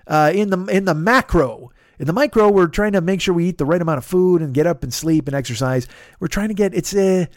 uh, 0.08 0.32
in 0.34 0.50
the 0.50 0.66
in 0.66 0.86
the 0.86 0.96
macro. 0.96 1.72
In 2.00 2.08
the 2.08 2.14
micro, 2.14 2.50
we're 2.50 2.68
trying 2.68 2.94
to 2.94 3.02
make 3.02 3.20
sure 3.20 3.34
we 3.34 3.50
eat 3.50 3.58
the 3.58 3.66
right 3.66 3.82
amount 3.82 3.98
of 3.98 4.06
food 4.06 4.42
and 4.42 4.54
get 4.54 4.66
up 4.66 4.84
and 4.84 4.94
sleep 4.94 5.28
and 5.28 5.36
exercise. 5.36 5.86
We're 6.22 6.30
trying 6.30 6.48
to 6.48 6.54
get 6.54 6.74
it's 6.74 6.96
a 6.96 7.28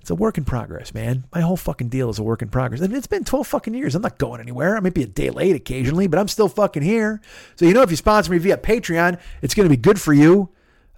it's 0.00 0.10
a 0.10 0.14
work 0.14 0.38
in 0.38 0.44
progress, 0.44 0.94
man. 0.94 1.24
My 1.34 1.42
whole 1.42 1.56
fucking 1.56 1.88
deal 1.88 2.08
is 2.08 2.18
a 2.18 2.22
work 2.22 2.40
in 2.40 2.48
progress. 2.48 2.80
And 2.80 2.94
it's 2.94 3.06
been 3.06 3.24
12 3.24 3.46
fucking 3.46 3.74
years. 3.74 3.94
I'm 3.94 4.02
not 4.02 4.18
going 4.18 4.40
anywhere. 4.40 4.76
I 4.76 4.80
might 4.80 4.94
be 4.94 5.02
a 5.02 5.06
day 5.06 5.30
late 5.30 5.54
occasionally, 5.54 6.06
but 6.06 6.18
I'm 6.18 6.28
still 6.28 6.48
fucking 6.48 6.82
here. 6.82 7.20
So, 7.56 7.66
you 7.66 7.74
know, 7.74 7.82
if 7.82 7.90
you 7.90 7.96
sponsor 7.96 8.32
me 8.32 8.38
via 8.38 8.56
Patreon, 8.56 9.20
it's 9.42 9.54
going 9.54 9.68
to 9.68 9.74
be 9.74 9.80
good 9.80 10.00
for 10.00 10.14
you 10.14 10.48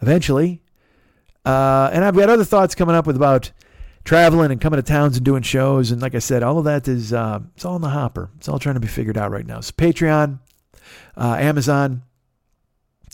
eventually. 0.01 0.63
Uh, 1.45 1.91
and 1.93 2.05
I've 2.05 2.15
got 2.15 2.31
other 2.31 2.45
thoughts 2.45 2.77
coming 2.77 2.95
up 2.95 3.07
with 3.07 3.17
about 3.17 3.51
traveling 4.05 4.53
and 4.53 4.61
coming 4.61 4.79
to 4.79 4.83
towns 4.83 5.17
and 5.17 5.25
doing 5.25 5.43
shows. 5.43 5.91
And 5.91 6.01
like 6.01 6.15
I 6.15 6.21
said, 6.21 6.45
all 6.45 6.59
of 6.59 6.65
that 6.65 6.87
is, 6.87 7.13
uh, 7.13 7.41
it's 7.57 7.65
all 7.65 7.75
in 7.75 7.83
the 7.83 7.89
hopper. 7.89 8.31
It's 8.37 8.49
all 8.49 8.61
trying 8.61 8.75
to 8.75 8.81
be 8.81 8.87
figured 8.87 9.19
out 9.19 9.33
right 9.33 9.47
now. 9.47 9.61
So, 9.61 9.73
Patreon, 9.73 10.39
uh, 11.17 11.37
Amazon, 11.41 12.03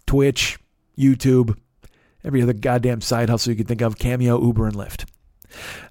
Twitch, 0.07 0.59
YouTube, 0.99 1.57
every 2.23 2.43
other 2.43 2.53
goddamn 2.53 3.01
side 3.01 3.31
hustle 3.31 3.53
you 3.53 3.57
can 3.57 3.67
think 3.67 3.81
of, 3.81 3.99
Cameo, 3.99 4.39
Uber, 4.43 4.67
and 4.67 4.77
Lyft. 4.77 5.07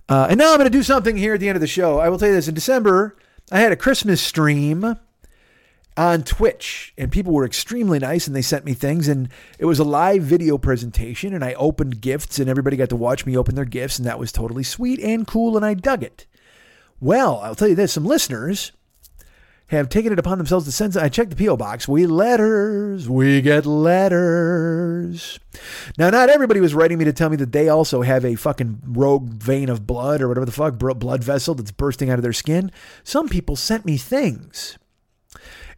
Uh, 0.10 0.28
and 0.30 0.38
now 0.38 0.52
I'm 0.52 0.58
going 0.58 0.72
to 0.72 0.78
do 0.78 0.84
something 0.84 1.18
here 1.18 1.34
at 1.34 1.40
the 1.40 1.50
end 1.50 1.56
of 1.56 1.62
the 1.62 1.68
show. 1.68 2.00
I 2.00 2.10
will 2.10 2.18
tell 2.18 2.30
you 2.30 2.36
this. 2.36 2.48
In 2.48 2.56
December, 2.56 3.18
I 3.52 3.60
had 3.60 3.72
a 3.72 3.76
Christmas 3.76 4.22
stream 4.22 4.98
on 5.98 6.24
Twitch, 6.24 6.94
and 6.98 7.12
people 7.12 7.34
were 7.34 7.46
extremely 7.46 7.98
nice, 7.98 8.28
and 8.28 8.36
they 8.36 8.42
sent 8.42 8.66
me 8.66 8.74
things, 8.74 9.08
and 9.08 9.30
it 9.58 9.66
was 9.66 9.80
a 9.80 9.84
live 9.84 10.22
video 10.22 10.58
presentation, 10.58 11.34
and 11.34 11.44
I 11.44 11.54
opened 11.56 12.02
gifts, 12.02 12.38
and 12.38 12.50
everybody 12.50 12.78
got 12.78 12.90
to 12.90 12.96
watch 12.96 13.26
me 13.26 13.36
open 13.36 13.56
their 13.56 13.66
gifts, 13.66 13.98
and 13.98 14.08
that 14.08 14.20
was 14.20 14.32
totally 14.32 14.64
sweet 14.64 15.00
and 15.00 15.26
cool, 15.26 15.58
and 15.58 15.66
I 15.66 15.74
dug 15.74 16.04
it. 16.04 16.28
Well, 17.00 17.40
I'll 17.40 17.56
tell 17.56 17.68
you 17.68 17.76
this: 17.76 17.94
some 17.94 18.06
listeners 18.06 18.72
have 19.68 19.90
taken 19.90 20.14
it 20.14 20.20
upon 20.20 20.38
themselves 20.38 20.66
to 20.66 20.72
send. 20.72 20.96
I 20.96 21.10
checked 21.10 21.36
the 21.36 21.46
PO 21.46 21.58
box. 21.58 21.88
We 21.88 22.08
letters. 22.08 23.10
We 23.10 23.42
get 23.42 23.66
letters. 23.66 25.40
Now, 25.98 26.10
not 26.10 26.30
everybody 26.30 26.62
was 26.62 26.74
writing 26.74 26.98
me 26.98 27.06
to 27.06 27.14
tell 27.14 27.30
me 27.30 27.36
that 27.38 27.52
they 27.52 27.68
also 27.68 28.02
have 28.02 28.24
a 28.24 28.36
fucking 28.36 28.82
rogue 28.86 29.30
vein 29.30 29.70
of 29.70 29.86
blood 29.86 30.22
or 30.22 30.30
whatever 30.30 30.46
the 30.46 30.52
fuck 30.52 30.78
blood 30.78 31.24
vessel 31.24 31.54
that's 31.54 31.72
bursting 31.72 32.10
out 32.10 32.20
of 32.20 32.24
their 32.24 32.34
skin. 32.34 32.72
Some 33.04 33.28
people 33.28 33.56
sent 33.56 33.86
me 33.86 33.98
things. 33.98 34.78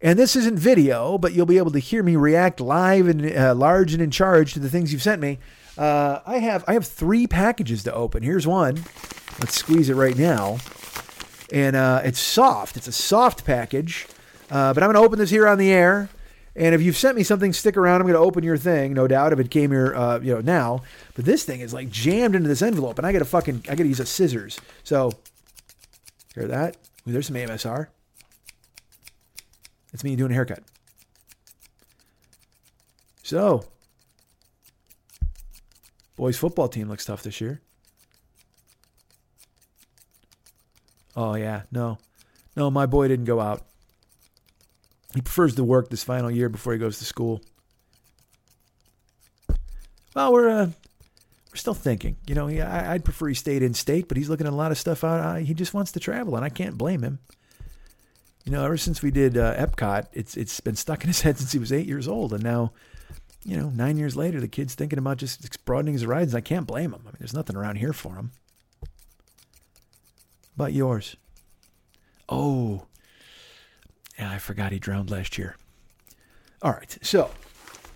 And 0.02 0.18
this 0.18 0.36
isn't 0.36 0.58
video, 0.58 1.18
but 1.18 1.34
you'll 1.34 1.46
be 1.46 1.58
able 1.58 1.72
to 1.72 1.80
hear 1.80 2.04
me 2.04 2.16
react 2.16 2.62
live 2.62 3.08
and 3.08 3.36
uh, 3.36 3.54
large 3.56 3.94
and 3.94 4.02
in 4.02 4.12
charge 4.12 4.54
to 4.54 4.60
the 4.60 4.70
things 4.70 4.94
you've 4.94 5.02
sent 5.02 5.22
me. 5.22 5.40
Uh, 5.78 6.20
I 6.26 6.38
have 6.38 6.64
I 6.68 6.74
have 6.74 6.86
three 6.86 7.26
packages 7.26 7.84
to 7.84 7.94
open. 7.94 8.22
Here's 8.22 8.46
one. 8.46 8.84
Let's 9.40 9.56
squeeze 9.56 9.90
it 9.90 9.96
right 9.96 10.18
now 10.18 10.58
and 11.52 11.76
uh, 11.76 12.02
it's 12.04 12.20
soft. 12.20 12.78
It's 12.78 12.88
a 12.88 12.92
soft 12.92 13.46
package, 13.46 14.08
uh, 14.52 14.74
but 14.74 14.84
I'm 14.84 14.88
going 14.88 15.02
to 15.02 15.06
open 15.06 15.20
this 15.20 15.30
here 15.30 15.48
on 15.48 15.58
the 15.58 15.72
air. 15.72 16.10
And 16.56 16.76
if 16.76 16.82
you've 16.82 16.98
sent 16.98 17.16
me 17.16 17.24
something, 17.24 17.54
stick 17.54 17.78
around. 17.78 18.02
I'm 18.02 18.08
going 18.08 18.20
to 18.20 18.26
open 18.26 18.44
your 18.44 18.58
thing, 18.58 18.94
no 18.94 19.08
doubt. 19.08 19.32
If 19.32 19.40
it 19.40 19.50
came 19.50 19.72
here, 19.72 19.96
uh, 19.96 20.20
you 20.20 20.34
know, 20.34 20.42
now. 20.42 20.82
But 21.16 21.26
this 21.26 21.44
thing 21.44 21.62
is 21.62 21.74
like 21.74 21.90
jammed 21.90 22.36
into 22.36 22.50
this 22.50 22.62
envelope, 22.62 22.98
and 22.98 23.08
I 23.08 23.14
got 23.14 23.20
to 23.20 23.26
fucking, 23.26 23.66
I 23.70 23.76
got 23.76 23.84
to 23.84 23.88
use 23.88 24.00
a 24.00 24.06
scissors. 24.06 24.60
So, 24.84 25.12
hear 26.36 26.48
that? 26.48 26.76
Ooh, 27.08 27.12
there's 27.12 27.28
some 27.28 27.36
AMSR. 27.36 27.88
It's 29.94 30.04
me 30.04 30.16
doing 30.16 30.32
a 30.32 30.36
haircut. 30.36 30.64
So, 33.24 33.66
boys 36.16 36.38
football 36.38 36.68
team 36.68 36.90
looks 36.90 37.06
tough 37.06 37.24
this 37.24 37.40
year. 37.40 37.62
Oh 41.20 41.36
yeah, 41.36 41.64
no, 41.70 41.98
no, 42.56 42.72
my 42.72 42.86
boy 42.86 43.10
didn't 43.10 43.26
go 43.26 43.42
out. 43.42 43.66
He 45.14 45.20
prefers 45.20 45.54
to 45.56 45.66
work 45.66 45.90
this 45.90 46.02
final 46.02 46.32
year 46.32 46.48
before 46.48 46.72
he 46.72 46.80
goes 46.80 46.98
to 47.00 47.04
school. 47.04 47.42
Well, 50.16 50.32
we're 50.32 50.48
uh, 50.48 50.68
we're 51.52 51.56
still 51.56 51.74
thinking. 51.74 52.16
You 52.26 52.36
know, 52.36 52.48
he, 52.48 52.62
I, 52.62 52.94
would 52.94 53.04
prefer 53.04 53.28
he 53.28 53.34
stayed 53.34 53.64
in 53.64 53.74
state, 53.74 54.08
but 54.08 54.16
he's 54.16 54.30
looking 54.30 54.48
at 54.48 54.54
a 54.54 54.56
lot 54.56 54.72
of 54.72 54.78
stuff 54.78 55.04
out. 55.04 55.20
Uh, 55.20 55.36
he 55.42 55.54
just 55.54 55.74
wants 55.74 55.92
to 55.92 56.00
travel, 56.00 56.38
and 56.38 56.46
I 56.46 56.50
can't 56.50 56.78
blame 56.78 57.04
him. 57.04 57.20
You 58.46 58.54
know, 58.54 58.64
ever 58.64 58.78
since 58.78 59.02
we 59.02 59.12
did 59.12 59.38
uh, 59.38 59.58
Epcot, 59.58 60.08
it's 60.14 60.38
it's 60.38 60.62
been 60.62 60.78
stuck 60.78 61.04
in 61.04 61.10
his 61.10 61.20
head 61.24 61.38
since 61.38 61.52
he 61.52 61.60
was 61.60 61.74
eight 61.74 61.86
years 61.86 62.08
old, 62.08 62.32
and 62.32 62.42
now, 62.42 62.72
you 63.44 63.58
know, 63.58 63.72
nine 63.72 63.98
years 63.98 64.16
later, 64.16 64.40
the 64.40 64.48
kid's 64.48 64.74
thinking 64.74 65.00
about 65.00 65.18
just 65.18 65.66
broadening 65.66 65.96
his 65.96 66.04
horizons. 66.04 66.34
I 66.34 66.40
can't 66.40 66.66
blame 66.66 66.94
him. 66.94 67.02
I 67.04 67.10
mean, 67.10 67.16
there's 67.20 67.34
nothing 67.34 67.58
around 67.58 67.76
here 67.76 67.92
for 67.92 68.16
him. 68.16 68.32
But 70.60 70.74
yours. 70.74 71.16
Oh, 72.28 72.88
yeah, 74.18 74.30
I 74.30 74.40
forgot 74.40 74.74
he 74.74 74.78
drowned 74.78 75.10
last 75.10 75.38
year. 75.38 75.56
All 76.62 76.74
right, 76.74 76.98
so 77.02 77.32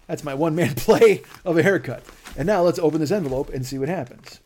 that's 0.07 0.23
my 0.23 0.33
one 0.33 0.55
man 0.55 0.73
play 0.75 1.23
of 1.43 1.57
a 1.57 1.61
haircut. 1.61 2.05
And 2.37 2.47
now 2.47 2.61
let's 2.61 2.79
open 2.79 3.01
this 3.01 3.11
envelope 3.11 3.49
and 3.49 3.65
see 3.65 3.77
what 3.77 3.89
happens. 3.89 4.39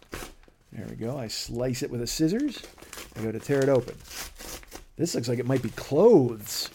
There 0.72 0.88
we 0.90 0.96
go. 0.96 1.16
I 1.16 1.28
slice 1.28 1.84
it 1.84 1.92
with 1.92 2.02
a 2.02 2.08
scissors. 2.08 2.64
I 3.16 3.22
go 3.22 3.32
to 3.32 3.40
tear 3.40 3.62
it 3.62 3.70
open. 3.70 3.96
This 4.96 5.14
looks 5.14 5.30
like 5.30 5.38
it 5.38 5.46
might 5.46 5.62
be 5.62 5.70
clothes. 5.70 6.72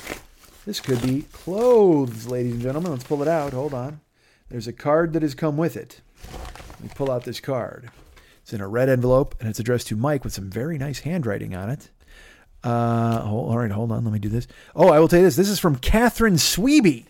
This 0.64 0.78
could 0.78 1.02
be 1.02 1.22
clothes, 1.32 2.28
ladies 2.28 2.52
and 2.52 2.62
gentlemen. 2.62 2.92
Let's 2.92 3.02
pull 3.02 3.20
it 3.20 3.26
out. 3.26 3.52
Hold 3.52 3.74
on. 3.74 4.00
There's 4.48 4.68
a 4.68 4.72
card 4.72 5.12
that 5.14 5.22
has 5.22 5.34
come 5.34 5.56
with 5.56 5.76
it. 5.76 6.02
Let 6.70 6.82
me 6.82 6.90
pull 6.94 7.10
out 7.10 7.24
this 7.24 7.40
card. 7.40 7.90
It's 8.42 8.52
in 8.52 8.60
a 8.60 8.68
red 8.68 8.88
envelope 8.88 9.36
and 9.40 9.48
it's 9.48 9.60
addressed 9.60 9.88
to 9.88 9.96
Mike 9.96 10.24
with 10.24 10.32
some 10.32 10.50
very 10.50 10.78
nice 10.78 11.00
handwriting 11.00 11.54
on 11.54 11.70
it. 11.70 11.90
Uh, 12.64 13.22
all 13.24 13.58
right, 13.58 13.70
hold 13.70 13.90
on. 13.90 14.04
Let 14.04 14.12
me 14.12 14.18
do 14.18 14.28
this. 14.28 14.46
Oh, 14.74 14.88
I 14.88 15.00
will 15.00 15.08
tell 15.08 15.20
you 15.20 15.24
this. 15.24 15.36
This 15.36 15.48
is 15.48 15.58
from 15.58 15.76
Catherine 15.76 16.34
Sweeby, 16.34 17.06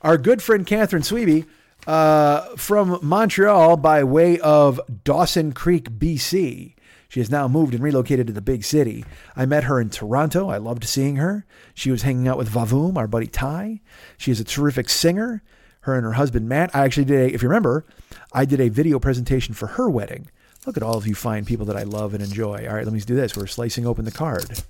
our 0.00 0.18
good 0.18 0.42
friend 0.42 0.66
Catherine 0.66 1.02
Sweeby, 1.02 1.46
uh, 1.86 2.56
from 2.56 2.98
Montreal 3.02 3.76
by 3.76 4.02
way 4.04 4.38
of 4.40 4.80
Dawson 5.04 5.52
Creek, 5.52 5.90
BC. 5.90 6.74
She 7.08 7.20
has 7.20 7.30
now 7.30 7.46
moved 7.46 7.74
and 7.74 7.82
relocated 7.82 8.26
to 8.28 8.32
the 8.32 8.40
big 8.40 8.64
city. 8.64 9.04
I 9.36 9.44
met 9.44 9.64
her 9.64 9.78
in 9.78 9.90
Toronto. 9.90 10.48
I 10.48 10.56
loved 10.56 10.84
seeing 10.84 11.16
her. 11.16 11.44
She 11.74 11.90
was 11.90 12.02
hanging 12.02 12.26
out 12.26 12.38
with 12.38 12.48
Vavoom, 12.48 12.96
our 12.96 13.06
buddy 13.06 13.26
Ty. 13.26 13.80
She 14.16 14.30
is 14.30 14.40
a 14.40 14.44
terrific 14.44 14.88
singer. 14.88 15.42
Her 15.82 15.94
and 15.96 16.04
her 16.04 16.12
husband 16.12 16.48
Matt. 16.48 16.74
I 16.74 16.84
actually 16.84 17.04
did 17.04 17.30
a, 17.30 17.34
if 17.34 17.42
you 17.42 17.48
remember, 17.48 17.84
I 18.32 18.44
did 18.44 18.60
a 18.60 18.68
video 18.68 18.98
presentation 18.98 19.54
for 19.54 19.68
her 19.68 19.90
wedding. 19.90 20.30
Look 20.66 20.76
at 20.76 20.82
all 20.82 20.96
of 20.96 21.06
you 21.06 21.14
fine 21.14 21.44
people 21.44 21.66
that 21.66 21.76
I 21.76 21.82
love 21.82 22.14
and 22.14 22.22
enjoy. 22.22 22.66
All 22.68 22.74
right, 22.74 22.84
let 22.84 22.92
me 22.92 23.00
do 23.00 23.16
this. 23.16 23.36
We're 23.36 23.46
slicing 23.46 23.86
open 23.86 24.04
the 24.04 24.12
card. 24.12 24.62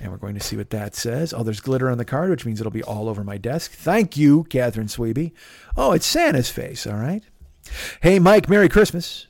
And 0.00 0.10
we're 0.10 0.18
going 0.18 0.34
to 0.34 0.40
see 0.40 0.56
what 0.56 0.70
that 0.70 0.94
says. 0.94 1.32
Oh, 1.32 1.42
there's 1.42 1.60
glitter 1.60 1.90
on 1.90 1.98
the 1.98 2.04
card, 2.04 2.30
which 2.30 2.44
means 2.44 2.58
it'll 2.58 2.72
be 2.72 2.82
all 2.82 3.08
over 3.08 3.22
my 3.22 3.36
desk. 3.36 3.72
Thank 3.72 4.16
you, 4.16 4.44
Catherine 4.44 4.88
Sweeby. 4.88 5.32
Oh, 5.76 5.92
it's 5.92 6.06
Santa's 6.06 6.50
face. 6.50 6.86
All 6.86 6.96
right. 6.96 7.22
Hey, 8.00 8.18
Mike, 8.18 8.48
Merry 8.48 8.68
Christmas. 8.68 9.26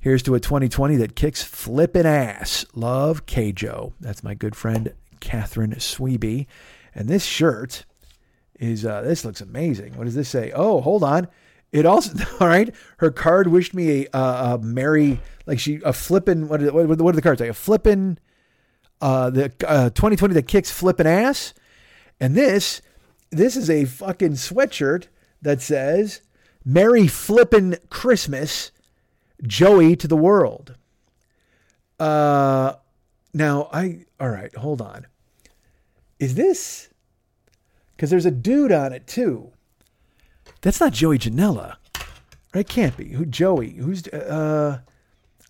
Here's 0.00 0.22
to 0.24 0.34
a 0.34 0.40
2020 0.40 0.96
that 0.96 1.14
kicks 1.14 1.42
flippin' 1.42 2.06
ass. 2.06 2.64
Love, 2.74 3.26
K-Joe. 3.26 3.92
That's 4.00 4.24
my 4.24 4.34
good 4.34 4.56
friend, 4.56 4.94
Catherine 5.20 5.74
Sweeby. 5.74 6.46
And 6.94 7.08
this 7.08 7.24
shirt 7.24 7.84
is, 8.62 8.86
uh, 8.86 9.02
this 9.02 9.24
looks 9.24 9.40
amazing. 9.40 9.96
What 9.96 10.04
does 10.04 10.14
this 10.14 10.28
say? 10.28 10.52
Oh, 10.54 10.80
hold 10.80 11.02
on. 11.02 11.26
It 11.72 11.84
also, 11.84 12.12
all 12.40 12.46
right. 12.46 12.72
Her 12.98 13.10
card 13.10 13.48
wished 13.48 13.74
me 13.74 14.04
a, 14.04 14.16
uh, 14.16 14.54
a 14.54 14.58
merry, 14.64 15.20
like 15.46 15.58
she, 15.58 15.80
a 15.84 15.92
flippin', 15.92 16.48
what, 16.48 16.62
what, 16.72 16.86
what 16.86 17.12
are 17.12 17.16
the 17.16 17.22
cards? 17.22 17.40
Like 17.40 17.50
a 17.50 17.54
flippin', 17.54 18.18
uh, 19.00 19.30
the 19.30 19.52
uh, 19.66 19.90
2020 19.90 20.34
that 20.34 20.46
kicks 20.46 20.70
flippin' 20.70 21.08
ass. 21.08 21.54
And 22.20 22.36
this, 22.36 22.82
this 23.30 23.56
is 23.56 23.68
a 23.68 23.84
fucking 23.84 24.34
sweatshirt 24.34 25.08
that 25.42 25.60
says, 25.60 26.20
Merry 26.64 27.08
flippin' 27.08 27.78
Christmas, 27.90 28.70
Joey 29.42 29.96
to 29.96 30.06
the 30.06 30.16
world. 30.16 30.76
Uh, 31.98 32.74
now 33.34 33.68
I, 33.72 34.04
all 34.20 34.28
right, 34.28 34.54
hold 34.54 34.80
on. 34.80 35.08
Is 36.20 36.36
this, 36.36 36.91
because 38.02 38.10
there's 38.10 38.26
a 38.26 38.32
dude 38.32 38.72
on 38.72 38.92
it 38.92 39.06
too. 39.06 39.52
That's 40.60 40.80
not 40.80 40.92
Joey 40.92 41.20
Janela. 41.20 41.76
It 42.52 42.68
can't 42.68 42.96
be. 42.96 43.10
Who 43.10 43.24
Joey? 43.24 43.74
Who's 43.74 44.08
uh 44.08 44.80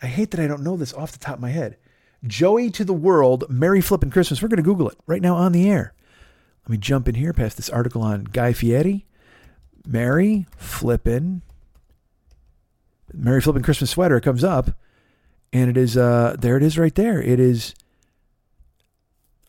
I 0.02 0.06
hate 0.06 0.32
that 0.32 0.40
I 0.40 0.48
don't 0.48 0.62
know 0.62 0.76
this 0.76 0.92
off 0.92 1.12
the 1.12 1.18
top 1.18 1.36
of 1.36 1.40
my 1.40 1.48
head. 1.48 1.78
Joey 2.26 2.70
to 2.72 2.84
the 2.84 2.92
world, 2.92 3.46
Merry 3.48 3.80
Flippin' 3.80 4.10
Christmas. 4.10 4.42
We're 4.42 4.48
gonna 4.48 4.60
Google 4.60 4.90
it 4.90 4.98
right 5.06 5.22
now 5.22 5.34
on 5.34 5.52
the 5.52 5.66
air. 5.66 5.94
Let 6.64 6.72
me 6.72 6.76
jump 6.76 7.08
in 7.08 7.14
here 7.14 7.32
past 7.32 7.56
this 7.56 7.70
article 7.70 8.02
on 8.02 8.24
Guy 8.24 8.52
Fieri. 8.52 9.06
Merry 9.86 10.46
Flippin' 10.58 11.40
Merry 13.14 13.40
Flippin' 13.40 13.62
Christmas 13.62 13.88
sweater 13.88 14.20
comes 14.20 14.44
up, 14.44 14.72
and 15.54 15.70
it 15.70 15.78
is 15.78 15.96
uh 15.96 16.36
there 16.38 16.58
it 16.58 16.62
is 16.62 16.76
right 16.76 16.94
there. 16.96 17.22
It 17.22 17.40
is 17.40 17.74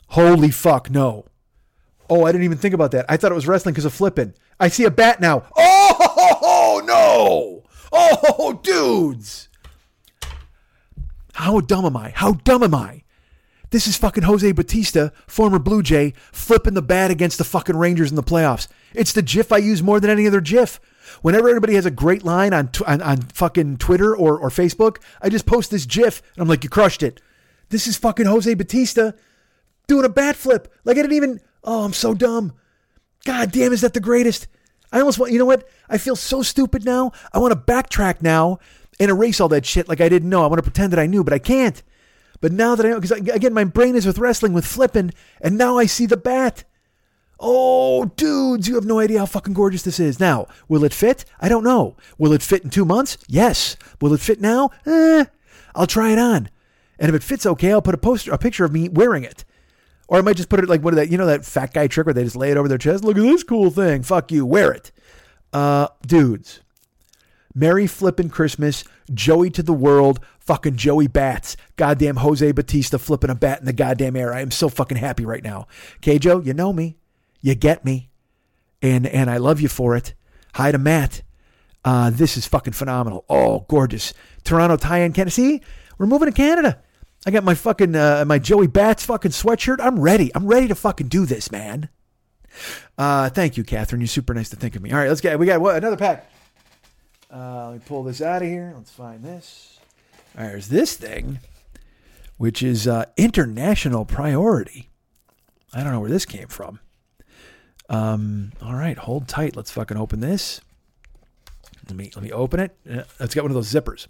holy 0.08 0.52
fuck 0.52 0.90
no. 0.90 1.26
Oh, 2.15 2.26
I 2.26 2.31
didn't 2.31 2.44
even 2.44 2.60
think 2.60 2.76
about 2.76 2.91
that. 2.91 3.07
I 3.10 3.18
thought 3.18 3.31
it 3.31 3.35
was 3.35 3.48
wrestling 3.48 3.73
because 3.73 3.85
of 3.85 3.94
flipping. 3.94 4.35
I 4.60 4.68
see 4.68 4.84
a 4.84 4.91
bat 4.91 5.19
now. 5.19 5.48
Oh 5.57 6.84
no! 6.85 7.64
Oh, 7.91 8.60
dudes! 8.61 9.49
How 11.34 11.60
dumb 11.60 11.85
am 11.85 11.98
I? 11.98 12.11
How 12.11 12.34
dumb 12.34 12.61
am 12.61 12.76
I? 12.76 13.02
This 13.72 13.88
is 13.88 13.98
fucking 13.98 14.26
Jose 14.26 14.52
Bautista, 14.52 15.11
former 15.26 15.57
Blue 15.57 15.81
Jay, 15.81 16.14
flipping 16.31 16.76
the 16.76 16.84
bat 16.84 17.10
against 17.10 17.40
the 17.40 17.44
fucking 17.44 17.77
Rangers 17.77 18.11
in 18.11 18.15
the 18.15 18.22
playoffs. 18.22 18.68
It's 18.94 19.14
the 19.14 19.23
GIF 19.23 19.52
I 19.52 19.57
use 19.57 19.81
more 19.81 19.99
than 19.99 20.11
any 20.11 20.27
other 20.27 20.40
GIF. 20.40 20.80
Whenever 21.23 21.49
anybody 21.49 21.73
has 21.73 21.88
a 21.88 21.91
great 21.91 22.23
line 22.23 22.53
on 22.53 22.69
on, 22.85 23.02
on 23.02 23.22
fucking 23.22 23.77
Twitter 23.77 24.15
or, 24.15 24.38
or 24.38 24.49
Facebook, 24.49 24.98
I 25.19 25.30
just 25.30 25.48
post 25.48 25.72
this 25.72 25.88
GIF 25.88 26.22
and 26.35 26.44
I'm 26.44 26.48
like, 26.48 26.64
you 26.64 26.69
crushed 26.69 27.02
it. 27.02 27.23
This 27.69 27.88
is 27.88 27.98
fucking 27.98 28.27
Jose 28.27 28.53
Bautista 28.53 29.15
doing 29.88 30.06
a 30.06 30.10
bat 30.10 30.35
flip. 30.35 30.72
Like 30.84 30.98
I 30.98 31.02
didn't 31.02 31.18
even. 31.18 31.41
Oh, 31.64 31.84
I'm 31.84 31.94
so 31.94 32.14
dumb. 32.14 32.53
God 33.26 33.52
damn, 33.52 33.72
is 33.72 33.81
that 33.81 33.94
the 33.94 33.99
greatest? 33.99 34.48
I 34.91 34.99
almost 34.99 35.18
want. 35.18 35.31
You 35.31 35.40
know 35.40 35.45
what? 35.45 35.68
I 35.90 35.98
feel 35.98 36.15
so 36.15 36.41
stupid 36.41 36.85
now. 36.85 37.11
I 37.31 37.40
want 37.40 37.53
to 37.53 37.73
backtrack 37.73 38.22
now 38.22 38.60
and 38.99 39.10
erase 39.10 39.40
all 39.40 39.49
that 39.49 39.65
shit 39.65 39.88
like 39.88 40.02
I 40.02 40.10
didn't 40.10 40.30
know. 40.30 40.44
I 40.44 40.48
want 40.48 40.60
to 40.60 40.69
pretend 40.69 40.94
that 40.94 40.99
I 40.99 41.07
knew, 41.07 41.23
but 41.23 41.34
I 41.34 41.40
can't. 41.40 41.81
But 42.41 42.52
now 42.52 42.76
that 42.76 42.85
I 42.85 42.90
know, 42.90 42.99
because 42.99 43.11
again, 43.11 43.53
my 43.53 43.64
brain 43.64 43.95
is 43.95 44.06
with 44.06 44.19
wrestling, 44.19 44.53
with 44.53 44.65
flipping, 44.65 45.11
and 45.41 45.57
now 45.57 45.77
I 45.77 45.85
see 45.85 46.06
the 46.06 46.18
bat. 46.18 46.65
Oh, 47.40 48.06
dudes, 48.06 48.68
you 48.68 48.76
have 48.76 48.85
no 48.85 48.99
idea 48.99 49.19
how 49.19 49.26
fucking 49.26 49.53
gorgeous 49.53 49.81
this 49.81 49.99
is. 49.99 50.19
Now, 50.19 50.48
will 50.68 50.84
it 50.84 50.94
fit? 50.94 51.26
I 51.40 51.49
don't 51.49 51.64
know. 51.64 51.98
Will 52.18 52.34
it 52.34 52.41
fit 52.41 52.64
in 52.64 52.69
two 52.69 52.85
months? 52.85 53.18
Yes. 53.27 53.76
Will 53.99 54.14
it 54.14 54.22
fit 54.22 54.40
now? 54.40 54.69
Eh, 54.85 55.26
I'll 55.73 55.88
try 55.88 56.11
it 56.11 56.19
on. 56.19 56.49
And 56.99 57.10
if 57.10 57.15
it 57.15 57.23
fits 57.23 57.45
okay, 57.45 57.72
I'll 57.72 57.81
put 57.81 57.95
a 57.95 57.98
poster, 57.98 58.31
a 58.31 58.38
picture 58.38 58.65
of 58.65 58.72
me 58.72 58.88
wearing 58.88 59.23
it. 59.23 59.44
Or 60.08 60.18
I 60.18 60.22
might 60.22 60.36
just 60.36 60.50
put 60.50 60.60
it 60.60 60.70
like 60.70 60.82
what 60.82 60.96
that, 60.96 61.10
you 61.10 61.18
know, 61.18 61.26
that 61.26 61.46
fat 61.46 61.74
guy 61.74 61.88
trick 61.88 62.06
where 62.06 62.14
they 62.14 62.24
just 62.24 62.36
lay 62.36 62.52
it 62.52 62.58
over 62.58 62.68
their 62.68 62.78
chest. 62.78 63.04
Look 63.04 63.18
at 63.18 63.22
this 63.22 63.44
cool 63.44 63.72
thing. 63.72 64.04
Fuck 64.04 64.32
you. 64.32 64.46
Wear 64.46 64.72
it. 64.72 64.92
Uh, 65.52 65.88
dudes. 66.06 66.62
Merry 67.56 67.88
flippin' 67.88 68.30
Christmas. 68.30 68.84
Joey 69.14 69.50
to 69.52 69.64
the 69.64 69.74
world. 69.74 70.20
Fucking 70.40 70.76
Joey 70.76 71.08
Bats. 71.08 71.56
Goddamn 71.78 72.18
Jose 72.18 72.52
Bautista 72.52 73.00
flipping 73.00 73.30
a 73.30 73.36
bat 73.36 73.60
in 73.60 73.66
the 73.66 73.74
goddamn 73.74 74.16
air. 74.16 74.34
I 74.34 74.42
am 74.42 74.52
so 74.52 74.70
fucking 74.70 74.98
happy 74.98 75.26
right 75.26 75.44
now. 75.44 75.68
Okay, 75.98 76.20
Joe, 76.20 76.40
you 76.42 76.54
know 76.54 76.74
me. 76.74 76.98
You 77.42 77.56
get 77.56 77.86
me. 77.86 78.10
And 78.82 79.08
and 79.08 79.30
I 79.30 79.38
love 79.38 79.62
you 79.62 79.70
for 79.70 79.96
it. 79.96 80.14
Hi 80.56 80.72
to 80.72 80.78
Matt. 80.78 81.22
Uh, 81.86 82.10
this 82.10 82.36
is 82.38 82.46
fucking 82.46 82.74
phenomenal. 82.74 83.24
Oh, 83.30 83.66
gorgeous. 83.70 84.14
Toronto 84.44 84.76
tie-in 84.76 85.14
Canada. 85.14 85.32
See, 85.32 85.62
we're 85.98 86.06
moving 86.06 86.30
to 86.30 86.36
Canada. 86.36 86.83
I 87.26 87.32
got 87.32 87.44
my 87.44 87.56
fucking 87.56 87.95
uh, 87.95 88.26
my 88.28 88.40
Joey 88.40 88.68
Bats 88.68 89.06
fucking 89.06 89.32
sweatshirt. 89.32 89.78
I'm 89.80 90.00
ready. 90.00 90.32
I'm 90.36 90.45
ready 90.45 90.68
to 90.68 90.76
fucking 90.76 91.08
do 91.08 91.26
this, 91.26 91.52
man. 91.52 91.90
Uh, 92.98 93.30
thank 93.30 93.58
you, 93.58 93.64
Catherine. 93.64 94.02
You're 94.02 94.08
super 94.08 94.34
nice 94.34 94.50
to 94.50 94.56
think 94.56 94.76
of 94.76 94.82
me. 94.82 94.91
All 94.91 94.98
right, 94.98 95.08
let's 95.08 95.22
get. 95.22 95.40
We 95.40 95.45
got 95.45 95.62
what 95.62 95.76
another 95.78 95.98
pack. 95.98 96.30
Uh, 97.34 97.68
let 97.70 97.74
me 97.76 97.82
pull 97.86 98.04
this 98.04 98.22
out 98.22 98.41
of 98.41 98.48
here. 98.48 98.74
Let's 98.76 98.91
find 98.91 99.24
this. 99.24 99.80
There's 100.36 100.68
this 100.68 100.95
thing, 100.95 101.40
which 102.38 102.62
is 102.62 102.88
uh, 102.88 103.06
international 103.18 104.06
priority. 104.06 104.90
I 105.74 105.84
don't 105.84 105.94
know 105.94 106.00
where 106.00 106.10
this 106.10 106.26
came 106.26 106.48
from. 106.48 106.80
Um, 107.90 108.52
all 108.62 108.76
right, 108.76 108.98
hold 108.98 109.28
tight. 109.28 109.56
Let's 109.56 109.72
fucking 109.72 109.98
open 109.98 110.20
this. 110.20 110.62
Let 111.88 111.98
me 111.98 112.12
let 112.16 112.24
me 112.24 112.32
open 112.32 112.60
it. 112.60 112.76
Uh, 112.90 113.04
Let's 113.20 113.34
get 113.34 113.44
one 113.44 113.52
of 113.52 113.56
those 113.56 113.72
zippers. 113.72 114.08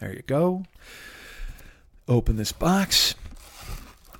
There 0.00 0.14
you 0.14 0.22
go. 0.26 0.64
Open 2.08 2.36
this 2.36 2.52
box. 2.52 3.14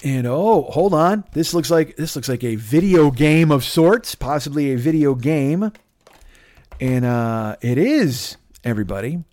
And 0.05 0.27
oh, 0.27 0.63
hold 0.63 0.95
on. 0.95 1.25
This 1.33 1.55
looks 1.55 1.71
like 1.71 1.97
this 1.97 2.15
looks 2.15 2.29
like 2.29 2.45
a 2.45 2.55
video 2.55 3.11
game 3.11 3.51
of 3.51 3.65
sorts, 3.65 4.15
possibly 4.15 4.73
a 4.73 4.77
video 4.77 5.15
game. 5.15 5.73
And 6.81 7.05
uh 7.05 7.57
it 7.61 7.79
is, 7.79 8.37
everybody. 8.63 9.25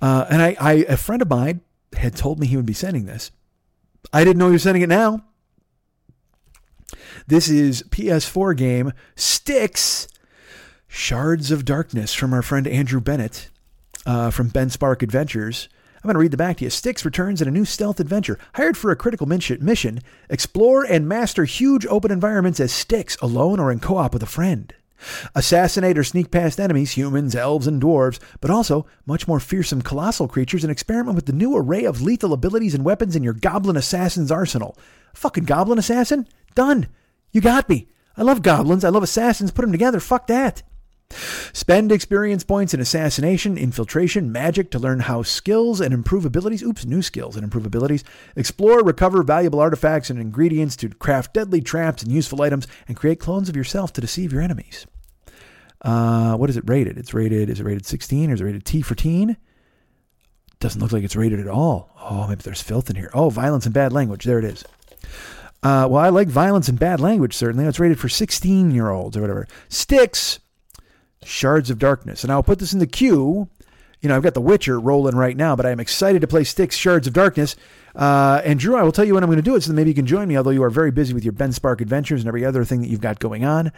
Uh 0.00 0.26
and 0.30 0.40
I, 0.40 0.56
I 0.58 0.72
a 0.88 0.96
friend 0.96 1.20
of 1.20 1.28
mine 1.28 1.60
had 1.94 2.16
told 2.16 2.38
me 2.38 2.46
he 2.46 2.56
would 2.56 2.66
be 2.66 2.72
sending 2.72 3.04
this. 3.04 3.30
I 4.12 4.24
didn't 4.24 4.38
know 4.38 4.46
he 4.46 4.52
was 4.52 4.62
sending 4.62 4.82
it 4.82 4.88
now. 4.88 5.24
This 7.26 7.48
is 7.48 7.82
PS4 7.90 8.56
game 8.56 8.92
Styx 9.14 10.08
Shards 10.88 11.50
of 11.50 11.64
Darkness 11.64 12.14
from 12.14 12.32
our 12.32 12.42
friend 12.42 12.66
Andrew 12.66 13.00
Bennett 13.00 13.50
uh, 14.06 14.30
from 14.30 14.48
Ben 14.48 14.70
Spark 14.70 15.02
Adventures. 15.02 15.68
I'm 16.02 16.08
going 16.08 16.14
to 16.14 16.20
read 16.20 16.30
the 16.30 16.38
back 16.38 16.56
to 16.56 16.64
you. 16.64 16.70
Styx 16.70 17.04
returns 17.04 17.42
in 17.42 17.48
a 17.48 17.50
new 17.50 17.66
stealth 17.66 18.00
adventure. 18.00 18.38
Hired 18.54 18.78
for 18.78 18.90
a 18.90 18.96
critical 18.96 19.26
mission, 19.26 20.00
explore 20.30 20.84
and 20.84 21.06
master 21.06 21.44
huge 21.44 21.84
open 21.86 22.10
environments 22.10 22.58
as 22.58 22.72
Styx, 22.72 23.16
alone 23.20 23.60
or 23.60 23.70
in 23.70 23.80
co 23.80 23.98
op 23.98 24.14
with 24.14 24.22
a 24.22 24.26
friend. 24.26 24.72
Assassinate 25.34 25.98
or 25.98 26.04
sneak 26.04 26.30
past 26.30 26.58
enemies, 26.58 26.92
humans, 26.92 27.34
elves, 27.34 27.66
and 27.66 27.82
dwarves, 27.82 28.18
but 28.40 28.50
also 28.50 28.86
much 29.04 29.28
more 29.28 29.40
fearsome 29.40 29.82
colossal 29.82 30.26
creatures 30.26 30.64
and 30.64 30.70
experiment 30.70 31.16
with 31.16 31.26
the 31.26 31.32
new 31.32 31.54
array 31.54 31.84
of 31.84 32.00
lethal 32.00 32.32
abilities 32.32 32.74
and 32.74 32.84
weapons 32.84 33.14
in 33.14 33.22
your 33.22 33.34
Goblin 33.34 33.76
Assassin's 33.76 34.32
arsenal. 34.32 34.78
Fucking 35.14 35.44
Goblin 35.44 35.78
Assassin? 35.78 36.26
Done. 36.54 36.86
You 37.30 37.42
got 37.42 37.68
me. 37.68 37.88
I 38.16 38.22
love 38.22 38.42
goblins. 38.42 38.84
I 38.84 38.88
love 38.88 39.02
assassins. 39.02 39.50
Put 39.50 39.62
them 39.62 39.72
together. 39.72 40.00
Fuck 40.00 40.26
that. 40.26 40.62
Spend 41.52 41.90
experience 41.90 42.44
points 42.44 42.72
in 42.72 42.80
assassination, 42.80 43.58
infiltration, 43.58 44.30
magic 44.30 44.70
to 44.70 44.78
learn 44.78 45.00
how 45.00 45.22
skills 45.22 45.80
and 45.80 45.92
improve 45.92 46.24
abilities. 46.24 46.62
Oops, 46.62 46.84
new 46.84 47.02
skills 47.02 47.36
and 47.36 47.44
improve 47.44 47.66
abilities. 47.66 48.04
Explore, 48.36 48.82
recover 48.82 49.22
valuable 49.22 49.60
artifacts 49.60 50.10
and 50.10 50.20
ingredients 50.20 50.76
to 50.76 50.88
craft 50.88 51.34
deadly 51.34 51.60
traps 51.60 52.02
and 52.02 52.12
useful 52.12 52.42
items, 52.42 52.66
and 52.86 52.96
create 52.96 53.20
clones 53.20 53.48
of 53.48 53.56
yourself 53.56 53.92
to 53.92 54.00
deceive 54.00 54.32
your 54.32 54.42
enemies. 54.42 54.86
Uh, 55.82 56.36
what 56.36 56.50
is 56.50 56.56
it 56.56 56.68
rated? 56.68 56.98
It's 56.98 57.14
rated. 57.14 57.48
Is 57.48 57.60
it 57.60 57.64
rated 57.64 57.86
16 57.86 58.30
or 58.30 58.34
is 58.34 58.40
it 58.40 58.44
rated 58.44 58.64
T 58.64 58.82
for 58.82 58.94
teen? 58.94 59.36
Doesn't 60.60 60.80
look 60.80 60.92
like 60.92 61.04
it's 61.04 61.16
rated 61.16 61.40
at 61.40 61.48
all. 61.48 61.90
Oh, 61.98 62.28
maybe 62.28 62.42
there's 62.42 62.62
filth 62.62 62.90
in 62.90 62.96
here. 62.96 63.10
Oh, 63.14 63.30
violence 63.30 63.64
and 63.64 63.74
bad 63.74 63.92
language. 63.92 64.24
There 64.24 64.38
it 64.38 64.44
is. 64.44 64.64
Uh, 65.62 65.86
well, 65.90 65.96
I 65.96 66.10
like 66.10 66.28
violence 66.28 66.68
and 66.68 66.78
bad 66.78 67.00
language, 67.00 67.34
certainly. 67.34 67.64
It's 67.64 67.80
rated 67.80 67.98
for 67.98 68.08
16 68.08 68.70
year 68.70 68.90
olds 68.90 69.16
or 69.16 69.22
whatever. 69.22 69.46
Styx, 69.68 70.38
Shards 71.24 71.70
of 71.70 71.78
Darkness. 71.78 72.22
And 72.24 72.32
I'll 72.32 72.42
put 72.42 72.58
this 72.58 72.72
in 72.72 72.78
the 72.78 72.86
queue. 72.86 73.48
you 74.00 74.08
know, 74.08 74.16
I've 74.16 74.22
got 74.22 74.34
The 74.34 74.40
Witcher 74.40 74.80
rolling 74.80 75.14
right 75.16 75.36
now, 75.36 75.54
but 75.54 75.66
I 75.66 75.70
am 75.70 75.80
excited 75.80 76.20
to 76.22 76.26
play 76.26 76.44
Styx 76.44 76.76
Shards 76.76 77.06
of 77.06 77.12
Darkness. 77.12 77.56
Uh, 77.94 78.40
and 78.44 78.58
Drew, 78.58 78.76
I 78.76 78.82
will 78.82 78.92
tell 78.92 79.04
you 79.04 79.14
when 79.14 79.22
I'm 79.22 79.28
going 79.28 79.36
to 79.36 79.42
do 79.42 79.56
it, 79.56 79.62
so 79.62 79.68
that 79.68 79.74
maybe 79.74 79.90
you 79.90 79.94
can 79.94 80.06
join 80.06 80.28
me, 80.28 80.36
although 80.36 80.50
you 80.50 80.62
are 80.62 80.70
very 80.70 80.90
busy 80.90 81.12
with 81.12 81.24
your 81.24 81.32
Ben 81.32 81.52
Spark 81.52 81.80
adventures 81.80 82.20
and 82.20 82.28
every 82.28 82.44
other 82.44 82.64
thing 82.64 82.80
that 82.80 82.88
you've 82.88 83.00
got 83.00 83.18
going 83.18 83.44
on. 83.44 83.72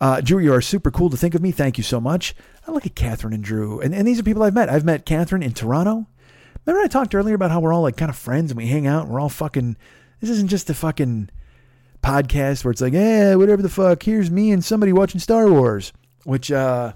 Uh, 0.00 0.20
Drew, 0.20 0.40
you 0.40 0.52
are 0.52 0.60
super 0.60 0.90
cool 0.90 1.08
to 1.10 1.16
think 1.16 1.34
of 1.34 1.40
me. 1.40 1.52
Thank 1.52 1.78
you 1.78 1.84
so 1.84 2.00
much. 2.00 2.34
I 2.66 2.72
look 2.72 2.84
at 2.86 2.94
Catherine 2.94 3.32
and 3.32 3.42
Drew, 3.44 3.80
and, 3.80 3.94
and 3.94 4.06
these 4.06 4.18
are 4.18 4.24
people 4.24 4.42
I've 4.42 4.52
met. 4.54 4.68
I've 4.68 4.84
met 4.84 5.06
Catherine 5.06 5.42
in 5.42 5.52
Toronto. 5.52 6.06
Remember 6.66 6.84
I 6.84 6.88
talked 6.88 7.14
earlier 7.14 7.34
about 7.34 7.50
how 7.50 7.60
we're 7.60 7.72
all 7.72 7.82
like 7.82 7.96
kind 7.96 8.10
of 8.10 8.16
friends 8.16 8.50
and 8.50 8.58
we 8.58 8.66
hang 8.66 8.86
out 8.86 9.04
and 9.04 9.12
we're 9.12 9.20
all 9.20 9.28
fucking. 9.28 9.76
This 10.20 10.30
isn't 10.30 10.48
just 10.48 10.70
a 10.70 10.74
fucking 10.74 11.30
podcast 12.02 12.64
where 12.64 12.70
it's 12.70 12.80
like, 12.80 12.92
yeah, 12.92 13.34
whatever 13.36 13.62
the 13.62 13.68
fuck. 13.68 14.02
Here's 14.02 14.30
me 14.30 14.52
and 14.52 14.64
somebody 14.64 14.92
watching 14.92 15.18
Star 15.18 15.50
Wars, 15.50 15.92
which 16.24 16.50
uh, 16.50 16.92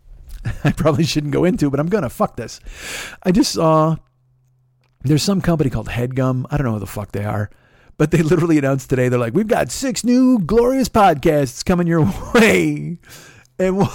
I 0.64 0.72
probably 0.72 1.04
shouldn't 1.04 1.32
go 1.32 1.44
into, 1.44 1.70
but 1.70 1.80
I'm 1.80 1.88
gonna 1.88 2.10
fuck 2.10 2.36
this. 2.36 2.60
I 3.22 3.32
just 3.32 3.52
saw 3.52 3.96
there's 5.02 5.22
some 5.22 5.40
company 5.40 5.70
called 5.70 5.88
Headgum. 5.88 6.46
I 6.50 6.56
don't 6.56 6.66
know 6.66 6.74
who 6.74 6.80
the 6.80 6.86
fuck 6.86 7.12
they 7.12 7.24
are, 7.24 7.50
but 7.96 8.10
they 8.10 8.22
literally 8.22 8.58
announced 8.58 8.90
today. 8.90 9.08
They're 9.08 9.18
like, 9.18 9.34
we've 9.34 9.48
got 9.48 9.70
six 9.70 10.04
new 10.04 10.38
glorious 10.38 10.88
podcasts 10.88 11.64
coming 11.64 11.86
your 11.86 12.02
way, 12.34 12.98
and 13.58 13.78
one 13.78 13.88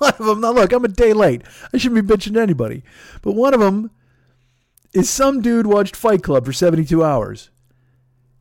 of 0.00 0.26
them. 0.26 0.40
Now 0.40 0.52
look, 0.52 0.72
I'm 0.72 0.84
a 0.84 0.88
day 0.88 1.12
late. 1.12 1.42
I 1.72 1.78
shouldn't 1.78 2.06
be 2.06 2.14
bitching 2.14 2.34
to 2.34 2.40
anybody, 2.40 2.82
but 3.22 3.32
one 3.32 3.54
of 3.54 3.60
them 3.60 3.90
is 4.92 5.08
some 5.08 5.40
dude 5.40 5.66
watched 5.66 5.94
Fight 5.94 6.22
Club 6.22 6.44
for 6.44 6.52
72 6.52 7.04
hours 7.04 7.50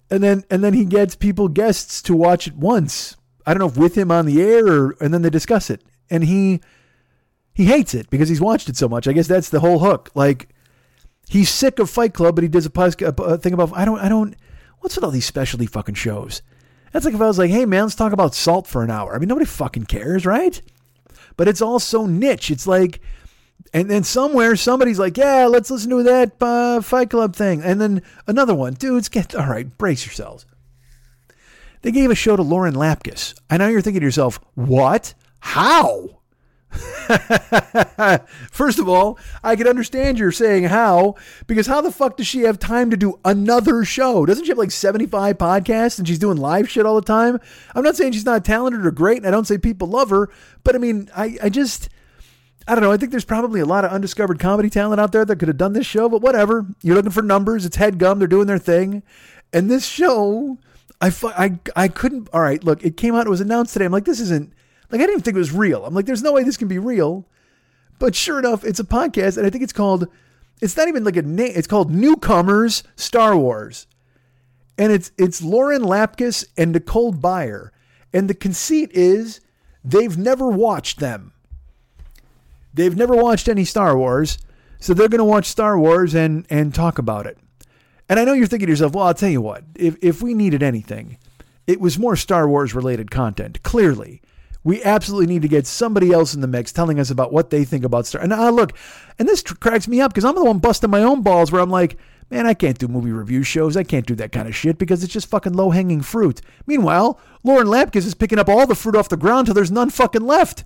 and 0.10 0.24
then 0.24 0.44
and 0.50 0.64
then 0.64 0.74
he 0.74 0.86
gets 0.86 1.16
people 1.16 1.48
guests 1.48 2.02
to 2.04 2.16
watch 2.16 2.48
it 2.48 2.56
once. 2.56 3.16
I 3.50 3.54
don't 3.54 3.62
know 3.62 3.68
if 3.68 3.78
with 3.78 3.98
him 3.98 4.12
on 4.12 4.28
the 4.28 4.44
air 4.44 4.68
or 4.68 4.96
and 5.02 5.12
then 5.12 5.24
they 5.24 5.32
discuss 5.32 5.72
it. 5.72 5.82
And 6.08 6.24
he 6.24 6.62
he 7.52 7.66
hates 7.66 7.96
it 7.96 8.08
because 8.12 8.30
he's 8.30 8.40
watched 8.40 8.70
it 8.70 8.78
so 8.78 8.88
much. 8.88 9.08
I 9.08 9.12
guess 9.12 9.26
that's 9.26 9.50
the 9.50 9.60
whole 9.60 9.80
hook. 9.80 10.12
Like 10.14 10.50
he's 11.28 11.50
sick 11.50 11.80
of 11.80 11.90
Fight 11.90 12.14
Club, 12.14 12.36
but 12.36 12.44
he 12.44 12.48
does 12.48 12.68
a, 12.68 12.72
a 13.08 13.38
thing 13.40 13.54
about 13.54 13.76
I 13.76 13.86
don't 13.86 13.98
I 13.98 14.08
don't 14.08 14.36
what's 14.82 14.96
with 14.96 15.04
all 15.04 15.10
these 15.10 15.26
specialty 15.26 15.66
fucking 15.66 15.96
shows? 15.96 16.44
That's 16.94 17.06
like 17.06 17.16
if 17.16 17.22
I 17.22 17.26
was 17.26 17.40
like, 17.40 17.50
hey 17.50 17.66
man, 17.66 17.86
let's 17.86 17.96
talk 17.96 18.14
about 18.14 18.36
salt 18.36 18.68
for 18.68 18.84
an 18.84 18.92
hour. 18.92 19.16
I 19.16 19.18
mean, 19.18 19.30
nobody 19.30 19.48
fucking 19.48 19.86
cares, 19.86 20.28
right? 20.28 20.62
But 21.36 21.48
it's 21.48 21.62
all 21.62 21.80
so 21.80 22.06
niche. 22.06 22.52
It's 22.52 22.68
like 22.68 23.02
and 23.74 23.90
then 23.90 24.04
somewhere 24.04 24.58
somebody's 24.58 25.00
like, 25.00 25.18
yeah, 25.18 25.48
let's 25.48 25.72
listen 25.72 25.90
to 25.90 26.04
that 26.04 26.34
uh, 26.40 26.82
Fight 26.82 27.10
Club 27.10 27.36
thing. 27.36 27.64
And 27.64 27.82
then 27.82 28.04
another 28.28 28.54
one, 28.54 28.76
dudes, 28.76 29.10
get 29.10 29.34
all 29.34 29.48
right, 29.48 29.76
brace 29.76 30.06
yourselves. 30.06 30.46
They 31.82 31.92
gave 31.92 32.12
a 32.12 32.16
show 32.16 32.36
to 32.36 32.42
Lauren 32.42 32.76
Lapkus. 32.76 33.40
I 33.50 33.58
know 33.58 33.68
you're 33.68 33.82
thinking 33.82 34.02
to 34.02 34.06
yourself, 34.06 34.40
what? 34.56 35.14
How? 35.40 36.20
First 38.52 38.78
of 38.80 38.88
all, 38.88 39.18
I 39.44 39.56
can 39.56 39.68
understand 39.68 40.20
you're 40.20 40.32
saying 40.32 40.66
how, 40.66 41.16
because 41.48 41.68
how 41.68 41.82
the 41.82 41.92
fuck 41.92 42.18
does 42.18 42.28
she 42.28 42.42
have 42.42 42.60
time 42.60 42.92
to 42.92 42.98
do 42.98 43.20
another 43.26 43.84
show? 43.84 44.26
Doesn't 44.26 44.46
she 44.46 44.50
have 44.50 44.58
like 44.58 44.72
75 44.72 45.38
podcasts 45.38 45.98
and 45.98 46.08
she's 46.08 46.20
doing 46.20 46.38
live 46.38 46.70
shit 46.70 46.86
all 46.86 46.96
the 46.96 47.02
time? 47.02 47.40
I'm 47.74 47.84
not 47.84 47.96
saying 47.96 48.12
she's 48.12 48.26
not 48.26 48.46
talented 48.46 48.86
or 48.86 48.92
great, 48.92 49.18
and 49.18 49.28
I 49.28 49.32
don't 49.32 49.48
say 49.48 49.58
people 49.58 49.88
love 49.88 50.10
her, 50.12 50.30
but 50.64 50.76
I 50.76 50.78
mean, 50.78 51.10
I, 51.16 51.38
I 51.44 51.50
just. 51.50 51.90
I 52.68 52.76
don't 52.76 52.84
know. 52.84 52.92
I 52.92 52.98
think 52.98 53.10
there's 53.10 53.26
probably 53.26 53.62
a 53.62 53.66
lot 53.66 53.84
of 53.84 53.90
undiscovered 53.90 54.38
comedy 54.38 54.70
talent 54.70 55.02
out 55.02 55.12
there 55.12 55.26
that 55.26 55.38
could 55.38 55.48
have 55.48 55.58
done 55.58 55.74
this 55.74 55.88
show, 55.88 56.08
but 56.08 56.22
whatever. 56.22 56.68
You're 56.84 56.94
looking 56.94 57.10
for 57.10 57.24
numbers. 57.24 57.66
It's 57.66 57.78
headgum. 57.78 58.20
They're 58.20 58.28
doing 58.28 58.46
their 58.46 58.60
thing. 58.60 59.02
And 59.52 59.72
this 59.72 59.88
show, 59.88 60.60
I, 61.02 61.14
I, 61.24 61.60
I 61.76 61.88
couldn't. 61.88 62.30
All 62.34 62.42
right, 62.42 62.64
look, 62.64 62.84
it 62.84 62.98
came 62.98 63.16
out. 63.16 63.26
It 63.26 63.30
was 63.30 63.42
announced 63.42 63.74
today. 63.74 63.86
I'm 63.86 63.92
like, 63.92 64.06
this 64.06 64.20
isn't. 64.20 64.54
Like, 64.92 65.00
I 65.00 65.04
didn't 65.04 65.12
even 65.12 65.22
think 65.24 65.36
it 65.36 65.40
was 65.40 65.54
real. 65.54 65.86
I'm 65.86 65.94
like, 65.94 66.06
there's 66.06 66.24
no 66.24 66.34
way 66.34 66.44
this 66.44 66.58
can 66.58 66.68
be 66.68 66.80
real. 66.80 67.26
But 68.00 68.16
sure 68.16 68.40
enough, 68.40 68.64
it's 68.64 68.80
a 68.80 68.86
podcast, 68.86 69.38
and 69.38 69.46
I 69.46 69.50
think 69.50 69.64
it's 69.64 69.74
called. 69.74 70.08
It's 70.62 70.76
not 70.76 70.88
even 70.88 71.04
like 71.04 71.16
a 71.16 71.22
name. 71.22 71.52
It's 71.56 71.68
called 71.68 71.92
Newcomers 71.92 72.84
Star 72.96 73.38
Wars, 73.38 73.88
and 74.78 74.92
it's 74.92 75.12
it's 75.18 75.42
Lauren 75.42 75.82
Lapkus 75.82 76.46
and 76.58 76.72
Nicole 76.72 77.14
Byer, 77.14 77.70
and 78.14 78.30
the 78.30 78.34
conceit 78.34 78.90
is 78.94 79.42
they've 79.84 80.18
never 80.18 80.48
watched 80.50 81.00
them. 81.00 81.34
They've 82.74 82.96
never 82.96 83.16
watched 83.16 83.50
any 83.50 83.66
Star 83.66 83.98
Wars, 83.98 84.38
so 84.80 84.94
they're 84.94 85.10
going 85.10 85.20
to 85.20 85.26
watch 85.26 85.46
Star 85.46 85.78
Wars 85.78 86.16
and 86.16 86.46
and 86.50 86.74
talk 86.74 86.98
about 86.98 87.28
it. 87.28 87.38
And 88.10 88.20
I 88.20 88.26
know 88.26 88.34
you're 88.34 88.48
thinking 88.48 88.68
to 88.68 88.72
yourself, 88.72 88.94
well, 88.94 89.06
I'll 89.06 89.14
tell 89.14 89.30
you 89.30 89.42
what, 89.42 89.64
if 89.76 89.96
if 90.02 90.22
we 90.22 90.34
needed 90.34 90.64
anything, 90.64 91.18
it 91.68 91.80
was 91.80 92.00
more 92.00 92.16
Star 92.16 92.50
Wars 92.50 92.74
related 92.74 93.12
content. 93.12 93.62
Clearly, 93.64 94.22
we 94.64 94.84
absolutely 94.84 95.28
need 95.28 95.44
to 95.44 95.48
get 95.48 95.68
somebody 95.68 96.12
else 96.12 96.34
in 96.34 96.42
the 96.42 96.48
mix 96.48 96.72
telling 96.72 97.00
us 97.00 97.10
about 97.10 97.32
what 97.32 97.50
they 97.50 97.64
think 97.64 97.86
about 97.86 98.08
Star. 98.08 98.22
And 98.22 98.34
uh, 98.34 98.50
look, 98.50 98.74
and 99.18 99.28
this 99.28 99.42
cracks 99.44 99.88
me 99.88 100.02
up 100.02 100.12
because 100.12 100.26
I'm 100.26 100.36
the 100.36 100.44
one 100.44 100.60
busting 100.60 100.90
my 100.90 101.04
own 101.04 101.22
balls 101.22 101.52
where 101.52 101.62
I'm 101.62 101.70
like, 101.70 101.98
man, 102.30 102.46
I 102.46 102.54
can't 102.54 102.78
do 102.78 102.88
movie 102.88 103.12
review 103.12 103.44
shows. 103.44 103.78
I 103.78 103.84
can't 103.84 104.06
do 104.06 104.16
that 104.16 104.32
kind 104.32 104.48
of 104.48 104.56
shit 104.56 104.78
because 104.78 105.04
it's 105.04 105.14
just 105.14 105.30
fucking 105.30 105.54
low 105.54 105.70
hanging 105.70 106.02
fruit. 106.02 106.42
Meanwhile, 106.66 107.20
Lauren 107.44 107.68
Lapkus 107.68 108.06
is 108.06 108.16
picking 108.16 108.40
up 108.40 108.50
all 108.50 108.68
the 108.68 108.76
fruit 108.76 108.96
off 108.96 109.10
the 109.10 109.18
ground 109.18 109.48
till 109.48 109.54
there's 109.54 109.72
none 109.72 109.90
fucking 109.90 110.26
left. 110.26 110.64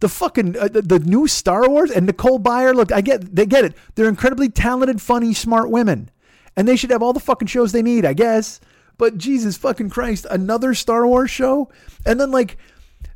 The 0.00 0.08
fucking 0.08 0.56
uh, 0.56 0.68
the, 0.68 0.82
the 0.82 0.98
new 1.00 1.26
Star 1.26 1.68
Wars 1.68 1.90
and 1.90 2.06
Nicole 2.06 2.38
Byer. 2.38 2.74
Look, 2.74 2.92
I 2.92 3.00
get 3.00 3.34
they 3.34 3.46
get 3.46 3.64
it. 3.64 3.74
They're 3.94 4.08
incredibly 4.08 4.48
talented, 4.48 5.02
funny, 5.02 5.34
smart 5.34 5.70
women, 5.70 6.10
and 6.58 6.66
they 6.66 6.74
should 6.74 6.90
have 6.90 7.04
all 7.04 7.12
the 7.12 7.20
fucking 7.20 7.46
shows 7.46 7.70
they 7.70 7.82
need, 7.82 8.04
I 8.04 8.14
guess. 8.14 8.58
But 8.98 9.16
Jesus 9.16 9.56
fucking 9.56 9.90
Christ, 9.90 10.26
another 10.28 10.74
Star 10.74 11.06
Wars 11.06 11.30
show, 11.30 11.70
and 12.04 12.20
then 12.20 12.32
like 12.32 12.58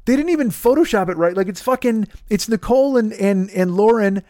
they 0.05 0.15
didn't 0.15 0.31
even 0.31 0.51
Photoshop 0.51 1.09
it 1.09 1.17
right. 1.17 1.37
Like 1.37 1.49
it's 1.49 1.61
fucking 1.61 2.07
it's 2.31 2.49
Nicole 2.49 2.97
and 2.97 3.13
and 3.15 3.51
and 3.51 3.77
Lauren 3.77 4.23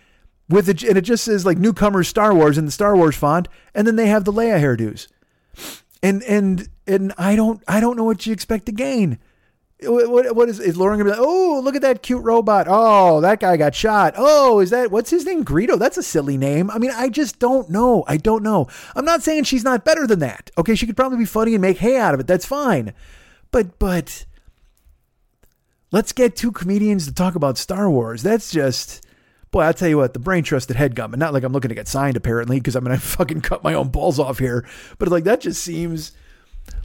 with 0.48 0.70
it, 0.70 0.82
and 0.82 0.96
it 0.96 1.02
just 1.02 1.24
says 1.24 1.44
like 1.44 1.58
newcomers 1.58 2.08
Star 2.08 2.34
Wars 2.34 2.56
in 2.56 2.64
the 2.64 2.70
Star 2.70 2.96
Wars 2.96 3.14
font, 3.14 3.48
and 3.74 3.86
then 3.86 3.96
they 3.96 4.06
have 4.06 4.24
the 4.24 4.32
Leia 4.32 4.58
hairdos, 4.58 5.08
and 6.02 6.22
and 6.22 6.70
and 6.86 7.12
I 7.18 7.36
don't 7.36 7.62
I 7.68 7.80
don't 7.80 7.98
know 7.98 8.04
what 8.04 8.24
you 8.24 8.32
expect 8.32 8.64
to 8.64 8.72
gain. 8.72 9.18
What, 9.84 10.34
what, 10.36 10.48
is 10.48 10.60
is 10.60 10.76
Lauren 10.76 10.98
gonna 10.98 11.10
be 11.10 11.16
like? 11.16 11.26
Oh, 11.26 11.60
look 11.62 11.74
at 11.74 11.82
that 11.82 12.02
cute 12.02 12.22
robot. 12.22 12.66
Oh, 12.68 13.20
that 13.20 13.40
guy 13.40 13.56
got 13.56 13.74
shot. 13.74 14.14
Oh, 14.16 14.60
is 14.60 14.70
that 14.70 14.90
what's 14.90 15.10
his 15.10 15.24
name? 15.24 15.44
Greedo. 15.44 15.78
That's 15.78 15.96
a 15.96 16.02
silly 16.02 16.36
name. 16.36 16.70
I 16.70 16.78
mean, 16.78 16.90
I 16.90 17.08
just 17.08 17.38
don't 17.38 17.70
know. 17.70 18.04
I 18.06 18.16
don't 18.16 18.42
know. 18.42 18.68
I'm 18.94 19.04
not 19.04 19.22
saying 19.22 19.44
she's 19.44 19.64
not 19.64 19.84
better 19.84 20.06
than 20.06 20.20
that. 20.20 20.50
Okay, 20.58 20.74
she 20.74 20.86
could 20.86 20.96
probably 20.96 21.18
be 21.18 21.24
funny 21.24 21.54
and 21.54 21.62
make 21.62 21.78
hay 21.78 21.96
out 21.96 22.14
of 22.14 22.20
it. 22.20 22.26
That's 22.26 22.46
fine. 22.46 22.92
But 23.50 23.78
but 23.78 24.26
let's 25.90 26.12
get 26.12 26.36
two 26.36 26.52
comedians 26.52 27.06
to 27.06 27.14
talk 27.14 27.34
about 27.34 27.58
Star 27.58 27.90
Wars. 27.90 28.22
That's 28.22 28.50
just 28.50 29.06
boy, 29.52 29.60
I'll 29.60 29.74
tell 29.74 29.88
you 29.88 29.98
what, 29.98 30.14
the 30.14 30.18
brain 30.18 30.42
trusted 30.42 30.76
headgum, 30.76 31.12
and 31.12 31.18
not 31.18 31.34
like 31.34 31.44
I'm 31.44 31.52
looking 31.52 31.68
to 31.68 31.74
get 31.74 31.86
signed 31.86 32.16
apparently, 32.16 32.58
because 32.58 32.74
I'm 32.74 32.84
gonna 32.84 32.98
fucking 32.98 33.42
cut 33.42 33.62
my 33.62 33.74
own 33.74 33.88
balls 33.88 34.18
off 34.18 34.38
here. 34.38 34.66
But 34.98 35.08
like 35.08 35.24
that 35.24 35.40
just 35.40 35.62
seems 35.62 36.12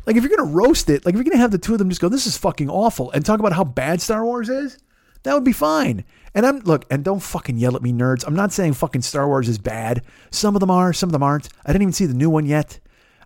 like 0.05 0.15
if 0.15 0.23
you're 0.23 0.35
gonna 0.35 0.51
roast 0.51 0.89
it, 0.89 1.05
like 1.05 1.13
if 1.13 1.17
you're 1.17 1.25
gonna 1.25 1.37
have 1.37 1.51
the 1.51 1.57
two 1.57 1.73
of 1.73 1.79
them 1.79 1.89
just 1.89 2.01
go, 2.01 2.09
this 2.09 2.27
is 2.27 2.37
fucking 2.37 2.69
awful, 2.69 3.11
and 3.11 3.25
talk 3.25 3.39
about 3.39 3.53
how 3.53 3.63
bad 3.63 4.01
Star 4.01 4.23
Wars 4.23 4.49
is, 4.49 4.77
that 5.23 5.33
would 5.33 5.43
be 5.43 5.51
fine. 5.51 6.05
And 6.33 6.45
I'm 6.45 6.59
look, 6.59 6.85
and 6.89 7.03
don't 7.03 7.19
fucking 7.21 7.57
yell 7.57 7.75
at 7.75 7.81
me, 7.81 7.91
nerds. 7.91 8.25
I'm 8.25 8.35
not 8.35 8.53
saying 8.53 8.73
fucking 8.73 9.01
Star 9.01 9.27
Wars 9.27 9.49
is 9.49 9.57
bad. 9.57 10.03
Some 10.31 10.55
of 10.55 10.59
them 10.61 10.71
are, 10.71 10.93
some 10.93 11.09
of 11.09 11.13
them 11.13 11.23
aren't. 11.23 11.49
I 11.65 11.71
didn't 11.71 11.81
even 11.81 11.93
see 11.93 12.05
the 12.05 12.13
new 12.13 12.29
one 12.29 12.45
yet. 12.45 12.79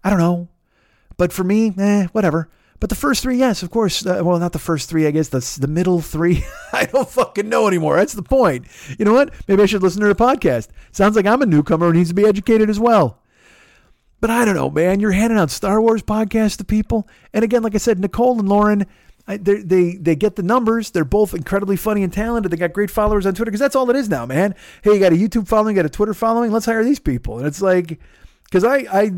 I 0.04 0.10
don't 0.10 0.20
know. 0.20 0.48
But 1.18 1.32
for 1.32 1.44
me, 1.44 1.74
eh, 1.78 2.08
whatever. 2.14 2.50
But 2.80 2.90
the 2.90 2.96
first 2.96 3.22
three, 3.22 3.38
yes, 3.38 3.62
of 3.62 3.70
course. 3.70 4.04
Uh, 4.04 4.22
well, 4.24 4.40
not 4.40 4.54
the 4.54 4.60
first 4.60 4.90
three, 4.90 5.06
I 5.06 5.12
guess. 5.12 5.30
The 5.30 5.58
the 5.62 5.68
middle 5.68 6.02
three, 6.02 6.44
I 6.74 6.86
don't 6.86 7.08
fucking 7.08 7.48
know 7.48 7.68
anymore. 7.68 7.96
That's 7.96 8.14
the 8.14 8.24
point. 8.24 8.66
You 8.98 9.06
know 9.06 9.14
what? 9.14 9.32
Maybe 9.48 9.62
I 9.62 9.68
should 9.68 9.84
listen 9.84 10.02
to 10.02 10.08
the 10.08 10.16
podcast. 10.16 10.70
Sounds 10.92 11.16
like 11.16 11.28
I'm 11.28 11.44
a 11.44 11.46
newcomer 11.46 11.86
who 11.88 11.94
needs 11.94 12.10
to 12.10 12.16
be 12.16 12.26
educated 12.26 12.72
as 12.72 12.80
well. 12.80 13.21
But 14.22 14.30
I 14.30 14.46
don't 14.46 14.56
know, 14.56 14.70
man. 14.70 15.00
You're 15.00 15.12
handing 15.12 15.40
out 15.40 15.50
Star 15.50 15.82
Wars 15.82 16.04
podcasts 16.04 16.58
to 16.58 16.64
people, 16.64 17.08
and 17.34 17.44
again, 17.44 17.64
like 17.64 17.74
I 17.76 17.80
said, 17.80 18.00
Nicole 18.00 18.40
and 18.40 18.48
Lauren, 18.48 18.86
they 19.28 19.96
they 20.00 20.16
get 20.16 20.36
the 20.36 20.44
numbers. 20.44 20.92
They're 20.92 21.04
both 21.04 21.34
incredibly 21.34 21.76
funny 21.76 22.04
and 22.04 22.14
talented. 22.14 22.52
They 22.52 22.58
got 22.58 22.72
great 22.72 22.92
followers 22.92 23.26
on 23.26 23.34
Twitter 23.34 23.50
because 23.50 23.60
that's 23.60 23.76
all 23.76 23.90
it 23.90 23.96
is 23.96 24.10
now, 24.10 24.28
man. 24.28 24.54
Hey, 24.84 24.94
you 24.94 25.00
got 25.00 25.12
a 25.12 25.16
YouTube 25.16 25.48
following, 25.48 25.76
you 25.76 25.82
got 25.82 25.88
a 25.88 25.90
Twitter 25.90 26.14
following. 26.14 26.52
Let's 26.52 26.68
hire 26.68 26.84
these 26.84 27.00
people, 27.00 27.40
and 27.40 27.48
it's 27.48 27.62
like, 27.62 28.00
because 28.46 28.64
I 28.64 28.86
I. 28.92 29.12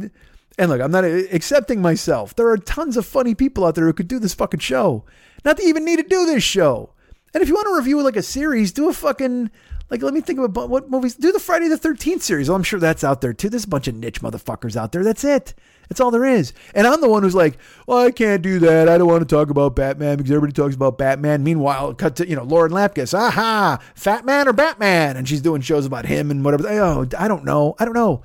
And 0.55 0.69
look, 0.69 0.81
I'm 0.81 0.91
not 0.91 1.03
accepting 1.03 1.81
myself. 1.81 2.35
There 2.35 2.47
are 2.47 2.57
tons 2.57 2.95
of 2.95 3.07
funny 3.07 3.33
people 3.33 3.65
out 3.65 3.73
there 3.73 3.87
who 3.87 3.93
could 3.93 4.07
do 4.07 4.19
this 4.19 4.35
fucking 4.35 4.59
show. 4.59 5.03
Not 5.43 5.57
to 5.57 5.63
even 5.63 5.83
need 5.83 5.95
to 5.95 6.03
do 6.03 6.27
this 6.27 6.43
show. 6.43 6.91
And 7.33 7.41
if 7.41 7.49
you 7.49 7.55
want 7.55 7.67
to 7.69 7.75
review 7.75 8.03
like 8.03 8.15
a 8.15 8.21
series, 8.21 8.71
do 8.71 8.87
a 8.87 8.93
fucking 8.93 9.49
like 9.93 10.01
let 10.01 10.15
me 10.15 10.21
think 10.21 10.39
about 10.39 10.71
what 10.71 10.89
movies. 10.89 11.13
Do 11.13 11.31
the 11.31 11.39
Friday 11.39 11.67
the 11.67 11.77
Thirteenth 11.77 12.23
series. 12.23 12.49
Well, 12.49 12.55
I'm 12.55 12.63
sure 12.63 12.79
that's 12.79 13.03
out 13.03 13.21
there 13.21 13.31
too. 13.31 13.47
There's 13.47 13.65
a 13.65 13.67
bunch 13.67 13.87
of 13.87 13.93
niche 13.93 14.21
motherfuckers 14.21 14.75
out 14.75 14.91
there. 14.91 15.03
That's 15.03 15.23
it. 15.23 15.53
That's 15.87 16.01
all 16.01 16.09
there 16.09 16.25
is. 16.25 16.51
And 16.73 16.87
I'm 16.87 16.99
the 16.99 17.07
one 17.07 17.21
who's 17.21 17.35
like, 17.35 17.59
well, 17.85 17.99
I 17.99 18.09
can't 18.09 18.41
do 18.41 18.57
that. 18.57 18.89
I 18.89 18.97
don't 18.97 19.07
want 19.07 19.21
to 19.21 19.35
talk 19.35 19.51
about 19.51 19.75
Batman 19.75 20.17
because 20.17 20.31
everybody 20.31 20.51
talks 20.51 20.73
about 20.73 20.97
Batman. 20.97 21.43
Meanwhile, 21.43 21.93
cut 21.93 22.15
to 22.15 22.27
you 22.27 22.35
know 22.35 22.41
Lauren 22.41 22.71
Lapkus. 22.71 23.13
Aha, 23.13 23.77
Fat 23.93 24.25
Man 24.25 24.47
or 24.47 24.53
Batman, 24.53 25.15
and 25.15 25.29
she's 25.29 25.41
doing 25.41 25.61
shows 25.61 25.85
about 25.85 26.07
him 26.07 26.31
and 26.31 26.43
whatever. 26.43 26.67
Oh, 26.69 27.07
I 27.15 27.27
don't 27.27 27.45
know. 27.45 27.75
I 27.77 27.85
don't 27.85 27.93
know. 27.93 28.23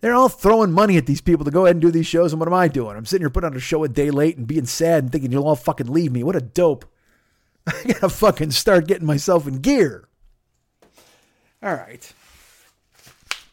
They're 0.00 0.14
all 0.14 0.28
throwing 0.28 0.72
money 0.72 0.96
at 0.96 1.06
these 1.06 1.20
people 1.20 1.44
to 1.44 1.52
go 1.52 1.66
ahead 1.66 1.76
and 1.76 1.82
do 1.82 1.92
these 1.92 2.08
shows. 2.08 2.32
And 2.32 2.40
what 2.40 2.48
am 2.48 2.54
I 2.54 2.66
doing? 2.66 2.96
I'm 2.96 3.06
sitting 3.06 3.22
here 3.22 3.30
putting 3.30 3.50
on 3.50 3.56
a 3.56 3.60
show 3.60 3.84
a 3.84 3.88
day 3.88 4.10
late 4.10 4.36
and 4.36 4.46
being 4.48 4.66
sad 4.66 5.04
and 5.04 5.12
thinking 5.12 5.30
you'll 5.30 5.46
all 5.46 5.54
fucking 5.54 5.92
leave 5.92 6.10
me. 6.10 6.24
What 6.24 6.34
a 6.34 6.40
dope. 6.40 6.84
I 7.68 7.84
gotta 7.86 8.08
fucking 8.08 8.50
start 8.50 8.88
getting 8.88 9.06
myself 9.06 9.46
in 9.46 9.60
gear. 9.60 10.08
All 11.62 11.74
right. 11.74 12.12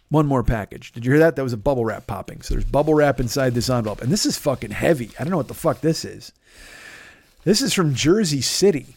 One 0.10 0.26
more 0.26 0.44
package. 0.44 0.94
Did 0.94 1.06
you 1.06 1.12
hear 1.12 1.20
that? 1.20 1.36
That 1.36 1.44
was 1.44 1.54
a 1.54 1.58
bubble 1.58 1.84
wrap 1.84 2.08
popping. 2.08 2.42
So 2.42 2.54
there's 2.54 2.64
bubble 2.64 2.94
wrap 2.94 3.20
inside 3.20 3.54
this 3.54 3.70
envelope. 3.70 4.02
And 4.02 4.12
this 4.12 4.26
is 4.26 4.38
fucking 4.38 4.72
heavy. 4.72 5.12
I 5.20 5.24
don't 5.24 5.32
know 5.32 5.38
what 5.38 5.50
the 5.50 5.54
fuck 5.54 5.82
this 5.82 6.06
is. 6.06 6.32
This 7.44 7.62
is 7.62 7.74
from 7.74 7.94
Jersey 7.94 8.42
City. 8.42 8.96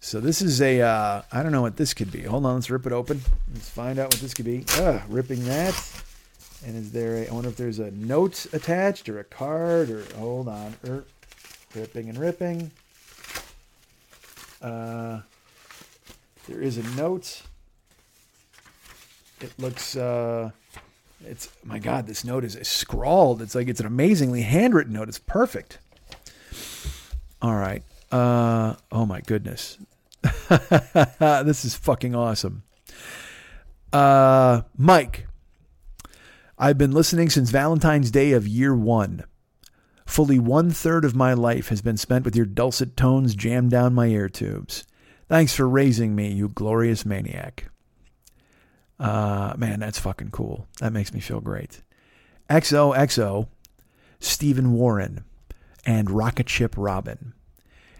So 0.00 0.18
this 0.18 0.42
is 0.42 0.60
a, 0.60 0.80
uh, 0.80 1.22
I 1.30 1.42
don't 1.44 1.52
know 1.52 1.62
what 1.62 1.76
this 1.76 1.94
could 1.94 2.10
be. 2.10 2.22
Hold 2.22 2.44
on, 2.44 2.56
let's 2.56 2.70
rip 2.70 2.86
it 2.86 2.92
open. 2.92 3.20
Let's 3.54 3.68
find 3.68 4.00
out 4.00 4.12
what 4.12 4.20
this 4.20 4.34
could 4.34 4.44
be. 4.44 4.64
Ugh, 4.78 5.00
ripping 5.08 5.44
that. 5.44 6.02
And 6.66 6.76
is 6.76 6.90
there 6.90 7.18
a, 7.18 7.28
I 7.28 7.32
wonder 7.32 7.48
if 7.48 7.56
there's 7.56 7.78
a 7.78 7.92
note 7.92 8.46
attached 8.52 9.08
or 9.08 9.20
a 9.20 9.24
card 9.24 9.90
or, 9.90 10.04
hold 10.16 10.48
on. 10.48 10.74
Er, 10.84 11.04
ripping 11.76 12.08
and 12.08 12.18
ripping. 12.18 12.72
Uh, 14.60 15.20
there 16.48 16.60
is 16.60 16.78
a 16.78 16.82
note. 16.96 17.42
It 19.42 19.52
looks, 19.58 19.96
uh, 19.96 20.50
it's, 21.24 21.48
my 21.64 21.78
God, 21.78 22.06
this 22.06 22.24
note 22.24 22.44
is 22.44 22.58
scrawled. 22.66 23.42
It's 23.42 23.54
like, 23.54 23.68
it's 23.68 23.80
an 23.80 23.86
amazingly 23.86 24.42
handwritten 24.42 24.92
note. 24.92 25.08
It's 25.08 25.18
perfect. 25.18 25.78
All 27.40 27.56
right. 27.56 27.82
Uh, 28.10 28.76
oh 28.92 29.06
my 29.06 29.20
goodness. 29.20 29.78
this 30.22 31.64
is 31.64 31.74
fucking 31.74 32.14
awesome. 32.14 32.62
Uh, 33.92 34.62
Mike, 34.76 35.26
I've 36.58 36.78
been 36.78 36.92
listening 36.92 37.30
since 37.30 37.50
Valentine's 37.50 38.10
Day 38.10 38.32
of 38.32 38.46
year 38.46 38.74
one. 38.74 39.24
Fully 40.06 40.38
one 40.38 40.70
third 40.70 41.04
of 41.04 41.16
my 41.16 41.32
life 41.32 41.68
has 41.68 41.82
been 41.82 41.96
spent 41.96 42.24
with 42.24 42.36
your 42.36 42.46
dulcet 42.46 42.96
tones 42.96 43.34
jammed 43.34 43.70
down 43.70 43.94
my 43.94 44.06
ear 44.06 44.28
tubes. 44.28 44.84
Thanks 45.28 45.56
for 45.56 45.68
raising 45.68 46.14
me, 46.14 46.30
you 46.30 46.48
glorious 46.48 47.04
maniac. 47.04 47.71
Uh, 49.02 49.52
man, 49.56 49.80
that's 49.80 49.98
fucking 49.98 50.30
cool. 50.30 50.68
That 50.78 50.92
makes 50.92 51.12
me 51.12 51.18
feel 51.18 51.40
great. 51.40 51.82
XOXO, 52.48 53.48
Stephen 54.20 54.72
Warren, 54.72 55.24
and 55.84 56.08
Rocket 56.08 56.48
Ship 56.48 56.72
Robin. 56.76 57.34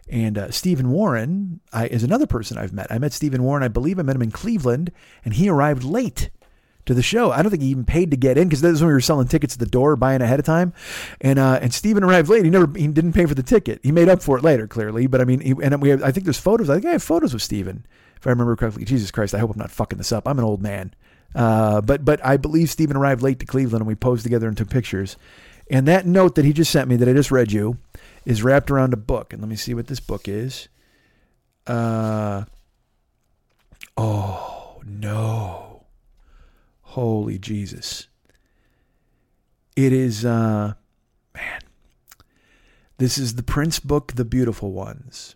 And 0.09 0.39
uh, 0.39 0.51
Stephen 0.53 0.91
Warren 0.91 1.61
I, 1.73 1.89
is 1.89 2.05
another 2.05 2.29
person 2.29 2.57
I've 2.57 2.73
met. 2.73 2.87
I 2.89 2.99
met 2.99 3.13
Stephen 3.13 3.43
Warren, 3.43 3.65
I 3.65 3.69
believe 3.69 3.99
I 3.99 4.03
met 4.03 4.15
him 4.15 4.23
in 4.23 4.31
Cleveland, 4.31 4.93
and 5.25 5.35
he 5.35 5.49
arrived 5.49 5.83
late 5.83 6.31
to 6.87 6.95
the 6.95 7.03
show. 7.03 7.33
I 7.33 7.43
don't 7.43 7.51
think 7.51 7.63
he 7.63 7.71
even 7.71 7.85
paid 7.85 8.13
to 8.13 8.17
get 8.17 8.39
in 8.39 8.47
because 8.49 8.61
this 8.61 8.73
is 8.73 8.81
when 8.81 8.89
we 8.89 8.95
were 8.95 9.01
selling 9.01 9.27
tickets 9.27 9.55
at 9.55 9.61
the 9.61 9.67
door, 9.67 9.97
buying 9.97 10.23
ahead 10.23 10.39
of 10.39 10.47
time. 10.47 10.73
And 11.21 11.41
uh, 11.41 11.59
and 11.63 11.75
Stephen 11.75 12.05
arrived 12.05 12.29
late. 12.29 12.45
He 12.45 12.51
never 12.51 12.71
he 12.77 12.87
didn't 12.87 13.13
pay 13.13 13.27
for 13.27 13.35
the 13.35 13.43
ticket. 13.43 13.81
He 13.83 13.91
made 13.91 14.09
up 14.09 14.23
for 14.23 14.39
it 14.39 14.45
later, 14.45 14.69
clearly. 14.69 15.09
But 15.09 15.21
I 15.21 15.25
mean, 15.25 15.41
he, 15.41 15.55
and 15.63 15.83
we 15.83 15.89
have, 15.89 16.03
I 16.03 16.13
think 16.13 16.25
there's 16.25 16.39
photos. 16.39 16.71
I 16.71 16.75
think 16.75 16.87
I 16.87 16.93
have 16.93 17.03
photos 17.03 17.33
with 17.33 17.43
Stephen, 17.43 17.87
if 18.23 18.27
I 18.29 18.31
remember 18.31 18.55
correctly. 18.55 18.85
Jesus 18.85 19.11
Christ, 19.11 19.35
I 19.35 19.39
hope 19.39 19.51
I'm 19.51 19.59
not 19.59 19.73
fucking 19.73 19.99
this 19.99 20.13
up. 20.13 20.29
I'm 20.29 20.39
an 20.39 20.45
old 20.45 20.63
man. 20.63 20.95
Uh, 21.35 21.81
but 21.81 22.05
but 22.05 22.25
I 22.25 22.37
believe 22.37 22.71
Stephen 22.71 22.97
arrived 22.97 23.21
late 23.21 23.41
to 23.41 23.47
Cleveland, 23.47 23.81
and 23.81 23.89
we 23.89 23.97
posed 23.97 24.23
together 24.23 24.47
and 24.47 24.57
took 24.57 24.71
pictures. 24.71 25.17
And 25.69 25.89
that 25.89 26.07
note 26.07 26.37
that 26.37 26.45
he 26.45 26.53
just 26.53 26.71
sent 26.71 26.89
me 26.89 26.95
that 26.97 27.09
I 27.09 27.15
just 27.15 27.33
read 27.33 27.51
you 27.51 27.79
is 28.25 28.45
wrapped 28.45 28.71
around 28.71 28.93
a 28.93 28.97
book. 28.97 29.33
And 29.33 29.43
let 29.43 29.49
me 29.49 29.57
see 29.57 29.75
what 29.75 29.89
this 29.89 29.99
book 29.99 30.29
is. 30.29 30.69
Uh, 31.67 32.45
oh, 33.97 34.81
no. 34.87 35.87
Holy 36.83 37.41
Jesus. 37.41 38.07
It 39.75 39.93
is, 39.93 40.25
uh, 40.25 40.75
man. 41.35 41.61
This 42.99 43.19
is 43.19 43.35
the 43.35 43.43
Prince 43.43 43.81
book, 43.81 44.13
The 44.13 44.25
Beautiful 44.25 44.71
Ones. 44.71 45.35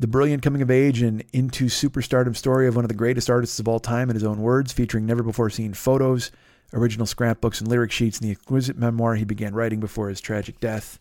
The 0.00 0.08
brilliant 0.08 0.42
coming 0.42 0.62
of 0.62 0.70
age 0.70 1.02
and 1.02 1.22
into 1.32 1.66
superstardom 1.66 2.34
story 2.36 2.66
of 2.66 2.74
one 2.74 2.84
of 2.84 2.88
the 2.88 2.94
greatest 2.94 3.30
artists 3.30 3.60
of 3.60 3.68
all 3.68 3.78
time 3.78 4.10
in 4.10 4.16
his 4.16 4.24
own 4.24 4.40
words, 4.40 4.72
featuring 4.72 5.06
never 5.06 5.22
before 5.22 5.50
seen 5.50 5.74
photos, 5.74 6.32
original 6.72 7.06
scrapbooks, 7.06 7.60
and 7.60 7.68
lyric 7.68 7.92
sheets, 7.92 8.18
and 8.18 8.26
the 8.26 8.32
exquisite 8.32 8.78
memoir 8.78 9.14
he 9.14 9.24
began 9.24 9.54
writing 9.54 9.78
before 9.78 10.08
his 10.08 10.20
tragic 10.20 10.58
death 10.58 10.98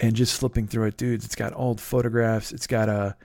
and 0.00 0.14
just 0.14 0.38
flipping 0.38 0.66
through 0.66 0.86
it, 0.86 0.96
dudes, 0.96 1.24
it's 1.24 1.34
got 1.34 1.52
old 1.56 1.80
photographs. 1.80 2.52
It's 2.52 2.66
got 2.66 2.88
a 2.88 3.16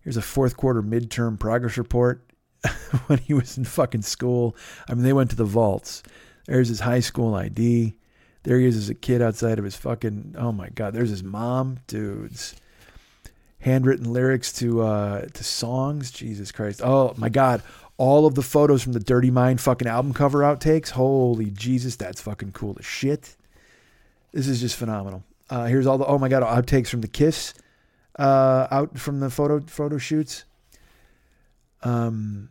here's 0.00 0.16
a 0.16 0.22
fourth 0.22 0.56
quarter 0.56 0.82
midterm 0.82 1.38
progress 1.38 1.76
report 1.76 2.30
when 3.06 3.18
he 3.18 3.34
was 3.34 3.58
in 3.58 3.64
fucking 3.64 4.02
school. 4.02 4.56
I 4.88 4.94
mean, 4.94 5.04
they 5.04 5.12
went 5.12 5.30
to 5.30 5.36
the 5.36 5.44
vaults. 5.44 6.02
There's 6.46 6.68
his 6.68 6.80
high 6.80 7.00
school 7.00 7.34
ID. 7.34 7.94
There 8.42 8.58
he 8.58 8.66
is 8.66 8.76
as 8.76 8.90
a 8.90 8.94
kid 8.94 9.22
outside 9.22 9.58
of 9.58 9.64
his 9.64 9.76
fucking. 9.76 10.34
Oh 10.38 10.52
my 10.52 10.68
god, 10.70 10.94
there's 10.94 11.10
his 11.10 11.24
mom, 11.24 11.78
dudes. 11.86 12.54
Handwritten 13.64 14.12
lyrics 14.12 14.52
to 14.54 14.82
uh 14.82 15.22
to 15.22 15.44
songs. 15.44 16.10
Jesus 16.10 16.52
Christ. 16.52 16.80
Oh 16.84 17.14
my 17.16 17.28
god. 17.28 17.62
All 17.96 18.26
of 18.26 18.34
the 18.34 18.42
photos 18.42 18.82
from 18.82 18.92
the 18.92 19.00
Dirty 19.00 19.30
Mind 19.30 19.60
fucking 19.60 19.88
album 19.88 20.12
cover 20.12 20.40
outtakes. 20.40 20.90
Holy 20.90 21.50
Jesus, 21.50 21.96
that's 21.96 22.20
fucking 22.20 22.52
cool 22.52 22.76
as 22.78 22.84
shit. 22.84 23.36
This 24.32 24.48
is 24.48 24.60
just 24.60 24.76
phenomenal. 24.76 25.22
Uh, 25.48 25.66
here's 25.66 25.86
all 25.86 25.98
the 25.98 26.06
oh 26.06 26.18
my 26.18 26.28
god 26.28 26.42
outtakes 26.42 26.88
from 26.88 27.00
the 27.00 27.08
Kiss 27.08 27.54
uh, 28.18 28.66
out 28.70 28.98
from 28.98 29.20
the 29.20 29.30
photo 29.30 29.60
photo 29.60 29.98
shoots. 29.98 30.44
Um, 31.82 32.50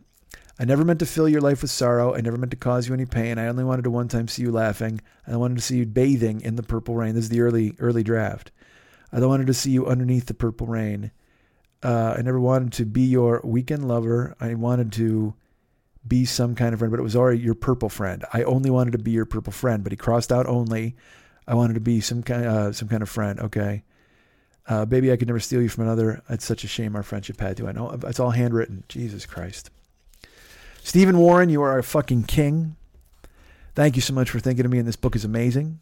I 0.58 0.64
never 0.64 0.84
meant 0.84 1.00
to 1.00 1.06
fill 1.06 1.28
your 1.28 1.40
life 1.40 1.62
with 1.62 1.70
sorrow. 1.70 2.14
I 2.14 2.20
never 2.20 2.36
meant 2.36 2.52
to 2.52 2.56
cause 2.56 2.86
you 2.86 2.94
any 2.94 3.06
pain. 3.06 3.38
I 3.38 3.48
only 3.48 3.64
wanted 3.64 3.82
to 3.82 3.90
one 3.90 4.08
time 4.08 4.28
see 4.28 4.42
you 4.42 4.52
laughing. 4.52 5.00
I 5.26 5.36
wanted 5.36 5.56
to 5.56 5.62
see 5.62 5.78
you 5.78 5.86
bathing 5.86 6.42
in 6.42 6.56
the 6.56 6.62
purple 6.62 6.94
rain. 6.94 7.14
This 7.14 7.24
is 7.24 7.30
the 7.30 7.40
early 7.40 7.74
early 7.78 8.02
draft. 8.02 8.52
I 9.14 9.26
wanted 9.26 9.46
to 9.46 9.54
see 9.54 9.70
you 9.70 9.86
underneath 9.86 10.26
the 10.26 10.34
purple 10.34 10.66
rain. 10.66 11.12
Uh, 11.82 12.16
I 12.18 12.22
never 12.22 12.40
wanted 12.40 12.72
to 12.74 12.84
be 12.84 13.02
your 13.02 13.40
weekend 13.44 13.86
lover. 13.86 14.34
I 14.40 14.54
wanted 14.54 14.92
to 14.92 15.34
be 16.06 16.24
some 16.24 16.54
kind 16.54 16.72
of 16.72 16.80
friend, 16.80 16.90
but 16.90 17.00
it 17.00 17.04
was 17.04 17.16
already 17.16 17.38
your 17.38 17.54
purple 17.54 17.88
friend. 17.88 18.24
I 18.32 18.42
only 18.42 18.70
wanted 18.70 18.92
to 18.92 18.98
be 18.98 19.12
your 19.12 19.24
purple 19.24 19.52
friend, 19.52 19.82
but 19.82 19.92
he 19.92 19.96
crossed 19.96 20.32
out 20.32 20.46
only. 20.46 20.96
I 21.46 21.54
wanted 21.54 21.74
to 21.74 21.80
be 21.80 22.00
some 22.00 22.22
kind, 22.22 22.44
uh, 22.44 22.72
some 22.72 22.88
kind 22.88 23.02
of 23.02 23.08
friend. 23.08 23.38
Okay, 23.38 23.84
uh, 24.66 24.84
baby, 24.86 25.12
I 25.12 25.16
could 25.16 25.28
never 25.28 25.40
steal 25.40 25.62
you 25.62 25.68
from 25.68 25.84
another. 25.84 26.22
It's 26.28 26.44
such 26.44 26.64
a 26.64 26.68
shame 26.68 26.96
our 26.96 27.02
friendship 27.02 27.40
had 27.40 27.56
to. 27.58 27.68
I 27.68 27.72
know 27.72 27.98
it's 28.04 28.20
all 28.20 28.30
handwritten. 28.30 28.84
Jesus 28.88 29.26
Christ, 29.26 29.70
Stephen 30.82 31.18
Warren, 31.18 31.50
you 31.50 31.62
are 31.62 31.78
a 31.78 31.82
fucking 31.82 32.24
king. 32.24 32.76
Thank 33.74 33.96
you 33.96 34.02
so 34.02 34.14
much 34.14 34.30
for 34.30 34.40
thinking 34.40 34.64
of 34.64 34.70
me. 34.70 34.78
And 34.78 34.88
this 34.88 34.96
book 34.96 35.16
is 35.16 35.24
amazing. 35.24 35.80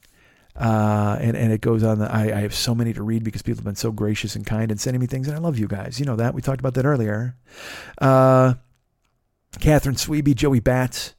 Uh, 0.54 1.16
and, 1.20 1.36
and 1.36 1.52
it 1.52 1.60
goes 1.60 1.82
on. 1.82 1.98
The, 1.98 2.12
I, 2.12 2.24
I 2.24 2.40
have 2.40 2.54
so 2.54 2.74
many 2.74 2.92
to 2.92 3.02
read 3.02 3.24
because 3.24 3.42
people 3.42 3.58
have 3.58 3.64
been 3.64 3.74
so 3.74 3.90
gracious 3.90 4.36
and 4.36 4.46
kind 4.46 4.70
and 4.70 4.80
sending 4.80 5.00
me 5.00 5.06
things. 5.06 5.26
And 5.26 5.36
I 5.36 5.40
love 5.40 5.58
you 5.58 5.66
guys. 5.66 5.98
You 5.98 6.06
know 6.06 6.16
that. 6.16 6.34
We 6.34 6.42
talked 6.42 6.60
about 6.60 6.74
that 6.74 6.84
earlier. 6.84 7.36
Uh, 7.98 8.54
Catherine 9.60 9.96
Sweeby, 9.96 10.34
Joey 10.34 10.60
Bats, 10.60 11.14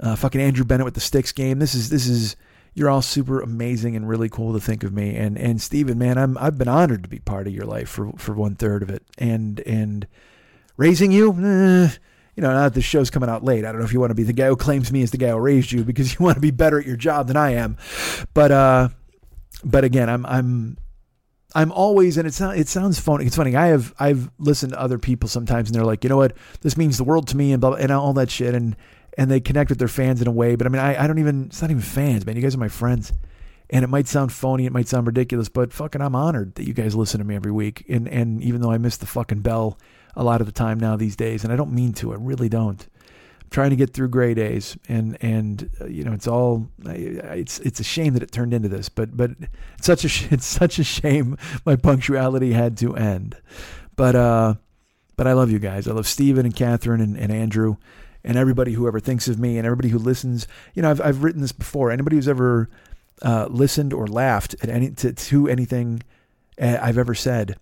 uh, 0.00 0.16
fucking 0.16 0.40
Andrew 0.40 0.64
Bennett 0.64 0.84
with 0.84 0.94
the 0.94 1.00
Styx 1.00 1.32
game. 1.32 1.58
This 1.58 1.74
is, 1.74 1.90
this 1.90 2.06
is, 2.06 2.36
you're 2.74 2.90
all 2.90 3.02
super 3.02 3.40
amazing 3.40 3.96
and 3.96 4.08
really 4.08 4.28
cool 4.28 4.52
to 4.54 4.60
think 4.60 4.82
of 4.82 4.92
me. 4.92 5.14
And 5.16 5.36
and 5.36 5.60
Stephen, 5.60 5.98
man, 5.98 6.16
I'm 6.16 6.38
I've 6.38 6.56
been 6.56 6.68
honored 6.68 7.02
to 7.02 7.08
be 7.08 7.18
part 7.18 7.46
of 7.46 7.52
your 7.52 7.66
life 7.66 7.88
for 7.88 8.12
for 8.16 8.32
one 8.32 8.54
third 8.54 8.82
of 8.82 8.90
it. 8.90 9.02
And 9.18 9.60
and 9.60 10.06
raising 10.76 11.12
you, 11.12 11.32
eh, 11.32 11.90
you 12.34 12.42
know, 12.42 12.50
now 12.50 12.62
that 12.62 12.74
the 12.74 12.82
show's 12.82 13.10
coming 13.10 13.28
out 13.28 13.44
late, 13.44 13.64
I 13.64 13.72
don't 13.72 13.80
know 13.80 13.84
if 13.84 13.92
you 13.92 14.00
want 14.00 14.10
to 14.10 14.14
be 14.14 14.22
the 14.22 14.32
guy 14.32 14.46
who 14.46 14.56
claims 14.56 14.90
me 14.90 15.02
as 15.02 15.10
the 15.10 15.18
guy 15.18 15.28
who 15.28 15.38
raised 15.38 15.72
you 15.72 15.84
because 15.84 16.12
you 16.18 16.24
want 16.24 16.36
to 16.36 16.40
be 16.40 16.50
better 16.50 16.78
at 16.78 16.86
your 16.86 16.96
job 16.96 17.28
than 17.28 17.36
I 17.36 17.54
am. 17.54 17.76
But 18.34 18.50
uh, 18.50 18.88
but 19.64 19.84
again, 19.84 20.08
I'm 20.08 20.24
I'm 20.26 20.78
I'm 21.54 21.72
always, 21.72 22.16
and 22.16 22.26
it's 22.26 22.40
not, 22.40 22.56
it 22.56 22.68
sounds 22.68 22.98
phony. 22.98 23.26
It's 23.26 23.36
funny. 23.36 23.56
I 23.56 23.68
have, 23.68 23.92
I've 23.98 24.30
listened 24.38 24.72
to 24.72 24.80
other 24.80 24.98
people 24.98 25.28
sometimes 25.28 25.68
and 25.68 25.74
they're 25.74 25.84
like, 25.84 26.02
you 26.04 26.10
know 26.10 26.16
what, 26.16 26.36
this 26.62 26.76
means 26.76 26.96
the 26.96 27.04
world 27.04 27.28
to 27.28 27.36
me 27.36 27.52
and 27.52 27.60
blah, 27.60 27.70
blah 27.70 27.78
and 27.78 27.92
all 27.92 28.12
that 28.14 28.30
shit. 28.30 28.54
And 28.54 28.76
and 29.18 29.30
they 29.30 29.40
connect 29.40 29.68
with 29.68 29.78
their 29.78 29.88
fans 29.88 30.22
in 30.22 30.26
a 30.26 30.32
way. 30.32 30.56
But 30.56 30.66
I 30.66 30.70
mean, 30.70 30.80
I, 30.80 31.04
I 31.04 31.06
don't 31.06 31.18
even, 31.18 31.44
it's 31.44 31.60
not 31.60 31.70
even 31.70 31.82
fans, 31.82 32.24
man. 32.24 32.34
You 32.34 32.40
guys 32.40 32.54
are 32.54 32.58
my 32.58 32.68
friends. 32.68 33.12
And 33.68 33.84
it 33.84 33.88
might 33.88 34.08
sound 34.08 34.32
phony, 34.32 34.64
it 34.64 34.72
might 34.72 34.88
sound 34.88 35.06
ridiculous, 35.06 35.50
but 35.50 35.72
fucking 35.72 36.00
I'm 36.00 36.14
honored 36.14 36.54
that 36.54 36.66
you 36.66 36.72
guys 36.72 36.94
listen 36.94 37.18
to 37.18 37.24
me 37.24 37.34
every 37.34 37.52
week. 37.52 37.84
And 37.88 38.08
and 38.08 38.42
even 38.42 38.60
though 38.62 38.70
I 38.70 38.78
miss 38.78 38.96
the 38.96 39.06
fucking 39.06 39.40
bell 39.40 39.78
a 40.14 40.24
lot 40.24 40.40
of 40.40 40.46
the 40.46 40.52
time 40.52 40.78
now 40.78 40.96
these 40.96 41.16
days, 41.16 41.44
and 41.44 41.52
I 41.52 41.56
don't 41.56 41.72
mean 41.72 41.92
to, 41.94 42.12
I 42.12 42.16
really 42.16 42.48
don't. 42.48 42.86
I'm 43.42 43.50
trying 43.50 43.70
to 43.70 43.76
get 43.76 43.92
through 43.94 44.08
gray 44.08 44.34
days, 44.34 44.76
and 44.88 45.16
and 45.20 45.70
uh, 45.80 45.86
you 45.86 46.04
know 46.04 46.12
it's 46.12 46.26
all 46.28 46.68
it's 46.84 47.58
it's 47.60 47.80
a 47.80 47.84
shame 47.84 48.14
that 48.14 48.22
it 48.22 48.32
turned 48.32 48.54
into 48.54 48.68
this, 48.68 48.88
but 48.88 49.16
but 49.16 49.30
it's 49.78 49.86
such 49.86 50.04
a 50.04 50.34
it's 50.34 50.46
such 50.46 50.78
a 50.78 50.84
shame 50.84 51.36
my 51.64 51.76
punctuality 51.76 52.52
had 52.52 52.76
to 52.78 52.94
end. 52.96 53.36
But 53.96 54.14
uh, 54.14 54.54
but 55.16 55.26
I 55.26 55.32
love 55.32 55.50
you 55.50 55.58
guys. 55.58 55.86
I 55.86 55.92
love 55.92 56.06
Stephen 56.06 56.46
and 56.46 56.54
Catherine 56.54 57.00
and, 57.00 57.16
and 57.16 57.32
Andrew 57.32 57.76
and 58.24 58.36
everybody 58.36 58.72
who 58.72 58.86
ever 58.86 59.00
thinks 59.00 59.28
of 59.28 59.38
me 59.38 59.58
and 59.58 59.66
everybody 59.66 59.88
who 59.88 59.98
listens. 59.98 60.46
You 60.74 60.82
know, 60.82 60.90
I've, 60.90 61.00
I've 61.00 61.22
written 61.22 61.40
this 61.40 61.52
before. 61.52 61.90
Anybody 61.90 62.16
who's 62.16 62.28
ever 62.28 62.68
uh, 63.20 63.46
listened 63.50 63.92
or 63.92 64.06
laughed 64.06 64.54
at 64.62 64.68
any 64.68 64.90
to, 64.90 65.12
to 65.12 65.48
anything 65.48 66.02
uh, 66.60 66.78
I've 66.80 66.98
ever 66.98 67.14
said, 67.14 67.56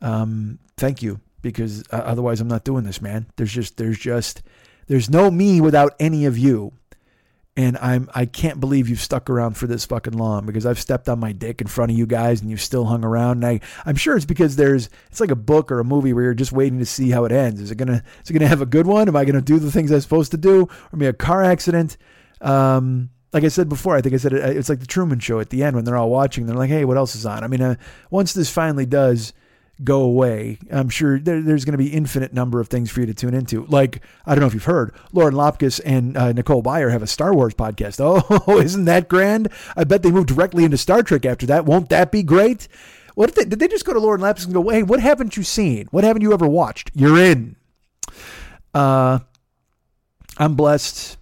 um, 0.00 0.58
thank 0.76 1.02
you 1.02 1.20
because 1.42 1.82
uh, 1.90 1.96
otherwise 1.96 2.40
I'm 2.40 2.48
not 2.48 2.64
doing 2.64 2.84
this, 2.84 3.02
man. 3.02 3.26
There's 3.36 3.52
just 3.52 3.76
there's 3.76 3.98
just 3.98 4.42
there's 4.86 5.10
no 5.10 5.30
me 5.30 5.60
without 5.60 5.94
any 6.00 6.24
of 6.24 6.38
you. 6.38 6.72
And 7.54 7.76
I'm 7.78 8.08
I 8.14 8.24
can't 8.24 8.60
believe 8.60 8.88
you've 8.88 9.00
stuck 9.00 9.28
around 9.28 9.58
for 9.58 9.66
this 9.66 9.84
fucking 9.84 10.14
long 10.14 10.46
because 10.46 10.64
I've 10.64 10.80
stepped 10.80 11.06
on 11.10 11.20
my 11.20 11.32
dick 11.32 11.60
in 11.60 11.66
front 11.66 11.90
of 11.90 11.98
you 11.98 12.06
guys 12.06 12.40
and 12.40 12.50
you've 12.50 12.62
still 12.62 12.86
hung 12.86 13.04
around. 13.04 13.44
And 13.44 13.46
I 13.46 13.60
I'm 13.84 13.96
sure 13.96 14.16
it's 14.16 14.24
because 14.24 14.56
there's 14.56 14.88
it's 15.10 15.20
like 15.20 15.30
a 15.30 15.36
book 15.36 15.70
or 15.70 15.78
a 15.78 15.84
movie 15.84 16.14
where 16.14 16.24
you're 16.24 16.34
just 16.34 16.52
waiting 16.52 16.78
to 16.78 16.86
see 16.86 17.10
how 17.10 17.26
it 17.26 17.32
ends. 17.32 17.60
Is 17.60 17.70
it 17.70 17.74
gonna 17.74 18.02
is 18.24 18.30
it 18.30 18.32
gonna 18.32 18.48
have 18.48 18.62
a 18.62 18.66
good 18.66 18.86
one? 18.86 19.06
Am 19.06 19.16
I 19.16 19.26
gonna 19.26 19.42
do 19.42 19.58
the 19.58 19.70
things 19.70 19.90
I'm 19.90 20.00
supposed 20.00 20.30
to 20.30 20.38
do? 20.38 20.66
Or 20.92 20.96
be 20.96 21.06
a 21.06 21.12
car 21.12 21.42
accident? 21.42 21.98
Um, 22.40 23.10
like 23.34 23.44
I 23.44 23.48
said 23.48 23.68
before, 23.68 23.96
I 23.96 24.00
think 24.00 24.14
I 24.14 24.18
said 24.18 24.32
it, 24.32 24.56
it's 24.56 24.68
like 24.70 24.80
the 24.80 24.86
Truman 24.86 25.18
Show 25.18 25.38
at 25.38 25.50
the 25.50 25.62
end 25.62 25.76
when 25.76 25.84
they're 25.84 25.96
all 25.96 26.10
watching. 26.10 26.46
They're 26.46 26.56
like, 26.56 26.70
"Hey, 26.70 26.86
what 26.86 26.96
else 26.96 27.14
is 27.14 27.26
on?" 27.26 27.44
I 27.44 27.48
mean, 27.48 27.62
uh, 27.62 27.76
once 28.10 28.32
this 28.32 28.50
finally 28.50 28.86
does 28.86 29.32
go 29.84 30.02
away, 30.02 30.58
I'm 30.70 30.88
sure 30.88 31.18
there, 31.18 31.40
there's 31.40 31.64
going 31.64 31.72
to 31.72 31.78
be 31.78 31.88
infinite 31.88 32.32
number 32.32 32.60
of 32.60 32.68
things 32.68 32.90
for 32.90 33.00
you 33.00 33.06
to 33.06 33.14
tune 33.14 33.34
into. 33.34 33.64
Like 33.66 34.02
I 34.26 34.34
don't 34.34 34.40
know 34.40 34.46
if 34.46 34.54
you've 34.54 34.64
heard, 34.64 34.94
Lauren 35.12 35.34
Lapkus 35.34 35.80
and 35.84 36.16
uh, 36.16 36.32
Nicole 36.32 36.62
Byer 36.62 36.90
have 36.90 37.02
a 37.02 37.06
Star 37.06 37.34
Wars 37.34 37.54
podcast. 37.54 38.00
Oh, 38.02 38.58
isn't 38.58 38.86
that 38.86 39.08
grand? 39.08 39.48
I 39.76 39.84
bet 39.84 40.02
they 40.02 40.10
moved 40.10 40.28
directly 40.28 40.64
into 40.64 40.76
Star 40.76 41.02
Trek 41.02 41.24
after 41.26 41.46
that. 41.46 41.64
Won't 41.64 41.88
that 41.90 42.10
be 42.10 42.22
great? 42.22 42.68
What 43.14 43.34
they, 43.34 43.44
did 43.44 43.58
they 43.58 43.68
just 43.68 43.84
go 43.84 43.92
to 43.92 44.00
Lauren 44.00 44.20
Lapkus 44.20 44.44
and 44.44 44.54
go, 44.54 44.68
"Hey, 44.68 44.82
what 44.82 45.00
haven't 45.00 45.36
you 45.36 45.42
seen? 45.42 45.86
What 45.90 46.04
haven't 46.04 46.22
you 46.22 46.32
ever 46.32 46.46
watched? 46.46 46.90
You're 46.94 47.18
in." 47.18 47.56
Uh, 48.74 49.20
I'm 50.38 50.54
blessed. 50.54 51.18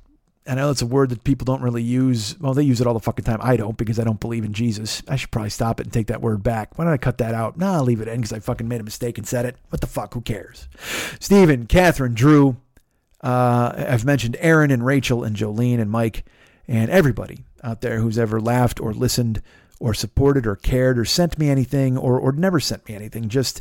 I 0.51 0.55
know 0.55 0.71
it's 0.71 0.83
a 0.83 0.87
word 0.87 1.11
that 1.11 1.23
people 1.23 1.45
don't 1.45 1.63
really 1.63 1.83
use. 1.83 2.37
Well, 2.41 2.55
they 2.55 2.65
use 2.65 2.81
it 2.81 2.87
all 2.89 2.95
the 2.95 2.99
fucking 2.99 3.25
time. 3.25 3.39
I 3.41 3.57
don't 3.57 3.77
because 3.77 4.01
I 4.01 4.05
don't 4.05 4.19
believe 4.19 4.45
in 4.45 4.53
Jesus. 4.53 5.01
I 5.07 5.15
should 5.15 5.31
probably 5.31 5.51
stop 5.51 5.79
it 5.79 5.87
and 5.87 5.93
take 5.93 6.09
that 6.09 6.21
word 6.21 6.43
back. 6.43 6.77
Why 6.77 6.85
don't 6.85 6.93
I 6.93 6.97
cut 6.97 7.19
that 7.19 7.35
out? 7.35 7.57
Nah, 7.57 7.75
I'll 7.75 7.85
leave 7.85 8.01
it 8.01 8.09
in 8.09 8.17
because 8.17 8.33
I 8.33 8.41
fucking 8.41 8.67
made 8.67 8.81
a 8.81 8.85
mistake 8.85 9.17
and 9.17 9.27
said 9.29 9.45
it. 9.45 9.57
What 9.69 9.81
the 9.81 9.87
fuck? 9.87 10.13
Who 10.15 10.21
cares? 10.21 10.67
Stephen, 11.21 11.67
Catherine, 11.67 12.15
Drew. 12.15 12.57
Uh, 13.23 13.73
I've 13.77 14.05
mentioned 14.05 14.37
Aaron 14.41 14.73
and 14.73 14.85
Rachel 14.85 15.23
and 15.23 15.37
Jolene 15.37 15.81
and 15.81 15.91
Mike 15.91 16.25
and 16.67 16.91
everybody 16.91 17.45
out 17.63 17.81
there 17.81 18.01
who's 18.01 18.19
ever 18.19 18.41
laughed 18.41 18.81
or 18.81 18.93
listened 18.93 19.43
or 19.79 19.95
supported 19.95 20.49
or 20.49 20.57
cared 20.57 20.99
or 20.99 21.05
sent 21.05 21.39
me 21.39 21.49
anything 21.49 21.97
or, 21.97 22.19
or 22.19 22.33
never 22.33 22.59
sent 22.59 22.89
me 22.89 22.97
anything. 22.97 23.29
Just 23.29 23.61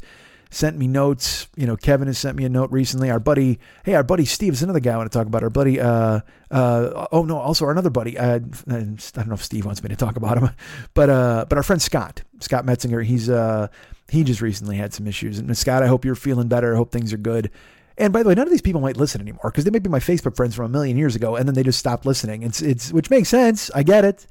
sent 0.50 0.78
me 0.78 0.88
notes. 0.88 1.48
You 1.56 1.68
know, 1.68 1.76
Kevin 1.76 2.08
has 2.08 2.18
sent 2.18 2.36
me 2.36 2.46
a 2.46 2.50
note 2.50 2.72
recently. 2.72 3.10
Our 3.10 3.20
buddy, 3.20 3.60
hey, 3.84 3.96
our 3.96 4.04
buddy 4.04 4.26
Steve 4.26 4.54
is 4.54 4.64
another 4.64 4.80
guy 4.80 4.94
I 4.94 4.98
want 4.98 5.12
to 5.12 5.18
talk 5.18 5.28
about. 5.28 5.44
Our 5.44 5.50
buddy, 5.50 5.80
uh, 5.80 6.22
uh, 6.52 7.08
oh 7.12 7.24
no, 7.24 7.38
also 7.38 7.66
our 7.66 7.72
another 7.72 7.90
buddy. 7.90 8.18
Uh, 8.18 8.36
I 8.36 8.40
don't 8.40 9.28
know 9.28 9.34
if 9.34 9.44
Steve 9.44 9.66
wants 9.66 9.84
me 9.84 9.90
to 9.90 9.96
talk 9.96 10.16
about 10.16 10.38
him, 10.38 10.50
but 10.94 11.10
uh, 11.10 11.46
but 11.50 11.58
our 11.58 11.64
friend 11.64 11.82
Scott, 11.82 12.24
Scott 12.40 12.66
Metzinger, 12.66 13.04
he's 13.04 13.30
uh, 13.30 13.68
he 14.10 14.24
just 14.24 14.42
recently 14.42 14.78
had 14.78 14.94
some 14.94 15.08
issues. 15.08 15.40
And 15.40 15.56
Scott, 15.58 15.84
I 15.84 15.88
hope 15.88 16.06
you're 16.06 16.16
feeling 16.16 16.48
better. 16.48 16.74
I 16.74 16.78
hope 16.78 16.92
things 16.92 17.14
are 17.14 17.18
good. 17.18 17.52
And 18.00 18.14
by 18.14 18.24
the 18.24 18.30
way, 18.30 18.36
none 18.36 18.48
of 18.48 18.52
these 18.52 18.62
people 18.62 18.80
might 18.80 18.96
listen 18.96 19.20
anymore 19.20 19.52
because 19.52 19.66
they 19.66 19.72
may 19.72 19.80
be 19.80 19.90
my 19.90 20.00
Facebook 20.00 20.38
friends 20.38 20.56
from 20.56 20.66
a 20.66 20.70
million 20.70 20.98
years 20.98 21.18
ago, 21.18 21.36
and 21.36 21.46
then 21.46 21.54
they 21.54 21.64
just 21.64 21.80
stopped 21.80 22.06
listening. 22.06 22.44
It's 22.44 22.62
it's 22.62 22.94
which 22.94 23.10
makes 23.10 23.28
sense. 23.28 23.70
I 23.76 23.84
get 23.84 24.06
it. 24.06 24.26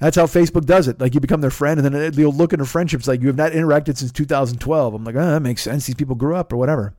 That's 0.00 0.16
how 0.16 0.26
Facebook 0.26 0.66
does 0.66 0.88
it. 0.88 1.00
Like 1.00 1.14
you 1.14 1.20
become 1.20 1.40
their 1.40 1.50
friend, 1.50 1.78
and 1.78 1.94
then 1.94 2.10
they'll 2.10 2.32
look 2.32 2.52
into 2.52 2.64
friendships 2.64 3.06
like 3.06 3.20
you 3.20 3.28
have 3.28 3.36
not 3.36 3.52
interacted 3.52 3.96
since 3.96 4.10
2012. 4.10 4.94
I'm 4.94 5.04
like, 5.04 5.14
oh, 5.14 5.30
that 5.30 5.40
makes 5.40 5.62
sense. 5.62 5.86
These 5.86 5.94
people 5.94 6.16
grew 6.16 6.34
up 6.34 6.52
or 6.52 6.56
whatever. 6.56 6.94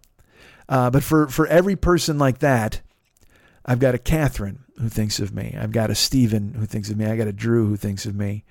Uh, 0.70 0.90
but 0.90 1.04
for 1.04 1.28
for 1.28 1.48
every 1.48 1.76
person 1.76 2.18
like 2.18 2.40
that, 2.40 2.82
I've 3.66 3.80
got 3.80 3.94
a 3.94 4.00
Catherine 4.00 4.64
who 4.80 4.88
thinks 4.88 5.20
of 5.20 5.34
me. 5.34 5.56
I've 5.60 5.72
got 5.72 5.90
a 5.90 5.96
Stephen 5.96 6.54
who 6.54 6.66
thinks 6.66 6.90
of 6.90 6.98
me. 6.98 7.06
I 7.06 7.18
got 7.18 7.28
a 7.28 7.34
Drew 7.34 7.68
who 7.68 7.76
thinks 7.76 8.06
of 8.06 8.16
me, 8.16 8.46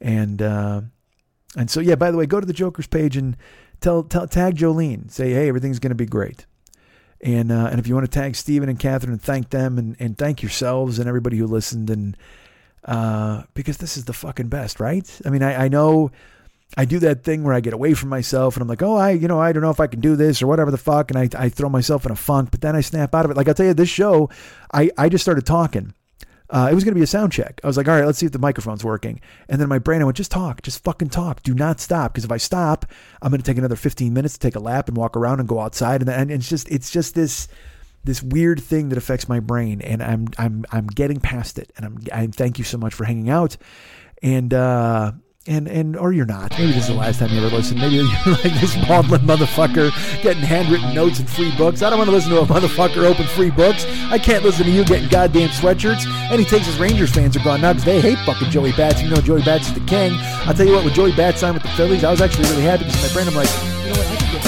and 0.00 0.40
uh, 0.40 0.82
and 1.56 1.68
so 1.68 1.80
yeah. 1.80 1.96
By 1.96 2.12
the 2.12 2.16
way, 2.16 2.26
go 2.26 2.38
to 2.38 2.46
the 2.46 2.52
Joker's 2.52 2.86
page 2.86 3.16
and 3.16 3.36
tell 3.80 4.04
tell 4.04 4.28
tag 4.28 4.56
Jolene. 4.56 5.10
Say 5.10 5.32
hey, 5.32 5.48
everything's 5.48 5.80
going 5.80 5.90
to 5.90 5.96
be 5.96 6.06
great. 6.06 6.46
And 7.20 7.50
uh, 7.50 7.68
and 7.70 7.80
if 7.80 7.86
you 7.86 7.94
want 7.94 8.10
to 8.10 8.18
tag 8.18 8.36
Stephen 8.36 8.68
and 8.68 8.78
Catherine 8.78 9.12
and 9.12 9.22
thank 9.22 9.50
them 9.50 9.76
and, 9.76 9.96
and 9.98 10.16
thank 10.16 10.42
yourselves 10.42 10.98
and 10.98 11.08
everybody 11.08 11.36
who 11.36 11.46
listened 11.46 11.90
and 11.90 12.16
uh, 12.84 13.42
because 13.54 13.78
this 13.78 13.96
is 13.96 14.04
the 14.04 14.12
fucking 14.12 14.48
best, 14.48 14.78
right? 14.78 15.20
I 15.26 15.30
mean, 15.30 15.42
I, 15.42 15.64
I 15.64 15.68
know 15.68 16.12
I 16.76 16.84
do 16.84 16.98
that 17.00 17.24
thing 17.24 17.42
where 17.42 17.54
I 17.54 17.60
get 17.60 17.72
away 17.72 17.94
from 17.94 18.08
myself 18.08 18.56
and 18.56 18.62
I'm 18.62 18.68
like, 18.68 18.82
oh, 18.82 18.94
I 18.94 19.10
you 19.10 19.26
know 19.26 19.40
I 19.40 19.52
don't 19.52 19.62
know 19.62 19.70
if 19.70 19.80
I 19.80 19.88
can 19.88 20.00
do 20.00 20.16
this 20.16 20.42
or 20.42 20.46
whatever 20.46 20.70
the 20.70 20.78
fuck, 20.78 21.10
and 21.10 21.18
I 21.18 21.28
I 21.36 21.48
throw 21.48 21.68
myself 21.68 22.06
in 22.06 22.12
a 22.12 22.16
funk, 22.16 22.50
but 22.50 22.60
then 22.60 22.76
I 22.76 22.82
snap 22.82 23.14
out 23.14 23.24
of 23.24 23.30
it. 23.30 23.36
Like 23.36 23.48
I'll 23.48 23.54
tell 23.54 23.66
you, 23.66 23.74
this 23.74 23.88
show, 23.88 24.30
I 24.72 24.90
I 24.96 25.08
just 25.08 25.24
started 25.24 25.44
talking. 25.44 25.94
Uh, 26.50 26.68
it 26.70 26.74
was 26.74 26.82
going 26.82 26.92
to 26.94 26.98
be 26.98 27.04
a 27.04 27.06
sound 27.06 27.30
check. 27.30 27.60
I 27.62 27.66
was 27.66 27.76
like, 27.76 27.88
all 27.88 27.94
right, 27.94 28.06
let's 28.06 28.18
see 28.18 28.26
if 28.26 28.32
the 28.32 28.38
microphone's 28.38 28.84
working. 28.84 29.20
And 29.48 29.60
then 29.60 29.68
my 29.68 29.78
brain, 29.78 30.00
I 30.00 30.04
went, 30.04 30.16
just 30.16 30.30
talk, 30.30 30.62
just 30.62 30.82
fucking 30.82 31.10
talk. 31.10 31.42
Do 31.42 31.54
not 31.54 31.78
stop. 31.78 32.12
Because 32.12 32.24
if 32.24 32.32
I 32.32 32.38
stop, 32.38 32.86
I'm 33.20 33.30
going 33.30 33.40
to 33.40 33.46
take 33.46 33.58
another 33.58 33.76
15 33.76 34.14
minutes 34.14 34.34
to 34.34 34.40
take 34.40 34.56
a 34.56 34.60
lap 34.60 34.88
and 34.88 34.96
walk 34.96 35.16
around 35.16 35.40
and 35.40 35.48
go 35.48 35.60
outside. 35.60 36.00
And, 36.00 36.08
and 36.08 36.30
it's 36.30 36.48
just, 36.48 36.70
it's 36.70 36.90
just 36.90 37.14
this, 37.14 37.48
this 38.04 38.22
weird 38.22 38.60
thing 38.60 38.88
that 38.88 38.98
affects 38.98 39.28
my 39.28 39.40
brain. 39.40 39.82
And 39.82 40.02
I'm, 40.02 40.28
I'm, 40.38 40.64
I'm 40.72 40.86
getting 40.86 41.20
past 41.20 41.58
it. 41.58 41.70
And 41.76 41.84
I'm, 41.84 41.98
I 42.12 42.26
thank 42.28 42.58
you 42.58 42.64
so 42.64 42.78
much 42.78 42.94
for 42.94 43.04
hanging 43.04 43.28
out. 43.28 43.58
And, 44.22 44.54
uh, 44.54 45.12
and 45.48 45.66
and 45.66 45.96
or 45.96 46.12
you're 46.12 46.26
not. 46.26 46.50
Maybe 46.58 46.72
this 46.72 46.84
is 46.84 46.88
the 46.88 46.94
last 46.94 47.18
time 47.18 47.30
you 47.30 47.38
ever 47.44 47.56
listen. 47.56 47.78
Maybe 47.78 47.94
you're 47.96 48.04
like 48.26 48.60
this 48.60 48.76
baldwin 48.86 49.22
motherfucker 49.22 49.90
getting 50.22 50.42
handwritten 50.42 50.94
notes 50.94 51.18
and 51.18 51.28
free 51.28 51.56
books. 51.56 51.82
I 51.82 51.90
don't 51.90 51.98
want 51.98 52.08
to 52.08 52.14
listen 52.14 52.30
to 52.30 52.40
a 52.40 52.46
motherfucker 52.46 53.04
open 53.04 53.26
free 53.26 53.50
books. 53.50 53.84
I 54.10 54.18
can't 54.18 54.44
listen 54.44 54.66
to 54.66 54.70
you 54.70 54.84
getting 54.84 55.08
goddamn 55.08 55.48
sweatshirts. 55.48 56.06
And 56.06 56.38
he 56.38 56.44
takes 56.44 56.66
his 56.66 56.78
Rangers 56.78 57.10
fans 57.10 57.36
are 57.36 57.44
gone 57.44 57.62
now 57.62 57.72
because 57.72 57.84
they 57.84 58.00
hate 58.00 58.18
fucking 58.26 58.50
Joey 58.50 58.72
Bats. 58.72 59.02
You 59.02 59.10
know 59.10 59.16
Joey 59.16 59.42
Bats 59.42 59.68
is 59.68 59.74
the 59.74 59.80
king. 59.80 60.12
I'll 60.46 60.54
tell 60.54 60.66
you 60.66 60.72
what, 60.72 60.84
with 60.84 60.94
Joey 60.94 61.12
Bats 61.12 61.40
signed 61.40 61.54
with 61.54 61.62
the 61.62 61.70
Phillies, 61.70 62.04
I 62.04 62.10
was 62.10 62.20
actually 62.20 62.48
really 62.50 62.62
happy 62.62 62.84
because 62.84 63.02
my 63.02 63.08
friend, 63.08 63.28
I'm 63.28 63.34
like, 63.34 63.48
you 63.84 63.92
know 63.92 63.98
what, 63.98 64.47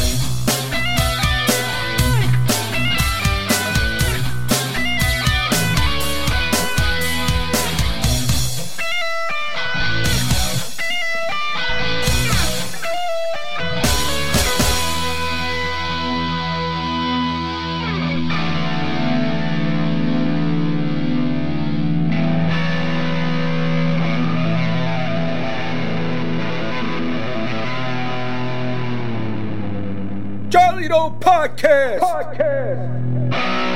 Podcast. 31.21 31.99
Podcast. 31.99 33.70